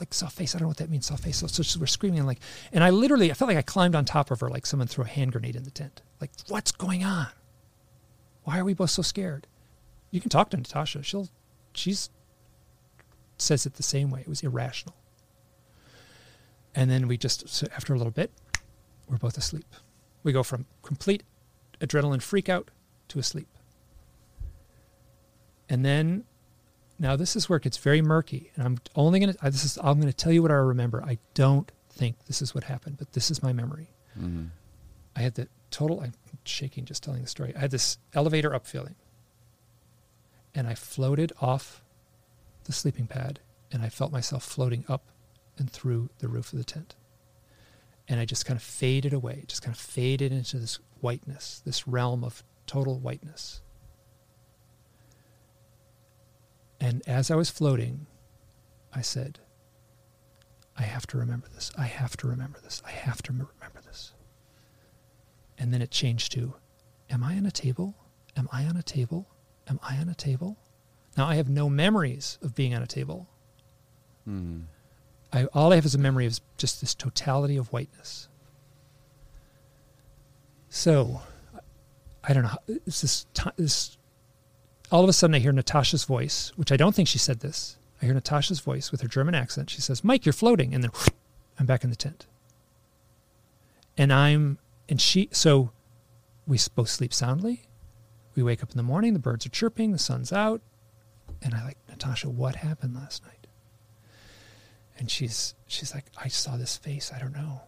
like 0.03 0.15
a 0.23 0.31
face. 0.31 0.55
I 0.55 0.59
don't 0.59 0.65
know 0.65 0.69
what 0.69 0.79
that 0.79 0.91
means. 0.91 1.11
A 1.11 1.17
face. 1.17 1.39
So, 1.39 1.47
so 1.47 1.81
we're 1.81 1.87
screaming 1.87 2.19
and 2.19 2.27
like, 2.27 2.41
and 2.73 2.83
I 2.83 2.91
literally, 2.91 3.31
I 3.31 3.35
felt 3.35 3.49
like 3.49 3.57
I 3.57 3.63
climbed 3.63 3.95
on 3.95 4.05
top 4.05 4.31
of 4.31 4.41
her 4.41 4.51
like 4.51 4.67
someone 4.67 4.89
threw 4.89 5.05
a 5.05 5.09
hand 5.09 5.33
grenade 5.33 5.57
in 5.57 5.63
the 5.63 5.71
tent. 5.71 6.03
Like, 6.21 6.31
what's 6.49 6.73
going 6.73 7.05
on? 7.05 7.29
Why 8.45 8.59
are 8.59 8.65
we 8.65 8.75
both 8.75 8.91
so 8.91 9.03
scared? 9.03 9.47
You 10.11 10.21
can 10.21 10.31
talk 10.31 10.51
to 10.51 10.57
Natasha. 10.57 11.03
She'll, 11.03 11.29
she's 11.73 12.11
says 13.39 13.67
it 13.67 13.75
the 13.75 13.83
same 13.83 14.11
way. 14.11 14.21
It 14.21 14.29
was 14.29 14.43
irrational. 14.43 14.97
And 16.75 16.91
then 16.91 17.07
we 17.09 17.17
just, 17.17 17.49
so 17.49 17.67
after 17.75 17.95
a 17.95 17.99
little 17.99 18.13
bit, 18.13 18.31
we're 19.09 19.19
both 19.19 19.37
asleep. 19.37 19.67
We 20.23 20.33
go 20.33 20.43
from 20.43 20.67
complete 20.83 21.23
adrenaline 21.81 22.23
freak 22.23 22.49
out 22.49 22.71
to 23.09 23.19
asleep. 23.19 23.49
And 25.69 25.85
then 25.85 26.25
now 27.03 27.17
this 27.17 27.35
is 27.35 27.49
where 27.49 27.57
it 27.57 27.65
gets 27.65 27.79
very 27.79 28.01
murky, 28.01 28.53
and 28.55 28.65
I'm 28.65 28.79
only 28.95 29.19
gonna. 29.19 29.35
This 29.43 29.65
is 29.65 29.77
I'm 29.83 29.99
gonna 29.99 30.13
tell 30.13 30.33
you 30.33 30.41
what 30.41 30.53
I 30.53 30.55
remember. 30.55 31.03
I 31.05 31.19
don't 31.35 31.71
think 31.91 32.17
this 32.27 32.41
is 32.41 32.55
what 32.55 32.63
happened, 32.65 32.97
but 32.97 33.13
this 33.13 33.29
is 33.29 33.43
my 33.43 33.53
memory. 33.53 33.91
Mm-hmm. 34.17 34.47
I 35.17 35.21
had 35.21 35.35
the 35.35 35.49
total. 35.73 36.01
I'm 36.01 36.13
shaking 36.45 36.85
just 36.85 37.03
telling 37.03 37.21
the 37.21 37.27
story. 37.27 37.55
I 37.57 37.59
had 37.59 37.73
this 37.73 37.99
elevator 38.15 38.55
up 38.55 38.69
feeling, 38.69 38.95
and 40.55 40.69
I 40.69 40.77
floated 40.77 41.33
off 41.41 41.83
the 42.65 42.73
sleeping 42.73 43.09
pad, 43.09 43.41
and 43.73 43.83
I 43.83 43.89
felt 43.89 44.13
myself 44.13 44.45
floating 44.45 44.85
up 44.89 45.03
and 45.59 45.69
through 45.69 46.09
the 46.21 46.29
roof 46.29 46.53
of 46.53 46.59
the 46.61 46.65
tent, 46.65 46.95
and 48.07 48.21
I 48.21 48.25
just 48.25 48.47
kind 48.47 48.57
of 48.57 48.63
faded 48.63 49.13
away. 49.13 49.43
Just 49.49 49.63
kind 49.63 49.75
of 49.75 49.81
faded 49.81 50.31
into 50.31 50.57
this 50.57 50.79
whiteness, 51.01 51.63
this 51.65 51.89
realm 51.89 52.23
of 52.23 52.45
total 52.69 53.01
whiteness. 53.01 53.61
And 56.83 57.01
as 57.07 57.31
I 57.31 57.37
was 57.37 57.49
floating, 57.49 58.07
I 58.93 59.03
said, 59.03 59.39
I 60.77 60.83
have 60.83 61.07
to 61.09 61.17
remember 61.17 61.47
this. 61.55 61.71
I 61.79 61.85
have 61.85 62.17
to 62.19 62.27
remember 62.27 62.59
this. 62.61 62.83
I 62.85 62.91
have 62.91 63.23
to 63.23 63.33
remember 63.33 63.81
this. 63.87 64.13
And 65.57 65.73
then 65.73 65.81
it 65.81 65.93
changed 65.93 66.33
to, 66.33 66.55
Am 67.09 67.23
I 67.23 67.37
on 67.37 67.47
a 67.47 67.53
table? 67.53 67.95
Am 68.37 68.49
I 68.51 68.65
on 68.65 68.77
a 68.77 68.83
table? 68.83 69.29
Am 69.69 69.79
I 69.81 69.97
on 69.99 70.09
a 70.09 70.15
table? 70.15 70.59
Now 71.17 71.27
I 71.29 71.37
have 71.37 71.49
no 71.49 71.69
memories 71.71 72.39
of 72.43 72.55
being 72.57 72.75
on 72.75 72.83
a 72.83 72.87
table. 72.87 73.29
Mm. 74.29 74.65
I, 75.33 75.45
all 75.55 75.71
I 75.73 75.77
have 75.77 75.85
is 75.87 75.95
a 75.95 75.99
memory 75.99 76.27
of 76.27 76.41
just 76.57 76.81
this 76.81 76.95
totality 76.97 77.57
of 77.57 77.69
whiteness. 77.69 78.29
So, 80.69 81.21
I 82.25 82.33
don't 82.33 82.43
know. 82.43 82.49
how- 82.49 82.63
It's 82.67 83.03
this, 83.03 83.27
this. 83.57 83.99
All 84.93 85.03
of 85.03 85.09
a 85.09 85.13
sudden 85.13 85.35
I 85.35 85.39
hear 85.39 85.53
Natasha's 85.53 86.05
voice, 86.05 86.53
which 86.57 86.71
I 86.71 86.77
don't 86.77 86.95
think 86.95 87.09
she 87.09 87.19
said 87.19 87.41
this. 87.41 87.79
I 88.01 88.05
hear 88.05 88.15
Natasha's 88.15 88.61
voice 88.61 88.93
with 88.93 89.01
her 89.01 89.09
German 89.09 89.35
accent. 89.35 89.71
She 89.71 89.81
says, 89.81 90.05
"Mike, 90.05 90.27
you're 90.27 90.33
floating," 90.33 90.75
and 90.75 90.85
then 90.85 90.91
I'm 91.59 91.67
back 91.67 91.83
in 91.83 91.91
the 91.91 91.97
tent. 91.97 92.27
And 93.97 94.13
I'm 94.13 94.59
and 94.89 95.01
she 95.01 95.29
so 95.33 95.71
we 96.47 96.59
both 96.75 96.91
sleep 96.91 97.15
soundly. 97.15 97.63
We 98.35 98.43
wake 98.43 98.63
up 98.63 98.71
in 98.71 98.77
the 98.77 98.83
morning, 98.83 99.13
the 99.13 99.19
birds 99.19 99.47
are 99.47 99.51
chirping, 99.51 99.93
the 99.93 99.99
sun's 99.99 100.33
out, 100.33 100.63
and 101.43 101.55
I 101.55 101.65
like 101.65 101.79
Natasha, 101.89 102.31
what 102.31 102.57
happened 102.57 102.95
last 102.95 103.23
night? 103.25 103.47
And 104.99 105.11
she's 105.11 105.55
she's 105.67 105.95
like, 105.95 106.07
I 106.17 106.29
saw 106.29 106.57
this 106.57 106.77
face, 106.77 107.13
I 107.15 107.19
don't 107.19 107.35
know. 107.35 107.63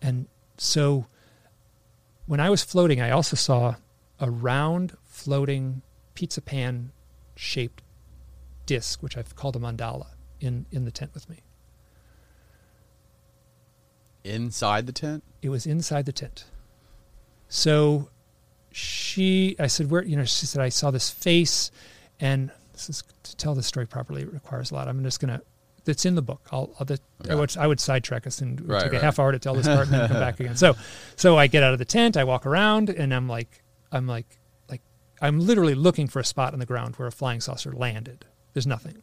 And 0.00 0.26
so 0.56 1.06
when 2.26 2.40
I 2.40 2.50
was 2.50 2.62
floating, 2.62 3.00
I 3.00 3.10
also 3.10 3.36
saw 3.36 3.76
a 4.20 4.30
round 4.30 4.96
floating 5.04 5.82
pizza 6.14 6.40
pan 6.40 6.92
shaped 7.36 7.82
disc, 8.66 9.02
which 9.02 9.16
I've 9.16 9.34
called 9.36 9.56
a 9.56 9.58
mandala, 9.58 10.08
in, 10.40 10.66
in 10.70 10.84
the 10.84 10.90
tent 10.90 11.12
with 11.14 11.28
me. 11.28 11.38
Inside 14.24 14.86
the 14.86 14.92
tent? 14.92 15.24
It 15.42 15.48
was 15.48 15.66
inside 15.66 16.06
the 16.06 16.12
tent. 16.12 16.44
So 17.48 18.08
she, 18.70 19.56
I 19.58 19.66
said, 19.66 19.90
where, 19.90 20.04
you 20.04 20.16
know, 20.16 20.24
she 20.24 20.46
said, 20.46 20.62
I 20.62 20.68
saw 20.68 20.90
this 20.90 21.10
face, 21.10 21.70
and 22.20 22.50
this 22.72 22.88
is 22.88 23.02
to 23.24 23.36
tell 23.36 23.54
the 23.54 23.62
story 23.62 23.86
properly, 23.86 24.22
it 24.22 24.32
requires 24.32 24.70
a 24.70 24.74
lot. 24.74 24.88
I'm 24.88 25.02
just 25.02 25.20
going 25.20 25.36
to, 25.36 25.42
That's 25.84 26.06
in 26.06 26.14
the 26.14 26.22
book. 26.22 26.46
I'll, 26.52 26.70
I'll 26.78 26.86
the, 26.86 26.98
Yeah. 27.24 27.32
I, 27.32 27.34
would, 27.34 27.56
I 27.56 27.66
would 27.66 27.80
sidetrack 27.80 28.26
us 28.26 28.40
and 28.40 28.60
Right, 28.68 28.84
took 28.84 28.92
right. 28.92 29.00
a 29.02 29.04
half 29.04 29.18
hour 29.18 29.32
to 29.32 29.38
tell 29.40 29.54
this 29.54 29.66
part 29.66 29.88
and 29.88 29.92
then 29.92 30.08
come 30.08 30.20
back 30.20 30.38
again. 30.40 30.56
So, 30.56 30.76
so 31.16 31.36
I 31.36 31.48
get 31.48 31.62
out 31.64 31.72
of 31.72 31.80
the 31.80 31.84
tent, 31.84 32.16
I 32.16 32.24
walk 32.24 32.46
around, 32.46 32.88
and 32.90 33.12
I'm 33.12 33.28
like, 33.28 33.62
I'm 33.90 34.06
like, 34.06 34.38
I'm 35.22 35.38
literally 35.38 35.76
looking 35.76 36.08
for 36.08 36.18
a 36.18 36.24
spot 36.24 36.52
on 36.52 36.58
the 36.58 36.66
ground 36.66 36.96
where 36.96 37.06
a 37.06 37.12
flying 37.12 37.40
saucer 37.40 37.72
landed. 37.72 38.26
There's 38.52 38.66
nothing. 38.66 39.02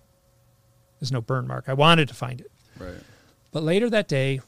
There's 1.00 1.14
no 1.14 1.22
burn 1.22 1.48
mark. 1.48 1.66
I 1.68 1.74
wanted 1.74 2.10
to 2.10 2.14
find 2.14 2.42
it. 2.42 2.52
Right. 2.78 3.02
But 3.52 3.64
later 3.64 3.90
that 3.90 4.10
day, 4.10 4.42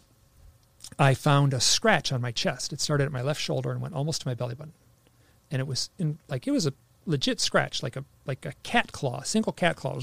I 0.99 1.13
found 1.13 1.53
a 1.53 1.61
scratch 1.61 2.11
on 2.11 2.21
my 2.21 2.31
chest. 2.31 2.73
It 2.73 2.81
started 2.81 3.05
at 3.05 3.11
my 3.11 3.21
left 3.21 3.41
shoulder 3.41 3.71
and 3.71 3.81
went 3.81 3.95
almost 3.95 4.21
to 4.21 4.27
my 4.27 4.33
belly 4.33 4.53
button. 4.53 4.73
And 5.49 5.61
it 5.61 5.67
was 5.67 5.89
in 5.97 6.19
like 6.27 6.45
it 6.45 6.51
was 6.51 6.67
a 6.67 6.73
legit 7.05 7.39
scratch, 7.39 7.81
like 7.81 7.95
a 7.95 8.03
like 8.25 8.45
a 8.45 8.53
cat 8.63 8.91
claw, 8.91 9.21
single 9.21 9.53
cat 9.53 9.77
claw, 9.77 9.99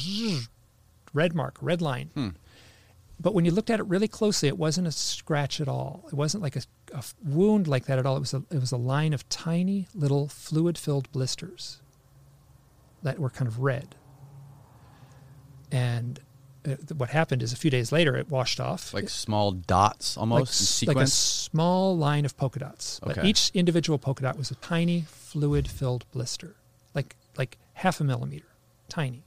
red 1.13 1.35
mark, 1.35 1.59
red 1.61 1.83
line. 1.83 2.11
Hmm. 2.15 2.29
But 3.21 3.35
when 3.35 3.45
you 3.45 3.51
looked 3.51 3.69
at 3.71 3.81
it 3.81 3.87
really 3.87 4.07
closely, 4.07 4.49
it 4.49 4.57
wasn't 4.57 4.87
a 4.87 4.93
scratch 4.93 5.61
at 5.61 5.67
all. 5.69 6.05
It 6.07 6.15
wasn't 6.15 6.43
like 6.43 6.55
a, 6.57 6.63
a 6.95 7.03
wound 7.25 7.67
like 7.67 7.87
that 7.87 7.99
at 7.99 8.07
all. 8.07 8.17
It 8.17 8.21
was 8.21 8.35
a 8.35 8.45
it 8.51 8.61
was 8.61 8.71
a 8.73 8.77
line 8.77 9.13
of 9.13 9.29
tiny 9.29 9.89
little 9.95 10.29
fluid-filled 10.29 11.11
blisters 11.11 11.81
that 13.03 13.19
were 13.19 13.31
kind 13.31 13.49
of 13.49 13.59
red. 13.61 13.97
And 15.71 16.21
uh, 16.67 16.77
what 16.97 17.11
happened 17.11 17.43
is 17.43 17.53
a 17.53 17.57
few 17.57 17.71
days 17.71 17.93
later, 17.93 18.17
it 18.17 18.29
washed 18.31 18.61
off 18.61 18.95
Like 18.95 19.09
small 19.09 19.53
dots 19.53 20.17
almost 20.17 20.83
in 20.83 20.87
like 20.87 20.97
a 20.97 21.07
small 21.07 21.97
line 21.97 22.25
of 22.25 22.37
polka 22.37 22.61
dots. 22.61 23.01
But 23.03 23.19
Okay. 23.19 23.29
each 23.29 23.51
individual 23.53 23.99
polka 23.99 24.23
dot 24.23 24.39
was 24.39 24.51
a 24.51 24.55
tiny 24.57 25.03
fluid-filled 25.09 26.11
blister, 26.13 26.57
like 26.95 27.17
like 27.37 27.59
half 27.75 28.01
a 28.01 28.05
millimeter, 28.05 28.47
tiny. 28.89 29.25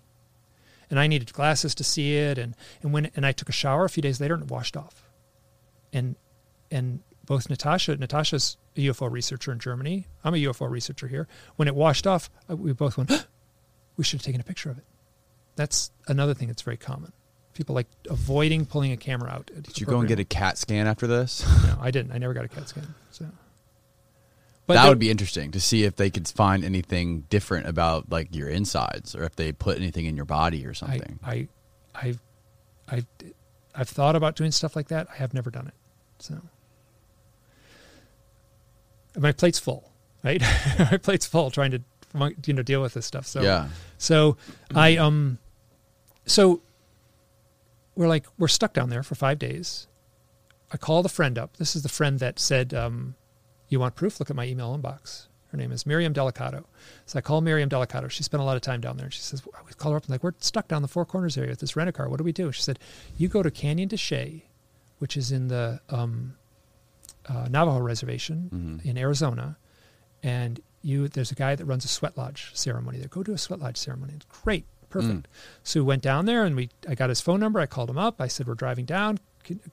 And 0.91 0.99
I 0.99 1.07
needed 1.07 1.33
glasses 1.33 1.73
to 1.75 1.83
see 1.83 2.17
it, 2.17 2.37
and 2.37 2.55
and 2.83 2.93
when 2.93 3.09
and 3.15 3.25
I 3.25 3.31
took 3.31 3.49
a 3.49 3.53
shower 3.53 3.85
a 3.85 3.89
few 3.89 4.03
days 4.03 4.21
later, 4.21 4.35
and 4.35 4.43
it 4.43 4.49
washed 4.51 4.77
off. 4.77 5.09
And 5.91 6.15
and 6.69 6.99
both 7.25 7.49
Natasha, 7.49 7.95
Natasha's 7.95 8.57
a 8.75 8.81
UFO 8.87 9.11
researcher 9.11 9.51
in 9.51 9.59
Germany. 9.59 10.07
I'm 10.23 10.33
a 10.33 10.37
UFO 10.37 10.69
researcher 10.69 11.07
here. 11.07 11.27
When 11.55 11.67
it 11.67 11.75
washed 11.75 12.07
off, 12.07 12.29
we 12.47 12.73
both 12.73 12.97
went, 12.97 13.27
we 13.97 14.03
should 14.03 14.19
have 14.19 14.25
taken 14.25 14.41
a 14.41 14.43
picture 14.43 14.69
of 14.69 14.77
it. 14.77 14.85
That's 15.55 15.91
another 16.07 16.33
thing 16.33 16.47
that's 16.47 16.61
very 16.61 16.77
common. 16.77 17.11
People 17.53 17.75
like 17.75 17.87
avoiding 18.09 18.65
pulling 18.65 18.93
a 18.93 18.97
camera 18.97 19.29
out. 19.29 19.51
Did 19.53 19.79
you 19.79 19.85
go 19.85 19.99
and 19.99 20.07
get 20.07 20.19
a 20.19 20.23
CAT 20.23 20.57
scan 20.57 20.87
after 20.87 21.05
this? 21.05 21.45
no, 21.63 21.77
I 21.81 21.91
didn't. 21.91 22.13
I 22.13 22.17
never 22.17 22.33
got 22.33 22.45
a 22.45 22.47
CAT 22.47 22.69
scan. 22.69 22.93
So, 23.11 23.25
but 24.67 24.75
that 24.75 24.87
would 24.89 24.99
be 24.99 25.09
interesting 25.09 25.51
to 25.51 25.59
see 25.59 25.83
if 25.83 25.95
they 25.95 26.09
could 26.09 26.27
find 26.27 26.63
anything 26.63 27.21
different 27.29 27.67
about 27.67 28.11
like 28.11 28.35
your 28.35 28.47
insides 28.47 29.15
or 29.15 29.23
if 29.23 29.35
they 29.35 29.51
put 29.51 29.77
anything 29.77 30.05
in 30.05 30.15
your 30.15 30.25
body 30.25 30.65
or 30.65 30.73
something. 30.73 31.19
I, 31.23 31.47
I, 31.95 32.15
I, 32.89 33.03
I've 33.75 33.89
thought 33.89 34.15
about 34.15 34.35
doing 34.35 34.51
stuff 34.51 34.75
like 34.75 34.87
that. 34.89 35.07
I 35.11 35.17
have 35.17 35.33
never 35.33 35.49
done 35.49 35.67
it. 35.67 35.73
So, 36.19 36.41
my 39.17 39.31
plate's 39.31 39.59
full. 39.59 39.91
Right, 40.23 40.41
my 40.79 40.97
plate's 40.97 41.25
full 41.25 41.49
trying 41.49 41.71
to 41.71 41.81
you 42.45 42.53
know 42.53 42.61
deal 42.61 42.81
with 42.81 42.93
this 42.93 43.05
stuff. 43.05 43.25
So 43.25 43.41
yeah. 43.41 43.69
So 43.97 44.37
I 44.75 44.97
um 44.97 45.39
so 46.25 46.61
we're 47.95 48.07
like 48.07 48.25
we're 48.37 48.47
stuck 48.47 48.73
down 48.73 48.89
there 48.89 49.03
for 49.03 49.15
five 49.15 49.39
days. 49.39 49.87
I 50.71 50.77
call 50.77 51.03
the 51.03 51.09
friend 51.09 51.37
up. 51.37 51.57
This 51.57 51.75
is 51.75 51.83
the 51.83 51.89
friend 51.89 52.19
that 52.19 52.39
said, 52.39 52.73
um, 52.73 53.15
"You 53.71 53.79
want 53.79 53.95
proof? 53.95 54.19
Look 54.19 54.29
at 54.29 54.35
my 54.35 54.45
email 54.45 54.77
inbox." 54.77 55.27
Her 55.51 55.57
name 55.57 55.71
is 55.73 55.85
Miriam 55.85 56.13
Delicado. 56.13 56.63
So 57.05 57.17
I 57.17 57.21
call 57.21 57.41
Miriam 57.41 57.67
Delicado. 57.69 58.09
She 58.09 58.23
spent 58.23 58.39
a 58.41 58.45
lot 58.45 58.55
of 58.55 58.61
time 58.61 58.79
down 58.79 58.95
there. 58.97 59.07
And 59.07 59.13
she 59.13 59.19
says, 59.19 59.43
"We 59.45 59.73
call 59.75 59.91
her 59.91 59.97
up 59.97 60.03
and 60.03 60.11
like 60.11 60.23
we're 60.23 60.31
stuck 60.39 60.67
down 60.69 60.81
the 60.81 60.87
Four 60.87 61.05
Corners 61.05 61.37
area 61.37 61.49
with 61.49 61.59
this 61.59 61.75
rent 61.75 61.89
a 61.89 61.91
car. 61.91 62.07
What 62.07 62.17
do 62.19 62.23
we 62.23 62.31
do?" 62.31 62.51
She 62.51 62.61
said, 62.61 62.77
"You 63.17 63.27
go 63.27 63.41
to 63.43 63.49
Canyon 63.51 63.89
de 63.89 63.97
Chelly, 63.97 64.49
which 64.99 65.17
is 65.17 65.31
in 65.31 65.47
the 65.49 65.81
um, 65.89 66.35
uh, 67.27 67.47
Navajo 67.49 67.79
Reservation 67.79 68.49
Mhm. 68.83 68.85
in 68.85 68.97
Arizona, 68.97 69.57
and 70.23 70.59
you 70.81 71.07
there's 71.07 71.31
a 71.31 71.35
guy 71.35 71.55
that 71.55 71.65
runs 71.65 71.85
a 71.85 71.87
sweat 71.87 72.17
lodge 72.17 72.51
ceremony 72.53 72.97
there. 72.99 73.07
Go 73.07 73.21
to 73.23 73.33
a 73.33 73.37
sweat 73.37 73.59
lodge 73.59 73.77
ceremony. 73.77 74.13
It's 74.15 74.25
great, 74.43 74.65
perfect. 74.89 75.27
So 75.63 75.81
we 75.81 75.85
went 75.85 76.01
down 76.01 76.25
there 76.25 76.43
and 76.45 76.55
we 76.55 76.69
I 76.87 76.95
got 76.95 77.09
his 77.09 77.21
phone 77.21 77.39
number. 77.39 77.59
I 77.59 77.65
called 77.65 77.89
him 77.89 77.97
up. 77.97 78.19
I 78.21 78.27
said 78.27 78.47
we're 78.47 78.55
driving 78.55 78.85
down. 78.85 79.19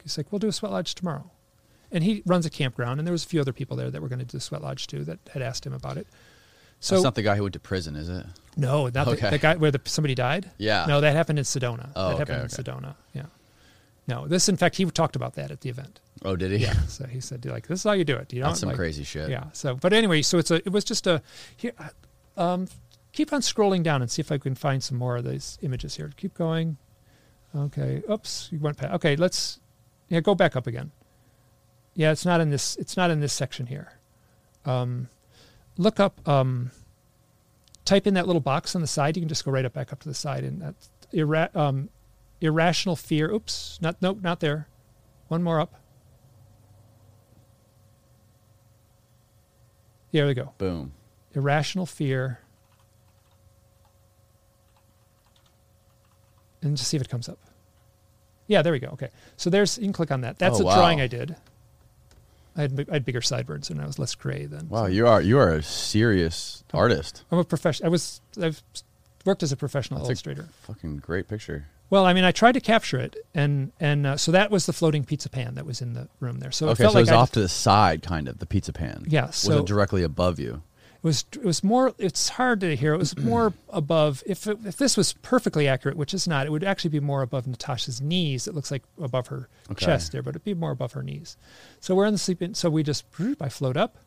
He's 0.03 0.17
like, 0.19 0.33
we'll 0.33 0.39
do 0.39 0.49
a 0.49 0.53
sweat 0.53 0.73
lodge 0.73 0.95
tomorrow. 0.95 1.31
And 1.91 2.05
he 2.05 2.23
runs 2.27 2.45
a 2.45 2.51
campground, 2.51 3.01
and 3.01 3.07
there 3.07 3.13
was 3.13 3.25
a 3.25 3.29
few 3.29 3.41
other 3.41 3.53
people 3.53 3.77
there 3.77 3.91
that 3.91 4.03
were 4.03 4.09
going 4.09 4.19
to 4.19 4.25
do 4.25 4.37
the 4.37 4.41
sweat 4.43 4.63
lodge 4.63 4.87
too 4.87 5.05
that 5.05 5.19
had 5.33 5.41
asked 5.43 5.65
him 5.67 5.73
about 5.73 5.97
it. 5.97 6.07
So 6.81 6.95
That's 6.95 7.05
not 7.05 7.15
the 7.15 7.23
guy 7.23 7.37
who 7.37 7.43
went 7.43 7.55
to 7.55 7.61
prison, 7.61 7.97
is 7.97 8.09
it? 8.09 8.25
no, 8.57 8.85
not 8.89 9.07
the, 9.07 9.11
Okay. 9.13 9.31
the 9.31 9.39
guy 9.39 9.57
where 9.57 9.71
the, 9.71 9.81
somebody 9.85 10.15
died. 10.15 10.51
Yeah. 10.59 10.85
No, 10.87 11.01
that 11.01 11.17
happened 11.17 11.39
in 11.39 11.45
Sedona. 11.45 11.91
Oh, 11.97 12.09
that 12.11 12.21
okay, 12.21 12.33
happened 12.33 12.53
in. 12.57 12.65
Sedona. 12.65 12.95
Yeah. 13.15 13.27
No, 14.07 14.27
this 14.27 14.49
in 14.49 14.57
fact 14.57 14.77
he 14.77 14.85
talked 14.87 15.17
about 15.17 15.35
that 15.35 15.51
at 15.51 15.61
the 15.61 15.69
event. 15.71 16.01
Oh, 16.25 16.35
did 16.37 16.51
he? 16.53 16.59
Yeah. 16.59 16.73
so 16.87 17.07
he 17.07 17.21
said 17.21 17.45
like 17.47 17.67
this 17.67 17.81
is 17.81 17.85
how 17.85 17.93
you 17.93 18.05
do 18.05 18.17
it. 18.17 18.33
You 18.33 18.41
know, 18.41 18.49
That's 18.49 18.61
some 18.61 18.69
like, 18.69 18.77
crazy 18.77 19.05
shit. 19.05 19.29
yeah. 19.29 19.45
So, 19.53 19.75
but 19.77 19.93
anyway, 19.93 20.23
so 20.23 20.39
it's 20.39 20.51
a. 20.51 20.57
It 20.57 20.71
was 20.73 20.83
just 20.85 21.07
a. 21.07 21.21
Here, 21.57 21.73
um, 22.37 22.69
keep 23.13 23.33
on 23.33 23.41
scrolling 23.43 23.83
down 23.83 24.01
and 24.03 24.11
see 24.11 24.21
if 24.21 24.33
I 24.33 24.39
can 24.39 24.55
find 24.55 24.83
some 24.83 24.97
more 24.99 25.17
of 25.19 25.25
these 25.25 25.59
images 25.63 25.97
here. 25.97 26.11
Keep 26.17 26.35
going. 26.35 26.77
Okay. 27.55 28.03
Oops, 28.11 28.49
you 28.51 28.59
went 28.61 28.77
past. 28.79 28.95
Okay, 28.95 29.15
let's. 29.17 29.61
Yeah, 30.09 30.21
go 30.21 30.35
back 30.35 30.57
up 30.57 30.67
again. 30.67 30.91
Yeah, 31.99 32.13
it's 32.13 32.25
not 32.25 32.41
in 32.41 32.51
this. 32.51 32.77
It's 32.77 32.97
not 32.97 33.11
in 33.11 33.19
this 33.19 33.33
section 33.33 33.67
here. 33.67 33.93
Um, 34.65 35.09
look 35.77 35.99
up. 35.99 36.27
Um, 36.29 36.71
type 37.85 38.07
in 38.07 38.15
that 38.15 38.29
little 38.29 38.39
box 38.39 38.77
on 38.77 38.81
the 38.83 38.87
side. 38.87 39.17
You 39.17 39.21
can 39.21 39.29
just 39.29 39.45
go 39.45 39.51
right 39.51 39.65
up 39.65 39.73
back 39.73 39.93
up 39.93 39.99
to 40.03 40.09
the 40.09 40.15
side, 40.15 40.45
and 40.45 40.63
that's 40.63 40.91
ira- 41.13 41.51
um, 41.57 41.89
irrational 42.41 42.95
fear. 42.95 43.33
Oops, 43.33 43.81
not 43.83 43.97
nope, 44.01 44.19
not 44.23 44.39
there. 44.39 44.69
One 45.27 45.43
more 45.43 45.59
up. 45.61 45.75
There 50.13 50.25
we 50.29 50.35
go 50.35 50.55
Boom. 50.57 50.93
irrational 51.35 51.85
fear 51.85 52.39
and 56.63 56.77
just 56.77 56.89
see 56.89 56.97
if 56.97 57.03
it 57.03 57.09
comes 57.11 57.29
up 57.29 57.39
yeah 58.47 58.63
there 58.63 58.73
we 58.73 58.79
go 58.79 58.89
okay 58.89 59.11
so 59.37 59.51
there's 59.51 59.77
you 59.77 59.85
can 59.85 59.93
click 59.93 60.11
on 60.11 60.23
that 60.23 60.39
that's 60.39 60.59
Oh, 60.61 60.63
a 60.63 60.67
wow. 60.67 60.77
drawing 60.77 61.01
i 61.03 61.07
did 61.07 61.37
I 62.59 62.63
had, 62.63 62.87
I 62.91 62.95
had 62.95 63.05
bigger 63.05 63.23
sideburns 63.23 63.71
and 63.71 63.81
i 63.81 63.87
was 63.87 63.99
less 63.99 64.15
gray 64.15 64.45
then 64.47 64.69
Wow, 64.69 64.87
you 64.87 65.07
are 65.07 65.23
you 65.23 65.39
are 65.39 65.55
a 65.55 65.63
serious 65.63 66.65
artist. 66.75 67.25
i'm 67.31 67.39
a 67.39 67.45
professional 67.45 67.87
i 67.87 67.91
was 67.91 68.21
i've 68.43 68.63
worked 69.25 69.43
as 69.43 69.53
a 69.53 69.57
professional 69.57 69.99
That's 70.01 70.09
a- 70.09 70.11
illustrator 70.11 70.49
Fucking 70.63 70.97
great 70.99 71.29
picture. 71.29 71.67
well 71.91 72.05
i 72.05 72.13
mean 72.13 72.25
i 72.25 72.33
tried 72.33 72.53
to 72.53 72.61
capture 72.61 72.99
it 72.99 73.17
and 73.35 73.73
and 73.81 74.07
uh, 74.07 74.17
so 74.17 74.33
that 74.33 74.51
was 74.51 74.67
the 74.67 74.73
floating 74.73 75.05
pizza 75.05 75.29
pan 75.31 75.55
that 75.55 75.65
was 75.67 75.81
in 75.81 75.93
the 75.95 76.09
room 76.21 76.41
there 76.41 76.51
so 76.51 76.67
it 76.67 76.71
okay, 76.73 76.83
felt 76.85 76.93
so 76.95 76.99
like 76.99 77.03
it's 77.05 77.13
I 77.13 77.17
off 77.17 77.29
just- 77.29 77.35
to 77.35 77.41
the 77.41 77.49
side, 77.49 78.03
kind 78.03 78.29
of 78.29 78.39
the 78.39 78.47
pizza 78.47 78.73
pan. 78.73 79.05
Yeah, 79.09 79.31
so- 79.31 79.51
wasn't 79.51 79.69
directly 79.69 80.03
above 80.03 80.39
you. 80.41 80.63
It 80.99 81.05
was 81.05 81.25
it 81.33 81.45
was 81.45 81.63
more. 81.63 81.95
It's 81.99 82.29
hard 82.31 82.59
to 82.61 82.75
hear. 82.75 82.93
It 82.93 82.99
was 82.99 83.17
more 83.17 83.55
above. 83.69 84.23
If 84.27 84.49
it, 84.49 84.59
if 84.65 84.77
this 84.79 84.97
was 84.97 85.13
perfectly 85.13 85.69
accurate, 85.69 85.97
which 85.97 86.13
is 86.13 86.27
not, 86.27 86.45
it 86.47 86.51
would 86.51 86.65
actually 86.65 86.91
be 86.91 86.99
more 87.01 87.23
above 87.23 87.47
Natasha's 87.47 88.01
knees. 88.01 88.49
It 88.49 88.55
looks 88.55 88.73
like 88.73 88.83
above 89.01 89.29
her 89.29 89.49
Okay. 89.71 89.87
chest 89.87 90.11
there, 90.11 90.23
but 90.23 90.31
it'd 90.31 90.43
be 90.45 90.55
more 90.55 90.73
above 90.73 90.93
her 90.95 91.03
knees. 91.05 91.37
So 91.79 91.95
we're 91.95 92.07
in 92.07 92.15
the 92.15 92.19
sleeping. 92.19 92.55
So 92.55 92.69
we 92.69 92.83
just 92.83 93.05
I 93.41 93.49
float 93.49 93.77
up, 93.77 93.99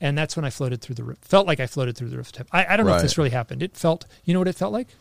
and 0.00 0.16
that's 0.16 0.36
when 0.36 0.46
I 0.46 0.50
floated 0.50 0.80
through 0.80 0.94
the 0.94 1.04
roof. 1.04 1.18
Felt 1.20 1.46
like 1.46 1.60
I 1.60 1.66
floated 1.66 1.98
through 1.98 2.08
the 2.08 2.16
rooftop. 2.16 2.46
I, 2.50 2.64
I 2.64 2.76
don't 2.78 2.86
know 2.86 2.96
if 2.96 3.02
this 3.02 3.18
really 3.18 3.30
happened. 3.30 3.62
It 3.62 3.76
felt. 3.76 4.06
You 4.24 4.32
know 4.32 4.40
what 4.40 4.48
it 4.48 4.56
felt 4.56 4.72
like? 4.72 4.88
It 4.88 4.94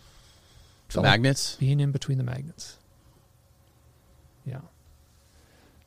The 0.89 0.93
felt 0.95 1.05
like 1.05 1.11
magnets. 1.21 1.55
being 1.55 1.79
in 1.79 1.91
between 1.93 2.17
the 2.17 2.25
magnets. 2.25 2.77
Yeah. 4.45 4.59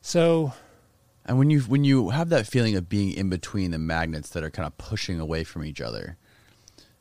So 0.01 0.53
And 1.29 1.37
when 1.37 1.51
you 1.51 1.61
when 1.61 1.83
you 1.83 2.09
have 2.09 2.29
that 2.29 2.47
feeling 2.47 2.75
of 2.75 2.89
being 2.89 3.13
in 3.13 3.29
between 3.29 3.69
the 3.69 3.77
magnets 3.77 4.29
that 4.31 4.43
are 4.43 4.49
kind 4.49 4.65
of 4.65 4.75
pushing 4.79 5.19
away 5.19 5.43
from 5.43 5.63
each 5.63 5.79
other, 5.79 6.17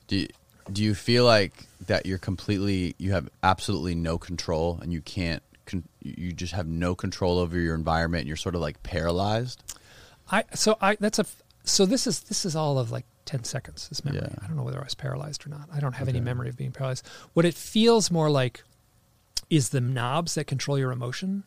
do 0.07 0.17
you, 0.17 0.29
Do 0.71 0.85
you 0.85 0.95
feel 0.95 1.25
like 1.25 1.65
that 1.87 2.05
you're 2.05 2.19
completely, 2.19 2.95
you 2.99 3.13
have 3.13 3.31
absolutely 3.43 3.95
no 3.95 4.19
control, 4.19 4.81
and 4.83 4.93
you 4.93 5.01
can't, 5.01 5.43
con- 5.65 5.89
you 6.03 6.35
just 6.35 6.53
have 6.53 6.67
no 6.67 6.95
control 6.95 7.39
over 7.39 7.59
your 7.59 7.75
environment, 7.75 8.21
and 8.21 8.29
you're 8.29 8.37
sort 8.37 8.55
of 8.55 8.61
like 8.61 8.83
paralyzed? 8.83 9.63
I 10.31 10.45
so 10.55 10.77
I 10.79 10.99
that's 11.01 11.19
a 11.19 11.25
so 11.65 11.87
this 11.87 12.07
is 12.07 12.21
this 12.21 12.45
is 12.45 12.55
all 12.55 12.79
of 12.79 12.91
like 12.93 13.07
10 13.25 13.45
seconds 13.45 13.89
this 13.89 14.05
memory. 14.05 14.21
Yeah. 14.23 14.35
i 14.43 14.47
don't 14.47 14.57
know 14.57 14.63
whether 14.63 14.79
i 14.79 14.85
was 14.85 14.95
paralyzed 14.95 15.47
or 15.47 15.49
not. 15.49 15.71
I 15.73 15.81
don't 15.81 15.95
have 15.95 16.07
any 16.09 16.21
memory 16.21 16.51
of 16.51 16.57
being 16.59 16.73
paralyzed. 16.73 17.07
What 17.33 17.47
it 17.47 17.55
feels 17.55 18.11
more 18.11 18.29
like 18.29 18.63
is 19.49 19.71
the 19.71 19.81
knobs 19.81 20.35
that 20.35 20.47
control 20.47 20.79
your 20.79 20.93
emotion 20.93 21.45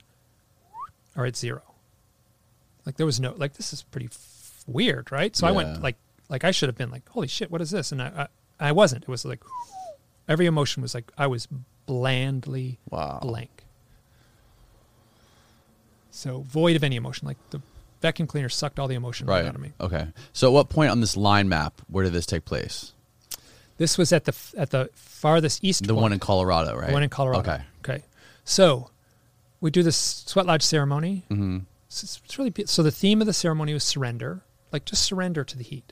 are 1.15 1.27
at 1.27 1.37
zero 1.37 1.61
like 2.85 2.97
there 2.97 3.05
was 3.05 3.19
no 3.19 3.33
like 3.37 3.53
this 3.53 3.73
is 3.73 3.83
pretty 3.83 4.07
f- 4.07 4.63
weird 4.67 5.11
right 5.11 5.35
so 5.35 5.47
i 5.47 5.51
went 5.51 5.81
like 5.81 5.95
like 6.29 6.43
i 6.43 6.51
should 6.51 6.69
have 6.69 6.77
been 6.77 6.91
like 6.91 7.07
holy 7.09 7.27
shit 7.27 7.49
what 7.51 7.61
is 7.61 7.71
this 7.71 7.91
and 7.91 8.01
i 8.01 8.27
i, 8.59 8.69
I 8.69 8.71
wasn't 8.71 9.03
it 9.03 9.09
was 9.09 9.25
like 9.25 9.41
every 10.27 10.45
emotion 10.45 10.81
was 10.81 10.93
like 10.93 11.11
i 11.17 11.27
was 11.27 11.47
blandly 11.85 12.77
Wow. 12.89 13.19
blank 13.21 13.63
so 16.09 16.41
void 16.41 16.75
of 16.75 16.83
any 16.83 16.95
emotion 16.95 17.27
like 17.27 17.37
the 17.51 17.61
vacuum 18.01 18.27
cleaner 18.27 18.49
sucked 18.49 18.79
all 18.79 18.87
the 18.87 18.95
emotion 18.95 19.27
right, 19.27 19.37
Right. 19.41 19.45
out 19.47 19.55
of 19.55 19.61
me 19.61 19.71
Okay. 19.79 20.07
So, 20.33 20.47
at 20.47 20.53
what 20.53 20.69
point 20.69 20.91
on 20.91 21.01
this 21.01 21.15
line 21.15 21.47
map, 21.49 21.81
where 21.87 22.03
did 22.03 22.13
this 22.13 22.25
take 22.25 22.45
place? 22.45 22.93
This 23.77 23.97
was 23.97 24.11
at 24.11 24.25
the 24.25 24.35
at 24.57 24.71
the 24.71 24.89
farthest 24.93 25.63
east. 25.63 25.83
The 25.87 25.93
point, 25.93 26.01
one 26.01 26.13
in 26.13 26.19
Colorado, 26.19 26.75
right? 26.75 26.87
the 26.87 26.93
one 26.93 27.03
in 27.03 27.09
Colorado. 27.09 27.39
Okay. 27.41 27.63
Okay. 27.83 28.03
So 28.43 28.89
we 29.59 29.71
do 29.71 29.83
this 29.83 29.95
sweat 30.25 30.45
lodge 30.45 30.63
ceremony. 30.63 31.23
Mm-hmm. 31.29 31.59
It's, 31.91 32.21
it's 32.23 32.37
really 32.39 32.53
so. 32.65 32.83
The 32.83 32.91
theme 32.91 33.19
of 33.21 33.27
the 33.27 33.33
ceremony 33.33 33.73
was 33.73 33.83
surrender, 33.83 34.43
like 34.71 34.85
just 34.85 35.03
surrender 35.03 35.43
to 35.43 35.57
the 35.57 35.63
heat. 35.63 35.91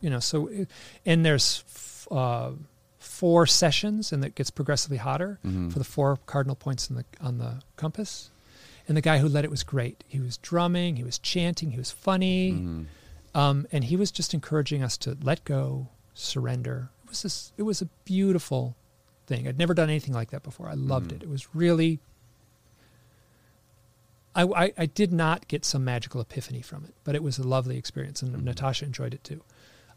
You 0.00 0.08
know. 0.10 0.18
So 0.20 0.46
it- 0.48 0.70
and 1.04 1.24
there's 1.26 1.62
f- 1.68 2.08
uh, 2.10 2.50
four 2.98 3.46
sessions, 3.46 4.12
and 4.12 4.24
it 4.24 4.34
gets 4.34 4.50
progressively 4.50 4.96
hotter 4.96 5.38
Mhm. 5.44 5.72
for 5.72 5.78
the 5.78 5.84
four 5.84 6.16
cardinal 6.26 6.56
points 6.56 6.90
on 6.90 6.96
the 6.96 7.04
on 7.20 7.38
the 7.38 7.60
compass. 7.76 8.30
And 8.88 8.96
the 8.96 9.02
guy 9.02 9.18
who 9.18 9.28
led 9.28 9.44
it 9.44 9.50
was 9.50 9.62
great. 9.62 10.02
He 10.08 10.18
was 10.20 10.38
drumming, 10.38 10.96
he 10.96 11.04
was 11.04 11.18
chanting, 11.18 11.70
he 11.72 11.78
was 11.78 11.90
funny. 11.90 12.52
Mhm. 12.52 12.86
Um, 13.34 13.66
and 13.70 13.84
he 13.84 13.96
was 13.96 14.10
just 14.10 14.34
encouraging 14.34 14.82
us 14.82 14.96
to 14.98 15.16
let 15.22 15.44
go, 15.44 15.88
surrender. 16.14 16.90
It 17.04 17.10
was 17.10 17.22
this, 17.22 17.52
it 17.56 17.62
was 17.62 17.80
a 17.80 17.86
beautiful 18.04 18.74
thing. 19.26 19.46
I'd 19.46 19.58
never 19.58 19.74
done 19.74 19.88
anything 19.90 20.14
like 20.14 20.30
that 20.30 20.42
before. 20.42 20.68
I 20.68 20.74
loved 20.74 21.10
Mhm. 21.12 21.16
it. 21.16 21.22
It 21.24 21.28
was 21.28 21.54
really. 21.54 22.00
I, 24.34 24.42
I, 24.44 24.72
I 24.78 24.86
did 24.86 25.12
not 25.12 25.48
get 25.48 25.64
some 25.64 25.84
magical 25.84 26.20
epiphany 26.20 26.62
from 26.62 26.84
it, 26.84 26.94
but 27.04 27.14
it 27.14 27.22
was 27.22 27.38
a 27.38 27.42
lovely 27.46 27.76
experience, 27.76 28.22
and 28.22 28.34
Mhm. 28.34 28.42
Natasha 28.44 28.84
enjoyed 28.84 29.12
it 29.14 29.24
too, 29.24 29.42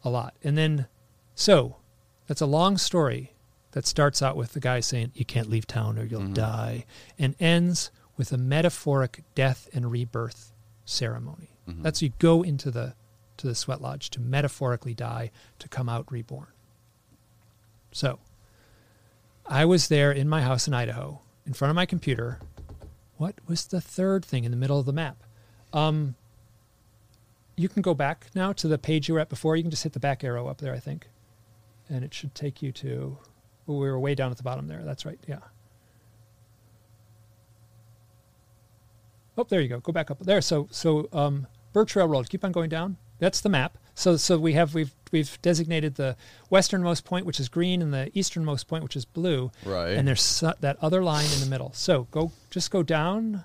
a 0.04 0.10
lot. 0.10 0.34
And 0.44 0.58
then, 0.58 0.88
so 1.36 1.78
that's 2.28 2.42
a 2.42 2.46
long 2.48 2.78
story 2.78 3.34
that 3.72 3.86
starts 3.86 4.22
out 4.22 4.36
with 4.36 4.54
the 4.54 4.60
guy 4.60 4.80
saying, 4.80 5.12
"You 5.14 5.26
can't 5.26 5.50
leave 5.50 5.68
town 5.68 5.98
or 6.00 6.04
you'll 6.06 6.22
Mhm. 6.22 6.34
die," 6.34 6.86
and 7.20 7.36
ends 7.40 7.92
with 8.18 8.32
a 8.32 8.38
metaphoric 8.38 9.24
death 9.36 9.68
and 9.74 9.92
rebirth 9.92 10.52
ceremony. 10.86 11.50
Mhm. 11.68 11.82
That's 11.84 12.02
you 12.02 12.10
go 12.20 12.44
into 12.44 12.72
the 12.72 12.96
to 13.38 13.48
the 13.48 13.56
sweat 13.56 13.82
lodge 13.82 14.10
to 14.12 14.20
metaphorically 14.22 14.94
die 14.94 15.32
to 15.58 15.68
come 15.68 15.90
out 15.90 16.12
reborn. 16.12 16.48
So, 17.92 18.20
I 19.48 19.66
was 19.66 19.88
there 19.88 20.12
in 20.12 20.30
my 20.30 20.42
house 20.42 20.68
in 20.68 20.74
Idaho, 20.74 21.22
in 21.46 21.54
front 21.54 21.70
of 21.72 21.76
my 21.76 21.86
computer. 21.88 22.40
What 23.18 23.35
was 23.48 23.65
the 23.65 23.81
third 23.81 24.26
thing 24.26 24.44
in 24.44 24.52
the 24.52 24.57
middle 24.57 24.80
of 24.80 24.85
the 24.85 24.94
map? 24.94 25.23
Um, 25.72 26.15
you 27.56 27.69
can 27.69 27.81
go 27.81 27.94
back 27.94 28.27
now 28.34 28.53
to 28.53 28.68
the 28.68 28.77
page 28.77 29.07
you 29.07 29.14
were 29.14 29.19
at 29.19 29.30
before. 29.30 29.56
You 29.56 29.64
can 29.64 29.72
just 29.72 29.84
hit 29.84 29.94
the 29.94 29.99
back 29.99 30.23
arrow 30.23 30.48
up 30.48 30.60
there, 30.60 30.73
I 30.73 30.80
think, 30.80 31.07
and 31.90 32.03
it 32.03 32.14
should 32.14 32.34
take 32.34 32.61
you 32.61 32.72
to. 32.73 33.18
Oh, 33.68 33.77
we 33.77 33.90
were 33.90 33.99
way 33.99 34.15
down 34.15 34.31
at 34.31 34.38
the 34.38 34.44
bottom 34.44 34.68
there. 34.68 34.84
That's 34.84 35.06
right. 35.06 35.19
Yeah. 35.27 35.40
Oh, 39.38 39.44
there 39.44 39.61
you 39.61 39.69
go. 39.69 39.80
Go 39.80 39.91
back 39.91 40.11
up 40.11 40.19
there. 40.19 40.41
So, 40.41 40.68
so 40.69 41.07
um, 41.14 41.48
Bird 41.72 41.88
Trail 41.88 42.07
Road. 42.07 42.30
Keep 42.30 42.44
on 42.44 42.52
going 42.52 42.69
down. 42.69 42.98
That's 43.19 43.41
the 43.41 43.49
map. 43.49 43.77
So, 43.95 44.18
so 44.18 44.38
we 44.38 44.53
have 44.53 44.74
we've 44.74 44.94
we've 45.11 45.40
designated 45.41 45.95
the 45.95 46.15
westernmost 46.49 47.06
point, 47.06 47.26
which 47.26 47.40
is 47.40 47.48
green, 47.49 47.82
and 47.82 47.94
the 47.94 48.10
easternmost 48.18 48.68
point, 48.68 48.84
which 48.84 48.95
is 48.95 49.06
blue. 49.06 49.52
Right. 49.65 49.91
And 49.91 50.07
there's 50.07 50.40
that 50.41 50.78
other 50.82 51.03
line 51.03 51.28
in 51.34 51.40
the 51.40 51.45
middle. 51.45 51.72
So 51.74 52.07
go 52.11 52.32
just 52.49 52.72
go 52.72 52.82
down. 52.84 53.44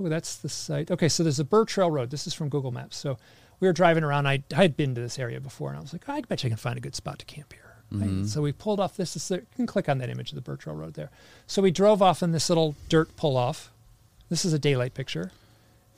Oh, 0.00 0.08
that's 0.08 0.36
the 0.36 0.48
site. 0.48 0.90
Okay, 0.90 1.08
so 1.08 1.22
there's 1.22 1.36
the 1.36 1.44
Bird 1.44 1.68
Trail 1.68 1.88
Road. 1.90 2.10
This 2.10 2.26
is 2.26 2.34
from 2.34 2.48
Google 2.48 2.72
Maps. 2.72 2.96
So 2.96 3.16
we 3.60 3.68
were 3.68 3.72
driving 3.72 4.02
around. 4.02 4.26
I 4.26 4.42
I 4.52 4.62
had 4.62 4.76
been 4.76 4.94
to 4.96 5.00
this 5.00 5.18
area 5.18 5.40
before, 5.40 5.68
and 5.70 5.78
I 5.78 5.80
was 5.80 5.92
like, 5.92 6.08
I 6.08 6.20
bet 6.22 6.42
you 6.42 6.50
can 6.50 6.56
find 6.56 6.76
a 6.76 6.80
good 6.80 6.96
spot 6.96 7.20
to 7.20 7.24
camp 7.24 7.52
here. 7.52 7.60
Right? 7.92 8.10
Mhm. 8.10 8.26
So 8.26 8.42
we 8.42 8.50
pulled 8.50 8.80
off. 8.80 8.96
This 8.96 9.14
is 9.14 9.30
you 9.30 9.46
can 9.54 9.66
click 9.68 9.88
on 9.88 9.98
that 9.98 10.10
image 10.10 10.30
of 10.32 10.34
the 10.34 10.40
Bird 10.40 10.58
Trail 10.58 10.74
Road 10.74 10.94
there. 10.94 11.10
So 11.46 11.62
we 11.62 11.70
drove 11.70 12.02
off 12.02 12.24
in 12.24 12.32
this 12.32 12.48
little 12.48 12.74
dirt 12.88 13.14
pull 13.16 13.36
off. 13.36 13.70
This 14.30 14.44
is 14.44 14.52
a 14.52 14.58
daylight 14.58 14.94
picture. 14.94 15.30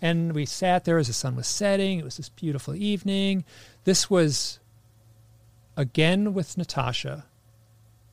And 0.02 0.34
we 0.34 0.44
sat 0.44 0.84
there 0.84 0.98
as 0.98 1.06
the 1.06 1.12
sun 1.14 1.36
was 1.36 1.46
setting. 1.46 1.98
It 2.00 2.04
was 2.04 2.18
this 2.18 2.28
beautiful 2.28 2.74
evening. 2.74 3.44
This 3.84 4.10
was 4.10 4.58
again 5.76 6.34
with 6.34 6.56
Natasha. 6.58 7.24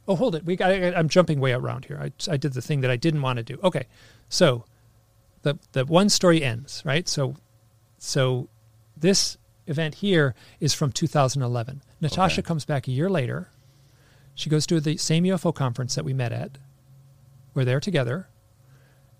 Oh, 0.07 0.15
hold 0.15 0.35
it. 0.35 0.45
We 0.45 0.55
got. 0.55 0.71
I'm 0.71 1.09
jumping 1.09 1.39
way 1.39 1.53
around 1.53 1.85
here. 1.85 1.99
I, 2.01 2.11
I 2.31 2.37
did 2.37 2.53
the 2.53 2.61
thing 2.61 2.81
that 2.81 2.91
I 2.91 2.97
didn't 2.97 3.21
want 3.21 3.37
to 3.37 3.43
do. 3.43 3.59
Okay, 3.63 3.85
so 4.29 4.65
the 5.43 5.57
the 5.73 5.85
one 5.85 6.09
story 6.09 6.43
ends 6.43 6.81
right. 6.85 7.07
So 7.07 7.35
so 7.97 8.49
this 8.97 9.37
event 9.67 9.95
here 9.95 10.35
is 10.59 10.73
from 10.73 10.91
2011. 10.91 11.81
Natasha 12.01 12.41
Okay. 12.41 12.47
comes 12.47 12.65
back 12.65 12.87
a 12.87 12.91
year 12.91 13.09
later. 13.09 13.49
She 14.35 14.49
goes 14.49 14.65
to 14.67 14.81
the 14.81 14.97
same 14.97 15.23
UFO 15.25 15.53
conference 15.53 15.95
that 15.95 16.03
we 16.03 16.13
met 16.13 16.31
at. 16.33 16.57
We're 17.53 17.65
there 17.65 17.79
together, 17.79 18.27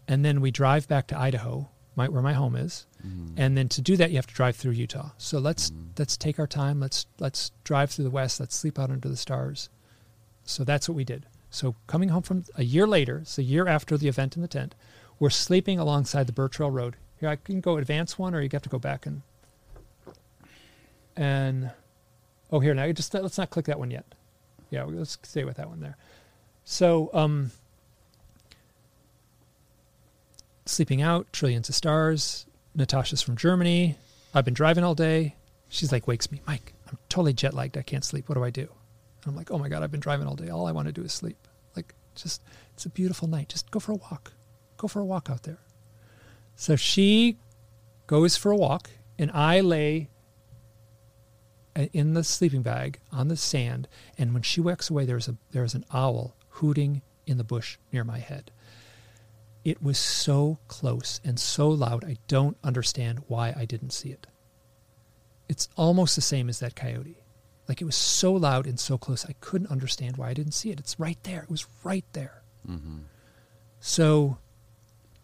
and 0.08 0.26
then 0.26 0.42
we 0.42 0.50
drive 0.52 0.88
back 0.88 1.08
to 1.08 1.18
Idaho, 1.20 1.70
my, 1.96 2.08
where 2.08 2.22
my 2.22 2.34
home 2.34 2.56
is. 2.56 2.86
Mhm. 3.06 3.34
And 3.38 3.58
then 3.58 3.70
to 3.70 3.82
do 3.82 3.96
that, 3.98 4.10
you 4.12 4.16
have 4.18 4.28
to 4.28 4.34
drive 4.34 4.56
through 4.56 4.72
Utah. 4.74 5.12
So 5.18 5.40
let's 5.40 5.72
Mhm. 5.72 6.00
let's 6.00 6.18
take 6.18 6.40
our 6.40 6.48
time. 6.48 6.80
Let's 6.80 7.06
let's 7.20 7.52
drive 7.64 7.92
through 7.92 8.06
the 8.06 8.10
west. 8.12 8.40
Let's 8.40 8.56
sleep 8.56 8.80
out 8.80 8.90
under 8.90 9.10
the 9.10 9.18
stars. 9.18 9.70
So 10.44 10.64
that's 10.64 10.90
what 10.90 10.96
we 10.96 11.04
did. 11.04 11.26
So 11.50 11.76
coming 11.88 12.10
home 12.10 12.24
from 12.24 12.46
a 12.56 12.64
year 12.64 12.88
later, 12.88 13.20
it's 13.20 13.38
a 13.38 13.44
year 13.44 13.68
after 13.68 13.98
the 13.98 14.08
event 14.08 14.36
in 14.36 14.42
the 14.42 14.48
tent, 14.48 14.74
we're 15.20 15.30
sleeping 15.30 15.78
alongside 15.80 16.26
the 16.28 16.34
Bird 16.34 16.52
Trail 16.52 16.72
Road. 16.72 16.96
Here 17.20 17.30
I 17.30 17.36
can 17.36 17.62
go 17.62 17.78
advance 17.78 18.18
one, 18.18 18.34
or 18.34 18.42
you 18.42 18.50
have 18.52 18.64
to 18.64 18.70
go 18.70 18.80
back 18.80 19.06
and 19.06 19.22
and 21.16 21.72
oh 22.52 22.60
here 22.60 22.74
now 22.74 22.92
just 22.92 23.14
let's 23.14 23.38
not 23.38 23.50
click 23.50 23.66
that 23.66 23.80
one 23.80 23.92
yet. 23.92 24.06
Yeah, 24.70 24.84
let's 24.86 25.18
stay 25.22 25.44
with 25.44 25.58
that 25.58 25.70
one 25.70 25.82
there. 25.82 25.98
So 26.66 27.12
um, 27.14 27.52
sleeping 30.66 31.02
out, 31.02 31.32
trillions 31.34 31.70
of 31.70 31.76
stars. 31.76 32.46
Natasha's 32.76 33.22
from 33.22 33.38
Germany. 33.38 33.96
I've 34.34 34.46
been 34.46 34.54
driving 34.54 34.84
all 34.84 34.96
day. 34.96 35.36
She's 35.70 35.92
like, 35.92 36.08
wakes 36.08 36.32
me, 36.32 36.42
Mike, 36.48 36.74
I'm 36.88 36.98
totally 37.10 37.34
jet 37.34 37.54
lagged. 37.54 37.78
I 37.78 37.82
can't 37.82 38.04
sleep. 38.04 38.30
What 38.30 38.36
do 38.36 38.44
I 38.44 38.50
do? 38.50 38.62
And 38.62 39.28
I'm 39.28 39.36
like, 39.36 39.52
oh 39.52 39.58
my 39.58 39.70
God, 39.70 39.84
I've 39.84 39.92
been 39.92 40.00
driving 40.00 40.28
all 40.28 40.36
day. 40.36 40.50
All 40.50 40.68
I 40.68 40.72
want 40.72 40.88
to 40.88 40.92
do 40.92 41.04
is 41.04 41.14
sleep. 41.14 41.48
Like, 41.76 41.94
just, 42.16 42.42
it's 42.74 42.86
a 42.86 42.90
beautiful 42.90 43.28
night. 43.28 43.50
Just 43.50 43.72
go 43.72 43.80
for 43.80 43.92
a 43.92 43.96
walk. 43.96 44.34
Go 44.78 44.88
for 44.88 45.00
a 45.00 45.06
walk 45.06 45.30
out 45.30 45.44
there. 45.44 45.60
So 46.56 46.76
she 46.76 47.38
goes 48.08 48.38
for 48.38 48.52
a 48.52 48.56
walk, 48.56 48.92
and 49.18 49.32
I 49.32 49.62
lay 49.62 50.10
uh, 51.76 51.88
in 51.94 52.14
the 52.14 52.24
sleeping 52.24 52.62
bag 52.62 53.00
on 53.12 53.28
the 53.28 53.38
sand. 53.38 53.88
And 54.18 54.34
when 54.34 54.44
she 54.44 54.62
walks 54.62 54.90
away, 54.90 55.06
there's 55.06 55.28
a 55.28 55.36
there's 55.52 55.74
an 55.74 55.86
owl 55.94 56.36
hooting 56.50 57.02
in 57.26 57.38
the 57.38 57.44
bush 57.44 57.78
near 57.92 58.04
my 58.04 58.20
head. 58.20 58.52
It 59.64 59.82
was 59.82 59.98
so 59.98 60.60
close 60.68 61.22
and 61.24 61.40
so 61.40 61.70
loud. 61.70 62.04
I 62.04 62.18
don't 62.28 62.58
understand 62.64 63.24
why 63.28 63.54
I 63.56 63.66
didn't 63.66 63.92
see 63.92 64.10
it. 64.10 64.28
It's 65.48 65.70
almost 65.78 66.16
the 66.16 66.22
same 66.22 66.50
as 66.50 66.60
that 66.60 66.76
coyote. 66.76 67.18
Like 67.68 67.82
it 67.82 67.86
was 67.86 67.96
so 67.96 68.34
loud 68.34 68.66
and 68.68 68.78
so 68.80 68.98
close, 68.98 69.26
I 69.26 69.36
couldn't 69.40 69.68
understand 69.72 70.18
why 70.18 70.30
I 70.30 70.34
didn't 70.34 70.52
see 70.54 70.72
it. 70.72 70.80
It's 70.80 71.00
right 71.00 71.18
there. 71.24 71.44
It 71.44 71.50
was 71.50 71.66
right 71.84 72.06
there. 72.12 72.42
Mhm. 72.68 73.04
So 73.80 74.38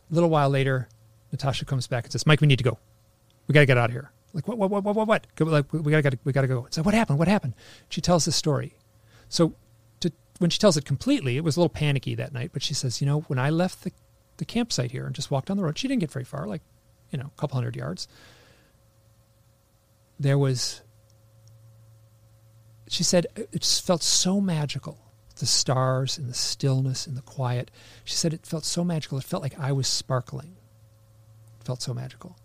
a 0.10 0.14
little 0.14 0.30
while 0.30 0.50
later, 0.50 0.88
Natasha 1.32 1.66
comes 1.66 1.88
back 1.88 2.06
and 2.06 2.12
says, 2.12 2.26
Mike, 2.26 2.42
we 2.42 2.48
need 2.48 2.58
to 2.58 2.64
go. 2.64 2.78
We 3.48 3.54
got 3.54 3.62
to 3.62 3.66
get 3.66 3.78
out 3.78 3.90
of 3.90 3.92
here. 3.92 4.12
Like, 4.34 4.48
what, 4.48 4.58
what, 4.58 4.70
what, 4.70 4.84
what, 4.84 4.96
what, 4.96 5.08
what? 5.08 5.28
Like, 5.40 5.72
we 5.74 5.92
got 5.92 6.12
to, 6.12 6.20
we 6.24 6.32
got 6.32 6.42
to 6.42 6.48
go. 6.48 6.68
So 6.70 6.82
what 6.84 6.94
happened? 6.94 7.20
What 7.20 7.28
happened? 7.28 7.56
She 7.90 8.00
tells 8.00 8.26
the 8.26 8.32
story. 8.32 8.76
So 9.28 9.54
to, 10.02 10.12
when 10.38 10.50
she 10.50 10.60
tells 10.60 10.78
it 10.78 10.86
completely, 10.86 11.36
it 11.38 11.44
was 11.44 11.58
a 11.58 11.60
little 11.60 11.70
panicky 11.70 12.16
that 12.16 12.32
night, 12.32 12.52
but 12.54 12.64
she 12.64 12.74
says, 12.74 13.02
you 13.02 13.08
know, 13.08 13.22
when 13.22 13.40
I 13.40 13.50
left 13.50 13.84
the, 13.84 13.92
the 14.40 14.46
campsite 14.46 14.92
here 14.92 15.06
and 15.06 15.14
just 15.14 15.30
walked 15.30 15.48
down 15.48 15.58
the 15.58 15.64
road, 15.64 15.78
she 15.78 15.88
didn't 15.88 16.02
get 16.02 16.12
very 16.12 16.26
far, 16.26 16.48
like, 16.48 16.62
you 17.12 17.20
know, 17.20 17.26
a 17.26 17.40
couple 17.40 17.56
hundred 17.56 17.76
yards. 17.76 18.08
There 20.20 20.38
was, 20.38 20.82
she 22.88 23.04
said, 23.04 23.28
uh, 23.38 23.44
it 23.52 23.62
just 23.62 23.86
felt 23.86 24.04
so 24.04 24.42
magical. 24.42 24.98
The 25.38 25.46
stars 25.46 26.18
and 26.18 26.30
the 26.30 26.34
stillness 26.34 27.08
and 27.08 27.16
the 27.16 27.22
quiet. 27.22 27.72
She 28.04 28.16
said 28.16 28.34
it 28.34 28.46
felt 28.46 28.66
so 28.66 28.84
magical. 28.84 29.18
It 29.18 29.24
felt 29.24 29.42
like 29.42 29.58
I 29.58 29.72
was 29.72 29.88
sparkling. 29.88 30.58
It 31.62 31.66
felt 31.66 31.82
so 31.82 31.94
magical. 31.94 32.36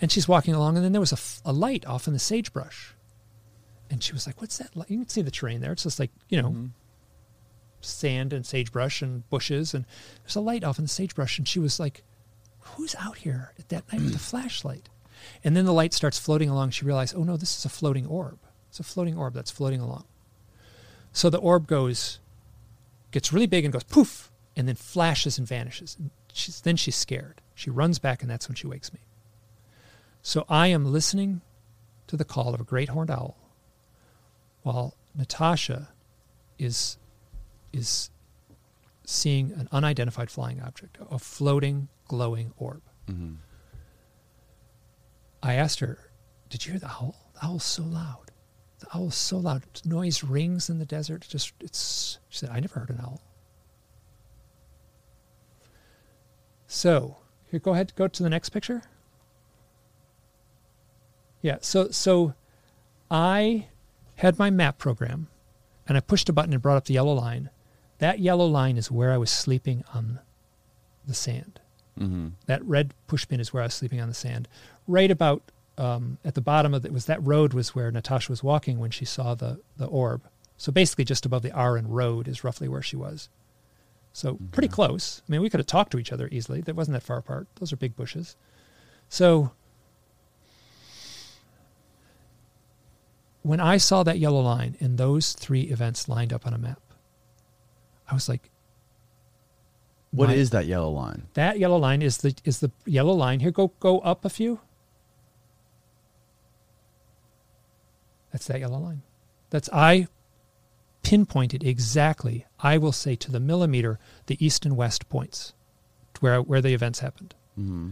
And 0.00 0.10
she's 0.10 0.26
walking 0.26 0.52
along, 0.52 0.76
and 0.76 0.84
then 0.84 0.90
there 0.90 1.00
was 1.00 1.40
a 1.44 1.52
light 1.52 1.86
off 1.86 2.08
in 2.08 2.12
the 2.12 2.18
sagebrush. 2.18 2.94
And 3.88 4.02
she 4.02 4.12
was 4.12 4.26
like, 4.26 4.40
What's 4.40 4.58
that? 4.58 4.74
light?" 4.74 4.90
You 4.90 4.98
can 4.98 5.08
see 5.08 5.22
the 5.22 5.30
terrain 5.30 5.60
there. 5.60 5.70
It's 5.70 5.84
just 5.84 6.00
like, 6.00 6.10
you 6.28 6.42
know, 6.42 6.48
mm-hmm. 6.48 6.66
Sand 7.84 8.32
and 8.32 8.44
sagebrush 8.44 9.02
and 9.02 9.28
bushes. 9.30 9.74
And 9.74 9.84
there's 10.22 10.36
a 10.36 10.40
light 10.40 10.64
off 10.64 10.78
in 10.78 10.84
the 10.84 10.88
sagebrush. 10.88 11.38
And 11.38 11.46
she 11.46 11.58
was 11.58 11.78
like, 11.78 12.02
Who's 12.60 12.94
out 12.96 13.18
here 13.18 13.52
at 13.58 13.68
that 13.68 13.92
night 13.92 14.02
with 14.02 14.14
a 14.14 14.18
flashlight? 14.30 14.88
And 15.42 15.56
then 15.56 15.64
the 15.64 15.72
light 15.72 15.92
starts 15.92 16.18
floating 16.18 16.48
along. 16.48 16.70
She 16.70 16.84
realized, 16.84 17.14
Oh 17.16 17.24
no, 17.24 17.36
this 17.36 17.56
is 17.56 17.64
a 17.64 17.68
floating 17.68 18.06
orb. 18.06 18.38
It's 18.68 18.80
a 18.80 18.82
floating 18.82 19.16
orb 19.16 19.34
that's 19.34 19.50
floating 19.50 19.80
along. 19.80 20.04
So 21.12 21.30
the 21.30 21.38
orb 21.38 21.68
goes, 21.68 22.18
gets 23.12 23.32
really 23.32 23.46
big 23.46 23.64
and 23.64 23.72
goes 23.72 23.84
poof, 23.84 24.32
and 24.56 24.66
then 24.66 24.74
flashes 24.74 25.38
and 25.38 25.46
vanishes. 25.46 25.96
And 25.98 26.10
she's, 26.32 26.60
then 26.60 26.76
she's 26.76 26.96
scared. 26.96 27.40
She 27.54 27.70
runs 27.70 28.00
back, 28.00 28.20
and 28.20 28.30
that's 28.30 28.48
when 28.48 28.56
she 28.56 28.66
wakes 28.66 28.92
me. 28.92 28.98
So 30.22 30.44
I 30.48 30.68
am 30.68 30.90
listening 30.90 31.42
to 32.08 32.16
the 32.16 32.24
call 32.24 32.52
of 32.54 32.60
a 32.60 32.64
great 32.64 32.88
horned 32.88 33.10
owl 33.10 33.36
while 34.62 34.94
Natasha 35.14 35.90
is 36.58 36.98
is 37.74 38.10
seeing 39.04 39.52
an 39.52 39.68
unidentified 39.72 40.30
flying 40.30 40.60
object, 40.60 40.98
a 41.10 41.18
floating, 41.18 41.88
glowing 42.08 42.52
orb. 42.56 42.82
Mm-hmm. 43.08 43.34
I 45.42 45.54
asked 45.54 45.80
her, 45.80 45.98
Did 46.48 46.64
you 46.64 46.72
hear 46.72 46.80
the 46.80 46.88
owl? 46.88 47.16
The 47.34 47.46
owl's 47.46 47.64
so 47.64 47.82
loud. 47.82 48.30
The 48.80 48.86
owl's 48.94 49.14
so 49.14 49.38
loud. 49.38 49.62
The 49.82 49.88
noise 49.88 50.24
rings 50.24 50.70
in 50.70 50.78
the 50.78 50.86
desert. 50.86 51.26
Just 51.28 51.52
it's 51.60 52.18
she 52.28 52.38
said, 52.38 52.50
I 52.50 52.60
never 52.60 52.80
heard 52.80 52.90
an 52.90 53.00
owl. 53.02 53.20
So 56.66 57.18
here 57.50 57.60
go 57.60 57.72
ahead, 57.74 57.92
go 57.94 58.08
to 58.08 58.22
the 58.22 58.30
next 58.30 58.50
picture. 58.50 58.82
Yeah, 61.42 61.58
so 61.60 61.90
so 61.90 62.34
I 63.10 63.68
had 64.16 64.38
my 64.38 64.48
map 64.48 64.78
program 64.78 65.28
and 65.86 65.96
I 65.96 66.00
pushed 66.00 66.28
a 66.28 66.32
button 66.32 66.52
and 66.52 66.62
brought 66.62 66.76
up 66.76 66.86
the 66.86 66.94
yellow 66.94 67.12
line. 67.12 67.50
That 68.04 68.18
yellow 68.18 68.44
line 68.44 68.76
is 68.76 68.90
where 68.90 69.12
I 69.12 69.16
was 69.16 69.30
sleeping 69.30 69.82
on 69.94 70.20
the 71.06 71.14
sand. 71.14 71.58
Mm-hmm. 71.98 72.28
That 72.44 72.62
red 72.62 72.92
pushpin 73.08 73.40
is 73.40 73.50
where 73.50 73.62
I 73.62 73.66
was 73.66 73.72
sleeping 73.72 73.98
on 73.98 74.08
the 74.08 74.14
sand. 74.14 74.46
Right 74.86 75.10
about 75.10 75.42
um, 75.78 76.18
at 76.22 76.34
the 76.34 76.42
bottom 76.42 76.74
of 76.74 76.84
it 76.84 76.92
was 76.92 77.06
that 77.06 77.26
road 77.26 77.54
was 77.54 77.74
where 77.74 77.90
Natasha 77.90 78.30
was 78.30 78.42
walking 78.42 78.78
when 78.78 78.90
she 78.90 79.06
saw 79.06 79.34
the 79.34 79.58
the 79.78 79.86
orb. 79.86 80.20
So 80.58 80.70
basically, 80.70 81.06
just 81.06 81.24
above 81.24 81.40
the 81.40 81.58
Aran 81.58 81.88
road 81.88 82.28
is 82.28 82.44
roughly 82.44 82.68
where 82.68 82.82
she 82.82 82.94
was. 82.94 83.30
So 84.12 84.38
pretty 84.52 84.68
close. 84.68 85.22
I 85.26 85.32
mean, 85.32 85.40
we 85.40 85.48
could 85.48 85.60
have 85.60 85.66
talked 85.66 85.92
to 85.92 85.98
each 85.98 86.12
other 86.12 86.28
easily. 86.30 86.60
That 86.60 86.76
wasn't 86.76 86.96
that 86.96 87.04
far 87.04 87.16
apart. 87.16 87.46
Those 87.54 87.72
are 87.72 87.76
big 87.76 87.96
bushes. 87.96 88.36
So 89.08 89.52
when 93.40 93.60
I 93.60 93.78
saw 93.78 94.02
that 94.02 94.18
yellow 94.18 94.42
line 94.42 94.76
and 94.78 94.98
those 94.98 95.32
three 95.32 95.62
events 95.62 96.06
lined 96.06 96.34
up 96.34 96.46
on 96.46 96.52
a 96.52 96.58
map, 96.58 96.82
I 98.10 98.14
was 98.14 98.28
like, 98.28 98.50
What 100.10 100.30
is 100.30 100.50
that 100.50 100.66
yellow 100.66 100.90
line? 100.90 101.28
that 101.34 101.58
yellow 101.58 101.78
line 101.78 102.02
is 102.02 102.18
the 102.18 102.34
is 102.44 102.60
the 102.60 102.70
yellow 102.86 103.14
line. 103.14 103.40
Here, 103.40 103.50
go 103.50 103.72
go 103.80 104.00
up 104.00 104.24
a 104.24 104.30
few. 104.30 104.60
That's 108.32 108.46
that 108.46 108.60
yellow 108.60 108.78
line. 108.78 109.02
That's 109.50 109.68
I 109.72 110.08
pinpointed 111.02 111.62
exactly. 111.62 112.46
I 112.58 112.78
will 112.78 112.92
say 112.92 113.14
to 113.16 113.30
the 113.30 113.40
millimeter 113.40 113.98
the 114.26 114.44
east 114.44 114.64
and 114.64 114.76
west 114.76 115.08
points, 115.08 115.52
to 116.14 116.20
where 116.20 116.42
where 116.42 116.60
the 116.60 116.74
events 116.74 117.00
happened. 117.00 117.34
Mm-hmm. 117.58 117.90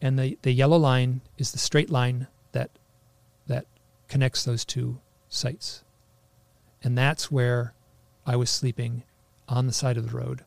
And 0.00 0.18
the 0.18 0.38
the 0.42 0.52
yellow 0.52 0.76
line 0.76 1.20
is 1.38 1.52
the 1.52 1.58
straight 1.58 1.90
line 1.90 2.28
that 2.52 2.70
that 3.46 3.66
connects 4.08 4.44
those 4.44 4.64
two 4.64 5.00
sites. 5.28 5.82
And 6.82 6.96
that's 6.96 7.30
where 7.30 7.74
I 8.24 8.36
was 8.36 8.48
sleeping 8.48 9.02
on 9.50 9.66
the 9.66 9.72
side 9.72 9.96
of 9.98 10.10
the 10.10 10.16
road, 10.16 10.44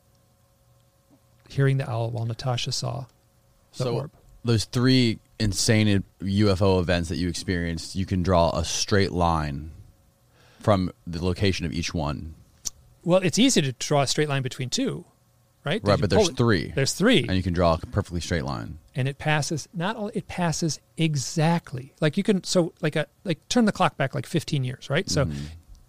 hearing 1.48 1.76
the 1.76 1.88
owl 1.88 2.10
while 2.10 2.26
Natasha 2.26 2.72
saw 2.72 3.04
the 3.76 3.84
So 3.84 3.94
orb. 3.94 4.10
those 4.44 4.64
three 4.64 5.18
insane 5.38 6.02
UFO 6.22 6.80
events 6.80 7.08
that 7.08 7.16
you 7.16 7.28
experienced, 7.28 7.94
you 7.94 8.06
can 8.06 8.22
draw 8.22 8.50
a 8.50 8.64
straight 8.64 9.12
line 9.12 9.70
from 10.60 10.90
the 11.06 11.22
location 11.24 11.66
of 11.66 11.72
each 11.72 11.92
one. 11.92 12.34
Well, 13.02 13.20
it's 13.22 13.38
easy 13.38 13.60
to 13.62 13.72
draw 13.72 14.02
a 14.02 14.06
straight 14.06 14.28
line 14.30 14.42
between 14.42 14.70
two, 14.70 15.04
right? 15.64 15.82
Right, 15.84 16.00
but 16.00 16.08
there's 16.08 16.30
it- 16.30 16.36
three. 16.36 16.72
There's 16.74 16.94
three, 16.94 17.26
And 17.28 17.36
you 17.36 17.42
can 17.42 17.52
draw 17.52 17.74
a 17.74 17.86
perfectly 17.86 18.20
straight 18.20 18.44
line. 18.44 18.78
and 18.94 19.06
it 19.08 19.18
passes. 19.18 19.68
Not 19.74 19.96
all. 19.96 20.10
It 20.14 20.26
passes 20.28 20.80
exactly. 20.96 21.92
Like 22.00 22.16
you 22.16 22.22
can. 22.22 22.42
So 22.44 22.72
like 22.80 22.96
a 22.96 23.06
like 23.24 23.46
turn 23.48 23.64
the 23.66 23.72
clock 23.72 23.96
back 23.98 24.14
like 24.14 24.24
15 24.24 24.64
years, 24.64 24.88
right? 24.88 25.10
So 25.10 25.26
Mm-hmm. 25.26 25.44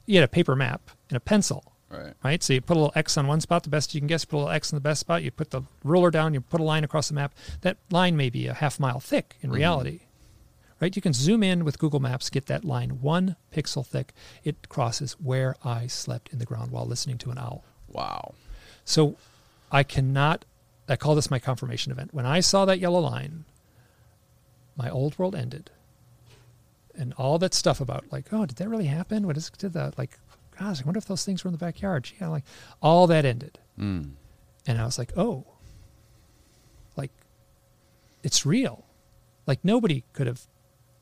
you 0.08 0.16
had 0.16 0.24
a 0.26 0.28
paper 0.28 0.56
map 0.56 0.90
and 1.10 1.16
a 1.16 1.20
pencil, 1.22 1.72
Right. 1.98 2.14
right? 2.24 2.44
So 2.44 2.54
you 2.54 2.62
put 2.62 2.78
a 2.78 2.80
little 2.80 2.94
X 2.96 3.18
on 3.18 3.28
one 3.28 3.42
spot, 3.42 3.64
the 3.64 3.70
best 3.70 3.94
you 3.94 4.02
can 4.02 4.08
guess. 4.08 4.26
Put 4.26 4.38
a 4.38 4.40
little 4.40 4.52
X 4.52 4.72
in 4.72 4.76
the 4.76 4.82
best 4.82 5.00
spot. 5.00 5.24
You 5.24 5.32
put 5.32 5.52
the 5.52 5.64
ruler 5.84 6.12
down. 6.12 6.34
You 6.34 6.42
put 6.42 6.62
a 6.62 6.64
line 6.64 6.84
across 6.84 7.08
the 7.08 7.14
map. 7.14 7.34
That 7.62 7.78
line 7.90 8.16
may 8.18 8.30
be 8.30 8.48
a 8.48 8.54
half 8.54 8.80
mile 8.80 9.00
thick 9.00 9.36
in 9.42 9.50
mm-hmm. 9.50 9.58
reality, 9.58 10.00
right? 10.80 10.96
You 10.96 11.02
can 11.02 11.14
zoom 11.14 11.44
in 11.44 11.64
with 11.64 11.80
Google 11.80 12.00
Maps, 12.00 12.30
get 12.30 12.48
that 12.48 12.66
line 12.66 13.02
one 13.02 13.36
pixel 13.54 13.86
thick. 13.86 14.14
It 14.44 14.70
crosses 14.70 15.14
where 15.14 15.56
I 15.64 15.88
slept 15.88 16.32
in 16.32 16.40
the 16.40 16.46
ground 16.46 16.72
while 16.72 16.86
listening 16.86 17.18
to 17.20 17.32
an 17.32 17.38
owl. 17.38 17.64
Wow. 17.88 18.34
So 18.84 19.16
I 19.72 19.84
cannot, 19.84 20.46
I 20.88 20.96
call 20.96 21.16
this 21.16 21.32
my 21.32 21.40
confirmation 21.40 21.92
event. 21.92 22.14
When 22.14 22.26
I 22.26 22.40
saw 22.40 22.66
that 22.66 22.80
yellow 22.80 23.00
line, 23.00 23.46
my 24.76 24.90
old 24.90 25.18
world 25.18 25.36
ended. 25.36 25.72
And 26.98 27.14
all 27.18 27.38
that 27.40 27.54
stuff 27.54 27.82
about, 27.82 28.06
like, 28.10 28.32
oh, 28.32 28.46
did 28.46 28.56
that 28.56 28.70
really 28.70 28.86
happen? 28.86 29.28
What 29.28 29.36
is, 29.36 29.50
did 29.50 29.74
that, 29.74 29.98
like, 29.98 30.18
gosh, 30.58 30.82
I 30.82 30.86
wonder 30.86 30.98
if 30.98 31.06
those 31.06 31.26
things 31.26 31.44
were 31.44 31.50
in 31.50 31.54
the 31.54 31.58
backyard. 31.58 32.10
Yeah, 32.20 32.28
like, 32.28 32.44
all 32.82 33.08
that 33.08 33.26
ended. 33.26 33.60
Mm. 33.80 34.12
And 34.68 34.80
I 34.80 34.86
was 34.86 34.98
like, 34.98 35.12
oh, 35.18 35.46
like, 36.96 37.12
it's 38.24 38.46
real. 38.46 38.86
Like, 39.46 39.64
nobody 39.64 40.04
could 40.14 40.28
have, 40.28 40.42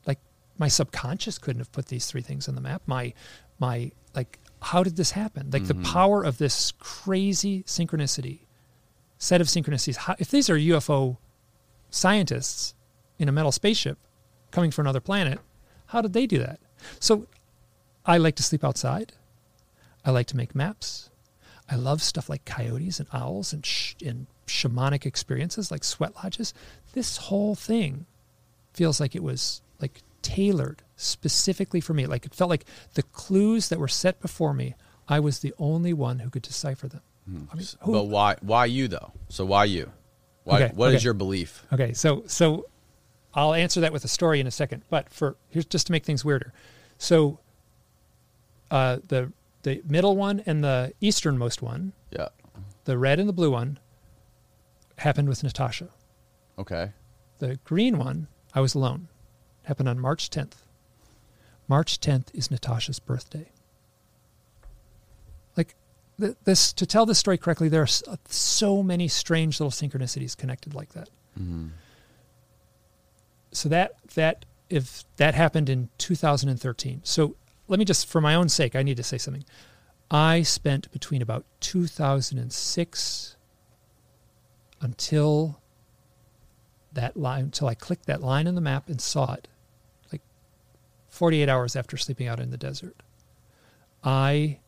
like, 0.06 0.18
my 0.58 0.68
subconscious 0.68 1.38
couldn't 1.38 1.60
have 1.60 1.72
put 1.72 1.86
these 1.86 2.06
three 2.06 2.20
things 2.20 2.48
on 2.48 2.54
the 2.54 2.60
map. 2.60 2.82
My, 2.86 3.14
my, 3.58 3.90
like, 4.14 4.38
how 4.60 4.82
did 4.82 4.96
this 4.96 5.12
happen? 5.12 5.50
Like, 5.50 5.66
the 5.66 5.74
power 5.74 6.22
of 6.22 6.38
this 6.38 6.72
crazy 6.78 7.62
synchronicity, 7.64 8.40
set 9.18 9.40
of 9.40 9.46
synchronicities. 9.46 9.96
How, 9.96 10.14
if 10.18 10.30
these 10.30 10.50
are 10.50 10.56
UFO 10.56 11.18
scientists 11.90 12.74
in 13.18 13.28
a 13.28 13.32
metal 13.32 13.52
spaceship 13.52 13.98
coming 14.50 14.70
from 14.70 14.86
another 14.86 15.00
planet, 15.00 15.38
how 15.86 16.00
did 16.00 16.12
they 16.12 16.26
do 16.26 16.38
that? 16.38 16.60
So, 17.00 17.26
I 18.04 18.18
like 18.18 18.36
to 18.36 18.42
sleep 18.42 18.64
outside. 18.64 19.14
I 20.04 20.10
like 20.10 20.26
to 20.28 20.36
make 20.36 20.54
maps. 20.54 21.10
I 21.70 21.76
love 21.76 22.02
stuff 22.02 22.28
like 22.28 22.44
coyotes 22.44 22.98
and 23.00 23.08
owls 23.12 23.52
and, 23.52 23.64
sh- 23.64 23.94
and 24.04 24.26
shamanic 24.46 25.06
experiences 25.06 25.70
like 25.70 25.82
sweat 25.84 26.14
lodges. 26.22 26.52
This 26.92 27.16
whole 27.16 27.54
thing 27.54 28.06
feels 28.74 29.00
like 29.00 29.14
it 29.16 29.22
was 29.22 29.62
like 29.80 30.02
tailored 30.20 30.82
specifically 30.96 31.80
for 31.80 31.94
me. 31.94 32.06
Like 32.06 32.26
it 32.26 32.34
felt 32.34 32.50
like 32.50 32.66
the 32.94 33.02
clues 33.02 33.70
that 33.70 33.78
were 33.78 33.88
set 33.88 34.20
before 34.20 34.52
me, 34.52 34.74
I 35.08 35.20
was 35.20 35.38
the 35.40 35.54
only 35.58 35.92
one 35.94 36.18
who 36.18 36.28
could 36.30 36.42
decipher 36.42 36.86
them. 36.88 37.00
I 37.26 37.54
mean, 37.56 37.66
who- 37.80 37.92
But 37.92 38.04
why 38.04 38.36
why 38.42 38.66
you 38.66 38.86
though? 38.88 39.12
So 39.30 39.46
why 39.46 39.64
you? 39.64 39.90
Why 40.44 40.64
Okay, 40.64 40.74
what 40.74 40.90
is 40.90 40.96
okay. 40.96 41.04
your 41.04 41.14
belief? 41.14 41.64
Okay, 41.72 41.94
so 41.94 42.24
so 42.26 42.66
I'll 43.32 43.54
answer 43.54 43.80
that 43.80 43.92
with 43.94 44.04
a 44.04 44.08
story 44.08 44.40
in 44.40 44.46
a 44.46 44.50
second. 44.50 44.82
But 44.90 45.08
for 45.08 45.36
here's 45.48 45.64
just 45.64 45.86
to 45.86 45.92
make 45.92 46.04
things 46.04 46.22
weirder. 46.22 46.52
So 46.98 47.38
uh, 48.70 48.98
the 49.08 49.32
the 49.64 49.82
middle 49.86 50.16
one 50.16 50.40
and 50.46 50.62
the 50.64 50.92
easternmost 51.00 51.60
one, 51.60 51.92
Yeah. 52.10 52.28
the 52.84 52.96
red 52.96 53.18
and 53.18 53.28
the 53.28 53.32
blue 53.32 53.50
one, 53.50 53.78
happened 54.98 55.28
with 55.28 55.42
Natasha. 55.42 55.88
Okay. 56.58 56.92
The 57.38 57.56
green 57.64 57.98
one, 57.98 58.28
I 58.54 58.60
was 58.60 58.74
alone. 58.74 59.08
Happened 59.64 59.88
on 59.88 59.98
March 59.98 60.30
10th. 60.30 60.62
March 61.66 61.98
10th 61.98 62.28
is 62.32 62.50
Natasha's 62.50 62.98
birthday. 63.00 63.50
Like 65.56 65.74
th- 66.20 66.36
this, 66.44 66.72
to 66.74 66.86
tell 66.86 67.06
this 67.06 67.18
story 67.18 67.38
correctly, 67.38 67.68
there 67.68 67.80
are 67.80 67.84
s- 67.84 68.02
uh, 68.06 68.16
so 68.28 68.82
many 68.82 69.08
strange 69.08 69.58
little 69.60 69.70
synchronicities 69.72 70.36
connected 70.36 70.74
like 70.74 70.92
that. 70.92 71.08
So 73.52 73.68
that 73.68 73.94
that 74.14 74.44
if 74.68 75.04
that 75.16 75.34
happened 75.34 75.68
in 75.68 75.88
2013. 75.98 77.00
So 77.04 77.36
let 77.68 77.78
me 77.78 77.84
just, 77.84 78.06
for 78.08 78.20
my 78.20 78.34
own 78.34 78.48
sake, 78.48 78.76
I 78.76 78.82
need 78.82 78.96
to 78.96 79.02
say 79.02 79.18
something. 79.18 79.44
I 80.10 80.42
spent 80.42 80.90
between 80.92 81.22
about 81.22 81.44
2006 81.60 83.36
until 84.80 85.60
that 86.92 87.16
line 87.16 87.44
until 87.44 87.68
I 87.68 87.74
clicked 87.74 88.06
that 88.06 88.22
line 88.22 88.46
on 88.46 88.54
the 88.54 88.60
map 88.60 88.88
and 88.88 89.00
saw 89.00 89.32
it, 89.34 89.48
like 90.12 90.20
48 91.08 91.48
hours 91.48 91.74
after 91.74 91.96
sleeping 91.96 92.28
out 92.28 92.38
in 92.38 92.50
the 92.50 92.56
desert. 92.56 93.02
I, 94.04 94.58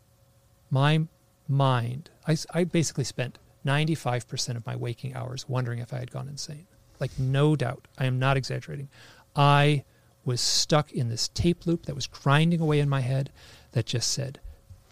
my 0.71 1.07
mind, 1.47 2.11
I 2.27 2.65
basically 2.65 3.05
spent 3.05 3.39
95% 3.65 4.57
of 4.57 4.67
my 4.67 4.75
waking 4.75 5.15
hours 5.15 5.49
wondering 5.49 5.81
if 5.81 5.93
I 5.93 5.99
had 5.99 6.11
gone 6.11 6.29
insane. 6.29 6.67
Like, 6.99 7.19
no 7.19 7.57
doubt. 7.57 7.87
I 7.99 8.07
am 8.07 8.19
not 8.19 8.37
exaggerating. 8.37 8.89
I 9.35 9.85
was 10.27 10.41
stuck 10.41 10.93
in 10.93 11.09
this 11.09 11.29
tape 11.29 11.67
loop 11.67 11.87
that 11.87 11.95
was 11.95 12.09
grinding 12.09 12.61
away 12.61 12.81
in 12.81 12.89
my 12.89 13.01
head 13.01 13.31
that 13.73 13.87
just 13.87 14.11
said, 14.11 14.41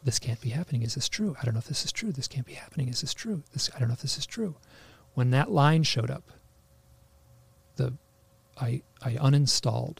This 0.05 0.20
can't 0.20 0.40
be 0.40 0.51
happening. 0.51 0.82
Is 0.82 0.94
this 0.94 1.09
true? 1.09 1.36
I 1.40 1.44
don't 1.44 1.55
know 1.55 1.59
if 1.59 1.66
this 1.66 1.85
is 1.85 1.93
true. 1.93 2.12
This 2.12 2.28
can't 2.28 2.47
be 2.47 2.55
happening. 2.55 2.89
Is 2.89 3.01
this 3.01 3.12
true? 3.12 3.43
This 3.52 3.69
I 3.74 3.81
don't 3.81 3.89
know 3.89 3.94
if 3.94 4.02
this 4.02 4.16
is 4.16 4.27
true. 4.27 4.56
When 5.15 5.31
that 5.31 5.51
line 5.51 5.82
showed 5.82 6.11
up, 6.11 6.31
the 7.77 7.94
I 8.59 8.82
I 9.02 9.15
uninstalled 9.15 9.98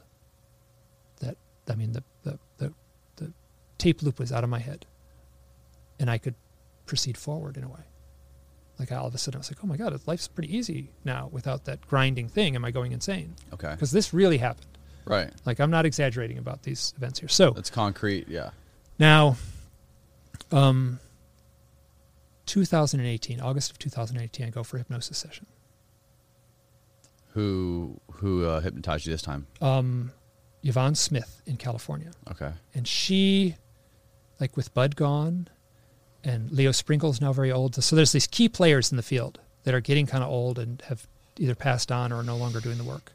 that 1.21 1.37
I 1.69 1.75
mean 1.75 1.93
the 1.93 2.05
the, 2.23 2.39
the, 2.59 2.73
the 3.17 3.33
tape 3.77 4.03
loop 4.03 4.21
was 4.21 4.31
out 4.31 4.45
of 4.45 4.51
my 4.51 4.61
head. 4.61 4.87
And 5.99 6.11
I 6.11 6.19
could 6.19 6.35
proceed 6.87 7.17
forward 7.17 7.57
in 7.57 7.65
a 7.65 7.69
way. 7.69 7.85
Like 8.79 8.93
all 8.93 9.07
of 9.07 9.15
a 9.15 9.19
sudden 9.19 9.39
I 9.39 9.41
was 9.41 9.51
like, 9.51 9.59
oh 9.63 9.67
my 9.67 9.77
God, 9.77 9.99
life's 10.07 10.29
pretty 10.29 10.57
easy 10.57 10.91
now 11.05 11.29
without 11.33 11.65
that 11.65 11.87
grinding 11.87 12.29
thing. 12.29 12.55
Am 12.55 12.65
I 12.65 12.71
going 12.71 12.93
insane? 12.93 13.35
Okay. 13.53 13.71
Because 13.71 13.93
this 13.93 14.13
really 14.13 14.39
happened. 14.39 14.74
Right. 15.05 15.31
Like 15.45 15.61
I'm 15.61 15.71
not 15.71 15.85
exaggerating 15.87 16.39
about 16.39 16.63
these 16.63 16.95
events 16.97 17.19
here. 17.21 17.29
So 17.29 17.51
That's 17.51 17.71
concrete. 17.71 18.29
Yeah. 18.29 18.51
now, 18.99 19.37
um, 20.53 20.99
2018, 22.47 23.41
August 23.41 23.71
of 23.71 23.79
2018, 23.79 24.47
I 24.47 24.51
go 24.51 24.63
for 24.63 24.77
a 24.77 24.81
hypnosis 24.81 25.19
session. 25.19 25.47
Who 27.33 28.01
who 28.13 28.47
uh, 28.47 28.61
hypnotized 28.61 29.07
you 29.07 29.13
this 29.13 29.23
time? 29.23 29.47
Um, 29.61 30.13
Yvonne 30.63 30.95
Smith 30.95 31.43
in 31.47 31.57
California, 31.57 32.13
Okay. 32.31 32.53
and 32.75 32.87
she, 32.87 33.57
like 34.41 34.57
with 34.57 34.73
Bud 34.73 34.95
gone, 34.95 35.49
and 36.23 36.51
Leo 36.53 36.71
Sprinkle's 36.71 37.21
now 37.21 37.33
very 37.33 37.51
old. 37.51 37.75
So 37.83 37.97
there's 37.97 38.13
these 38.13 38.27
key 38.29 38.49
players 38.49 38.93
in 38.93 38.97
the 38.97 39.03
field 39.03 39.41
that 39.65 39.75
are 39.75 39.81
getting 39.81 40.07
kind 40.07 40.23
of 40.23 40.31
old 40.31 40.59
and 40.59 40.81
have 40.83 41.07
either 41.39 41.55
passed 41.57 41.91
on 41.91 42.13
or 42.13 42.17
are 42.21 42.23
no 42.23 42.37
longer 42.37 42.61
doing 42.61 42.79
the 42.79 42.85
work. 42.85 43.13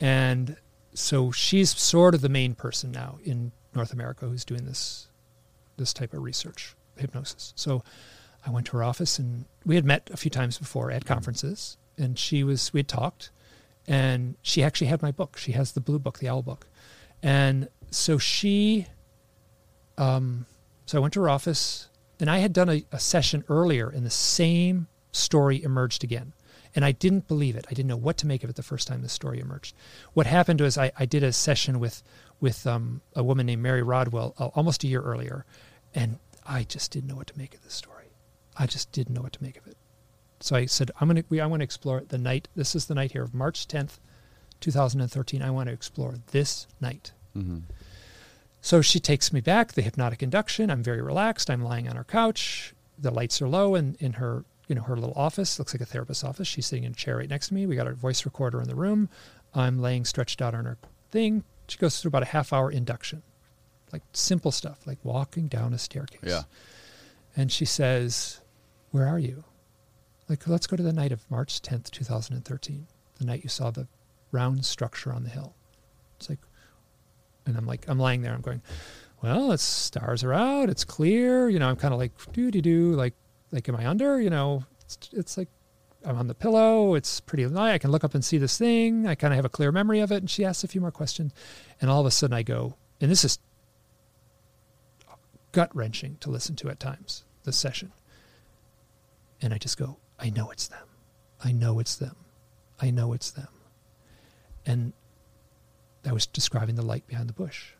And 0.00 0.56
so 0.94 1.30
she's 1.30 1.76
sort 1.78 2.14
of 2.14 2.20
the 2.20 2.28
main 2.28 2.54
person 2.54 2.90
now 2.90 3.18
in 3.24 3.52
North 3.74 3.92
America 3.92 4.26
who's 4.26 4.44
doing 4.44 4.64
this 4.64 5.08
this 5.76 5.92
type 5.94 6.12
of 6.12 6.22
research, 6.22 6.74
hypnosis. 6.96 7.54
So 7.56 7.82
I 8.46 8.50
went 8.50 8.66
to 8.66 8.76
her 8.76 8.82
office 8.82 9.18
and 9.18 9.46
we 9.64 9.76
had 9.76 9.84
met 9.84 10.10
a 10.12 10.16
few 10.16 10.30
times 10.30 10.58
before 10.58 10.90
at 10.90 11.04
conferences 11.06 11.78
and 11.96 12.18
she 12.18 12.44
was 12.44 12.72
we 12.72 12.80
had 12.80 12.88
talked 12.88 13.30
and 13.86 14.36
she 14.42 14.62
actually 14.62 14.88
had 14.88 15.02
my 15.02 15.10
book. 15.10 15.36
She 15.36 15.52
has 15.52 15.72
the 15.72 15.80
blue 15.80 15.98
book, 15.98 16.18
the 16.18 16.28
owl 16.28 16.42
book. 16.42 16.66
And 17.22 17.68
so 17.90 18.18
she 18.18 18.86
um 19.96 20.46
so 20.86 20.98
I 20.98 21.00
went 21.00 21.14
to 21.14 21.20
her 21.20 21.28
office 21.28 21.88
and 22.18 22.28
I 22.28 22.38
had 22.38 22.52
done 22.52 22.68
a, 22.68 22.84
a 22.92 22.98
session 22.98 23.44
earlier 23.48 23.88
and 23.88 24.04
the 24.04 24.10
same 24.10 24.88
story 25.12 25.62
emerged 25.62 26.04
again. 26.04 26.32
And 26.74 26.84
I 26.84 26.92
didn't 26.92 27.26
believe 27.26 27.56
it. 27.56 27.66
I 27.68 27.74
didn't 27.74 27.88
know 27.88 27.96
what 27.96 28.16
to 28.18 28.26
make 28.26 28.44
of 28.44 28.50
it 28.50 28.56
the 28.56 28.62
first 28.62 28.86
time 28.86 29.02
this 29.02 29.12
story 29.12 29.40
emerged. 29.40 29.74
What 30.12 30.26
happened 30.26 30.60
was 30.60 30.78
I, 30.78 30.92
I 30.96 31.06
did 31.06 31.22
a 31.22 31.32
session 31.32 31.80
with 31.80 32.02
with 32.40 32.66
um, 32.66 33.02
a 33.14 33.22
woman 33.22 33.46
named 33.46 33.62
Mary 33.62 33.82
Rodwell 33.82 34.34
uh, 34.38 34.46
almost 34.54 34.84
a 34.84 34.86
year 34.86 35.02
earlier, 35.02 35.44
and 35.94 36.18
I 36.46 36.64
just 36.64 36.90
didn't 36.90 37.08
know 37.08 37.16
what 37.16 37.26
to 37.28 37.38
make 37.38 37.54
of 37.54 37.62
this 37.62 37.74
story. 37.74 38.12
I 38.56 38.66
just 38.66 38.92
didn't 38.92 39.14
know 39.14 39.22
what 39.22 39.32
to 39.34 39.42
make 39.42 39.56
of 39.56 39.66
it. 39.66 39.76
So 40.40 40.56
I 40.56 40.66
said, 40.66 40.90
I'm 41.00 41.08
gonna 41.08 41.24
we, 41.28 41.40
I 41.40 41.46
want 41.46 41.60
to 41.60 41.64
explore 41.64 42.00
the 42.00 42.18
night. 42.18 42.48
This 42.56 42.74
is 42.74 42.86
the 42.86 42.94
night 42.94 43.12
here 43.12 43.22
of 43.22 43.34
March 43.34 43.68
10th, 43.68 43.98
2013. 44.60 45.42
I 45.42 45.50
want 45.50 45.68
to 45.68 45.72
explore 45.72 46.14
this 46.32 46.66
night. 46.80 47.12
Mm-hmm. 47.36 47.58
So 48.62 48.82
she 48.82 49.00
takes 49.00 49.32
me 49.32 49.40
back, 49.40 49.72
the 49.72 49.82
hypnotic 49.82 50.22
induction. 50.22 50.70
I'm 50.70 50.82
very 50.82 51.00
relaxed. 51.00 51.50
I'm 51.50 51.64
lying 51.64 51.88
on 51.88 51.96
her 51.96 52.04
couch. 52.04 52.74
The 52.98 53.10
lights 53.10 53.40
are 53.40 53.48
low 53.48 53.74
and 53.74 53.96
in 53.96 54.14
her, 54.14 54.44
you 54.70 54.76
know, 54.76 54.82
her 54.82 54.94
little 54.94 55.12
office. 55.16 55.58
Looks 55.58 55.74
like 55.74 55.80
a 55.80 55.84
therapist's 55.84 56.22
office. 56.22 56.46
She's 56.46 56.64
sitting 56.64 56.84
in 56.84 56.92
a 56.92 56.94
chair 56.94 57.16
right 57.16 57.28
next 57.28 57.48
to 57.48 57.54
me. 57.54 57.66
We 57.66 57.74
got 57.74 57.88
our 57.88 57.92
voice 57.92 58.24
recorder 58.24 58.62
in 58.62 58.68
the 58.68 58.76
room. 58.76 59.08
I'm 59.52 59.82
laying 59.82 60.04
stretched 60.04 60.40
out 60.40 60.54
on 60.54 60.64
her 60.64 60.78
thing. 61.10 61.42
She 61.66 61.76
goes 61.76 62.00
through 62.00 62.10
about 62.10 62.22
a 62.22 62.26
half 62.26 62.52
hour 62.52 62.70
induction. 62.70 63.24
Like 63.92 64.02
simple 64.12 64.52
stuff, 64.52 64.86
like 64.86 64.98
walking 65.02 65.48
down 65.48 65.74
a 65.74 65.78
staircase. 65.78 66.20
Yeah. 66.22 66.42
And 67.36 67.50
she 67.50 67.64
says, 67.64 68.40
Where 68.92 69.08
are 69.08 69.18
you? 69.18 69.42
Like, 70.28 70.46
let's 70.46 70.68
go 70.68 70.76
to 70.76 70.82
the 70.84 70.92
night 70.92 71.10
of 71.10 71.28
March 71.28 71.60
10th, 71.60 71.90
2013, 71.90 72.86
the 73.18 73.24
night 73.24 73.42
you 73.42 73.48
saw 73.48 73.72
the 73.72 73.88
round 74.30 74.64
structure 74.64 75.12
on 75.12 75.24
the 75.24 75.30
hill. 75.30 75.56
It's 76.16 76.30
like, 76.30 76.38
and 77.44 77.56
I'm 77.56 77.66
like, 77.66 77.88
I'm 77.88 77.98
lying 77.98 78.22
there, 78.22 78.32
I'm 78.32 78.40
going, 78.40 78.62
well, 79.20 79.50
it's 79.50 79.64
stars 79.64 80.22
are 80.22 80.32
out, 80.32 80.70
it's 80.70 80.84
clear, 80.84 81.48
you 81.48 81.58
know, 81.58 81.68
I'm 81.68 81.74
kind 81.74 81.92
of 81.92 81.98
like, 81.98 82.12
doo 82.32 82.52
doo 82.52 82.62
doo, 82.62 82.92
like, 82.92 83.14
like, 83.52 83.68
am 83.68 83.76
I 83.76 83.86
under? 83.86 84.20
You 84.20 84.30
know, 84.30 84.64
it's, 84.82 84.98
it's 85.12 85.38
like, 85.38 85.48
I'm 86.04 86.16
on 86.16 86.28
the 86.28 86.34
pillow, 86.34 86.94
it's 86.94 87.20
pretty 87.20 87.46
light, 87.46 87.72
I 87.72 87.78
can 87.78 87.90
look 87.90 88.04
up 88.04 88.14
and 88.14 88.24
see 88.24 88.38
this 88.38 88.56
thing, 88.56 89.06
I 89.06 89.14
kind 89.14 89.34
of 89.34 89.36
have 89.36 89.44
a 89.44 89.50
clear 89.50 89.70
memory 89.70 90.00
of 90.00 90.10
it. 90.10 90.16
And 90.16 90.30
she 90.30 90.44
asks 90.44 90.64
a 90.64 90.68
few 90.68 90.80
more 90.80 90.90
questions, 90.90 91.32
and 91.80 91.90
all 91.90 92.00
of 92.00 92.06
a 92.06 92.10
sudden 92.10 92.34
I 92.34 92.42
go, 92.42 92.76
and 93.00 93.10
this 93.10 93.24
is 93.24 93.38
gut 95.52 95.74
wrenching 95.74 96.16
to 96.20 96.30
listen 96.30 96.56
to 96.56 96.70
at 96.70 96.80
times, 96.80 97.24
this 97.44 97.56
session. 97.56 97.92
And 99.42 99.52
I 99.52 99.58
just 99.58 99.76
go, 99.76 99.98
I 100.18 100.30
know 100.30 100.50
it's 100.50 100.68
them. 100.68 100.86
I 101.42 101.52
know 101.52 101.80
it's 101.80 101.96
them. 101.96 102.16
I 102.80 102.90
know 102.90 103.12
it's 103.12 103.30
them. 103.30 103.48
And 104.66 104.92
I 106.06 106.12
was 106.12 106.26
describing 106.26 106.76
the 106.76 106.82
light 106.82 107.06
behind 107.06 107.28
the 107.28 107.34
bush. 107.34 107.72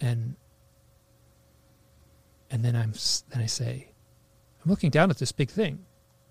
And 0.00 0.36
and 2.50 2.64
then 2.64 2.74
I'm 2.74 2.92
then 3.30 3.42
I 3.42 3.46
say, 3.46 3.89
I'm 4.62 4.70
looking 4.70 4.90
down 4.90 5.10
at 5.10 5.18
this 5.18 5.32
big 5.32 5.50
thing. 5.50 5.84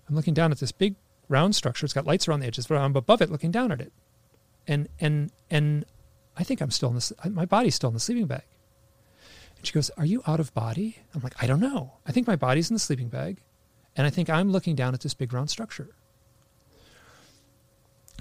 I'm 0.08 0.14
looking 0.14 0.34
down 0.34 0.52
at 0.52 0.58
this 0.58 0.72
big 0.72 0.96
round 1.28 1.54
structure. 1.54 1.84
It's 1.84 1.92
got 1.92 2.06
lights 2.06 2.28
around 2.28 2.40
the 2.40 2.46
edges, 2.46 2.66
but 2.66 2.78
I'm 2.78 2.96
above 2.96 3.22
it, 3.22 3.30
looking 3.30 3.50
down 3.50 3.72
at 3.72 3.80
it. 3.80 3.92
And 4.66 4.88
and 4.98 5.32
and 5.50 5.84
I 6.36 6.44
think 6.44 6.60
I'm 6.60 6.70
still 6.70 6.90
in 6.90 6.94
this. 6.94 7.12
My 7.28 7.46
body's 7.46 7.74
still 7.74 7.88
in 7.88 7.94
the 7.94 8.00
sleeping 8.00 8.26
bag. 8.26 8.44
And 9.56 9.66
she 9.66 9.72
goes, 9.72 9.90
"Are 9.90 10.04
you 10.04 10.22
out 10.26 10.40
of 10.40 10.52
body?" 10.54 10.98
I'm 11.14 11.22
like, 11.22 11.42
"I 11.42 11.46
don't 11.46 11.60
know. 11.60 11.94
I 12.06 12.12
think 12.12 12.26
my 12.26 12.36
body's 12.36 12.70
in 12.70 12.74
the 12.74 12.80
sleeping 12.80 13.08
bag, 13.08 13.40
and 13.96 14.06
I 14.06 14.10
think 14.10 14.30
I'm 14.30 14.50
looking 14.50 14.74
down 14.74 14.94
at 14.94 15.00
this 15.00 15.14
big 15.14 15.32
round 15.32 15.50
structure." 15.50 15.94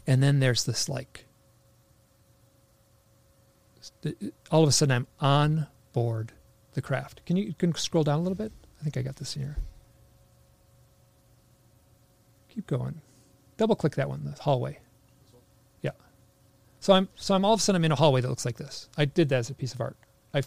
And 0.08 0.24
then 0.24 0.40
there's 0.40 0.64
this 0.64 0.90
like, 0.90 1.28
all 4.50 4.64
of 4.64 4.70
a 4.70 4.72
sudden 4.72 4.96
I'm 4.96 5.08
on 5.20 5.68
board 5.94 6.32
the 6.74 6.82
craft. 6.82 7.22
Can 7.26 7.36
you, 7.36 7.44
you 7.44 7.54
can 7.54 7.76
scroll 7.76 8.04
down 8.04 8.20
a 8.20 8.22
little 8.22 8.36
bit? 8.36 8.52
I 8.80 8.84
think 8.84 8.98
I 8.98 9.02
got 9.02 9.18
this 9.18 9.34
here. 9.34 9.58
Keep 12.50 12.68
going. 12.68 13.02
Double 13.58 13.76
click 13.76 13.96
that 13.96 14.10
one, 14.10 14.24
the 14.24 14.42
hallway. 14.42 14.80
Yeah. 15.82 15.92
So 16.80 16.94
I'm 16.94 17.10
so 17.16 17.36
I'm 17.36 17.46
all 17.46 17.54
of 17.54 17.60
a 17.60 17.64
sudden 17.64 17.80
I'm 17.80 17.86
in 17.86 17.92
a 17.92 17.96
hallway 17.96 18.22
that 18.22 18.30
looks 18.30 18.46
like 18.46 18.58
this. 18.58 18.90
I 18.98 19.06
did 19.06 19.30
that 19.30 19.38
as 19.38 19.50
a 19.50 19.54
piece 19.54 19.74
of 19.74 19.82
art. 19.82 19.98
I 20.34 20.42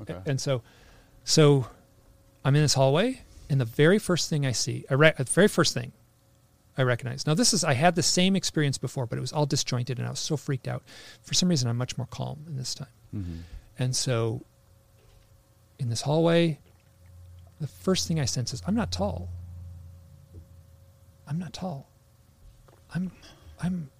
Okay. 0.00 0.16
and 0.26 0.40
so, 0.40 0.62
so 1.22 1.68
I'm 2.44 2.56
in 2.56 2.62
this 2.62 2.74
hallway, 2.74 3.22
and 3.48 3.60
the 3.60 3.64
very 3.64 3.98
first 3.98 4.28
thing 4.28 4.44
I 4.44 4.52
see, 4.52 4.84
I 4.90 4.94
re- 4.94 5.12
the 5.16 5.24
very 5.24 5.48
first 5.48 5.72
thing 5.72 5.92
I 6.76 6.82
recognize. 6.82 7.26
Now, 7.26 7.34
this 7.34 7.52
is, 7.54 7.62
I 7.62 7.74
had 7.74 7.94
the 7.94 8.02
same 8.02 8.34
experience 8.34 8.76
before, 8.76 9.06
but 9.06 9.18
it 9.18 9.20
was 9.20 9.32
all 9.32 9.46
disjointed, 9.46 9.98
and 9.98 10.06
I 10.08 10.10
was 10.10 10.18
so 10.18 10.36
freaked 10.36 10.66
out. 10.66 10.82
For 11.22 11.34
some 11.34 11.48
reason, 11.48 11.68
I'm 11.68 11.76
much 11.76 11.96
more 11.96 12.08
calm 12.10 12.44
in 12.48 12.56
this 12.56 12.74
time. 12.74 12.88
Mm-hmm. 13.14 13.36
And 13.78 13.94
so, 13.94 14.44
in 15.78 15.90
this 15.90 16.02
hallway, 16.02 16.58
the 17.60 17.68
first 17.68 18.08
thing 18.08 18.18
I 18.18 18.24
sense 18.24 18.52
is 18.52 18.62
I'm 18.66 18.74
not 18.74 18.90
tall. 18.90 19.28
I'm 21.26 21.38
not 21.38 21.52
tall. 21.52 21.88
I'm, 22.94 23.10
I'm, 23.62 23.90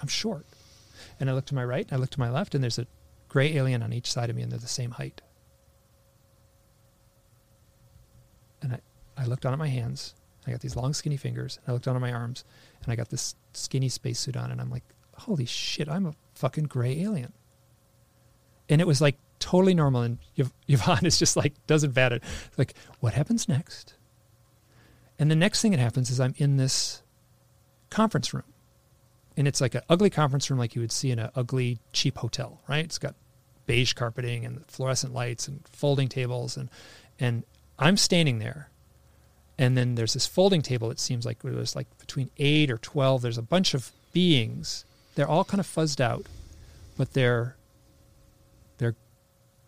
I'm 0.00 0.08
short. 0.08 0.46
And 1.20 1.28
I 1.28 1.32
look 1.32 1.46
to 1.46 1.54
my 1.54 1.64
right, 1.64 1.86
and 1.86 1.92
I 1.92 1.96
look 1.96 2.10
to 2.10 2.20
my 2.20 2.30
left, 2.30 2.54
and 2.54 2.62
there's 2.62 2.78
a 2.78 2.86
gray 3.28 3.56
alien 3.56 3.82
on 3.82 3.92
each 3.92 4.10
side 4.10 4.30
of 4.30 4.36
me, 4.36 4.42
and 4.42 4.50
they're 4.50 4.58
the 4.58 4.66
same 4.66 4.92
height. 4.92 5.20
And 8.62 8.74
I, 8.74 8.80
I 9.16 9.26
looked 9.26 9.42
down 9.42 9.52
at 9.52 9.58
my 9.58 9.68
hands. 9.68 10.14
I 10.46 10.52
got 10.52 10.60
these 10.60 10.76
long, 10.76 10.94
skinny 10.94 11.16
fingers. 11.16 11.58
And 11.58 11.70
I 11.70 11.72
looked 11.72 11.84
down 11.84 11.96
at 11.96 12.02
my 12.02 12.12
arms, 12.12 12.44
and 12.82 12.92
I 12.92 12.96
got 12.96 13.10
this 13.10 13.34
skinny 13.52 13.88
spacesuit 13.88 14.36
on, 14.36 14.50
and 14.50 14.60
I'm 14.60 14.70
like, 14.70 14.84
holy 15.14 15.46
shit, 15.46 15.88
I'm 15.88 16.06
a 16.06 16.14
fucking 16.34 16.64
gray 16.64 17.00
alien. 17.02 17.32
And 18.68 18.80
it 18.80 18.86
was 18.86 19.00
like 19.00 19.16
totally 19.38 19.74
normal. 19.74 20.02
And 20.02 20.18
Yv- 20.36 20.52
Yvonne 20.68 21.06
is 21.06 21.18
just 21.18 21.36
like, 21.36 21.54
doesn't 21.66 21.92
bat 21.92 22.12
it. 22.12 22.22
Like, 22.56 22.74
what 23.00 23.14
happens 23.14 23.48
next? 23.48 23.94
And 25.18 25.30
the 25.30 25.36
next 25.36 25.62
thing 25.62 25.70
that 25.70 25.80
happens 25.80 26.10
is 26.10 26.20
I'm 26.20 26.34
in 26.36 26.56
this 26.56 27.02
conference 27.90 28.34
room. 28.34 28.44
And 29.36 29.46
it's 29.46 29.60
like 29.60 29.74
an 29.74 29.82
ugly 29.88 30.10
conference 30.10 30.50
room 30.50 30.58
like 30.58 30.74
you 30.74 30.80
would 30.80 30.92
see 30.92 31.10
in 31.10 31.18
an 31.18 31.30
ugly, 31.34 31.78
cheap 31.92 32.18
hotel, 32.18 32.60
right? 32.68 32.84
It's 32.84 32.98
got 32.98 33.14
beige 33.66 33.92
carpeting 33.92 34.44
and 34.44 34.64
fluorescent 34.66 35.12
lights 35.12 35.48
and 35.48 35.60
folding 35.68 36.08
tables. 36.08 36.56
And, 36.56 36.70
and 37.18 37.44
I'm 37.78 37.96
standing 37.96 38.38
there. 38.38 38.70
And 39.58 39.76
then 39.76 39.94
there's 39.94 40.14
this 40.14 40.26
folding 40.26 40.62
table. 40.62 40.90
It 40.90 41.00
seems 41.00 41.24
like 41.24 41.42
was 41.42 41.76
like 41.76 41.86
between 41.98 42.30
eight 42.38 42.70
or 42.70 42.78
12. 42.78 43.22
There's 43.22 43.38
a 43.38 43.42
bunch 43.42 43.74
of 43.74 43.90
beings. 44.12 44.84
They're 45.14 45.28
all 45.28 45.44
kind 45.44 45.60
of 45.60 45.66
fuzzed 45.66 46.00
out, 46.00 46.26
but 46.98 47.14
they're, 47.14 47.56
they're 48.78 48.94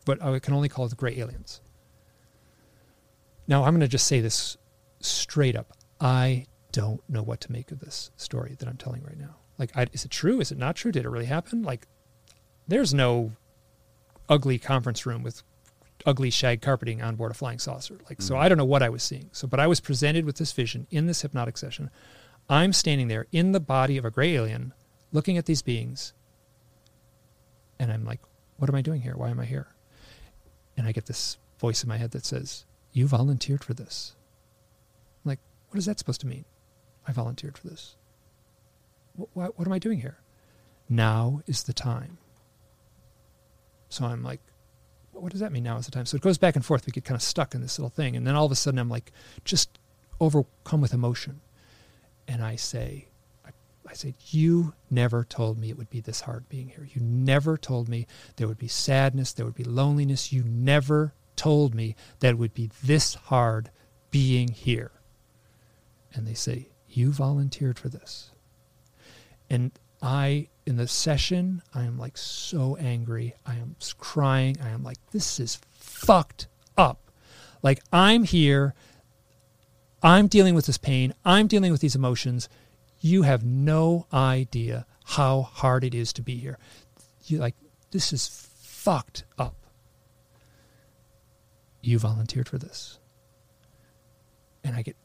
what 0.05 0.23
I 0.23 0.39
can 0.39 0.55
only 0.55 0.69
call 0.69 0.89
the 0.89 0.95
gray 0.95 1.19
aliens. 1.19 1.61
Now, 3.47 3.65
I'm 3.65 3.73
going 3.73 3.81
to 3.81 3.89
just 3.89 4.07
say 4.07 4.21
this 4.21 4.59
straight 5.01 5.57
up. 5.57 5.73
I 6.01 6.47
don't 6.73 7.01
know 7.09 7.23
what 7.23 7.41
to 7.43 7.53
make 7.53 7.71
of 7.71 7.81
this 7.81 8.11
story 8.17 8.57
that 8.59 8.69
I'm 8.69 8.77
telling 8.77 9.03
right 9.03 9.19
now. 9.19 9.37
Like, 9.59 9.77
I, 9.77 9.87
is 9.93 10.05
it 10.05 10.11
true? 10.11 10.41
Is 10.41 10.53
it 10.53 10.59
not 10.59 10.77
true? 10.77 10.93
Did 10.93 11.05
it 11.05 11.09
really 11.09 11.27
happen? 11.27 11.63
Like, 11.63 11.87
there's 12.69 12.95
no 12.95 13.33
ugly 14.29 14.59
conference 14.59 15.07
room 15.07 15.23
with 15.23 15.43
ugly 16.07 16.31
shag 16.31 16.63
carpeting 16.63 17.03
on 17.03 17.17
board 17.17 17.31
a 17.31 17.35
flying 17.35 17.59
saucer. 17.59 17.99
Like, 18.09 18.23
so 18.23 18.35
mm. 18.35 18.39
I 18.39 18.49
don't 18.49 18.59
know 18.59 18.65
what 18.65 18.83
I 18.83 18.89
was 18.89 19.03
seeing. 19.03 19.31
So, 19.33 19.49
but 19.49 19.59
I 19.59 19.67
was 19.67 19.81
presented 19.81 20.25
with 20.25 20.37
this 20.37 20.53
vision 20.53 20.87
in 20.91 21.07
this 21.07 21.23
hypnotic 21.23 21.59
session. 21.59 21.91
I'm 22.49 22.73
standing 22.73 23.09
there 23.09 23.27
in 23.33 23.53
the 23.53 23.61
body 23.61 23.99
of 23.99 24.05
a 24.05 24.11
gray 24.11 24.35
alien, 24.35 24.73
looking 25.13 25.37
at 25.37 25.47
these 25.47 25.63
beings, 25.63 26.13
and 27.79 27.93
I'm 27.93 28.05
like, 28.05 28.21
what 28.57 28.69
am 28.69 28.77
I 28.77 28.83
doing 28.83 29.01
here? 29.01 29.15
Why 29.17 29.31
am 29.31 29.41
I 29.41 29.45
here? 29.45 29.69
And 30.77 30.87
I 30.87 30.93
get 30.93 31.07
this 31.07 31.39
voice 31.59 31.83
in 31.83 31.89
my 31.89 31.97
head 31.97 32.13
that 32.13 32.25
says, 32.25 32.65
You 32.93 33.07
volunteered 33.07 33.65
for 33.65 33.75
this. 33.75 34.15
What 35.69 35.79
is 35.79 35.87
that 35.87 35.99
supposed 35.99 36.21
to 36.23 36.27
mean? 36.27 36.45
I 37.07 37.13
volunteered 37.13 37.59
for 37.59 37.69
this. 37.69 37.97
What, 39.15 39.29
what, 39.35 39.59
what 39.59 39.67
am 39.67 39.73
I 39.73 39.79
doing 39.79 40.01
here? 40.01 40.19
Now 40.89 41.43
is 41.47 41.65
the 41.65 41.73
time. 41.73 42.19
So 43.89 44.05
I'm 44.05 44.23
like, 44.23 44.41
what 45.13 45.33
does 45.33 45.41
that 45.41 45.53
mean 45.53 45.65
now 45.65 45.79
is 45.79 45.87
the 45.87 45.91
time? 45.91 46.07
So 46.07 46.17
it 46.17 46.23
goes 46.23 46.39
back 46.39 46.57
and 46.57 46.65
forth. 46.65 46.87
We 46.87 46.93
get 46.93 47.05
kind 47.05 47.17
of 47.17 47.23
stuck 47.23 47.55
in 47.55 47.61
this 47.61 47.79
little 47.79 47.91
thing. 47.91 48.17
And 48.17 48.27
then 48.27 48.35
all 48.35 48.47
of 48.47 48.53
a 48.53 48.57
sudden 48.57 48.79
I'm 48.79 48.89
like, 48.89 49.13
just 49.45 49.79
overcome 50.21 50.81
with 50.81 50.95
emotion. 50.95 51.41
And 52.27 52.43
I 52.43 52.57
say, 52.57 53.09
I, 53.45 53.51
I 53.89 53.95
say, 53.95 54.15
you 54.29 54.75
never 54.91 55.25
told 55.25 55.59
me 55.59 55.71
it 55.71 55.79
would 55.79 55.91
be 55.91 56.01
this 56.01 56.23
hard 56.23 56.49
being 56.49 56.69
here. 56.69 56.87
You 56.93 57.01
never 57.01 57.57
told 57.57 57.89
me 57.89 58.07
there 58.37 58.47
would 58.49 58.59
be 58.59 58.69
sadness, 58.69 59.33
there 59.33 59.47
would 59.47 59.55
be 59.55 59.65
loneliness. 59.65 60.33
You 60.33 60.45
never 60.45 61.15
told 61.37 61.75
me 61.75 61.97
that 62.21 62.31
it 62.31 62.39
would 62.39 62.55
be 62.55 62.71
this 62.83 63.15
hard 63.15 63.71
being 64.11 64.49
here. 64.49 64.93
And 66.15 66.27
they 66.27 66.35
say, 66.35 66.69
you 66.89 67.13
volunteered 67.13 67.79
for 67.79 67.89
this. 67.89 68.31
And 69.51 69.73
I, 70.03 70.49
in 70.67 70.77
the 70.77 70.89
session, 70.89 71.63
I 71.75 71.85
am 71.85 71.99
like 71.99 72.17
so 72.17 72.77
angry. 72.77 73.35
I 73.45 73.55
am 73.55 73.77
crying. 73.99 74.57
I 74.63 74.71
am 74.71 74.83
like, 74.83 74.99
this 75.11 75.41
is 75.41 75.61
fucked 75.71 76.49
up. 76.77 77.11
Like, 77.63 77.83
I'm 77.93 78.25
here. 78.25 78.75
I'm 80.03 80.29
dealing 80.29 80.55
with 80.55 80.67
this 80.67 80.79
pain. 80.79 81.15
I'm 81.25 81.47
dealing 81.47 81.73
with 81.73 81.81
these 81.81 81.97
emotions. 81.97 82.49
You 83.01 83.23
have 83.23 83.45
no 83.45 84.07
idea 84.13 84.87
how 85.05 85.43
hard 85.43 85.85
it 85.85 85.95
is 85.95 86.13
to 86.15 86.23
be 86.23 86.37
here. 86.37 86.59
You 87.25 87.39
like, 87.39 87.57
this 87.91 88.13
is 88.13 88.29
fucked 88.59 89.25
up. 89.39 89.57
You 91.81 91.99
volunteered 91.99 92.49
for 92.49 92.59
this. 92.59 92.99
And 94.63 94.77
I 94.77 94.83
get 94.83 94.97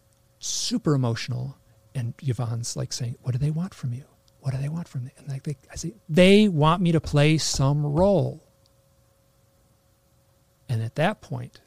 super 0.43 0.93
emotional. 0.93 1.57
And 1.95 2.13
Yvonne's 2.21 2.75
like 2.75 2.93
saying, 2.93 3.17
What 3.21 3.31
do 3.31 3.37
they 3.37 3.51
want 3.51 3.73
from 3.73 3.93
you? 3.93 4.05
What 4.39 4.53
do 4.53 4.61
they 4.61 4.69
want 4.69 4.87
from 4.87 5.05
me? 5.05 5.11
And 5.17 5.29
like 5.29 5.43
they, 5.43 5.57
I 5.71 5.75
say, 5.75 5.93
they 6.09 6.49
want 6.49 6.81
me 6.81 6.91
to 6.91 6.99
play 6.99 7.37
some 7.37 7.85
role. 7.85 8.43
And 10.67 10.81
at 10.81 10.95
that 10.95 11.21
point, 11.21 11.61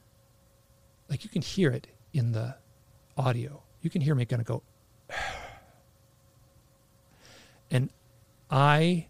like 1.09 1.25
you 1.25 1.31
can 1.31 1.43
hear 1.43 1.71
it 1.71 1.87
in 2.13 2.33
the 2.33 2.57
audio. 3.17 3.63
You 3.81 3.91
can 3.91 4.03
hear 4.03 4.15
me 4.15 4.27
kind 4.27 4.41
of 4.41 4.47
go. 4.47 4.63
and 7.71 7.91
I 8.51 9.09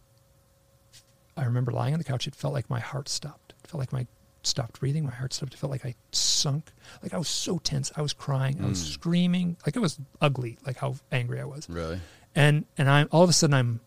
I 1.37 1.45
remember 1.45 1.73
lying 1.73 1.93
on 1.93 1.99
the 1.99 2.05
couch. 2.05 2.27
It 2.27 2.35
felt 2.35 2.55
like 2.55 2.71
my 2.71 2.81
heart 2.81 3.09
stopped. 3.09 3.55
It 3.63 3.69
felt 3.69 3.81
like 3.81 3.93
my 3.93 4.07
stopped 4.47 4.81
breathing. 4.81 5.05
My 5.05 5.11
heart 5.13 5.33
stopped. 5.33 5.55
It 5.55 5.59
felt 5.59 5.71
like 5.71 5.85
I 5.85 5.95
sunk. 6.13 6.71
Like 7.03 7.13
I 7.15 7.19
was 7.19 7.29
so 7.29 7.59
tense. 7.59 7.93
I 7.97 8.03
was 8.03 8.13
crying. 8.13 8.63
I 8.63 8.67
was 8.69 8.81
Mm. 8.83 8.93
screaming. 8.93 9.57
Like 9.67 9.77
it 9.77 9.81
was 9.81 9.99
ugly. 10.21 10.59
Like 10.65 10.77
how 10.79 10.97
angry 11.13 11.41
I 11.41 11.45
was 11.45 11.69
Really? 11.69 12.01
and 12.35 12.65
and 12.79 12.89
I'm 12.89 13.09
all 13.13 13.23
of 13.23 13.31
a 13.31 13.33
sudden 13.33 13.55
I'm 13.55 13.81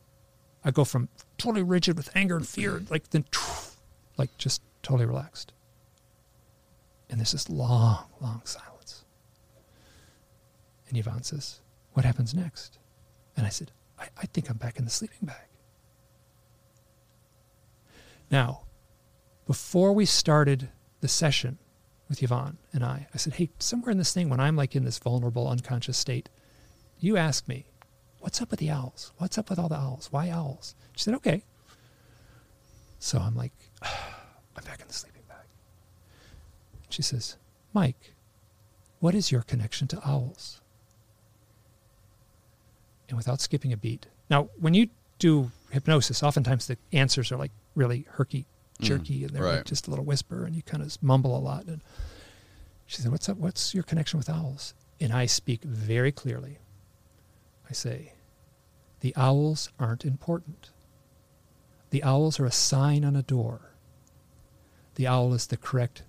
I 0.63 0.71
go 0.71 0.83
from 0.83 1.07
totally 1.37 1.63
rigid 1.63 1.95
with 1.95 2.09
anger 2.15 2.35
and 2.35 2.47
fear, 2.47 2.83
like 2.89 3.09
then 3.11 3.25
like 4.17 4.37
just 4.37 4.61
totally 4.83 5.05
relaxed. 5.05 5.53
And 7.09 7.19
there's 7.19 7.31
this 7.31 7.49
long, 7.49 8.05
long 8.21 8.41
silence. 8.43 9.03
And 10.89 10.97
Yvonne 10.97 11.23
says, 11.23 11.61
What 11.93 12.03
happens 12.05 12.33
next? 12.35 12.77
And 13.37 13.45
I 13.47 13.49
said, 13.49 13.71
I, 13.97 14.09
I 14.17 14.25
think 14.25 14.49
I'm 14.49 14.57
back 14.57 14.77
in 14.77 14.85
the 14.85 14.91
sleeping 14.91 15.19
bag. 15.25 15.47
Now, 18.29 18.61
before 19.49 19.93
we 19.93 20.05
started 20.05 20.69
the 21.01 21.07
session 21.07 21.57
with 22.07 22.21
Yvonne 22.21 22.59
and 22.71 22.83
I, 22.83 23.07
I 23.15 23.17
said, 23.17 23.33
Hey, 23.33 23.49
somewhere 23.57 23.89
in 23.89 23.97
this 23.97 24.13
thing, 24.13 24.29
when 24.29 24.39
I'm 24.39 24.55
like 24.55 24.75
in 24.75 24.85
this 24.85 24.99
vulnerable, 24.99 25.47
unconscious 25.47 25.97
state, 25.97 26.29
you 26.99 27.17
ask 27.17 27.47
me, 27.47 27.65
What's 28.19 28.43
up 28.43 28.51
with 28.51 28.59
the 28.59 28.69
owls? 28.69 29.11
What's 29.17 29.39
up 29.39 29.49
with 29.49 29.57
all 29.57 29.67
the 29.67 29.75
owls? 29.75 30.09
Why 30.11 30.29
owls? 30.29 30.75
She 30.95 31.03
said, 31.03 31.15
Okay. 31.15 31.43
So 32.99 33.17
I'm 33.17 33.35
like, 33.35 33.53
I'm 33.81 34.63
back 34.65 34.81
in 34.81 34.87
the 34.87 34.93
sleeping 34.93 35.23
bag. 35.27 35.47
She 36.89 37.01
says, 37.01 37.35
Mike, 37.73 38.13
what 38.99 39.15
is 39.15 39.31
your 39.31 39.41
connection 39.41 39.87
to 39.87 40.07
owls? 40.07 40.61
And 43.07 43.17
without 43.17 43.41
skipping 43.41 43.73
a 43.73 43.77
beat. 43.77 44.05
Now, 44.29 44.49
when 44.59 44.75
you 44.75 44.89
do 45.17 45.49
hypnosis, 45.71 46.21
oftentimes 46.21 46.67
the 46.67 46.77
answers 46.91 47.31
are 47.31 47.37
like 47.37 47.51
really 47.73 48.05
herky 48.11 48.45
jerky 48.81 49.21
mm, 49.21 49.27
and 49.27 49.31
they're 49.31 49.43
like 49.43 49.65
just 49.65 49.87
a 49.87 49.89
little 49.89 50.05
whisper 50.05 50.45
and 50.45 50.55
you 50.55 50.61
kind 50.61 50.83
of 50.83 51.01
mumble 51.01 51.37
a 51.37 51.39
lot. 51.39 51.65
And 51.65 51.81
she 52.85 53.01
said, 53.01 53.11
What's 53.11 53.29
up? 53.29 53.37
What's 53.37 53.73
your 53.73 53.83
connection 53.83 54.17
with 54.17 54.29
owls? 54.29 54.73
And 54.99 55.13
I 55.13 55.25
speak 55.25 55.63
very 55.63 56.11
clearly. 56.11 56.59
I 57.69 57.73
say, 57.73 58.13
the 59.01 59.15
owls 59.15 59.69
aren't 59.79 60.03
important. 60.03 60.71
The 61.91 62.03
owls 62.03 62.39
are 62.39 62.45
a 62.45 62.51
sign 62.51 63.05
on 63.05 63.15
a 63.15 63.23
door. 63.23 63.71
The 64.95 65.07
owl 65.07 65.33
is 65.33 65.47
the 65.47 65.57
correct 65.57 66.03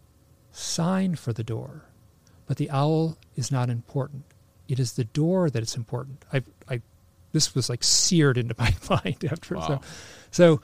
sign 0.52 1.15
for 1.15 1.32
the 1.32 1.44
door, 1.44 1.84
but 2.47 2.57
the 2.57 2.70
owl 2.70 3.16
is 3.36 3.52
not 3.52 3.70
important. 3.70 4.24
It 4.68 4.81
is 4.81 4.94
the 4.94 5.05
door 5.05 5.49
that 5.50 5.62
is 5.62 5.76
important. 5.76 6.24
I, 6.32 6.42
I, 6.68 6.82
this 7.32 7.55
was 7.55 7.68
like 7.70 7.84
seared 7.84 8.36
into 8.36 8.55
my 8.58 8.74
mind 8.90 9.24
after. 9.31 9.57
So, 9.60 9.81
so, 10.31 10.60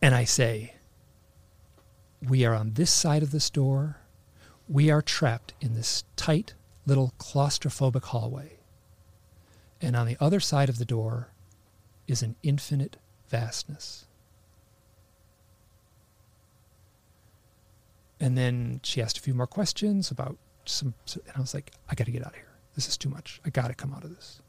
and 0.00 0.14
I 0.14 0.24
say, 0.24 0.74
we 2.26 2.44
are 2.44 2.54
on 2.54 2.74
this 2.74 2.90
side 2.90 3.22
of 3.22 3.30
this 3.30 3.50
door. 3.50 3.98
We 4.68 4.90
are 4.90 5.02
trapped 5.02 5.54
in 5.60 5.74
this 5.74 6.04
tight 6.16 6.54
little 6.86 7.12
claustrophobic 7.18 8.04
hallway. 8.04 8.58
And 9.80 9.94
on 9.94 10.06
the 10.06 10.16
other 10.20 10.40
side 10.40 10.68
of 10.68 10.78
the 10.78 10.84
door 10.84 11.32
is 12.06 12.22
an 12.22 12.36
infinite 12.42 12.96
vastness. 13.28 14.06
And 18.18 18.36
then 18.36 18.80
she 18.82 19.02
asked 19.02 19.18
a 19.18 19.20
few 19.20 19.34
more 19.34 19.46
questions 19.46 20.10
about 20.10 20.38
some, 20.64 20.94
and 21.14 21.32
I 21.36 21.40
was 21.40 21.52
like, 21.52 21.72
I 21.88 21.94
got 21.94 22.06
to 22.06 22.10
get 22.10 22.22
out 22.22 22.32
of 22.32 22.36
here. 22.36 22.54
This 22.74 22.88
is 22.88 22.96
too 22.96 23.10
much. 23.10 23.40
I 23.44 23.50
got 23.50 23.68
to 23.68 23.74
come 23.74 23.92
out 23.92 24.04
of 24.04 24.14
this. 24.14 24.40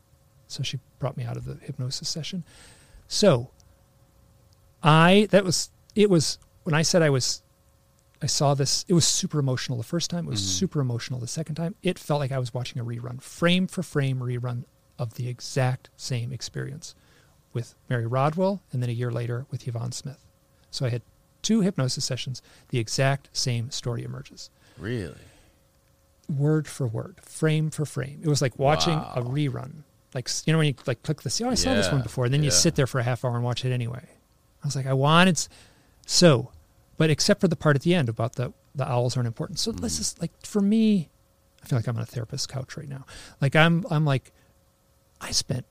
So 0.48 0.64
she 0.64 0.80
brought 1.00 1.18
me 1.18 1.26
out 1.26 1.36
of 1.36 1.46
the 1.46 1.56
hypnosis 1.62 2.08
session. 2.08 2.44
So 3.08 3.52
I, 4.84 5.28
that 5.32 5.44
was, 5.44 5.70
it 5.96 6.10
was, 6.10 6.38
when 6.64 6.74
I 6.74 6.82
said 6.82 7.02
I 7.02 7.10
was, 7.10 7.42
I 8.22 8.26
saw 8.26 8.54
this, 8.54 8.86
it 8.88 8.94
was 8.94 9.06
super 9.06 9.40
emotional 9.40 9.78
the 9.78 9.84
first 9.84 10.10
time. 10.10 10.26
It 10.26 10.32
was 10.32 10.42
mm. 10.42 10.46
super 10.46 10.80
emotional 10.80 11.20
the 11.20 11.28
second 11.28 11.56
time. 11.56 11.76
It 11.84 12.00
felt 12.00 12.20
like 12.20 12.32
I 12.32 12.40
was 12.40 12.54
watching 12.54 12.82
a 12.82 12.86
rerun, 12.86 13.22
frame 13.22 13.68
for 13.68 13.84
frame 13.84 14.20
rerun 14.20 14.64
of 14.98 15.16
the 15.16 15.28
exact 15.28 15.90
same 15.96 16.32
experience 16.32 16.96
with 17.54 17.76
Mary 17.90 18.06
Rodwell 18.06 18.62
and 18.72 18.82
then 18.82 18.90
a 18.90 18.94
year 18.94 19.12
later 19.12 19.46
with 19.52 19.68
Yvonne 19.68 19.92
Smith. 19.92 20.26
So 20.72 20.86
I 20.86 20.90
had 20.90 21.02
two 21.42 21.62
hypnosis 21.62 22.06
sessions, 22.06 22.42
the 22.70 22.80
exact 22.80 23.30
same 23.34 23.72
story 23.72 24.04
emerges. 24.04 24.50
Really? 24.78 25.16
Word 26.28 26.68
for 26.68 26.88
word, 26.88 27.20
frame 27.22 27.70
for 27.70 27.86
frame. 27.86 28.20
It 28.22 28.28
was 28.28 28.42
like 28.42 28.60
watching 28.60 28.96
a 28.96 29.22
rerun. 29.22 29.84
Like 30.14 30.30
you 30.46 30.54
know 30.54 30.60
when 30.60 30.68
you 30.68 30.76
like 30.86 31.04
click 31.04 31.22
this, 31.22 31.40
oh 31.42 31.50
I 31.50 31.54
saw 31.54 31.74
this 31.74 31.92
one 31.92 32.02
before, 32.02 32.26
and 32.26 32.34
then 32.34 32.44
you 32.44 32.52
sit 32.52 32.76
there 32.76 32.88
for 32.88 33.00
a 33.00 33.04
half 33.04 33.24
hour 33.24 33.36
and 33.36 33.44
watch 33.44 33.64
it 33.64 33.72
anyway. 33.72 34.04
I 34.64 34.68
was 34.68 34.76
like, 34.76 34.86
I 34.88 34.94
wanted 34.94 35.36
s- 35.36 35.50
so, 36.06 36.52
but 36.98 37.10
except 37.10 37.42
for 37.42 37.48
the 37.48 37.56
part 37.56 37.76
at 37.76 37.82
the 37.84 37.94
end 37.96 38.10
about 38.10 38.36
the 38.36 38.54
the 38.76 38.88
owls 38.90 39.18
aren't 39.18 39.28
important. 39.28 39.58
So 39.60 39.72
Mm. 39.72 39.82
this 39.82 40.00
is 40.00 40.16
like 40.22 40.32
for 40.46 40.62
me, 40.62 41.10
I 41.64 41.68
feel 41.68 41.80
like 41.80 41.88
I'm 41.88 41.96
on 41.98 42.04
a 42.04 42.06
therapist's 42.06 42.46
couch 42.48 42.78
right 42.78 42.88
now. 42.90 43.06
Like 43.42 43.56
I'm 43.56 43.86
I'm 43.90 44.06
like 44.06 44.32
I 45.22 45.32
spent 45.32 45.66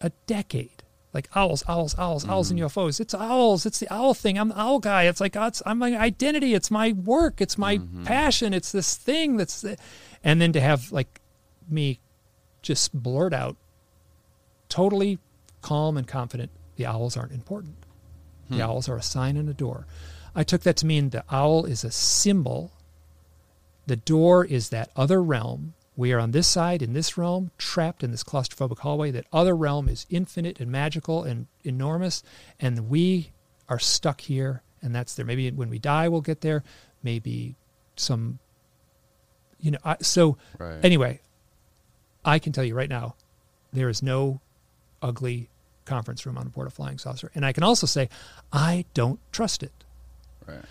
a 0.00 0.10
decade 0.26 0.82
like 1.14 1.28
owls, 1.34 1.64
owls, 1.66 1.98
owls, 1.98 2.28
owls, 2.28 2.50
and 2.50 2.60
Mm-hmm. 2.60 2.66
UFOs. 2.80 3.00
It's 3.00 3.14
owls. 3.14 3.64
It's 3.66 3.78
the 3.80 3.92
owl 3.92 4.12
thing. 4.14 4.38
I'm 4.38 4.50
the 4.50 4.60
owl 4.60 4.78
guy. 4.78 5.04
It's 5.04 5.20
like 5.22 5.34
it's, 5.36 5.62
I'm 5.66 5.78
my 5.78 5.96
identity. 5.96 6.54
It's 6.54 6.70
my 6.70 6.92
work. 6.92 7.40
It's 7.40 7.56
my 7.58 7.78
Mm-hmm. 7.78 8.04
passion. 8.04 8.52
It's 8.54 8.72
this 8.72 8.94
thing 8.94 9.36
that's, 9.38 9.64
and 10.22 10.40
then 10.40 10.52
to 10.52 10.60
have 10.60 10.92
like 10.92 11.20
me 11.68 11.98
just 12.62 12.92
blurt 12.94 13.32
out, 13.32 13.56
totally 14.68 15.18
calm 15.62 15.96
and 15.96 16.06
confident. 16.06 16.50
The 16.76 16.86
owls 16.86 17.16
aren't 17.16 17.32
important. 17.32 17.74
Hmm. 18.48 18.56
The 18.56 18.62
owls 18.64 18.88
are 18.88 18.96
a 18.96 19.02
sign 19.02 19.36
and 19.36 19.48
a 19.48 19.54
door. 19.54 19.86
I 20.34 20.44
took 20.44 20.62
that 20.62 20.76
to 20.78 20.86
mean 20.86 21.10
the 21.10 21.24
owl 21.30 21.64
is 21.64 21.84
a 21.84 21.90
symbol. 21.90 22.72
The 23.86 23.96
door 23.96 24.44
is 24.44 24.68
that 24.70 24.90
other 24.96 25.22
realm 25.22 25.74
We 25.96 26.12
are 26.12 26.20
on 26.20 26.30
this 26.30 26.46
side 26.46 26.80
in 26.80 26.92
this 26.92 27.18
realm, 27.18 27.50
trapped 27.58 28.04
in 28.04 28.12
this 28.12 28.22
claustrophobic 28.22 28.78
hallway. 28.78 29.10
That 29.10 29.26
other 29.32 29.56
realm 29.56 29.88
is 29.88 30.06
infinite 30.08 30.60
and 30.60 30.70
magical 30.70 31.24
and 31.24 31.48
enormous, 31.64 32.22
and 32.60 32.88
we 32.88 33.32
are 33.68 33.80
stuck 33.80 34.20
here, 34.20 34.62
and 34.80 34.94
that's 34.94 35.16
there. 35.16 35.26
Maybe 35.26 35.50
when 35.50 35.68
we 35.68 35.80
die, 35.80 36.08
we'll 36.08 36.20
get 36.20 36.40
there. 36.40 36.62
Maybe 37.02 37.56
some, 37.96 38.38
you 39.58 39.72
know. 39.72 39.78
I, 39.84 39.96
so 40.00 40.38
Right. 40.56 40.78
anyway, 40.84 41.20
I 42.24 42.38
can 42.38 42.52
tell 42.52 42.62
you 42.62 42.76
right 42.76 42.88
now, 42.88 43.16
there 43.72 43.88
is 43.88 44.00
no 44.00 44.40
ugly 45.02 45.50
conference 45.88 46.24
room 46.26 46.38
on 46.38 46.48
board 46.48 46.66
a 46.66 46.70
flying 46.70 46.98
saucer, 46.98 47.30
and 47.34 47.44
I 47.44 47.52
can 47.52 47.62
also 47.62 47.86
say 47.86 48.08
I 48.52 48.84
don't 48.94 49.20
trust 49.32 49.62
it. 49.62 49.72
Right. 50.46 50.64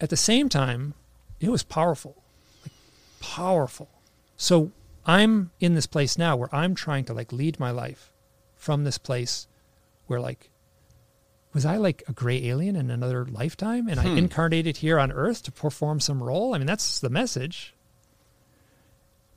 At 0.00 0.10
the 0.10 0.16
same 0.16 0.48
time, 0.48 0.94
it 1.40 1.50
was 1.50 1.62
powerful, 1.62 2.22
like 2.62 2.72
powerful. 3.20 3.88
So 4.36 4.72
I'm 5.04 5.50
in 5.60 5.74
this 5.74 5.86
place 5.86 6.16
now 6.16 6.36
where 6.36 6.54
I'm 6.54 6.74
trying 6.74 7.04
to 7.06 7.14
like 7.14 7.32
lead 7.32 7.58
my 7.58 7.70
life 7.70 8.12
from 8.56 8.84
this 8.84 8.98
place 8.98 9.46
where 10.06 10.20
like 10.20 10.50
was 11.52 11.66
I 11.66 11.78
like 11.78 12.04
a 12.06 12.12
gray 12.12 12.44
alien 12.46 12.76
in 12.76 12.90
another 12.90 13.26
lifetime 13.26 13.88
and 13.88 13.98
I 13.98 14.04
hmm. 14.04 14.18
incarnated 14.18 14.76
here 14.78 14.98
on 14.98 15.10
earth 15.10 15.42
to 15.44 15.52
perform 15.52 16.00
some 16.00 16.22
role? 16.22 16.54
I 16.54 16.58
mean 16.58 16.66
that's 16.66 17.00
the 17.00 17.10
message. 17.10 17.74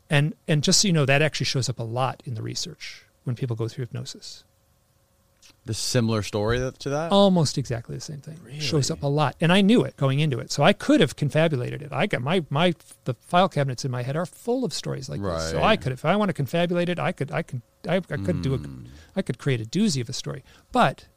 And 0.10 0.36
and 0.48 0.64
just 0.64 0.82
so 0.82 0.88
you 0.88 0.94
know 0.94 1.06
that 1.06 1.22
actually 1.22 1.45
shows 1.45 1.70
up 1.70 1.80
a 1.80 1.84
lot 1.84 2.22
in 2.26 2.36
the 2.36 2.42
research 2.42 3.06
when 3.24 3.36
people 3.36 3.56
go 3.56 3.68
through 3.68 3.86
hypnosis. 3.86 4.44
The 5.66 5.74
similar 5.74 6.24
story 6.24 6.60
to 6.60 6.90
that. 6.90 7.12
Almost 7.12 7.58
exactly 7.58 7.96
the 7.96 8.02
same 8.02 8.20
thing. 8.20 8.38
Shows 8.60 8.92
up 8.92 9.02
a 9.02 9.08
lot, 9.08 9.36
and 9.40 9.52
I 9.52 9.62
knew 9.62 9.84
it 9.84 9.96
going 9.96 10.20
into 10.20 10.40
it, 10.40 10.52
so 10.52 10.62
I 10.64 10.74
could 10.74 11.00
have 11.00 11.16
confabulated 11.16 11.82
it. 11.82 11.94
I 11.94 12.06
got 12.06 12.22
my 12.22 12.44
my 12.50 12.74
the 13.06 13.14
file 13.14 13.48
cabinets 13.48 13.86
in 13.86 13.92
my 13.92 14.04
head 14.04 14.16
are 14.16 14.26
full 14.26 14.66
of 14.66 14.74
stories 14.74 15.10
like 15.10 15.22
this. 15.22 15.52
So 15.52 15.64
I 15.64 15.78
could, 15.78 15.94
if 15.94 16.04
I 16.04 16.16
want 16.16 16.36
to 16.36 16.44
confabulate 16.44 16.90
it, 16.90 17.00
I 17.00 17.12
could, 17.12 17.32
I 17.32 17.44
could, 17.44 17.62
I, 17.88 17.96
I 17.96 18.18
could 18.18 18.42
do 18.42 18.54
a, 18.54 18.58
hmm. 18.58 18.86
I 19.16 19.22
could 19.22 19.38
create 19.38 19.62
a 19.62 19.66
doozy 19.66 20.02
of 20.02 20.10
a 20.10 20.14
story. 20.14 20.44
But 20.72 21.08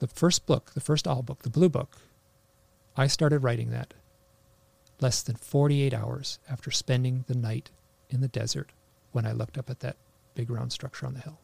the 0.00 0.06
first 0.06 0.44
book, 0.44 0.72
the 0.74 0.80
first 0.80 1.08
owl 1.08 1.22
book, 1.22 1.42
the 1.42 1.50
blue 1.50 1.70
book, 1.70 1.96
I 2.96 3.06
started 3.06 3.38
writing 3.38 3.70
that 3.70 3.94
less 5.00 5.22
than 5.22 5.36
48 5.36 5.92
hours 5.94 6.38
after 6.48 6.70
spending 6.70 7.24
the 7.26 7.34
night 7.34 7.70
in 8.10 8.20
the 8.20 8.28
desert 8.28 8.70
when 9.12 9.26
I 9.26 9.32
looked 9.32 9.58
up 9.58 9.70
at 9.70 9.80
that 9.80 9.96
big 10.34 10.50
round 10.50 10.72
structure 10.72 11.06
on 11.06 11.14
the 11.14 11.20
hill. 11.20 11.40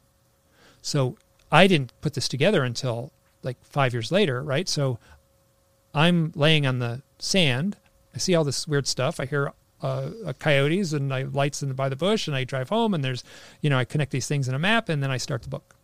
So 0.82 1.16
I 1.50 1.66
didn't 1.66 1.92
put 2.00 2.14
this 2.14 2.28
together 2.28 2.62
until 2.64 3.12
like 3.42 3.56
five 3.64 3.92
years 3.92 4.12
later, 4.12 4.42
right? 4.42 4.68
So 4.68 4.98
I'm 5.94 6.32
laying 6.34 6.66
on 6.66 6.78
the 6.78 7.02
sand. 7.18 7.76
I 8.14 8.18
see 8.18 8.34
all 8.34 8.44
this 8.44 8.66
weird 8.66 8.86
stuff. 8.86 9.20
I 9.20 9.26
hear 9.26 9.52
uh, 9.82 10.10
uh, 10.26 10.32
coyotes 10.34 10.92
and 10.92 11.12
I 11.12 11.22
lights 11.22 11.62
in 11.62 11.72
by 11.72 11.88
the 11.88 11.96
bush, 11.96 12.26
and 12.26 12.36
I 12.36 12.44
drive 12.44 12.68
home, 12.68 12.92
and 12.92 13.02
there's, 13.02 13.24
you 13.62 13.70
know, 13.70 13.78
I 13.78 13.84
connect 13.84 14.10
these 14.10 14.26
things 14.26 14.46
in 14.46 14.54
a 14.54 14.58
map, 14.58 14.88
and 14.88 15.02
then 15.02 15.10
I 15.10 15.16
start 15.16 15.42
the 15.42 15.48
book. 15.48 15.74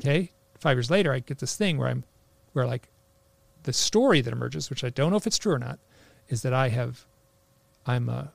Okay, 0.00 0.32
five 0.58 0.76
years 0.76 0.90
later, 0.90 1.12
I 1.12 1.18
get 1.18 1.38
this 1.38 1.56
thing 1.56 1.76
where 1.76 1.88
I'm, 1.88 2.04
where 2.52 2.66
like, 2.66 2.88
the 3.64 3.72
story 3.72 4.20
that 4.22 4.32
emerges, 4.32 4.70
which 4.70 4.82
I 4.82 4.90
don't 4.90 5.10
know 5.10 5.16
if 5.16 5.26
it's 5.26 5.36
true 5.36 5.52
or 5.52 5.58
not, 5.58 5.78
is 6.28 6.42
that 6.42 6.54
I 6.54 6.68
have, 6.68 7.04
I'm 7.84 8.08
a, 8.08 8.32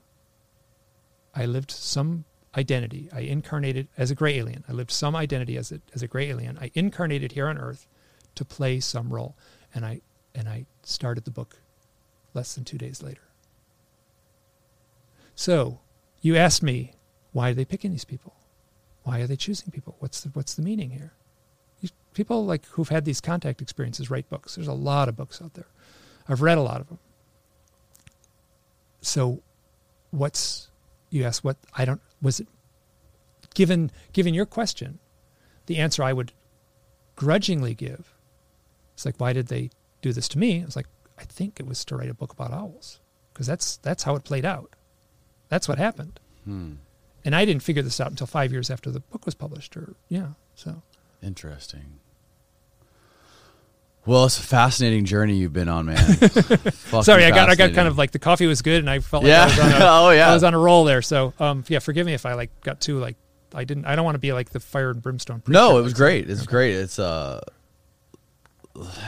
I 1.34 1.46
lived 1.46 1.72
some 1.72 2.26
identity. 2.56 3.10
I 3.14 3.22
incarnated 3.22 3.88
as 3.98 4.12
a 4.12 4.16
gray 4.16 4.38
alien. 4.38 4.64
I 4.68 4.74
lived 4.74 4.92
some 4.92 5.16
identity 5.16 5.58
as 5.58 5.72
a 5.72 5.82
as 5.94 6.04
a 6.04 6.08
gray 6.08 6.30
alien. 6.30 6.58
I 6.60 6.72
incarnated 6.74 7.34
here 7.34 7.48
on 7.48 7.58
Earth 7.58 7.88
to 8.36 8.46
play 8.46 8.80
some 8.80 9.12
role, 9.12 9.36
and 9.74 9.86
I 9.86 10.02
and 10.36 10.48
I 10.48 10.66
started 10.84 11.26
the 11.26 11.32
book 11.32 11.58
less 12.34 12.56
than 12.56 12.64
two 12.64 12.78
days 12.78 13.02
later. 13.02 13.22
So, 15.36 15.80
you 16.22 16.36
asked 16.36 16.64
me, 16.64 16.94
why 17.32 17.50
are 17.50 17.54
they 17.54 17.66
picking 17.66 17.92
these 17.92 18.06
people? 18.06 18.36
Why 19.04 19.20
are 19.20 19.28
they 19.28 19.36
choosing 19.36 19.72
people? 19.72 19.96
What's 20.00 20.22
the 20.22 20.30
what's 20.30 20.54
the 20.54 20.62
meaning 20.62 20.92
here? 20.92 21.14
People 22.14 22.46
like 22.46 22.66
who've 22.68 22.90
had 22.90 23.06
these 23.06 23.20
contact 23.20 23.62
experiences 23.62 24.12
write 24.12 24.30
books. 24.30 24.56
There's 24.56 24.68
a 24.68 24.74
lot 24.74 25.10
of 25.10 25.16
books 25.16 25.42
out 25.42 25.56
there. 25.56 25.68
I've 26.30 26.42
read 26.42 26.60
a 26.60 26.62
lot 26.62 26.80
of 26.80 26.88
them. 26.88 27.00
So, 29.02 29.42
what's 30.12 30.70
you 31.10 31.24
ask 31.26 31.44
what 31.44 31.58
I 31.76 31.86
don't 31.86 32.02
was 32.24 32.40
it 32.40 32.48
given 33.54 33.92
given 34.14 34.34
your 34.34 34.48
question, 34.48 34.98
the 35.68 35.78
answer 35.78 36.02
I 36.02 36.14
would 36.14 36.32
grudgingly 37.16 37.76
give. 37.76 38.16
It's 38.96 39.06
like 39.06 39.20
why 39.20 39.34
did 39.34 39.48
they 39.48 39.70
do 40.02 40.12
this 40.14 40.28
to 40.30 40.40
me? 40.40 40.62
I 40.62 40.66
was 40.66 40.76
like 40.76 40.88
I 41.20 41.24
think 41.26 41.60
it 41.60 41.68
was 41.68 41.86
to 41.86 41.96
write 41.96 42.10
a 42.10 42.16
book 42.16 42.34
about 42.34 42.52
owls 42.52 43.00
because 43.32 43.46
that's 43.46 43.78
that's 43.78 44.04
how 44.04 44.16
it 44.16 44.24
played 44.24 44.46
out. 44.46 44.76
That's 45.50 45.68
what 45.68 45.78
happened. 45.78 46.20
Hmm. 46.46 46.74
And 47.26 47.36
I 47.36 47.46
didn't 47.46 47.64
figure 47.64 47.84
this 47.84 48.02
out 48.02 48.10
until 48.10 48.28
5 48.28 48.52
years 48.52 48.70
after 48.70 48.92
the 48.92 49.00
book 49.00 49.26
was 49.26 49.36
published 49.36 49.78
or 49.78 49.94
yeah. 50.10 50.30
So 50.56 50.82
Interesting. 51.22 52.00
Well, 54.06 54.26
it's 54.26 54.38
a 54.38 54.44
fascinating 54.44 55.06
journey 55.06 55.36
you've 55.36 55.54
been 55.54 55.70
on, 55.70 55.86
man. 55.86 55.98
Sorry, 57.04 57.24
I 57.24 57.30
got 57.32 57.50
I 57.50 57.56
got 57.56 57.74
kind 57.74 57.88
of 57.88 57.98
like 57.98 58.12
the 58.12 58.20
coffee 58.20 58.48
was 58.48 58.62
good 58.62 58.80
and 58.80 58.90
I 58.90 59.00
felt 59.00 59.24
like 59.24 59.30
Yeah. 59.30 59.44
I 59.44 59.46
was 59.46 59.60
on 59.60 59.72
a, 59.72 59.76
Oh, 59.86 60.10
yeah. 60.10 60.30
I 60.30 60.34
was 60.34 60.44
on 60.44 60.54
a 60.54 60.60
roll 60.60 60.84
there. 60.84 61.02
So 61.02 61.34
um 61.40 61.64
yeah, 61.70 61.80
forgive 61.80 62.06
me 62.06 62.14
if 62.14 62.26
I 62.26 62.34
like 62.34 62.50
got 62.62 62.82
too 62.82 63.00
like 63.00 63.16
I 63.56 63.64
didn't 63.64 63.86
I 63.86 63.96
don't 63.96 64.04
want 64.04 64.16
to 64.16 64.20
be 64.20 64.34
like 64.34 64.50
the 64.50 64.60
fire 64.60 64.90
and 64.92 65.02
brimstone. 65.02 65.40
preacher, 65.42 65.58
No, 65.60 65.78
it 65.80 65.84
was 65.84 65.94
great. 65.94 66.30
It's 66.30 66.46
great. 66.46 66.76
It's 66.76 67.00
uh 67.00 67.40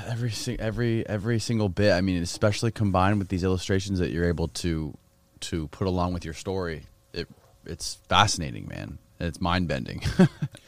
every 0.07 0.31
every 0.59 1.07
every 1.09 1.39
single 1.39 1.69
bit. 1.69 1.91
I 1.93 2.01
mean, 2.01 2.21
especially 2.21 2.71
combined 2.71 3.19
with 3.19 3.27
these 3.29 3.43
illustrations 3.43 3.99
that 3.99 4.11
you're 4.11 4.27
able 4.27 4.47
to 4.49 4.97
to 5.41 5.67
put 5.69 5.87
along 5.87 6.13
with 6.13 6.23
your 6.23 6.33
story. 6.33 6.83
It 7.13 7.27
it's 7.65 7.95
fascinating, 8.07 8.67
man. 8.67 8.99
It's 9.19 9.41
mind 9.41 9.67
bending. 9.67 10.03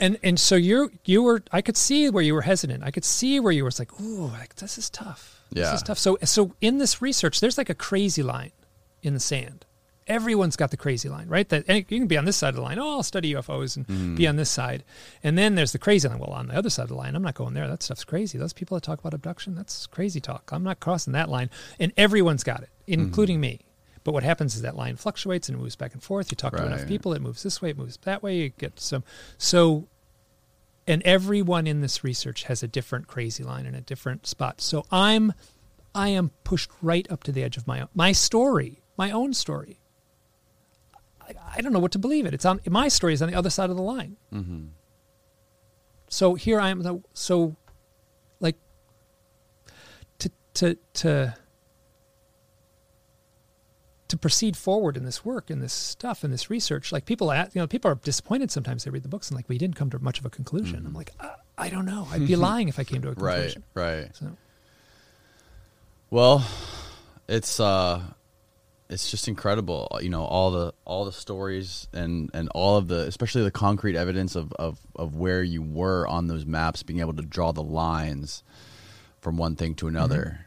And 0.00 0.18
and 0.22 0.38
so 0.38 0.56
you 0.56 0.90
you 1.04 1.22
were 1.22 1.42
I 1.52 1.62
could 1.62 1.76
see 1.76 2.10
where 2.10 2.22
you 2.22 2.34
were 2.34 2.42
hesitant. 2.42 2.84
I 2.84 2.90
could 2.90 3.04
see 3.04 3.40
where 3.40 3.52
you 3.52 3.64
were 3.64 3.70
like, 3.78 4.00
ooh, 4.00 4.26
like 4.26 4.56
this 4.56 4.78
is 4.78 4.90
tough. 4.90 5.42
This 5.50 5.72
is 5.74 5.82
tough. 5.82 5.98
So 5.98 6.18
so 6.24 6.54
in 6.60 6.78
this 6.78 7.00
research, 7.02 7.40
there's 7.40 7.58
like 7.58 7.70
a 7.70 7.74
crazy 7.74 8.22
line 8.22 8.52
in 9.02 9.14
the 9.14 9.20
sand. 9.20 9.64
Everyone's 10.06 10.56
got 10.56 10.70
the 10.70 10.78
crazy 10.78 11.08
line, 11.10 11.28
right? 11.28 11.46
That 11.48 11.64
and 11.68 11.84
you 11.88 11.98
can 11.98 12.06
be 12.06 12.16
on 12.16 12.24
this 12.24 12.36
side 12.36 12.50
of 12.50 12.54
the 12.54 12.62
line. 12.62 12.78
Oh, 12.78 12.96
I'll 12.96 13.02
study 13.02 13.34
UFOs 13.34 13.76
and 13.76 13.86
mm-hmm. 13.86 14.14
be 14.14 14.26
on 14.26 14.36
this 14.36 14.48
side. 14.48 14.84
And 15.22 15.36
then 15.36 15.54
there's 15.54 15.72
the 15.72 15.78
crazy 15.78 16.08
line. 16.08 16.18
Well, 16.18 16.30
on 16.30 16.48
the 16.48 16.56
other 16.56 16.70
side 16.70 16.84
of 16.84 16.88
the 16.88 16.94
line, 16.94 17.14
I'm 17.14 17.22
not 17.22 17.34
going 17.34 17.54
there. 17.54 17.68
That 17.68 17.82
stuff's 17.82 18.04
crazy. 18.04 18.38
Those 18.38 18.54
people 18.54 18.76
that 18.76 18.84
talk 18.84 19.00
about 19.00 19.12
abduction, 19.12 19.54
that's 19.54 19.86
crazy 19.86 20.20
talk. 20.20 20.50
I'm 20.52 20.62
not 20.62 20.80
crossing 20.80 21.12
that 21.12 21.28
line. 21.28 21.50
And 21.78 21.92
everyone's 21.96 22.42
got 22.42 22.62
it, 22.62 22.70
including 22.86 23.36
mm-hmm. 23.36 23.58
me. 23.58 23.67
But 24.08 24.14
what 24.14 24.22
happens 24.22 24.56
is 24.56 24.62
that 24.62 24.74
line 24.74 24.96
fluctuates 24.96 25.50
and 25.50 25.58
it 25.58 25.60
moves 25.60 25.76
back 25.76 25.92
and 25.92 26.02
forth. 26.02 26.32
You 26.32 26.36
talk 26.36 26.56
to 26.56 26.64
enough 26.64 26.86
people, 26.86 27.12
it 27.12 27.20
moves 27.20 27.42
this 27.42 27.60
way, 27.60 27.68
it 27.68 27.76
moves 27.76 27.98
that 28.04 28.22
way. 28.22 28.36
You 28.36 28.48
get 28.48 28.80
some. 28.80 29.04
So 29.36 29.86
and 30.86 31.02
everyone 31.02 31.66
in 31.66 31.82
this 31.82 32.02
research 32.02 32.44
has 32.44 32.62
a 32.62 32.66
different 32.66 33.06
crazy 33.06 33.44
line 33.44 33.66
in 33.66 33.74
a 33.74 33.82
different 33.82 34.26
spot. 34.26 34.62
So 34.62 34.86
I'm 34.90 35.34
I 35.94 36.08
am 36.08 36.30
pushed 36.42 36.70
right 36.80 37.06
up 37.10 37.22
to 37.24 37.32
the 37.32 37.42
edge 37.42 37.58
of 37.58 37.66
my 37.66 37.82
own, 37.82 37.88
my 37.94 38.12
story, 38.12 38.80
my 38.96 39.10
own 39.10 39.34
story. 39.34 39.78
I, 41.20 41.34
I 41.56 41.60
don't 41.60 41.74
know 41.74 41.78
what 41.78 41.92
to 41.92 41.98
believe 41.98 42.24
it. 42.24 42.32
It's 42.32 42.46
on 42.46 42.60
my 42.66 42.88
story 42.88 43.12
is 43.12 43.20
on 43.20 43.28
the 43.28 43.36
other 43.36 43.50
side 43.50 43.68
of 43.68 43.76
the 43.76 43.82
line. 43.82 44.16
mm-hmm. 44.32 44.68
So 46.08 46.34
here 46.34 46.58
I 46.58 46.70
am. 46.70 47.04
So, 47.12 47.56
like, 48.40 48.56
to 50.20 50.30
to 50.54 50.78
to 50.94 51.34
to 54.08 54.16
proceed 54.16 54.56
forward 54.56 54.96
in 54.96 55.04
this 55.04 55.24
work, 55.24 55.50
in 55.50 55.60
this 55.60 55.72
stuff, 55.72 56.24
in 56.24 56.30
this 56.30 56.50
research. 56.50 56.92
Like 56.92 57.04
people, 57.04 57.30
ask, 57.30 57.54
you 57.54 57.60
know, 57.60 57.66
people 57.66 57.90
are 57.90 57.94
disappointed 57.96 58.50
sometimes. 58.50 58.84
They 58.84 58.90
read 58.90 59.02
the 59.02 59.08
books 59.08 59.28
and 59.28 59.36
like, 59.36 59.48
we 59.48 59.58
didn't 59.58 59.76
come 59.76 59.90
to 59.90 59.98
much 59.98 60.18
of 60.18 60.24
a 60.26 60.30
conclusion. 60.30 60.84
I'm 60.86 60.94
like, 60.94 61.12
uh, 61.20 61.28
I 61.56 61.68
don't 61.68 61.84
know. 61.86 62.08
I'd 62.10 62.26
be 62.26 62.36
lying 62.48 62.68
if 62.68 62.78
I 62.78 62.84
came 62.84 63.02
to 63.02 63.10
a 63.10 63.14
conclusion. 63.14 63.64
right. 63.74 64.08
So 64.16 64.36
Well, 66.10 66.46
it's 67.28 67.60
uh 67.60 68.02
it's 68.88 69.10
just 69.10 69.28
incredible. 69.28 69.88
You 70.00 70.08
know, 70.08 70.24
all 70.24 70.50
the 70.50 70.72
all 70.86 71.04
the 71.04 71.12
stories 71.12 71.88
and 71.92 72.30
and 72.32 72.48
all 72.54 72.78
of 72.78 72.88
the 72.88 73.00
especially 73.00 73.42
the 73.42 73.50
concrete 73.50 73.96
evidence 73.96 74.34
of 74.36 74.52
of 74.54 74.78
of 74.96 75.16
where 75.16 75.42
you 75.42 75.60
were 75.62 76.06
on 76.06 76.28
those 76.28 76.46
maps, 76.46 76.82
being 76.82 77.00
able 77.00 77.14
to 77.14 77.22
draw 77.22 77.52
the 77.52 77.62
lines 77.62 78.42
from 79.20 79.36
one 79.36 79.56
thing 79.56 79.74
to 79.76 79.88
another. 79.88 80.46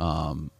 Um 0.00 0.50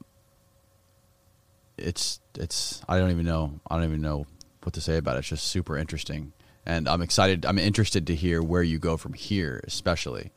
it's 1.78 2.20
it's 2.34 2.82
I 2.88 2.98
don't 2.98 3.10
even 3.10 3.24
know 3.24 3.60
I 3.68 3.76
don't 3.76 3.84
even 3.84 4.02
know 4.02 4.26
what 4.62 4.74
to 4.74 4.80
say 4.80 4.96
about 4.96 5.16
it. 5.16 5.20
It's 5.20 5.28
just 5.28 5.46
super 5.46 5.76
interesting. 5.76 6.32
And 6.66 6.88
I'm 6.88 7.02
excited 7.02 7.46
I'm 7.46 7.58
interested 7.58 8.06
to 8.08 8.14
hear 8.14 8.42
where 8.42 8.62
you 8.62 8.78
go 8.78 8.96
from 8.96 9.14
here, 9.14 9.60
especially. 9.66 10.32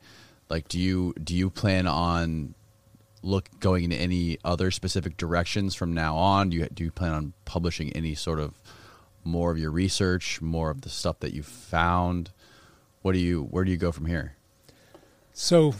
Like 0.48 0.68
do 0.68 0.78
you 0.78 1.14
do 1.22 1.34
you 1.34 1.50
plan 1.50 1.86
on 1.86 2.54
look 3.22 3.48
going 3.60 3.84
in 3.84 3.92
any 3.92 4.38
other 4.44 4.70
specific 4.70 5.16
directions 5.16 5.74
from 5.74 5.94
now 5.94 6.16
on? 6.16 6.50
Do 6.50 6.56
you 6.56 6.66
do 6.66 6.84
you 6.84 6.90
plan 6.90 7.12
on 7.12 7.32
publishing 7.44 7.92
any 7.92 8.14
sort 8.14 8.40
of 8.40 8.54
more 9.24 9.52
of 9.52 9.58
your 9.58 9.70
research, 9.70 10.40
more 10.40 10.70
of 10.70 10.82
the 10.82 10.88
stuff 10.88 11.20
that 11.20 11.32
you 11.32 11.42
found? 11.42 12.30
What 13.02 13.12
do 13.12 13.18
you 13.18 13.44
where 13.44 13.64
do 13.64 13.70
you 13.70 13.76
go 13.76 13.92
from 13.92 14.06
here? 14.06 14.36
So 15.32 15.74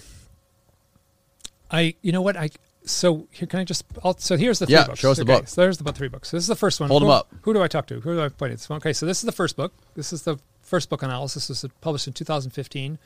I 1.71 1.95
you 2.03 2.13
know 2.13 2.23
what 2.23 2.37
I 2.37 2.51
so 2.85 3.27
here 3.31 3.47
can 3.47 3.61
I 3.61 3.65
just? 3.65 3.85
I'll, 4.05 4.17
so 4.19 4.37
here's 4.37 4.59
the 4.59 4.67
three 4.67 4.75
Yeah, 4.75 4.87
books. 4.87 4.99
show 5.01 5.11
us 5.11 5.17
the 5.19 5.23
Okay, 5.25 5.35
book. 5.37 5.49
So 5.49 5.61
there's 5.61 5.79
the 5.79 5.93
three 5.93 6.09
books. 6.09 6.31
This 6.31 6.43
is 6.43 6.49
the 6.49 6.57
first 6.57 6.81
one. 6.81 6.89
Hold 6.89 7.03
Who- 7.03 7.11
up. 7.11 7.33
Who 7.43 7.53
do 7.55 7.63
I 7.63 7.69
talk 7.69 7.87
to? 7.87 8.01
Who 8.01 8.15
do 8.15 8.21
I 8.23 8.29
point 8.29 8.53
at? 8.53 8.71
Okay, 8.71 8.93
so 8.93 9.07
this 9.07 9.19
is 9.19 9.25
the 9.25 9.33
first 9.33 9.57
book. 9.57 9.73
This 9.95 10.13
is 10.13 10.23
the 10.23 10.39
first 10.61 10.89
book 10.91 11.03
analysis. 11.03 11.49
This 11.49 11.63
was 11.63 11.73
published 11.81 12.07
in 12.07 12.13
2015, 12.13 12.99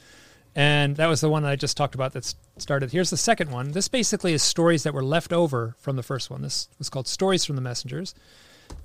and 0.55 0.97
that 0.97 1.07
was 1.07 1.21
the 1.21 1.29
one 1.29 1.43
that 1.43 1.51
I 1.53 1.57
just 1.57 1.77
talked 1.77 1.95
about. 1.95 2.13
That 2.13 2.33
started. 2.59 2.93
Here's 2.93 3.11
the 3.11 3.17
second 3.17 3.51
one. 3.51 3.73
This 3.73 3.89
basically 3.89 4.33
is 4.33 4.43
stories 4.43 4.83
that 4.85 4.95
were 4.95 5.05
left 5.05 5.33
over 5.33 5.75
from 5.79 5.97
the 5.97 6.03
first 6.03 6.31
one. 6.31 6.43
This 6.43 6.69
was 6.79 6.89
called 6.89 7.07
Stories 7.09 7.45
from 7.45 7.57
the 7.57 7.63
Messengers, 7.63 8.15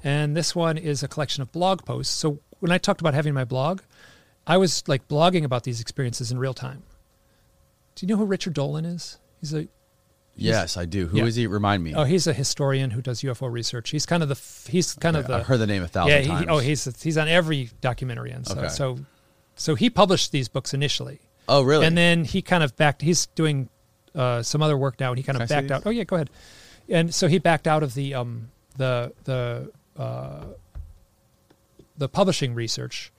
and 0.03 0.35
this 0.35 0.55
one 0.55 0.77
is 0.77 1.03
a 1.03 1.07
collection 1.07 1.41
of 1.41 1.51
blog 1.51 1.85
posts. 1.85 2.13
So 2.13 2.39
when 2.59 2.71
I 2.71 2.77
talked 2.77 3.01
about 3.01 3.13
having 3.13 3.33
my 3.33 3.45
blog, 3.45 3.81
I 4.45 4.57
was 4.57 4.83
like 4.87 5.07
blogging 5.07 5.43
about 5.45 5.63
these 5.63 5.79
experiences 5.79 6.31
in 6.31 6.37
real 6.39 6.53
time. 6.53 6.83
Do 7.95 8.05
you 8.05 8.07
know 8.11 8.17
who 8.17 8.25
Richard 8.25 8.53
Dolan 8.53 8.85
is? 8.85 9.17
He's 9.39 9.53
a 9.53 9.67
Yes, 10.45 10.77
I 10.77 10.85
do. 10.85 11.07
Who 11.07 11.25
is 11.25 11.37
Yeah. 11.37 11.41
he? 11.43 11.47
Remind 11.47 11.83
me. 11.83 11.93
Oh, 11.93 12.03
he's 12.03 12.27
a 12.27 12.33
historian 12.33 12.91
who 12.91 13.01
does 13.01 13.21
UFO 13.21 13.51
research. 13.51 13.89
He's 13.91 14.05
kind 14.05 14.23
of 14.23 14.29
the 14.29 14.69
he's 14.71 14.93
kind 14.93 15.15
of 15.15 15.27
the 15.27 15.35
I've 15.35 15.45
heard 15.47 15.57
the 15.59 15.67
name 15.67 15.83
a 15.83 15.87
thousand 15.87 16.11
yeah. 16.11 16.19
He, 16.21 16.27
times. 16.27 16.45
oh, 16.49 16.57
he's 16.59 17.01
he's 17.03 17.17
on 17.17 17.27
every 17.27 17.69
documentary 17.81 18.31
and 18.31 18.45
so 18.47 18.57
Okay. 18.57 18.69
so 18.69 18.99
so 19.55 19.75
he 19.75 19.89
published 19.89 20.31
these 20.31 20.47
books 20.47 20.73
initially, 20.73 21.19
oh, 21.47 21.61
really? 21.61 21.85
and 21.85 21.95
then 21.97 22.23
he 22.25 22.41
kind 22.41 22.63
of 22.63 22.75
backed. 22.75 23.01
He's 23.01 23.27
doing 23.27 23.69
uh, 24.15 24.41
some 24.41 24.61
other 24.61 24.77
work 24.77 24.99
now, 24.99 25.09
and 25.11 25.17
he 25.17 25.23
kind 25.23 25.35
Can 25.35 25.43
of 25.43 25.49
see 25.49 25.55
backed 25.55 25.71
out. 25.71 25.83
Oh 25.85 25.89
yeah, 25.91 26.03
go 26.03 26.15
ahead. 26.15 26.29
And 26.89 27.13
so 27.13 27.27
he 27.27 27.37
backed 27.39 27.67
out 27.67 27.83
of 27.83 27.93
the 27.93 28.13
um 28.13 28.49
the 28.77 29.13
the 29.25 29.71
uh, 29.97 30.45
the 31.97 32.09
publishing 32.09 32.53
research, 32.55 33.11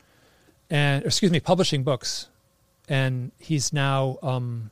and 0.71 1.05
excuse 1.05 1.31
me, 1.31 1.39
publishing 1.41 1.85
books, 1.85 2.29
and 2.89 3.31
he's 3.39 3.73
now 3.73 4.19
um 4.23 4.71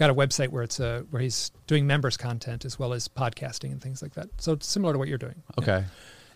got 0.00 0.08
a 0.10 0.14
website 0.14 0.48
where 0.48 0.62
it's 0.62 0.80
a 0.80 1.04
where 1.10 1.20
he's 1.22 1.52
doing 1.66 1.86
members 1.86 2.16
content 2.16 2.64
as 2.64 2.78
well 2.78 2.92
as 2.94 3.06
podcasting 3.06 3.70
and 3.70 3.80
things 3.82 4.00
like 4.02 4.14
that. 4.14 4.28
So 4.38 4.52
it's 4.54 4.66
similar 4.66 4.92
to 4.94 4.98
what 4.98 5.08
you're 5.08 5.18
doing. 5.18 5.42
okay. 5.58 5.84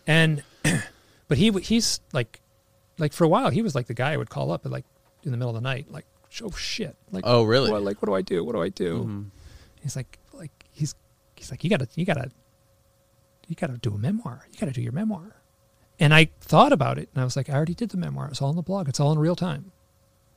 And 0.07 0.43
but 1.29 1.39
he 1.39 1.51
he's 1.61 2.01
like 2.13 2.41
like 2.99 3.13
for 3.13 3.25
a 3.25 3.29
while 3.29 3.51
he 3.51 3.63
was 3.63 3.75
like 3.75 3.87
the 3.87 3.95
guy 3.95 4.13
I 4.13 4.17
would 4.19 4.29
call 4.31 4.53
up 4.53 4.67
at 4.67 4.71
like 4.73 4.85
in 5.25 5.31
the 5.33 5.37
middle 5.39 5.51
of 5.57 5.61
the 5.63 5.67
night 5.69 5.91
like 5.91 6.05
oh 6.43 6.51
shit 6.53 6.95
like 7.11 7.25
Oh, 7.27 7.43
really? 7.45 7.71
what, 7.71 7.83
like 7.83 8.01
what 8.03 8.07
do 8.09 8.15
I 8.15 8.21
do 8.23 8.45
what 8.45 8.53
do 8.55 8.61
I 8.63 8.69
do 8.69 9.05
Mhm. 9.05 9.25
he's 9.83 9.97
like 9.97 10.19
like 10.35 10.53
he's 10.71 10.95
he's 11.37 11.51
like 11.51 11.65
you 11.65 11.71
gotta 11.71 11.89
you 11.95 12.05
gotta 12.05 12.31
you 13.49 13.57
gotta 13.57 13.79
do 13.79 13.95
a 13.95 13.99
memoir 13.99 14.47
you 14.53 14.59
gotta 14.59 14.73
do 14.73 14.83
your 14.83 14.93
memoir 14.93 15.37
and 15.99 16.13
I 16.13 16.29
thought 16.41 16.73
about 16.73 16.99
it 16.99 17.09
and 17.15 17.21
I 17.23 17.25
was 17.25 17.35
like 17.37 17.49
I 17.49 17.55
already 17.55 17.75
did 17.75 17.89
the 17.91 17.97
memoir 17.97 18.29
it's 18.29 18.43
all 18.43 18.51
in 18.51 18.57
the 18.57 18.63
blog 18.63 18.89
it's 18.89 19.01
all 19.01 19.11
in 19.13 19.19
real 19.19 19.37
time 19.37 19.73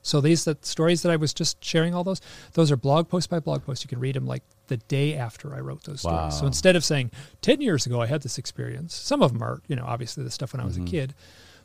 so 0.02 0.20
these 0.20 0.44
the 0.44 0.56
stories 0.62 1.02
that 1.02 1.12
I 1.12 1.16
was 1.16 1.34
just 1.34 1.62
sharing 1.64 1.94
all 1.94 2.04
those 2.04 2.20
those 2.54 2.70
are 2.70 2.76
blog 2.76 3.08
post 3.08 3.30
by 3.30 3.40
blog 3.40 3.64
post 3.64 3.84
you 3.84 3.88
can 3.88 4.00
read 4.00 4.14
them 4.14 4.26
like 4.26 4.42
the 4.68 4.76
day 4.76 5.14
after 5.14 5.54
I 5.54 5.60
wrote 5.60 5.84
those 5.84 6.00
stories. 6.00 6.38
So 6.38 6.46
instead 6.46 6.76
of 6.76 6.84
saying 6.84 7.10
10 7.42 7.60
years 7.60 7.86
ago 7.86 8.00
I 8.00 8.06
had 8.06 8.22
this 8.22 8.38
experience 8.38 8.94
some 8.94 9.22
of 9.22 9.32
them 9.32 9.42
are 9.42 9.60
you 9.68 9.76
know 9.76 9.84
obviously 9.86 10.24
the 10.24 10.30
stuff 10.30 10.52
when 10.52 10.60
I 10.60 10.64
was 10.64 10.76
a 10.76 10.80
mm-hmm. 10.80 10.88
kid 10.88 11.14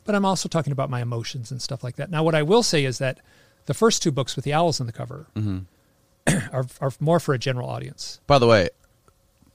but 0.04 0.14
I'm 0.14 0.24
also 0.24 0.48
talking 0.48 0.72
about 0.72 0.90
my 0.90 1.00
emotions 1.00 1.50
and 1.50 1.60
stuff 1.60 1.82
like 1.82 1.96
that. 1.96 2.10
Now 2.10 2.22
what 2.22 2.34
I 2.34 2.42
will 2.42 2.62
say 2.62 2.84
is 2.84 2.98
that 2.98 3.20
the 3.66 3.74
first 3.74 4.02
two 4.02 4.12
books 4.12 4.36
with 4.36 4.44
the 4.44 4.52
owls 4.52 4.80
on 4.80 4.86
the 4.86 4.92
cover 4.92 5.26
mm-hmm. 5.34 5.60
are, 6.54 6.66
are 6.80 6.92
more 7.00 7.18
for 7.18 7.34
a 7.34 7.38
general 7.38 7.68
audience. 7.68 8.20
By 8.26 8.38
the 8.38 8.46
way, 8.46 8.68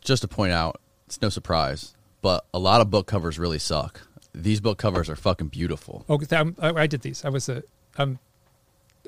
just 0.01 0.21
to 0.23 0.27
point 0.27 0.51
out, 0.51 0.81
it's 1.05 1.21
no 1.21 1.29
surprise, 1.29 1.95
but 2.21 2.45
a 2.53 2.59
lot 2.59 2.81
of 2.81 2.89
book 2.89 3.07
covers 3.07 3.39
really 3.39 3.59
suck. 3.59 4.01
These 4.33 4.61
book 4.61 4.77
covers 4.77 5.09
are 5.09 5.15
fucking 5.15 5.47
beautiful. 5.47 6.05
Oh, 6.09 6.19
I'm- 6.31 6.55
um, 6.59 6.75
I, 6.77 6.83
I 6.83 6.87
did 6.87 7.01
these. 7.01 7.25
I 7.25 7.29
was 7.29 7.49
a, 7.49 7.63
um, 7.97 8.19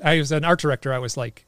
I 0.02 0.18
was 0.18 0.32
an 0.32 0.44
art 0.44 0.60
director. 0.60 0.92
I 0.92 0.98
was 0.98 1.16
like, 1.16 1.46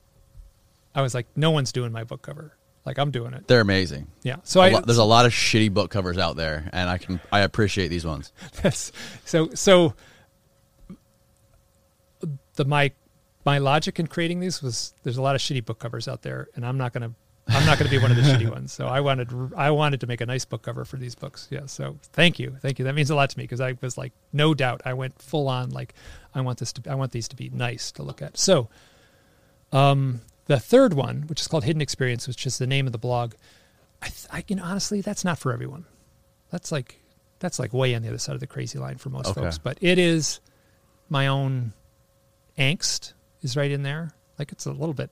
I 0.94 1.02
was 1.02 1.15
like, 1.15 1.26
no 1.36 1.50
one's 1.50 1.73
doing 1.73 1.92
my 1.92 2.05
book 2.05 2.23
cover. 2.23 2.57
Like 2.84 2.99
I'm 2.99 3.10
doing 3.10 3.33
it. 3.33 3.47
They're 3.49 3.60
amazing. 3.60 4.08
Yeah. 4.23 4.36
So 4.42 4.60
A 4.60 4.65
I, 4.65 4.70
lo- 4.70 4.81
there's 4.81 4.99
a 4.99 5.05
lot 5.05 5.24
of 5.24 5.33
shitty 5.33 5.73
book 5.73 5.91
covers 5.91 6.18
out 6.18 6.36
there, 6.36 6.68
and 6.73 6.91
I 6.91 6.99
can 6.99 7.18
I 7.33 7.41
appreciate 7.41 7.89
these 7.89 8.05
ones. 8.05 8.33
that's, 8.62 8.92
so 9.24 9.49
so 9.55 9.94
the 12.57 12.65
my 12.65 12.92
my 13.47 13.58
logic 13.58 13.99
in 13.99 14.07
creating 14.07 14.41
these 14.41 14.62
was 14.62 14.94
there's 15.02 15.16
a 15.16 15.23
lot 15.23 15.34
of 15.34 15.41
shitty 15.41 15.65
book 15.65 15.78
covers 15.78 16.08
out 16.08 16.23
there, 16.23 16.49
and 16.55 16.65
I'm 16.65 16.76
not 16.76 16.92
gonna 16.92 17.15
I'm 17.47 17.66
not 17.66 17.78
gonna 17.78 17.90
be 17.90 17.98
one 17.98 18.10
of 18.10 18.16
the 18.16 18.23
shitty 18.23 18.50
ones. 18.50 18.73
So 18.73 18.86
I 18.86 19.00
wanted 19.00 19.28
I 19.56 19.70
wanted 19.70 20.00
to 20.00 20.06
make 20.06 20.20
a 20.20 20.26
nice 20.26 20.44
book 20.44 20.62
cover 20.62 20.84
for 20.84 20.97
these 20.97 21.14
books. 21.14 21.47
Yeah. 21.50 21.66
So 21.66 21.98
thank 22.12 22.39
you, 22.39 22.56
thank 22.60 22.78
you. 22.78 22.86
That 22.86 22.94
means 22.94 23.10
a 23.10 23.14
lot 23.14 23.31
to 23.31 23.39
me 23.39 23.44
because 23.44 23.60
I 23.60 23.76
was 23.81 23.98
like, 23.98 24.12
no 24.32 24.55
doubt, 24.55 24.82
I 24.84 24.94
went 24.94 25.20
full 25.20 25.48
on 25.48 25.70
like 25.70 25.94
I 26.34 26.40
want 26.40 26.58
this 26.58 26.73
to 26.74 26.90
I 26.90 26.94
want 26.94 27.12
these 27.12 27.28
to 27.28 27.36
be 27.36 27.50
nice 27.50 27.92
to 27.92 28.02
look 28.02 28.23
at. 28.23 28.39
So 28.39 28.68
um, 29.73 30.20
the 30.47 30.58
third 30.58 30.94
one, 30.94 31.23
which 31.26 31.40
is 31.40 31.48
called 31.48 31.64
Hidden 31.64 31.82
Experience, 31.82 32.26
which 32.28 32.47
is 32.47 32.58
the 32.58 32.66
name 32.66 32.86
of 32.86 32.92
the 32.92 32.98
blog, 32.98 33.34
I, 34.02 34.08
I 34.32 34.44
you 34.48 34.56
know 34.56 34.64
honestly 34.64 35.00
that's 35.00 35.24
not 35.24 35.39
for 35.39 35.52
everyone. 35.52 35.84
That's 36.50 36.73
like 36.73 37.00
that's 37.40 37.58
like 37.58 37.73
way 37.74 37.94
on 37.94 38.02
the 38.02 38.08
other 38.08 38.18
side 38.18 38.34
of 38.34 38.40
the 38.40 38.47
crazy 38.47 38.78
line 38.78 38.97
for 38.97 39.10
most 39.10 39.28
Okay. 39.28 39.42
folks. 39.42 39.58
But 39.58 39.78
it 39.82 39.98
is 39.98 40.40
my 41.10 41.26
own 41.26 41.73
angst 42.58 43.12
is 43.42 43.56
right 43.56 43.70
in 43.70 43.82
there. 43.82 44.12
Like 44.39 44.50
it's 44.52 44.64
a 44.64 44.73
little 44.73 44.94
bit 44.94 45.10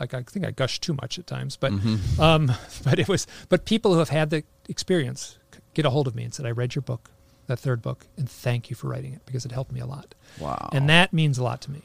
like 0.00 0.14
I 0.14 0.22
think 0.22 0.44
I 0.46 0.50
gush 0.50 0.80
too 0.80 0.94
much 0.94 1.18
at 1.18 1.26
times, 1.26 1.56
but 1.56 1.72
Mm-hmm. 1.72 2.20
um, 2.20 2.46
but 2.84 2.98
it 2.98 3.08
was 3.08 3.26
but 3.48 3.64
people 3.64 3.92
who 3.92 3.98
have 4.00 4.08
had 4.08 4.30
the 4.30 4.42
experience 4.68 5.38
get 5.74 5.84
a 5.86 5.90
hold 5.90 6.06
of 6.08 6.14
me 6.14 6.24
and 6.24 6.34
said 6.34 6.46
I 6.46 6.50
read 6.50 6.74
your 6.74 6.82
book, 6.82 7.10
that 7.46 7.58
third 7.58 7.82
book, 7.82 8.06
and 8.16 8.28
thank 8.28 8.70
you 8.70 8.76
for 8.76 8.88
writing 8.88 9.12
it 9.12 9.20
because 9.26 9.44
it 9.44 9.52
helped 9.52 9.72
me 9.72 9.80
a 9.80 9.86
lot, 9.86 10.14
Wow. 10.40 10.70
and 10.72 10.88
that 10.88 11.12
means 11.12 11.38
a 11.38 11.42
lot 11.44 11.60
to 11.62 11.70
me. 11.70 11.82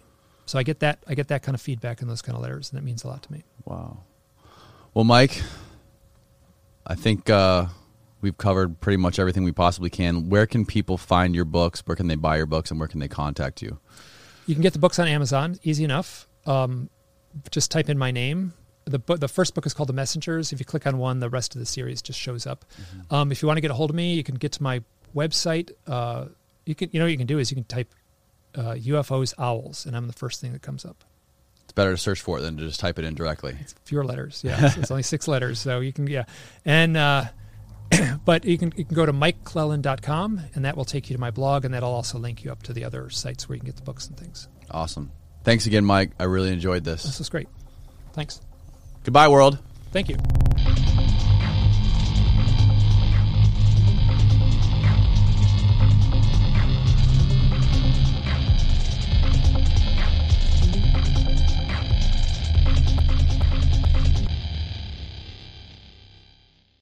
So 0.47 0.57
I 0.59 0.63
get 0.63 0.79
that 0.79 0.99
I 1.07 1.13
get 1.15 1.27
that 1.27 1.43
kind 1.43 1.53
of 1.55 1.61
feedback 1.61 2.01
and 2.01 2.09
those 2.09 2.21
kind 2.21 2.35
of 2.35 2.41
letters, 2.41 2.71
and 2.71 2.79
it 2.79 2.83
means 2.83 3.03
a 3.03 3.07
lot 3.07 3.21
to 3.23 3.31
me. 3.31 3.43
Wow. 3.65 3.97
Well, 4.93 5.03
Mike, 5.05 5.41
I 6.87 6.95
think 6.95 7.29
uh, 7.29 7.65
we've 8.21 8.37
covered 8.37 8.79
pretty 8.79 8.97
much 8.97 9.19
everything 9.19 9.43
we 9.43 9.51
possibly 9.51 9.89
can. 9.89 10.29
Where 10.29 10.45
can 10.45 10.65
people 10.65 10.97
find 10.97 11.35
your 11.35 11.45
books? 11.45 11.81
Where 11.85 11.95
can 11.95 12.07
they 12.07 12.15
buy 12.15 12.37
your 12.37 12.45
books? 12.45 12.69
And 12.71 12.79
where 12.79 12.87
can 12.87 12.99
they 12.99 13.07
contact 13.07 13.61
you? 13.61 13.79
You 14.45 14.53
can 14.55 14.61
get 14.61 14.73
the 14.73 14.79
books 14.79 14.99
on 14.99 15.07
Amazon, 15.07 15.57
easy 15.63 15.83
enough. 15.83 16.27
Um, 16.45 16.89
just 17.51 17.71
type 17.71 17.89
in 17.89 17.97
my 17.97 18.11
name. 18.11 18.53
The 18.85 18.99
book, 18.99 19.19
the 19.19 19.27
first 19.27 19.55
book 19.55 19.65
is 19.65 19.73
called 19.73 19.89
The 19.89 19.93
Messengers. 19.93 20.53
If 20.53 20.59
you 20.59 20.65
click 20.65 20.85
on 20.85 20.97
one, 20.97 21.19
the 21.19 21.29
rest 21.29 21.55
of 21.55 21.59
the 21.59 21.65
series 21.65 22.01
just 22.01 22.19
shows 22.19 22.45
up. 22.45 22.65
Um, 23.09 23.31
if 23.31 23.41
you 23.41 23.47
want 23.47 23.57
to 23.57 23.61
get 23.61 23.71
a 23.71 23.73
hold 23.73 23.89
of 23.89 23.95
me, 23.95 24.13
you 24.13 24.23
can 24.23 24.35
get 24.35 24.51
to 24.53 24.63
my 24.63 24.83
website. 25.15 25.71
Uh, 25.87 26.25
you 26.65 26.75
can, 26.75 26.89
you 26.91 26.99
know, 26.99 27.05
what 27.05 27.11
you 27.11 27.17
can 27.17 27.27
do 27.27 27.39
is 27.39 27.49
you 27.49 27.55
can 27.55 27.63
type 27.63 27.93
uh, 28.55 28.73
UFOs 28.73 29.33
owls, 29.37 29.85
and 29.85 29.95
I'm 29.95 30.07
the 30.07 30.13
first 30.13 30.41
thing 30.41 30.53
that 30.53 30.61
comes 30.61 30.85
up. 30.85 31.03
It's 31.63 31.73
better 31.73 31.91
to 31.91 31.97
search 31.97 32.21
for 32.21 32.37
it 32.37 32.41
than 32.41 32.57
to 32.57 32.63
just 32.67 32.79
type 32.79 32.99
it 32.99 33.05
in 33.05 33.15
directly. 33.15 33.55
It's 33.59 33.73
fewer 33.85 34.05
letters, 34.05 34.41
yeah. 34.43 34.67
it's, 34.67 34.77
it's 34.77 34.91
only 34.91 35.03
six 35.03 35.27
letters, 35.27 35.59
so 35.59 35.79
you 35.79 35.91
can, 35.91 36.07
yeah. 36.07 36.25
And 36.63 36.95
uh, 36.95 37.25
but 38.25 38.45
you 38.45 38.57
can 38.57 38.73
you 38.75 38.85
can 38.85 38.95
go 38.95 39.05
to 39.05 39.13
mikeclelland.com, 39.13 40.41
and 40.53 40.65
that 40.65 40.77
will 40.77 40.85
take 40.85 41.09
you 41.09 41.15
to 41.15 41.19
my 41.19 41.31
blog, 41.31 41.65
and 41.65 41.73
that'll 41.73 41.93
also 41.93 42.17
link 42.17 42.43
you 42.43 42.51
up 42.51 42.63
to 42.63 42.73
the 42.73 42.83
other 42.83 43.09
sites 43.09 43.47
where 43.47 43.55
you 43.55 43.61
can 43.61 43.67
get 43.67 43.75
the 43.75 43.83
books 43.83 44.07
and 44.07 44.17
things. 44.17 44.47
Awesome. 44.71 45.11
Thanks 45.45 45.65
again, 45.67 45.85
Mike. 45.85 46.11
I 46.19 46.23
really 46.25 46.51
enjoyed 46.51 46.83
This 46.83 47.03
this. 47.03 47.19
is 47.21 47.29
great. 47.29 47.47
Thanks. 48.13 48.41
Goodbye, 49.03 49.29
world. 49.29 49.59
Thank 49.93 50.09
you. 50.09 50.17